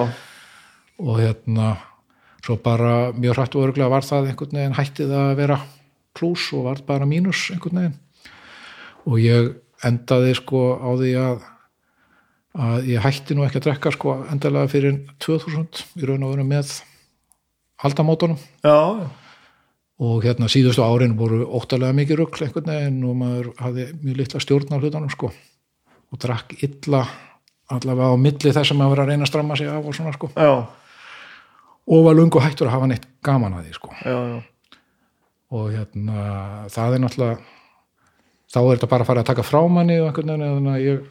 og 1.00 1.20
hérna 1.20 1.68
svo 2.44 2.56
bara 2.56 3.12
mjög 3.12 3.36
hrætt 3.36 3.56
og 3.56 3.66
öruglega 3.66 3.92
var 3.92 4.06
það 4.06 4.30
einhvern 4.30 4.56
veginn 4.56 4.76
hættið 4.78 5.14
að 5.16 5.32
vera 5.40 5.58
pluss 6.16 6.50
og 6.56 6.66
var 6.68 6.82
bara 6.86 7.08
mínus 7.08 7.48
einhvern 7.54 7.80
veginn. 7.80 7.96
Og 9.08 9.16
ég 9.22 9.50
endaði 9.86 10.34
sko 10.38 10.62
á 10.80 10.90
því 10.98 11.14
að 11.20 11.48
að 12.50 12.88
ég 12.90 13.04
hætti 13.04 13.36
nú 13.38 13.44
ekki 13.46 13.60
að 13.60 13.66
drekka 13.68 13.92
sko 13.94 14.16
endalega 14.32 14.72
fyrir 14.72 14.96
2000 15.22 15.84
í 16.00 16.08
raun 16.08 16.24
og 16.26 16.32
veru 16.34 16.46
með 16.48 16.72
aldamótunum. 17.86 18.40
Já, 18.66 19.06
og 20.00 20.24
hérna 20.24 20.48
síðustu 20.48 20.84
árin 20.84 21.16
voru 21.18 21.42
óttalega 21.44 21.96
mikið 21.96 22.22
rugl 22.22 22.44
einhvern 22.46 22.70
veginn 22.72 23.00
og 23.04 23.16
maður 23.20 23.50
hafði 23.60 23.86
mjög 24.00 24.20
litla 24.22 24.40
stjórn 24.40 24.72
á 24.72 24.80
hlutanum 24.80 25.12
sko. 25.12 25.30
Og 26.10 26.20
drakk 26.22 26.56
illa 26.64 27.04
allavega 27.70 28.14
á 28.14 28.16
milli 28.18 28.54
þess 28.54 28.72
að 28.72 28.80
maður 28.80 28.94
var 28.94 29.02
að 29.04 29.12
reyna 29.12 29.26
að 29.26 29.32
stramma 29.32 29.58
sig 29.60 29.70
af 29.70 29.86
og 29.86 29.96
svona 29.96 30.14
sko. 30.16 30.30
Já, 30.34 30.52
og 31.90 32.04
var 32.06 32.16
lungu 32.16 32.42
hættur 32.42 32.70
að 32.70 32.76
hafa 32.78 32.90
neitt 32.90 33.06
gaman 33.24 33.56
að 33.58 33.68
því 33.68 33.76
sko. 33.76 33.92
Já, 34.00 34.18
já. 34.32 34.76
og 35.50 35.70
hérna 35.74 36.26
það 36.70 36.96
er 36.96 37.02
náttúrulega 37.04 37.38
þá 38.50 38.60
er 38.60 38.74
þetta 38.74 38.90
bara 38.90 39.04
að 39.04 39.10
fara 39.10 39.22
að 39.24 39.30
taka 39.30 39.46
frá 39.46 39.60
manni 39.68 39.98
og 40.00 40.08
einhvern 40.08 40.32
veginn 40.32 40.54
þannig 40.56 40.76
að 40.76 40.86
ég 40.86 41.08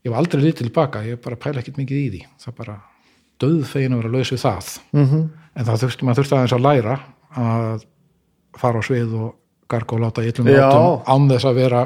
ég 0.00 0.12
var 0.12 0.22
aldrei 0.22 0.42
lítið 0.44 0.68
tilbaka, 0.68 1.04
ég 1.04 1.20
bara 1.22 1.38
pæla 1.40 1.60
ekkert 1.60 1.80
mikið 1.80 2.00
í 2.00 2.08
því. 2.14 2.20
Það 2.40 2.56
bara 2.60 2.76
döðfegin 3.40 3.94
að 3.94 4.02
vera 4.02 4.12
laus 4.14 4.32
við 4.32 4.42
það. 4.44 4.70
Mm 4.92 5.06
-hmm. 5.06 5.24
en 5.54 5.66
það 5.68 5.80
þurfti 5.84 6.06
maður 6.06 6.20
þurfti 6.20 6.36
aðeins 6.36 6.56
að 6.56 6.66
læra 6.66 6.98
að 7.30 7.84
fara 8.58 8.80
á 8.80 8.82
svið 8.84 9.14
og 9.18 9.34
garga 9.70 9.96
og 9.96 10.02
láta 10.04 10.24
illum 10.26 10.48
Já. 10.50 10.66
látum 10.66 11.02
án 11.06 11.28
þess 11.30 11.48
að 11.50 11.58
vera 11.60 11.82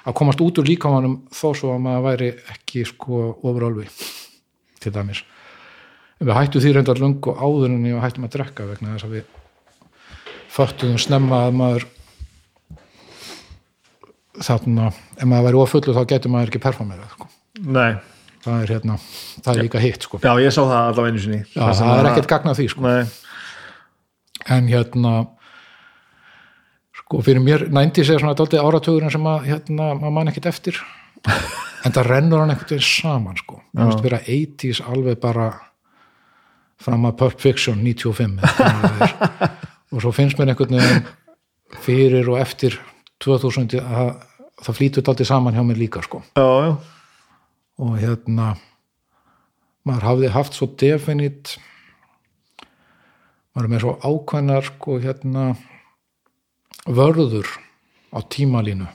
að 0.00 0.16
komast 0.16 0.40
út 0.42 0.58
úr 0.58 0.70
líkamanum 0.70 1.18
þó 1.30 1.48
svo 1.54 1.74
að 1.74 1.84
maður 1.84 2.06
væri 2.08 2.30
ekki 2.54 2.86
sko 2.88 3.20
ofurálfi 3.44 3.86
til 4.80 4.92
dæmis 4.94 5.22
en 6.20 6.28
við 6.28 6.36
hættum 6.36 6.64
því 6.64 6.74
reyndar 6.76 7.00
löngu 7.00 7.34
áður 7.36 7.74
en 7.74 7.86
ég 7.88 8.02
hættum 8.02 8.26
að 8.26 8.34
drekka 8.36 8.68
vegna 8.68 8.94
þess 8.96 9.08
að 9.08 9.16
við 9.18 9.24
föttuðum 10.50 11.00
snemma 11.00 11.44
að 11.46 11.58
maður 11.60 11.88
þarna, 14.40 14.88
ef 15.18 15.26
maður 15.28 15.46
væri 15.48 15.60
ofullu 15.60 15.96
þá 15.96 16.00
getur 16.08 16.32
maður 16.32 16.52
ekki 16.52 16.62
performerað 16.64 17.12
sko. 17.14 17.28
nei, 17.60 17.92
það 18.44 18.62
er 18.64 18.72
hérna, 18.74 18.96
það 19.44 19.52
er 19.52 19.66
líka 19.66 19.82
hitt 19.82 20.06
sko. 20.06 20.20
já, 20.22 20.32
ég 20.40 20.54
sá 20.54 20.62
það 20.62 20.78
allavega 20.80 21.12
einu 21.12 21.24
sinni 21.24 21.40
Já, 21.44 21.64
það 21.76 21.92
er 21.94 22.10
ekkert 22.12 22.30
gagn 22.32 22.52
að 22.52 22.60
því 22.60 22.68
sko. 22.72 22.86
nei, 22.86 23.02
en 24.56 24.70
hérna 24.70 25.14
sko 27.10 27.24
fyrir 27.26 27.42
mér 27.42 27.64
90s 27.74 28.12
er 28.14 28.20
svona 28.22 28.36
daldið 28.38 28.60
áratugurinn 28.62 29.10
sem 29.10 29.24
að 29.26 29.48
hérna, 29.48 29.88
maður 29.98 30.12
man 30.14 30.30
ekkert 30.30 30.52
eftir. 30.52 30.78
En 31.80 31.94
það 31.96 32.10
rennur 32.10 32.42
hann 32.42 32.50
veginn 32.52 32.82
saman 32.84 33.38
sko, 33.40 33.56
maður 33.72 33.88
veist 33.88 34.02
vera 34.04 34.18
80s 34.20 34.80
alveg 34.84 35.14
bara 35.16 35.46
fram 36.84 37.06
að 37.08 37.14
Pulp 37.22 37.40
Fiction 37.40 37.78
95 37.80 38.34
eða 38.36 38.50
hvað 38.58 38.82
það 38.84 39.04
er. 39.06 39.54
og 39.90 40.04
svo 40.04 40.12
finnst 40.12 40.36
mér 40.36 40.52
einhvern 40.52 40.76
veginn 40.76 41.08
fyrir 41.86 42.28
og 42.28 42.36
eftir 42.42 42.76
2000 43.24 43.80
að 43.80 44.10
það 44.60 44.76
flýtur 44.76 45.06
daldið 45.08 45.30
saman 45.30 45.56
hjá 45.56 45.64
mér 45.64 45.80
líka 45.80 46.04
sko. 46.04 46.20
Já, 46.36 46.44
já, 46.68 46.76
og 47.80 47.96
hérna 48.04 48.50
maður 49.88 50.08
hafði 50.10 50.34
haft 50.36 50.60
svo 50.60 50.68
definit 50.84 51.56
maður 53.56 53.64
er 53.64 53.72
með 53.72 53.84
svo 53.86 53.96
ákveðnar 54.04 54.68
sko 54.68 55.00
hérna 55.00 55.48
vörður 56.96 57.46
á 58.14 58.18
tímalínu 58.28 58.86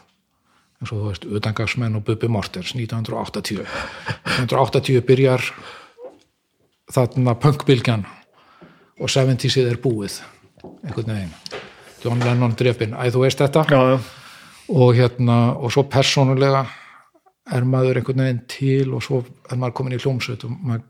eins 0.82 0.92
og 0.92 1.00
þú 1.00 1.08
veist, 1.10 1.26
utangagsmenn 1.26 1.96
og 1.96 2.04
Bubbi 2.08 2.28
Mortens 2.28 2.74
1980 2.76 3.64
1980 4.44 5.02
byrjar 5.08 5.44
þarna 6.92 7.34
punkbylgjan 7.42 8.06
og 9.00 9.10
70sið 9.12 9.72
er 9.72 9.80
búið 9.82 10.20
einhvern 10.86 11.12
veginn 11.16 11.34
John 12.06 12.22
Lennon 12.22 12.54
drefin, 12.54 12.94
æ 12.94 13.10
þú 13.10 13.24
veist 13.24 13.40
þetta 13.42 13.64
já, 13.72 13.80
já, 13.96 14.00
og 14.70 14.92
hérna, 14.98 15.38
og 15.58 15.72
svo 15.74 15.86
persónulega 15.90 16.66
er 17.56 17.66
maður 17.66 18.02
einhvern 18.02 18.22
veginn 18.26 18.44
til 18.50 18.94
og 18.94 19.02
svo 19.06 19.24
er 19.50 19.58
maður 19.58 19.78
komin 19.80 19.98
í 19.98 20.02
hljómsveit 20.04 20.46
og 20.46 20.54
maður, 20.60 20.84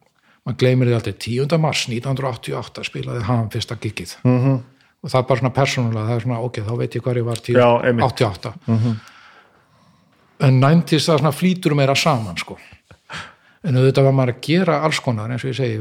maður 0.45 0.59
gleymir 0.63 0.89
því 0.91 0.97
aldrei 0.97 1.13
10. 1.13 1.59
mars 1.61 1.85
1988 1.87 2.85
spilaði 2.89 3.23
hann 3.29 3.49
fyrsta 3.53 3.75
gigið 3.79 4.17
Mhm. 4.23 4.39
-hmm. 4.45 4.59
Og 5.05 5.11
það 5.11 5.19
er 5.19 5.27
bara 5.29 5.41
svona 5.41 5.53
persónulega 5.53 6.07
það 6.09 6.15
er 6.17 6.23
svona, 6.25 6.39
ok, 6.47 6.61
þá 6.65 6.73
veit 6.81 6.95
ég 6.97 7.05
hvað 7.05 7.19
ég 7.21 7.27
var 7.29 7.43
til 7.45 7.57
Já, 7.59 7.67
einmitt. 7.85 8.05
88 8.09 8.53
en 10.45 10.57
90s 10.59 11.05
það 11.07 11.21
svona 11.21 11.35
flýtur 11.35 11.75
meira 11.77 11.95
saman 11.95 12.37
sko. 12.41 12.57
En 13.65 13.77
auðvitað 13.79 14.09
var 14.09 14.15
maður 14.17 14.33
að 14.35 14.41
gera 14.45 14.81
alls 14.85 14.99
konar 15.01 15.31
eins 15.31 15.45
og 15.45 15.53
ég 15.53 15.57
segi, 15.57 15.77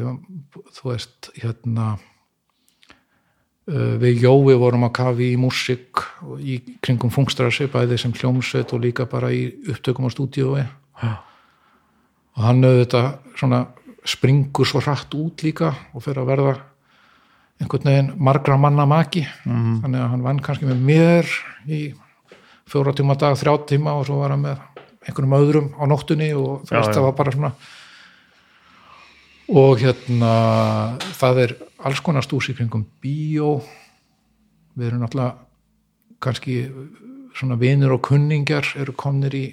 þú 0.77 0.93
veist 0.93 1.33
hérna 1.41 1.95
Uh, 3.65 3.95
við 3.97 4.27
Jói 4.27 4.59
vorum 4.61 4.83
að 4.85 4.91
kafi 4.99 5.31
í 5.33 5.37
músík 5.41 6.03
og 6.21 6.41
í 6.45 6.59
kringum 6.85 7.09
fungstrassi 7.09 7.65
bæði 7.73 7.97
sem 7.97 8.13
hljómsveit 8.13 8.75
og 8.77 8.83
líka 8.85 9.07
bara 9.09 9.31
í 9.33 9.47
upptökum 9.73 10.05
á 10.05 10.13
stúdíói. 10.13 10.65
Og 12.37 12.43
hann 12.45 12.61
auðvitað 12.61 13.07
svona 13.41 13.63
springur 14.05 14.69
svo 14.69 14.83
hratt 14.85 15.17
út 15.17 15.47
líka 15.47 15.71
og 15.97 16.05
fyrir 16.05 16.21
að 16.21 16.29
verða 16.35 16.55
einhvern 17.63 17.91
veginn 17.91 18.13
margra 18.17 18.57
manna 18.57 18.87
maki. 18.87 19.27
-hmm. 19.45 19.81
þannig 19.83 20.01
að 20.01 20.11
hann 20.11 20.23
vann 20.23 20.41
kannski 20.41 20.67
með 20.67 20.81
mér 20.91 21.27
í 21.69 21.95
fjóra 22.67 22.93
tíma 22.93 23.17
dag, 23.19 23.37
þrjá 23.37 23.67
tíma 23.67 23.95
og 23.99 24.07
svo 24.07 24.21
var 24.21 24.31
hann 24.31 24.43
með 24.43 24.59
einhvernum 25.05 25.39
öðrum 25.39 25.69
á 25.77 25.85
nóttunni 25.87 26.33
og 26.35 26.65
Já, 26.65 26.79
veist 26.79 26.95
það 26.97 27.07
var 27.09 27.17
bara 27.19 27.33
svona. 27.33 27.53
Og 29.49 29.79
hérna 29.79 30.33
það 31.21 31.41
er 31.45 31.57
alls 31.85 32.01
konar 32.01 32.25
stús 32.25 32.49
í 32.49 32.57
kringum 32.57 32.87
bíó. 33.03 33.61
Við 34.75 34.87
erum 34.87 35.05
náttúrulega 35.05 35.35
kannski 36.25 36.57
svona 37.37 37.59
vinir 37.61 37.93
og 37.93 38.01
kunningjar 38.07 38.65
eru 38.81 38.95
komnir 38.97 39.35
í, 39.37 39.45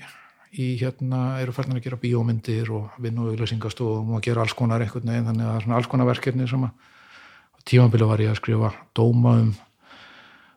í 0.56 0.78
hérna, 0.80 1.42
eru 1.42 1.52
færðin 1.52 1.80
að 1.80 1.84
gera 1.84 2.00
bíómyndir 2.00 2.72
og 2.72 2.96
vinna 3.02 3.26
og 3.26 3.34
auðlýsingastofum 3.34 4.16
og 4.16 4.24
gera 4.24 4.46
alls 4.46 4.56
konar 4.56 4.82
einhvern 4.82 5.10
veginn, 5.10 5.28
þannig 5.28 5.46
að 5.46 5.52
það 5.52 5.58
er 5.58 5.66
svona 5.66 5.80
alls 5.82 5.92
konar 5.92 6.10
verkefni 6.12 6.48
sem 6.48 6.64
að 6.64 6.91
á 7.62 7.68
tímabili 7.70 8.10
var 8.10 8.24
ég 8.24 8.34
að 8.34 8.42
skrifa 8.42 8.74
dóma 8.98 9.38
um 9.44 9.52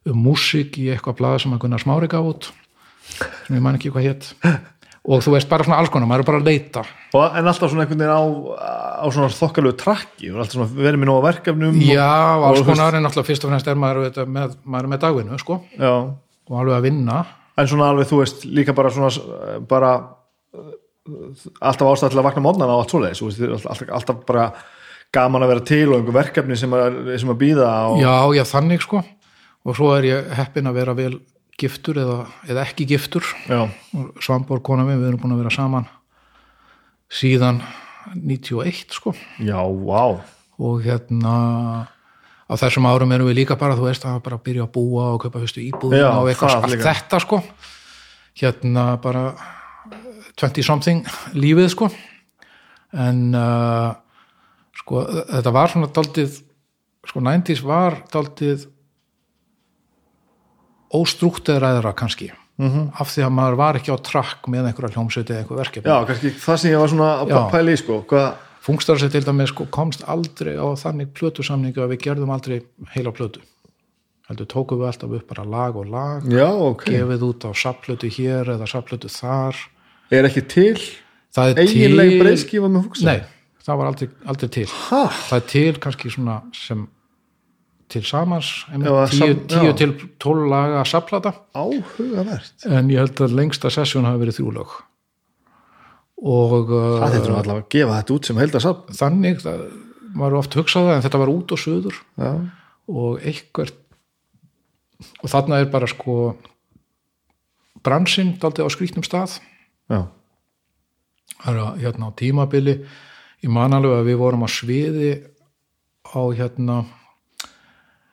um 0.04 0.20
músík 0.20 0.76
í 0.80 0.90
eitthvað 0.92 1.18
blaða 1.20 1.42
sem 1.44 1.54
að 1.56 1.64
Gunnar 1.64 1.82
Smári 1.82 2.08
gaf 2.12 2.28
út 2.28 2.50
sem 3.46 3.56
ég 3.56 3.62
man 3.64 3.78
ekki 3.78 3.92
hvað 3.92 4.08
hétt 4.08 4.30
og 5.04 5.20
þú 5.24 5.34
veist 5.34 5.48
bara 5.50 5.64
svona 5.66 5.78
alls 5.82 5.92
konar, 5.92 6.08
maður 6.08 6.24
er 6.24 6.28
bara 6.30 6.38
að 6.40 6.46
leita. 6.48 6.82
Og, 7.12 7.24
en 7.36 7.48
alltaf 7.50 7.68
svona 7.68 7.84
einhvern 7.84 8.00
veginn 8.00 8.16
á, 8.16 8.24
á 9.04 9.06
svona 9.12 9.28
þokkalegu 9.36 9.76
trakki 9.80 10.30
og 10.32 10.38
alltaf 10.40 10.56
svona 10.56 10.68
verið 10.78 11.02
með 11.02 11.10
nóga 11.10 11.24
verkefnum 11.26 11.80
Já, 11.84 12.08
og, 12.08 12.44
alls 12.48 12.64
konar 12.64 12.96
en 12.96 13.08
alltaf 13.10 13.28
fyrst 13.28 13.44
og 13.44 13.52
fremst 13.52 13.68
er 13.68 13.80
maður, 13.80 14.00
auðvitað 14.00 14.32
með, 14.36 14.54
maður 14.64 14.88
er 14.88 14.92
með 14.94 15.02
dagvinnu 15.04 15.40
sko, 15.42 15.58
já, 15.76 15.92
og 16.48 16.60
alveg 16.62 16.78
að 16.78 16.88
vinna. 16.88 17.18
En 17.60 17.68
svona 17.70 17.90
alveg 17.92 18.08
þú 18.10 18.22
veist 18.22 18.46
líka 18.48 18.76
bara 18.76 18.92
svona 18.94 19.58
bara 19.68 19.92
uh, 20.56 20.72
alltaf 21.60 21.92
ástæð 21.92 22.14
til 22.14 22.22
að 22.22 22.28
vakna 22.30 22.46
mótnana 22.48 22.78
og 22.78 22.86
allt 22.86 22.96
svoleiðis 22.96 23.44
alltaf, 23.44 23.84
alltaf 24.00 24.24
bara 24.24 24.48
gaman 25.14 25.44
að 25.46 25.52
vera 25.54 25.64
til 25.70 25.84
og 25.92 25.96
einhver 26.00 26.16
verkefni 26.18 26.56
sem 26.58 26.74
að, 26.76 26.98
sem 27.22 27.30
að 27.32 27.40
býða 27.44 27.70
og, 27.92 28.00
Já, 28.02 28.14
já, 28.38 28.44
þannig 28.50 28.82
sko. 28.84 29.02
Og 29.64 29.78
svo 29.78 29.94
er 29.96 30.08
ég 30.10 30.32
heppin 30.36 30.68
að 30.68 30.76
vera 30.80 30.94
vel 30.98 31.14
giftur 31.60 32.00
eða, 32.02 32.18
eða 32.50 32.64
ekki 32.66 32.84
giftur. 32.90 33.24
Svanborg 34.20 34.64
kona 34.66 34.84
minn, 34.84 34.98
við 35.00 35.12
erum 35.12 35.22
búin 35.22 35.36
að 35.36 35.44
vera 35.44 35.54
saman 35.54 35.86
síðan 37.14 37.62
91 38.18 38.92
sko. 38.92 39.14
Já, 39.40 39.58
vá. 39.62 40.20
Og 40.60 40.82
hérna 40.84 41.34
á 42.44 42.52
þessum 42.60 42.86
árum 42.90 43.12
erum 43.14 43.30
við 43.30 43.40
líka 43.40 43.56
bara, 43.58 43.76
þú 43.78 43.88
veist, 43.88 44.04
að 44.04 44.20
bara 44.26 44.38
byrja 44.44 44.66
að 44.66 44.72
búa 44.74 45.06
og 45.14 45.22
kaupa 45.24 45.40
fyrstu 45.42 45.62
íbúðum 45.64 45.96
Já, 46.02 46.10
og 46.18 46.28
eitthvað, 46.30 46.56
allt 46.58 46.74
líka. 46.74 46.92
þetta 46.92 47.20
sko. 47.24 47.40
Hérna 48.42 48.84
bara 49.02 49.24
20 50.42 50.66
something 50.66 51.04
lífið 51.38 51.70
sko. 51.72 51.88
En 52.94 53.22
uh, 53.34 53.94
sko 54.84 55.02
þetta 55.32 55.52
var 55.56 55.72
svona 55.72 55.90
daldið 55.96 56.38
sko 57.04 57.20
90s 57.24 57.64
var 57.64 57.98
daldið 58.12 58.68
óstrukteraðra 60.94 61.94
kannski 61.96 62.30
Mhm. 62.56 62.68
-hmm. 62.70 63.00
af 63.00 63.08
því 63.10 63.22
að 63.26 63.32
maður 63.34 63.56
var 63.56 63.74
ekki 63.74 63.90
á 63.90 63.98
trakk 63.98 64.46
með 64.46 64.68
einhverja 64.68 64.94
hljómsveiti 64.94 65.32
eða 65.34 65.38
einhver 65.42 65.58
verkefni. 65.58 65.90
Já, 65.90 66.06
kannski 66.06 66.30
það 66.30 66.56
sem 66.56 66.70
ég 66.70 66.78
var 66.78 66.88
svona 66.88 67.08
að 67.20 67.72
í 67.72 67.76
sko, 67.76 68.04
hvað 68.06 68.34
Fungstarsi 68.64 69.10
til 69.10 69.20
dæmis 69.20 69.50
sko, 69.50 69.66
komst 69.66 70.04
aldrei 70.08 70.56
á 70.56 70.64
þannig 70.72 71.12
plötusamningu 71.12 71.82
að 71.84 71.90
við 71.92 71.98
gerðum 72.06 72.30
aldrei 72.30 72.62
heila 72.94 73.10
plötu. 73.12 73.40
Heldur 74.28 74.46
tókum 74.46 74.78
við 74.78 74.86
alltaf 74.86 75.10
upp 75.10 75.26
bara 75.28 75.44
lag 75.44 75.76
og 75.76 75.86
lag 75.86 76.22
já, 76.24 76.48
ok, 76.48 76.84
gefið 76.84 77.22
út 77.28 77.44
á 77.44 77.50
sapplötu 77.52 78.08
hér 78.08 78.48
eða 78.54 78.66
sapplötu 78.66 79.10
þar. 79.10 79.54
Er 80.10 80.24
ekki 80.24 80.48
til 80.48 80.80
það 81.34 81.50
er 81.50 81.66
til 81.66 82.20
breyðskifa 82.22 82.70
með 82.70 82.86
fúksa 82.86 83.04
nei, 83.04 83.20
það 83.64 83.80
var 83.80 83.90
aldrei, 83.90 84.08
aldrei 84.32 84.50
til. 84.58 84.66
Ha, 84.88 85.04
það 85.28 85.38
er 85.38 85.46
til 85.52 85.80
kannski 85.86 86.12
svona 86.12 86.40
sem 86.56 86.86
til 87.94 88.02
samans 88.08 88.48
tíu, 89.12 89.36
tíu 89.50 89.74
til 89.76 89.92
tól 90.20 90.46
laga 90.50 90.82
sapplata 90.88 91.34
áhugavert. 91.54 92.66
En 92.66 92.90
ég 92.92 93.02
held 93.02 93.22
að 93.26 93.36
lengsta 93.36 93.70
sessjón 93.72 94.08
hafi 94.08 94.22
verið 94.24 94.40
þrjúlög 94.40 94.74
og 96.24 96.52
það 96.70 96.74
uh, 96.78 97.06
þetta 97.12 97.28
nú 97.28 97.36
allavega 97.36 97.64
að 97.66 97.72
gefa 97.74 97.96
þetta 97.98 98.14
út 98.14 98.28
sem 98.28 98.38
heldasafn 98.40 98.98
þannig 98.98 99.40
það 99.42 99.64
var 100.22 100.36
oft 100.38 100.56
hugsað 100.56 100.86
það 100.88 100.96
en 100.96 101.04
þetta 101.04 101.20
var 101.20 101.32
út 101.32 101.52
og 101.52 101.60
söður 101.60 101.98
já, 102.22 102.30
og 102.88 103.26
eitthvert 103.28 103.80
og 105.20 105.32
þarna 105.32 105.58
er 105.60 105.70
bara 105.72 105.88
sko 105.90 106.18
bransinn 107.84 108.36
daldið 108.40 108.70
á 108.70 108.70
skrýtnum 108.72 109.04
stað. 109.04 109.36
Já, 109.92 110.06
það 111.42 111.50
er 111.50 111.60
að, 111.60 111.82
hérna 111.82 112.08
á 112.08 112.10
tímabili 112.16 112.76
ég 113.44 113.52
man 113.52 113.76
alveg 113.76 113.98
að 113.98 114.08
við 114.08 114.20
vorum 114.22 114.46
á 114.46 114.48
sviði 114.48 115.12
á 116.08 116.22
hérna 116.32 116.80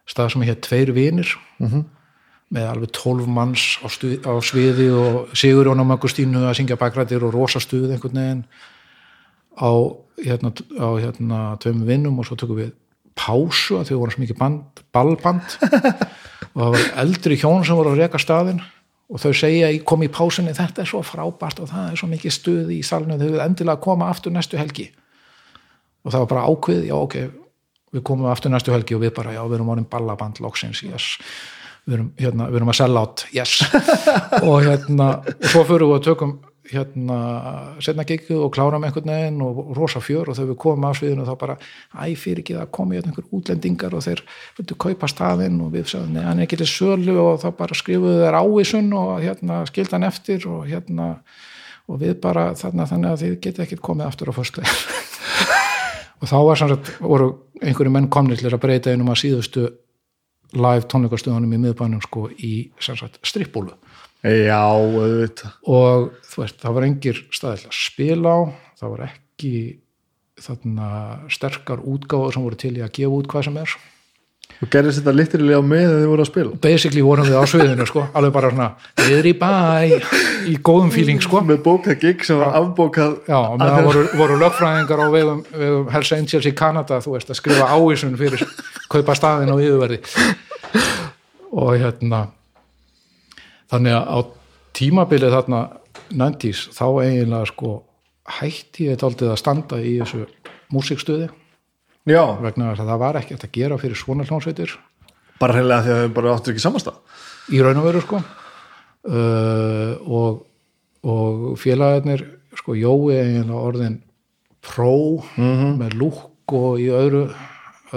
stað 0.10 0.34
sem 0.34 0.46
hér 0.48 0.60
tveir 0.60 0.92
vinir 0.96 1.30
-hmm. 1.60 1.86
með 2.52 2.68
alveg 2.68 2.92
tólf 2.92 3.28
manns 3.28 3.80
á, 3.80 3.88
stuð, 3.88 4.20
á 4.28 4.34
sviði 4.44 4.90
og 4.92 5.32
Sigur 5.38 5.66
Jón 5.66 5.80
og 5.80 5.88
Magustínu 5.88 6.44
að 6.44 6.58
syngja 6.60 6.76
bakrættir 6.76 7.24
og 7.24 7.34
rosa 7.34 7.60
stuð 7.60 7.92
einhvern 7.92 8.20
veginn 8.20 8.46
á 9.56 9.72
hérna, 10.26 10.52
á 10.80 10.90
hérna 11.00 11.40
tveim 11.60 11.86
vinnum 11.86 12.20
og 12.20 12.26
svo 12.26 12.36
tökum 12.36 12.60
við 12.60 12.72
pásu 13.16 13.80
að 13.80 13.92
þau 13.92 14.00
voru 14.00 14.12
svo 14.12 14.22
mikið 14.24 14.38
band, 14.38 14.84
ballband 14.92 15.58
og 16.56 16.60
það 16.60 16.72
var 16.76 16.86
eldri 17.04 17.36
hjón 17.38 17.66
sem 17.66 17.76
voru 17.76 17.92
að 17.92 18.04
reka 18.04 18.20
staðinn 18.20 18.62
og 19.12 19.20
þau 19.20 19.34
segja 19.36 19.72
kom 19.84 20.04
í 20.04 20.12
pásunni 20.12 20.56
þetta 20.56 20.82
er 20.82 20.88
svo 20.88 21.02
frábært 21.04 21.60
og 21.60 21.70
það 21.72 21.92
er 21.92 22.00
svo 22.00 22.08
mikið 22.08 22.32
stuð 22.36 22.72
í 22.72 22.82
salinu 22.84 23.20
þau 23.20 23.32
vil 23.32 23.44
endilega 23.44 23.84
koma 23.84 24.10
aftur 24.10 24.32
næstu 24.32 24.58
helgi 24.58 24.92
og 26.02 26.14
það 26.14 26.24
var 26.24 26.30
bara 26.34 26.50
ákveð, 26.50 26.84
já 26.90 26.98
ok 26.98 27.18
við 27.92 28.06
komum 28.08 28.30
aftur 28.32 28.54
næstu 28.54 28.74
helgi 28.74 28.96
og 28.96 29.04
við 29.04 29.16
bara 29.18 29.34
já 29.36 29.42
við 29.44 29.58
erum 29.60 29.74
orðin 29.74 29.90
ballaband 29.92 30.40
loksins, 30.44 30.84
yes. 30.88 31.18
Við 31.90 31.98
erum, 31.98 32.14
hérna, 32.20 32.48
við 32.52 32.60
erum 32.60 32.72
að 32.72 32.78
sell 32.78 33.00
out, 33.00 33.26
yes. 33.34 33.58
Og 34.48 34.62
hérna 34.64 35.08
og 35.26 35.46
svo 35.50 35.66
fyrir 35.66 35.90
við 35.90 35.98
að 35.98 36.08
tökum 36.08 36.40
hérna 36.72 37.18
setna 37.84 38.06
gigið 38.08 38.44
og 38.46 38.52
kláram 38.56 38.86
einhvern 38.86 39.10
veginn 39.10 39.42
og 39.44 39.74
rosa 39.76 40.00
fjör 40.00 40.30
og 40.30 40.38
þegar 40.38 40.52
við 40.54 40.60
komum 40.62 40.86
af 40.88 41.00
sviðinu 41.00 41.26
þá 41.28 41.34
bara, 41.42 41.56
æ, 41.98 42.14
fyrir 42.16 42.44
ekki 42.44 42.56
það 42.56 42.70
komi 42.78 42.98
hérna 42.98 43.12
einhver 43.12 43.28
útlendingar 43.36 43.96
og 43.98 44.06
þeir 44.06 44.22
vildu 44.60 44.78
kaupa 44.86 45.10
staðinn 45.12 45.58
og 45.66 45.74
við 45.74 45.90
sagðum, 45.92 46.14
nei, 46.16 46.24
hann 46.28 46.40
er 46.40 46.48
ekki 46.48 46.62
til 46.62 46.70
sölu. 46.70 47.18
Og 47.26 47.42
þá 47.42 47.50
bara 47.58 47.80
skrifuðu 47.82 48.22
þeir 48.22 48.40
ávísun 48.40 48.94
og 49.02 49.12
hérna 49.26 49.64
skildi 49.68 49.98
hann 49.98 50.08
eftir 50.08 50.48
og 50.48 50.68
hérna 50.70 51.10
og 51.90 52.00
við 52.00 52.14
bara 52.24 52.52
þarna 52.56 52.88
þannig 52.88 53.12
að 53.12 53.24
þið 53.26 53.40
getið 53.48 53.66
ekkert 53.66 53.84
komið 53.90 54.08
aftur 54.08 54.32
á 54.32 54.34
fyrstu 54.38 54.64
og 56.22 56.30
þá 56.30 56.38
var 56.46 56.60
sannsagt, 56.60 56.92
voru 57.02 57.32
einhverju 57.62 57.94
menn 57.94 58.10
komnir 58.14 58.40
til 58.40 58.52
að 58.52 58.62
breyta 58.64 58.94
einum 58.94 59.12
að 59.12 59.24
síðustu 59.24 59.68
live 60.58 60.88
tónleikastöðunum 60.92 61.56
í 61.56 61.62
miðbænum 61.66 62.02
sko 62.04 62.28
í 62.38 62.54
sannsagt 62.84 63.22
strippbúlu. 63.26 63.74
Já, 64.22 64.62
auðvitað. 64.62 65.54
Og 65.66 66.12
þú 66.30 66.44
veist, 66.44 66.60
það 66.62 66.76
var 66.78 66.86
engir 66.86 67.22
staðill 67.34 67.70
að 67.72 67.78
spila 67.80 68.34
á, 68.38 68.40
það 68.78 68.94
var 68.94 69.06
ekki 69.08 69.54
þarna 70.42 70.90
sterkar 71.34 71.82
útgáður 71.86 72.36
sem 72.36 72.46
voru 72.46 72.60
til 72.62 72.76
í 72.78 72.84
að 72.86 72.94
gefa 73.00 73.18
út 73.18 73.32
hvað 73.32 73.48
sem 73.48 73.58
er 73.62 73.76
og 74.62 74.70
gerðist 74.70 75.02
þetta 75.02 75.14
litrilega 75.16 75.62
með 75.66 75.84
þegar 75.88 76.02
þið 76.02 76.10
voru 76.12 76.24
að 76.24 76.30
spila? 76.30 76.52
Basically 76.62 77.04
vorum 77.06 77.26
við 77.26 77.38
á 77.42 77.46
sviðinu 77.50 77.88
sko. 77.90 78.04
Alveg 78.18 78.34
bara 78.36 78.52
svona, 78.54 78.68
við 79.00 79.16
erum 79.18 79.32
í 79.32 79.38
bæ 79.42 80.52
í 80.52 80.56
góðum 80.62 80.92
feeling 80.94 81.24
sko. 81.24 81.42
Með 81.48 81.64
bókað 81.66 81.98
gig 82.04 82.26
sem 82.28 82.38
var 82.38 82.54
afbókað 82.60 83.16
Já, 83.26 83.38
og 83.40 83.58
með 83.58 83.74
það 83.74 83.88
voru, 83.90 84.04
voru 84.22 84.38
lögfræðingar 84.44 85.02
á 85.02 85.08
vegum, 85.16 85.42
vegum 85.56 85.90
Hells 85.96 86.14
Angels 86.18 86.50
í 86.50 86.54
Kanada, 86.62 87.02
þú 87.02 87.16
veist, 87.16 87.34
að 87.34 87.42
skrifa 87.42 87.72
ávísun 87.74 88.18
fyrir 88.22 88.46
kaupa 88.92 89.18
staðin 89.18 89.54
og 89.56 89.64
yfirverði. 89.66 90.02
Og 91.52 91.74
hérna 91.82 92.24
þannig 93.72 93.98
að 93.98 94.06
á 94.14 94.18
tímabilið 94.78 95.36
þarna 95.40 95.66
90s, 96.12 96.68
þá 96.76 96.86
eiginlega 97.02 97.50
sko 97.50 97.76
hætti 98.38 98.92
ég 98.92 99.00
taldið 99.02 99.34
að 99.34 99.40
standa 99.42 99.80
í 99.82 99.98
þessu 100.00 100.28
músikstöði 100.72 101.32
já, 102.10 102.24
vegna 102.42 102.72
að 102.74 102.86
það 102.86 103.04
var 103.04 103.20
ekki 103.20 103.38
að 103.38 103.52
gera 103.56 103.78
fyrir 103.82 104.00
svona 104.00 104.26
hljónsveitir 104.28 104.78
bara 105.42 105.58
hreinlega 105.58 105.86
því 105.86 105.94
að 105.94 106.02
þau 106.04 106.14
bara 106.18 106.36
áttu 106.36 106.54
ekki 106.54 106.64
samastað 106.64 107.02
í 107.52 107.62
raun 107.64 107.82
og 107.82 107.88
veru 107.88 108.04
sko. 108.06 108.22
Uh, 109.02 109.96
og, 110.06 110.44
og 111.10 111.56
félagarnir 111.58 112.22
sko 112.60 112.76
Jói 112.78 113.16
er 113.18 113.50
orðin 113.50 113.98
pró 114.62 115.24
með 115.80 115.96
lúk 115.98 116.54
og 116.54 116.78
í 116.84 116.92
öðru, 116.94 117.24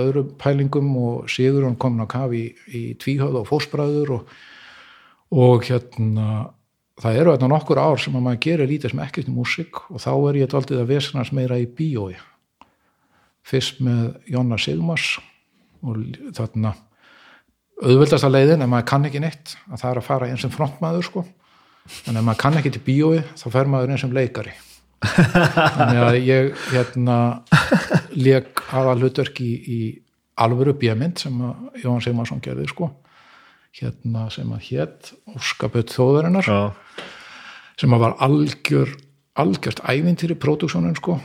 öðru 0.01 0.25
pælingum 0.41 0.89
og 0.97 1.29
Sigur 1.29 1.67
hann 1.67 1.77
komin 1.77 2.07
á 2.07 2.09
kaf 2.09 2.33
í, 2.33 2.47
í 2.73 2.95
tvíhöð 2.97 3.43
og 3.43 3.51
fósbræður 3.51 4.15
og, 4.17 4.33
og 5.37 5.67
hérna 5.69 6.47
það 7.03 7.21
eru 7.21 7.35
þetta 7.35 7.51
nokkur 7.53 7.83
ár 7.83 8.01
sem 8.01 8.17
að 8.17 8.25
maður 8.25 8.43
gerir 8.47 8.71
lítið 8.71 8.95
sem 8.95 9.05
ekkert 9.05 9.29
í 9.29 9.35
músík 9.35 9.83
og 9.91 10.01
þá 10.01 10.13
er 10.15 10.41
ég 10.41 10.53
daldið 10.55 10.81
að 10.81 10.93
vesnast 10.95 11.37
meira 11.37 11.61
í 11.61 11.67
bíói 11.69 12.15
fyrst 13.45 13.81
með 13.85 14.19
Jonna 14.33 14.59
Sigmars 14.61 15.19
og 15.85 16.01
þarna 16.37 16.75
auðvöldasta 17.83 18.31
leiðin 18.31 18.65
ef 18.65 18.71
maður 18.71 18.87
kann 18.91 19.09
ekki 19.09 19.23
neitt 19.23 19.57
að 19.69 19.81
það 19.81 19.91
er 19.91 20.01
að 20.01 20.07
fara 20.09 20.29
eins 20.31 20.45
sem 20.45 20.53
frontmaður 20.53 21.09
sko. 21.09 21.25
En 22.09 22.17
ef 22.17 22.25
maður 22.25 22.41
kann 22.41 22.61
ekki 22.61 22.73
til 22.75 22.85
bíói 22.87 23.25
þá 23.37 23.49
fer 23.53 23.71
maður 23.71 23.95
eins 23.95 24.05
sem 24.05 24.15
leikari. 24.15 24.55
Þannig 25.05 26.01
að 26.01 26.19
ég 26.25 26.63
hérna 26.71 27.19
leik 28.17 28.63
aðal 28.73 29.03
hlutverk 29.03 29.41
í, 29.45 29.53
í 29.53 29.81
alvöru 30.41 30.75
bíamind 30.79 31.21
sem 31.21 31.43
að 31.45 31.83
Jón 31.83 32.05
Sigmarsson 32.05 32.43
gerði 32.45 32.71
sko. 32.71 32.89
Hérna 33.75 34.29
sem 34.33 34.51
að 34.55 34.69
hétt 34.71 35.13
Óskapöld 35.35 35.91
þjóðarinnar 35.93 36.47
já, 36.47 36.59
sem 37.81 37.95
að 37.95 38.05
var 38.07 38.17
algjör 38.23 38.93
algjört 39.35 39.83
ævintýri 39.83 40.37
pródúksjónin 40.39 40.95
sko. 40.99 41.19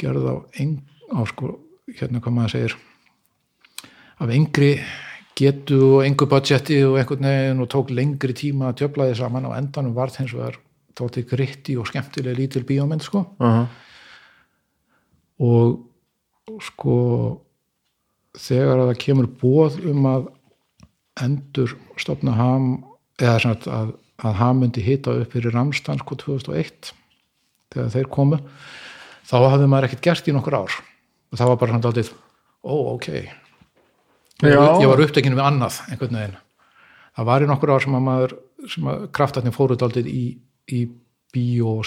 Gerð 0.00 0.26
á, 0.28 0.34
ein, 0.60 0.82
á 1.08 1.24
sko 1.30 1.56
hérna 1.92 2.20
hvað 2.24 2.36
maður 2.36 2.54
segir 2.54 2.76
af 4.22 4.30
yngri 4.30 4.70
getu 5.36 5.80
og 5.96 6.04
engu 6.06 6.28
budgeti 6.30 6.78
og 6.86 6.98
einhvern 7.00 7.26
veginn 7.26 7.64
og 7.64 7.70
tók 7.72 7.90
lengri 7.90 8.36
tíma 8.36 8.70
að 8.70 8.84
djöfla 8.84 9.08
því 9.10 9.16
saman 9.18 9.48
á 9.50 9.58
endanum 9.58 9.96
varð 9.96 10.20
hins 10.20 10.34
vegar 10.36 10.60
þótti 10.94 11.24
gritti 11.26 11.74
og 11.76 11.88
skemmtilega 11.90 12.38
lítil 12.38 12.62
bíómynd 12.66 13.02
sko. 13.02 13.26
Uh 13.42 13.66
og 15.42 16.62
sko 16.62 16.96
þegar 18.38 18.82
að 18.82 18.90
það 18.92 19.02
kemur 19.02 19.28
bóð 19.40 19.78
um 19.90 20.08
að 20.10 20.28
endur 21.24 21.74
stopna 21.98 22.34
ham 22.38 22.68
eða 23.18 23.38
sagt 23.42 23.68
að, 23.70 23.94
að 24.22 24.38
ham 24.40 24.62
myndi 24.62 24.82
hita 24.82 25.14
upp 25.22 25.34
fyrir 25.34 25.54
Ramstan 25.54 26.00
sko 26.02 26.18
2001 26.22 26.92
þegar 27.74 27.92
þeir 27.94 28.10
komu 28.14 28.40
þá 29.26 29.36
hafði 29.42 29.70
maður 29.70 29.88
ekkert 29.88 30.06
gert 30.06 30.30
í 30.30 30.34
nokkur 30.34 30.58
ár 30.62 30.78
og 31.34 31.40
það 31.40 31.50
var 31.50 31.60
bara 31.60 31.74
svona 31.74 31.84
daldið 31.88 32.10
ó 32.64 32.74
ok. 32.94 33.08
Ég, 34.44 34.54
ég 34.54 34.88
var 34.90 35.02
upptekinu 35.02 35.38
við 35.38 35.46
annað 35.48 35.80
einhvern 35.90 36.18
veginn. 36.18 36.36
Það 37.14 37.28
var 37.30 37.44
í 37.44 37.48
nokkur 37.50 37.72
ár 37.74 37.82
sem 37.82 37.96
að 37.98 38.04
maður 38.06 38.34
sem 38.70 38.86
að 38.90 39.06
kraftarnir 39.14 39.54
fóru 39.54 39.76
daldið 39.78 40.10
í, 40.10 40.22
í 40.70 40.80
bíó 41.34 41.80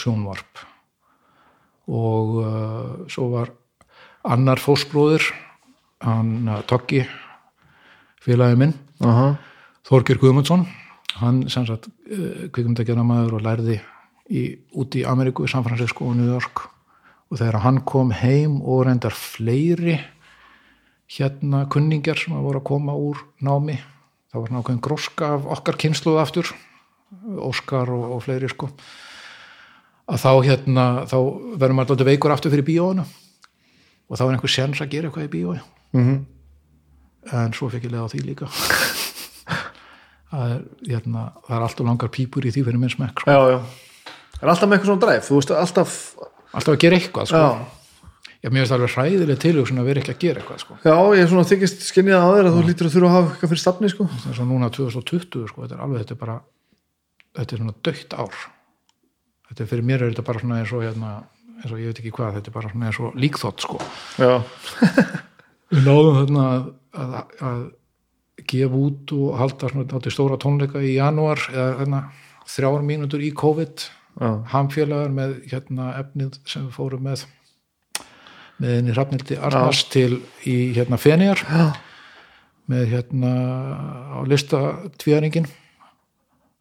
og 1.88 2.34
uh, 2.44 3.08
svo 3.08 3.30
var 3.32 3.54
annar 4.28 4.60
fósbróðir 4.60 5.24
hann 6.04 6.50
uh, 6.52 6.60
Toggi 6.68 7.06
félagi 8.24 8.60
minn 8.60 8.74
-huh. 9.00 9.38
Þorgir 9.88 10.20
Guðmundsson 10.20 10.68
hann 11.22 11.50
sem 11.50 11.66
sagt 11.66 11.88
uh, 11.88 12.52
kvikmyndagjara 12.52 13.04
maður 13.04 13.40
og 13.40 13.46
lærði 13.48 13.80
í, 14.30 14.60
út 14.76 14.96
í 14.96 15.06
Ameríku 15.08 15.46
í 15.46 15.52
San 15.52 15.64
Francisco 15.64 16.06
og 16.06 16.18
New 16.18 16.28
York 16.28 16.68
og 17.28 17.40
þegar 17.40 17.60
hann 17.66 17.82
kom 17.88 18.14
heim 18.16 18.62
og 18.62 18.86
reyndar 18.88 19.16
fleiri 19.16 19.98
hérna 21.18 21.66
kunningjar 21.72 22.20
sem 22.20 22.36
að 22.36 22.48
voru 22.48 22.62
að 22.62 22.70
koma 22.70 22.96
úr 23.00 23.22
námi 23.44 23.78
það 24.32 24.42
var 24.44 24.56
nákvæm 24.56 24.82
gróska 24.84 25.34
af 25.38 25.52
okkar 25.58 25.80
kynsluð 25.84 26.22
aftur 26.24 26.56
Óskar 27.40 27.88
og, 27.88 28.18
og 28.18 28.24
fleiri 28.26 28.50
sko. 28.52 28.68
Að 30.12 30.18
þá 30.20 30.32
hérna 30.44 30.84
þá 31.08 31.16
verður 31.56 31.76
maður 31.78 31.94
alltaf 31.94 32.08
veikur 32.10 32.34
aftur 32.34 32.52
fyrir 32.52 32.66
bíóinu. 32.68 33.06
Og 34.12 34.20
þá 34.20 34.24
er 34.26 34.34
einhver 34.34 34.52
sens 34.52 34.82
að 34.84 34.92
gera 34.92 35.08
eitthvað 35.08 35.30
í 35.30 35.32
bíói. 35.32 35.62
Mm 35.96 36.18
en 37.34 37.54
svo 37.56 37.70
fekk 37.72 37.88
ég 37.88 37.94
lega 37.94 38.06
á 38.08 38.12
því 38.12 38.24
líka. 38.24 38.48
Það 40.28 40.50
er, 40.52 40.64
hérna, 40.90 41.22
það 41.48 41.54
er 41.56 41.64
alltaf 41.64 41.86
langar 41.88 42.10
pípur 42.12 42.44
í 42.44 42.50
því 42.52 42.62
fyrir 42.66 42.80
minn 42.82 42.92
smekk 42.92 43.22
sko. 43.24 43.32
já, 43.32 43.54
já. 43.54 43.60
Er 44.42 44.50
alltaf 44.52 44.68
með 44.68 44.76
eitthvað 44.76 44.90
svona 44.90 45.04
dræf, 45.06 45.30
þú 45.30 45.38
veist 45.38 45.54
alltaf 45.56 45.94
alltaf 46.58 46.74
að 46.74 46.84
gera 46.84 46.98
eitthvað 47.00 47.30
sko. 47.32 47.44
mér 48.48 48.62
finnst 48.62 48.76
alveg 48.76 48.94
hræðileg 48.96 49.40
tilhugsun 49.44 49.82
að 49.82 49.90
vera 49.90 50.04
ekki 50.04 50.14
að 50.14 50.22
gera 50.24 50.42
eitthvað 50.42 50.62
sko. 50.64 50.78
já, 50.84 50.96
ég 51.18 51.24
er 51.24 51.32
svona 51.32 51.48
þykist 51.52 51.88
skinnið 51.88 52.18
að 52.18 52.52
þú 52.56 52.66
lítur 52.68 52.90
að 52.90 52.94
þurfa 52.98 53.10
að 53.10 53.16
hafa 53.16 53.32
eitthvað 53.32 53.52
fyrir 53.54 53.64
stafni 53.64 53.92
sko. 53.94 54.10
þess 54.26 54.44
að 54.44 54.52
núna 54.52 54.70
2020 54.74 55.50
sko, 55.52 55.64
þetta 55.66 55.78
er 55.78 55.84
alveg, 55.86 56.04
þetta 56.04 56.16
er 56.16 56.22
bara 56.22 56.38
þetta 57.38 57.56
er 57.56 57.64
svona 57.64 57.76
dögt 57.88 58.16
ár 58.18 58.38
þetta 59.50 59.64
er 59.64 59.72
fyrir 59.72 59.90
mér 59.90 60.04
er 60.04 60.14
þetta 60.14 60.28
bara 60.28 60.44
svona 60.44 60.62
eins 60.62 60.76
og 60.76 60.86
hérna, 60.86 61.16
eins 61.62 61.74
og 61.74 61.82
ég 61.82 61.92
veit 61.92 62.02
ekki 62.04 62.14
hvað, 62.16 62.38
þetta 62.38 62.52
er 62.52 62.58
bara 62.58 62.72
svona 62.74 62.92
eins 62.92 63.02
og 63.02 63.20
líkþótt 63.26 63.66
sko 63.68 63.82
já, 64.22 64.34
við 65.74 65.84
náðum 65.88 66.22
þarna 66.22 66.48
að, 66.48 66.72
að, 66.98 67.18
að 67.52 67.68
gefa 68.48 68.80
út 68.80 69.14
og 69.18 69.38
halda 69.42 69.70
svona 69.74 70.14
stóra 70.14 70.40
tónleika 70.40 70.82
í 70.84 70.96
janúar 70.98 71.42
eða 71.52 71.70
þarna 71.82 72.02
þrjár 72.48 72.84
mínútur 72.88 73.24
í 73.26 73.32
COVID 73.36 73.88
já, 74.20 74.30
hamfélagar 74.54 75.14
með 75.14 75.36
hérna 75.52 75.92
efnið 76.02 76.40
sem 76.46 76.68
við 76.68 76.78
fórum 76.78 77.06
með 77.08 77.26
með 78.58 78.74
henni 78.74 78.96
Hrafnildi 78.96 79.38
Arnars 79.38 79.84
til 79.94 80.20
í 80.50 80.58
hérna 80.78 80.98
Fenjar 81.02 81.44
já, 81.46 81.68
með 82.68 82.88
hérna 82.96 83.34
á 84.18 84.20
lista 84.28 84.62
tvíaringin 84.98 85.48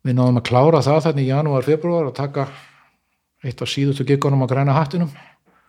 við 0.07 0.19
náðum 0.19 0.41
að 0.43 0.49
klára 0.51 0.83
það 0.85 1.05
þannig 1.09 1.25
í 1.25 1.31
janúar, 1.33 1.67
februar 1.67 2.11
og 2.11 2.15
taka 2.17 2.47
eitt 3.47 3.63
af 3.63 3.71
síðustu 3.71 4.07
gigunum 4.07 4.45
á 4.47 4.51
græna 4.51 4.77
hattinum 4.77 5.11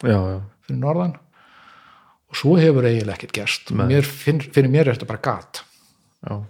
já, 0.04 0.18
já. 0.18 0.38
fyrir 0.68 0.82
norðan. 0.82 1.16
Og 2.28 2.36
svo 2.36 2.58
hefur 2.60 2.86
eiginlega 2.88 3.16
ekkert 3.16 3.36
gerst. 3.38 3.72
Mér, 3.72 4.04
finn, 4.04 4.42
fyrir 4.44 4.72
mér 4.72 4.90
er 4.90 4.98
þetta 4.98 5.10
bara 5.10 5.24
gat. 5.24 5.62
Já. 6.28 6.42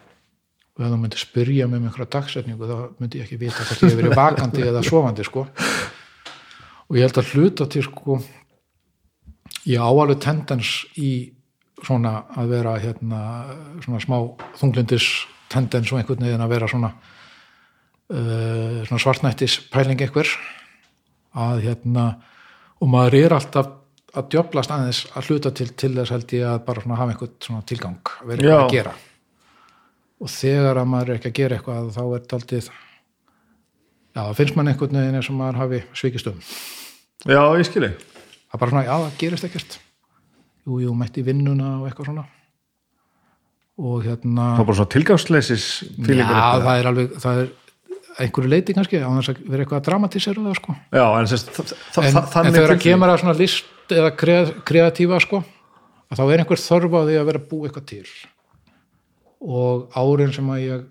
Og 0.78 0.84
ef 0.86 0.92
þú 0.92 0.98
myndir 1.02 1.22
spyrja 1.22 1.68
mig 1.68 1.82
með 1.82 1.90
einhverja 1.90 2.12
dagsetningu 2.14 2.68
þá 2.70 2.76
myndi 3.02 3.22
ég 3.22 3.26
ekki 3.26 3.40
vita 3.42 3.64
hvort 3.66 3.82
ég 3.82 3.90
hef 3.90 3.98
verið 3.98 4.18
vakandi 4.20 4.66
eða 4.70 4.84
sofandi 4.86 5.26
sko. 5.26 5.48
Og 6.88 7.00
ég 7.00 7.08
held 7.08 7.18
að 7.18 7.32
hluta 7.34 7.68
til 7.72 7.84
sko 7.88 8.20
ég 9.68 9.82
á 9.82 9.90
alveg 9.90 10.22
tendens 10.24 10.86
í 11.02 11.34
svona 11.86 12.14
að 12.38 12.54
vera 12.54 12.76
hérna 12.82 13.22
svona 13.84 14.02
smá 14.02 14.18
þunglindis 14.60 15.08
tendens 15.52 15.92
og 15.92 16.00
einhvern 16.00 16.26
veginn 16.26 16.46
að 16.46 16.54
vera 16.54 16.70
svona 16.70 16.92
uh, 16.94 18.80
svona 18.88 19.02
svartnættis 19.02 19.60
pæling 19.74 20.02
einhver 20.02 20.32
að 21.38 21.66
hérna 21.68 22.08
og 22.82 22.90
maður 22.92 23.20
er 23.20 23.38
alltaf 23.38 23.74
að 24.18 24.32
djöblast 24.34 24.74
aðeins 24.74 25.04
að 25.14 25.30
hluta 25.30 25.52
til 25.54 25.70
til 25.78 25.94
þess 25.98 26.14
held 26.16 26.34
ég 26.38 26.48
að 26.50 26.64
bara 26.70 26.84
svona 26.84 26.98
hafa 27.02 27.14
einhvern 27.14 27.38
svona 27.44 27.68
tilgang 27.70 28.14
að 28.22 28.34
vera 28.34 28.50
Já. 28.50 28.58
að 28.58 28.74
gera 28.74 28.96
og 30.18 30.32
þegar 30.34 30.80
að 30.82 30.88
maður 30.92 31.12
er 31.14 31.20
ekki 31.20 31.30
að 31.32 31.38
gera 31.42 31.58
eitthvað 31.60 31.90
þá 31.96 32.02
er 32.04 32.14
þetta 32.22 32.38
aldrei 32.40 32.60
já, 32.62 34.22
það 34.24 34.38
finnst 34.40 34.56
mann 34.58 34.72
einhvern 34.72 34.98
veginn 35.02 35.20
eins 35.20 35.30
og 35.32 35.38
maður 35.38 35.60
hafi 35.62 35.82
svikist 36.00 36.30
um. 36.32 36.40
Já, 37.28 37.42
ég 37.60 37.68
skilji. 37.68 37.92
Það 38.48 38.56
er 38.58 38.62
bara 38.64 38.72
svona, 38.74 38.86
já, 38.88 38.96
það 39.04 39.20
gerist 39.22 39.46
ekkert. 39.48 39.78
Jú, 40.68 40.80
jú, 40.84 40.94
mætti 40.98 41.24
vinnuna 41.28 41.70
og 41.82 41.88
eitthvað 41.90 42.10
svona. 42.12 42.26
Og 43.78 44.02
hérna 44.08 44.46
það 44.58 44.62
er 44.64 44.68
bara 44.72 44.78
svona 44.80 44.94
tilgangsleysis 44.96 45.66
já, 46.08 46.26
það 46.26 46.72
er 46.82 46.90
alveg, 46.92 47.12
það 47.22 47.42
er 47.44 47.50
einhverju 48.26 48.50
leiti 48.50 48.74
kannski, 48.74 48.98
á 49.06 49.10
þess 49.20 49.30
að 49.36 49.42
vera 49.52 49.62
eitthvað 49.66 49.82
að 49.84 49.86
dramatísera 49.92 50.46
það 50.48 50.56
sko. 50.58 50.78
Já, 50.98 51.06
en 51.20 51.30
þa 51.30 51.38
þa 51.38 52.08
en, 52.08 52.16
þegar 52.18 52.56
tilfinning- 52.58 52.82
kemur 52.88 53.14
að 53.14 53.20
svona 53.22 53.36
list 53.38 53.94
eða 53.94 54.10
kreat, 54.18 54.56
kreatífa 54.68 55.20
sko 55.22 55.44
að 56.10 56.18
þá 56.18 56.24
er 56.34 56.42
einhver 56.42 56.64
þörf 56.64 56.98
á 56.98 57.02
því 57.06 57.20
að 57.22 57.30
vera 57.30 57.44
að 57.44 57.48
búa 57.52 57.70
eitthvað 57.70 57.86
til 57.94 58.08
og 59.42 59.90
árin 59.98 60.34
sem 60.34 60.48
að 60.50 60.64
ég 60.64 60.86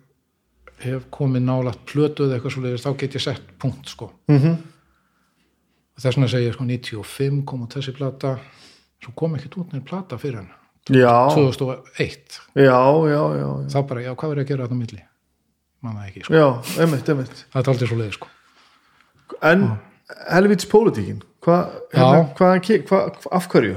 hef 0.84 1.06
komið 1.10 1.46
nálagt 1.46 1.86
plötu 1.88 2.26
eða 2.26 2.36
eitthvað 2.36 2.54
svo 2.54 2.74
þá 2.84 2.98
get 3.00 3.16
ég 3.16 3.24
sett 3.24 3.46
punkt 3.58 3.88
sko. 3.88 4.10
Mhm. 4.28 4.56
og 5.96 6.02
þess 6.02 6.16
vegna 6.16 6.28
segi 6.28 6.46
ég 6.50 6.54
sko 6.54 6.64
95 6.68 7.44
kom 7.46 7.62
út 7.64 7.74
þessi 7.74 7.96
plata. 7.96 8.38
Svo 9.02 9.12
kom 9.16 9.34
út 9.34 9.72
neður 9.72 9.84
plata 9.88 10.18
fyrir 10.18 10.36
hann 10.42 10.50
já, 10.90 11.28
2001 11.34 12.38
já, 12.54 12.62
já, 12.64 13.08
já, 13.10 13.22
já. 13.40 13.48
þá 13.72 13.86
bara, 13.88 14.00
já, 14.04 14.14
hvað 14.14 14.32
er 14.32 14.38
ég 14.38 14.44
að 14.44 14.48
gera 14.48 14.66
þetta 14.66 14.76
á 14.76 14.82
milli? 14.82 15.02
Manna 15.82 16.06
ekki, 16.06 16.22
sko, 16.24 16.34
já, 16.34 16.46
einmitt, 16.82 17.08
einmitt. 17.08 17.44
Það 17.52 17.60
er 17.62 17.70
aldrei 17.72 17.88
svo 17.90 17.98
leið 18.00 18.12
sko. 18.16 18.28
En 19.42 19.66
helvits 20.30 20.68
pólitíkin 20.70 21.20
hvað, 21.44 21.74
Já. 21.92 21.98
hérna, 21.98 22.22
hvað, 22.38 23.18
hvað, 23.32 23.76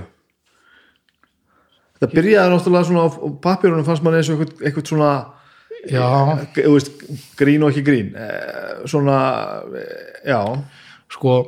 þetta 2.00 2.16
byrjaði 2.16 2.54
náttúrulega 2.54 2.88
svona 2.90 3.06
á 3.06 3.10
papjörunum 3.44 3.88
fannst 3.88 4.06
mann 4.06 4.18
eins 4.20 4.32
og 4.32 4.40
eitthvað, 4.40 4.66
eitthvað 4.66 4.92
svona 4.94 5.12
já, 5.88 6.06
þú 6.58 6.74
veist, 6.76 6.92
grín 7.40 7.64
og 7.64 7.72
ekki 7.74 7.86
grín. 7.88 8.12
Eh, 8.16 8.86
svona, 8.90 9.18
eh, 9.76 10.30
já. 10.32 10.42
Sko 11.10 11.40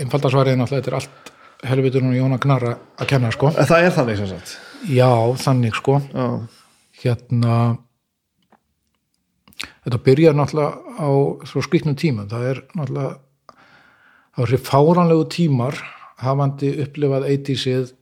einfaldarsvarið 0.00 0.52
er 0.52 0.60
náttúrulega 0.60 0.82
þetta 0.82 0.92
er 0.92 0.98
allt 0.98 1.32
helviturinn 1.68 2.12
og 2.12 2.18
Jóna 2.18 2.38
Gnarra 2.38 2.76
að 2.98 3.10
kenna 3.10 3.32
sko. 3.34 3.50
Það 3.50 3.84
er 3.84 3.94
þannig 3.96 4.16
sem 4.20 4.30
sagt. 4.30 4.56
Já, 4.88 5.10
þannig 5.42 5.74
sko. 5.74 6.00
Já, 6.12 6.26
hérna 7.02 7.78
þetta 9.84 10.02
byrjar 10.06 10.36
náttúrulega 10.38 10.72
á 11.02 11.10
skriknum 11.58 11.96
tímum. 11.98 12.28
Það 12.30 12.50
er 12.52 12.62
náttúrulega 12.76 13.18
það 14.36 14.52
er 14.52 14.66
fáranlegu 14.68 15.28
tímar 15.34 15.80
hafandi 16.22 16.70
upplifað 16.84 17.26
80-sið 17.26 17.94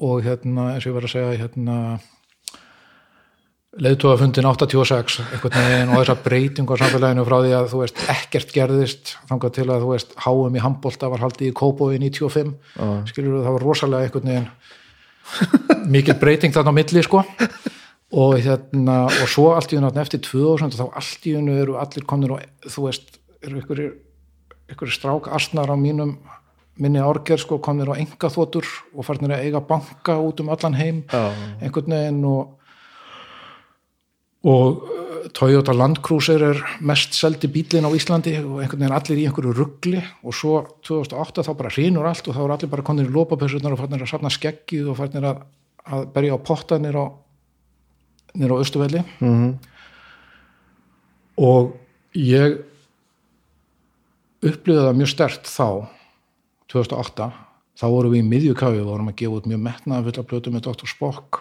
og 0.00 0.24
hérna, 0.24 0.72
eins 0.74 0.86
og 0.86 0.92
ég 0.92 0.96
var 0.96 1.06
að 1.06 1.14
segja 1.14 1.38
hérna 1.42 1.76
leiðtóðafundin 3.80 4.48
86 4.50 5.20
einhvern 5.22 5.54
veginn 5.54 5.92
og 5.92 6.00
þessar 6.00 6.22
breytingu 6.24 6.74
á 6.74 6.80
samfélaginu 6.80 7.24
frá 7.28 7.36
því 7.44 7.52
að 7.54 7.68
þú 7.70 7.82
veist 7.84 8.00
ekkert 8.10 8.54
gerðist 8.56 9.12
þangað 9.28 9.54
til 9.60 9.66
að 9.68 9.84
þú 9.84 9.92
veist 9.92 10.16
háum 10.24 10.56
í 10.58 10.64
handbólta 10.64 11.10
var 11.12 11.22
haldið 11.22 11.52
í 11.52 11.56
Kópói 11.60 12.00
95 12.02 12.56
skilur 13.12 13.44
það 13.44 13.54
var 13.54 13.66
rosalega 13.68 14.08
einhvern 14.08 14.32
veginn 14.32 14.48
mikil 15.94 16.16
breyting 16.18 16.54
þarna 16.54 16.74
á 16.74 16.78
milli 16.80 17.04
sko. 17.06 17.22
Og 18.10 18.40
hérna 18.42 19.04
og 19.06 19.28
svo 19.30 19.52
allt 19.54 19.70
í 19.70 19.78
unna 19.78 19.92
eftir 20.02 20.22
2000 20.26 20.74
þá 20.74 20.86
allt 20.98 21.26
í 21.30 21.36
unna 21.38 21.60
eru 21.62 21.78
allir 21.78 22.06
komnir 22.10 22.34
og 22.34 22.66
þú 22.66 22.88
veist 22.88 23.20
eru 23.46 23.60
ykkur, 23.62 23.84
ykkur 24.74 24.90
strák 24.90 25.30
asnar 25.30 25.70
á 25.70 25.76
mínum 25.78 26.16
minni 26.80 26.98
árger 27.02 27.38
sko 27.42 27.58
komnir 27.62 27.90
á 27.92 27.94
enga 28.00 28.30
þótur 28.32 28.64
og 28.94 29.04
farnir 29.06 29.34
að 29.36 29.44
eiga 29.46 29.60
banka 29.60 30.16
út 30.20 30.40
um 30.40 30.48
allan 30.52 30.74
heim 30.78 31.02
já, 31.10 31.20
einhvern 31.60 31.92
veginn 31.96 32.24
og 32.24 32.56
og 34.40 34.78
uh, 34.88 35.08
Toyota 35.36 35.74
Land 35.76 35.98
Cruiser 36.00 36.40
er 36.40 36.60
mest 36.80 37.12
seldi 37.12 37.50
bílinn 37.52 37.84
á 37.84 37.92
Íslandi 37.92 38.32
og 38.40 38.62
einhvern 38.62 38.80
veginn 38.80 38.96
allir 38.96 39.18
í 39.20 39.26
einhverju 39.28 39.52
ruggli 39.58 40.00
og 40.24 40.32
svo 40.32 40.62
2008 40.88 41.44
þá 41.44 41.50
bara 41.58 41.72
hrínur 41.74 42.08
allt 42.08 42.28
og 42.30 42.38
þá 42.38 42.40
er 42.46 42.54
allir 42.56 42.70
bara 42.72 42.86
konir 42.88 43.10
í 43.10 43.12
lópapessunar 43.12 43.76
og 43.76 43.82
farnir 43.82 44.00
að 44.06 44.12
safna 44.14 44.32
skeggið 44.32 44.88
og 44.94 44.96
farnir 45.02 45.26
að, 45.28 45.42
að 45.92 46.06
berja 46.16 46.38
á 46.40 46.44
potta 46.48 46.78
nýr 46.80 46.96
á 46.96 47.06
nýr 48.40 48.56
á 48.56 48.62
Östuvelli 48.64 49.04
Mhm. 49.20 49.52
og 51.40 51.74
ég 52.16 52.58
upplýði 54.40 54.84
það 54.86 54.98
mjög 55.02 55.10
stert 55.12 55.44
þá 55.52 55.66
2008 56.70 57.30
þá 57.80 57.86
vorum 57.90 58.14
við 58.14 58.22
í 58.22 58.28
miðjukafi 58.28 58.82
og 58.82 58.90
vorum 58.90 59.10
að 59.10 59.18
gefa 59.22 59.38
út 59.38 59.48
mjög 59.50 59.62
metnaða 59.64 60.06
fulla 60.08 60.26
plötu 60.30 60.52
með 60.54 60.66
Dr. 60.68 60.90
Spock 60.90 61.40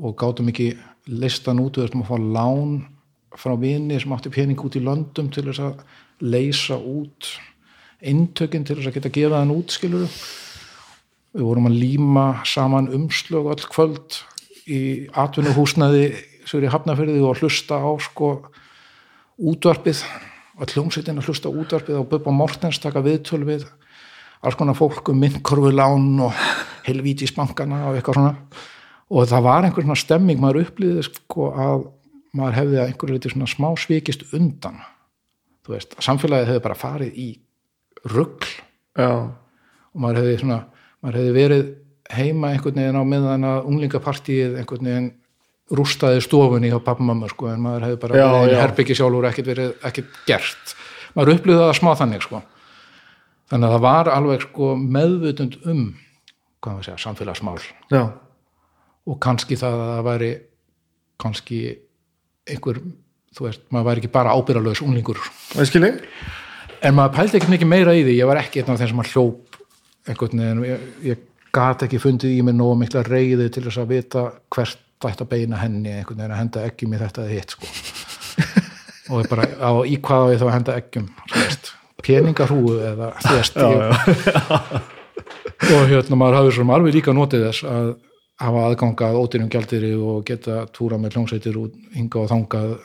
og 0.00 0.16
gátum 0.18 0.50
ekki 0.50 0.72
listan 1.10 1.60
út 1.62 1.76
við 1.76 1.86
þurftum 1.86 2.04
að 2.04 2.10
fá 2.10 2.16
lán 2.38 2.74
frá 3.38 3.54
vini 3.60 3.98
sem 4.00 4.12
átti 4.14 4.32
pening 4.34 4.62
út 4.64 4.78
í 4.78 4.82
löndum 4.82 5.30
til 5.32 5.46
þess 5.48 5.62
að 5.62 5.82
leysa 6.20 6.78
út 6.78 7.30
eintökin 8.00 8.64
til 8.66 8.78
þess 8.78 8.90
að 8.90 8.96
geta 8.98 9.12
gefa 9.14 9.42
þann 9.42 9.54
út 9.54 9.74
skilur 9.74 10.08
við 11.30 11.46
vorum 11.46 11.68
að 11.70 11.78
líma 11.78 12.26
saman 12.48 12.90
umslög 12.94 13.50
öll 13.52 13.68
kvöld 13.70 14.18
í 14.70 14.80
atvinnuhúsnaði 15.18 16.08
svo 16.44 16.58
er 16.58 16.66
í 16.66 16.72
hafnafyrði 16.72 17.20
og 17.22 17.38
hlusta 17.42 17.78
á 17.78 17.90
sko 18.02 18.32
útvarpið 19.38 20.02
að 20.60 20.74
hljómsveitin 20.74 21.20
að 21.20 21.30
hlusta 21.30 21.52
útvarpið 21.52 22.00
og 22.00 22.08
Bubba 22.10 22.34
Mortens 22.34 22.80
taka 22.82 23.02
viðtöl 23.04 23.44
við 23.46 23.68
alls 24.40 24.56
konar 24.56 24.76
fólk 24.78 25.10
um 25.12 25.20
myndkorfulán 25.20 26.20
og 26.24 26.36
helvítisbankana 26.86 27.88
og 27.90 27.98
eitthvað 27.98 28.18
svona. 28.18 28.34
Og 29.10 29.26
það 29.28 29.44
var 29.46 29.66
einhver 29.66 29.84
svona 29.84 29.98
stemming 29.98 30.40
maður 30.40 30.64
upplýði 30.64 31.04
sko 31.08 31.50
að 31.50 31.84
maður 32.36 32.58
hefði 32.60 32.78
að 32.78 32.88
einhverju 32.88 33.16
liti 33.16 33.32
svona 33.32 33.50
smá 33.50 33.68
svikist 33.80 34.26
undan. 34.36 34.80
Þú 35.66 35.74
veist, 35.74 35.96
samfélagið 36.02 36.52
hefði 36.52 36.64
bara 36.64 36.78
farið 36.78 37.18
í 37.20 37.28
rugl. 38.14 38.50
Já, 38.98 39.10
og 39.10 40.04
maður 40.04 40.22
hefði 40.22 40.36
svona 40.44 40.60
maður 41.00 41.20
hefði 41.20 41.34
verið 41.36 41.64
heima 42.10 42.52
einhvern 42.54 42.80
veginn 42.80 43.00
á 43.00 43.04
meðan 43.06 43.48
að 43.48 43.66
unglingapartíið 43.70 44.60
einhvern 44.60 44.88
veginn 44.88 45.10
rústaði 45.70 46.22
stofunni 46.24 46.70
hjá 46.70 46.80
pappamamma 46.82 47.28
sko 47.30 47.50
en 47.52 47.60
maður 47.62 47.86
hefði 47.86 48.00
bara 48.02 48.18
Já, 48.18 48.24
verið 48.26 48.54
einn 48.54 48.62
herbyggi 48.64 48.96
sjálfur 48.98 49.28
ekkert 49.28 49.50
verið 49.52 49.84
ekkert 49.86 50.16
gert. 50.26 50.72
Maður 51.14 51.36
upplýði 51.36 51.60
það 51.60 51.76
smá 51.78 51.92
þannig 51.98 52.24
sko 52.26 52.42
þannig 53.50 53.68
að 53.68 53.74
það 53.74 53.84
var 53.86 54.10
alveg 54.14 54.46
sko 54.46 54.72
meðvutund 54.80 55.58
um 55.70 55.84
segja, 56.84 56.98
samfélagsmál. 57.00 57.58
Já, 57.92 58.02
og 59.08 59.20
kannski 59.22 59.58
það 59.58 59.78
að 59.78 59.92
það 59.92 60.02
væri 60.08 60.32
kannski 61.20 61.60
einhver, 62.50 62.82
þú 63.36 63.46
veist, 63.46 63.64
maður 63.72 63.88
væri 63.90 64.02
ekki 64.02 64.12
bara 64.12 64.34
það 65.54 65.70
skilji? 65.70 65.92
En 66.80 66.96
maður 66.96 67.16
pældi 67.16 67.38
ekkert 67.38 67.54
mikið 67.54 67.68
meira 67.68 67.96
í 67.96 68.04
því. 68.06 68.14
Ég 68.16 68.28
var 68.28 68.40
ekki 68.40 68.62
einn 68.62 68.72
af 68.72 68.80
þeim 68.80 68.92
sem 68.92 69.02
að 69.02 69.10
hljóp 69.14 69.58
einhvern 70.08 70.40
veginn, 70.40 70.62
ég, 70.64 70.86
ég 71.10 71.26
gat 71.54 71.84
ekki 71.84 72.00
fundið 72.00 72.38
í 72.38 72.44
mig 72.46 72.56
nógu 72.56 72.78
mikla 72.80 73.02
reyði 73.06 73.50
til 73.52 73.64
þess 73.66 73.82
að 73.82 73.92
vita 73.96 74.24
hvert 74.54 75.10
að 75.10 75.28
beina 75.32 75.60
henni 75.60 75.92
einhvern 75.92 76.20
veginn 76.20 76.34
að 76.34 76.40
henda 76.40 76.64
eggjum 76.68 76.94
í 76.94 77.00
þetta 77.00 77.26
eða 77.26 77.36
hitt 77.36 77.54
sko. 77.56 77.70
og 79.10 79.28
bara 79.30 79.46
á 79.58 79.70
í 79.84 79.98
hvað 80.00 80.24
á 80.24 80.32
ég 80.32 80.40
þá 80.40 80.46
að 80.46 80.54
henda 80.56 80.76
eggjum 80.80 81.06
þú 81.20 81.42
veist, 81.42 81.70
peningarhúu 82.04 82.76
eða 82.90 83.10
ég, 83.36 83.50
og 85.74 85.90
hérna 85.90 86.18
maður 86.18 86.38
hafði 86.40 86.54
svo 86.56 86.68
alveg 86.76 86.96
líka 86.98 87.14
notið 87.16 87.46
þess 87.48 87.66
að 87.68 87.90
hafa 88.40 88.66
aðgangað 88.70 89.18
ódýrum 89.20 89.50
gjaldiri 89.52 89.92
og 89.94 90.24
geta 90.28 90.64
túra 90.72 90.98
með 91.00 91.16
hljómsveitir 91.16 91.58
út 91.60 91.74
hinga 91.92 92.22
og 92.22 92.30
þangað 92.30 92.76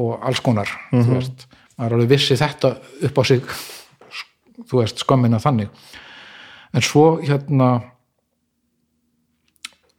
og 0.00 0.22
alls 0.24 0.40
konar 0.44 0.70
þú 0.92 1.18
veist, 1.18 1.46
maður 1.76 1.98
alveg 1.98 2.14
vissi 2.14 2.38
þetta 2.40 2.76
upp 3.08 3.20
á 3.20 3.22
sig 3.28 3.44
þú 4.68 4.82
veist, 4.82 5.00
skömmina 5.04 5.40
þannig. 5.42 5.70
En 6.76 6.84
svo 6.84 7.18
hérna 7.22 7.70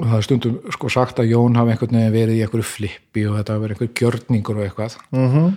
og 0.02 0.08
það 0.08 0.18
er 0.18 0.26
stundum 0.26 0.56
sko 0.74 0.90
sagt 0.92 1.20
að 1.22 1.34
Jón 1.34 1.58
hafi 1.60 1.76
einhvern 1.76 1.98
veginn 1.98 2.16
verið 2.16 2.40
í 2.40 2.45
einhverju 2.45 2.66
flippi 2.68 3.26
og 3.30 3.38
þetta 3.38 3.56
hafi 3.56 3.66
verið 3.66 3.76
einhver 3.76 3.92
gjörningur 4.00 4.58
og 4.58 4.64
eitthvað. 4.66 4.98
Mm 5.11 5.28
-hmm. 5.30 5.52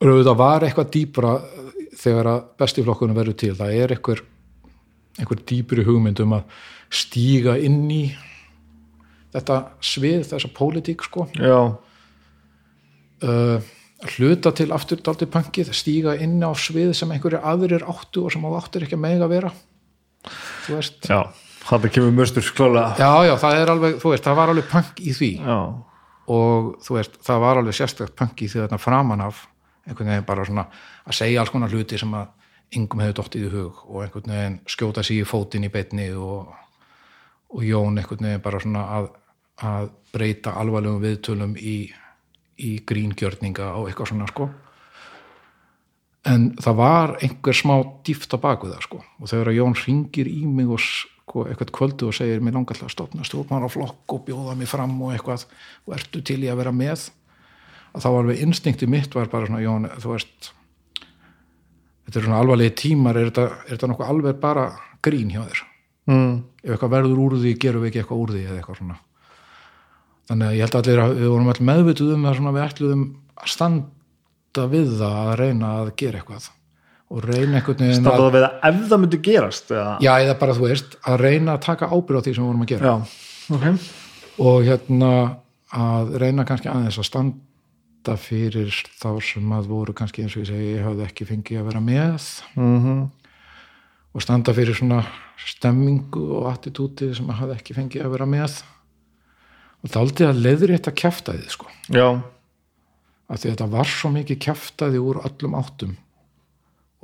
og 0.00 0.18
þetta 0.18 0.36
var 0.36 0.64
eitthvað 0.64 0.90
dýpra 0.96 1.32
þegar 1.96 2.30
að 2.30 2.40
bestiflokkunum 2.60 3.18
verður 3.18 3.38
til 3.42 3.52
það 3.58 3.76
er 3.76 3.94
einhver, 3.96 4.22
einhver 5.20 5.42
dýpri 5.48 5.86
hugmynd 5.86 6.20
um 6.24 6.36
að 6.38 6.58
stíga 6.92 7.56
inn 7.58 7.84
í 7.90 8.02
þetta 9.34 9.62
svið, 9.84 10.28
þessa 10.30 10.52
pólitík 10.56 11.02
sko. 11.04 11.26
Já, 11.36 11.76
uh, 13.26 13.72
hluta 14.16 14.52
til 14.56 14.68
aftur 14.76 15.00
daldi 15.04 15.28
punkið, 15.32 15.72
stíga 15.76 16.14
inn 16.20 16.38
á 16.44 16.52
svið 16.56 16.92
sem 16.96 17.10
einhverjir 17.12 17.44
aðrir 17.44 17.84
áttu 17.88 18.26
og 18.26 18.32
sem 18.32 18.44
á 18.44 18.50
áttur 18.60 18.86
ekki 18.86 18.96
að 18.96 19.04
mega 19.08 19.28
vera. 19.32 19.52
Þú 20.66 20.78
veist. 20.78 21.10
Já 21.10 21.20
það 21.66 21.88
kemur 21.94 22.14
möstur 22.14 22.46
klálega 22.54 22.94
já, 23.00 23.26
já, 23.26 23.34
það 23.42 23.60
er 23.60 23.72
alveg, 23.72 23.98
þú 24.02 24.12
veist, 24.12 24.24
það 24.26 24.38
var 24.38 24.52
alveg 24.52 24.70
punk 24.70 25.02
í 25.02 25.14
því. 25.16 25.30
Já, 25.42 25.58
og 26.36 26.70
þú 26.86 26.98
veist, 26.98 27.18
það 27.26 27.42
var 27.44 27.60
alveg 27.60 27.78
sérstakt 27.78 28.16
punk 28.18 28.42
í 28.42 28.50
því 28.50 28.62
þarna 28.64 28.80
framan 28.82 29.24
af 29.26 29.42
einhvern 29.86 30.10
veginn 30.10 30.26
bara 30.28 30.44
svona 30.46 30.66
að 31.06 31.18
segja 31.20 31.40
alls 31.40 31.52
konar 31.54 31.72
hluti 31.72 31.98
sem 31.98 32.14
að 32.18 32.32
yngum 32.76 33.02
hefur 33.04 33.18
dottið 33.20 33.46
í 33.46 33.52
hug 33.54 33.82
og 33.86 34.02
einhvern 34.02 34.32
veginn 34.32 34.58
skjóta 34.70 35.04
sig 35.06 35.22
í 35.22 35.28
fótinn 35.28 35.66
í 35.68 35.72
beinni 35.72 36.08
og, 36.12 36.50
og 37.54 37.64
Jón 37.64 37.98
einhvern 38.00 38.28
veginn 38.28 38.44
bara 38.44 38.60
svona 38.62 38.84
að, 38.98 39.10
að 39.62 39.90
breyta 40.12 40.56
alvarlegum 40.60 41.02
viðtölum 41.04 41.56
í, 41.58 41.78
í 42.58 42.70
gríngjörninga 42.88 43.74
og 43.78 43.90
eitthvað 43.90 44.12
svona 44.12 44.30
sko. 44.30 44.48
En 46.26 46.48
það 46.58 46.78
var 46.80 47.12
einhver 47.22 47.54
smá 47.54 47.76
dýft 48.06 48.34
á 48.34 48.38
baku 48.42 48.72
það 48.72 48.80
sko. 48.82 49.02
Og 49.22 49.30
þegar 49.30 49.52
Jón 49.54 49.76
ringir 49.78 50.26
í 50.26 50.40
mig 50.50 50.72
og 50.74 50.82
sko, 50.82 51.44
eitthvað 51.46 51.70
kvöldu 51.76 52.08
og 52.10 52.16
segir 52.18 52.42
mér 52.42 52.58
langar 52.58 52.78
til 52.78 52.88
að 52.88 52.96
stofna 52.96 53.26
stjórnmar 53.26 53.62
á 53.62 53.70
flokk 53.70 54.16
og 54.16 54.24
bjóða 54.26 54.56
mig 54.58 54.70
fram 54.70 54.96
og 55.06 55.14
eitthvað 55.14 55.46
og 55.86 55.94
ertu 55.94 56.24
til 56.26 56.40
í 56.42 56.50
að 56.50 56.64
vera 56.64 56.74
með 56.74 57.06
að 57.96 58.04
þá 58.04 58.10
alveg 58.12 58.44
instinkti 58.44 58.88
mitt 58.90 59.16
var 59.16 59.30
bara 59.32 59.48
svona 59.48 59.64
Jón, 59.64 59.88
þú 60.02 60.12
veist 60.12 60.52
þetta 62.06 62.20
er 62.20 62.26
svona 62.28 62.42
alvarlegi 62.42 62.74
tímar 62.82 63.18
er 63.18 63.30
þetta, 63.30 63.46
er 63.64 63.72
þetta 63.74 63.90
nokkuð 63.90 64.12
alveg 64.12 64.38
bara 64.42 64.68
grín 65.04 65.32
hjá 65.32 65.42
þér? 65.42 65.64
Mm. 66.06 66.34
ef 66.62 66.70
eitthvað 66.70 66.92
verður 66.92 67.22
úr 67.24 67.36
því, 67.40 67.52
gerum 67.62 67.82
við 67.82 67.90
ekki 67.90 68.00
eitthvað 68.02 68.20
úr 68.22 68.32
því 68.34 68.42
eða 68.44 68.58
eitthvað 68.60 68.80
svona. 68.80 68.98
Þannig 70.26 70.48
að 70.48 70.56
ég 70.56 70.66
held 70.66 70.76
að 70.76 70.84
allir 70.84 71.00
að 71.02 71.14
við 71.16 71.32
vorum 71.32 71.48
allir 71.50 71.66
meðvituð 71.70 72.12
um 72.14 72.26
það 72.26 72.36
svona 72.38 72.52
við 72.54 72.66
ætluðum 72.66 73.02
að 73.36 73.50
standa 73.54 74.66
við 74.70 74.92
það 75.00 75.16
að 75.22 75.32
reyna 75.40 75.72
að 75.80 75.90
gera 76.02 76.20
eitthvað. 76.20 76.46
Og 77.06 77.22
reyna 77.22 77.58
einhvern 77.58 77.82
veginn 77.82 77.90
að 77.90 77.98
standa 78.00 78.22
það 78.22 78.36
við 78.36 78.46
að 78.46 78.68
ef 78.70 78.78
það 78.90 79.02
myndi 79.02 79.20
gerast 79.26 79.74
eða? 79.74 79.96
já, 80.02 80.12
eða 80.14 80.36
bara 80.42 80.56
þú 80.56 80.66
veist, 80.66 80.96
að 81.06 81.18
reyna 81.22 81.56
að 81.56 81.64
taka 81.66 81.90
ábyrð 81.90 82.18
á 82.18 82.24
því 82.26 82.36
sem 82.36 82.42
við 82.42 82.50
vorum 82.50 82.64
að 82.66 82.72
gera. 82.72 82.86
Já, 82.86 82.94
ok. 83.56 83.66
Og 84.46 84.58
hérna 84.66 85.12
að 85.76 86.16
reyna 86.22 86.46
kannski 86.46 86.70
aðeins 86.70 86.98
að 87.02 87.10
standa 87.10 87.45
fyrir 88.14 88.70
þá 89.00 89.10
sem 89.26 89.54
að 89.56 89.70
voru 89.72 89.94
kannski 89.96 90.22
eins 90.22 90.36
og 90.38 90.44
ég 90.44 90.50
segi, 90.52 90.72
ég 90.76 90.86
hafði 90.86 91.06
ekki 91.08 91.26
fengið 91.26 91.58
að 91.58 91.70
vera 91.72 91.82
með. 91.82 92.28
Mm 92.54 93.06
og 94.16 94.24
standa 94.24 94.54
fyrir 94.56 94.76
svona 94.76 95.02
stemmingu 95.36 96.22
og 96.38 96.48
attitúti 96.48 97.10
sem 97.14 97.28
að 97.28 97.42
hafði 97.42 97.58
ekki 97.58 97.76
fengið 97.76 98.06
að 98.06 98.14
vera 98.14 98.28
með. 98.32 98.62
Og 99.84 99.92
það 99.92 100.00
aldrei 100.02 100.28
að 100.30 100.40
leiður 100.46 100.72
þetta 100.72 100.94
kjaftaði 101.02 101.52
sko, 101.52 101.68
já, 101.92 102.06
af 103.26 103.42
því 103.42 103.50
að 103.50 103.52
þetta 103.52 103.68
var 103.74 103.90
svo 103.92 104.10
mikið 104.14 104.40
kjaftaði 104.46 105.02
úr 105.04 105.20
öllum 105.28 105.58
áttum. 105.60 105.92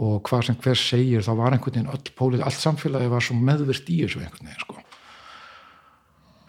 Og 0.02 0.22
hvað 0.24 0.46
sem 0.48 0.58
hver 0.64 0.80
segir 0.80 1.26
þá 1.26 1.32
var 1.36 1.54
einhvern 1.54 1.76
veginn 1.76 1.92
öll 1.92 2.14
pólið, 2.16 2.46
allt 2.46 2.58
samfélagi 2.58 3.12
var 3.12 3.26
svo 3.26 3.36
meðvirt 3.36 3.92
í 3.92 4.00
þessu 4.00 4.22
einhvern 4.22 4.48
veginn 4.48 4.64
sko. 4.64 4.78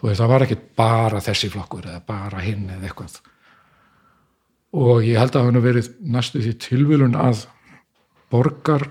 veist, 0.03 0.21
það 0.21 0.31
var 0.31 0.45
ekki 0.47 0.59
bara 0.79 1.19
þessi 1.23 1.51
flokkur 1.51 1.89
eða 1.91 1.99
bara 2.07 2.39
hinn 2.43 2.69
eða 2.71 2.87
eitthvað 2.87 3.19
og 4.73 5.05
ég 5.05 5.19
held 5.21 5.37
að 5.37 5.47
hann 5.47 5.63
verið 5.63 5.89
næstu 6.01 6.41
því 6.41 6.53
tilvílun 6.67 7.17
að 7.19 7.45
borgar 8.33 8.87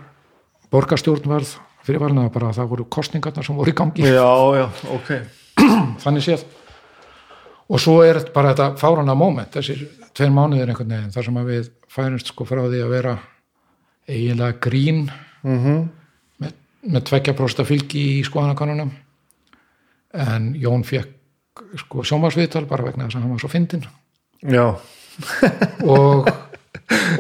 borgarstjórn 0.73 1.29
varð 1.29 1.57
fyrir 1.83 2.01
valina 2.01 2.29
bara 2.33 2.53
að 2.53 2.61
það 2.61 2.71
voru 2.71 2.89
kostningarnar 2.97 3.45
sem 3.45 3.59
voru 3.59 3.73
í 3.73 3.77
gangi. 3.77 4.05
Já, 4.07 4.31
já, 4.57 4.67
ok. 4.95 5.11
Þannig 6.05 6.25
séð. 6.25 6.45
Og 7.73 7.81
svo 7.83 7.99
er 8.07 8.21
þetta 8.21 8.35
bara 8.35 8.53
þetta 8.53 8.69
fárana 8.81 9.17
moment 9.19 9.53
þessir 9.59 9.83
tveir 10.13 10.33
mánuðir 10.35 10.71
einhvern 10.73 10.93
veginn 10.93 11.13
þar 11.15 11.27
sem 11.29 11.41
að 11.41 11.51
við 11.51 11.71
færumst 11.93 12.33
sko 12.33 12.47
frá 12.49 12.63
því 12.67 12.83
að 12.85 12.93
vera 12.93 13.17
eiginlega 14.09 14.59
grín 14.63 15.07
mm 15.43 15.83
með, 16.43 16.55
með 16.95 17.05
tveggja 17.09 17.35
prósta 17.39 17.67
fylgi 17.67 18.05
í 18.19 18.23
skoðanakonunum 18.27 18.93
en 20.23 20.49
Jón 20.61 20.85
fekk 20.87 21.65
sko 21.83 22.05
sjónvarsviðtal 22.07 22.67
bara 22.69 22.87
vegna 22.87 23.07
þess 23.07 23.19
að 23.19 23.25
hann 23.25 23.35
var 23.35 23.43
svo 23.43 23.51
fyndin 23.53 23.87
já, 24.43 24.67
og, 25.95 26.29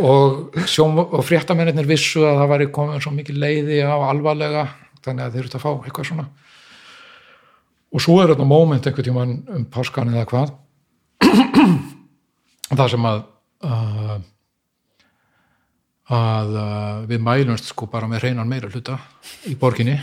og, 0.00 0.56
og 1.02 1.24
fréttamennir 1.26 1.88
vissu 1.88 2.24
að 2.26 2.40
það 2.42 2.52
væri 2.54 2.70
komin 2.74 3.02
svo 3.04 3.12
mikið 3.16 3.40
leiði 3.42 3.82
á 3.84 3.96
alvarlega 3.96 4.66
þannig 5.02 5.26
að 5.26 5.36
þeir 5.36 5.44
eru 5.44 5.58
að 5.58 5.64
fá 5.64 5.70
eitthvað 5.72 6.08
svona. 6.10 6.26
Og 7.92 8.00
svo 8.00 8.18
er 8.22 8.32
þetta 8.32 8.48
moment 8.48 8.86
einhvern 8.88 9.08
tímann 9.08 9.32
um 9.52 9.64
páskan 9.68 10.12
eða 10.14 10.28
hvað. 10.30 10.52
Það 12.72 12.86
sem 12.94 13.04
að 13.04 13.18
uh, 13.68 14.14
að 16.12 16.54
uh, 16.56 17.02
við 17.10 17.20
mælumst 17.26 17.68
sko 17.68 17.88
bara 17.92 18.08
með 18.08 18.24
hreinan 18.24 18.48
meira 18.48 18.70
hluta 18.72 18.96
í 19.48 19.56
borginni. 19.60 19.98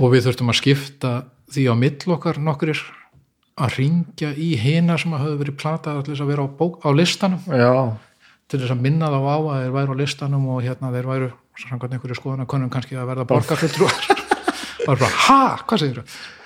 Og 0.00 0.10
við 0.12 0.26
þurftum 0.26 0.50
að 0.50 0.58
skipta 0.58 1.12
því 1.52 1.68
á 1.70 1.74
mill 1.78 2.14
okkar 2.16 2.40
nokkurir 2.42 2.80
að 3.62 3.78
ringja 3.78 4.32
í 4.34 4.52
hina 4.60 4.96
sem 5.00 5.14
að 5.14 5.24
höfðu 5.26 5.40
verið 5.44 5.58
platað 5.60 6.02
til 6.02 6.14
þess 6.14 6.24
að 6.24 6.32
vera 6.32 6.46
á, 6.46 6.48
bók, 6.58 6.80
á 6.82 6.88
listanum. 6.94 7.42
Já, 7.46 7.72
til 8.50 8.60
þess 8.60 8.74
að 8.74 8.84
minna 8.84 9.08
þá 9.12 9.18
á 9.22 9.36
að 9.38 9.56
þeir 9.62 9.74
væru 9.78 9.96
á 9.96 10.00
listanum 10.02 10.46
og 10.52 10.62
hérna 10.66 10.92
þeir 10.92 11.08
væru 11.08 11.32
samkvæmt 11.62 11.96
einhverju 11.96 12.18
skoðan 12.18 12.44
að 12.44 12.50
konum 12.52 12.72
kannski 12.72 12.98
að 12.98 13.10
verða 13.12 13.26
borgarfulltrúar. 13.30 13.98
Og 14.82 14.94
bara, 15.00 15.10
ha, 15.26 15.42
hvað 15.66 15.84
segir 15.84 16.00
þau 16.02 16.38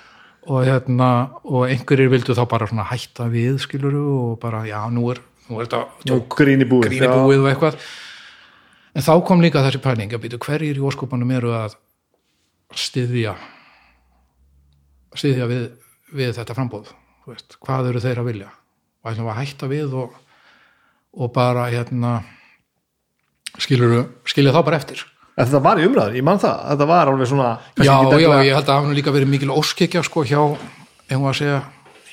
og 0.47 0.63
hérna 0.63 1.09
og 1.43 1.65
einhverjir 1.67 2.11
vildu 2.13 2.35
þá 2.39 2.45
bara 2.51 2.69
svona 2.71 2.85
hætta 2.87 3.27
við 3.31 3.57
skiluru 3.65 4.03
og 4.15 4.37
bara, 4.43 4.63
já, 4.69 4.79
nú 4.95 5.09
er 5.11 5.19
nú 5.49 5.59
er 5.59 5.67
þetta 5.67 6.15
og 6.15 6.29
gríni 6.37 6.67
búið 6.69 6.93
gríni 6.93 7.09
búið 7.11 7.43
og 7.43 7.49
eitthvað. 7.51 7.81
En 8.97 9.05
þá 9.05 9.13
kom 9.27 9.43
líka 9.43 9.65
þessi 9.65 9.83
pæling 9.83 10.15
að 10.15 10.23
býtu 10.23 10.39
hverjir 10.47 10.79
í 10.79 10.85
óskopanum 10.87 11.33
eru 11.35 11.51
að 11.57 11.75
styðja 12.79 13.35
styðja 15.17 15.51
við, 15.51 15.67
við 16.15 16.33
þetta 16.39 16.57
frambóð 16.57 16.95
veist, 17.33 17.59
hvað 17.63 17.91
eru 17.91 18.03
þeir 18.05 18.23
að 18.23 18.31
vilja 18.31 18.49
og 19.03 19.11
ætlum 19.13 19.31
að 19.33 19.39
hætta 19.41 19.69
við 19.71 19.99
og, 20.03 20.17
og 21.17 21.33
bara 21.35 21.69
hérna 21.73 22.17
skilja 23.63 24.55
þá 24.55 24.63
bara 24.63 24.81
eftir 24.81 25.05
En 25.37 25.45
þetta 25.45 25.59
var 25.61 25.77
í 25.77 25.85
umræður, 25.85 26.15
ég 26.17 26.25
man 26.25 26.39
það 26.41 26.61
þetta 26.71 26.85
var 26.89 27.09
alveg 27.11 27.29
svona 27.29 27.49
já, 27.77 27.93
já, 27.93 28.29
ég 28.41 28.55
held 28.57 28.63
að 28.63 28.69
það 28.71 28.79
hafa 28.79 28.89
nú 28.89 28.95
líka 28.97 29.13
verið 29.13 29.29
mikil 29.35 29.51
óskikja 29.53 30.01
sko 30.07 30.23
hjá, 30.25 30.39
ef 31.13 31.27
að 31.29 31.35
segja 31.37 31.59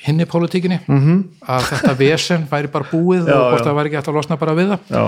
hinni 0.04 0.26
pólitíkinni, 0.28 0.78
-hmm. 0.84 1.22
að 1.40 1.68
þetta 1.70 1.94
vesen 2.02 2.44
væri 2.50 2.68
bara 2.68 2.84
búið. 2.90 3.24
Já, 3.24 3.32
og 3.38 3.46
hvort 3.54 3.64
það 3.64 3.78
væri 3.78 3.88
ekki 3.88 3.96
hægt 3.96 4.10
að 4.12 4.18
losna 4.18 4.36
bara 4.36 4.56
við 4.58 4.74
það 4.74 4.92
já, 4.92 5.04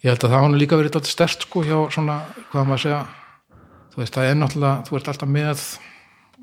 ég 0.00 0.08
held 0.08 0.24
að 0.24 0.30
það 0.30 0.36
hafa 0.38 0.48
nú 0.48 0.60
líka 0.62 0.78
verið 0.80 0.96
alltaf 0.96 1.12
stert 1.12 1.44
sko 1.44 1.64
hjá 1.68 1.76
svona, 1.92 2.16
hvað 2.52 2.64
maður 2.64 2.78
að 2.78 2.84
segja 2.86 3.02
þú 3.92 4.00
veist, 4.00 4.14
það 4.14 4.30
er 4.30 4.40
náttúrulega, 4.40 4.76
þú 4.88 4.96
ert 4.96 5.12
alltaf 5.12 5.28
með 5.28 5.64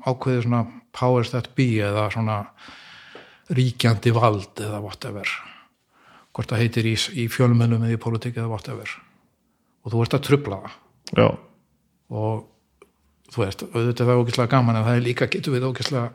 ákveðið 0.06 0.42
svona 0.46 0.62
powers 0.98 1.32
that 1.34 1.52
be 1.58 1.70
eða 1.86 2.08
svona 2.12 2.42
ríkjandi 3.54 4.12
vald 4.16 4.60
eða 4.60 4.82
whatever. 4.84 5.30
Hvort 6.36 6.52
það 6.52 6.62
heitir 6.64 6.88
í, 6.90 6.94
í 7.24 7.26
fjölmennum 7.32 7.86
eða 7.86 7.96
í 7.96 8.02
pólitík 8.02 8.38
eða 8.38 8.52
whatever. 8.52 8.94
Og 9.84 9.94
þú 9.94 10.04
ert 10.04 10.16
að 10.18 10.24
trubla 10.28 10.62
það. 10.64 10.78
Já, 11.18 11.28
og 12.08 12.46
þú 13.32 13.44
veist, 13.44 13.62
auðvitað 13.68 14.02
er 14.02 14.08
það 14.10 14.22
ógeðslega 14.22 14.52
gaman 14.52 14.78
en 14.78 14.86
það 14.86 14.98
er 14.98 15.06
líka, 15.06 15.28
getur 15.32 15.54
við 15.54 15.68
ógeðslega 15.68 16.10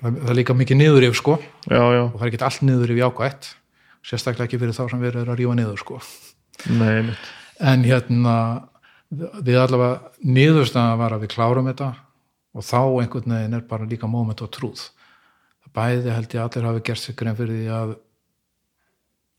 það, 0.00 0.18
er 0.20 0.38
líka 0.38 0.56
mikið 0.56 0.80
niður 0.80 1.06
yfir 1.08 1.20
sko. 1.20 1.36
Og 1.40 1.72
já, 1.72 1.84
já 1.96 2.02
það 2.04 2.24
er 2.24 2.30
ekki 2.30 2.44
allt 2.48 2.66
niður 2.66 2.92
yfir 2.92 3.02
jákvætt 3.02 3.50
sérstaklega 4.06 4.46
ekki 4.46 4.60
fyrir 4.62 4.76
þá 4.76 4.84
sem 4.92 5.02
verið 5.02 5.24
er 5.24 5.32
að 5.32 5.40
rífa 5.40 5.56
niður 5.58 5.82
sko. 5.82 6.00
Nei, 6.78 7.14
en 7.72 7.84
hérna 7.86 8.36
við 9.10 9.58
allavega 9.60 10.26
niðurstaðan 10.26 11.00
var 11.00 11.16
að 11.16 11.24
við 11.24 11.32
klárum 11.34 11.70
þetta 11.70 11.90
og 12.56 12.64
þá 12.64 12.80
einhvern 13.02 13.36
veginn 13.36 13.58
er 13.58 13.66
bara 13.68 13.88
líka 13.88 14.08
moment 14.10 14.40
og 14.42 14.52
trúð 14.54 14.88
bæði 15.76 16.12
held 16.14 16.34
ég 16.34 16.42
allir 16.42 16.68
hafi 16.70 16.84
gert 16.88 17.02
sig 17.02 17.16
grein 17.18 17.36
fyrir 17.36 17.60
því 17.60 17.72
að 17.76 17.94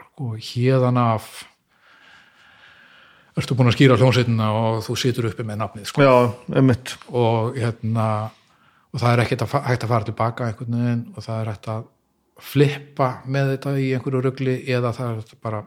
sko, 0.06 0.32
hérðan 0.50 1.00
af 1.02 1.30
ertu 3.38 3.58
búin 3.58 3.70
að 3.72 3.78
skýra 3.78 3.98
hljónsveitina 4.00 4.50
og 4.58 4.80
þú 4.86 4.98
situr 4.98 5.30
uppi 5.30 5.46
með 5.46 5.62
nafnið 5.62 5.90
sko. 5.92 6.06
já, 6.06 6.16
og 7.14 7.58
hérna 7.58 8.08
og 8.94 9.02
það 9.02 9.12
er 9.12 9.24
ekkert 9.24 9.46
að, 9.46 9.56
hægt 9.68 9.86
að 9.86 9.94
fara 9.94 10.10
tilbaka 10.10 10.50
einhvern 10.50 10.78
veginn 10.80 11.06
og 11.14 11.26
það 11.26 11.42
er 11.42 11.52
hægt 11.54 11.72
að 11.74 11.88
flippa 12.48 13.10
með 13.26 13.52
þetta 13.54 13.74
í 13.82 13.90
einhverju 13.98 14.24
rugli 14.26 14.58
eða 14.70 14.94
það 14.94 15.12
er 15.12 15.38
bara 15.42 15.64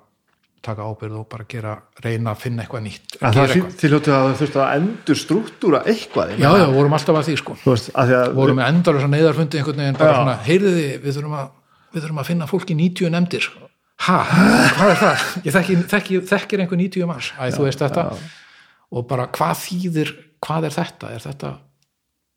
taka 0.64 0.84
ábyrð 0.84 1.20
og 1.20 1.26
bara 1.30 1.46
gera, 1.48 1.74
reyna 2.04 2.34
að 2.34 2.42
finna 2.44 2.64
eitthvað 2.64 2.82
nýtt 2.84 3.16
gera 3.16 3.30
það 3.36 3.54
hljóttu 3.88 4.12
að 4.12 4.26
það 4.26 4.34
þurfti 4.40 4.60
að 4.60 4.74
endur 4.76 5.18
struktúra 5.20 5.80
eitthvað 5.88 6.34
já, 6.36 6.48
já, 6.60 6.66
vorum 6.74 6.96
alltaf 6.98 7.20
að 7.20 7.30
því 7.30 7.36
sko. 7.40 7.56
Veist, 7.64 7.90
að 7.94 8.10
því 8.10 8.16
að 8.18 8.34
vorum 8.36 8.60
með 8.60 8.70
endalösa 8.74 9.10
neyðarfundi 9.14 9.60
einhvern 9.60 9.82
veginn 9.84 9.98
bara 10.00 10.12
Já. 10.12 10.18
svona, 10.20 10.36
heyrðu 10.46 10.74
þið, 10.76 10.92
við 11.04 11.18
þurfum 11.18 11.36
að 11.40 11.48
við 11.90 12.04
þurfum 12.04 12.22
að 12.22 12.28
finna 12.30 12.48
fólki 12.50 12.76
90 12.78 13.14
nefndir. 13.16 13.48
Ha, 14.00 14.18
hvað 14.76 14.92
er 14.92 15.00
það? 15.00 15.24
ég 15.44 15.56
þekki, 15.56 15.78
þekki, 15.90 16.20
þekkir 16.30 16.64
einhver 16.64 16.80
90 16.80 17.08
manns. 17.10 17.32
Æ, 17.36 17.42
þú 17.56 17.66
veist 17.66 17.82
þetta. 17.84 18.04
og 18.90 19.06
bara 19.10 19.26
hvað 19.32 19.64
þýðir, 19.64 20.12
hvað 20.44 20.68
er 20.68 20.76
þetta? 20.76 21.10
Er 21.16 21.24
þetta, 21.24 21.54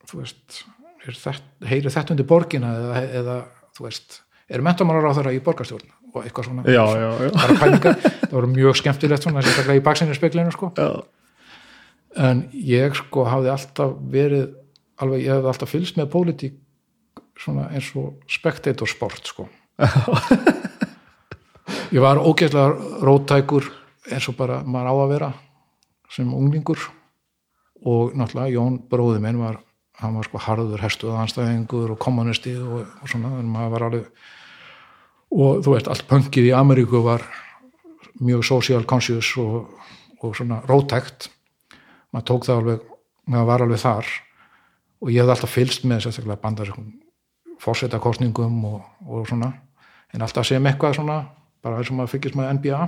þú 0.10 0.22
veist 0.24 0.64
er 1.08 1.20
þetta, 1.20 2.14
undir 2.16 2.28
borgina 2.28 2.72
eða, 2.80 3.04
eða 3.20 3.38
þú 3.76 3.88
veist 3.88 4.22
er 4.54 4.64
mentamálar 4.64 5.12
á 5.12 5.16
þeirra 5.18 5.36
í 5.36 5.42
borgarstjórn 5.44 5.92
og 6.14 6.24
eitthvað 6.24 6.50
svona. 6.50 6.64
Já, 6.70 6.84
já, 7.00 7.10
já, 7.26 7.30
bara 7.36 7.58
pælingar, 7.62 8.00
það 8.04 8.36
voru 8.38 8.50
mjög 8.54 8.80
skemmtilegt 8.80 9.26
svona, 9.26 9.44
sérstaklega 9.46 9.82
í 9.82 9.86
baksinni 9.86 10.18
speklinu 10.18 10.54
sko. 10.54 10.72
En 12.24 12.46
ég 12.54 12.98
sko 12.98 13.26
hafði 13.26 13.54
alltaf 13.54 13.96
verið 14.14 14.52
alveg, 15.02 15.26
ég 15.26 15.34
hafði 15.34 15.52
alltaf 15.54 15.74
fylgst 15.74 15.98
með 15.98 16.12
pólitík 16.14 16.60
svona 17.40 17.70
eins 17.74 17.90
og 17.98 18.20
spectator 18.30 18.90
sport 18.90 19.34
sko. 19.34 19.48
Ég 21.94 22.02
var 22.02 22.18
ógeðslega 22.22 23.02
róttækur 23.06 23.70
eins 24.12 24.28
og 24.30 24.38
bara 24.38 24.62
maður 24.66 24.90
á 24.90 24.94
að 24.94 25.12
vera 25.14 25.30
sem 26.14 26.30
unglingur. 26.34 26.82
Og 27.84 28.14
náttúrulega 28.18 28.54
Jón 28.54 28.80
bróði 28.90 29.22
minn 29.24 29.42
var 29.42 29.60
hann 30.02 30.16
var 30.18 30.28
sko 30.28 30.42
harður 30.42 30.82
hestuð 30.82 31.18
anstæðingur 31.22 31.94
og 31.94 32.00
kommunisti 32.02 32.56
og, 32.58 32.88
og 33.02 33.12
svona 33.12 33.36
en 33.40 33.52
maður 33.52 33.74
var 33.76 33.86
alveg 33.88 34.08
og 35.34 35.64
þú 35.66 35.76
veist, 35.76 35.90
allt 35.90 36.08
pönkið 36.10 36.50
í 36.50 36.56
Ameríku 36.56 37.02
var 37.06 37.26
mjög 38.22 38.46
social 38.46 38.86
conscious 38.86 39.34
og, 39.42 39.72
og 40.22 40.36
svona 40.38 40.62
rótækt 40.70 41.30
maður 42.14 42.28
tók 42.30 42.48
það 42.48 42.62
alveg 42.62 42.90
maður 43.26 43.50
var 43.50 43.64
alveg 43.66 43.82
þar. 43.82 44.12
Og 45.04 45.12
ég 45.12 45.24
hef 45.24 45.34
alltaf 45.34 45.52
fylst 45.52 45.88
með 45.88 46.06
sérstaklega 46.06 46.42
bandarskum 46.44 46.92
fórsetakostningum 47.64 48.60
og, 48.68 48.82
og 49.08 49.28
svona. 49.28 49.52
En 50.14 50.24
alltaf 50.24 50.48
sem 50.48 50.66
eitthvað 50.68 50.98
svona 51.00 51.24
bara 51.64 51.80
eins 51.80 51.92
og 51.92 51.98
maður 51.98 52.14
fylgist 52.18 52.38
með 52.38 52.52
NBA 52.60 52.82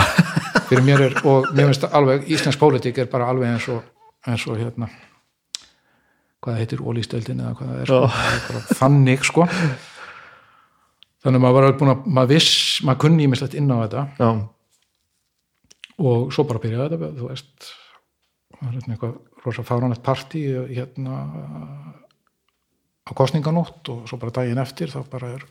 fyrir 0.70 0.84
mér 0.86 1.04
er 1.04 1.16
og 1.28 1.50
mér 1.54 1.70
finnst 1.70 1.86
alveg 1.86 2.26
íslensk 2.32 2.60
pólitík 2.60 2.98
er 2.98 3.10
bara 3.12 3.28
alveg 3.30 3.52
eins 3.52 3.68
og, 3.70 3.84
eins 4.26 4.46
og 4.48 4.58
hérna 4.58 4.88
hvað 6.40 6.60
heitir 6.62 6.80
ólístöldin 6.80 7.42
eða 7.44 7.52
hvað 7.58 7.70
það 7.70 7.82
er, 7.82 7.92
sko. 7.92 8.62
þannig 8.80 9.26
sko 9.28 9.46
þannig 11.20 11.36
að 11.36 11.44
maður 11.44 11.56
var 11.56 11.66
alveg 11.68 11.80
búin 11.80 11.92
að 11.92 12.08
maður 12.08 12.32
viss, 12.34 12.54
maður 12.86 13.02
kunni 13.04 13.26
ímislegt 13.26 13.56
inn 13.58 13.70
á 13.72 13.76
þetta 13.82 14.04
já. 14.16 14.30
og 16.00 16.34
svo 16.34 16.46
bara 16.48 16.62
byrjaði 16.62 16.96
þetta 16.96 17.12
þú 17.18 17.30
veist 17.30 17.70
það 18.56 18.66
er 18.68 18.76
hérna 18.76 18.96
eitthvað 18.96 19.44
rosa 19.44 19.64
fáránlegt 19.64 20.04
partí 20.04 20.44
hérna 20.70 21.20
á 23.04 23.10
kostninganótt 23.16 23.88
og 23.92 24.04
svo 24.08 24.20
bara 24.20 24.36
daginn 24.40 24.60
eftir 24.62 24.92
þá 24.92 25.00
bara 25.10 25.34
er 25.36 25.46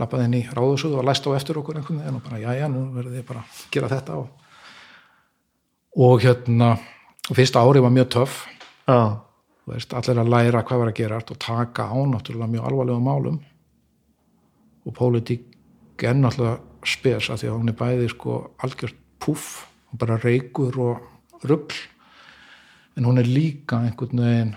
lappað 0.00 0.24
inn 0.26 0.38
í 0.40 0.42
ráðusuð 0.50 0.96
og 0.98 1.06
læst 1.06 1.26
á 1.28 1.36
eftir 1.36 1.60
okkur 1.60 1.78
einhvern 1.78 2.00
veginn 2.02 2.18
og 2.18 2.24
bara 2.24 2.40
jæja, 2.42 2.70
nú 2.72 2.88
verður 2.96 3.18
þið 3.18 3.28
bara 3.28 3.44
að 3.44 3.60
gera 3.76 3.90
þetta 3.92 4.16
og, 4.18 4.26
og 6.08 6.24
hérna 6.24 6.70
og 7.30 7.38
fyrsta 7.38 7.62
ári 7.62 7.84
var 7.84 7.94
mjög 7.94 8.10
töff 8.16 8.40
já. 8.88 9.00
þú 9.64 9.74
veist, 9.74 9.94
allir 9.96 10.20
að 10.20 10.32
læra 10.34 10.64
hvað 10.66 10.82
var 10.82 10.92
að 10.92 10.98
gera 10.98 11.20
og 11.22 11.40
taka 11.40 11.88
á 11.88 11.96
náttúrulega 11.96 12.52
mjög 12.56 12.70
alvarlegum 12.70 13.08
málum 13.08 13.38
og 14.84 14.96
pólitík 14.96 16.04
er 16.04 16.16
náttúrulega 16.18 16.60
spes 16.84 17.30
að 17.32 17.42
því 17.42 17.50
að 17.50 17.58
hún 17.58 17.72
er 17.72 17.78
bæði 17.78 18.08
sko 18.12 18.38
algjört 18.64 19.00
púff 19.22 19.64
bara 19.98 20.18
reykur 20.20 20.78
og 20.82 21.44
rugl. 21.48 21.76
En 22.98 23.06
hún 23.08 23.18
er 23.18 23.28
líka 23.28 23.80
einhvern 23.82 24.20
veginn 24.22 24.52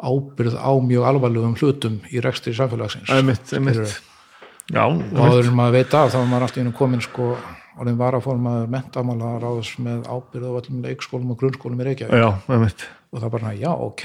ábyrð 0.00 0.56
á 0.56 0.72
mjög 0.80 1.08
alvarlegum 1.08 1.56
hlutum 1.58 1.98
í 2.08 2.22
rekstri 2.24 2.54
samfélagsins. 2.56 3.10
Einmitt, 3.12 3.50
einmitt. 3.52 3.80
Skilurðu? 3.80 4.06
já, 4.70 4.84
og 4.86 5.18
áður 5.18 5.50
en 5.50 5.56
maður 5.58 5.76
veit 5.78 5.96
af 5.98 6.12
þá 6.12 6.20
var 6.20 6.30
maður 6.30 6.46
alltaf 6.46 6.62
einu 6.62 6.72
komin 6.76 7.02
sko 7.04 7.32
orðin 7.80 7.98
varaformaður 8.00 8.70
mentamála 8.74 9.34
ráðs 9.42 9.72
með 9.82 10.06
ábyrð 10.10 10.46
á 10.46 10.52
öllum 10.60 10.80
leikskólum 10.84 11.34
og 11.34 11.40
grunnskólum 11.40 11.80
í 11.80 11.86
Reykjavík. 11.88 12.20
Já, 12.20 12.30
og 13.10 13.22
það 13.22 13.32
bara, 13.34 13.52
já, 13.56 13.70
ok. 13.72 14.04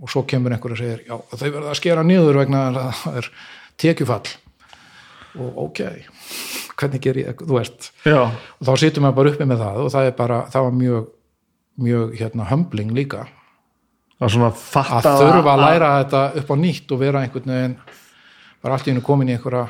Og 0.00 0.12
svo 0.12 0.22
kemur 0.28 0.54
einhver 0.54 0.76
og 0.76 0.80
segir, 0.80 1.02
já, 1.08 1.16
þau 1.16 1.48
verða 1.48 1.72
að 1.72 1.80
skera 1.80 2.04
niður 2.06 2.40
vegna 2.42 2.62
að 2.68 2.78
það 3.02 3.18
er 3.22 3.30
tekjufall. 3.80 4.26
Og 5.36 5.58
ok 5.68 5.80
hvernig 6.76 7.00
ger 7.00 7.16
ég, 7.16 7.38
þú 7.40 7.56
veist 7.56 7.86
já, 8.04 8.18
og 8.28 8.66
þá 8.68 8.72
situr 8.82 9.00
maður 9.04 9.16
bara 9.16 9.30
uppi 9.32 9.46
með 9.48 9.62
það 9.64 9.78
og 9.80 9.86
það 9.94 10.08
er 10.10 10.14
bara, 10.18 10.40
það 10.52 10.66
var 10.66 10.74
mjög 10.76 11.06
mjög 11.86 12.12
hérna 12.20 12.46
humbling 12.50 12.90
líka. 12.96 13.22
Að 14.20 14.32
svona 14.32 14.50
að 14.52 15.06
þurfa 15.20 15.54
að 15.54 15.62
læra 15.62 15.88
þetta 16.02 16.20
upp 16.40 16.52
á 16.52 16.56
nýtt 16.60 16.92
og 16.92 17.00
vera 17.00 17.22
einhvern 17.24 17.52
veginn 17.52 17.74
bara 18.64 18.76
allt 18.76 18.86
í 18.88 18.92
hennu 18.92 19.04
komin 19.04 19.28
í 19.32 19.36
einhverja 19.36 19.66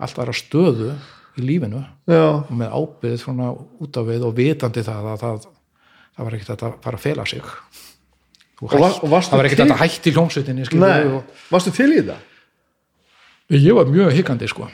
allt 0.00 0.18
aðra 0.22 0.34
stöðu 0.38 0.90
í 1.38 1.46
lífinu. 1.46 1.82
Já, 2.10 2.24
og 2.42 2.50
með 2.58 2.74
ábyrð 2.78 3.18
svona 3.22 3.50
út 3.54 3.98
af 4.02 4.06
við 4.10 4.26
og 4.26 4.34
vitandi 4.38 4.84
það 4.86 5.08
að 5.14 5.22
það, 5.24 5.46
það 6.16 6.26
var 6.28 6.38
ekkert 6.38 6.54
að 6.56 6.74
fara 6.86 7.00
að 7.00 7.04
fela 7.06 7.26
sig. 7.26 7.42
Og 8.60 8.70
var- 8.74 8.90
hætt, 8.90 9.02
og 9.02 9.14
það 9.14 9.36
var 9.38 9.48
ekkert 9.50 9.64
að 9.66 9.82
hætti 9.82 10.14
og, 11.18 11.38
varstu 11.50 11.70
til 11.74 11.90
í 11.94 12.02
það? 12.06 12.26
Ég 13.58 13.74
var 13.74 13.90
mjög 13.90 14.12
hikandi 14.14 14.48
sko. 14.50 14.68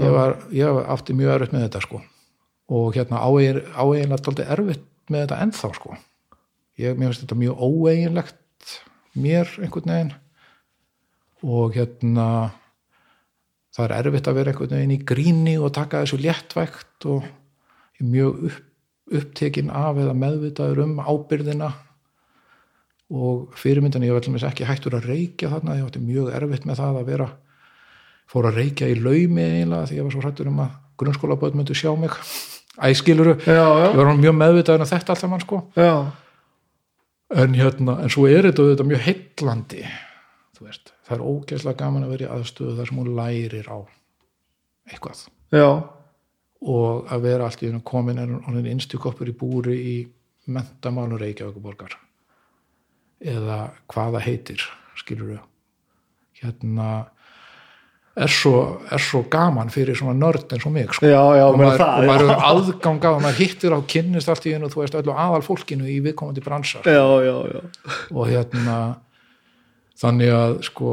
Ég 0.00 0.12
var, 0.12 0.38
ég 0.52 0.80
aftur 0.88 1.16
mjög 1.16 1.34
erfitt 1.34 1.52
með 1.52 1.66
þetta 1.66 1.82
sko. 1.84 2.00
Og 2.72 2.96
hérna 2.96 3.20
áeiginlega 3.24 4.22
tóldi 4.24 4.46
erfitt 4.48 4.88
með 5.12 5.26
þetta 5.26 5.40
ennþá 5.44 5.70
sko. 5.76 5.96
Ég, 6.80 6.96
mér 6.96 7.10
finnst 7.10 7.24
þetta 7.26 7.38
mjög 7.40 7.60
óeiginlegt 7.60 8.74
mér 9.20 9.52
einhvern 9.60 9.92
veginn. 9.92 10.12
Og 11.42 11.76
hérna 11.76 12.26
það 13.72 13.86
er 13.86 13.94
erfitt 13.98 14.28
að 14.28 14.38
vera 14.40 14.52
einhvern 14.52 14.74
veginn 14.76 14.96
í 14.96 15.00
gríni 15.12 15.56
og 15.60 15.72
taka 15.76 16.02
þessu 16.04 16.20
léttvægt 16.22 17.08
og 17.08 17.24
ég 17.26 18.04
er 18.04 18.10
mjög 18.12 18.44
upp, 18.48 18.60
upptekin 19.12 19.72
af 19.76 20.00
eða 20.00 20.16
meðvitaður 20.16 20.84
um 20.86 20.98
ábyrðina. 21.00 21.72
Og 23.12 23.52
fyrirmyndin 23.60 24.04
ég 24.06 24.16
var 24.16 24.24
alveg 24.24 24.48
ekki 24.48 24.68
hættur 24.68 24.96
að 24.96 25.08
reykja 25.12 25.52
þarna 25.52 25.76
ég 25.76 25.88
átti 25.88 26.00
mjög 26.00 26.32
erfitt 26.32 26.68
með 26.68 26.80
það 26.80 27.00
að 27.02 27.10
vera 27.12 27.32
fór 28.32 28.48
að 28.48 28.62
reykja 28.62 28.88
í 28.88 28.96
laumi 28.98 29.44
eiginlega 29.44 29.90
því 29.90 29.98
ég 29.98 30.06
var 30.06 30.14
svo 30.14 30.24
hrættur 30.24 30.50
um 30.50 30.62
að 30.64 30.76
grunnskólaböð 31.02 31.58
myndu 31.58 31.76
sjá 31.76 31.92
mig. 31.98 32.14
Æskiluru, 32.82 33.36
ég 33.44 33.98
var 33.98 34.14
mjög 34.16 34.38
meðvitaður 34.38 34.86
af 34.86 34.92
þetta 34.94 35.12
alltaf 35.12 35.30
mann 35.30 35.42
sko. 35.44 35.58
Já, 35.76 35.92
en 37.36 37.58
hérna, 37.58 37.98
en 38.00 38.12
svo 38.12 38.24
er 38.30 38.48
þetta, 38.48 38.70
þetta 38.72 38.88
mjög 38.88 39.04
heitlandi 39.08 39.84
það 40.62 41.16
er 41.16 41.24
ógeðslega 41.26 41.78
gaman 41.80 42.06
að 42.06 42.14
vera 42.14 42.26
í 42.26 42.30
aðstöðu 42.36 42.76
þar 42.78 42.88
sem 42.88 43.00
hún 43.00 43.14
lærir 43.18 43.68
á 43.68 43.78
eitthvað. 44.88 45.22
Já, 45.52 45.68
og 46.62 47.10
að 47.12 47.24
vera 47.26 47.48
allt 47.48 47.62
í 47.62 47.68
hennu 47.68 47.82
komin 47.86 48.20
er 48.22 48.30
hún 48.46 48.68
innstjúkoppur 48.70 49.30
í 49.30 49.36
búri 49.36 49.76
í 49.76 49.96
mentamálur 50.52 51.22
Reykjavíkuborgar 51.22 51.96
eða 53.22 53.58
hvað 53.90 54.16
það 54.16 54.24
heitir 54.26 54.62
skilur 54.98 55.36
hérna 56.40 56.88
er 58.12 58.28
svo, 58.28 58.56
er 58.92 59.00
svo 59.00 59.22
gaman 59.32 59.70
fyrir 59.72 59.96
svona 59.96 60.12
nörd 60.18 60.52
eins 60.52 60.66
og 60.68 60.74
mig 60.74 60.90
sko. 60.92 61.06
já, 61.08 61.22
já, 61.38 61.44
og 61.46 61.56
maður, 61.56 61.78
það 61.80 61.94
og 61.94 62.10
maður 62.10 62.26
er 62.34 62.44
aðgang 62.48 63.06
á 63.08 63.10
og 63.12 63.22
maður 63.24 63.40
hittir 63.40 63.72
á 63.72 63.80
kynnist 63.88 64.28
allt 64.28 64.46
í 64.48 64.52
hennu 64.52 64.68
þú 64.72 64.82
veist 64.82 64.98
öllu 65.00 65.16
aðal 65.16 65.40
fólkinu 65.46 65.88
í 65.88 65.96
viðkomandi 66.04 66.44
bransar 66.44 66.84
já, 66.84 67.06
já, 67.24 67.36
já, 67.54 67.60
og 68.12 68.28
hérna 68.28 68.76
þannig 70.02 70.34
að 70.36 70.56
sko 70.68 70.92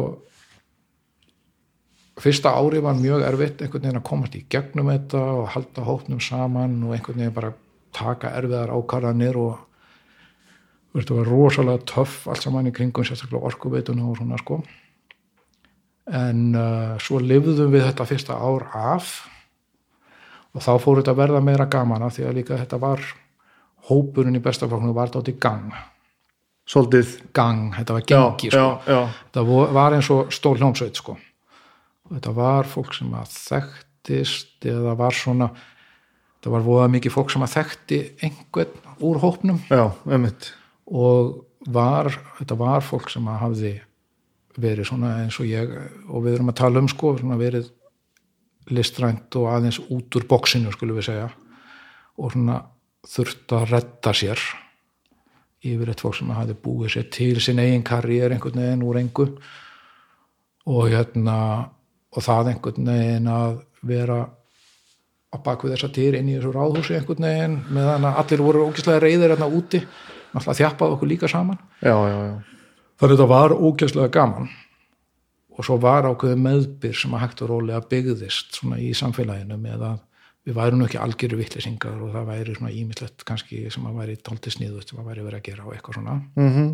fyrsta 2.20 2.56
ári 2.56 2.82
var 2.84 3.00
mjög 3.00 3.24
erfitt 3.28 3.64
einhvern 3.64 3.84
veginn 3.84 4.00
að 4.02 4.10
komast 4.10 4.36
í 4.40 4.46
gegnum 4.52 4.92
þetta 4.92 5.24
og 5.40 5.50
halda 5.56 5.88
hópnum 5.88 6.24
saman 6.24 6.78
og 6.86 6.96
einhvern 6.96 7.20
veginn 7.20 7.36
bara 7.36 7.54
taka 7.96 8.32
erfiðar 8.40 8.72
ákvarðanir 8.76 9.40
og 9.40 9.66
þetta 10.96 11.20
var 11.20 11.32
rosalega 11.32 11.88
töff 11.90 12.28
allt 12.32 12.48
saman 12.48 12.72
í 12.72 12.76
kringum 12.76 13.08
sérstaklega 13.08 13.52
orkuveituna 13.52 14.08
og 14.08 14.20
svona 14.20 14.40
sko 14.40 14.64
en 16.10 16.56
uh, 16.58 16.96
svo 17.02 17.20
lifðum 17.22 17.72
við 17.74 17.86
þetta 17.90 18.08
fyrsta 18.10 18.38
ár 18.40 18.66
af 18.74 19.12
og 20.56 20.64
þá 20.66 20.72
fór 20.82 21.02
þetta 21.02 21.14
að 21.14 21.22
verða 21.22 21.42
meira 21.46 21.68
gaman 21.70 22.06
af 22.06 22.16
því 22.16 22.28
að 22.28 22.38
líka 22.40 22.58
þetta 22.58 22.80
var 22.82 23.04
hópurinn 23.90 24.38
í 24.38 24.44
bestaflokknu 24.44 24.94
var 24.96 25.12
þetta 25.14 25.34
í 25.34 25.40
gang. 25.42 25.74
Svolítið. 26.70 27.16
Gang, 27.34 27.74
þetta 27.74 27.96
var 27.96 28.04
já, 28.06 28.20
gengi 28.20 28.52
sko. 28.54 28.62
já, 28.62 28.94
já, 28.94 29.00
þetta 29.30 29.74
var 29.78 29.98
eins 29.98 30.10
og 30.14 30.34
stór 30.34 30.62
hljómsveit 30.62 31.02
sko. 31.02 31.18
þetta 32.10 32.34
var 32.38 32.70
fólk 32.70 32.94
sem 32.98 33.12
að 33.18 33.36
þekktist 33.36 34.70
eða 34.70 34.96
var 34.98 35.18
svona 35.18 35.50
þetta 35.52 36.54
var 36.54 36.66
voða 36.66 36.88
mikið 36.94 37.14
fólk 37.14 37.34
sem 37.34 37.46
að 37.46 37.56
þekkti 37.58 38.00
einhvern 38.26 38.96
úr 39.06 39.22
hópnum. 39.22 39.62
Já, 39.70 39.86
og 40.90 41.46
var, 41.70 42.10
þetta 42.40 42.58
var 42.58 42.86
fólk 42.86 43.10
sem 43.14 43.28
að 43.30 43.42
hafði 43.44 43.74
verið 44.60 44.90
svona 44.90 45.16
eins 45.24 45.38
og 45.42 45.48
ég 45.50 45.72
og 46.10 46.24
við 46.26 46.38
erum 46.38 46.52
að 46.52 46.60
tala 46.62 46.82
um 46.82 46.90
sko, 46.92 47.14
verið 47.40 47.70
listrænt 48.70 49.36
og 49.40 49.50
aðeins 49.50 49.80
út 49.90 50.18
úr 50.18 50.28
bóksinu 50.30 50.74
skulum 50.74 51.00
við 51.00 51.10
segja 51.10 51.30
og 52.20 52.34
svona 52.34 52.60
þurft 53.08 53.56
að 53.56 53.72
redda 53.74 54.14
sér 54.14 54.44
yfir 55.66 55.92
eitt 55.92 56.04
fólk 56.04 56.20
sem 56.20 56.32
hafði 56.32 56.56
búið 56.64 56.94
sér 56.94 57.08
til 57.12 57.40
sin 57.44 57.60
eigin 57.60 57.86
karriér 57.88 58.36
einhvern 58.36 58.62
veginn 58.62 58.86
úr 58.86 59.00
engu 59.02 59.28
og 60.70 60.92
hérna 60.92 61.38
og 62.14 62.26
það 62.26 62.54
einhvern 62.54 62.92
veginn 62.92 63.32
að 63.32 63.58
vera 63.90 64.20
á 65.30 65.38
bakvið 65.46 65.76
þessa 65.76 65.92
týr 65.94 66.20
inn 66.20 66.30
í 66.30 66.38
þessu 66.38 66.54
ráðhúsi 66.54 66.96
einhvern 66.98 67.28
veginn 67.28 67.58
meðan 67.74 68.08
allir 68.12 68.46
voru 68.46 68.68
ógæslega 68.70 69.04
reyðir 69.04 69.36
hérna 69.36 69.50
úti 69.50 69.82
náttúrulega 70.34 70.58
þjappaði 70.62 70.96
okkur 70.96 71.10
líka 71.10 71.30
saman. 71.30 71.60
Já, 71.82 71.94
já, 71.94 72.18
já, 72.30 72.59
þannig 73.00 73.14
að 73.14 73.16
þetta 73.16 73.30
var 73.32 73.56
ógæslega 73.56 74.11
gaman 74.14 74.50
og 75.60 75.66
svo 75.68 75.80
var 75.84 76.08
ákveðið 76.08 76.44
meðbyr 76.44 76.95
sem 76.95 77.16
að 77.16 77.24
hægt 77.26 77.42
og 77.44 77.52
rólega 77.52 77.82
byggðist 77.92 78.60
svona 78.60 78.80
í 78.80 78.94
samfélaginu 78.95 79.58
með 79.60 79.88
að 79.90 79.98
við 80.48 80.56
værum 80.56 80.84
ekki 80.86 81.00
algjöru 81.03 81.40
vittlisingar 81.40 81.98
og 82.00 82.14
það 82.14 82.30
væri 82.32 82.56
svona 82.56 82.72
ímislegt 82.74 83.26
kannski 83.28 83.66
sem 83.74 83.88
að 83.90 83.98
væri 84.00 84.16
tólti 84.24 84.53
sniðut 84.53 84.90
sem 84.90 85.02
að 85.02 85.10
væri 85.11 85.26
verið 85.26 85.40
að 85.40 85.48
gera 85.50 85.66
og 85.66 85.74
eitthvað 85.76 86.00
svona. 86.00 86.16
Mhm. 86.40 86.69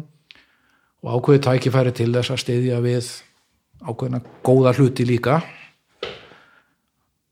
Og 1.06 1.16
ákveðið 1.16 1.46
tækifæri 1.46 1.94
til 1.94 2.12
þess 2.14 2.34
að 2.34 2.42
styðja 2.44 2.82
við 2.82 3.10
ákveðina 3.82 4.22
góða 4.46 4.74
hluti 4.78 5.06
líka. 5.06 5.42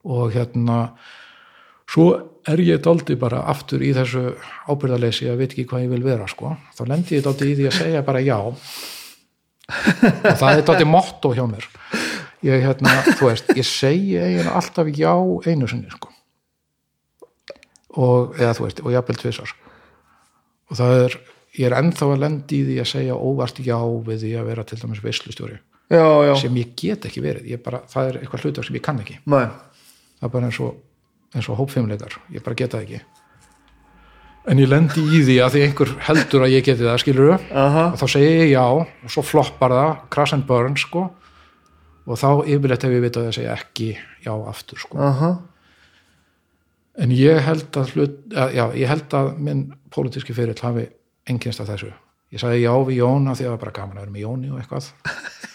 Og 0.03 0.33
hérna 0.33 0.77
svo 1.93 2.07
er 2.49 2.63
ég 2.65 2.81
daldi 2.83 3.15
bara 3.19 3.43
aftur 3.51 3.83
í 3.85 3.93
þessu 3.95 4.33
ábyrðarleysi 4.67 5.29
að 5.31 5.43
veit 5.43 5.51
ekki 5.53 5.67
hvað 5.69 5.85
ég 5.85 5.93
vil 5.93 6.03
vera 6.03 6.27
sko, 6.27 6.55
þá 6.75 6.83
lendi 6.89 7.19
ég 7.19 7.25
daldi 7.25 7.51
í 7.51 7.57
því 7.59 7.69
að 7.69 7.77
segja 7.77 8.03
bara 8.05 8.23
já. 8.23 8.39
Og 8.43 10.39
það 10.41 10.49
er 10.49 10.65
daldi 10.67 10.87
motto 10.89 11.31
hjá 11.37 11.45
mér. 11.47 11.69
Ég 12.43 12.65
hérna, 12.65 12.97
þú 13.15 13.29
veist, 13.29 13.53
ég 13.55 13.67
segi 13.67 14.17
eiginlega 14.19 14.57
alltaf 14.59 14.89
já 14.91 15.13
einu 15.47 15.69
sinni 15.71 15.93
sko. 15.93 16.09
Og, 17.93 18.33
eða 18.41 18.57
þú 18.57 18.65
veist, 18.65 18.81
og 18.83 18.91
jafnvel 18.91 19.21
tvisar 19.21 19.53
og 20.73 20.79
það 20.79 21.03
er 21.03 21.15
ég 21.59 21.67
er 21.67 21.75
ennþá 21.77 22.07
að 22.09 22.23
lendi 22.23 22.61
í 22.61 22.65
því 22.69 22.79
að 22.81 22.89
segja 22.89 23.19
óvart 23.19 23.61
já 23.61 23.77
við 24.07 24.23
því 24.23 24.31
að 24.39 24.49
vera 24.49 24.65
til 24.65 24.79
dæmis 24.81 25.03
já, 26.25 26.33
sem 26.41 26.57
ég 26.57 26.73
get 26.79 27.05
ekki 27.05 27.21
verið, 27.21 27.51
ég 27.53 27.61
bara, 27.61 27.83
það 27.91 28.09
er 28.09 28.19
eitthvað 28.21 28.47
hlutar 28.47 28.65
sem 28.65 28.77
ég 28.79 28.85
kann 28.85 29.01
ekki, 29.03 29.19
Nei. 29.29 29.45
það 30.17 30.27
er 30.29 30.33
bara 30.33 30.49
eins 30.49 30.59
og 30.63 30.79
eins 31.33 31.49
og 31.49 31.59
hópfimleikar, 31.59 32.19
ég 32.33 32.43
bara 32.45 32.57
geta 32.57 32.79
það 32.79 32.87
ekki. 32.87 33.01
En 34.51 34.59
ég 34.59 34.67
lendi 34.67 34.99
í 34.99 35.21
því 35.23 35.37
að 35.39 35.53
því 35.53 35.61
einhver 35.67 35.91
heldur 36.03 36.43
að 36.43 36.51
ég 36.51 36.65
geti 36.67 36.83
það 36.83 36.97
skilur 36.99 37.29
Aha. 37.37 37.85
og 37.93 37.99
þá 38.01 38.05
segi 38.11 38.31
ég 38.41 38.49
já 38.51 38.63
og 38.67 39.11
svo 39.13 39.23
floppar 39.23 39.71
það, 39.71 39.91
crash 40.11 40.35
and 40.35 40.43
burn 40.49 40.75
sko. 40.79 41.05
Og 42.03 42.19
þá 42.19 42.43
yfirleitt 42.51 42.83
hef 42.83 42.91
ég 42.91 43.03
vitað 43.05 43.29
að 43.29 43.37
segja 43.37 43.53
ekki 43.55 43.93
já 44.25 44.33
aftur 44.35 44.81
sko. 44.83 44.99
Aha. 44.99 45.31
en 46.99 47.09
ég 47.15 47.39
held 47.41 47.77
að 47.79 47.93
hlut, 47.95 48.17
að, 48.35 48.51
já, 48.53 48.65
ég 48.77 48.91
held 48.91 49.13
að 49.17 49.29
minn 49.41 49.61
pólitíski 49.89 50.35
fyrirl 50.35 50.59
hafi 50.61 50.83
enginnst 51.25 51.63
af 51.63 51.71
þessu. 51.71 51.89
Ég 52.33 52.41
sagði 52.41 52.59
já 52.65 52.73
við 52.85 52.99
Jón 52.99 53.31
af 53.31 53.39
því 53.39 53.45
að 53.45 53.47
það 53.47 53.55
var 53.55 53.63
bara 53.63 53.75
gaman 53.79 53.97
að 53.97 54.03
vera 54.03 54.13
með 54.13 54.25
Jóni 54.27 54.51
og 54.51 54.59
eitthvað. 54.59 54.91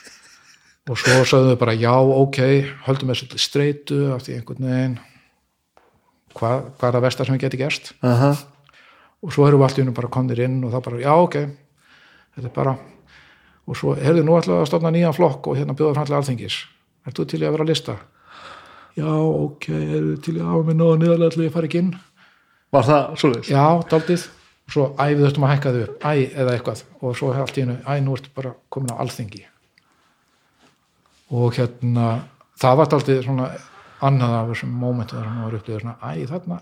Og 0.88 0.96
svo 0.96 1.20
sagðum 1.28 1.52
við 1.52 1.60
bara 1.60 1.76
já 1.76 1.92
ok, 1.92 2.38
höldum 2.88 3.12
þessu 3.12 3.28
til 3.28 3.40
streitu 3.44 4.00
af 4.14 4.24
því 4.24 4.38
einhvern 4.38 4.68
veginn 4.70 4.98
hvað, 6.38 6.68
hvað 6.78 6.88
er 6.88 6.96
það 6.98 7.06
versta 7.06 7.26
sem 7.26 7.36
við 7.36 7.44
geti 7.46 7.60
gerst? 7.60 7.92
Aha. 8.06 8.30
og 9.22 9.34
svo 9.34 9.48
erum 9.48 9.60
við 9.62 9.68
allt 9.68 9.80
í 9.80 9.84
unum 9.84 9.96
bara 9.98 10.12
komnir 10.14 10.44
inn 10.46 10.60
og 10.64 10.72
þá 10.74 10.78
bara 10.84 11.02
já 11.02 11.12
ok 11.14 11.36
þetta 11.42 12.46
er 12.46 12.54
bara 12.54 12.76
og 13.68 13.76
svo 13.76 13.94
heyrðu 13.98 14.24
nú 14.24 14.36
ætlaðu 14.38 14.62
að 14.62 14.70
stofna 14.70 14.92
nýjan 14.94 15.16
flokk 15.16 15.50
og 15.50 15.58
hérna 15.58 15.74
bjóða 15.76 15.98
fram 15.98 16.06
til 16.08 16.16
alþingis. 16.16 16.54
Er 17.04 17.12
þú 17.16 17.26
til 17.28 17.40
að 17.42 17.52
vera 17.56 17.66
að 17.66 17.70
lista? 17.72 17.96
Já 18.96 19.10
ok, 19.12 19.68
er 19.68 20.06
til 20.24 20.38
að 20.38 20.48
hafa 20.48 20.66
mig 20.66 20.78
nóða 20.78 21.00
niðarlega 21.02 21.34
til 21.34 21.44
ég 21.44 21.52
fara 21.54 21.68
ekki 21.68 21.82
inn. 21.82 21.92
Var 22.72 22.88
það 22.88 23.12
svoleiðis? 23.20 23.50
já, 23.52 23.64
daldið 23.92 24.24
svo 24.68 24.86
æ, 24.96 25.04
við 25.12 25.22
þurftum 25.26 25.46
að 25.46 25.52
hækka 25.54 25.72
þau 25.74 25.82
upp, 25.84 26.00
æ, 26.04 26.12
eða 26.32 26.54
eitthvað. 26.56 26.82
Og 27.00 27.14
svo 27.16 27.30
allt 27.32 27.60
í 27.60 27.64
hennu, 27.64 27.76
æ, 27.84 27.92
nú 28.04 28.16
ertu 28.16 28.32
bara 28.36 28.54
komin 28.72 28.92
á 28.92 29.00
alþingi. 29.04 29.44
Og 31.36 31.56
hérna 31.56 32.08
það 32.60 32.80
var 32.80 32.90
daldið 32.92 33.22
svona 33.24 33.48
annað 34.04 34.34
af 34.38 34.50
þessum 34.52 34.74
mómentu 34.80 35.16
þar 35.16 35.28
sem 35.28 35.38
maður 35.38 35.56
upplýður 35.58 35.84
svona, 35.84 35.96
æ, 36.02 36.26
þarna 36.30 36.60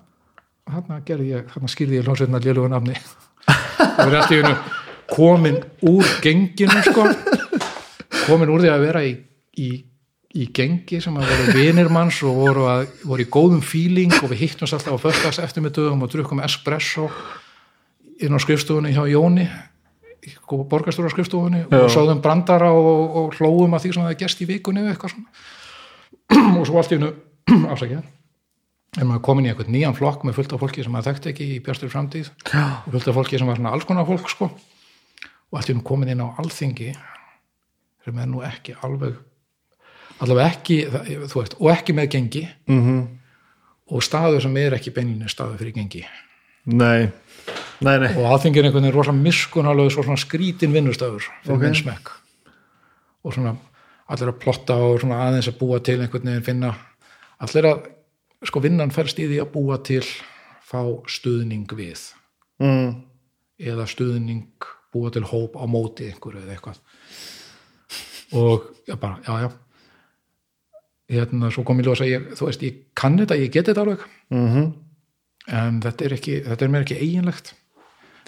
þarna 0.66 1.00
gerði 1.06 1.28
ég, 1.30 1.50
þarna 1.52 1.70
skýrði 1.70 1.98
ég 1.98 2.06
hljómsveitina 2.06 2.42
lélugu 2.42 2.70
nafni. 2.72 2.96
Það 3.46 4.00
var 4.00 4.16
allt 4.20 4.32
í 4.32 4.38
hennu 4.40 4.54
komin 5.12 5.60
úr 5.86 6.08
genginu 6.24 6.80
sko. 6.82 7.04
Komin 8.26 8.50
úr 8.50 8.64
því 8.64 8.72
að 8.72 8.86
vera 8.88 9.02
í, 9.06 9.12
í, 9.62 9.68
í 10.34 10.48
gengi 10.56 10.98
sem 11.02 11.14
að 11.20 11.30
vera 11.30 11.54
vinir 11.54 11.90
manns 11.92 12.18
og 12.26 12.40
voru, 12.40 12.66
að, 12.72 12.88
voru 13.06 13.22
í 13.22 13.30
góðum 13.30 13.62
fíling 13.62 14.16
og 14.18 14.32
við 14.32 14.42
hittumst 14.42 14.74
alltaf 14.74 14.98
á 14.98 15.04
föstags 15.04 15.38
eftirmiðdögum 15.44 16.02
og 16.02 16.10
drukkum 16.10 16.42
espresso 16.42 17.06
inn 18.18 18.34
á 18.34 18.38
skrifstofunni 18.42 18.94
hjá 18.96 19.04
Jóni 19.12 19.46
borgarstúra 20.66 21.12
skrifstofunni 21.12 21.62
Já. 21.70 21.78
og 21.78 21.92
sáðum 21.92 22.18
brandara 22.24 22.72
og, 22.74 23.14
og 23.20 23.38
hlóðum 23.38 23.76
að 23.76 23.84
því 23.84 23.92
sem 23.94 24.02
það 24.02 24.14
er 24.16 24.20
gest 24.24 24.42
í 24.42 24.48
vikunni 24.50 24.82
eða 24.82 24.96
eitthvað 24.96 25.14
svona. 25.14 25.44
Og 26.58 26.64
svo 26.66 26.80
allt 26.80 26.90
í 26.90 26.96
hennu 26.96 27.12
afsækja 27.72 28.02
er 28.96 29.04
maður 29.04 29.24
komin 29.26 29.46
í 29.46 29.50
eitthvað 29.50 29.72
nýjan 29.74 29.96
flokk 29.96 30.24
með 30.24 30.38
fullt 30.38 30.54
af 30.56 30.62
fólki 30.62 30.84
sem 30.84 30.94
maður 30.94 31.10
þekkti 31.10 31.32
ekki 31.32 31.46
í 31.52 31.60
bjastur 31.64 31.92
framtíð. 31.92 32.30
Og 32.86 32.94
fullt 32.94 33.10
af 33.10 33.18
fólki 33.18 33.40
sem 33.40 33.50
var 33.50 33.58
svona 33.58 33.74
alls 33.76 33.84
konar 33.88 34.08
fólk 34.08 34.30
sko. 34.32 34.48
Og 35.52 35.58
allt 35.58 35.70
hennu 35.70 35.84
komin 35.86 36.12
inn 36.12 36.22
á 36.24 36.32
alþingi 36.40 36.94
sem 38.06 38.20
er 38.22 38.30
nú 38.30 38.40
ekki 38.46 38.76
alveg 38.86 39.18
allavega 40.22 40.48
ekki 40.54 40.78
veist, 40.88 41.58
og 41.60 41.70
ekki 41.74 41.96
með 41.96 42.08
gengi. 42.14 42.46
Mm 42.70 42.82
-hmm. 42.82 43.06
og 43.90 44.02
staður 44.02 44.42
sem 44.42 44.56
er 44.56 44.74
ekki 44.74 44.90
beinlinni 44.90 45.28
staður 45.28 45.58
fyrir 45.58 45.72
gengi. 45.72 46.06
Nei, 46.64 47.10
nei, 47.80 47.98
nei. 47.98 48.16
Og 48.16 48.24
alþingi 48.32 48.58
er 48.58 48.64
einhvern 48.64 48.84
veginn 48.84 48.96
rosa 48.96 49.12
miskunarlega 49.12 49.90
svo 49.90 50.02
svona 50.02 50.16
skrítin 50.16 50.72
vinnustöður 50.72 51.22
fyrir 51.22 51.52
Ok. 51.52 51.56
okay. 51.56 51.68
minn 51.68 51.74
smekk. 51.74 52.10
Og 53.24 53.34
svona 53.34 53.56
allir 54.08 54.28
að 54.28 54.38
plotta 54.38 54.74
og 54.74 55.00
svona 55.00 55.20
aðeins 55.28 55.48
að 55.48 55.58
búa 55.58 55.80
til 55.80 56.00
einhvern 56.00 56.24
veginn 56.24 56.42
finna 56.42 56.74
allir 57.44 57.68
að 57.70 57.86
sko 58.46 58.60
vinnan 58.64 58.92
fælst 58.94 59.18
í 59.18 59.26
því 59.28 59.40
að 59.42 59.52
búa 59.52 59.78
til 59.84 60.04
fá 60.66 60.80
stuðning 61.08 61.66
við. 61.76 62.12
Mm. 62.62 63.02
eða 63.60 63.84
stuðning 63.88 64.64
búa 64.92 65.10
til 65.12 65.24
hóp 65.28 65.56
á 65.60 65.64
móti 65.68 66.08
einhverju 66.10 66.42
eða 66.42 66.56
eitthvað. 66.56 66.80
Og 68.36 68.64
já 68.88 68.96
bara, 68.96 69.20
já 69.26 69.44
já. 69.44 69.50
Hérna 71.08 71.50
svo 71.54 71.62
kom 71.64 71.78
ég 71.80 71.86
ljósa 71.86 72.08
ég, 72.08 72.32
þú 72.34 72.48
veist, 72.48 72.64
ég 72.66 72.80
kann 72.94 73.18
þetta, 73.20 73.36
ég 73.38 73.52
get 73.52 73.68
þetta 73.68 73.84
alveg. 73.84 74.00
Mm 74.30 74.48
-hmm. 74.48 74.72
en 75.46 75.80
þetta 75.80 76.04
er, 76.04 76.12
ekki, 76.12 76.40
þetta 76.44 76.64
er 76.64 76.68
mér 76.70 76.80
ekki 76.82 76.98
eiginlegt. 77.00 77.54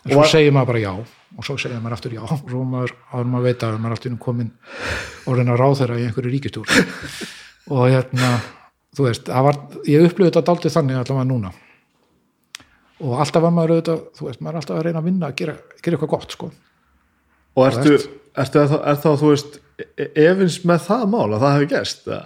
En 0.04 0.10
Og 0.10 0.12
svo 0.12 0.22
að- 0.22 0.30
segir 0.30 0.52
maður 0.52 0.66
bara 0.66 0.78
já 0.78 0.92
og 1.36 1.44
svo 1.44 1.56
segir 1.58 1.80
maður 1.80 1.92
aftur 1.92 2.12
já. 2.12 2.22
Og 2.22 2.50
svo 2.50 2.64
maður, 2.64 2.92
áður 3.12 3.26
maður 3.26 3.42
veit 3.42 3.62
að 3.62 3.78
maður 3.78 3.92
er 3.92 3.96
alltaf 3.96 4.18
komin 4.18 4.52
orðin 5.26 5.48
að 5.52 5.58
ráð 5.58 5.78
þeirra 5.78 5.98
í 5.98 6.04
einhverju 6.06 6.30
ríkistúr 6.30 6.66
og 7.74 7.88
hérna 7.90 8.40
þú 8.98 9.06
veist, 9.06 9.28
var, 9.30 9.58
ég 9.86 10.06
upplöði 10.08 10.32
þetta 10.32 10.44
daldið 10.48 10.74
þannig 10.74 10.98
allavega 10.98 11.26
núna. 11.28 11.52
Og 12.98 13.20
alltaf 13.22 13.44
var 13.44 13.52
maður 13.54 13.76
auðvitað, 13.76 14.00
þú 14.18 14.26
veist, 14.26 14.40
maður 14.42 14.56
er 14.56 14.62
alltaf 14.62 14.78
að 14.78 14.86
reyna 14.88 15.02
að 15.02 15.06
vinna 15.06 15.28
að 15.28 15.36
gera, 15.38 15.54
gera 15.78 15.98
eitthvað 15.98 16.14
gott, 16.16 16.34
sko. 16.34 16.48
Og 17.54 17.68
ertu, 17.68 17.92
veist. 17.94 18.16
ertu 18.42 18.62
er, 18.62 18.72
þá, 18.72 18.76
er 18.90 18.98
þá, 18.98 19.08
þú 19.20 19.30
veist 19.30 19.60
e- 19.78 20.10
efins 20.24 20.58
með 20.66 20.82
það 20.88 21.06
mál 21.14 21.28
að 21.28 21.44
það 21.44 21.54
hefur 21.54 21.70
eða? 21.78 22.20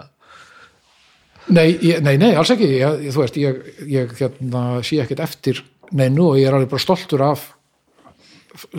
Nei, 1.53 1.67
ég, 1.83 2.01
nei, 2.01 2.13
nei, 2.17 2.31
alls 2.39 2.53
ekki. 2.55 2.71
Ég, 2.79 3.05
þú 3.13 3.21
veist, 3.21 3.37
ég, 3.43 3.61
ég 3.91 4.17
hérna, 4.17 4.63
sé 4.87 5.01
ekkert 5.03 5.25
eftir 5.27 5.61
neinu 5.93 6.31
og 6.31 6.39
ég 6.41 6.49
er 6.49 6.57
alveg 6.57 6.73
bara 6.73 6.81
stoltur 6.87 7.25
af 7.27 7.51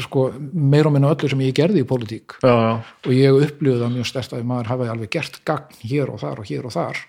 sko, 0.02 0.28
meir 0.54 0.86
og 0.88 0.94
minna 0.94 1.10
öllu 1.14 1.30
sem 1.30 1.42
ég 1.46 1.54
gerði 1.54 1.82
í 1.84 1.86
pólitík. 1.86 2.38
Já, 2.42 2.54
já, 2.54 2.74
og 3.04 3.14
ég 3.14 3.42
upplýði 3.46 3.82
það 3.82 3.98
mjög 3.98 4.10
stærst 4.10 4.34
að 4.34 4.46
maður 4.50 4.70
hafi 4.72 4.90
alveg 4.90 5.14
gert 5.14 5.42
gagn 5.46 5.82
hér 5.82 6.14
og 6.14 6.22
þar 6.22 6.42
og 6.42 6.50
hér 6.50 6.66
og 6.66 6.74
þar 6.74 7.02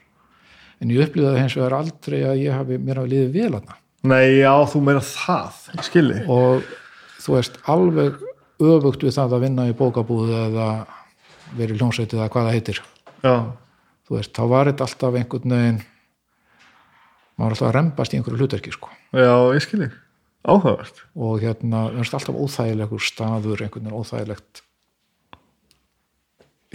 en 0.82 0.94
ég 0.94 1.08
upplýði 1.08 1.32
það 1.32 1.42
hins 1.42 1.58
vegar 1.60 1.80
aldrei 1.80 2.22
að 2.26 2.44
ég 2.44 2.56
hafi 2.56 2.78
mér 2.82 3.02
hafi 3.02 3.14
liðið 3.14 3.36
vel 3.36 3.52
aðna 3.54 3.80
nei, 4.06 4.40
já, 4.40 4.52
þú 4.70 4.82
meina 4.86 5.04
það 5.04 5.60
ég 5.74 5.88
skilji. 5.88 6.22
Og 6.32 6.66
þú 7.24 7.36
veist, 7.38 7.60
alveg 7.72 8.22
öfugt 8.62 9.06
við 9.06 9.18
það 9.18 9.36
að 9.38 9.46
vinna 9.46 9.68
í 9.70 9.76
bókabúð 9.78 10.32
eða 10.46 10.70
verið 11.58 11.82
hljómsveitið 11.82 12.22
eða 12.22 12.32
hvað 12.34 12.48
það 12.48 12.58
heitir. 12.58 12.82
Já, 13.26 13.36
þú 14.08 14.18
veist, 14.18 14.34
þá 14.36 14.44
var 14.54 14.72
þetta 14.72 14.88
alltaf 14.88 15.20
einhvern 15.20 15.56
veginn 15.58 15.84
maður 17.36 17.56
alltaf 17.56 17.70
að 17.70 17.78
rembast 17.80 18.14
í 18.14 18.20
einhverju 18.20 18.42
hlutverki 18.42 18.76
sko. 18.76 18.92
Já, 19.16 19.34
ég 19.56 19.66
skilji. 19.66 19.90
Áhugavert. 20.46 21.02
Og 21.18 21.42
hérna, 21.42 21.88
það 21.90 22.04
er 22.04 22.18
alltaf 22.20 22.38
óþægilegur 22.38 23.04
staður, 23.04 23.66
einhvern 23.66 23.90
veginn 23.90 24.00
óþægilegt 24.00 24.62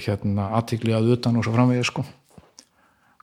hérna, 0.00 0.46
aðtikli 0.56 0.94
að 0.96 1.10
utan 1.12 1.36
og 1.36 1.44
svo 1.44 1.52
framvegið 1.52 1.84
sko 1.84 2.02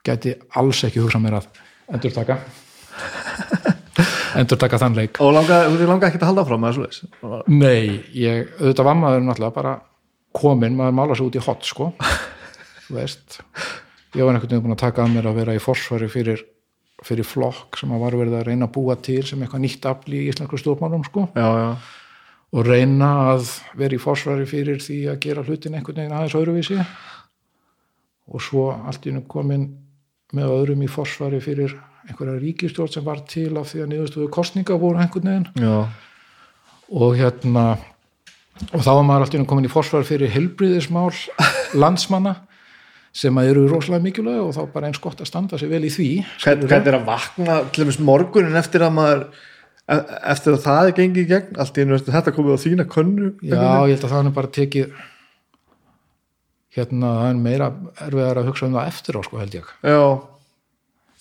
gæti 0.07 0.35
alls 0.59 0.83
ekki 0.87 1.03
hugsað 1.03 1.23
mér 1.25 1.39
að 1.41 1.49
endurtaka. 1.95 2.39
Endurtaka 4.37 4.79
þann 4.81 4.97
leik. 4.97 5.19
Og 5.23 5.31
langa, 5.33 5.63
þú 5.71 5.87
langa 5.89 6.09
ekki 6.09 6.19
að 6.21 6.29
halda 6.29 6.43
áfram 6.45 6.63
með 6.63 6.79
þessu 6.79 7.07
nei, 7.49 8.03
ég, 8.13 8.51
auðvitað 8.59 8.89
var 8.89 8.99
maður 8.99 9.23
náttúrulega 9.25 9.55
bara 9.55 9.73
komin, 10.37 10.77
maður 10.77 10.97
mála 10.99 11.17
sig 11.17 11.25
út 11.25 11.37
í 11.39 11.43
hot 11.43 11.65
sko, 11.65 11.89
þú 12.87 12.97
veist 12.99 13.39
ég 14.17 14.23
var 14.23 14.35
einhvern 14.35 14.51
veginn 14.51 14.65
búin 14.65 14.75
að 14.75 14.83
taka 14.83 15.05
að 15.05 15.15
mér 15.15 15.29
að 15.31 15.39
vera 15.41 15.55
í 15.57 15.61
forsvari 15.61 16.09
fyrir, 16.11 16.43
fyrir 17.05 17.27
flokk 17.27 17.79
sem 17.79 17.93
að 17.93 18.03
var 18.05 18.17
verið 18.19 18.37
að 18.39 18.45
reyna 18.51 18.67
að 18.67 18.75
búa 18.77 18.97
til 19.07 19.21
sem 19.27 19.41
eitthvað 19.41 19.63
nýtt 19.63 19.87
afli 19.89 20.21
í 20.21 20.29
íslensku 20.31 20.59
stjórnmálum 20.61 21.05
sko. 21.07 21.27
Já, 21.37 21.47
já, 21.61 21.69
og 22.55 22.67
reyna 22.67 23.09
að 23.33 23.49
vera 23.77 23.97
í 23.97 24.01
fórsvari 24.01 24.47
fyrir 24.49 24.79
því 24.83 25.01
að 25.11 25.19
gera 25.25 25.43
hlutin 25.43 25.75
einhvern 25.77 25.99
veginn 26.01 26.15
aðeins 26.15 26.37
öðruvísi. 26.39 26.79
Og 28.27 28.43
svo 28.43 28.69
allt 28.71 29.07
í 29.07 29.13
nú 29.15 29.23
komin 29.29 29.67
með 30.35 30.55
öðrum 30.57 30.81
í 30.83 30.89
fórsvari 30.91 31.39
fyrir 31.43 31.75
einhverja 32.07 32.39
ríkistjórn 32.41 32.91
sem 32.91 33.05
var 33.05 33.21
til 33.27 33.51
af 33.59 33.71
því 33.71 33.83
að 33.83 33.91
niðurstöðu 33.93 34.31
kostninga 34.33 34.79
voru 34.79 35.01
einhvern 35.03 35.29
veginn. 35.31 35.47
Já. 35.59 35.87
Og 36.87 37.15
hérna 37.19 37.67
og 38.73 38.81
þá 38.81 38.91
var 38.91 39.05
maður 39.05 39.25
allt 39.25 39.35
í 39.37 39.41
nú 39.41 39.47
komin 39.49 39.67
í 39.67 39.71
fórsvari 39.71 40.07
fyrir 40.07 40.31
helbriðismál 40.33 41.11
landsmanna 41.83 42.35
sem 43.17 43.37
að 43.39 43.51
eru 43.51 43.65
rosalega 43.71 44.05
mikilvæg 44.05 44.39
og 44.43 44.55
þá 44.55 44.63
bara 44.73 44.89
eins 44.89 45.01
gott 45.01 45.21
að 45.23 45.29
standa 45.29 45.59
sig 45.59 45.69
vel 45.71 45.83
í 45.87 45.91
því 45.93 46.09
Hvern, 46.43 46.65
Hvernig 46.69 46.89
er 46.91 46.97
að 46.99 47.05
vakna 47.07 47.59
til 47.71 47.83
dæmis 47.83 47.99
morgunin 48.03 48.59
eftir 48.59 48.85
að 48.85 48.97
maður 48.97 49.23
e- 49.89 50.01
eftir 50.33 50.53
að 50.57 50.65
það 50.65 50.81
er 50.89 50.97
gengið 50.99 51.23
í 51.23 51.29
gegn? 51.31 51.53
Allt 51.57 51.79
í 51.79 51.85
eftir 51.97 52.17
þetta 52.17 52.33
komið 52.35 52.57
á 52.57 52.63
þína 52.65 52.87
könnu 52.91 53.29
Já, 53.41 53.61
ég 53.89 53.95
held 53.95 54.03
að 54.03 54.13
það 54.13 54.29
er 54.31 54.35
bara 54.37 54.53
tekið 54.59 54.97
hérna, 56.77 57.11
það 57.19 57.29
er 57.31 57.41
meira 57.41 57.69
erfiðar 58.05 58.41
að 58.41 58.49
hugsa 58.51 58.67
um 58.67 58.77
það 58.77 58.91
eftir 58.93 59.17
á 59.17 59.21
sko 59.25 59.41
held 59.41 59.57
ég. 59.57 59.71
Já, 59.83 60.01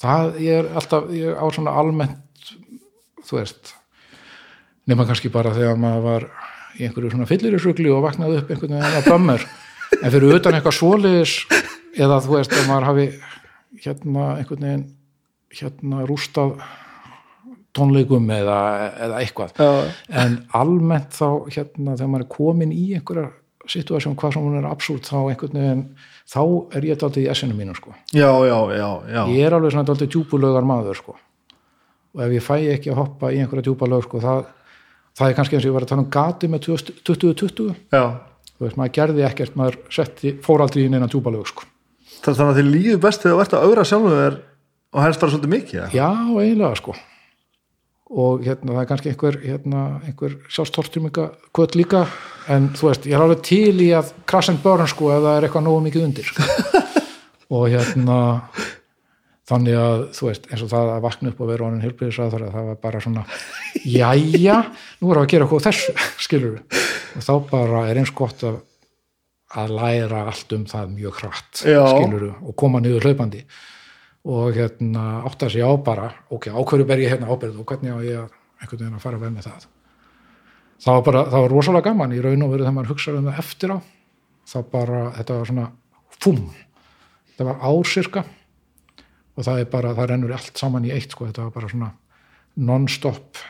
það 0.05 0.39
ég 0.45 0.61
er 0.61 0.71
alltaf, 0.81 1.11
ég 1.17 1.41
á 1.41 1.45
svona 1.57 1.77
almennt 1.81 2.53
þú 3.27 3.41
veist 3.41 3.75
nema 4.87 5.07
kannski 5.09 5.33
bara 5.35 5.55
þegar 5.57 5.79
maður 5.83 6.05
var 6.07 6.29
í 6.77 6.87
einhverju 6.87 7.15
svona 7.15 7.29
fyllirisugli 7.31 7.91
og 7.91 8.05
vaknaði 8.05 8.43
upp 8.43 8.53
einhvern 8.53 8.77
veginn 8.77 8.99
að 9.01 9.09
bömmur 9.11 9.47
en 9.97 10.13
fyrir 10.13 10.37
utan 10.37 10.59
eitthvað 10.59 10.77
svoleiðis 10.79 11.37
eða 11.97 12.21
þú 12.23 12.37
veist 12.37 12.55
að 12.55 12.69
maður 12.71 12.89
hafi 12.91 13.07
hérna 13.83 14.29
einhvern 14.37 14.67
veginn 14.69 14.85
hérna 15.57 16.05
rústað 16.09 16.59
tónleikum 17.77 18.29
eða, 18.33 18.59
eða 19.05 19.19
eitthvað. 19.21 19.59
Já, 19.61 19.97
en 20.23 20.39
almennt 20.57 21.17
þá 21.17 21.27
hérna 21.53 21.97
þegar 21.97 22.13
maður 22.13 22.25
er 22.25 22.31
komin 22.33 22.73
í 22.73 22.85
einhverja 22.97 23.27
situasjón 23.71 24.17
hvað 24.19 24.37
sem 24.37 24.45
hún 24.47 24.59
er 24.61 24.69
absúlt 24.69 25.09
þá 25.09 25.17
einhvern 25.31 25.59
veginn 25.59 25.83
þá 26.27 26.43
er 26.77 26.87
ég 26.89 27.01
daldið 27.01 27.27
í 27.27 27.31
essinu 27.33 27.57
mínu 27.57 27.77
sko. 27.79 27.95
Já, 28.13 28.31
já, 28.47 28.59
já, 28.75 28.89
já. 29.13 29.23
ég 29.31 29.47
er 29.47 29.57
alveg 29.57 29.75
svona 29.75 29.89
daldið 29.89 30.13
djúpulögar 30.15 30.67
maður 30.67 31.01
sko. 31.01 31.17
Og 32.17 32.25
ef 32.27 32.35
ég 32.37 32.45
fæ 32.45 32.55
ekki 32.75 32.93
að 32.93 33.01
hoppa 33.03 33.33
í 33.33 33.41
einhverja 33.43 33.69
djúpalög 33.69 34.07
sko 34.07 34.23
það, 34.25 34.43
það 35.19 35.31
er 35.31 35.39
kannski 35.39 35.59
eins 35.59 35.67
og 35.67 35.71
ég 35.71 35.77
var 35.77 35.87
að 35.87 35.93
tala 35.93 36.05
um 36.05 36.11
gati 36.17 36.51
með 36.51 36.69
2020 37.07 37.75
já. 37.93 38.05
þú 38.57 38.67
veist 38.67 38.81
maður 38.81 38.95
gerði 38.99 39.27
ekkert 39.29 39.59
maður 39.59 39.81
setti, 39.93 40.37
fór 40.43 40.65
aldrei 40.65 40.87
inn 40.87 40.97
einan 40.97 41.13
djúpalög 41.13 41.51
sko. 41.51 41.67
Þannig 42.23 42.47
að 42.47 42.61
þið 42.61 42.71
líður 42.73 43.03
best 43.05 43.23
þegar 43.23 43.37
þú 43.37 43.45
ert 43.45 43.57
að 43.59 43.67
augra 43.67 43.85
sjálfum 43.87 44.17
þér 44.17 44.39
og 44.97 45.05
helst 45.05 45.21
bara 45.21 45.35
svolítið 45.35 45.53
mikið 45.53 45.95
já 45.97 46.09
eiginlega 46.09 46.81
sko. 46.81 46.97
Og 48.07 48.45
hérna 48.47 48.73
það 48.73 48.81
er 48.81 48.89
kannski 48.89 49.11
einhver, 49.11 49.37
hérna, 49.43 49.81
einhver 50.07 50.37
sjálfstortuminga 50.47 51.29
kvöld 51.55 51.75
líka 51.79 52.05
en 52.53 52.71
þú 52.77 52.91
veist, 52.91 53.07
ég 53.09 53.17
er 53.17 53.25
alveg 53.25 53.43
til 53.47 53.75
í 53.83 53.91
að 53.97 54.13
crash 54.29 54.53
and 54.53 54.63
burn 54.65 54.89
sko 54.91 55.11
ef 55.15 55.23
það 55.25 55.37
er 55.37 55.47
eitthvað 55.47 55.67
nógu 55.67 55.85
mikið 55.87 56.07
undir 56.07 56.29
sko. 56.31 56.47
og 57.57 57.69
hérna 57.73 58.19
þannig 59.47 59.79
að 59.79 60.05
þú 60.17 60.29
veist, 60.31 60.49
eins 60.51 60.65
og 60.65 60.71
það 60.73 60.93
að 60.95 61.05
vakna 61.05 61.33
upp 61.33 61.43
og 61.43 61.51
vera 61.53 61.69
honin 61.69 61.85
hilbriðisræður 61.85 62.49
það 62.55 62.71
var 62.71 62.81
bara 62.83 63.03
svona 63.05 63.27
jæja, 63.85 64.57
nú 65.01 65.13
erum 65.13 65.21
við 65.21 65.23
að 65.23 65.31
gera 65.35 65.47
eitthvað 65.47 65.69
þessu 65.69 65.95
skilur 66.27 66.57
og 66.57 67.27
þá 67.29 67.35
bara 67.53 67.85
er 67.91 68.01
eins 68.03 68.13
gott 68.17 68.43
að, 68.47 68.59
að 69.63 69.77
læra 69.79 70.25
allt 70.33 70.57
um 70.57 70.67
það 70.71 70.93
mjög 70.97 71.23
hratt 71.23 71.63
Já. 71.63 71.81
skilur 71.93 72.29
og 72.35 72.59
koma 72.59 72.83
niður 72.83 73.07
hlaupandi 73.07 73.45
og 74.27 74.59
hérna 74.59 75.23
átta 75.29 75.47
sig 75.53 75.63
á 75.63 75.71
bara 75.79 76.11
ok, 76.35 76.51
á 76.51 76.59
hverju 76.59 76.89
ber 76.89 77.05
ég 77.05 77.15
hérna 77.15 77.31
ábyrð 77.31 77.63
og 77.63 77.71
hvernig 77.71 77.95
á 77.95 77.99
ég 78.03 78.21
að 78.25 78.35
einhvern 78.59 78.83
veginn 78.83 78.99
að 78.99 79.05
fara 79.05 79.23
vel 79.23 79.31
með 79.31 79.47
það 79.47 79.71
það 80.83 80.99
var 80.99 81.05
bara, 81.09 81.25
það 81.33 81.45
var 81.45 81.55
rosalega 81.55 81.91
gaman 81.91 82.15
í 82.17 82.23
raun 82.25 82.47
og 82.47 82.53
veru 82.53 82.65
þegar 82.65 82.77
maður 82.77 82.93
hugsaði 82.95 83.21
um 83.21 83.29
það 83.31 83.43
eftir 83.45 83.75
á. 83.75 83.79
Þá 84.47 84.59
bara, 84.71 85.03
þetta 85.17 85.37
var 85.37 85.51
svona 85.51 85.69
fum, 86.23 86.43
það 87.37 87.49
var 87.51 87.63
ársirka 87.71 88.25
og 89.37 89.45
það 89.45 89.61
er 89.61 89.71
bara, 89.73 89.95
það 89.97 90.11
rennur 90.13 90.35
allt 90.37 90.61
saman 90.61 90.87
í 90.87 90.93
eitt 90.95 91.13
sko, 91.13 91.29
þetta 91.29 91.49
var 91.49 91.55
bara 91.57 91.71
svona 91.73 91.91
non-stop 92.57 93.41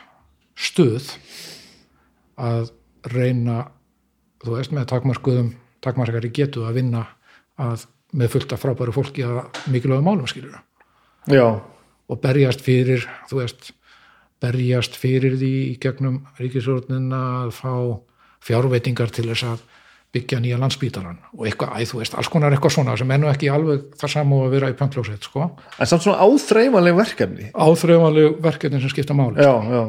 stuð 0.57 1.13
að 2.37 2.71
reyna 3.13 3.61
þú 4.43 4.57
veist, 4.57 4.73
með 4.75 4.89
takmarskuðum 4.91 5.53
takmarskari 5.85 6.31
getu 6.33 6.65
að 6.67 6.81
vinna 6.81 7.05
að 7.61 7.87
með 8.17 8.33
fullt 8.33 8.53
af 8.55 8.63
frábæru 8.63 8.93
fólki 8.95 9.25
að 9.27 9.41
mikilvægum 9.71 10.07
málum 10.07 10.29
skilur 10.29 10.57
já, 11.29 11.59
og 12.07 12.21
berjast 12.23 12.63
fyrir, 12.65 13.05
þú 13.29 13.41
veist 13.41 13.71
berjast 14.43 14.97
fyrir 14.99 15.37
því 15.39 15.53
í 15.71 15.73
gegnum 15.81 16.21
ríkisvörnina 16.37 17.23
að 17.45 17.55
fá 17.57 17.73
fjárveitingar 18.47 19.11
til 19.13 19.27
þess 19.31 19.47
að 19.53 19.65
byggja 20.15 20.39
nýja 20.41 20.57
landsbítaran 20.61 21.17
og 21.35 21.45
eitthvað, 21.49 21.73
æ, 21.75 21.89
þú 21.89 22.01
veist, 22.01 22.15
alls 22.17 22.29
konar 22.31 22.53
eitthvað 22.55 22.75
svona 22.77 22.95
sem 22.99 23.11
nú 23.19 23.29
ekki 23.29 23.49
alveg 23.51 23.89
það 23.99 24.13
saman 24.13 24.45
að 24.45 24.53
vera 24.55 24.69
í 24.71 24.77
pönklósett, 24.79 25.27
sko. 25.27 25.49
En 25.77 25.89
samt 25.89 26.05
svona 26.05 26.23
áþreifanleg 26.23 26.95
verkefni. 26.97 27.49
Áþraumaleg 27.53 28.37
verkefni 28.45 28.79
sem 28.81 28.93
skipta 28.93 29.17
máli 29.17 29.43
já, 29.43 29.51
já, 29.67 29.83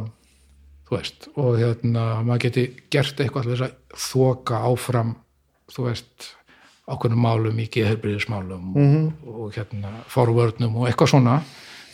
þú 0.88 0.96
veist, 0.96 1.30
og 1.36 1.60
hérna 1.60 2.08
maður 2.26 2.48
geti 2.48 2.66
gert 2.90 3.22
eitthvað 3.22 3.46
til 3.46 3.54
þess 3.54 3.68
að 3.68 4.02
þoka 4.08 4.64
áfram, 4.72 5.14
þú 5.76 5.86
veist 5.86 6.28
ákveðnum 6.88 7.24
málum 7.24 7.58
í 7.60 7.68
geðherbriðismálum 7.72 8.68
-hmm. 8.74 9.08
og, 9.28 9.40
og 9.44 9.56
hérna 9.56 9.92
forvörnum 10.08 10.76
og 10.80 10.88
eitthvað 10.88 11.12
svona 11.14 11.42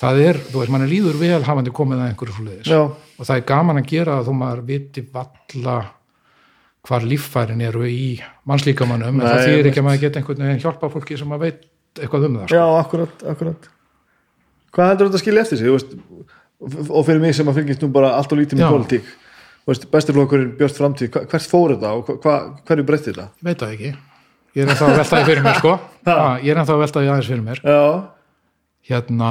það 0.00 0.22
er, 0.24 0.40
þú 0.50 0.62
veist, 0.62 0.72
mann 0.74 0.86
er 0.86 0.92
líður 0.92 1.18
vel 1.20 1.42
hafandi 1.46 1.74
komið 1.74 2.02
að 2.02 2.12
einhverju 2.12 2.56
já, 2.68 2.80
og 2.84 3.28
það 3.28 3.36
er 3.36 3.46
gaman 3.50 3.80
að 3.80 3.90
gera 3.92 4.18
það 4.18 4.28
þó 4.28 4.38
maður 4.40 4.64
viti 4.70 5.04
valla 5.14 5.76
hvar 6.84 7.06
líffærin 7.08 7.64
eru 7.64 7.86
í 7.88 8.08
mannslíkamannum 8.48 9.20
en 9.20 9.26
það 9.26 9.44
þýr 9.48 9.70
ekki 9.70 9.80
að 9.80 9.88
maður 9.88 10.02
geta 10.04 10.20
einhvern 10.20 10.44
veginn 10.44 10.64
hjálpa 10.64 10.90
fólki 10.92 11.18
sem 11.18 11.30
maður 11.30 11.46
veit 11.46 11.68
eitthvað 12.00 12.28
um 12.28 12.38
það 12.40 12.48
sko. 12.48 12.56
já, 12.58 12.64
akkurat, 12.82 13.26
akkurat. 13.32 13.68
Hvað 14.74 14.90
heldur 14.90 15.08
þetta 15.08 15.20
að 15.20 15.24
skilja 15.24 15.44
eftir 15.46 15.60
sig? 15.60 15.70
Veist, 15.72 15.94
og 16.90 17.06
fyrir 17.06 17.22
mig 17.22 17.36
sem 17.36 17.48
að 17.48 17.60
fylgist 17.60 17.84
nú 17.84 17.92
bara 17.94 18.16
allt 18.18 18.34
og 18.34 18.40
lítið 18.40 18.60
með 18.60 18.74
politík 18.74 19.12
bestiflokkurinn 19.64 20.56
Björn 20.58 20.76
framtíð, 20.76 21.14
hvert 21.14 21.48
fór 21.48 21.74
þetta 21.74 21.92
og 21.96 22.10
hva, 22.20 22.34
hverju 22.68 22.84
breytti 22.84 23.12
þetta? 23.12 23.30
Veit 23.44 23.62
það 23.62 23.76
ekki. 23.76 23.92
Ég 24.54 24.64
er 24.64 24.70
ennþá 24.70 24.88
að 24.90 24.98
velta 25.00 25.16
því 25.18 25.28
fyrir 25.30 25.44
mér 25.44 25.56
sko. 25.58 25.76
Ha, 26.04 26.16
ég 26.44 26.52
er 26.52 26.60
ennþá 26.60 26.74
að 26.74 26.82
velta 26.84 27.00
því 27.00 27.08
aðeins 27.10 27.30
fyrir 27.30 27.44
mér. 27.46 27.62
Já, 27.64 27.84
hérna 28.90 29.30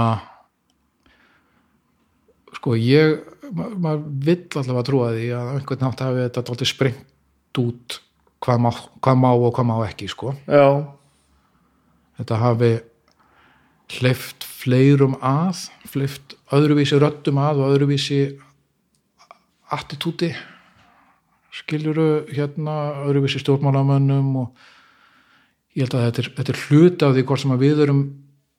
sko 2.64 2.78
ég 2.80 3.20
ma 3.52 3.68
maður 3.76 4.04
vill 4.24 4.48
allavega 4.56 4.88
trúa 4.88 5.12
því 5.12 5.26
að 5.36 5.50
einhvern 5.58 5.82
nátt 5.84 6.04
hafi 6.06 6.22
þetta 6.22 6.44
dálítið 6.48 6.70
sprengt 6.70 7.60
út 7.60 7.98
hvað 8.44 8.62
má, 8.64 8.70
hvað 9.04 9.20
má 9.20 9.30
og 9.34 9.52
hvað 9.52 9.68
má 9.68 9.74
ekki 9.84 10.08
sko. 10.12 10.32
Já, 10.48 10.88
þetta 12.20 12.40
hafi 12.40 12.72
hleyft 13.98 14.48
fleirum 14.48 15.18
að 15.20 15.66
hleyft 15.92 16.38
öðruvísi 16.56 17.02
röddum 17.04 17.44
að 17.44 17.62
og 17.66 17.76
öðruvísi 17.76 18.22
attitúti 19.76 20.32
skiljuru 21.54 22.26
hérna 22.32 23.04
öðruvísi 23.04 23.44
stjórnmálamönnum 23.44 24.36
og 24.40 24.68
ég 25.76 25.84
held 25.84 26.00
að 26.00 26.08
þetta 26.08 26.24
er, 26.24 26.34
þetta 26.40 26.56
er 26.56 26.64
hluti 26.64 27.06
af 27.06 27.18
því 27.18 27.28
hvort 27.28 27.44
sem 27.44 27.58
við 27.60 27.84
erum 27.86 28.06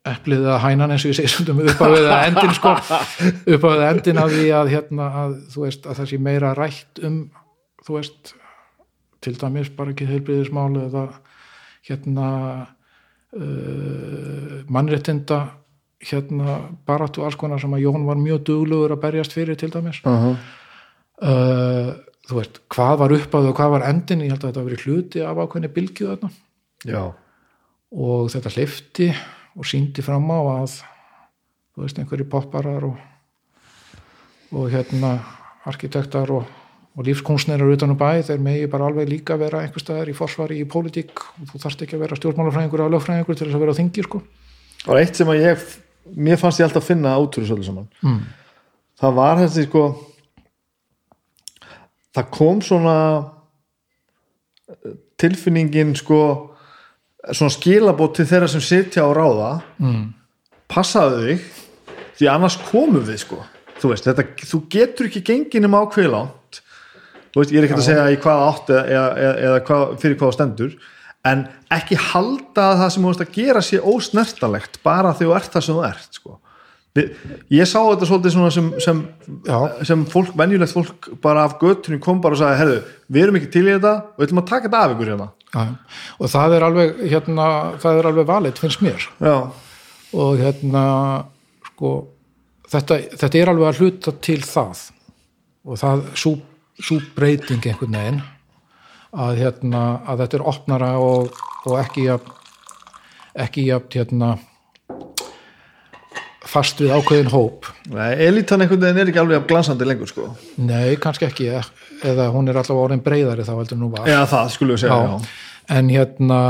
eplið 0.05 0.45
eða 0.45 0.61
hænan 0.61 0.93
eins 0.93 1.05
og 1.07 1.13
ég 1.13 1.19
segi 1.19 1.33
stundum 1.33 1.63
upp 1.65 1.81
á 1.81 1.87
við 1.89 2.09
að 2.13 2.27
endin 2.29 2.55
sko. 2.59 2.75
Upp 3.55 3.65
á 3.65 3.69
við 3.71 3.81
að 3.81 3.89
endin 3.89 4.21
af 4.21 4.33
því 4.35 4.47
að 4.59 4.73
hérna 4.75 5.09
að 5.23 5.35
þú 5.55 5.65
veist 5.65 5.89
að 5.89 6.01
það 6.01 6.11
sé 6.11 6.21
meira 6.29 6.55
rætt 6.59 7.03
um 7.09 7.19
þú 7.85 7.99
veist 7.99 8.35
til 9.25 9.35
dæmis 9.41 9.71
bara 9.73 9.95
ekki 9.95 10.09
heilbriðismál 10.09 10.73
eða 10.83 11.05
hérna 11.89 12.29
uh, 13.33 14.57
mannréttinda 14.69 15.41
hérna 16.05 16.59
baráttu 16.85 17.25
alls 17.25 17.39
konar 17.41 17.61
sem 17.63 17.73
að 17.73 17.87
Jón 17.87 18.05
var 18.05 18.21
mjög 18.21 18.45
duglugur 18.49 18.93
að 18.93 19.05
berjast 19.07 19.37
fyrir 19.37 19.57
til 19.57 19.73
dæmis. 19.73 20.03
Uh 20.05 20.35
uh, 21.23 21.95
þú 22.29 22.41
veist, 22.41 22.61
hvað 22.73 22.99
var 23.03 23.15
upp 23.17 23.37
á 23.37 23.39
því 23.39 23.51
og 23.51 23.59
hvað 23.59 23.73
var 23.77 23.87
endin, 23.89 24.25
ég 24.25 24.33
held 24.33 24.45
að 24.45 24.51
þetta 24.51 24.67
verið 24.69 24.85
hluti 24.85 25.25
af 25.25 25.41
ákveðni 25.41 25.71
bylgju 25.75 26.11
þarna. 26.11 26.31
Já, 26.85 27.03
og 27.95 28.31
þetta 28.33 28.53
hleyfti 28.57 29.09
og 29.55 29.69
síndi 29.69 30.03
fram 30.03 30.27
á 30.35 30.41
að 30.65 30.77
þú 31.75 31.85
veist, 31.85 31.99
einhverju 31.99 32.27
popparar 32.31 32.87
og, 32.87 32.99
og 34.55 34.69
hérna 34.71 35.17
arkitektar 35.67 36.31
og, 36.35 36.45
og 36.95 37.07
lífskúnsnerar 37.07 37.73
utan 37.75 37.95
um 37.95 37.99
bæ, 37.99 38.23
þeir 38.27 38.43
megi 38.43 38.71
bara 38.71 38.89
alveg 38.91 39.11
líka 39.11 39.39
vera 39.41 39.65
einhver 39.65 39.83
staðar 39.83 40.11
í 40.13 40.17
forsvari 40.17 40.61
í 40.63 40.69
pólitík 40.71 41.15
og 41.19 41.51
þú 41.53 41.63
þarft 41.65 41.87
ekki 41.87 41.99
að 41.99 42.07
vera 42.07 42.19
stjórnmálafræðingur 42.21 42.85
eða 42.85 42.95
lögfræðingur 42.95 43.39
til 43.39 43.49
þess 43.49 43.59
að 43.59 43.65
vera 43.65 43.75
á 43.75 43.81
þingi 43.81 44.07
sko. 44.07 44.23
og 44.87 45.01
eitt 45.01 45.19
sem 45.19 45.31
að 45.33 45.43
ég 45.43 45.69
mér 46.15 46.41
fannst 46.41 46.61
ég 46.61 46.69
alltaf 46.69 46.87
finna 46.87 47.15
átúru 47.17 47.49
svolítið 47.49 47.71
saman 47.71 47.89
mm. 48.03 48.19
það 49.01 49.17
var 49.19 49.41
þessi 49.41 49.67
sko 49.69 49.85
það 52.15 52.29
kom 52.37 52.61
svona 52.63 52.97
eh, 54.69 54.99
tilfinningin 55.21 55.95
sko 55.99 56.21
svona 57.33 57.53
skilabót 57.55 58.15
til 58.19 58.27
þeirra 58.29 58.49
sem 58.53 58.61
sitja 58.65 59.05
á 59.07 59.11
ráða 59.17 59.51
Mm. 59.81 60.13
passaðu 60.69 61.21
þig 61.27 61.41
því 62.19 62.29
annars 62.31 62.57
komum 62.71 63.05
við 63.05 63.19
sko. 63.25 63.41
Þú 63.81 63.91
veist, 63.91 64.05
þetta, 64.07 64.25
þú 64.47 64.61
getur 64.71 65.07
ekki 65.09 65.23
gengið 65.27 65.65
nema 65.65 65.81
ákveði 65.85 66.11
langt. 66.13 66.61
Þú 67.35 67.41
veist, 67.43 67.53
ég 67.53 67.59
er 67.59 67.65
ekki 67.67 67.75
að 67.81 67.89
segja 67.89 68.05
í 68.15 68.19
hvað 68.23 68.43
átt 68.49 68.69
eða, 68.71 69.09
eða, 69.19 69.35
eða, 69.49 69.61
hvað, 69.67 69.97
fyrir 70.01 70.17
hvað 70.21 70.29
þú 70.31 70.37
stendur 70.39 70.77
en 71.25 71.43
ekki 71.73 71.97
halda 71.97 72.65
að 72.71 72.79
það 72.83 72.91
sem 72.95 73.03
þú 73.03 73.11
veist 73.11 73.25
að 73.25 73.35
gera 73.35 73.63
sé 73.65 73.81
ósnertalegt 73.81 74.79
bara 74.85 75.15
þegar 75.17 75.31
þú 75.33 75.37
ert 75.41 75.53
það 75.57 75.65
sem 75.67 75.75
þú 75.79 75.85
ert 75.89 76.19
sko. 76.21 76.39
Ég 77.51 77.67
sá 77.67 77.81
þetta 77.83 78.07
svolítið 78.07 78.35
sem, 78.55 78.69
sem, 78.79 78.99
sem 79.83 80.05
fólk, 80.07 80.31
venjulegt 80.39 80.73
fólk 80.77 81.09
bara 81.25 81.43
af 81.49 81.57
göttunum 81.59 81.99
kom 82.05 82.21
bara 82.23 82.37
og 82.37 82.39
sagði, 82.39 82.59
herðu, 82.61 82.77
við 83.11 83.25
erum 83.25 83.39
ekki 83.41 83.51
til 83.51 83.65
í 83.67 83.73
þetta 83.73 83.95
og 83.99 84.21
við 84.21 84.29
ætlum 84.29 84.43
að 84.45 84.51
taka 84.53 84.69
þetta 84.69 84.83
af 84.85 84.95
ykkur 84.95 85.11
hérna 85.11 85.27
og 85.55 86.31
það 86.33 86.57
er 86.57 86.67
alveg 86.67 87.05
hérna, 87.13 87.47
það 87.83 88.01
er 88.01 88.09
alveg 88.11 88.29
valið, 88.29 88.61
finnst 88.65 88.83
mér. 88.85 89.07
Já, 89.23 89.37
og 90.15 90.43
hérna 90.43 90.85
sko, 91.71 91.95
þetta, 92.71 93.01
þetta 93.23 93.41
er 93.41 93.53
alveg 93.53 93.71
að 93.71 93.83
hluta 93.83 94.15
til 94.25 94.41
það. 94.47 94.87
Og 95.65 95.81
það 95.81 96.07
sú 96.19 96.99
breyting 97.17 97.65
einhvern 97.65 97.95
veginn 97.97 98.23
að, 99.15 99.39
hérna, 99.41 99.85
að 100.11 100.25
þetta 100.25 100.39
er 100.39 100.49
opnara 100.51 100.91
og, 101.01 101.39
og 101.65 101.79
ekki 101.81 102.09
jafn, 102.09 102.35
ekki 103.47 103.69
jafn 103.69 103.95
hérna, 103.95 104.35
fast 106.55 106.81
við 106.83 106.93
ákveðin 106.95 107.33
hóp. 107.33 107.67
Nei, 107.91 108.13
elitan 108.29 108.63
einhvern 108.63 108.85
veginn 108.85 109.03
er 109.03 109.11
ekki 109.11 109.23
alveg 109.23 109.49
glansandi 109.51 109.89
lengur 109.89 110.11
sko. 110.11 110.29
Nei, 110.63 110.95
kannski 111.03 111.27
ekki 111.29 111.51
eða 111.51 112.29
hún 112.35 112.51
er 112.51 112.61
alltaf 112.61 112.79
orðin 112.79 113.03
breyðari 113.05 113.47
þá 113.47 113.57
heldur 113.57 113.81
nú 113.81 113.91
var. 113.95 114.07
Já, 114.11 114.21
það 114.31 114.55
skulum 114.55 114.77
við 114.77 114.85
segja, 114.85 115.01
já, 115.01 115.11
já. 115.11 115.59
en 115.79 115.91
hérna 115.91 116.41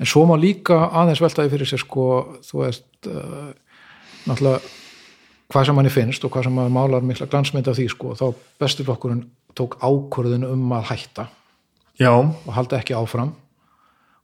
en 0.00 0.08
svo 0.12 0.26
má 0.28 0.36
líka 0.40 0.78
aðeins 0.88 1.24
veltaði 1.24 1.52
fyrir 1.54 1.72
sér 1.72 1.82
sko, 1.82 2.06
þú 2.46 2.62
veist 2.64 3.10
uh, 3.10 3.50
náttúrulega 4.28 4.60
hvað 5.50 5.66
sem 5.66 5.76
manni 5.76 5.92
finnst 5.92 6.24
og 6.24 6.32
hvað 6.32 6.46
sem 6.46 6.56
maður 6.56 6.74
málar 6.76 7.06
mikla 7.06 7.28
glansmynd 7.30 7.68
af 7.70 7.78
því 7.78 7.86
sko, 7.90 8.14
þá 8.18 8.26
besturflokkurinn 8.62 9.24
tók 9.58 9.76
ákvörðun 9.82 10.46
um 10.46 10.74
að 10.76 10.90
hætta. 10.92 11.26
Já. 12.00 12.12
og 12.16 12.52
halda 12.56 12.78
ekki 12.78 12.96
áfram. 12.96 13.34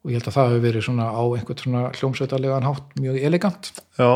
Og 0.05 0.13
ég 0.13 0.21
held 0.21 0.31
að 0.31 0.37
það 0.37 0.51
hefur 0.51 0.63
verið 0.65 0.85
svona 0.87 1.07
á 1.13 1.23
einhvern 1.35 1.61
svona 1.61 1.83
hljómsveitalegan 1.99 2.69
hátt 2.69 2.95
mjög 3.03 3.19
elegant. 3.27 3.73
Já, 3.99 4.11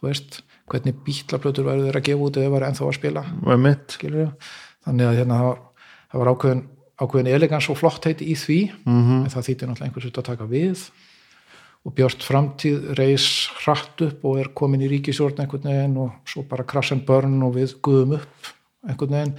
þú 0.00 0.08
veist, 0.08 0.40
hvernig 0.70 0.98
bítlaplötur 1.04 1.66
verður 1.66 1.90
þeir 1.90 2.00
að 2.00 2.06
gefa 2.08 2.26
út 2.26 2.40
eða 2.40 2.52
var 2.54 2.66
ennþá 2.68 2.86
að 2.86 2.96
spila? 2.96 3.24
Þannig 4.86 5.06
að 5.10 5.18
hérna 5.20 5.38
það 5.40 5.46
var, 5.50 5.60
það 6.10 6.22
var 6.22 6.30
ákveðin, 6.32 6.62
ákveðin 7.00 7.30
elegans 7.34 7.68
og 7.72 7.78
flott 7.80 8.08
heiti 8.08 8.28
í 8.32 8.36
því. 8.38 8.60
Mhm. 8.86 9.16
en 9.24 9.32
það 9.34 9.46
þýtti 9.48 9.68
náttúrulega 9.68 9.88
einhvers 9.90 10.10
að 10.10 10.28
taka 10.30 10.48
við. 10.50 10.84
Og 11.80 11.94
Björst 11.96 12.24
framtíð 12.24 12.94
reis 12.98 13.26
hratt 13.62 14.02
upp 14.04 14.24
og 14.28 14.40
er 14.40 14.50
komin 14.52 14.82
í 14.84 14.88
ríkisjórn 14.88 15.40
einhvern 15.40 15.64
veginn 15.64 15.96
og 15.96 16.10
svo 16.28 16.42
bara 16.48 16.64
crash 16.64 16.92
and 16.92 17.06
burn 17.06 17.42
og 17.42 17.54
við 17.56 17.78
guðum 17.80 18.18
upp 18.18 18.50
einhvern 18.86 19.16
veginn. 19.16 19.36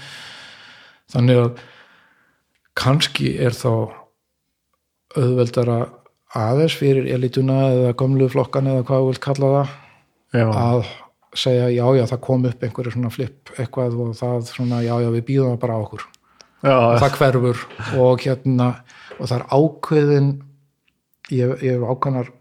Þannig 1.12 1.38
að 1.38 1.60
kannski 2.74 3.36
er 3.38 3.54
þá 3.54 3.94
auðveldara 5.18 5.78
aðeins 6.34 6.76
fyrir 6.80 7.10
elituna 7.12 7.66
eða 7.74 7.96
gömlu 8.00 8.30
flokkan 8.32 8.70
eða 8.72 8.86
hvað 8.88 9.02
þú 9.04 9.10
vilt 9.10 9.24
kalla 9.26 9.54
það 9.56 9.74
Já, 10.32 10.46
að 10.48 10.86
segja 11.36 11.68
já 11.72 11.84
já 11.98 12.06
það 12.12 12.22
kom 12.28 12.46
upp 12.48 12.64
einhverju 12.64 12.94
svona 12.96 13.12
flip 13.12 13.52
eitthvað 13.60 13.98
og 14.00 14.14
það 14.20 14.46
svona 14.52 14.82
já 14.84 14.94
já 15.04 15.10
við 15.16 15.26
býðum 15.30 15.54
það 15.56 15.62
bara 15.64 15.76
á 15.76 15.84
okkur. 15.84 16.06
Já, 16.62 16.76
og 16.78 17.00
það 17.02 17.16
hverfur 17.18 17.62
og 18.06 18.22
hérna 18.26 18.68
og 19.18 19.26
það 19.28 19.38
er 19.40 19.46
ákveðin 19.58 20.30
ég, 21.32 21.54
ég 21.66 21.78
hef 21.78 21.86
ákveðnar 21.90 22.32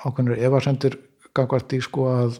ákveðnar 0.00 0.42
efasendur 0.48 0.96
gangvart 1.36 1.74
í 1.76 1.80
sko 1.84 2.06
að 2.10 2.38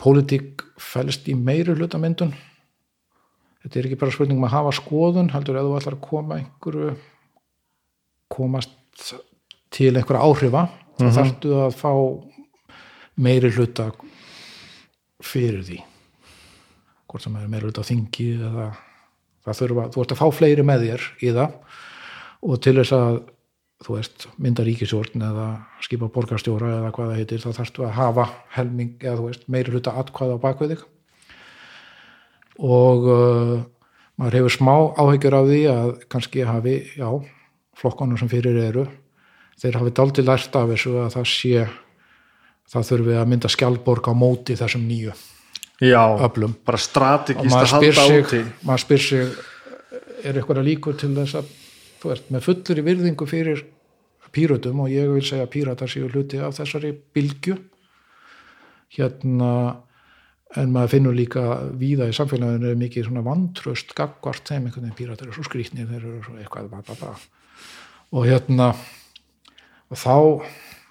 pólitík 0.00 0.64
fælst 0.80 1.28
í 1.30 1.36
meiri 1.36 1.76
hlutamyndun 1.76 2.32
þetta 3.62 3.78
er 3.80 3.88
ekki 3.90 3.98
bara 4.00 4.14
spurning 4.14 4.40
um 4.40 4.46
að 4.48 4.54
hafa 4.56 4.74
skoðun 4.80 5.30
heldur 5.34 5.58
eða 5.60 5.68
þú 5.70 5.78
ætlar 5.80 5.96
að 5.98 6.04
koma 6.08 6.38
einhverju 6.40 6.94
komast 8.32 8.72
til 9.74 9.92
einhverja 9.94 10.24
áhrifa 10.24 10.66
þá 11.00 11.06
þarftu 11.16 11.52
að 11.64 11.76
fá 11.80 11.90
meiri 13.20 13.50
hluta 13.54 13.90
fyrir 15.24 15.64
því. 15.66 15.80
Hvort 17.10 17.26
sem 17.26 17.36
er 17.36 17.50
meiri 17.50 17.68
hluta 17.68 17.84
á 17.84 17.88
þingi 17.90 18.28
eða 18.38 18.70
það 19.44 19.60
þurfa, 19.60 19.84
þú 19.94 20.02
ert 20.02 20.14
að 20.14 20.20
fá 20.20 20.26
fleiri 20.36 20.64
með 20.66 20.86
þér 20.86 21.06
í 21.20 21.34
það 21.36 21.58
og 22.40 22.62
til 22.64 22.76
þess 22.80 22.96
að 22.96 23.18
þú 23.80 23.96
veist, 23.96 24.26
mynda 24.36 24.64
ríkisjórn 24.66 25.24
eða 25.24 25.48
skipa 25.80 26.10
borgarstjóra 26.12 26.70
eða 26.76 26.92
hvað 26.92 27.10
það 27.10 27.20
heitir 27.20 27.42
þá 27.44 27.50
þarftu 27.56 27.84
að 27.86 27.94
hafa 27.96 28.26
helming 28.56 28.96
eða 29.00 29.18
þú 29.20 29.28
veist, 29.30 29.46
meiri 29.48 29.74
hluta 29.74 29.94
atkvæða 30.00 30.36
á 30.36 30.44
bakvið 30.44 30.74
þig. 30.74 30.86
Og 32.60 33.06
uh, 33.08 33.54
maður 34.20 34.36
hefur 34.36 34.56
smá 34.56 34.74
áhyggjur 35.00 35.36
af 35.38 35.48
því 35.48 35.60
að 35.72 35.92
kannski 36.12 36.44
hafi, 36.44 36.74
já, 37.00 37.08
flokkonum 37.80 38.20
sem 38.20 38.28
fyrir 38.28 38.58
eru 38.66 38.84
þeir 39.60 39.80
hafi 39.80 39.92
daldi 39.96 40.24
lært 40.24 40.56
af 40.56 40.68
þessu 40.72 40.96
að 41.02 41.14
það 41.16 41.26
sé 41.28 41.64
það 42.70 42.88
þurfi 42.90 43.18
að 43.20 43.30
mynda 43.32 43.50
skjálborg 43.50 44.10
á 44.10 44.14
móti 44.14 44.56
þessum 44.58 44.86
nýju 44.88 45.14
já, 45.82 46.02
öflum. 46.26 46.54
bara 46.66 46.78
strategist 46.80 47.56
að 47.56 47.74
halda 47.74 48.06
sig, 48.06 48.22
úti. 48.24 48.44
maður 48.62 48.84
spyr 48.84 49.04
sig 49.06 49.34
er 50.24 50.36
eitthvað 50.36 50.64
líkur 50.66 50.98
til 51.00 51.12
þess 51.16 51.40
að 51.40 51.52
þú 52.00 52.12
veist, 52.12 52.32
með 52.32 52.46
fullur 52.46 52.80
í 52.80 52.86
virðingu 52.86 53.28
fyrir 53.28 53.62
pírötum 54.30 54.84
og 54.84 54.90
ég 54.92 55.10
vil 55.10 55.22
segja 55.26 55.46
að 55.46 55.54
píratar 55.54 55.90
séu 55.90 56.08
hluti 56.10 56.38
af 56.38 56.54
þessari 56.54 56.92
bylgju. 57.14 57.56
Hérna 58.94 59.52
en 60.58 60.72
maður 60.74 60.94
finnur 60.96 61.14
líka 61.14 61.42
víða 61.78 62.08
í 62.10 62.14
samfélaginu 62.14 62.72
er 62.72 62.78
mikið 62.78 63.06
svona 63.06 63.22
vantröst 63.26 63.92
gagvart 63.98 64.48
þeim 64.50 64.66
einhvern 64.66 64.88
veginn 64.88 64.96
píratar 64.98 65.28
eru 65.28 65.36
svo 65.36 65.46
skrýtnir 65.46 65.86
þeir 65.90 66.00
eru 66.00 66.22
svo 66.24 66.38
eitthvað 66.40 66.72
bla, 66.72 66.80
bla, 66.86 66.96
bla. 66.98 67.12
og 68.18 68.26
hérna 68.26 68.72
og 69.90 70.00
þá, 70.00 70.16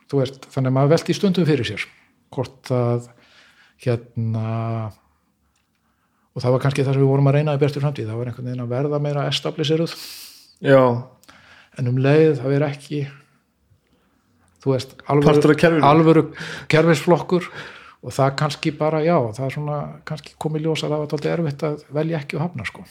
þú 0.10 0.22
veist, 0.22 0.50
þannig 0.50 0.72
að 0.72 0.78
maður 0.78 0.94
velti 0.96 1.16
stundum 1.18 1.48
fyrir 1.50 1.70
sér 1.70 1.86
hvort 2.34 2.74
að 2.74 3.08
hérna 3.84 4.50
og 6.36 6.44
það 6.44 6.54
var 6.56 6.66
kannski 6.66 6.86
það 6.86 6.96
sem 6.96 7.04
við 7.04 7.12
vorum 7.14 7.32
að 7.32 7.40
reyna 7.40 7.56
í 7.58 7.62
bestu 7.62 7.82
framtíð, 7.84 8.12
það 8.12 8.20
var 8.20 8.32
einhvern 8.32 8.50
veginn 8.50 8.66
að 8.66 8.76
verða 8.76 9.00
meira 9.04 9.26
establiseruð, 9.32 9.96
já, 10.66 10.84
en 11.80 11.90
um 11.90 12.00
leið 12.04 12.38
það 12.44 12.56
er 12.58 12.68
ekki 12.70 13.02
þú 14.64 14.74
veist, 14.76 14.96
alvöru, 15.10 15.56
af 15.56 15.90
alvöru 15.90 16.26
kerfisflokkur. 16.72 17.50
Og 18.00 18.16
það 18.16 18.36
kannski 18.40 18.72
bara, 18.80 19.02
já, 19.04 19.18
það 19.36 19.46
er 19.46 19.54
svona 19.58 19.78
kannski 20.08 20.36
komið 20.40 20.68
ljós 20.70 20.86
að 20.86 20.94
það 20.94 21.02
var 21.02 21.10
tóldi 21.12 21.32
erfitt 21.34 21.64
að 21.68 21.82
velja 21.98 22.22
ekki 22.22 22.38
og 22.38 22.46
hafna, 22.46 22.68
sko. 22.68 22.86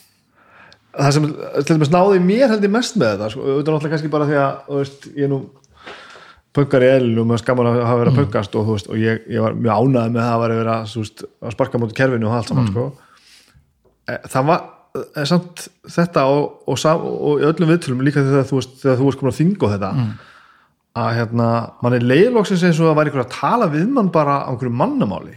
það 0.99 1.15
sem 1.17 1.29
til 1.31 1.77
dæmis 1.77 1.93
náði 1.95 2.19
mér 2.25 2.53
held 2.53 2.67
ég 2.67 2.73
mest 2.75 2.99
með 3.01 3.15
þetta 3.15 3.31
sko, 3.33 3.47
auðvitað 3.47 3.73
náttúrulega 3.73 3.95
kannski 3.95 4.11
bara 4.13 4.27
því 4.29 4.37
að 4.43 4.69
veist, 4.75 5.09
ég 5.15 5.25
er 5.25 5.33
nú 5.33 5.39
pökkar 6.59 6.85
í 6.85 6.91
eðlinu 6.93 7.25
og 7.25 7.29
mér 7.31 7.43
skaman 7.43 7.71
að 7.71 7.79
hafa 7.81 8.01
verið 8.03 8.13
að 8.13 8.23
pökkast 8.23 8.57
og, 8.59 8.67
þú 8.67 8.77
veist, 8.77 8.91
og 8.93 9.03
ég, 9.03 9.21
ég 9.33 9.45
var 9.45 9.59
mjög 9.59 9.85
ánæði 9.85 10.15
með 10.17 10.25
að 10.29 10.45
vera 10.45 10.75
að, 10.75 10.89
þú 10.93 11.05
veist, 11.05 11.27
að 11.43 11.55
sparka 11.57 11.83
mútið 11.83 11.99
kerfinu 12.01 12.29
og 12.29 12.37
allt 12.39 12.53
saman 12.53 12.71
sko. 12.73 12.87
Eh, 14.09 14.21
það 14.35 14.49
var 14.53 14.65
eh, 15.01 15.27
samt 15.33 15.67
þetta 15.97 16.27
og, 16.35 16.49
og, 16.69 16.87
og 17.33 17.45
öllum 17.51 17.73
viðtölum 17.73 18.07
líka 18.07 18.25
þegar 18.27 18.49
þú 18.51 18.61
veist, 18.61 18.79
þegar 18.83 19.01
þú 19.01 19.11
veist 19.11 19.23
komin 19.23 19.35
að 19.35 19.41
þinga 19.43 19.73
þetta 19.75 19.93
að 20.99 21.11
hérna, 21.19 21.49
mann 21.85 21.95
er 21.95 22.07
leiðlóksins 22.07 22.65
eins 22.67 22.81
og 22.83 22.91
að 22.91 22.97
væri 22.99 23.13
ykkur 23.13 23.25
að 23.27 23.37
tala 23.37 23.69
við 23.71 23.93
mann 23.93 24.09
bara 24.15 24.41
á 24.47 24.51
einhverju 24.51 24.75
mannamáli 24.75 25.37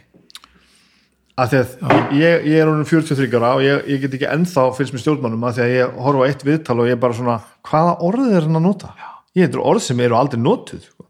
að 1.41 1.51
því 1.51 1.59
að 1.61 2.15
ég, 2.17 2.47
ég 2.51 2.59
er 2.59 2.69
orðin 2.69 2.87
43 2.87 3.37
ára 3.39 3.51
og 3.57 3.63
ég, 3.65 3.85
ég 3.89 4.01
get 4.03 4.15
ekki 4.17 4.29
ennþá 4.29 4.65
fylgst 4.77 4.95
með 4.95 5.03
stjórnmannum 5.05 5.45
að 5.47 5.57
því 5.57 5.63
að 5.63 5.73
ég 5.75 5.99
horfa 6.05 6.27
eitt 6.27 6.43
viðtal 6.47 6.77
og 6.77 6.89
ég 6.89 6.97
er 6.97 7.01
bara 7.01 7.17
svona 7.17 7.37
hvaða 7.69 7.93
orðið 8.07 8.35
er 8.37 8.47
hann 8.47 8.59
að 8.59 8.65
nota? 8.67 8.91
Ég 9.37 9.47
heitir 9.47 9.63
orð 9.63 9.85
sem 9.85 10.03
eru 10.03 10.17
aldrei 10.19 10.41
notuð 10.41 10.83
sko. 10.83 11.00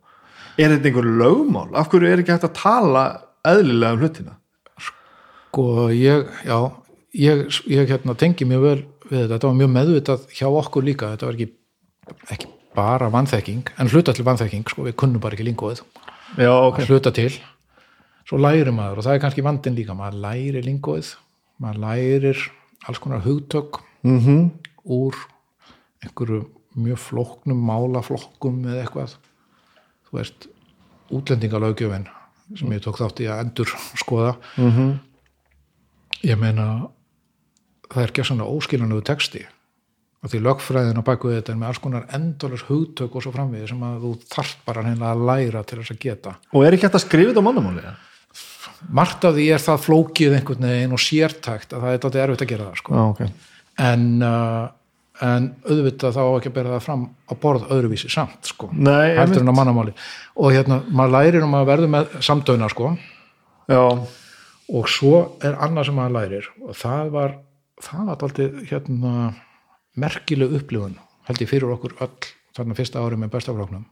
Er 0.63 0.75
þetta 0.75 0.89
einhver 0.91 1.09
lögmál? 1.21 1.67
Af 1.77 1.89
hverju 1.91 2.09
er 2.09 2.21
ekki 2.23 2.33
hægt 2.35 2.47
að 2.47 2.55
tala 2.59 3.03
eðlilega 3.47 3.97
um 3.97 4.03
hlutina? 4.03 4.37
Sko, 4.81 5.65
ég, 5.95 6.29
já, 6.47 6.57
ég, 7.17 7.43
ég 7.71 7.91
hérna 7.91 8.15
tengi 8.19 8.47
mjög 8.47 8.65
vel 8.65 8.77
við 9.11 9.17
þetta, 9.17 9.33
þetta 9.35 9.49
var 9.49 9.57
mjög 9.59 9.71
meðvitað 9.75 10.27
hjá 10.37 10.47
okkur 10.47 10.87
líka, 10.87 11.11
þetta 11.15 11.27
var 11.27 11.39
ekki, 11.39 11.49
ekki 12.35 12.51
bara 12.77 13.09
vanþekking, 13.11 13.73
en 13.83 13.91
hluta 13.91 14.15
til 14.15 14.25
vanþekking, 14.27 14.69
sko, 14.71 14.85
við 14.87 14.95
kunnum 15.01 15.23
bara 15.23 15.35
ekki 15.35 15.47
lingóið, 15.49 15.81
Já, 16.39 16.51
ok. 16.53 16.79
hluta 16.87 17.11
til, 17.11 17.33
svo 18.23 18.39
lærir 18.39 18.71
maður 18.71 19.01
og 19.01 19.07
það 19.09 19.17
er 19.17 19.23
kannski 19.25 19.43
vandin 19.43 19.75
líka, 19.75 19.95
maður 19.97 20.21
lærir 20.23 20.63
lingóið, 20.63 21.11
maður 21.59 21.81
lærir 21.83 22.45
alls 22.87 23.01
konar 23.03 23.25
hugtök 23.25 23.81
Mm 24.01 24.49
úr 24.81 25.13
einhverju 26.01 26.39
mjög 26.73 26.97
flóknum 26.97 27.59
málaflokkum 27.67 28.63
eða 28.65 28.79
eitthvað, 28.81 29.11
þú 30.11 30.19
veist, 30.19 30.49
útlendingalöggjöfin 31.11 32.09
sem 32.59 32.73
ég 32.75 32.83
tók 32.83 32.99
þátt 32.99 33.23
í 33.23 33.29
að 33.31 33.45
endur 33.45 33.71
skoða 33.99 34.35
-hmm. 34.55 34.99
ég 36.27 36.37
meina 36.39 36.89
það 37.91 38.03
er 38.03 38.09
ekki 38.09 38.23
svona 38.27 38.47
óskilanlegu 38.47 39.03
texti 39.07 39.45
og 40.21 40.29
því 40.29 40.41
lögfræðin 40.45 41.01
á 41.01 41.03
baku 41.03 41.31
þetta 41.33 41.53
er 41.53 41.57
með 41.57 41.67
alls 41.71 41.81
konar 41.81 42.07
endalus 42.13 42.65
hugtök 42.67 43.15
og 43.15 43.23
svo 43.23 43.31
framvið 43.33 43.67
sem 43.71 43.83
að 43.83 44.03
þú 44.05 44.11
þarft 44.35 44.65
bara 44.65 44.83
hreinlega 44.85 45.11
að 45.15 45.25
læra 45.29 45.63
til 45.63 45.79
þess 45.79 45.95
að 45.95 46.01
geta 46.05 46.35
Og 46.51 46.65
er 46.65 46.73
ekki 46.73 46.85
hægt 46.85 46.99
að 46.99 47.05
skrifa 47.05 47.31
þetta 47.31 47.41
á 47.41 47.47
mannamáli? 47.47 47.93
Margt 48.89 49.25
af 49.25 49.33
því 49.35 49.47
er 49.53 49.61
það 49.61 49.83
flókið 49.85 50.35
einhvern 50.37 50.67
veginn 50.67 50.93
og 50.95 51.01
sértækt 51.01 51.73
að 51.73 51.81
það 51.81 51.91
er 51.91 51.99
þetta 52.05 52.21
erfitt 52.23 52.43
að 52.45 52.51
gera 52.51 52.67
það 52.69 52.77
sko. 52.81 52.93
Já, 52.93 53.03
ok. 53.09 53.49
en, 53.77 54.05
uh, 54.25 54.69
en 55.21 55.51
auðvitað 55.67 56.17
þá 56.17 56.21
ekki 56.23 56.49
að 56.51 56.57
bera 56.57 56.73
það 56.75 56.85
fram 56.87 57.05
á 57.29 57.33
borð 57.41 57.67
öðruvísi 57.73 58.09
samt 58.11 58.49
sko. 58.49 58.71
Nei, 58.73 59.13
heldur 59.19 59.43
en 59.43 59.53
á 59.53 59.59
mannamáli. 59.59 59.93
Og 60.41 60.55
hérna, 60.55 60.81
maður 60.89 61.15
lærir 61.17 61.45
um 61.45 61.55
að 61.59 61.69
verður 61.69 61.93
með 61.93 62.17
samdöina 62.25 62.69
sko. 62.73 62.95
Já, 63.71 63.83
og 64.71 64.89
svo 64.89 65.15
er 65.43 65.59
annað 65.61 65.89
sem 65.89 65.97
maður 65.99 66.17
lærir. 66.17 66.51
Og 66.65 66.75
það 66.77 67.15
var 67.15 67.37
það 67.81 68.09
var 68.09 68.25
alltaf 68.27 68.67
hérna 68.69 69.15
merkileg 69.99 70.53
upplifun 70.59 70.97
held 71.27 71.41
ég 71.43 71.49
fyrir 71.49 71.73
okkur 71.73 71.97
öll 72.03 72.29
þarna 72.55 72.77
fyrsta 72.77 73.01
ári 73.01 73.19
með 73.19 73.33
bestafloknum 73.35 73.85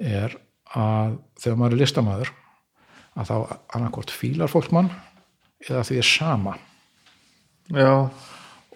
er 0.00 0.36
að 0.72 1.18
þegar 1.40 1.58
maður 1.60 1.76
er 1.76 1.82
listamæður 1.82 2.32
að 3.12 3.28
þá 3.28 3.34
annarkort 3.76 4.12
fílar 4.14 4.50
fólksmann 4.50 4.88
eða 5.68 5.82
því 5.86 5.98
er 6.00 6.08
sama. 6.08 6.54
Já, 7.70 8.08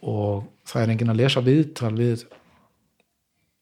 og 0.07 0.45
það 0.71 0.83
er 0.85 0.93
enginn 0.95 1.13
að 1.15 1.21
lesa 1.23 1.43
viðtal 1.47 1.93
við 1.99 2.25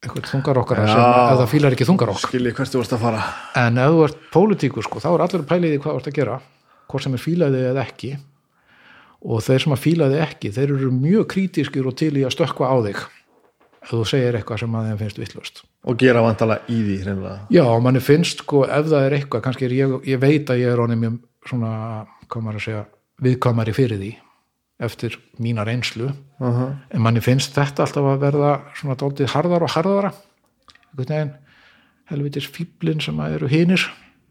eitthvað 0.05 0.28
þungarokkara 0.28 0.84
Já. 0.84 0.92
sem 0.92 1.32
eða 1.39 1.47
fílar 1.48 1.74
ekki 1.76 1.86
þungarokk 1.89 2.20
skilji 2.26 2.52
hvert 2.56 2.73
þú 2.74 2.82
varst 2.82 2.92
að 2.97 3.05
fara. 3.06 3.23
en 3.62 3.78
ef 3.81 3.94
þú 3.94 4.02
ert 4.05 4.18
pólitíkur 4.34 4.84
sko, 4.84 5.00
þá 5.00 5.10
er 5.14 5.24
allir 5.24 5.47
pæliði 5.48 5.81
hvað 5.81 5.94
þú 5.94 6.00
ert 6.02 6.10
að 6.12 6.18
gera 6.18 6.39
hvort 6.92 7.06
sem 7.06 7.16
er 7.16 7.23
fílaði 7.24 7.62
eða 7.70 7.84
ekki 7.89 8.10
og 9.24 9.40
þeir 9.47 9.62
sem 9.64 9.73
að 9.76 9.81
fílaði 9.86 10.18
ekki 10.20 10.50
þeir 10.52 10.74
eru 10.76 10.90
mjög 10.92 11.28
krítiskir 11.32 11.86
og 11.89 11.97
til 11.97 12.12
í 12.20 12.24
að 12.28 12.34
stökkva 12.36 12.68
á 12.68 12.76
þig 12.84 12.98
ef 13.84 13.92
þú 13.94 14.02
segir 14.08 14.36
eitthvað 14.39 14.60
sem 14.64 14.76
að 14.76 14.90
þeim 14.90 15.00
finnst 15.05 15.23
vittlust 15.23 15.64
Og 15.84 15.98
gera 16.00 16.23
vantala 16.24 16.58
í 16.73 16.78
því, 16.81 16.94
hreinlega. 17.05 17.40
já, 17.52 17.64
manni 17.84 18.00
finnst 18.00 18.39
sko 18.44 18.62
ef 18.64 18.86
það 18.89 19.02
er 19.08 19.16
eitthvað 19.18 19.42
kannski 19.44 19.66
er 19.68 19.74
ég, 19.76 19.97
ég 20.08 20.20
veit 20.20 20.48
að 20.52 20.60
ég 20.62 20.73
er 20.73 20.81
honum 20.81 21.00
mjög 21.02 21.16
svona, 21.48 21.73
hvað 22.28 22.44
maður 22.47 22.60
að 22.60 22.64
segja 22.68 22.84
viðkvæmari 23.24 23.74
fyrir 23.76 24.00
því 24.00 24.12
eftir 24.80 25.18
mína 25.38 25.64
reynslu. 25.64 26.12
Uh 26.40 26.48
-huh. 26.48 26.76
en 26.90 27.00
manni 27.00 27.20
finnst 27.20 27.54
þetta 27.54 27.82
alltaf 27.86 28.04
að 28.04 28.18
verða 28.20 28.60
svona 28.74 28.96
dálítið 28.96 29.28
harðar 29.30 29.62
og 29.62 29.70
harðara. 29.70 30.12
Helvitis 32.10 32.46
fíblin 32.46 33.00
sem 33.00 33.20
eru 33.20 33.48
hinir. 33.48 33.80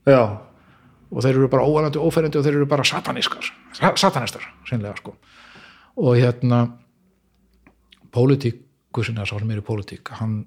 Já, 0.06 0.38
og 1.12 1.24
þeir 1.24 1.40
eru 1.40 1.48
bara 1.48 1.66
óanandi 1.66 1.98
óferendi 2.02 2.38
og 2.38 2.46
þeir 2.46 2.60
eru 2.60 2.66
bara 2.70 2.84
satanískar. 2.84 3.52
Sa- 3.74 3.96
satanistar, 3.96 4.42
sínlega 4.70 4.98
sko. 4.98 5.16
Og 5.98 6.16
hérna 6.18 6.68
pólitíkusin 8.12 9.18
eða 9.18 9.26
sá 9.30 9.40
sem 9.40 9.52
er 9.52 9.62
í 9.62 9.66
pólitík 9.66 10.10
hann, 10.20 10.46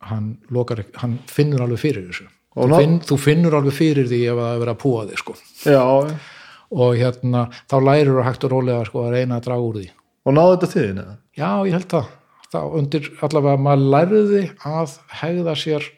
hann 0.00 0.38
lokar 0.50 0.84
hann 1.02 1.18
finnur 1.26 1.60
alveg 1.60 1.78
fyrir 1.78 2.08
þessu. 2.08 2.28
Og 2.56 2.70
þú, 2.70 2.78
finn, 2.78 2.98
þú 3.00 3.18
finnur 3.18 3.56
alveg 3.58 3.74
fyrir 3.74 4.06
því 4.06 4.20
ef 4.30 4.38
það 4.38 4.52
er 4.54 4.60
verið 4.62 4.74
að 4.74 4.82
púa 4.84 5.06
þig 5.08 5.18
sko. 5.18 5.34
Já, 5.66 5.84
og 6.74 6.98
hérna, 6.98 7.46
þá 7.70 7.76
lærir 7.86 8.10
þú 8.10 8.26
hægt 8.26 8.46
og 8.46 8.54
rólega 8.54 8.84
sko 8.88 9.06
að 9.06 9.16
reyna 9.16 9.38
að 9.38 9.48
draga 9.48 9.68
úr 9.68 9.80
því. 9.80 9.88
Og 10.24 10.36
náðu 10.36 10.54
þetta 10.54 10.70
til 10.72 10.84
þín, 10.84 11.00
eða? 11.04 11.16
já, 11.38 11.48
ég 11.68 11.76
held 11.76 11.88
það, 11.94 12.12
þá 12.50 12.60
undir 12.80 13.10
allavega 13.26 13.64
maður 13.66 13.90
lærði 13.94 14.44
að 14.70 14.96
hegða 15.20 15.56
sér 15.60 15.88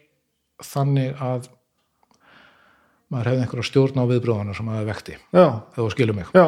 þannig 0.65 1.21
að 1.23 1.51
maður 3.13 3.31
hefði 3.31 3.45
einhverja 3.45 3.69
stjórn 3.69 4.03
á 4.03 4.05
viðbröðana 4.11 4.57
sem 4.57 4.67
maður 4.67 4.89
vekti 4.91 5.17
ef 5.17 5.77
þú 5.77 5.91
skilur 5.95 6.17
mig. 6.17 6.33
Já, 6.35 6.47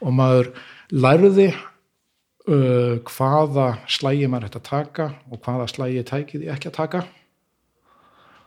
og 0.00 0.14
maður 0.16 0.52
lærði 0.90 1.48
uh, 1.52 2.96
hvaða 3.10 3.68
slægi 3.90 4.28
maður 4.30 4.48
ætti 4.48 4.60
að 4.62 4.68
taka 4.70 5.08
og 5.28 5.42
hvaða 5.44 5.68
slægi 5.70 6.04
tækið 6.08 6.46
ég 6.46 6.54
ekki 6.56 6.70
að 6.70 6.78
taka. 6.78 7.04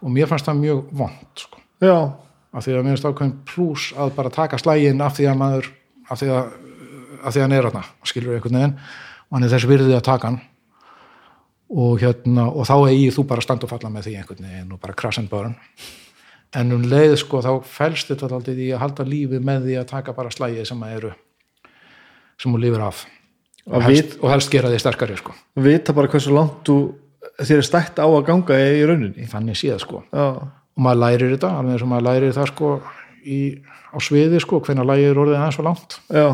Og 0.03 0.11
mér 0.11 0.27
fannst 0.31 0.49
það 0.49 0.63
mjög 0.63 0.79
vond 0.99 1.43
sko. 1.45 1.61
já, 1.83 1.97
af 2.53 2.65
því 2.65 2.75
að 2.77 2.85
minnst 2.87 3.07
ákveðin 3.07 3.35
plús 3.49 3.89
að 3.97 4.13
bara 4.17 4.31
taka 4.33 4.59
slægin 4.61 5.01
af 5.01 5.17
því 5.17 5.27
að 5.31 5.39
maður 5.39 5.69
af 6.09 6.21
því 6.21 6.29
að, 6.33 6.51
af 7.23 7.33
því 7.33 7.41
að 7.41 7.45
hann 7.47 7.55
er 7.57 7.69
hann 7.73 7.87
skilur 8.09 8.37
einhvern 8.37 8.59
veginn. 8.59 8.75
Og 9.29 9.37
hann 9.37 9.47
er 9.47 9.53
þess 9.55 9.69
virðið 9.69 9.97
að 9.97 10.05
taka 10.05 10.29
hann. 10.29 10.39
Og 11.73 12.03
hérna 12.03 12.47
og 12.51 12.67
þá 12.69 12.75
eigi 12.91 13.09
þú 13.15 13.25
bara 13.31 13.41
að 13.41 13.47
standa 13.47 13.67
og 13.67 13.73
falla 13.73 13.91
með 13.93 14.07
því 14.07 14.15
einhvern 14.19 14.47
veginn 14.49 14.73
og 14.75 14.81
bara 14.83 14.97
krass 14.97 15.19
and 15.21 15.31
burn. 15.31 15.57
En 16.53 16.75
um 16.75 16.83
leið 16.85 17.15
sko 17.23 17.41
þá 17.41 17.51
fælst 17.65 18.11
þetta 18.13 18.29
alltaf 18.29 18.61
í 18.61 18.69
að 18.69 18.83
halda 18.83 19.07
lífið 19.09 19.45
með 19.47 19.69
því 19.69 19.77
að 19.81 19.89
taka 19.89 20.13
bara 20.13 20.33
slægið 20.33 20.67
sem 20.69 20.83
að 20.85 20.97
eru 20.99 21.13
sem 22.37 22.53
þú 22.53 22.61
lífur 22.61 22.83
af. 22.85 23.05
Og 23.63 23.79
Að 23.79 23.85
helst, 23.87 24.17
og 24.19 24.29
helst 24.29 24.51
gera 24.51 24.69
því 24.69 24.81
sterkari 24.83 25.15
sko. 25.17 25.33
Vita 25.63 25.95
bara 25.95 26.11
hversu 26.11 26.33
langt 26.35 26.61
þú 26.67 26.77
þér 27.39 27.61
er 27.61 27.65
stætt 27.65 28.01
á 28.03 28.05
að 28.05 28.25
ganga 28.27 28.57
í 28.59 28.83
rauninni. 28.85 29.25
Þannig 29.31 29.57
séð 29.57 29.79
sko. 29.81 30.03
Já, 30.11 30.25
og 30.73 30.83
maður 30.85 31.01
lærir 31.03 31.33
þetta, 31.35 31.53
alveg 31.59 31.75
eins 31.75 31.85
og 31.85 31.91
maður 31.91 32.07
lærir 32.07 32.35
það 32.35 32.49
sko 32.49 32.69
í, 33.23 33.39
á 33.93 33.97
sviði 34.03 34.41
sko 34.41 34.59
hvenær 34.65 34.87
lægið 34.89 35.09
er 35.11 35.21
orðið 35.23 35.39
aðeins 35.39 35.57
svo 35.59 35.65
langt. 35.67 35.97
Já, 36.19 36.27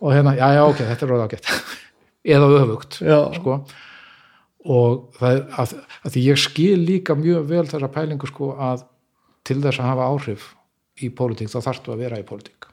og 0.00 0.14
hérna, 0.14 0.34
já 0.38 0.46
já 0.56 0.62
ok, 0.64 0.82
þetta 0.84 1.06
er 1.06 1.14
orðið 1.14 1.26
ágætt. 1.26 1.52
Eða 2.34 2.48
öfugt 2.60 3.00
já, 3.00 3.18
sko. 3.36 3.58
Og 4.70 4.96
það 5.16 5.36
er 5.36 5.44
að, 5.62 5.70
að 6.04 6.14
því 6.14 6.24
ég 6.26 6.40
skil 6.40 6.80
líka 6.84 7.16
mjög 7.16 7.46
vel 7.48 7.64
þessa 7.68 7.88
pælingu 7.92 8.28
sko 8.28 8.50
að 8.60 8.82
til 9.48 9.56
þess 9.64 9.80
að 9.80 9.88
hafa 9.88 10.08
áhrif 10.12 10.50
í 11.00 11.08
pólitík 11.16 11.48
þá 11.48 11.62
þarftu 11.64 11.94
að 11.94 12.02
vera 12.04 12.20
í 12.20 12.26
pólitík. 12.28 12.68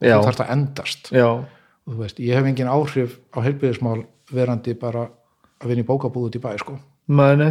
Já, 0.00 0.18
þú 0.18 0.26
þarftu 0.28 0.44
að 0.44 0.52
endast. 0.54 1.10
Já, 1.16 1.28
og 1.40 1.94
þú 1.94 2.02
veist, 2.02 2.20
ég 2.20 2.36
hef 2.36 2.50
engin 2.50 2.70
áhrif 2.70 3.16
á 3.32 3.38
heilbyðismál 3.44 4.02
verandi 4.30 4.76
bara 4.78 5.08
að 5.60 5.72
vinna 5.72 5.84
í 5.84 5.88
bókabúð 5.88 6.28
út 6.28 6.36
í 6.36 6.42
bæ 6.44 6.52
sko. 6.60 6.76
Mæni 7.10 7.48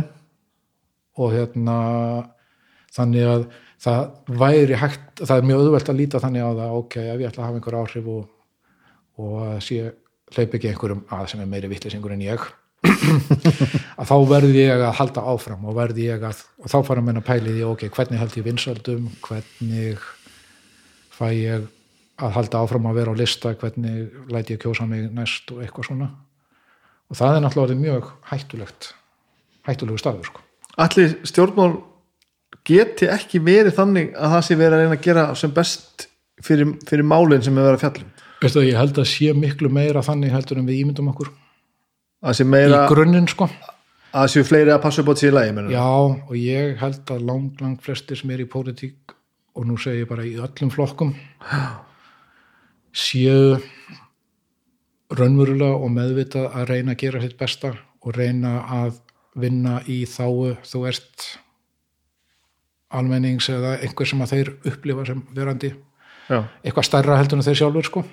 og 1.20 1.34
hérna 1.36 1.80
þannig 2.96 3.28
að 3.30 3.48
það 3.80 4.38
væri 4.42 4.78
hægt, 4.80 5.10
það 5.22 5.36
er 5.36 5.48
mjög 5.48 5.64
auðvelt 5.64 5.92
að 5.92 6.00
líta 6.00 6.22
þannig 6.24 6.44
á 6.46 6.52
það, 6.52 6.78
ok, 6.80 6.96
ef 7.00 7.22
ég 7.22 7.30
ætla 7.30 7.44
að 7.44 7.48
hafa 7.48 7.60
einhver 7.60 7.78
áhrif 7.80 8.10
og, 8.14 8.24
og 9.20 9.38
sé 9.64 9.92
hleyp 10.36 10.56
ekki 10.58 10.72
einhverjum 10.72 11.04
að 11.16 11.28
sem 11.32 11.44
er 11.44 11.50
meiri 11.50 11.72
vittlisingur 11.72 12.16
en 12.16 12.26
ég 12.26 12.48
að 14.00 14.08
þá 14.08 14.16
verði 14.30 14.62
ég 14.62 14.84
að 14.84 14.96
halda 15.00 15.24
áfram 15.32 15.66
og 15.68 15.76
verði 15.76 16.08
ég 16.08 16.24
að, 16.24 16.44
og 16.64 16.72
þá 16.72 16.78
fara 16.88 17.04
mér 17.04 17.20
að 17.20 17.28
pæli 17.28 17.56
því, 17.56 17.66
ok, 17.68 17.86
hvernig 17.96 18.22
held 18.22 18.38
ég 18.40 18.48
vinsöldum 18.48 19.10
hvernig 19.26 20.06
fæ 21.16 21.26
ég 21.36 21.68
að 22.20 22.36
halda 22.36 22.64
áfram 22.64 22.88
að 22.90 23.00
vera 23.00 23.16
á 23.16 23.20
lista, 23.20 23.54
hvernig 23.56 24.32
læti 24.32 24.56
ég 24.56 24.64
kjósa 24.64 24.88
mig 24.88 25.08
næst 25.16 25.52
og 25.56 25.64
eitthvað 25.64 25.88
svona. 25.92 26.10
Og 27.08 27.20
það 27.20 27.38
er 27.38 27.46
náttúrulega 27.46 27.80
mjög 27.80 28.12
hættulegt 28.32 28.94
hættulegu 29.68 30.00
staður 30.00 30.28
sko 30.28 30.49
allir 30.86 31.18
stjórnmál 31.28 31.74
geti 32.68 33.10
ekki 33.10 33.42
verið 33.44 33.76
þannig 33.78 34.14
að 34.16 34.34
það 34.36 34.46
sé 34.48 34.58
verið 34.60 34.78
að 34.78 34.84
reyna 34.84 34.98
að 34.98 35.06
gera 35.06 35.26
sem 35.40 35.54
best 35.56 36.08
fyrir, 36.44 36.74
fyrir 36.88 37.08
málinn 37.08 37.44
sem 37.46 37.58
er 37.58 37.68
verið 37.68 37.80
að 37.80 37.86
fjallum 37.86 38.16
Veistu, 38.40 38.62
ég 38.64 38.78
held 38.80 38.96
að 38.96 39.10
sé 39.12 39.34
miklu 39.36 39.68
meira 39.74 40.00
þannig 40.06 40.32
heldur 40.32 40.62
en 40.62 40.68
við 40.70 40.86
ímyndum 40.86 41.10
okkur. 41.12 41.34
Að 42.24 42.40
meira, 42.48 42.86
í 42.86 42.92
grunninn 42.94 43.28
sko. 43.28 43.50
Að 44.16 44.30
séu 44.32 44.46
fleiri 44.48 44.72
að 44.72 44.80
passa 44.86 45.04
upp 45.04 45.12
á 45.12 45.16
lagi 45.36 45.52
menur. 45.54 45.72
já 45.72 45.84
og 45.84 46.36
ég 46.40 46.80
held 46.80 47.12
að 47.12 47.26
lang, 47.28 47.52
lang 47.60 47.82
flestir 47.84 48.18
sem 48.18 48.32
er 48.32 48.40
í 48.40 48.48
pólitík 48.48 49.14
og 49.56 49.68
nú 49.68 49.76
segi 49.78 50.06
ég 50.06 50.08
bara 50.08 50.24
í 50.24 50.38
öllum 50.40 50.72
flokkum 50.72 51.12
séu 52.96 53.60
raunverulega 55.12 55.76
og 55.76 55.92
meðvitað 55.92 56.48
að 56.56 56.70
reyna 56.72 56.96
að 56.96 57.02
gera 57.04 57.22
sitt 57.22 57.38
besta 57.38 57.74
og 57.76 58.16
reyna 58.16 58.64
að 58.80 59.02
vinna 59.38 59.80
í 59.88 60.02
þáu 60.10 60.56
þú 60.66 60.84
ert 60.90 61.28
almennings 62.90 63.50
eða 63.54 63.76
einhver 63.84 64.10
sem 64.10 64.24
að 64.26 64.34
þeir 64.34 64.52
upplifa 64.72 65.06
sem 65.06 65.22
verandi. 65.36 65.74
Já, 66.30 66.44
eitthvað 66.64 66.88
stærra 66.88 67.18
heldur 67.20 67.40
en 67.40 67.46
þeir 67.46 67.60
sjálfur 67.62 67.90
sko. 67.90 68.04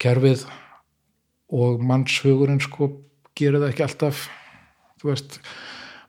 Kerfið 0.00 0.46
og 1.52 1.82
mannshugurinn 1.84 2.62
sko 2.64 2.88
gerir 3.36 3.60
það 3.60 3.72
ekki 3.72 3.86
alltaf 3.86 4.26
þú 5.02 5.12
veist. 5.12 5.40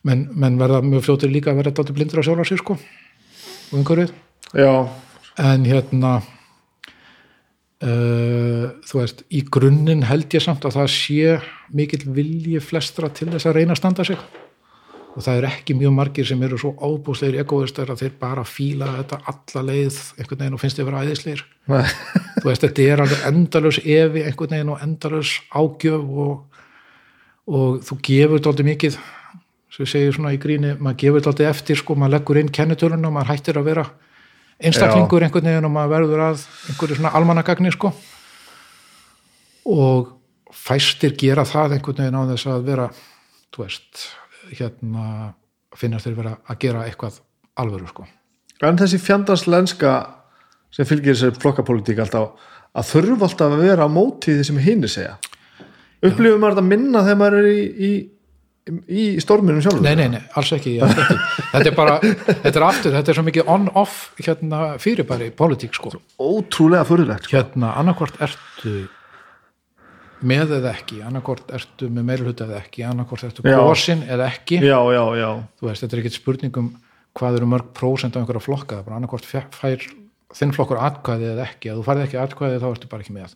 Menn, 0.03 0.27
menn 0.35 0.59
verða 0.59 0.81
mjög 0.83 1.05
fljótir 1.07 1.31
líka 1.31 1.51
að 1.53 1.61
verða 1.61 1.77
dálítið 1.77 1.97
blindur 1.97 2.19
á 2.19 2.27
sjálf 2.27 2.47
sér 2.49 2.59
sko 2.59 2.75
og 3.73 3.79
einhverju 3.79 4.09
já, 4.53 4.89
en 5.39 5.65
hérna 5.65 6.21
þú 7.83 8.99
veist 9.01 9.25
í 9.33 9.41
grunninn 9.51 10.05
held 10.07 10.31
ég 10.31 10.43
samt 10.43 10.63
að 10.63 10.77
það 10.77 10.89
sé 10.93 11.33
mikill 11.75 12.05
vilji 12.15 12.61
flestra 12.63 13.09
til 13.11 13.27
þess 13.33 13.49
að 13.49 13.57
reyna 13.59 13.75
að 13.75 13.81
standa 13.81 14.05
sig. 14.07 14.21
Og 15.13 15.21
það 15.21 15.39
er 15.39 15.47
ekki 15.49 15.75
mjög 15.77 15.91
margir 15.93 16.25
sem 16.25 16.41
eru 16.45 16.57
svo 16.57 16.71
ábúslegir 16.79 17.43
egoistar 17.43 17.91
að 17.93 18.01
þeir 18.01 18.13
bara 18.21 18.45
fíla 18.47 18.87
þetta 18.95 19.19
alla 19.29 19.65
leið 19.67 19.97
einhvern 20.17 20.39
veginn 20.39 20.55
og 20.57 20.61
finnst 20.63 20.79
þið 20.79 20.87
vera 20.87 21.03
æðislegir. 21.03 21.43
Nei. 21.69 21.83
þú 22.39 22.45
veist, 22.47 22.63
þetta 22.63 22.87
er 22.87 23.03
alveg 23.03 23.27
endalus 23.29 23.79
evi 23.83 24.23
einhvern 24.23 24.55
veginn 24.55 24.71
og 24.73 24.85
endalus 24.87 25.35
ágjöf 25.53 26.15
og, 26.23 26.63
og 27.45 27.83
þú 27.85 27.99
gefur 28.09 28.45
þetta 28.47 28.67
mikið. 28.71 28.97
Sem 29.73 29.89
segir 29.89 30.15
svona 30.15 30.33
í 30.33 30.41
gríni, 30.41 30.73
maður 30.77 30.99
gefur 31.03 31.27
þetta 31.27 31.49
eftir 31.49 31.77
sko, 31.81 31.97
maður 31.97 32.15
leggur 32.15 32.41
inn 32.41 32.51
kennitölun 32.53 33.05
og 33.09 33.13
maður 33.13 33.33
hættir 33.33 33.61
að 33.61 33.69
vera 33.69 33.85
einstaklingur 34.63 35.25
einhvern 35.25 35.49
veginn 35.49 35.67
og 35.67 35.73
maður 35.73 35.93
verður 35.97 36.25
að 36.29 36.43
einhverju 36.71 36.97
svona 36.99 37.13
almannagagni 37.19 37.73
sko. 37.75 37.93
Og 39.69 40.13
fæstir 40.53 41.15
gera 41.19 41.45
það 41.47 41.77
einhvern 41.77 42.01
veginn 42.03 42.19
á 42.19 42.29
þess 42.33 42.49
að 42.53 42.67
vera 42.71 42.89
þú 43.53 43.63
veist, 43.63 44.07
hérna 44.53 45.33
finnast 45.77 46.07
þeir 46.07 46.17
vera 46.17 46.33
að 46.49 46.59
gera 46.63 46.87
eitthvað 46.87 47.19
alvöru 47.59 47.89
sko. 47.89 48.07
En 48.63 48.79
þessi 48.79 48.99
fjandarslenska 49.01 49.93
sem 50.73 50.87
fylgir 50.89 51.13
þessari 51.13 51.41
flokkapolítík 51.41 52.01
alltaf 52.01 52.49
að 52.73 52.89
þurfa 52.89 53.27
alltaf 53.27 53.53
að 53.53 53.63
vera 53.67 53.85
á 53.85 53.89
móti 53.91 54.33
því 54.33 54.45
sem 54.47 54.61
hinn 54.63 54.87
segja? 54.89 55.17
Upplifum 56.03 56.41
maður 56.41 56.57
þetta 56.57 56.69
minna 56.69 57.03
þegar 57.05 57.19
maður 57.19 57.37
er 57.39 57.49
í, 57.49 57.59
í, 57.63 57.91
í 58.87 59.05
storminum 59.19 59.59
sjálfur 59.63 59.83
Nei, 59.83 59.95
nei, 59.99 60.07
nei, 60.13 60.21
alls 60.39 60.51
ekki, 60.55 60.77
alls 60.83 60.95
ekki. 61.03 61.17
Þetta 61.53 61.69
er 61.69 61.75
bara, 61.77 61.95
þetta 62.01 62.51
er 62.53 62.65
aftur, 62.65 62.93
þetta 62.95 63.11
er 63.11 63.17
svo 63.17 63.23
mikið 63.27 63.49
on-off 63.51 63.95
hérna 64.23 64.59
fyrirbæri 64.81 65.27
í 65.29 65.33
politík 65.37 65.75
sko. 65.77 65.91
ótrúlega 66.21 66.85
fyrirlegt 66.87 67.27
sko. 67.27 67.35
Hérna, 67.37 67.73
annarkvort 67.81 68.21
ertu 68.23 68.75
með 70.23 70.55
eða 70.61 70.71
ekki, 70.77 71.01
annarkvort 71.03 71.51
ertu 71.53 71.89
með 71.91 72.07
meiri 72.07 72.27
hluta 72.29 72.47
eða 72.47 72.61
ekki, 72.61 72.85
annarkvort 72.87 73.27
ertu 73.27 73.43
kosin 73.43 74.05
eða 74.07 74.29
ekki. 74.31 74.61
já, 74.63 74.77
já, 74.95 75.03
já, 75.19 75.29
Þú 75.59 75.67
veist, 75.69 75.83
þetta 75.83 75.97
er 75.97 76.03
ekkit 76.03 76.17
spurningum 76.21 76.71
hvað 77.19 77.37
eru 77.41 77.51
mörg 77.51 77.73
prósent 77.77 78.15
af 78.15 78.23
einhverja 78.23 78.45
flokka, 78.47 78.77
það 78.77 78.81
er 78.81 78.87
bara 78.87 79.01
annarkvort 79.01 79.27
fær 79.27 79.83
þinn 80.33 80.55
flokkur 80.55 80.79
atkvæði 80.81 81.27
eða 81.35 81.45
ekki, 81.45 81.69
ef 81.69 81.77
þú 81.77 81.85
færði 81.85 82.07
ekki 82.07 82.21
atkvæði 82.23 82.61
þá 82.63 82.67
ertu 82.71 82.89
bara 82.89 83.03
ekki 83.05 83.13
með. 83.19 83.35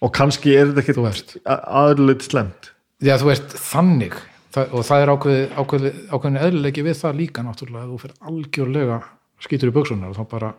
og 0.00 0.12
kannski 0.16 0.56
er 0.56 0.72
þetta 0.72 0.82
ekki 0.82 1.44
aðurleitt 1.44 2.26
slemt 2.26 2.72
Já, 3.00 3.14
þú 3.16 3.30
veist, 3.30 3.54
þannig 3.56 4.16
það, 4.54 4.72
og 4.74 4.86
það 4.88 5.04
er 5.04 5.12
ákveð, 5.14 5.38
ákveð, 5.56 5.86
ákveðin 6.10 6.40
eðlilegi 6.44 6.84
við 6.86 6.98
það 7.00 7.20
líka 7.20 7.44
náttúrulega 7.46 7.84
að 7.84 7.92
þú 7.92 8.00
fyrir 8.04 8.30
algjörlega 8.30 8.98
skýtur 9.40 9.72
í 9.72 9.76
buksunar 9.76 10.12
og 10.12 10.18
þá 10.18 10.30
bara 10.34 10.50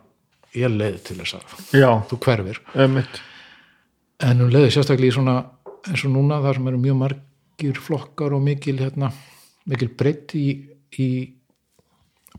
ég 0.56 0.72
leið 0.72 0.98
til 1.08 1.18
þess 1.20 1.38
að 1.38 1.78
já, 1.80 1.90
þú 2.10 2.18
hverfir. 2.26 2.62
Einmitt. 2.74 3.22
En 4.22 4.42
hún 4.42 4.52
leiði 4.52 4.74
sérstaklega 4.76 5.12
í 5.12 5.16
svona 5.16 5.38
eins 5.88 6.04
og 6.06 6.14
núna 6.14 6.42
þar 6.44 6.58
sem 6.58 6.68
eru 6.70 6.82
mjög 6.82 7.00
margir 7.00 7.80
flokkar 7.82 8.36
og 8.36 8.44
mikil 8.44 8.76
hérna, 8.78 9.10
mikil 9.70 9.90
breytt 9.98 10.36
í, 10.38 10.46
í 10.98 11.08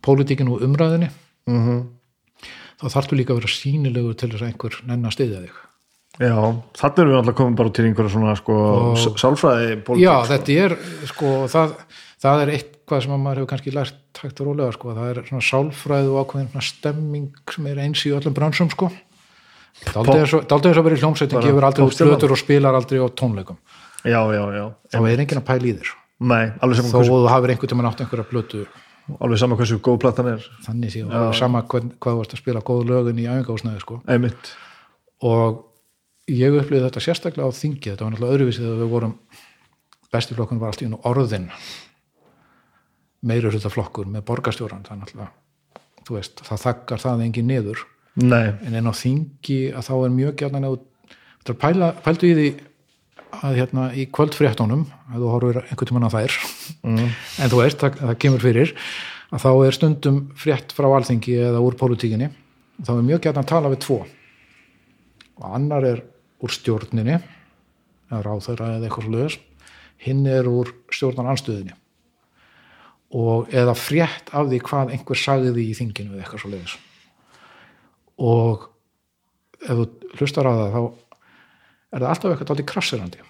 pólitíkinu 0.03 0.57
og 0.57 0.65
umræðinni 0.67 1.11
mm 1.49 1.83
þá 2.83 2.97
þarftu 2.97 3.17
líka 3.17 3.33
að 3.33 3.41
vera 3.41 3.53
sínilegur 3.53 4.17
til 4.19 4.29
þess 4.33 4.43
að 4.43 4.49
einhver 4.49 4.79
nenn 4.89 5.07
að 5.07 5.15
styðja 5.15 5.43
þig 5.45 5.59
já, 6.21 6.35
þannig 6.77 7.01
erum 7.03 7.13
við 7.13 7.19
alltaf 7.19 7.37
komin 7.39 7.57
bara 7.57 7.73
til 7.73 7.85
einhverja 7.87 8.13
svona 8.13 8.35
sko, 8.37 8.57
sálfræði 9.21 9.97
Já, 10.01 10.13
þetta 10.29 10.57
er 10.65 10.75
sko, 11.09 11.31
það, 11.51 11.73
það 12.21 12.43
er 12.43 12.51
eitthvað 12.57 13.05
sem 13.05 13.15
að 13.15 13.23
maður 13.23 13.41
hefur 13.41 13.51
kannski 13.53 13.73
lært 13.73 14.21
hægt 14.21 14.43
og 14.43 14.51
rólega 14.51 14.75
sko, 14.75 14.93
það 14.97 15.09
er 15.09 15.23
svona 15.31 15.47
sálfræð 15.47 16.11
og 16.11 16.21
ákveðin 16.21 16.51
svona 16.51 16.67
stemming 16.67 17.55
sem 17.55 17.71
er 17.71 17.81
eins 17.87 18.05
í 18.05 18.13
öllum 18.13 18.37
bransum 18.37 18.69
sko. 18.73 18.91
Daldið 19.89 20.37
og 20.37 20.45
dálítið 20.47 20.69
eins 20.69 20.79
og 20.79 20.85
verið 20.85 21.01
hljómsveitin 21.01 21.43
gefur 21.43 21.65
aldrei 21.67 21.87
út 21.87 21.97
flötur 21.97 22.35
og 22.35 22.39
spilar 22.39 22.77
aldrei 22.77 23.01
á 23.01 23.07
tónleikum. 23.09 23.57
Já, 24.05 24.21
já, 24.35 24.43
já, 24.53 24.65
þá 24.93 24.99
er 25.09 25.23
enginn 25.23 25.41
að 25.41 25.47
pæla 25.49 25.69
í 25.71 25.75
þér. 25.79 25.91
Nei, 26.23 26.43
alveg 26.61 26.77
þó 26.77 26.83
saman 26.83 26.93
hversu, 26.93 27.17
þú 27.17 27.31
hafir 27.31 27.53
einhvern 27.53 27.71
tímann 27.73 27.89
átt 27.89 28.03
einhverja 28.03 28.27
plötu. 28.29 28.63
Alveg 29.17 29.41
saman 29.41 29.59
hversu 29.59 29.79
góð 29.83 29.99
platan 30.03 30.29
er. 30.35 30.45
Þannig 30.67 30.93
séu, 30.93 31.09
alveg 31.09 31.37
sama 31.39 31.63
hvað 31.65 31.89
þú 31.97 32.15
varst 32.19 32.35
að 32.37 32.43
spila 32.43 32.63
góð 32.67 32.83
lögun 32.91 33.21
í 33.23 33.27
æfingásnæði 33.27 33.83
sko. 33.83 33.99
Einmitt, 34.13 34.51
og 35.25 35.63
ég 36.31 36.57
upplýði 36.59 36.85
þetta 36.87 37.03
sérstaklega 37.03 37.49
á 37.49 37.51
þingi. 37.55 37.91
Þetta 37.91 38.05
var 38.05 38.13
náttúrulega 38.13 38.37
öðruvísið 38.37 38.67
þegar 38.67 38.81
við 38.81 38.93
vorum 38.93 39.15
bestiflokkun 40.13 40.61
var 40.61 40.73
allt 40.73 40.83
í 40.85 40.89
orðin 41.09 41.49
meiri 43.23 43.49
hluta 43.49 43.71
flokkur 43.71 44.09
með 44.11 44.25
borgarstjóran 44.27 44.83
það 44.85 44.95
er 44.95 45.01
náttúrulega, 45.01 45.31
þú 46.03 46.17
veist, 46.17 46.43
það 46.43 46.61
þakkar 46.65 47.03
það 47.03 47.23
engin 47.27 47.47
niður, 47.49 47.85
nei. 48.19 48.51
En 48.67 48.75
en 48.75 48.91
á 48.91 48.93
þingi 48.93 49.59
að 49.71 49.87
þá 49.87 49.93
er 49.95 50.13
mjög 50.17 50.35
gjarnan 50.41 50.67
að 50.67 50.77
þú 51.47 51.55
pæla, 51.61 51.89
pældu 52.03 52.29
í 52.29 52.35
því 52.37 52.49
að 53.33 53.57
hérna 53.57 53.87
í 53.97 54.05
kvöldfréttunum 54.13 54.83
að 55.09 55.23
þú 55.23 55.31
horfir 55.31 55.61
einhvern 55.63 55.89
tímann 55.89 56.05
á 56.05 56.11
þær 56.13 56.35
mm. 56.83 57.07
en 57.41 57.53
þú 57.53 57.61
veist, 57.63 57.79
það, 57.81 57.97
það 58.03 58.19
kemur 58.25 58.43
fyrir 58.43 58.75
að 59.33 59.41
þá 59.41 59.49
er 59.53 59.77
stundum 59.77 60.19
frétt 60.37 60.75
frá 60.77 60.87
alþingi 60.93 61.37
eða 61.47 61.63
úr 61.65 61.77
pólitíkinni. 61.79 62.29
Og 62.79 62.85
þá 62.85 62.91
er 62.93 63.07
mjög 63.07 63.23
gætna 63.23 63.41
að 63.41 63.49
tala 63.49 63.71
við 63.71 63.81
tvo. 63.85 63.99
Og 65.41 65.47
annar 65.57 65.87
er 65.89 66.03
úr 66.43 66.53
stjórninni 66.53 67.17
eða 67.17 68.21
ráðherra 68.25 68.73
eða 68.75 68.89
eitthvað 68.89 69.07
sluðis 69.07 69.37
hinn 70.03 70.25
er 70.27 70.49
úr 70.49 70.73
stjórnar 70.93 71.31
anstöðinni 71.33 71.75
og 73.13 73.53
eða 73.53 73.75
frétt 73.77 74.33
af 74.33 74.49
því 74.49 74.59
hvað 74.67 74.95
einhver 74.95 75.19
sagði 75.19 75.53
því 75.53 75.67
í 75.69 75.77
þinginu 75.79 76.15
eða 76.15 76.25
eitthvað 76.25 76.45
sluðis 76.45 76.75
og 78.23 78.67
ef 79.63 79.77
þú 79.79 79.87
hlustar 80.19 80.49
á 80.49 80.53
það 80.53 80.75
þá 80.75 80.81
er 80.83 82.03
það 82.03 82.09
alltaf 82.09 82.33
eitthvað 82.33 82.51
dálítið 82.51 82.69
krassirandi 82.73 83.23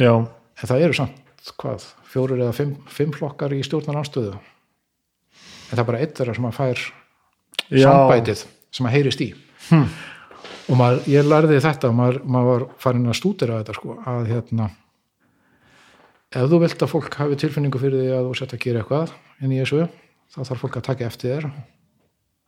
já, 0.00 0.12
en 0.14 0.70
það 0.70 0.86
eru 0.86 0.98
samt 1.00 1.52
hvað, 1.56 1.84
fjórir 2.12 2.44
eða 2.44 2.56
fimm, 2.56 2.76
fimm 2.92 3.12
flokkar 3.16 3.54
í 3.56 3.62
stjórnar 3.64 4.02
anstöðu 4.02 4.36
en 4.36 5.76
það 5.76 5.82
er 5.82 5.88
bara 5.92 6.00
eitt 6.04 6.16
þeirra 6.18 6.36
sem 6.36 6.48
að 6.48 6.58
fær 6.58 6.82
já, 7.70 7.84
sambætið 7.84 8.44
sem 8.74 8.86
að 8.86 8.96
heyrist 8.96 9.22
í. 9.24 9.28
Hm. 9.68 9.86
Og 10.70 10.78
maður, 10.78 11.02
ég 11.10 11.26
lærði 11.26 11.58
þetta 11.64 11.90
maður, 11.92 12.20
maður 12.24 12.50
var 12.52 12.68
farin 12.82 13.10
að 13.10 13.18
stúdera 13.18 13.58
þetta 13.60 13.76
sko, 13.76 13.96
að 14.06 14.30
hérna 14.30 14.70
ef 16.30 16.46
þú 16.46 16.60
vilt 16.62 16.84
að 16.84 16.92
fólk 16.92 17.16
hafi 17.18 17.38
tilfinningu 17.42 17.80
fyrir 17.82 18.04
því 18.04 18.10
að 18.14 18.28
þú 18.28 18.34
sett 18.38 18.54
að 18.54 18.62
gera 18.64 18.82
eitthvað 18.82 19.14
inn 19.42 19.54
í 19.54 19.60
þessu, 19.60 19.86
þá 20.30 20.40
þarf 20.44 20.62
fólk 20.64 20.76
að 20.78 20.86
taka 20.86 21.08
eftir 21.08 21.32
þér. 21.32 21.48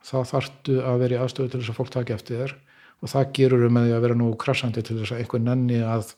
Þá 0.02 0.16
þarftu 0.32 0.76
að 0.82 1.02
vera 1.02 1.14
í 1.16 1.18
aðstöðu 1.22 1.50
til 1.50 1.60
þess 1.60 1.72
að 1.72 1.78
fólk 1.78 1.90
taka 1.94 2.14
eftir 2.16 2.40
þér. 2.42 2.54
Og 3.02 3.10
það 3.10 3.32
gerur 3.38 3.64
með 3.70 3.88
því 3.88 3.94
að 3.96 4.04
vera 4.06 4.18
nú 4.18 4.28
krassandi 4.38 4.84
til 4.86 4.98
þess 5.00 5.14
að 5.14 5.22
einhver 5.22 5.42
nenni 5.42 5.80
að 5.82 6.12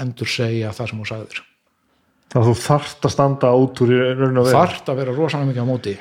endur 0.00 0.30
segja 0.32 0.72
það 0.76 0.90
sem 0.90 1.02
þú 1.02 1.08
sagðir. 1.10 1.42
Þá 2.28 2.38
þú 2.44 2.54
þarft 2.62 3.08
að 3.08 3.14
standa 3.14 3.52
út 3.56 3.82
úr 3.84 3.92
í 3.92 3.98
raun 4.04 4.40
og 4.40 4.48
veru. 4.48 4.54
Þarft 4.54 4.92
að 4.92 5.02
vera 5.02 5.16
rosalega 5.16 5.50
mikið 5.50 5.64
á 5.64 5.68
móti 5.68 5.94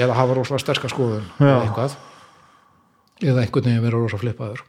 eða 0.00 0.16
hafa 0.16 0.36
rosalega 0.36 0.64
sterska 0.66 0.92
skoðun. 0.92 1.28
Eða 3.22 3.44
einhvern 3.44 3.68
veginn 3.68 3.84
vera 3.84 3.98
rosalega 3.98 4.24
flippaður. 4.26 4.64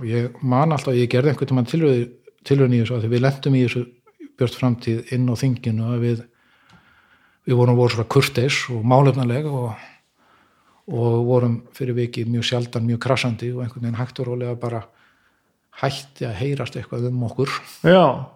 Og 0.00 0.08
ég 0.08 0.36
man 0.40 0.72
alltaf, 0.72 0.96
ég 0.96 1.10
gerði 1.12 1.32
einhvern 1.32 1.60
veginn 1.60 1.72
tilraun, 1.72 2.12
tilraun 2.48 2.76
í 2.76 2.82
þessu 2.82 2.98
að 2.98 3.08
við 3.12 3.24
lendum 3.26 3.56
í 3.58 3.64
þessu 3.66 3.86
björt 4.38 4.58
framtíð 4.58 5.12
inn 5.14 5.28
á 5.28 5.34
þinginu 5.38 5.88
að 5.92 6.06
við 6.06 6.22
við 7.46 7.58
vorum 7.58 7.78
voru 7.78 7.96
svona 7.96 8.10
kurteis 8.10 8.58
og 8.70 8.84
málefnaleg 8.86 9.48
og, 9.50 9.72
og 10.92 11.16
vorum 11.26 11.56
fyrir 11.74 11.96
vikið 11.98 12.30
mjög 12.30 12.48
sjaldan 12.48 12.86
mjög 12.86 13.02
krassandi 13.06 13.50
og 13.54 13.64
einhvern 13.64 13.88
veginn 13.88 13.98
hægt 13.98 14.22
og 14.22 14.30
rólega 14.30 14.58
bara 14.62 14.84
hætti 15.82 16.28
að 16.28 16.38
heyrast 16.38 16.76
eitthvað 16.76 17.08
um 17.08 17.24
okkur. 17.26 17.50
Já, 17.88 18.28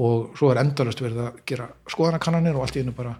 og 0.00 0.32
svo 0.38 0.52
er 0.52 0.62
endalust 0.62 1.02
verið 1.02 1.26
að 1.26 1.42
gera 1.48 1.68
skoðanakannanir 1.90 2.56
og 2.56 2.64
allt 2.64 2.78
í 2.78 2.84
einu 2.84 2.94
bara 2.96 3.16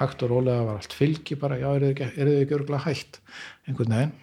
hægt 0.00 0.24
og 0.24 0.32
rólega 0.32 0.66
var 0.66 0.80
allt 0.80 0.96
fylgi 0.96 1.38
bara, 1.40 1.58
já, 1.60 1.68
er 1.72 1.86
þið 1.86 1.90
ekki, 1.94 2.28
ekki 2.42 2.56
örgulega 2.58 2.84
hægt 2.84 3.20
einhvern 3.68 3.96
veginn 3.96 4.14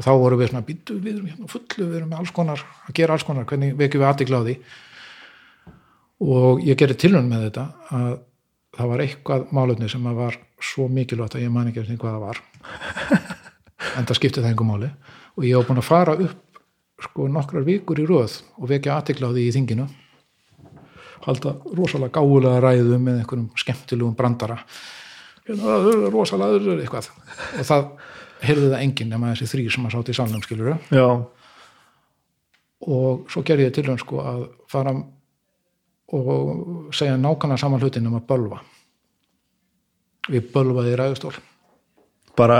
og 0.00 0.06
þá 0.06 0.12
vorum 0.16 0.40
við 0.40 0.48
svona, 0.48 0.64
býttu 0.64 0.94
við 0.96 1.18
erum 1.18 1.26
hérna 1.28 1.50
fullu 1.52 1.86
við 1.90 1.96
erum 1.98 2.12
alls 2.16 2.30
konar, 2.32 2.62
að 2.88 2.94
gera 2.96 3.16
alls 3.16 3.24
konar 3.28 3.44
hvernig 3.44 3.74
vekjum 3.76 4.00
við 4.00 4.46
því? 4.46 4.54
Og 6.24 6.62
ég 6.64 6.78
gerði 6.80 6.96
tilhörn 7.02 7.28
með 7.28 7.46
þetta 7.50 7.64
að 7.96 8.14
það 8.78 8.90
var 8.92 9.02
eitthvað 9.04 9.44
málefni 9.56 9.88
sem 9.92 10.06
að 10.08 10.20
var 10.22 10.38
svo 10.70 10.86
mikilvægt 10.88 11.36
að 11.36 11.44
ég 11.44 11.52
man 11.52 11.68
ekki 11.68 11.82
eftir 11.82 12.00
hvað 12.00 12.16
það 12.16 12.24
var. 12.28 12.42
En 13.96 14.04
það 14.06 14.18
skipti 14.18 14.42
það 14.42 14.50
einhver 14.50 14.68
máli. 14.68 14.88
Og 15.40 15.44
ég 15.48 15.56
var 15.56 15.66
búin 15.68 15.80
að 15.80 15.86
fara 15.88 16.14
upp 16.20 16.60
sko 17.00 17.28
nokkrar 17.32 17.64
vikur 17.64 18.00
í 18.00 18.04
röð 18.08 18.34
og 18.60 18.68
vekja 18.68 18.98
því 19.04 19.46
í 19.46 19.54
þinginu. 19.56 19.86
Halda 21.24 21.54
rosalega 21.76 22.20
gáulega 22.20 22.60
ræðu 22.60 22.98
með 23.00 23.22
einhverjum 23.22 23.48
skemmtilegum 23.60 24.16
brandara. 24.16 24.58
Hérna, 25.48 25.78
rosalega 26.12 26.76
eitthvað. 26.76 27.08
Og 27.56 27.68
það 27.68 27.88
heyrði 28.44 28.72
það 28.72 28.82
enginn 28.84 29.12
nema 29.12 29.32
þessi 29.34 29.50
þrý 29.52 29.66
sem 29.74 29.86
að 29.86 29.94
sátt 29.96 30.10
í 30.12 30.16
salnum 30.16 30.44
skilur 30.44 30.74
og 32.80 33.26
svo 33.28 33.42
gerði 33.44 33.66
ég 33.66 33.74
til 33.76 33.86
hann 33.90 34.00
sko 34.00 34.22
að 34.24 34.44
fara 34.72 34.94
og 36.10 36.94
segja 36.96 37.18
nákvæmlega 37.20 37.60
saman 37.60 37.82
hlutin 37.82 38.08
um 38.08 38.16
að 38.18 38.26
bölva. 38.26 38.62
Ég 40.32 40.48
bölvaði 40.50 40.96
ræðustól. 40.98 41.36
Bara 42.38 42.58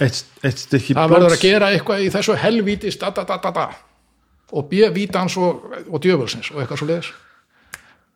eitt, 0.00 0.24
eitt 0.42 0.64
stykki 0.64 0.96
það 0.96 1.14
verður 1.14 1.36
að 1.36 1.44
gera 1.44 1.70
eitthvað 1.74 2.04
í 2.04 2.10
þessu 2.14 2.36
helvítis 2.40 2.98
da, 3.00 3.12
da, 3.14 3.38
da, 3.38 3.66
og 4.50 4.68
bjöð 4.70 4.94
vítans 4.96 5.36
og, 5.38 5.66
og 5.86 6.02
djöfulsins 6.02 6.50
og 6.54 6.62
eitthvað 6.62 6.82
svo 6.82 6.90
leiðis 6.90 7.12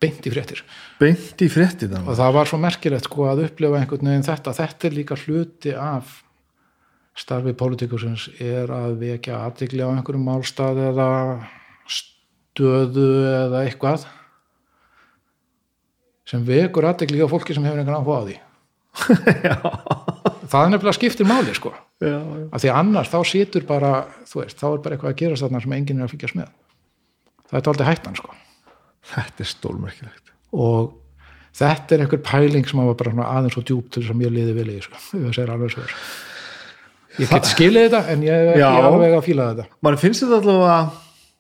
beint 0.02 0.26
í 0.26 0.32
fréttir. 0.32 0.64
Beint 1.00 1.44
í 1.44 1.48
frétti 1.52 1.88
og 2.00 2.12
það 2.18 2.36
var 2.36 2.50
svo 2.50 2.58
merkilegt 2.60 3.08
sko 3.08 3.28
að 3.30 3.46
upplifa 3.46 3.80
einhvern 3.80 4.10
veginn 4.10 4.26
þetta, 4.26 4.54
þetta 4.58 4.88
er 4.88 4.96
líka 4.98 5.18
hluti 5.22 5.74
af 5.78 6.23
starfi 7.14 7.54
pólitíkusins 7.54 8.26
er 8.42 8.70
að 8.74 8.98
vekja 9.02 9.44
aðtikli 9.46 9.84
á 9.86 9.88
einhverjum 9.92 10.26
málstað 10.26 10.80
eða 10.88 11.08
stöðu 11.86 13.10
eða 13.30 13.62
eitthvað 13.66 14.08
sem 16.28 16.42
vekur 16.46 16.88
aðtikli 16.88 17.22
á 17.22 17.30
fólki 17.30 17.54
sem 17.54 17.64
hefur 17.66 17.82
einhvern 17.82 18.00
áhuga 18.00 18.18
á 18.18 18.26
því. 18.26 18.36
Það 20.54 20.60
er 20.60 20.70
nefnilega 20.70 20.96
skiptir 20.96 21.26
máli 21.26 21.54
sko. 21.56 21.72
Já, 22.02 22.18
já. 22.18 22.44
af 22.52 22.62
því 22.62 22.70
annars 22.74 23.10
þá 23.10 23.18
situr 23.26 23.64
bara 23.66 23.92
þú 24.28 24.42
veist, 24.42 24.58
þá 24.60 24.66
er 24.68 24.82
bara 24.84 24.96
eitthvað 24.96 25.12
að 25.12 25.20
gerast 25.22 25.44
þarna 25.44 25.62
sem 25.64 25.74
enginn 25.76 26.02
er 26.02 26.06
að 26.06 26.12
fylgjast 26.14 26.38
með. 26.38 26.52
Það 27.48 27.58
er 27.60 27.70
aldrei 27.72 27.88
hættan 27.88 28.18
sko. 28.18 28.36
Þetta 29.14 29.44
er 29.44 29.50
stólmerkilegt 29.50 30.32
og 30.54 30.92
þetta 31.54 31.96
er 31.96 32.04
einhver 32.04 32.22
pæling 32.24 32.68
sem 32.68 32.82
var 32.82 32.98
bara 32.98 33.26
aðeins 33.26 33.58
og 33.58 33.66
djúp 33.66 33.90
til 33.90 34.02
þess 34.02 34.14
að 34.14 34.20
mér 34.20 34.34
liði 34.34 34.54
í 34.54 34.76
þessu 34.76 34.94
ef 34.94 35.10
það 35.14 35.34
segir 35.38 35.52
alveg 35.54 35.74
svo 35.74 35.86
ég 37.22 37.30
get 37.30 37.48
skilið 37.50 37.88
þetta 37.88 38.12
en 38.12 38.22
ég 38.26 38.34
er 38.34 38.52
ekki 38.54 38.86
alveg 38.90 39.16
að 39.18 39.26
fíla 39.28 39.48
þetta. 39.52 39.66
Mann 39.86 39.98
finnst 40.00 40.24
þetta 40.24 40.40
allavega 40.42 40.78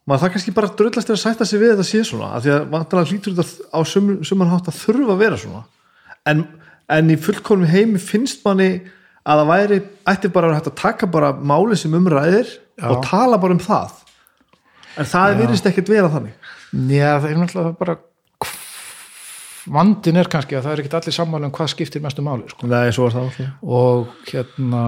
maður 0.04 0.22
það 0.24 0.34
kannski 0.34 0.54
bara 0.54 0.72
drullast 0.78 1.10
er 1.10 1.16
að 1.16 1.22
sætta 1.22 1.46
sig 1.48 1.62
við 1.62 1.72
þetta 1.74 1.86
sé 1.88 2.02
svona 2.04 2.32
af 2.36 2.44
því 2.44 2.52
að 2.54 2.66
vantanlega 2.74 3.10
hlýtur 3.10 3.36
þetta 3.38 3.72
á 3.72 3.80
sum, 3.88 4.10
suman 4.26 4.52
hátt 4.52 4.68
að 4.68 4.80
þurfa 4.82 5.16
að 5.16 5.22
vera 5.24 5.40
svona. 5.40 5.64
En, 6.28 6.44
en 6.92 7.12
í 7.12 7.18
fullkomum 7.20 7.70
heimi 7.72 8.02
finnst 8.02 8.44
manni 8.44 8.70
að 9.24 9.40
það 9.40 9.52
væri 9.52 9.80
ætti 10.12 10.32
bara 10.34 10.50
að 10.50 10.58
hægt 10.58 10.72
að 10.72 10.80
taka 10.82 11.08
bara 11.10 11.32
máli 11.32 11.78
sem 11.80 11.96
umræðir 11.96 12.50
Já. 12.52 12.88
og 12.90 13.04
tala 13.06 13.40
bara 13.40 13.56
um 13.56 13.62
það. 13.64 14.00
En 15.00 15.08
það 15.10 15.38
virðist 15.40 15.70
ekkert 15.70 15.90
vera 15.90 16.10
þannig. 16.12 16.34
Já, 16.92 17.16
það 17.22 17.30
er 17.30 17.40
náttúrulega 17.40 17.78
bara 17.80 17.96
vandin 19.74 20.20
er 20.20 20.28
kannski 20.28 20.58
að 20.58 20.66
það 20.66 20.74
er 20.74 20.82
ekkit 20.82 20.96
allir 20.98 21.16
sammála 21.16 21.48
um 21.48 21.54
hvað 21.54 21.70
skiptir 21.72 22.02
mestu 22.04 22.24
máli 22.24 22.50
sko. 22.50 22.68
Nei, 22.68 22.92
og 23.64 24.10
hérna 24.28 24.82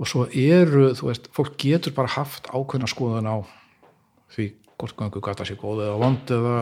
og 0.00 0.08
svo 0.08 0.24
eru, 0.32 0.90
þú 0.96 1.10
veist, 1.10 1.28
fólk 1.36 1.56
getur 1.60 1.92
bara 1.96 2.08
haft 2.16 2.48
ákveðna 2.48 2.88
skoðun 2.88 3.28
á 3.28 3.36
því 4.34 4.46
hvort 4.80 4.96
gangu 4.96 5.20
gata 5.20 5.44
sér 5.44 5.58
góð 5.60 5.82
eða 5.84 5.96
vond 6.00 6.30
eða, 6.32 6.54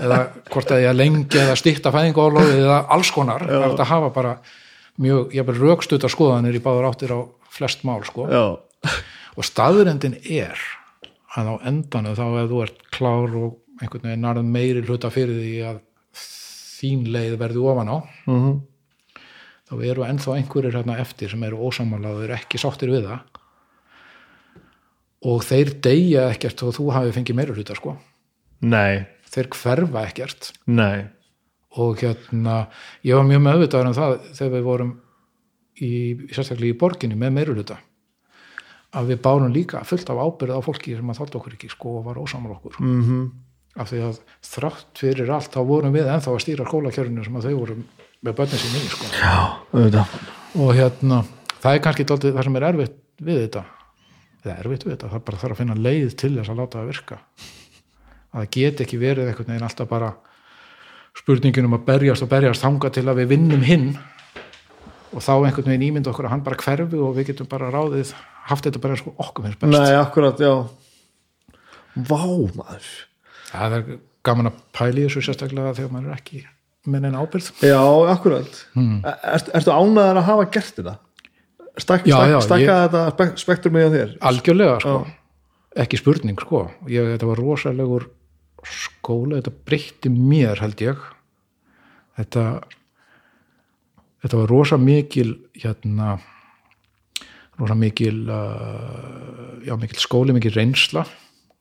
eða 0.00 0.18
hvort 0.54 0.70
ég 0.80 0.94
lengi 0.96 1.36
eða 1.42 1.56
stýtta 1.60 1.92
fæðingálofi 1.92 2.54
eða 2.62 2.78
alls 2.96 3.10
konar, 3.12 3.44
það 3.44 3.66
er 3.66 3.74
að 3.84 3.90
hafa 3.92 4.08
bara 4.14 4.32
mjög, 5.00 5.34
ég 5.36 5.44
bara 5.48 5.60
raukstuta 5.60 6.08
skoðanir 6.12 6.56
í 6.56 6.62
báður 6.64 6.88
áttir 6.88 7.12
á 7.12 7.20
flest 7.52 7.84
mál 7.84 8.00
sko. 8.08 8.24
Já, 8.30 8.56
og 9.36 9.44
staðurendin 9.46 10.16
er 10.24 10.56
að 11.36 11.52
á 11.52 11.54
endanu 11.68 12.14
þá 12.16 12.24
ef 12.40 12.48
þú 12.54 12.62
ert 12.64 12.80
klár 12.96 13.36
og 13.36 13.58
einhvern 13.82 14.08
veginn 14.08 14.24
narð 14.24 14.48
meiri 14.48 14.82
hluta 14.88 15.10
fyrir 15.12 15.36
því 15.44 15.52
að 15.74 15.78
þín 16.80 17.04
leið 17.12 17.36
verði 17.40 17.62
ofan 17.68 17.92
á 17.92 17.96
Mhm. 18.26 18.52
Þá 19.70 19.84
eru 19.86 20.06
ennþá 20.06 20.36
einhverjir 20.36 20.74
hérna 20.74 20.98
eftir 20.98 21.30
sem 21.30 21.42
eru 21.46 21.60
ósamálaður 21.68 22.34
ekki 22.34 22.58
sáttir 22.58 22.90
við 22.90 23.06
það. 23.06 23.20
Og 25.30 25.44
þeir 25.46 25.74
deyja 25.84 26.26
ekkert 26.32 26.64
og 26.66 26.74
þú 26.74 26.86
hafi 26.96 27.12
fengið 27.14 27.38
meiri 27.38 27.54
hluta 27.54 27.76
sko. 27.78 27.94
Nei, 28.66 29.04
þeir 29.30 29.50
hverfa 29.54 30.02
ekkert. 30.08 30.50
Nei. 30.66 31.06
Og 31.78 32.00
hérna 32.02 32.64
ég 33.06 33.14
var 33.14 33.28
mjög 33.28 33.44
meðvitaður 33.46 33.92
um 33.92 33.96
það 34.00 34.16
þegar 34.32 34.56
við 34.56 34.66
vorum 34.66 34.90
í, 35.78 35.92
sérstaklega 36.32 36.74
í 36.74 36.80
borginni 36.80 37.20
með 37.20 37.36
meiri 37.36 37.54
hluta 37.54 37.78
að 38.90 39.12
við 39.12 39.20
bárum 39.22 39.52
líka 39.54 39.84
fullt 39.86 40.08
af 40.10 40.18
ábyrð 40.18 40.56
á 40.58 40.66
fólki 40.66 40.96
sem 40.98 41.12
að 41.12 41.20
þátt 41.20 41.36
okkur 41.38 41.54
ekki 41.54 41.70
sko 41.70 42.00
og 42.00 42.08
var 42.08 42.18
ósamar 42.18 42.56
okkur. 42.56 42.80
Mm 42.82 43.02
-hmm. 43.06 43.28
af 43.78 43.90
því 43.92 44.00
að 44.02 44.16
þrátt 44.42 44.98
fyrir 44.98 45.30
allt 45.30 45.54
þá 45.54 45.60
vorum 45.62 45.92
við 45.94 46.10
ennþá 46.10 46.32
að 46.32 46.42
stýra 46.42 46.66
skólakjörinu 46.66 47.24
sem 47.24 47.36
að 47.36 47.46
þau 47.46 47.54
voru 47.60 47.76
með 48.24 48.36
börnin 48.40 48.60
sín 48.60 48.76
í 48.76 48.88
sko. 48.92 49.08
Já, 49.16 49.36
og 50.60 50.72
hérna 50.76 51.22
það 51.60 51.76
er 51.76 51.84
kannski 51.84 52.06
dálítið 52.08 52.36
það 52.36 52.46
sem 52.46 52.58
er 52.58 52.66
erfitt 52.68 52.98
við 53.20 53.40
þetta. 53.44 53.62
Eða 54.40 54.56
erfitt 54.56 54.84
við 54.86 54.94
þetta, 54.94 55.10
það 55.10 55.20
er 55.20 55.24
bara 55.28 55.40
þarf 55.40 55.54
að 55.54 55.60
finna 55.62 55.78
leið 55.88 56.14
til 56.20 56.32
þess 56.36 56.52
að 56.52 56.60
láta 56.60 56.80
það 56.80 56.90
virka. 56.90 57.20
Að 58.30 58.42
það 58.42 58.50
get 58.56 58.84
ekki 58.84 59.00
verið 59.00 59.30
einhvern 59.30 59.52
veginn 59.52 59.66
alltaf 59.68 59.90
bara 59.90 60.12
spurningin 61.18 61.68
um 61.68 61.76
að 61.76 61.86
berjast 61.88 62.24
og 62.24 62.30
berjast 62.30 62.64
þanga 62.64 62.92
til 62.94 63.06
að 63.08 63.22
við 63.22 63.32
vinnum 63.34 63.64
hinn. 63.66 63.88
Og 65.10 65.24
þá 65.24 65.32
einhvern 65.38 65.72
veginn 65.72 65.88
ímynda 65.88 66.12
okkur 66.12 66.28
að 66.28 66.36
hann 66.36 66.44
bara 66.46 66.60
hverfi 66.60 67.00
og 67.00 67.16
við 67.16 67.32
getum 67.32 67.50
bara 67.50 67.72
ráðið 67.72 68.14
haft 68.50 68.68
þetta 68.68 68.82
bara 68.84 69.00
sko 69.00 69.16
okkur 69.16 69.48
finnst 69.48 69.64
best. 69.64 69.74
Nei, 69.74 69.96
akkurat, 69.98 70.40
já. 70.40 70.54
Vá, 71.96 72.22
maður. 72.54 72.88
Það 73.50 73.76
er 73.80 73.92
gaman 74.24 74.52
að 74.52 74.64
pæli 74.76 75.08
þessu 75.08 75.24
sérstaklega 75.26 75.74
þegar 75.76 75.94
maður 75.96 76.12
er 76.12 76.20
ekki 76.20 76.44
með 76.88 77.02
neina 77.04 77.20
ábyrð 77.24 77.48
Já, 77.66 77.80
akkurat. 78.14 78.60
Hmm. 78.74 79.00
Ertu, 79.04 79.52
ertu 79.58 79.72
ánæðar 79.74 80.20
að 80.22 80.28
hafa 80.30 80.46
gert 80.54 80.74
þetta? 80.78 80.94
Stak, 81.80 82.06
Já, 82.08 82.16
stak, 82.16 82.28
já, 82.32 82.38
stakka 82.44 82.64
ég- 82.64 82.82
þetta 82.86 83.02
spek, 83.14 83.34
spektrum 83.38 83.74
með 83.76 83.92
þér? 83.96 84.14
algjörlega 84.30 84.80
sko. 84.80 84.94
Ekki 85.76 86.00
spurning 86.00 86.40
sko. 86.42 86.64
Ég, 86.90 87.12
þetta 87.14 87.28
var 87.30 87.36
rosalegur 87.40 88.08
skóla 88.66 89.38
þetta 89.40 89.52
breytti 89.64 90.10
mér 90.12 90.58
held 90.60 90.80
ég. 90.82 90.98
Þetta 92.18 92.44
þetta 94.20 94.36
var 94.42 94.50
rosa 94.50 94.76
mikil 94.76 95.30
hérna 95.62 96.18
rosa 97.60 97.76
mikil 97.76 98.24
uh, 98.28 99.60
já 99.64 99.76
mikil 99.80 100.00
skóli, 100.00 100.32
mikil 100.36 100.52
reynsla. 100.56 101.04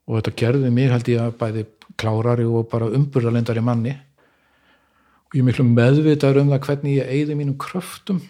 Og 0.10 0.20
þetta 0.20 0.36
gerði 0.42 0.72
mig 0.74 0.90
held 0.92 1.08
ég 1.12 1.22
að 1.22 1.38
bæði 1.40 1.66
klárari 2.00 2.46
og 2.50 2.68
bara 2.72 2.88
umburðalendari 2.96 3.62
manni 3.64 3.94
ég 5.33 5.41
er 5.41 5.48
miklu 5.48 5.66
meðvitaður 5.67 6.43
um 6.43 6.53
það 6.53 6.66
hvernig 6.66 6.98
ég 6.98 7.11
eyði 7.14 7.38
mínum 7.38 7.58
kröftum 7.61 8.22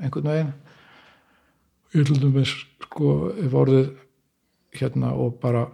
einhvern 0.00 0.30
veginn. 0.30 0.52
Ég 1.96 2.06
til 2.06 2.20
dæmis 2.20 2.52
sko 2.84 3.14
ef 3.34 3.56
orðið 3.56 3.88
hérna 4.78 5.14
og 5.18 5.40
bara 5.42 5.64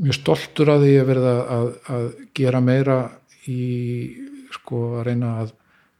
mjög 0.00 0.18
stoltur 0.18 0.72
að 0.72 0.84
því 0.84 0.92
að 1.00 1.08
verða 1.08 1.36
að, 1.56 1.70
að 1.94 2.04
gera 2.36 2.60
meira 2.64 2.98
í 3.48 3.62
sko 4.54 4.82
að 4.98 5.08
reyna 5.08 5.32
að 5.44 5.54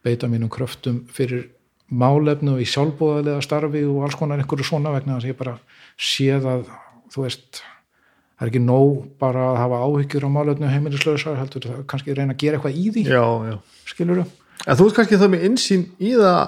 beita 0.05 0.29
mínum 0.31 0.51
kröftum 0.53 1.03
fyrir 1.13 1.49
málefnu 1.91 2.57
í 2.63 2.69
sjálfbúðalega 2.69 3.43
starfi 3.45 3.83
og 3.89 4.05
alls 4.07 4.17
konar 4.19 4.41
einhverju 4.41 4.67
svona 4.67 4.93
vegna 4.95 5.19
þess 5.19 5.27
að 5.27 5.33
ég 5.33 5.41
bara 5.41 5.57
séð 6.01 6.49
að 6.51 6.69
þú 7.11 7.25
veist 7.25 7.63
það 8.41 8.47
er 8.47 8.51
ekki 8.55 8.63
nóg 8.65 9.03
bara 9.21 9.51
að 9.51 9.59
hafa 9.61 9.81
áhyggjur 9.85 10.25
á 10.25 10.31
málefnu 10.33 10.71
heimilislösa 10.73 11.37
heldur 11.37 11.67
það 11.69 11.83
kannski 11.93 12.17
reyna 12.17 12.33
að 12.33 12.41
gera 12.41 12.57
eitthvað 12.57 12.79
í 12.81 12.87
því 12.95 13.05
Já, 13.05 13.25
já. 13.51 13.57
skilur 13.93 14.23
En 14.67 14.77
þú 14.77 14.87
ert 14.89 14.97
kannski 14.97 15.19
þá 15.21 15.29
með 15.33 15.45
insýn 15.51 15.87
í 16.01 16.15
það 16.17 16.41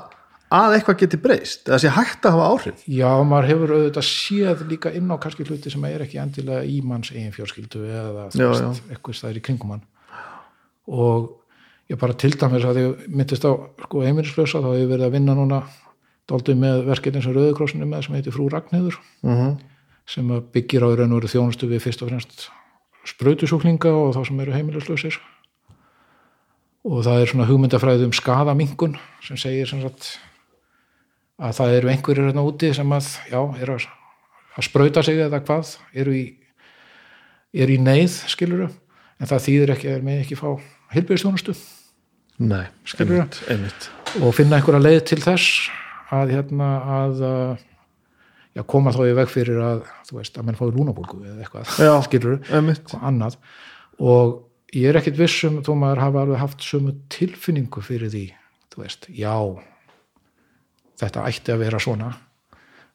að 0.52 0.74
eitthvað 0.76 0.98
geti 1.02 1.20
breyst 1.20 1.68
eða 1.70 1.78
sé 1.80 1.92
hægt 1.92 2.26
að 2.28 2.34
hafa 2.36 2.48
áhrif. 2.52 2.82
Já, 2.84 3.08
maður 3.24 3.48
hefur 3.48 3.74
auðvitað 3.76 4.04
séð 4.08 4.64
líka 4.68 4.92
inn 4.92 5.08
á 5.08 5.16
kannski 5.20 5.46
hluti 5.48 5.72
sem 5.72 5.84
er 5.88 6.04
ekki 6.04 6.20
endilega 6.20 6.64
í 6.68 6.80
manns 6.84 7.12
eigin 7.14 7.32
fjölskyldu 7.32 7.86
eða 7.88 8.26
þú 8.34 8.48
veist, 8.50 8.82
eitthvað 8.92 9.16
staðir 9.16 9.40
í 9.40 9.44
kringum 9.48 9.72
hann. 9.72 9.84
Og 10.92 11.30
ég 11.88 12.00
bara 12.00 12.16
til 12.20 12.34
dæmis 12.36 12.66
að 12.68 12.82
ég 12.82 13.06
myndist 13.08 13.48
á 13.48 13.52
sko, 13.86 14.04
heimilislösa 14.04 14.60
þá 14.60 14.70
hefur 14.74 14.92
verið 14.92 15.06
að 15.08 15.16
vinna 15.16 15.36
núna 15.38 15.62
daldið 16.28 16.60
með 16.60 16.84
verkefni 16.90 17.24
sem 17.24 17.32
Rauðikrossinu 17.36 17.88
með 17.88 18.04
sem 20.06 20.28
byggir 20.52 20.84
á 20.84 20.88
raun 20.90 21.12
og 21.14 21.22
veru 21.22 21.30
þjónustu 21.30 21.68
við 21.70 21.84
fyrst 21.86 22.02
og 22.02 22.10
fremst 22.10 22.48
sprautusúklinga 23.08 23.90
og 23.90 24.12
þá 24.16 24.20
sem 24.28 24.42
eru 24.44 24.54
heimilislausir 24.54 25.18
og 26.82 27.02
það 27.06 27.22
er 27.22 27.30
svona 27.30 27.46
hugmyndafræði 27.48 28.08
um 28.08 28.14
skadamingun 28.16 28.96
sem 29.22 29.38
segir 29.38 29.70
sem 29.70 29.82
sagt 29.82 30.16
að 31.42 31.56
það 31.58 31.74
eru 31.78 31.90
einhverjir 31.92 32.28
hérna 32.30 32.44
úti 32.46 32.70
sem 32.74 32.94
að, 32.94 33.08
já, 33.30 33.40
eru 33.62 33.76
að, 33.78 33.86
að 34.58 34.66
sprauta 34.68 35.02
sig 35.06 35.18
eða 35.22 35.42
hvað, 35.42 35.76
eru 35.94 36.14
í 36.14 36.24
eru 37.52 37.74
í 37.74 37.80
neyð, 37.82 38.14
skiluru 38.32 38.68
en 39.20 39.28
það 39.30 39.44
þýðir 39.46 39.74
ekki 39.74 39.88
að 39.88 39.96
þeir 39.96 40.06
með 40.06 40.20
ekki 40.22 40.38
fá 40.40 40.48
heilbjörnstjónustu 40.94 41.56
Nei, 42.42 42.64
Skilurðu? 42.88 43.22
einmitt, 43.22 43.42
einmitt. 43.52 43.88
og 44.24 44.32
finna 44.34 44.58
einhverja 44.58 44.82
leið 44.82 45.02
til 45.10 45.20
þess 45.22 45.68
að 46.12 46.32
hérna 46.34 46.70
að 46.96 47.20
já, 48.56 48.62
koma 48.68 48.92
þá 48.94 49.02
í 49.08 49.14
veg 49.16 49.30
fyrir 49.32 49.60
að 49.64 49.84
þú 50.08 50.18
veist, 50.18 50.38
að 50.38 50.48
menn 50.48 50.58
fái 50.58 50.66
lúnabólgu 50.70 51.20
eða 51.24 51.44
eitthvað, 51.44 51.76
Já. 51.80 51.92
skilur 52.06 52.40
eitthvað 52.50 53.06
annað 53.10 53.38
og 54.02 54.34
ég 54.76 54.88
er 54.90 54.98
ekkit 55.00 55.18
vissum 55.20 55.60
þó 55.64 55.72
maður 55.78 56.02
hafa 56.06 56.24
alveg 56.24 56.42
haft 56.42 56.66
sömu 56.66 56.94
tilfinningu 57.12 57.84
fyrir 57.84 58.12
því, 58.12 58.26
þú 58.72 58.84
veist, 58.84 59.08
já 59.12 59.34
þetta 61.02 61.24
ætti 61.28 61.54
að 61.54 61.64
vera 61.64 61.80
svona 61.82 62.12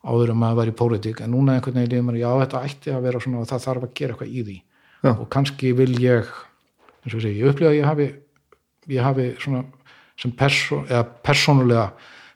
áður 0.07 0.31
en 0.31 0.39
maður 0.39 0.59
var 0.61 0.71
í 0.71 0.75
pólitík 0.77 1.21
en 1.25 1.33
núna 1.33 1.57
einhvern 1.57 1.79
veginn 1.81 1.91
líður 1.91 2.05
maður, 2.07 2.21
já 2.21 2.29
þetta 2.43 2.61
ætti 2.69 2.93
að 2.93 3.07
vera 3.07 3.21
svona 3.23 3.41
og 3.41 3.49
það 3.49 3.65
þarf 3.65 3.87
að 3.87 3.95
gera 3.99 4.15
eitthvað 4.15 4.31
í 4.33 4.43
því 4.47 4.57
Já. 5.03 5.11
og 5.13 5.25
kannski 5.33 5.73
vil 5.77 5.91
ég 6.01 6.29
eins 7.03 7.15
og 7.17 7.21
segi, 7.23 7.41
ég 7.41 7.51
upplifa 7.51 7.71
að 7.73 7.77
ég 7.77 7.87
hafi 7.87 8.07
ég 8.93 9.03
hafi 9.03 9.27
svona 9.41 9.63
sem 10.17 10.31
perso, 10.33 10.81
eða 10.89 11.03
persónulega 11.25 11.89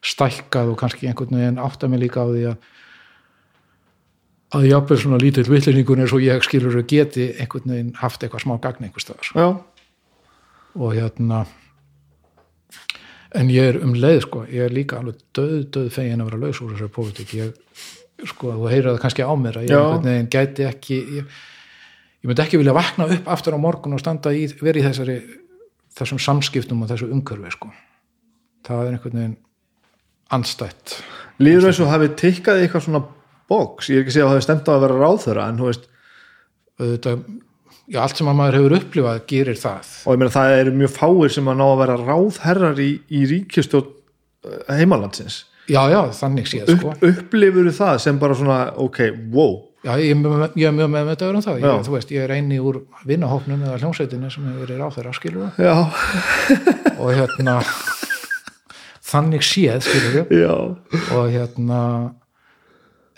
stækkað 0.05 0.73
og 0.73 0.77
kannski 0.81 1.09
einhvern 1.09 1.37
veginn 1.37 1.61
átta 1.61 1.89
mig 1.89 2.01
líka 2.03 2.21
á 2.21 2.27
því 2.29 2.43
að 2.51 2.69
að 4.51 4.67
jafnvel 4.67 4.99
svona 4.99 5.19
lítill 5.21 5.47
vitlendingur 5.47 6.01
eins 6.03 6.13
og 6.15 6.23
ég 6.25 6.43
skilur 6.43 6.79
að 6.81 6.87
geti 6.91 7.27
einhvern 7.39 7.71
veginn 7.71 7.91
haft 8.01 8.23
eitthvað 8.23 8.45
smá 8.45 8.57
gagn 8.63 8.87
einhvers 8.87 9.07
staðar. 9.07 9.31
Já, 9.31 9.47
og 10.75 10.95
hérna 10.95 11.45
en 13.37 13.51
ég 13.51 13.71
er 13.71 13.79
um 13.83 13.93
leið 13.95 14.25
sko, 14.25 14.43
ég 14.51 14.67
er 14.67 14.75
líka 14.75 14.99
alveg 14.99 15.21
döð, 15.35 15.57
döð 15.71 15.87
fegin 15.95 16.23
að 16.23 16.31
vera 16.31 16.41
laus 16.41 16.59
úr 16.59 16.73
þessari 16.73 16.95
pólitík. 16.97 17.35
Ég, 17.39 17.53
sko, 18.27 18.51
þú 18.57 18.67
heyrir 18.71 18.89
það 18.91 18.99
kannski 19.05 19.27
á 19.27 19.33
mér 19.39 19.61
að 19.61 19.69
ég 19.69 19.77
einhvern 19.77 20.09
veginn 20.09 20.31
gæti 20.35 20.67
ekki 20.67 20.97
ég, 20.99 21.37
ég 22.21 22.29
myndi 22.31 22.43
ekki 22.43 22.59
vilja 22.59 22.75
vakna 22.75 23.07
upp 23.15 23.31
aftur 23.31 23.55
á 23.55 23.59
morgun 23.63 23.95
og 23.95 24.03
standa 24.03 24.33
í, 24.35 24.43
vera 24.59 24.81
í 24.81 24.85
þessari 24.89 25.17
þessum 25.95 26.19
samskiptum 26.23 26.83
og 26.83 26.91
þessu 26.91 27.07
umhverfi 27.11 27.55
sko. 27.55 27.71
Það 28.67 28.83
er 28.83 28.97
einhvern 28.97 29.17
veginn 29.21 29.39
andstætt. 30.31 30.99
Líður 31.41 31.71
eins 31.71 31.81
og 31.83 31.91
hafi 31.91 32.11
tikkað 32.19 32.59
í 32.59 32.67
eitthvað 32.67 32.87
svona 32.87 33.03
box, 33.51 33.91
ég 33.91 33.99
er 33.99 34.03
ekki 34.05 34.13
að 34.13 34.17
segja 34.17 34.25
að 34.25 34.31
það 34.31 34.37
hafi 34.39 34.47
stemt 34.47 34.69
á 34.69 34.73
að 34.73 34.83
vera 34.85 34.99
ráðþöra 35.03 35.45
en 35.51 35.61
þú 35.61 35.69
veist, 35.69 35.87
auðvitað, 36.81 37.23
já, 37.91 37.99
allt 38.05 38.21
sem 38.21 38.31
að 38.31 38.37
maður 38.41 38.57
hefur 38.59 38.77
upplifað 38.79 39.21
gerir 39.31 39.59
það. 39.61 39.89
Og 40.05 40.15
ég 40.15 40.21
meina 40.23 40.35
það 40.35 40.57
eru 40.61 40.75
mjög 40.81 40.93
fáir 40.97 41.35
sem 41.37 41.49
að 41.51 41.59
ná 41.61 41.65
að 41.69 41.79
vera 41.85 41.97
ráðherrar 42.01 42.81
í, 42.83 42.91
í 43.11 43.23
ríkjustjórn 43.35 43.97
heimalandsins. 44.79 45.41
Já, 45.71 45.83
já, 45.93 45.99
þannig 46.17 46.47
séð 46.49 46.71
sko. 46.73 46.95
Upp, 46.95 47.03
upplifur 47.11 47.69
það 47.75 47.99
sem 48.03 48.17
bara 48.19 48.35
svona 48.39 48.61
ok, 48.81 49.03
wow, 49.31 49.59
Já, 49.81 49.95
ég, 49.97 50.11
er 50.13 50.73
mjög- 50.73 50.89
með 50.93 51.07
þetta 51.09 51.29
um 51.31 51.41
það. 51.41 51.61
Ég, 51.63 51.85
þú 51.87 51.93
veist, 51.95 52.11
ég 52.13 52.21
er 52.21 52.33
eini 52.35 52.59
úr 52.61 52.83
vinnahópnum 53.09 53.63
eða 53.65 53.79
hljómsveitinu 53.81 54.29
sem 54.29 54.43
hefur 54.45 54.67
verið 54.67 54.83
þeirra 54.97 55.13
skilur 55.17 55.47
og 57.01 57.09
hérna 57.17 57.55
þannig 59.11 59.41
séð 59.45 59.81
skilur 59.87 60.27
og 61.17 61.31
hérna 61.33 61.79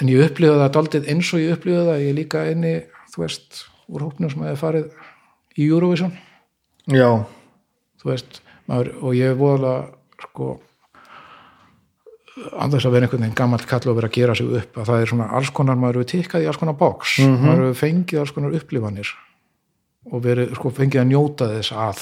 en 0.03 0.11
ég 0.11 0.25
upplifa 0.25 0.59
það 0.59 0.75
daldið 0.77 1.09
eins 1.13 1.31
og 1.31 1.41
ég 1.41 1.55
upplifa 1.55 1.87
það 1.87 2.03
ég 2.03 2.17
líka 2.17 2.43
eini, 2.49 2.73
þú 3.13 3.23
veist 3.23 3.63
úr 3.87 4.05
hópnum 4.07 4.31
sem 4.31 4.43
hefur 4.43 4.59
farið 4.59 4.91
í 5.55 5.69
Eurovision. 5.69 6.13
Já, 6.91 7.09
þú 8.01 8.09
veist, 8.11 8.41
maður, 8.67 8.93
og 8.99 9.15
ég 9.15 9.31
er 9.31 9.39
voðalega 9.39 10.25
sko 10.25 10.53
andast 12.57 12.87
að 12.89 12.95
vera 12.95 13.05
einhvern 13.05 13.21
veginn 13.21 13.37
gammalt 13.37 13.67
kall 13.69 13.85
og 13.91 13.97
vera 13.99 14.09
að 14.09 14.17
gera 14.17 14.35
sig 14.35 14.49
upp 14.49 14.77
að 14.81 14.89
það 14.89 15.03
er 15.03 15.11
svona 15.11 15.29
alls 15.37 15.51
konar, 15.53 15.77
maður 15.79 16.01
hefur 16.01 16.11
tikkað 16.15 16.43
í 16.43 16.49
alls 16.49 16.59
konar 16.59 16.77
box, 16.79 17.15
maður 17.21 17.67
hefur 17.67 17.79
fengið 17.83 18.21
alls 18.23 18.33
konar 18.35 18.57
upplifanir 18.57 19.13
og 20.09 20.23
verið, 20.25 20.55
sko, 20.57 20.71
fengið 20.73 21.03
að 21.03 21.09
njóta 21.11 21.49
þess 21.53 21.75
að 21.77 22.01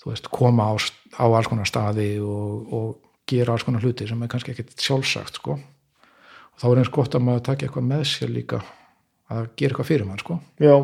þú 0.00 0.10
veist, 0.10 0.30
koma 0.32 0.70
á, 0.72 0.74
á 1.20 1.24
alls 1.28 1.50
konar 1.52 1.68
staði 1.68 2.08
og, 2.24 2.72
og 2.72 3.28
gera 3.28 3.54
alls 3.54 3.66
konar 3.66 3.84
hluti 3.84 4.08
sem 4.08 4.24
er 4.24 4.32
kannski 4.32 4.56
ekkit 4.56 4.74
sjálfsagt, 4.80 5.42
sko 5.42 5.60
þá 6.60 6.66
er 6.72 6.78
eins 6.82 6.92
gott 6.94 7.14
að 7.18 7.24
maður 7.26 7.44
taki 7.50 7.66
eitthvað 7.68 7.88
með 7.92 8.04
sér 8.12 8.32
líka 8.32 8.60
að 9.30 9.48
gera 9.58 9.72
eitthvað 9.74 9.90
fyrir 9.90 10.06
mann, 10.08 10.18
sko 10.22 10.38
já 10.62 10.76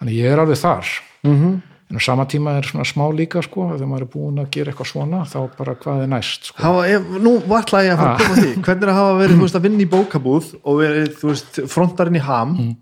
þannig 0.00 0.18
ég 0.18 0.32
er 0.34 0.42
alveg 0.44 0.60
þar 0.60 0.90
mm 1.28 1.54
en 1.94 1.98
á 2.00 2.02
sama 2.02 2.24
tíma 2.26 2.54
er 2.58 2.64
svona 2.66 2.82
smá 2.88 3.04
líka 3.12 3.42
sko, 3.44 3.66
þegar 3.74 3.86
maður 3.90 4.04
er 4.06 4.08
búin 4.14 4.38
að 4.40 4.46
gera 4.56 4.72
eitthvað 4.72 4.88
svona 4.88 5.18
þá 5.28 5.36
bara 5.58 5.74
hvað 5.76 6.00
er 6.02 6.08
næst 6.10 6.46
sko. 6.48 6.56
hafa, 6.64 6.84
ef, 6.90 7.10
nú 7.22 7.34
vartla 7.46 7.82
ég 7.84 7.92
að 7.92 7.98
fara 8.00 8.14
að 8.14 8.14
Ah. 8.14 8.24
koma 8.24 8.36
því 8.40 8.52
hvernig 8.64 8.82
er 8.86 8.90
að 8.90 8.98
hafa 8.98 9.18
verið, 9.20 9.40
veist, 9.44 9.58
að 9.58 9.66
vinna 9.68 9.84
í 9.84 9.88
bókabúð 9.92 10.48
og 10.64 10.78
verið, 10.80 11.10
veist, 11.28 11.60
frontarinn 11.70 12.16
í 12.18 12.22
ham 12.24 12.54
Mm. 12.56 12.74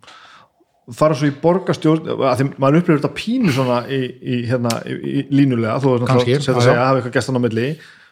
fara 0.95 1.15
svo 1.19 1.29
í 1.29 1.35
borgarstjórn 1.43 2.09
að 2.15 2.39
því 2.41 2.47
maður 2.63 2.79
upplifir 2.81 3.01
þetta 3.03 3.19
pínu 3.19 3.53
svona 3.59 3.81
í, 3.91 4.01
í, 4.23 4.39
hérna, 4.49 4.71
í, 4.87 5.27
línulega 5.35 5.77
þú 5.83 5.93
veist, 5.99 6.09
að 6.09 6.23
já, 6.31 6.41
segja 6.47 6.63
já. 6.63 6.73
að 6.79 6.87
hafa 6.87 7.03
eitthvað 7.03 7.17
gestan 7.19 7.37
á 7.37 7.45
milli 7.45 7.67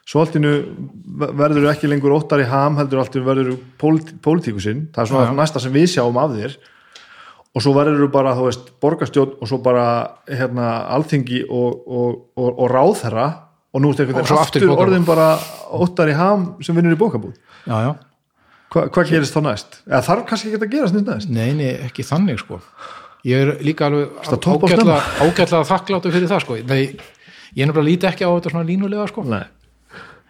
svo 0.08 0.24
allt 0.24 0.36
innu 0.40 0.52
verður 1.38 1.70
ekki 1.72 1.90
lengur 1.90 2.14
óttar 2.16 2.42
í 2.42 2.48
ham, 2.50 2.78
heldur 2.80 3.02
allt 3.02 3.16
innu 3.16 3.28
verður 3.28 3.56
pólitíkusinn, 3.80 4.88
það 4.94 5.04
er 5.04 5.10
svona 5.12 5.28
já. 5.28 5.36
næsta 5.38 5.62
sem 5.62 5.74
við 5.74 5.88
sjáum 5.94 6.20
af 6.20 6.34
þér. 6.36 6.58
Og 7.50 7.64
svo 7.64 7.72
verður 7.74 8.10
bara, 8.14 8.36
þú 8.38 8.44
veist, 8.46 8.68
borgarstjórn 8.82 9.40
og 9.42 9.48
svo 9.50 9.58
bara, 9.64 9.86
hérna, 10.30 10.68
alþingi 10.94 11.42
og, 11.48 11.80
og, 11.82 12.20
og, 12.38 12.50
og 12.52 12.68
ráðherra. 12.70 13.26
Og 13.74 13.82
nú 13.82 13.90
er 13.90 14.06
þetta 14.06 14.22
svo 14.26 14.38
aftur 14.38 14.70
orðin 14.74 15.06
bara 15.06 15.32
óttar 15.74 16.10
í 16.10 16.14
ham 16.18 16.52
sem 16.62 16.78
vinnur 16.78 16.94
í 16.94 16.98
bókabúð. 16.98 17.34
Já, 17.66 17.74
já. 17.86 17.90
Hva, 18.70 18.86
hvað 18.94 19.08
gerist 19.10 19.34
þá 19.34 19.40
næst? 19.48 19.80
Eða 19.88 20.02
þarf 20.06 20.26
kannski 20.30 20.50
ekki 20.50 20.62
að 20.62 20.74
gerast 20.76 20.94
nýtt 20.94 21.08
næst? 21.10 21.30
Nei, 21.34 21.48
nei, 21.58 21.70
ekki 21.88 22.06
þannig 22.06 22.38
sko. 22.38 22.60
Ég 23.26 23.42
er 23.42 23.64
líka 23.66 23.88
alveg 23.88 24.12
það 24.28 24.42
topp 24.46 24.62
á 24.62 24.66
ágætlega, 24.70 24.98
ágætlega 25.26 25.68
þakkláttu 25.68 26.12
fyrir 26.14 26.30
það 26.30 26.44
sko. 26.44 26.58
Nei, 26.70 26.82
ég 27.56 27.64
er 27.64 27.70
nefnilega 27.70 27.88
líti 27.88 28.08
ekki 28.10 28.26
á 28.26 28.30
þetta 28.30 28.52
svona 28.54 28.68
línulega 28.68 29.08
sko. 29.10 29.24
Nei, 29.26 29.42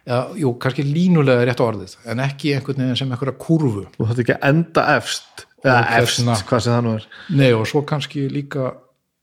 já, 0.07 0.19
jú, 0.41 0.55
kannski 0.63 0.85
línulega 0.87 1.43
er 1.45 1.51
rétt 1.51 1.63
orðið 1.65 1.97
en 2.13 2.23
ekki 2.25 2.55
einhvern 2.57 2.83
veginn 2.85 2.97
sem 3.01 3.11
einhverja 3.13 3.37
kurvu 3.41 3.85
þú 3.97 4.09
þátt 4.09 4.23
ekki 4.25 4.37
að 4.39 4.49
enda 4.51 4.87
efst 4.97 5.45
eða 5.65 5.77
Og 5.81 5.93
efst, 6.01 6.23
hérna- 6.23 6.39
hvað 6.49 6.61
sem 6.65 6.73
það 6.73 6.83
nú 6.87 6.95
er. 6.97 7.07
Nei, 7.37 7.51
og 7.53 7.67
svo 7.69 7.83
kannski 7.85 8.27
líka 8.33 8.71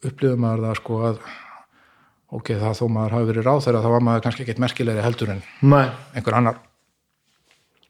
upplifum 0.06 0.44
maður 0.46 0.68
það 0.68 0.76
sko 0.82 1.00
að 1.08 1.18
ok, 2.38 2.52
það 2.62 2.78
þó 2.78 2.86
maður 2.94 3.16
hafi 3.18 3.30
verið 3.32 3.48
ráð 3.48 3.64
þeirra 3.66 3.82
þá 3.82 3.90
var 3.96 4.06
maður 4.06 4.24
kannski 4.28 4.44
ekkit 4.46 4.62
merkilegri 4.62 5.06
heldur 5.06 5.34
en 5.34 5.42
Nei, 5.62 5.88
einhver 6.14 6.38
annar. 6.38 6.60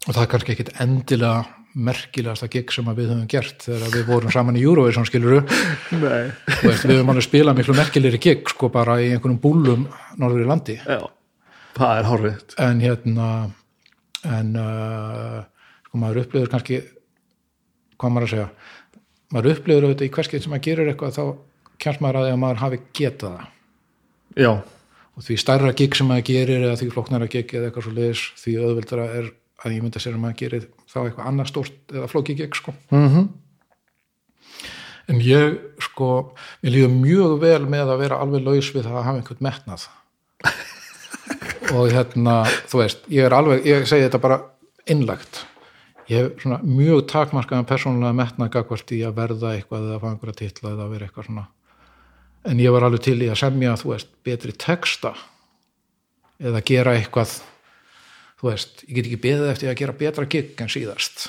Og 0.08 0.14
það 0.16 0.24
er 0.24 0.32
kannski 0.32 0.54
ekkit 0.56 0.74
endilega 0.80 1.46
merkilegasta 1.78 2.48
gig 2.50 2.72
sem 2.74 2.88
að 2.90 3.02
við 3.02 3.10
höfum 3.12 3.28
gert 3.30 3.66
þegar 3.68 3.92
við 3.94 4.06
vorum 4.08 4.32
saman 4.34 4.56
í 4.58 4.64
Eurovision 4.66 5.06
skiluru 5.06 5.44
veist, 5.44 6.86
við 6.88 6.96
höfum 6.96 7.12
alveg 7.12 7.26
spilað 7.28 7.60
miklu 7.60 7.76
merkilegri 7.78 8.22
gig 8.24 8.50
sko 8.50 8.70
bara 8.74 8.96
í 9.04 9.12
einhverjum 9.12 9.38
búlum 9.44 9.84
norður 10.18 10.46
í 10.46 10.48
landi. 10.50 10.78
Já, 10.88 11.04
það 11.78 12.00
er 12.00 12.10
hárið 12.12 12.56
en 12.66 12.84
hérna 12.84 13.28
en 14.28 14.54
uh, 14.60 15.42
sko 15.88 16.02
maður 16.02 16.24
upplifur 16.24 16.52
kannski 16.54 16.80
hvað 17.98 18.14
maður 18.14 18.28
að 18.28 18.34
segja? 18.34 18.48
Maður 19.34 19.52
upplifur 19.54 19.88
auðvitað 19.88 20.08
í 20.08 20.14
hverskið 20.18 20.44
sem 20.44 20.54
maður 20.54 20.66
gerir 20.68 20.92
eitthvað 20.92 21.18
þá 21.18 21.24
kemst 21.84 22.04
maður 22.04 22.20
að 22.20 22.28
því 22.28 22.34
að 22.34 22.42
maður 22.44 22.62
hafi 22.64 22.80
getað 22.98 23.38
það. 23.38 23.50
Já, 24.38 24.52
og 25.18 25.26
því 25.26 25.40
stærra 25.42 25.74
gig 25.78 25.98
sem 25.98 26.10
maður 26.10 26.28
gerir 26.30 26.68
eða 26.68 26.78
því 26.82 26.92
flóknara 26.94 27.32
gig 27.34 27.54
eða 27.58 27.70
eitthvað 27.70 27.88
svo 27.88 27.96
liðis 27.98 28.24
því 28.44 28.56
auðveldara 28.62 29.10
er 29.18 29.34
að 29.66 29.74
ég 29.74 29.84
myndi 29.84 29.98
að 29.98 30.06
sér 30.06 30.18
að 30.18 30.24
maður 30.24 30.40
gerir 30.44 30.70
þá 30.86 30.98
eitthvað 31.02 31.30
annað 31.32 31.52
stórt 31.52 31.94
eða 31.96 32.10
flóki 32.12 32.38
gig 32.38 32.58
sko. 32.58 32.74
Mm 32.94 33.28
en 35.08 35.22
ég 35.24 35.56
sko 35.88 36.10
ég 36.66 36.74
líður 36.74 36.96
mjög 36.98 37.38
vel 37.44 37.68
með 37.70 37.94
að 37.94 38.02
vera 38.04 38.20
alveg 38.24 38.44
laus 38.44 38.72
við 38.76 38.88
það 38.88 38.98
að 39.00 39.08
hafa 39.08 39.22
einhvern 39.22 39.46
metnað 39.48 39.86
og 41.76 41.92
hérna 41.92 42.40
þú 42.70 42.82
veist, 42.84 43.06
ég 43.12 43.28
er 43.28 43.36
alveg, 43.36 43.66
ég 43.68 43.88
segi 43.90 44.08
þetta 44.08 44.24
bara 44.24 44.42
innlagt 44.88 45.46
ég 46.08 46.22
hef 46.22 46.42
svona 46.42 46.60
mjög 46.64 47.04
takmarkaðan 47.12 47.68
persónulega 47.68 48.16
metnað 48.16 48.54
gagvart 48.56 48.94
í 48.96 49.02
að 49.06 49.18
verða 49.18 49.54
eitthvað 49.58 49.88
eða 49.88 49.98
að 49.98 50.04
fá 50.04 50.10
einhverja 50.12 50.40
titla 50.42 50.72
eða 50.72 50.86
að 50.86 50.94
vera 50.96 51.08
eitthvað 51.08 51.28
svona. 51.28 51.46
En 52.48 52.64
ég 52.64 52.74
var 52.74 52.88
alveg 52.88 53.04
til 53.04 53.18
í 53.20 53.30
að 53.32 53.40
semja 53.42 53.76
þú 53.82 53.92
veist, 53.92 54.12
betri 54.24 54.56
texta 54.56 55.14
eða 56.40 56.64
gera 56.64 56.94
eitthvað 56.96 57.34
þú 58.38 58.52
veist, 58.52 58.86
ég 58.86 58.94
get 59.00 59.10
ekki 59.10 59.22
beðið 59.26 59.52
eftir 59.52 59.72
að 59.72 59.80
gera 59.82 59.98
betra 60.00 60.28
gig 60.30 60.62
en 60.64 60.72
síðast. 60.72 61.28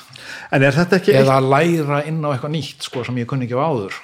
En 0.53 0.63
er 0.63 0.77
þetta 0.77 0.99
ekki, 0.99 1.15
eða 1.17 1.39
að 1.39 1.49
læra 1.55 2.03
inn 2.07 2.21
á 2.23 2.31
eitthvað 2.31 2.55
nýtt 2.55 2.87
sko, 2.87 3.03
sem 3.03 3.19
ég 3.19 3.27
kunni 3.27 3.49
ekki 3.49 3.59
á 3.59 3.65
áður. 3.65 3.97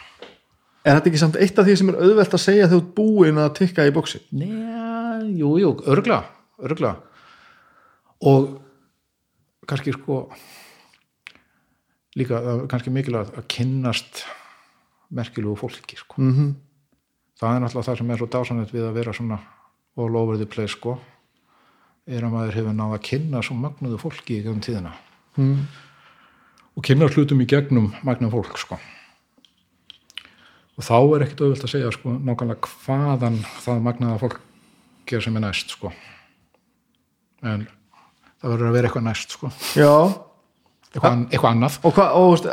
Er 0.86 0.98
þetta 0.98 1.12
ekki 1.12 1.22
samt 1.22 1.38
eitt 1.42 1.60
af 1.62 1.66
því 1.66 1.76
sem 1.80 1.92
er 1.94 2.02
auðvelt 2.02 2.36
að 2.36 2.44
segja 2.44 2.68
þegar 2.68 2.82
þú 2.82 2.96
búin 2.98 3.40
að 3.42 3.54
tikka 3.62 3.86
í 3.88 3.94
bóksi? 3.94 4.20
Njá, 4.36 4.95
jú, 5.40 5.56
jú, 5.62 5.72
örgla, 5.88 6.24
örgla 6.60 6.96
og 8.22 8.62
kannski 9.68 9.94
sko 9.96 10.30
líka 12.16 12.42
kannski 12.72 12.94
mikilvægt 12.94 13.36
að 13.36 13.48
kynnast 13.52 14.24
merkilegu 15.16 15.56
fólki 15.60 15.98
sko. 15.98 16.22
Mm 16.22 16.34
-hmm. 16.34 16.54
það 17.40 17.56
er 17.56 17.60
náttúrulega 17.62 17.88
það 17.90 17.98
sem 17.98 18.12
er 18.12 18.18
svo 18.18 18.28
dásanett 18.28 18.74
við 18.74 18.88
að 18.90 18.94
vera 18.94 19.14
svona 19.14 19.40
all 19.98 20.16
over 20.16 20.38
the 20.38 20.46
place 20.46 20.76
sko 20.76 21.00
er 22.08 22.22
að 22.24 22.32
maður 22.32 22.54
hefur 22.54 22.74
náða 22.74 22.96
að 22.96 23.02
kynna 23.02 23.42
svo 23.42 23.56
magnuðu 23.56 23.98
fólki 23.98 24.40
í 24.40 24.44
gegnum 24.44 24.62
tíðina 24.62 24.94
Mm. 25.38 25.68
og 26.78 26.84
kynna 26.84 27.10
hlutum 27.12 27.42
í 27.42 27.46
gegnum 27.46 27.94
magnuðu 28.04 28.32
fólk 28.32 28.58
sko 28.58 28.80
og 30.78 30.84
þá 30.84 31.16
er 31.16 31.26
ekkert 31.26 31.42
auðvöld 31.42 31.64
að 31.64 31.72
segja 31.72 31.92
sko 31.92 32.14
nákvæmlega 32.16 32.70
hvaðan 32.86 33.40
það 33.64 33.82
magnaða 33.82 34.20
fólk 34.20 34.40
ger 35.10 35.26
sem 35.26 35.36
er 35.40 35.46
næst 35.46 35.76
sko. 35.76 35.92
En 37.46 37.66
það 38.42 38.54
verður 38.54 38.70
að 38.70 38.78
vera 38.80 38.90
eitthvað 38.90 39.08
næst 39.10 39.36
sko. 39.38 39.52
Já, 39.78 39.94
eitthvað, 40.92 41.26
eitthvað 41.30 41.50
annað. 41.52 41.80
Og 41.86 41.96
hvað, 41.98 42.20
og 42.20 42.30
veist, 42.34 42.48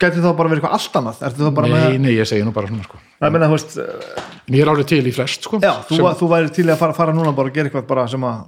gæti 0.00 0.22
það 0.24 0.38
bara 0.40 0.52
verið 0.52 0.62
eitthvað 0.62 0.78
allt 0.78 1.00
annað? 1.00 1.24
Það 1.24 1.60
nei, 1.74 1.98
nei, 2.06 2.14
ég 2.16 2.30
segi 2.30 2.46
nú 2.46 2.54
bara 2.56 2.70
svona 2.70 2.86
sko. 2.86 3.02
Það 3.20 3.36
meina, 3.36 3.50
veist, 3.54 3.76
eh, 3.80 4.24
en 4.48 4.56
ég 4.58 4.64
er 4.64 4.70
alveg 4.72 4.88
til 4.90 5.04
í 5.04 5.14
flest 5.14 5.46
sko 5.46 5.60
já, 5.62 5.72
þú, 5.88 5.98
sem, 5.98 6.10
þú 6.20 6.28
væri 6.32 6.52
til 6.54 6.66
að 6.68 6.80
fara, 6.80 6.96
fara 6.96 7.14
núna 7.16 7.32
bara 7.36 7.50
að 7.50 7.58
gera 7.58 7.70
eitthvað 7.70 7.86
bara 7.88 8.04
sem 8.12 8.26
að, 8.28 8.42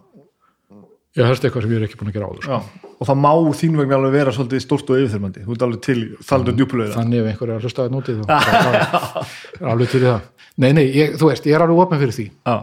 ég 1.17 1.31
helst 1.31 1.47
eitthvað 1.47 1.65
sem 1.65 1.73
ég 1.73 1.81
er 1.81 1.87
ekki 1.87 2.01
búin 2.01 2.11
að 2.13 2.19
gera 2.19 2.29
áður 2.29 2.45
sko. 2.45 2.59
já, 2.59 2.93
og 2.97 3.11
það 3.11 3.21
má 3.23 3.31
þín 3.61 3.79
vegna 3.81 3.99
alveg 3.99 4.17
vera 4.17 4.35
svolítið 4.37 4.65
stórt 4.65 4.93
og 4.93 5.01
yfirþyrmandi, 5.01 5.45
þú 5.47 5.57
ert 5.57 5.67
alveg 5.67 5.83
til 5.87 5.99
þaldur 6.31 6.59
djúpulega. 6.59 6.97
þannig 6.97 7.23
ef 7.23 7.31
einhver 7.33 7.55
er 7.55 7.65
hlusta 7.65 7.87
þetta 7.87 7.97
nútið 7.97 8.17
þá 8.29 9.63
er 9.63 9.71
alveg 9.73 9.93
til 9.95 10.03
það. 10.05 10.33
Nei, 10.57 10.71
nei, 10.77 10.85
ég, 10.93 11.17
þú 11.21 11.31
veist, 11.31 11.49
ég 11.49 11.57
er 11.57 11.65
alveg 11.65 11.85
opin 11.87 12.01
fyrir 12.01 12.17
því. 12.17 12.27
Já, 12.45 12.57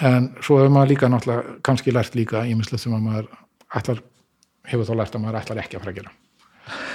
en 0.00 0.30
svo 0.40 0.58
hefur 0.60 0.72
maður 0.72 0.92
líka 0.94 1.10
náttúrulega 1.12 1.56
kannski 1.66 1.92
lært 1.94 2.16
líka 2.16 2.44
ímislegt 2.48 2.84
sem 2.84 2.94
að 2.96 3.04
maður 3.06 3.30
ætlar, 3.76 4.02
hefur 4.70 4.88
þá 4.88 4.94
lært 4.98 5.16
að 5.16 5.24
maður 5.24 5.40
ætlar 5.42 5.62
ekki 5.62 5.78
að 5.78 5.84
fara 5.84 5.94
að 5.94 6.00
gera. 6.00 6.12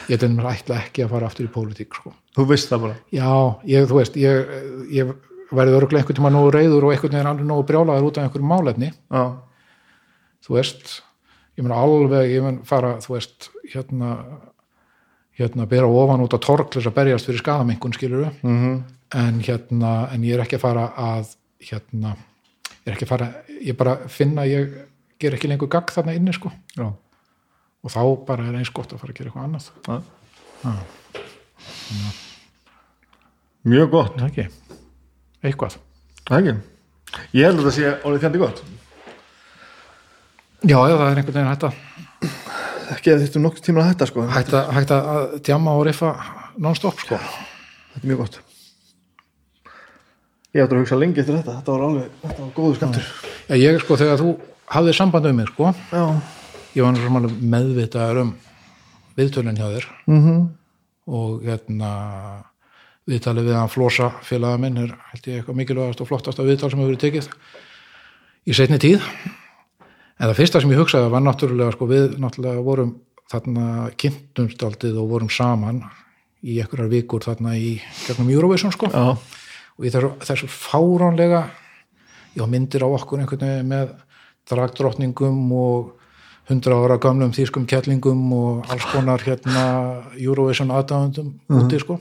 Ég 0.08 0.22
til 0.22 0.30
mér 0.34 0.50
ætla 0.54 0.80
ekki 0.82 1.04
að 1.04 1.14
fara 1.14 1.30
aftur 1.30 1.48
í 1.48 1.54
pólitík 1.54 1.98
sko. 2.00 2.14
þú 2.36 2.46
veist 2.52 2.70
það 2.72 2.86
bara. 2.86 2.96
já, 3.12 3.32
ég, 3.68 3.88
þú 3.90 4.00
veist 4.00 4.16
ég, 4.18 4.54
ég 4.96 5.12
værið 5.52 5.80
örgulega 5.80 6.04
einhvern 6.04 6.20
tíma 6.20 6.32
nógu 6.34 6.52
reyður 6.56 6.88
og 6.88 6.94
einhvern 6.94 7.18
veginn 7.18 7.32
alveg 7.32 7.48
nógu 7.48 7.68
brjálaður 7.68 8.08
út 8.08 8.18
af 8.18 8.28
einhverjum 8.28 8.52
málefni. 8.52 8.92
Já, 9.12 9.24
þú 10.48 10.58
veist, 10.58 11.02
ég 11.58 11.68
mun 11.68 11.76
alveg 11.76 12.32
ég 12.32 12.46
mun 12.46 12.62
fara, 12.68 12.96
þú 13.04 13.18
veist 13.18 13.50
hérna, 13.74 14.14
hérna 15.38 15.68
bera 15.70 15.88
ofan 15.88 16.24
út 16.24 16.36
á 16.36 16.40
tork 16.40 16.72
til 16.72 16.82
þess 16.82 16.92
að 16.92 16.98
berjast 17.02 17.30
fyrir 17.30 17.44
skadamingun 17.44 17.96
skilur 17.96 18.30
mm 18.42 18.78
en 19.16 19.40
hérna, 19.40 20.10
en 20.12 20.24
ég 20.28 20.36
er 20.36 20.44
ekki 20.44 20.58
að 20.58 20.66
fara 20.66 20.88
að 21.00 21.30
hérna, 21.64 22.16
er 22.88 22.96
ekki 22.96 23.08
að 23.08 23.12
fara 23.14 23.28
ég 23.64 23.78
bara 23.80 23.98
finna 24.12 24.46
að 24.46 24.54
ég 24.54 24.78
ger 25.22 25.36
ekki 25.38 25.50
lengur 25.52 25.70
gagg 25.72 25.92
þarna 25.94 26.16
inni 26.18 26.34
sko 26.36 26.52
já, 26.78 26.88
og 26.88 27.94
þá 27.94 28.02
bara 28.28 28.48
er 28.48 28.60
eins 28.60 28.72
gott 28.74 28.94
að 28.94 29.02
fara 29.04 29.14
að 29.14 29.20
gera 29.20 29.32
eitthvað 29.32 29.48
annað 29.48 29.66
já. 30.64 30.74
Mjög 33.68 33.90
gott, 33.92 34.22
ekki, 34.24 34.48
eitthvað 35.44 35.78
ekki. 36.32 36.54
Ég 37.36 37.48
held 37.48 37.60
að 37.60 37.68
það 37.68 37.76
sé 37.76 37.92
orðið 38.08 38.24
fjandi 38.24 38.42
gott. 38.42 38.64
já, 40.64 40.78
já, 40.78 40.96
það 40.96 41.08
er 41.10 41.22
einhvern 41.22 41.38
veginn 41.38 41.52
hægt 41.52 41.68
að 41.70 41.84
Ekki 42.88 43.12
að 43.12 43.24
þetta 43.26 43.36
er 43.36 43.44
nokkuð 43.44 43.64
tíma 43.66 43.82
að 43.84 43.90
þetta, 43.92 44.06
sko. 44.08 44.24
hægt 44.32 44.92
að, 44.96 45.34
djama 45.44 45.74
og 45.76 45.84
riffa 45.90 46.14
non-stop 46.56 47.02
sko 47.04 47.18
Þetta 47.20 48.00
er 48.00 48.08
mjög 48.14 48.22
gott. 48.24 48.38
Ég 50.58 50.64
ætti 50.66 50.74
að 50.74 50.82
hugsa 50.82 50.98
lengi 50.98 51.22
eftir 51.22 51.38
þetta, 51.38 51.56
þetta 51.60 51.74
var 51.76 51.86
alveg, 51.88 52.12
þetta 52.24 52.42
var 52.42 52.52
góðu 52.58 52.76
skamtur. 52.80 53.10
já, 53.48 53.56
ég 53.62 53.80
sko, 53.84 53.98
þegar 54.02 54.22
þú 54.24 54.32
hafðir 54.74 54.98
samband 54.98 55.30
um 55.30 55.36
mig 55.38 55.50
sko, 55.54 55.72
Já. 55.94 56.04
ég 56.74 56.82
var 56.84 56.96
náttúrulega 56.96 57.20
alveg 57.22 57.44
meðvitaður 57.54 58.22
um 58.24 58.32
viðtölinn 59.18 59.60
hjá 59.62 59.68
þér 59.78 59.92
Mm 60.12 60.48
og 61.08 61.46
hérna 61.48 61.90
viðtalið 63.08 63.46
við 63.48 63.56
hann 63.56 63.70
Flosa 63.72 64.10
félaga 64.28 64.58
minn 64.60 64.76
er 64.82 64.90
held 65.14 65.28
ég 65.30 65.38
eitthvað 65.40 65.56
mikilvægast 65.62 66.02
og 66.04 66.10
flottasta 66.10 66.44
viðtal 66.44 66.68
sem 66.74 66.82
hefur 66.82 66.92
verið 66.92 67.04
tekið 67.06 67.30
í 68.52 68.56
setni 68.58 68.80
tíð 68.84 69.06
en 69.08 70.26
það 70.26 70.36
fyrsta 70.42 70.60
sem 70.60 70.74
ég 70.74 70.82
hugsaði 70.82 71.14
var 71.14 71.24
náttúrulega 71.24 71.78
sko 71.78 71.88
við 71.88 72.18
náttúrulega 72.20 72.66
vorum 72.68 72.92
þarna 73.32 73.68
kynntumstaldið 74.04 75.00
og 75.00 75.08
vorum 75.14 75.32
saman 75.32 75.80
í 76.44 76.60
einhverjar 76.60 76.92
vikur 76.92 77.24
þarna 77.24 77.56
í 77.56 77.78
gegnum 78.04 78.34
Eurovision 78.36 78.76
sko 78.76 78.92
Já. 78.92 79.16
Og 79.78 79.86
í 79.86 79.92
þessu, 79.94 80.48
fáránlega 80.50 81.44
já 82.38 82.44
myndir 82.50 82.84
á 82.86 82.90
okkur 82.90 83.22
einhvern 83.24 83.46
veginn 83.48 83.72
með 83.72 83.94
dragdrottningum 84.50 85.40
og 85.58 85.94
hundra 86.48 86.78
ára 86.80 86.98
gamlum 87.04 87.34
þýskum 87.36 87.66
kettlingum 87.68 88.22
og 88.38 88.70
alls 88.72 88.86
konar 88.94 89.20
hérna 89.26 89.64
Eurovision 90.16 90.72
aðdáðundum 90.72 91.34
úti 91.60 91.80
sko 91.84 91.98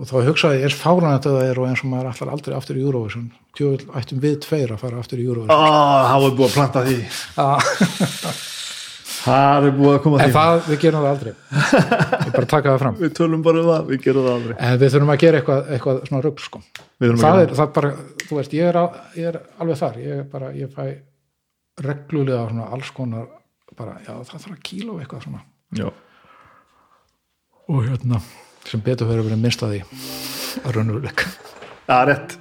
og 0.00 0.08
þá 0.08 0.14
hugsaði 0.30 0.62
ég 0.62 0.70
er 0.70 0.74
fáran 0.74 1.12
þetta 1.18 1.34
það 1.36 1.50
er 1.50 1.60
og 1.60 1.68
eins 1.68 1.82
og 1.84 1.90
maður 1.92 2.08
allar 2.12 2.32
aldrei 2.34 2.56
aftur 2.56 2.78
í 2.80 2.84
Eurovision 2.86 3.28
tjóðul 3.56 3.98
ættum 4.00 4.22
við 4.24 4.38
tveir 4.46 4.72
að 4.74 4.80
fara 4.82 5.02
aftur 5.02 5.20
í 5.22 5.26
Eurovision 5.28 5.54
Ah, 5.54 6.08
það 6.10 6.24
var 6.24 6.34
búið 6.40 6.48
að 6.48 6.56
planta 6.56 6.84
því. 6.88 6.98
ah. 7.36 7.60
Það 9.20 9.66
er 9.68 9.74
búið 9.76 9.92
að 9.94 10.00
koma 10.04 10.18
því. 10.20 10.32
það, 10.36 10.60
við 10.70 10.78
gerum 10.84 11.02
það 11.04 11.10
aldrei 11.10 11.32
ég 12.26 12.32
bara 12.36 12.48
taka 12.54 12.70
það 12.72 12.78
fram 12.84 12.98
Við 13.00 13.12
tölum 13.18 13.42
bara 13.44 13.60
um 13.60 13.68
það, 13.70 13.82
við 13.90 14.02
gerum 14.06 14.26
það 14.26 14.36
aldrei. 14.38 14.54
en 14.58 14.78
við 14.80 14.94
þurfum 14.94 15.12
að 15.14 15.20
gera 15.24 15.40
eitthvað, 15.40 15.70
eitthvað 15.76 16.00
svona 16.08 16.22
rugl 16.26 16.44
sko 16.46 16.62
Við 17.00 17.14
það 17.20 17.40
er, 17.42 17.54
það 17.60 17.72
bara, 17.76 17.90
þú 18.26 18.38
veist, 18.40 18.56
ég 18.56 18.70
er, 18.70 18.78
al, 18.80 18.88
ég 19.20 19.30
er 19.32 19.38
alveg 19.60 19.80
þar, 19.82 19.98
ég 20.04 20.22
er 20.22 20.26
bara, 20.32 20.50
ég 20.56 20.72
fæ 20.74 20.84
reglulega 21.80 22.46
svona 22.50 22.68
alls 22.76 22.90
konar 22.96 23.28
bara, 23.78 23.96
já, 24.04 24.12
það 24.28 24.32
þarf 24.34 24.54
að 24.56 24.62
kíla 24.70 24.94
og 24.94 25.02
eitthvað 25.04 25.26
svona 25.28 25.42
Já. 25.78 25.86
og 27.70 27.84
hérna, 27.86 28.18
sem 28.66 28.82
betur 28.84 29.08
fyrir 29.10 29.22
að 29.22 29.30
vera 29.30 29.40
minnst 29.40 29.62
að 29.64 29.78
raunveruleik 30.74 31.26
Það 31.90 32.00
er 32.04 32.08
rétt. 32.10 32.34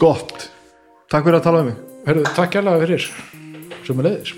Gott. 0.00 0.46
Takk 1.12 1.26
fyrir 1.26 1.36
að 1.36 1.42
tala 1.44 1.58
um 1.60 1.66
mig. 1.68 1.80
Herðu, 2.06 2.22
takk 2.36 2.54
hérlega 2.56 2.80
fyrir 2.86 3.04
sem 3.84 3.98
er 4.00 4.06
leiðis 4.08 4.30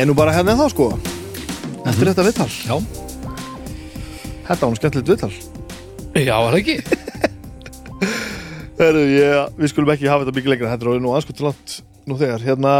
Ég 0.00 0.06
er 0.06 0.08
nú 0.08 0.14
bara 0.16 0.32
hérna 0.32 0.54
þá 0.56 0.70
sko. 0.72 0.84
Eftir 1.84 2.08
þetta 2.08 2.22
viðtal. 2.24 2.46
Já, 2.64 2.76
Þetta 4.46 4.62
var 4.62 4.70
nú 4.72 4.78
skemmtilegt 4.78 5.10
viðtal. 5.10 5.34
Já, 6.16 6.36
var 6.40 6.54
það 6.54 6.60
ekki? 6.62 6.76
Heru, 8.80 9.02
ég, 9.12 9.50
Við 9.60 9.72
skulum 9.74 9.92
ekki 9.92 10.08
hafa 10.08 10.24
þetta 10.24 10.34
mikið 10.38 10.52
lengra 10.54 10.70
Þetta 10.70 10.86
er 10.86 10.90
orðið 10.94 11.04
nú 11.04 11.12
aðskot 11.18 11.36
til 11.36 11.46
langt 11.50 11.74
nú 12.08 12.16
þegar. 12.16 12.46
Hérna 12.48 12.72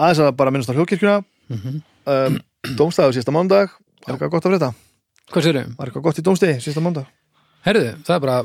aðeins 0.00 0.22
að 0.24 0.32
bara 0.40 0.54
minnast 0.56 0.72
á 0.72 0.76
hljókirkjuna 0.78 1.18
um, 1.52 2.40
Dómstæðu 2.80 3.18
sísta 3.18 3.36
mánudag. 3.36 3.76
Er 4.08 4.14
eitthvað 4.16 4.32
gott 4.38 4.48
að 4.48 4.54
frétta? 4.54 4.72
Hvað 5.28 5.44
sér 5.50 5.60
þau? 5.60 5.76
Var 5.76 5.92
eitthvað 5.92 6.08
gott 6.08 6.22
í 6.22 6.26
dómstegi, 6.30 6.56
sísta 6.70 6.86
mándag? 6.88 7.12
Herðu, 7.68 7.92
það 8.08 8.16
er 8.16 8.24
bara 8.24 8.40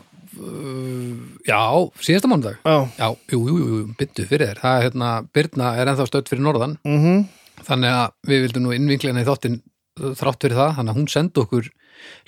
Já, 1.47 1.61
síðasta 2.03 2.29
mánudag. 2.31 2.57
Já, 2.65 2.75
Já, 2.99 3.07
jú, 3.31 3.39
jú, 3.49 3.57
jú, 3.57 3.79
byndu 3.99 4.25
fyrir 4.29 4.49
þér. 4.51 4.59
Það 4.61 4.77
er 4.79 4.85
hérna, 4.87 5.09
Birna 5.33 5.71
er 5.79 5.91
ennþá 5.91 6.07
stödd 6.09 6.29
fyrir 6.31 6.43
norðan. 6.45 6.77
Mhm. 6.87 7.25
Þannig 7.67 7.95
að 7.97 8.11
við 8.29 8.43
vildum 8.45 8.63
nú 8.67 8.73
innvinklina 8.75 9.23
í 9.23 9.27
þáttin 9.27 9.55
uh, 9.99 10.11
þrátt 10.19 10.43
fyrir 10.45 10.59
það, 10.59 10.75
þannig 10.77 10.93
að 10.93 10.99
hún 10.99 11.07
sendi 11.09 11.41
okkur 11.41 11.69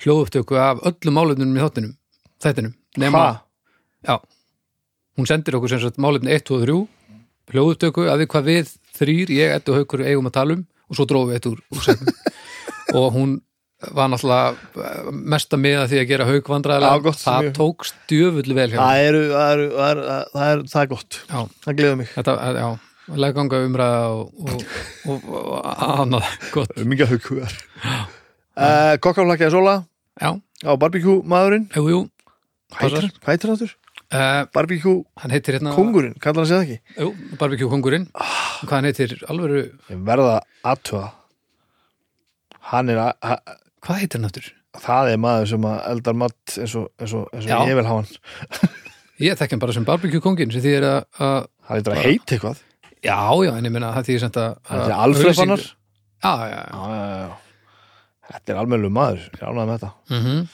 hljóðupptöku 0.02 0.58
af 0.58 0.80
öllum 0.90 1.14
málefnunum 1.20 1.56
í 1.58 1.62
þáttinum, 1.62 1.92
þættinum. 2.42 2.72
Nema, 2.98 3.20
Ha? 3.20 3.36
já, 4.02 4.16
hún 5.16 5.28
sendir 5.30 5.54
okkur 5.54 5.70
sem 5.70 5.80
sagt 5.84 6.00
málefni 6.02 6.32
1, 6.34 6.42
2 6.50 6.56
og 6.58 6.64
3 6.66 7.54
hljóðupptöku 7.54 8.08
að 8.10 8.24
við 8.24 8.28
hvað 8.34 8.48
við 8.50 8.72
þrýr, 8.98 9.30
ég, 9.36 9.54
Eddu 9.60 9.72
og 9.72 9.78
Haukur 9.80 10.02
eigum 10.06 10.26
að 10.30 10.34
tala 10.34 10.56
um 10.58 10.64
og 10.90 10.98
svo 10.98 11.06
drófum 11.06 11.30
við 11.30 11.38
eitt 11.38 11.46
úr, 11.52 11.60
úr 11.70 11.84
setnum 11.86 12.14
og 12.98 13.06
hún 13.14 13.36
var 13.96 14.10
náttúrulega 14.12 14.50
uh, 14.84 15.08
mesta 15.34 15.58
með 15.60 15.78
að 15.80 15.88
því 15.92 15.98
að 16.02 16.06
gera 16.10 16.28
hauk 16.28 16.40
Já, 16.44 16.52
vandræðilega, 16.52 17.02
gott, 17.06 17.20
það 17.22 17.40
mjög. 17.46 17.54
tókst 17.58 17.98
djöfull 18.12 18.54
vel 18.58 18.68
hjá 18.70 18.78
Það 18.78 19.02
eru, 19.08 19.22
það 19.32 19.50
eru, 19.54 19.66
það 19.74 19.90
er, 19.90 20.02
það 20.34 20.46
er, 20.52 20.62
það 20.74 20.82
er 20.82 20.90
gott. 20.94 21.18
Já, 21.30 21.40
Það 21.64 21.78
gleður 21.80 21.98
mig. 22.00 22.12
Þetta, 22.14 22.36
já, 22.60 22.68
legganga 23.24 23.60
umræða 23.66 24.02
og, 24.14 24.46
og, 24.46 24.64
og, 25.14 25.26
og 25.40 25.74
annað. 26.04 26.30
Gott, 26.54 26.76
Mikið 26.92 27.14
haukuðar 27.14 27.58
uh, 27.88 28.94
Kokkaflakkaði 29.02 29.54
Sola. 29.56 29.76
Já, 30.20 30.30
á 30.36 30.72
barbecue 30.76 31.20
maðurinn. 31.24 31.68
Hvað 31.70 32.84
heitir 32.84 33.08
heitir 33.26 33.50
hann 33.50 33.62
þurr? 33.64 33.76
Uh, 34.10 34.42
heitir 35.30 35.54
hérna 35.54 35.72
kongurinn, 35.76 36.16
kallar 36.18 36.46
það 36.48 36.64
ekki? 36.64 36.78
jú, 36.98 37.10
barbecue 37.38 37.70
kongurinn 37.70 38.08
hvað 38.10 38.72
hann 38.74 38.88
heitir? 38.88 39.12
Alvöru 39.30 39.60
Ég 39.86 40.00
verða 40.06 40.40
aðtöða 40.66 41.12
Hann 42.72 42.90
er 42.90 42.98
að 43.04 43.38
hvað 43.86 44.00
heitir 44.02 44.20
hann 44.20 44.28
aftur? 44.30 44.48
það 44.80 45.08
er 45.12 45.18
maður 45.18 45.48
sem 45.50 45.64
að 45.66 45.78
eldar 45.90 46.16
mat 46.20 46.56
eins 46.62 46.74
og, 46.78 46.86
eins 47.02 47.14
og, 47.18 47.24
eins 47.34 47.46
og 47.50 47.68
ég 47.70 47.78
vil 47.80 47.86
hafa 47.88 48.04
hann. 48.04 48.70
Ég 49.20 49.36
þekki 49.36 49.52
hann 49.52 49.60
bara 49.60 49.74
sem 49.76 49.84
barbecue 49.84 50.20
kongin 50.24 50.52
sem 50.54 50.62
því 50.64 50.70
er 50.78 50.84
að, 50.88 51.00
að 51.20 51.34
Það 51.66 51.74
heitir 51.76 51.92
að 51.92 52.04
heita 52.06 52.34
eitthvað. 52.36 52.60
Já, 53.04 53.16
já, 53.44 53.50
en 53.58 53.66
ég 53.68 53.74
meina 53.74 53.90
það 53.96 54.06
því 54.06 54.14
er 54.16 54.24
að 54.24 54.32
Það 54.38 54.78
heitir 54.78 54.94
að- 54.94 55.02
Alfred 55.04 55.26
auglýsing- 55.26 55.40
Fannar. 55.42 55.64
Já, 56.20 56.32
já, 56.32 56.46
já, 56.46 56.62
Já, 56.70 56.80
já, 56.94 57.02
já, 57.10 57.18
já. 57.20 57.36
Þetta 58.30 58.52
er 58.54 58.60
almennlu 58.62 58.90
maður, 58.94 59.26
ég 59.34 59.44
ánægði 59.44 59.66
með 59.68 59.76
þetta. 59.76 59.92
Mm 60.14 60.48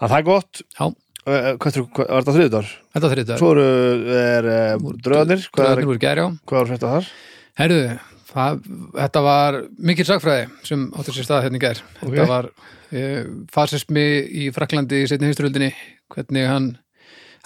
Það 0.00 0.16
er 0.16 0.26
gott. 0.30 0.62
Já. 0.80 0.84
Hvað 1.30 1.76
er 1.76 1.88
þetta 2.16 2.34
þriðutar? 2.34 2.68
þetta 2.94 3.04
var 3.06 3.12
þriðdag 3.14 3.38
Svo 3.42 3.50
eru 3.52 3.64
er, 4.16 4.46
er, 4.50 4.78
dröðnir 5.04 5.42
voru 5.84 6.00
gæri 6.00 6.22
á 6.24 6.28
hvað 6.48 6.60
er 6.64 6.70
þetta 6.72 6.92
þar? 6.94 7.08
herðu, 7.60 7.80
það, 8.32 8.60
þetta 8.98 9.22
var 9.26 9.58
mikil 9.90 10.06
sagfræði 10.08 10.46
sem 10.66 10.86
áttur 10.96 11.16
sér 11.16 11.26
stað 11.28 11.46
hérna 11.46 11.60
í 11.60 11.64
gær. 11.64 11.82
Þetta 12.02 12.28
var 12.30 12.50
eh, 12.90 13.24
fasismi 13.52 14.06
í 14.42 14.50
Fraklandi 14.54 15.02
í 15.04 15.10
setni 15.10 15.30
heimsturöldinni 15.30 15.72
hvernig 16.10 16.48
hann 16.50 16.70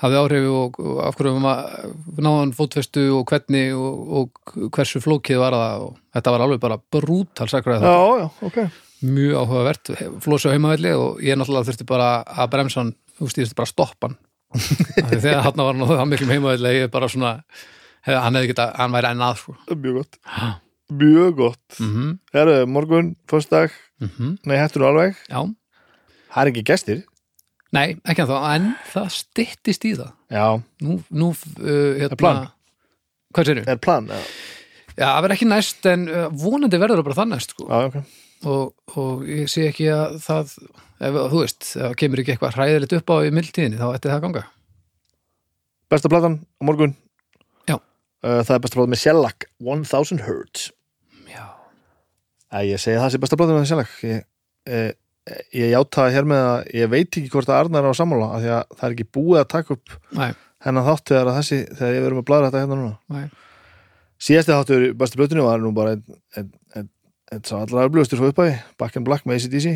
hafði 0.00 0.18
áhrif 0.20 0.46
og, 0.50 0.78
og 0.82 0.96
af 1.06 1.18
hverju 1.18 1.34
náðan 2.24 2.54
fótfestu 2.56 3.04
og 3.14 3.28
hvernig 3.30 3.74
og, 3.78 4.00
og 4.18 4.56
hversu 4.74 5.00
flókið 5.04 5.40
var 5.40 5.56
það 5.56 5.84
og 5.86 5.94
þetta 6.16 6.34
var 6.34 6.44
alveg 6.46 6.64
bara 6.64 6.80
brútal 6.92 7.48
sagfræði 7.50 7.86
Já, 7.86 8.24
já, 8.24 8.26
ok. 8.48 8.58
Mjög 9.04 9.38
áhugavert, 9.42 9.92
flósi 10.24 10.48
á 10.48 10.54
heimavelli 10.54 10.94
og 10.96 11.22
ég 11.22 11.36
náttúrulega 11.36 11.68
þurfti 11.68 11.86
bara 11.88 12.10
að 12.24 12.50
bremsa 12.54 12.80
hann 12.80 12.94
þú 13.18 13.28
veist, 13.28 13.38
ég 13.38 13.46
þurfti 13.46 13.58
bara 13.60 13.68
að 13.68 13.74
stoppa 13.74 14.08
hann. 14.10 14.18
Þegar 15.24 15.42
hann 15.44 15.60
var 15.60 15.80
hann 15.80 16.02
á 16.04 16.06
miklum 16.08 16.32
heimavelli 16.32 16.74
ég 16.78 16.92
bara 16.94 17.10
svona, 17.12 17.34
hef, 18.06 18.16
hann 18.16 18.38
hefði 18.38 18.52
geta 18.54 18.70
hann 18.78 18.94
væri 18.96 19.12
enn 19.12 19.24
að 19.28 19.42
sko. 19.42 19.56
Mjög 19.74 20.00
gott 20.00 20.20
Mjög 20.92 21.36
gott. 21.36 21.78
Mm 21.80 21.90
-hmm. 21.94 22.18
Herru, 22.32 22.66
morgun, 22.66 23.16
fyrstdag, 23.30 23.70
nei, 24.44 24.56
hættur 24.56 24.84
alveg. 24.84 25.16
Já, 25.28 25.54
Það 26.34 26.42
er 26.42 26.50
ekki 26.50 26.64
gestir. 26.66 27.04
Nei, 27.74 27.94
ekki 28.06 28.22
en 28.24 28.28
þá 28.30 28.36
en 28.54 28.66
það 28.90 29.08
styttist 29.14 29.86
í 29.86 29.94
það. 29.98 30.10
Já, 30.34 30.46
nú, 30.82 30.98
nú 31.14 31.30
uh, 31.30 31.94
hérna, 31.98 32.18
plan. 32.18 32.40
hvað 33.34 33.50
séru? 33.50 33.64
er 33.66 33.80
plan 33.82 34.10
Já, 34.10 34.18
Já, 34.94 35.06
það 35.08 35.22
verður 35.24 35.34
ekki 35.34 35.48
næst 35.50 35.86
en 35.90 36.04
uh, 36.10 36.26
vonandi 36.30 36.78
verður 36.78 37.00
það 37.00 37.08
bara 37.08 37.18
það 37.18 37.30
næst 37.32 37.54
sko. 37.54 37.66
já 37.66 37.88
ok. 37.88 37.96
Og, 38.44 38.98
og 39.00 39.24
ég 39.26 39.48
sé 39.50 39.68
ekki 39.70 39.88
að 39.90 40.18
það 40.22 40.52
ef, 40.54 41.16
þú 41.32 41.40
veist, 41.40 41.62
ef 41.64 41.80
það 41.80 41.96
kemur 42.02 42.22
ekki 42.22 42.34
eitthvað 42.34 42.58
hræðilegt 42.58 42.96
upp 42.98 43.10
á 43.10 43.16
í 43.24 43.32
mildtíðinni, 43.34 43.80
þá 43.80 43.86
ætti 43.94 44.10
það 44.10 44.18
að 44.18 44.24
ganga. 44.26 44.44
Besta 45.90 46.10
platan 46.12 46.38
á 46.42 46.62
morgun. 46.66 46.94
Já. 47.70 47.76
Uh, 47.78 48.42
Það 48.42 48.54
er 48.58 48.62
besta 48.66 48.78
platan 48.78 48.94
með 48.94 49.02
Shellac 49.02 49.48
1000 49.62 50.22
Hertz 50.26 50.70
Æ, 52.54 52.58
ég 52.70 52.78
segi 52.82 52.98
það 53.00 53.10
sé 53.14 53.18
besta 53.22 53.36
platan 53.40 53.56
með 53.58 53.66
Shellac 53.70 53.94
Ég, 54.06 54.20
ég, 54.70 54.92
ég 55.58 55.72
játa 55.74 56.06
hér 56.14 56.26
með 56.30 56.42
að 56.48 56.74
ég 56.78 56.90
veit 56.92 57.08
ekki 57.18 57.30
hvort 57.32 57.48
að 57.50 57.64
Arnar 57.64 57.84
er 57.88 57.94
á 57.96 58.00
sammála 58.00 58.28
af 58.36 58.42
því 58.44 58.50
að 58.54 58.76
það 58.78 58.84
er 58.88 58.94
ekki 58.96 59.06
búið 59.16 59.40
að 59.40 59.48
taka 59.54 59.74
upp 59.78 59.96
næ, 60.20 60.26
hennan 60.66 60.86
þátt 60.86 61.10
þegar 61.10 61.30
að 61.32 61.38
þessi 61.40 61.58
þegar 61.78 61.96
ég 61.98 62.04
verðum 62.06 62.22
að 62.22 62.28
bladra 62.30 62.50
þetta 62.52 62.62
hérna 62.62 62.78
núna. 62.80 63.24
Síðasti 64.24 64.54
þáttur 64.54 64.84
í 64.86 64.92
bestu 65.00 65.18
blötunni 65.20 65.44
var 65.44 65.60
nú 65.64 65.72
bara 65.76 65.96
einn 65.96 66.04
ein, 66.38 66.52
ein, 66.78 66.88
ein, 67.34 67.42
sá 67.44 67.56
allra 67.58 67.88
öflugastur 67.88 68.20
svo 68.20 68.30
uppæði 68.30 68.54
Back 68.80 68.96
in 69.00 69.04
Black 69.08 69.26
með 69.28 69.40
ACDC 69.42 69.74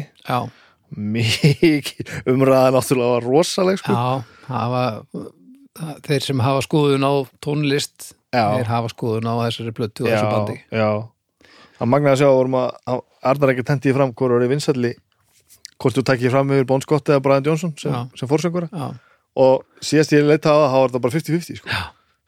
mikið 0.88 2.14
umræða 2.32 2.70
náttúrulega 2.76 3.16
var 3.18 3.26
rosaleg 3.28 3.80
sko. 3.82 3.92
Já, 3.92 4.22
hafa, 4.48 4.84
það- 5.78 5.98
þeir 6.06 6.24
sem 6.30 6.40
hafa 6.46 6.62
skoðun 6.64 7.04
á 7.04 7.12
tónlist 7.44 8.12
Já. 8.32 8.44
þeir 8.56 8.70
hafa 8.72 8.88
skoðun 8.94 9.28
á 9.28 9.34
þessari 9.44 9.74
plötu 9.76 10.06
og 10.06 10.12
þessu 10.14 10.30
bandi. 10.32 10.56
já 10.72 10.88
það 11.78 11.90
magnaði 11.92 12.14
að 12.16 12.20
sjá 12.22 12.30
vorum 12.34 12.56
að 12.60 12.70
að 12.92 13.02
Arnar 13.28 13.52
ekki 13.54 13.64
tendið 13.66 13.94
fram 13.98 14.12
hvort 14.14 14.34
er 14.42 14.48
vinsalli 14.50 14.92
hvort 15.78 15.94
þú 15.98 16.02
tækið 16.10 16.30
fram 16.34 16.50
yfir 16.54 16.66
Bon 16.66 16.82
Scott 16.82 17.08
eða 17.10 17.22
Brian 17.22 17.44
Johnson 17.46 17.74
sem, 17.78 17.94
sem 18.18 18.28
fórsöngura 18.30 18.68
og 19.38 19.64
síðast 19.84 20.12
ég 20.16 20.24
leita 20.26 20.50
á 20.50 20.56
það, 20.58 20.70
þá 20.72 20.78
var 20.78 20.88
þetta 20.92 21.02
bara 21.04 21.14
50-50 21.14 21.58
sko. 21.60 21.68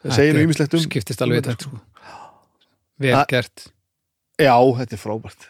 það 0.04 0.14
segir 0.18 0.34
nú 0.36 0.42
ímislegt 0.46 0.74
um 0.78 0.82
skiptist 0.84 1.22
alveg 1.24 1.40
um 1.42 1.48
þetta 1.50 1.66
sko. 1.66 1.80
Vel 3.00 3.14
Það- 3.16 3.26
gert 3.32 3.64
já, 4.40 4.54
þetta 4.80 4.94
er 4.96 5.02
frábært 5.02 5.48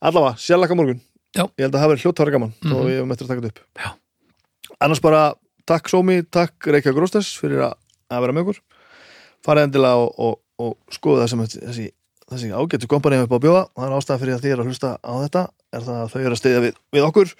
allavega, 0.00 0.36
sjálfaka 0.40 0.76
morgun 0.76 1.00
Já. 1.36 1.44
ég 1.46 1.62
held 1.62 1.74
að 1.76 1.80
það 1.84 1.90
verið 1.92 2.04
hljótt 2.04 2.20
gaman 2.34 2.52
mm 2.52 2.66
Mhm. 2.70 2.76
og 2.76 2.88
ég 2.90 2.98
hef 3.00 3.10
eftir 3.14 3.24
að 3.24 3.28
taka 3.28 3.40
þetta 3.40 3.60
upp 3.60 3.84
Já. 3.84 3.90
annars 4.80 5.00
bara, 5.00 5.34
takk 5.66 5.88
Sómi, 5.88 6.22
takk 6.30 6.66
Reykja 6.66 6.92
Gróstes 6.96 7.32
fyrir 7.38 7.60
að, 7.68 7.74
að 8.10 8.20
vera 8.24 8.32
með 8.32 8.42
okkur 8.48 8.60
farið 9.46 9.62
endilega 9.68 9.96
og, 9.96 10.14
og, 10.18 10.38
og 10.58 10.76
skoðu 10.92 11.22
það 11.22 11.28
sem 11.30 11.44
þessi, 11.46 11.90
þessi, 12.30 12.50
ágættu 12.54 12.88
kompanið 12.90 13.24
upp 13.26 13.34
á 13.34 13.36
að 13.36 13.44
bjóða. 13.44 13.62
Það 13.76 13.86
er 13.86 13.96
ástæða 13.96 14.20
fyrir 14.22 14.36
að 14.36 14.44
þið 14.44 14.54
er 14.54 14.62
að 14.62 14.70
hlusta 14.70 14.90
á 15.02 15.12
þetta 15.20 15.42
er 15.70 15.84
það 15.86 16.00
að 16.00 16.12
þau 16.12 16.20
eru 16.20 16.32
að 16.32 16.40
steyða 16.40 16.62
við, 16.64 16.80
við 16.94 17.06
okkur. 17.08 17.34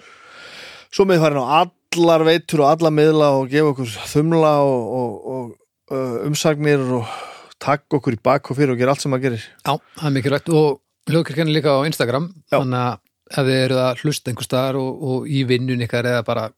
Svo 0.91 1.07
með 1.07 1.23
farin 1.23 1.41
á 1.41 1.45
allar 1.61 2.25
veitur 2.27 2.63
og 2.63 2.71
alla 2.71 2.91
miðla 2.93 3.29
og 3.37 3.51
gefa 3.51 3.71
okkur 3.71 3.93
þumla 4.11 4.53
og, 4.67 4.89
og, 5.01 5.13
og 5.35 5.95
uh, 5.95 6.17
umsagnir 6.27 6.83
og 6.99 7.15
takk 7.61 7.99
okkur 7.99 8.17
í 8.17 8.21
bak 8.23 8.51
og 8.51 8.57
fyrir 8.57 8.73
og 8.73 8.81
gera 8.81 8.95
allt 8.95 9.03
sem 9.03 9.13
maður 9.13 9.29
gerir. 9.29 9.47
Já, 9.61 9.73
það 9.99 10.09
er 10.09 10.15
mikilvægt. 10.17 10.51
Og 10.57 11.11
hljóðkirkjan 11.11 11.51
er 11.51 11.57
líka 11.57 11.75
á 11.77 11.87
Instagram 11.87 12.29
Já. 12.51 12.57
þannig 12.59 12.79
að 12.81 12.99
ef 13.31 13.47
þið 13.47 13.57
eruð 13.61 13.81
að 13.85 14.03
hlusta 14.03 14.31
einhver 14.31 14.47
staðar 14.47 14.79
og, 14.81 15.03
og 15.11 15.27
í 15.31 15.43
vinnun 15.47 15.83
ykkar 15.85 16.09
eða 16.09 16.23
bara 16.27 16.49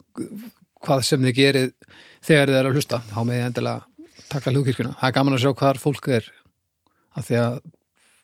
hvað 0.83 1.03
sem 1.07 1.21
þið 1.23 1.35
gerið 1.37 1.67
þegar 2.23 2.49
þið 2.49 2.59
eru 2.59 2.71
að 2.71 2.79
hlusta 2.79 2.99
þá 3.11 3.19
með 3.27 3.37
ég 3.37 3.49
endilega 3.51 4.09
taka 4.31 4.53
hljóðkirkjuna. 4.53 4.95
Það 4.97 5.09
er 5.09 5.15
gaman 5.19 5.37
að 5.37 5.43
sjá 5.43 5.53
hvar 5.59 5.79
fólk 5.81 6.09
er 6.17 6.29
af 7.13 7.27
því 7.27 7.39
að 7.43 7.59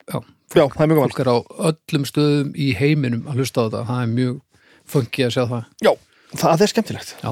já, 0.10 0.20
Já, 0.56 0.64
það 0.66 0.82
er 0.82 0.90
mjög 0.90 0.98
gaman. 0.98 1.10
fólk 1.10 1.20
er 1.24 1.30
á 1.30 1.38
öllum 1.70 2.06
stöðum 2.10 2.48
í 2.58 2.70
heiminum 2.80 3.28
að 3.30 3.38
hlusta 3.42 3.62
á 3.62 3.66
þetta. 3.68 3.84
Það 3.90 4.00
er 4.06 4.10
mjög 4.16 4.40
funky 4.90 5.26
að 5.28 5.36
sjá 5.36 5.44
það. 5.52 5.68
Já, 5.86 5.92
það 6.42 6.64
er 6.66 6.72
skemmtilegt. 6.74 7.12
Já. 7.24 7.30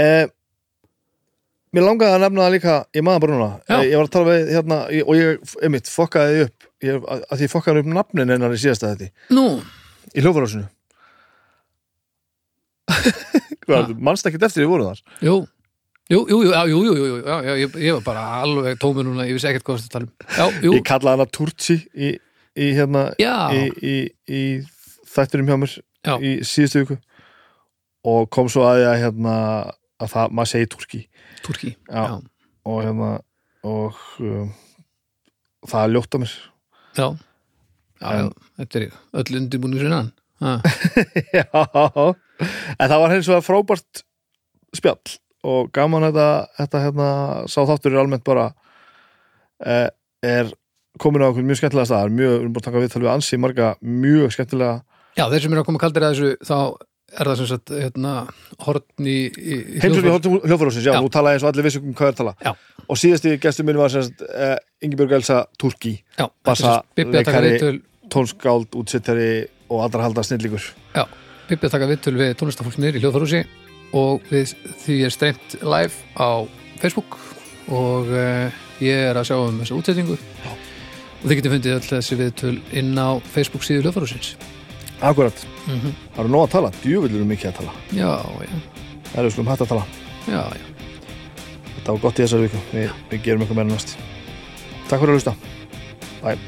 eh, 0.00 0.26
Mér 1.76 1.82
langaði 1.84 2.14
að 2.16 2.22
nefna 2.22 2.44
það 2.46 2.54
líka 2.54 2.74
ég 2.96 3.02
maður 3.04 3.20
bara 3.26 3.34
núna, 3.36 3.48
eh, 3.68 3.82
ég 3.90 3.96
var 3.98 4.06
að 4.06 4.12
tala 4.14 4.30
við 4.32 4.52
hérna, 4.54 4.76
ég- 4.96 5.04
og 5.10 5.14
ég, 5.18 5.50
einmitt, 5.66 5.90
fokkaði 5.92 6.38
upp. 6.46 6.68
Ég, 6.86 7.02
að, 7.04 7.24
að 7.30 7.38
því 7.42 7.48
fokkaði 7.52 7.82
upp 7.82 7.90
nafnin 7.92 8.32
hennar 8.32 8.54
í 8.54 8.60
síðasta 8.62 8.94
þetta 8.94 9.10
Nú, 9.36 9.44
í 10.16 10.20
hljófarásinu 10.24 10.64
mannst 14.06 14.26
ekkert 14.28 14.46
eftir 14.48 14.62
því 14.64 14.68
voru 14.70 14.88
þar? 14.90 15.00
Jú 15.24 15.36
Jú, 16.06 16.20
jú, 16.30 16.36
jú, 16.46 16.50
jú, 16.70 16.80
jú, 16.86 16.92
jú, 16.94 17.14
já, 17.26 17.36
já, 17.42 17.52
ég, 17.58 17.72
ég 17.82 17.96
var 17.96 18.02
bara 18.06 18.20
alveg 18.44 18.76
tómur 18.78 19.02
núna, 19.02 19.24
ég 19.26 19.34
vissi 19.34 19.48
ekkert 19.50 19.64
hvað 19.66 19.86
það 19.90 20.04
um. 20.04 20.60
Jú, 20.62 20.74
Ég 20.76 20.84
kallaði 20.86 21.16
hana 21.16 21.26
Turtsi 21.34 21.76
í, 21.98 22.12
í 22.54 22.68
hérna 22.76 23.08
í, 23.18 23.64
í, 23.82 23.94
í 24.30 24.42
þætturum 25.10 25.50
hjá 25.50 25.56
mér 25.64 25.74
Já. 26.06 26.14
í 26.22 26.36
síðustu 26.46 26.84
viku. 26.84 26.98
Og 28.06 28.30
kom 28.30 28.46
svo 28.52 28.62
að 28.68 28.84
ég 28.84 28.92
að 28.92 29.00
hérna 29.02 29.34
að 29.98 30.12
það, 30.14 30.36
maður 30.38 30.52
segi 30.52 30.70
Turki. 30.76 31.02
Turki 31.42 31.72
Já. 31.90 32.04
já, 32.06 32.14
og 32.70 32.78
hérna 32.86 33.10
og 33.66 33.98
um, 34.22 34.48
það 35.66 35.82
er 35.88 35.94
ljótt 35.96 36.14
á 36.14 36.18
mér. 36.22 36.38
Já, 36.96 37.06
já, 37.98 38.08
já, 38.22 38.26
þetta 38.62 38.78
er 38.84 38.88
öll 39.24 39.40
undirbúinu 39.42 39.82
sinna 39.82 40.04
Já, 41.34 41.46
en 42.78 42.90
það 42.92 42.98
var 43.00 43.12
hins 43.16 43.28
vegar 43.32 43.44
frábært 43.50 44.02
spjall 44.76 45.16
og 45.46 45.70
gaman 45.76 46.08
þetta, 46.08 46.28
þetta 46.60 46.82
hérna, 46.86 47.08
sá 47.52 47.60
þáttur 47.68 47.94
er 47.94 48.02
almennt 48.02 48.24
bara 48.26 48.48
eh, 49.64 49.88
er 50.26 50.50
komin 51.00 51.22
á 51.24 51.28
okkur 51.30 51.46
mjög 51.46 51.60
skemmtilega 51.60 51.90
staðar 51.90 52.12
mjög, 52.12 52.34
við 52.34 52.42
erum 52.42 52.52
bara 52.56 52.64
að 52.64 52.68
taka 52.70 52.82
viðtal 52.84 53.02
við 53.04 53.12
ansi 53.12 53.40
marga 53.40 53.70
mjög 53.84 54.36
skemmtilega 54.36 54.76
Já, 55.16 55.24
þeir 55.32 55.42
sem 55.46 55.54
eru 55.54 55.62
að 55.62 55.68
koma 55.70 55.80
kaldir 55.80 56.04
að 56.04 56.14
þessu 56.16 56.30
þá 56.44 56.58
er 57.16 57.28
það 57.30 57.38
sem 57.38 57.48
sagt 57.48 57.72
hérna, 57.72 58.12
heimsókn 58.60 59.06
í 59.08 59.18
hljóðfærum. 59.78 60.40
hljóðfórósins, 60.42 60.86
já, 60.88 60.92
Já. 60.96 60.98
nú 61.04 61.10
talaði 61.14 61.38
eins 61.38 61.44
og 61.46 61.50
allir 61.52 61.66
vissum 61.68 61.92
hvað 61.96 62.10
er 62.10 62.16
tala 62.18 62.32
Já. 62.42 62.50
og 62.82 62.98
síðasti 63.00 63.36
gestur 63.40 63.68
minn 63.68 63.78
var 63.78 63.92
semst 63.94 64.24
uh, 64.26 64.56
Ingibjörg 64.84 65.14
Elsa 65.20 65.44
Turki 65.60 65.94
Bassa, 66.44 66.80
leikari. 66.98 67.54
viðtöl 67.54 67.78
tónskáld, 68.12 68.74
útsettari 68.78 69.30
og 69.70 69.84
allra 69.86 70.08
halda 70.08 70.26
snillíkur 70.26 70.66
Já, 70.96 71.06
Bibbi 71.46 71.70
að 71.70 71.76
taka 71.78 71.88
viðtöl 71.92 72.16
við 72.18 72.34
tónlistafólk 72.42 72.82
niður 72.82 72.98
í 72.98 73.04
hljóðfórúsi 73.06 73.44
og 73.92 74.24
við, 74.30 74.54
því 74.84 74.98
er 75.06 75.14
streymt 75.14 75.58
live 75.62 75.94
á 76.18 76.46
Facebook 76.80 77.18
og 77.68 78.10
uh, 78.10 78.50
ég 78.82 79.10
er 79.10 79.18
að 79.18 79.30
sjá 79.30 79.36
um 79.38 79.60
þessa 79.62 79.78
útsettingu 79.78 80.16
og 80.16 81.24
þið 81.26 81.38
getur 81.38 81.54
fundið 81.54 81.78
öll 81.78 81.88
þessi 81.90 82.20
viðtöl 82.20 82.56
inn 82.76 82.92
á 82.98 83.18
Facebook 83.32 83.66
síðu 83.66 83.86
hljóðfórúsins 83.86 84.36
Akkurat, 84.96 85.46
mm 85.66 85.74
-hmm. 85.74 85.92
það 86.14 86.20
eru 86.24 86.32
nóg 86.32 86.42
að 86.46 86.52
tala, 86.52 86.70
djúvillur 86.82 87.20
er 87.20 87.28
mikið 87.28 87.48
að 87.50 87.56
tala. 87.58 87.72
Já, 87.92 88.12
já, 88.40 88.56
Það 89.12 89.20
eru 89.20 89.30
skulum 89.30 89.50
hægt 89.50 89.60
að 89.60 89.68
tala. 89.68 89.84
Já, 90.26 90.42
já. 90.56 90.66
Þetta 91.76 91.92
var 91.92 92.00
gott 92.00 92.18
í 92.18 92.22
þessari 92.22 92.42
viku, 92.42 92.58
við, 92.72 92.90
við 93.10 93.22
gerum 93.22 93.40
eitthvað 93.40 93.56
meira 93.56 93.72
næst. 93.74 93.96
Takk 94.88 95.00
fyrir 95.00 95.12
að 95.12 95.16
hlusta. 95.16 95.34
Bye 96.22 96.38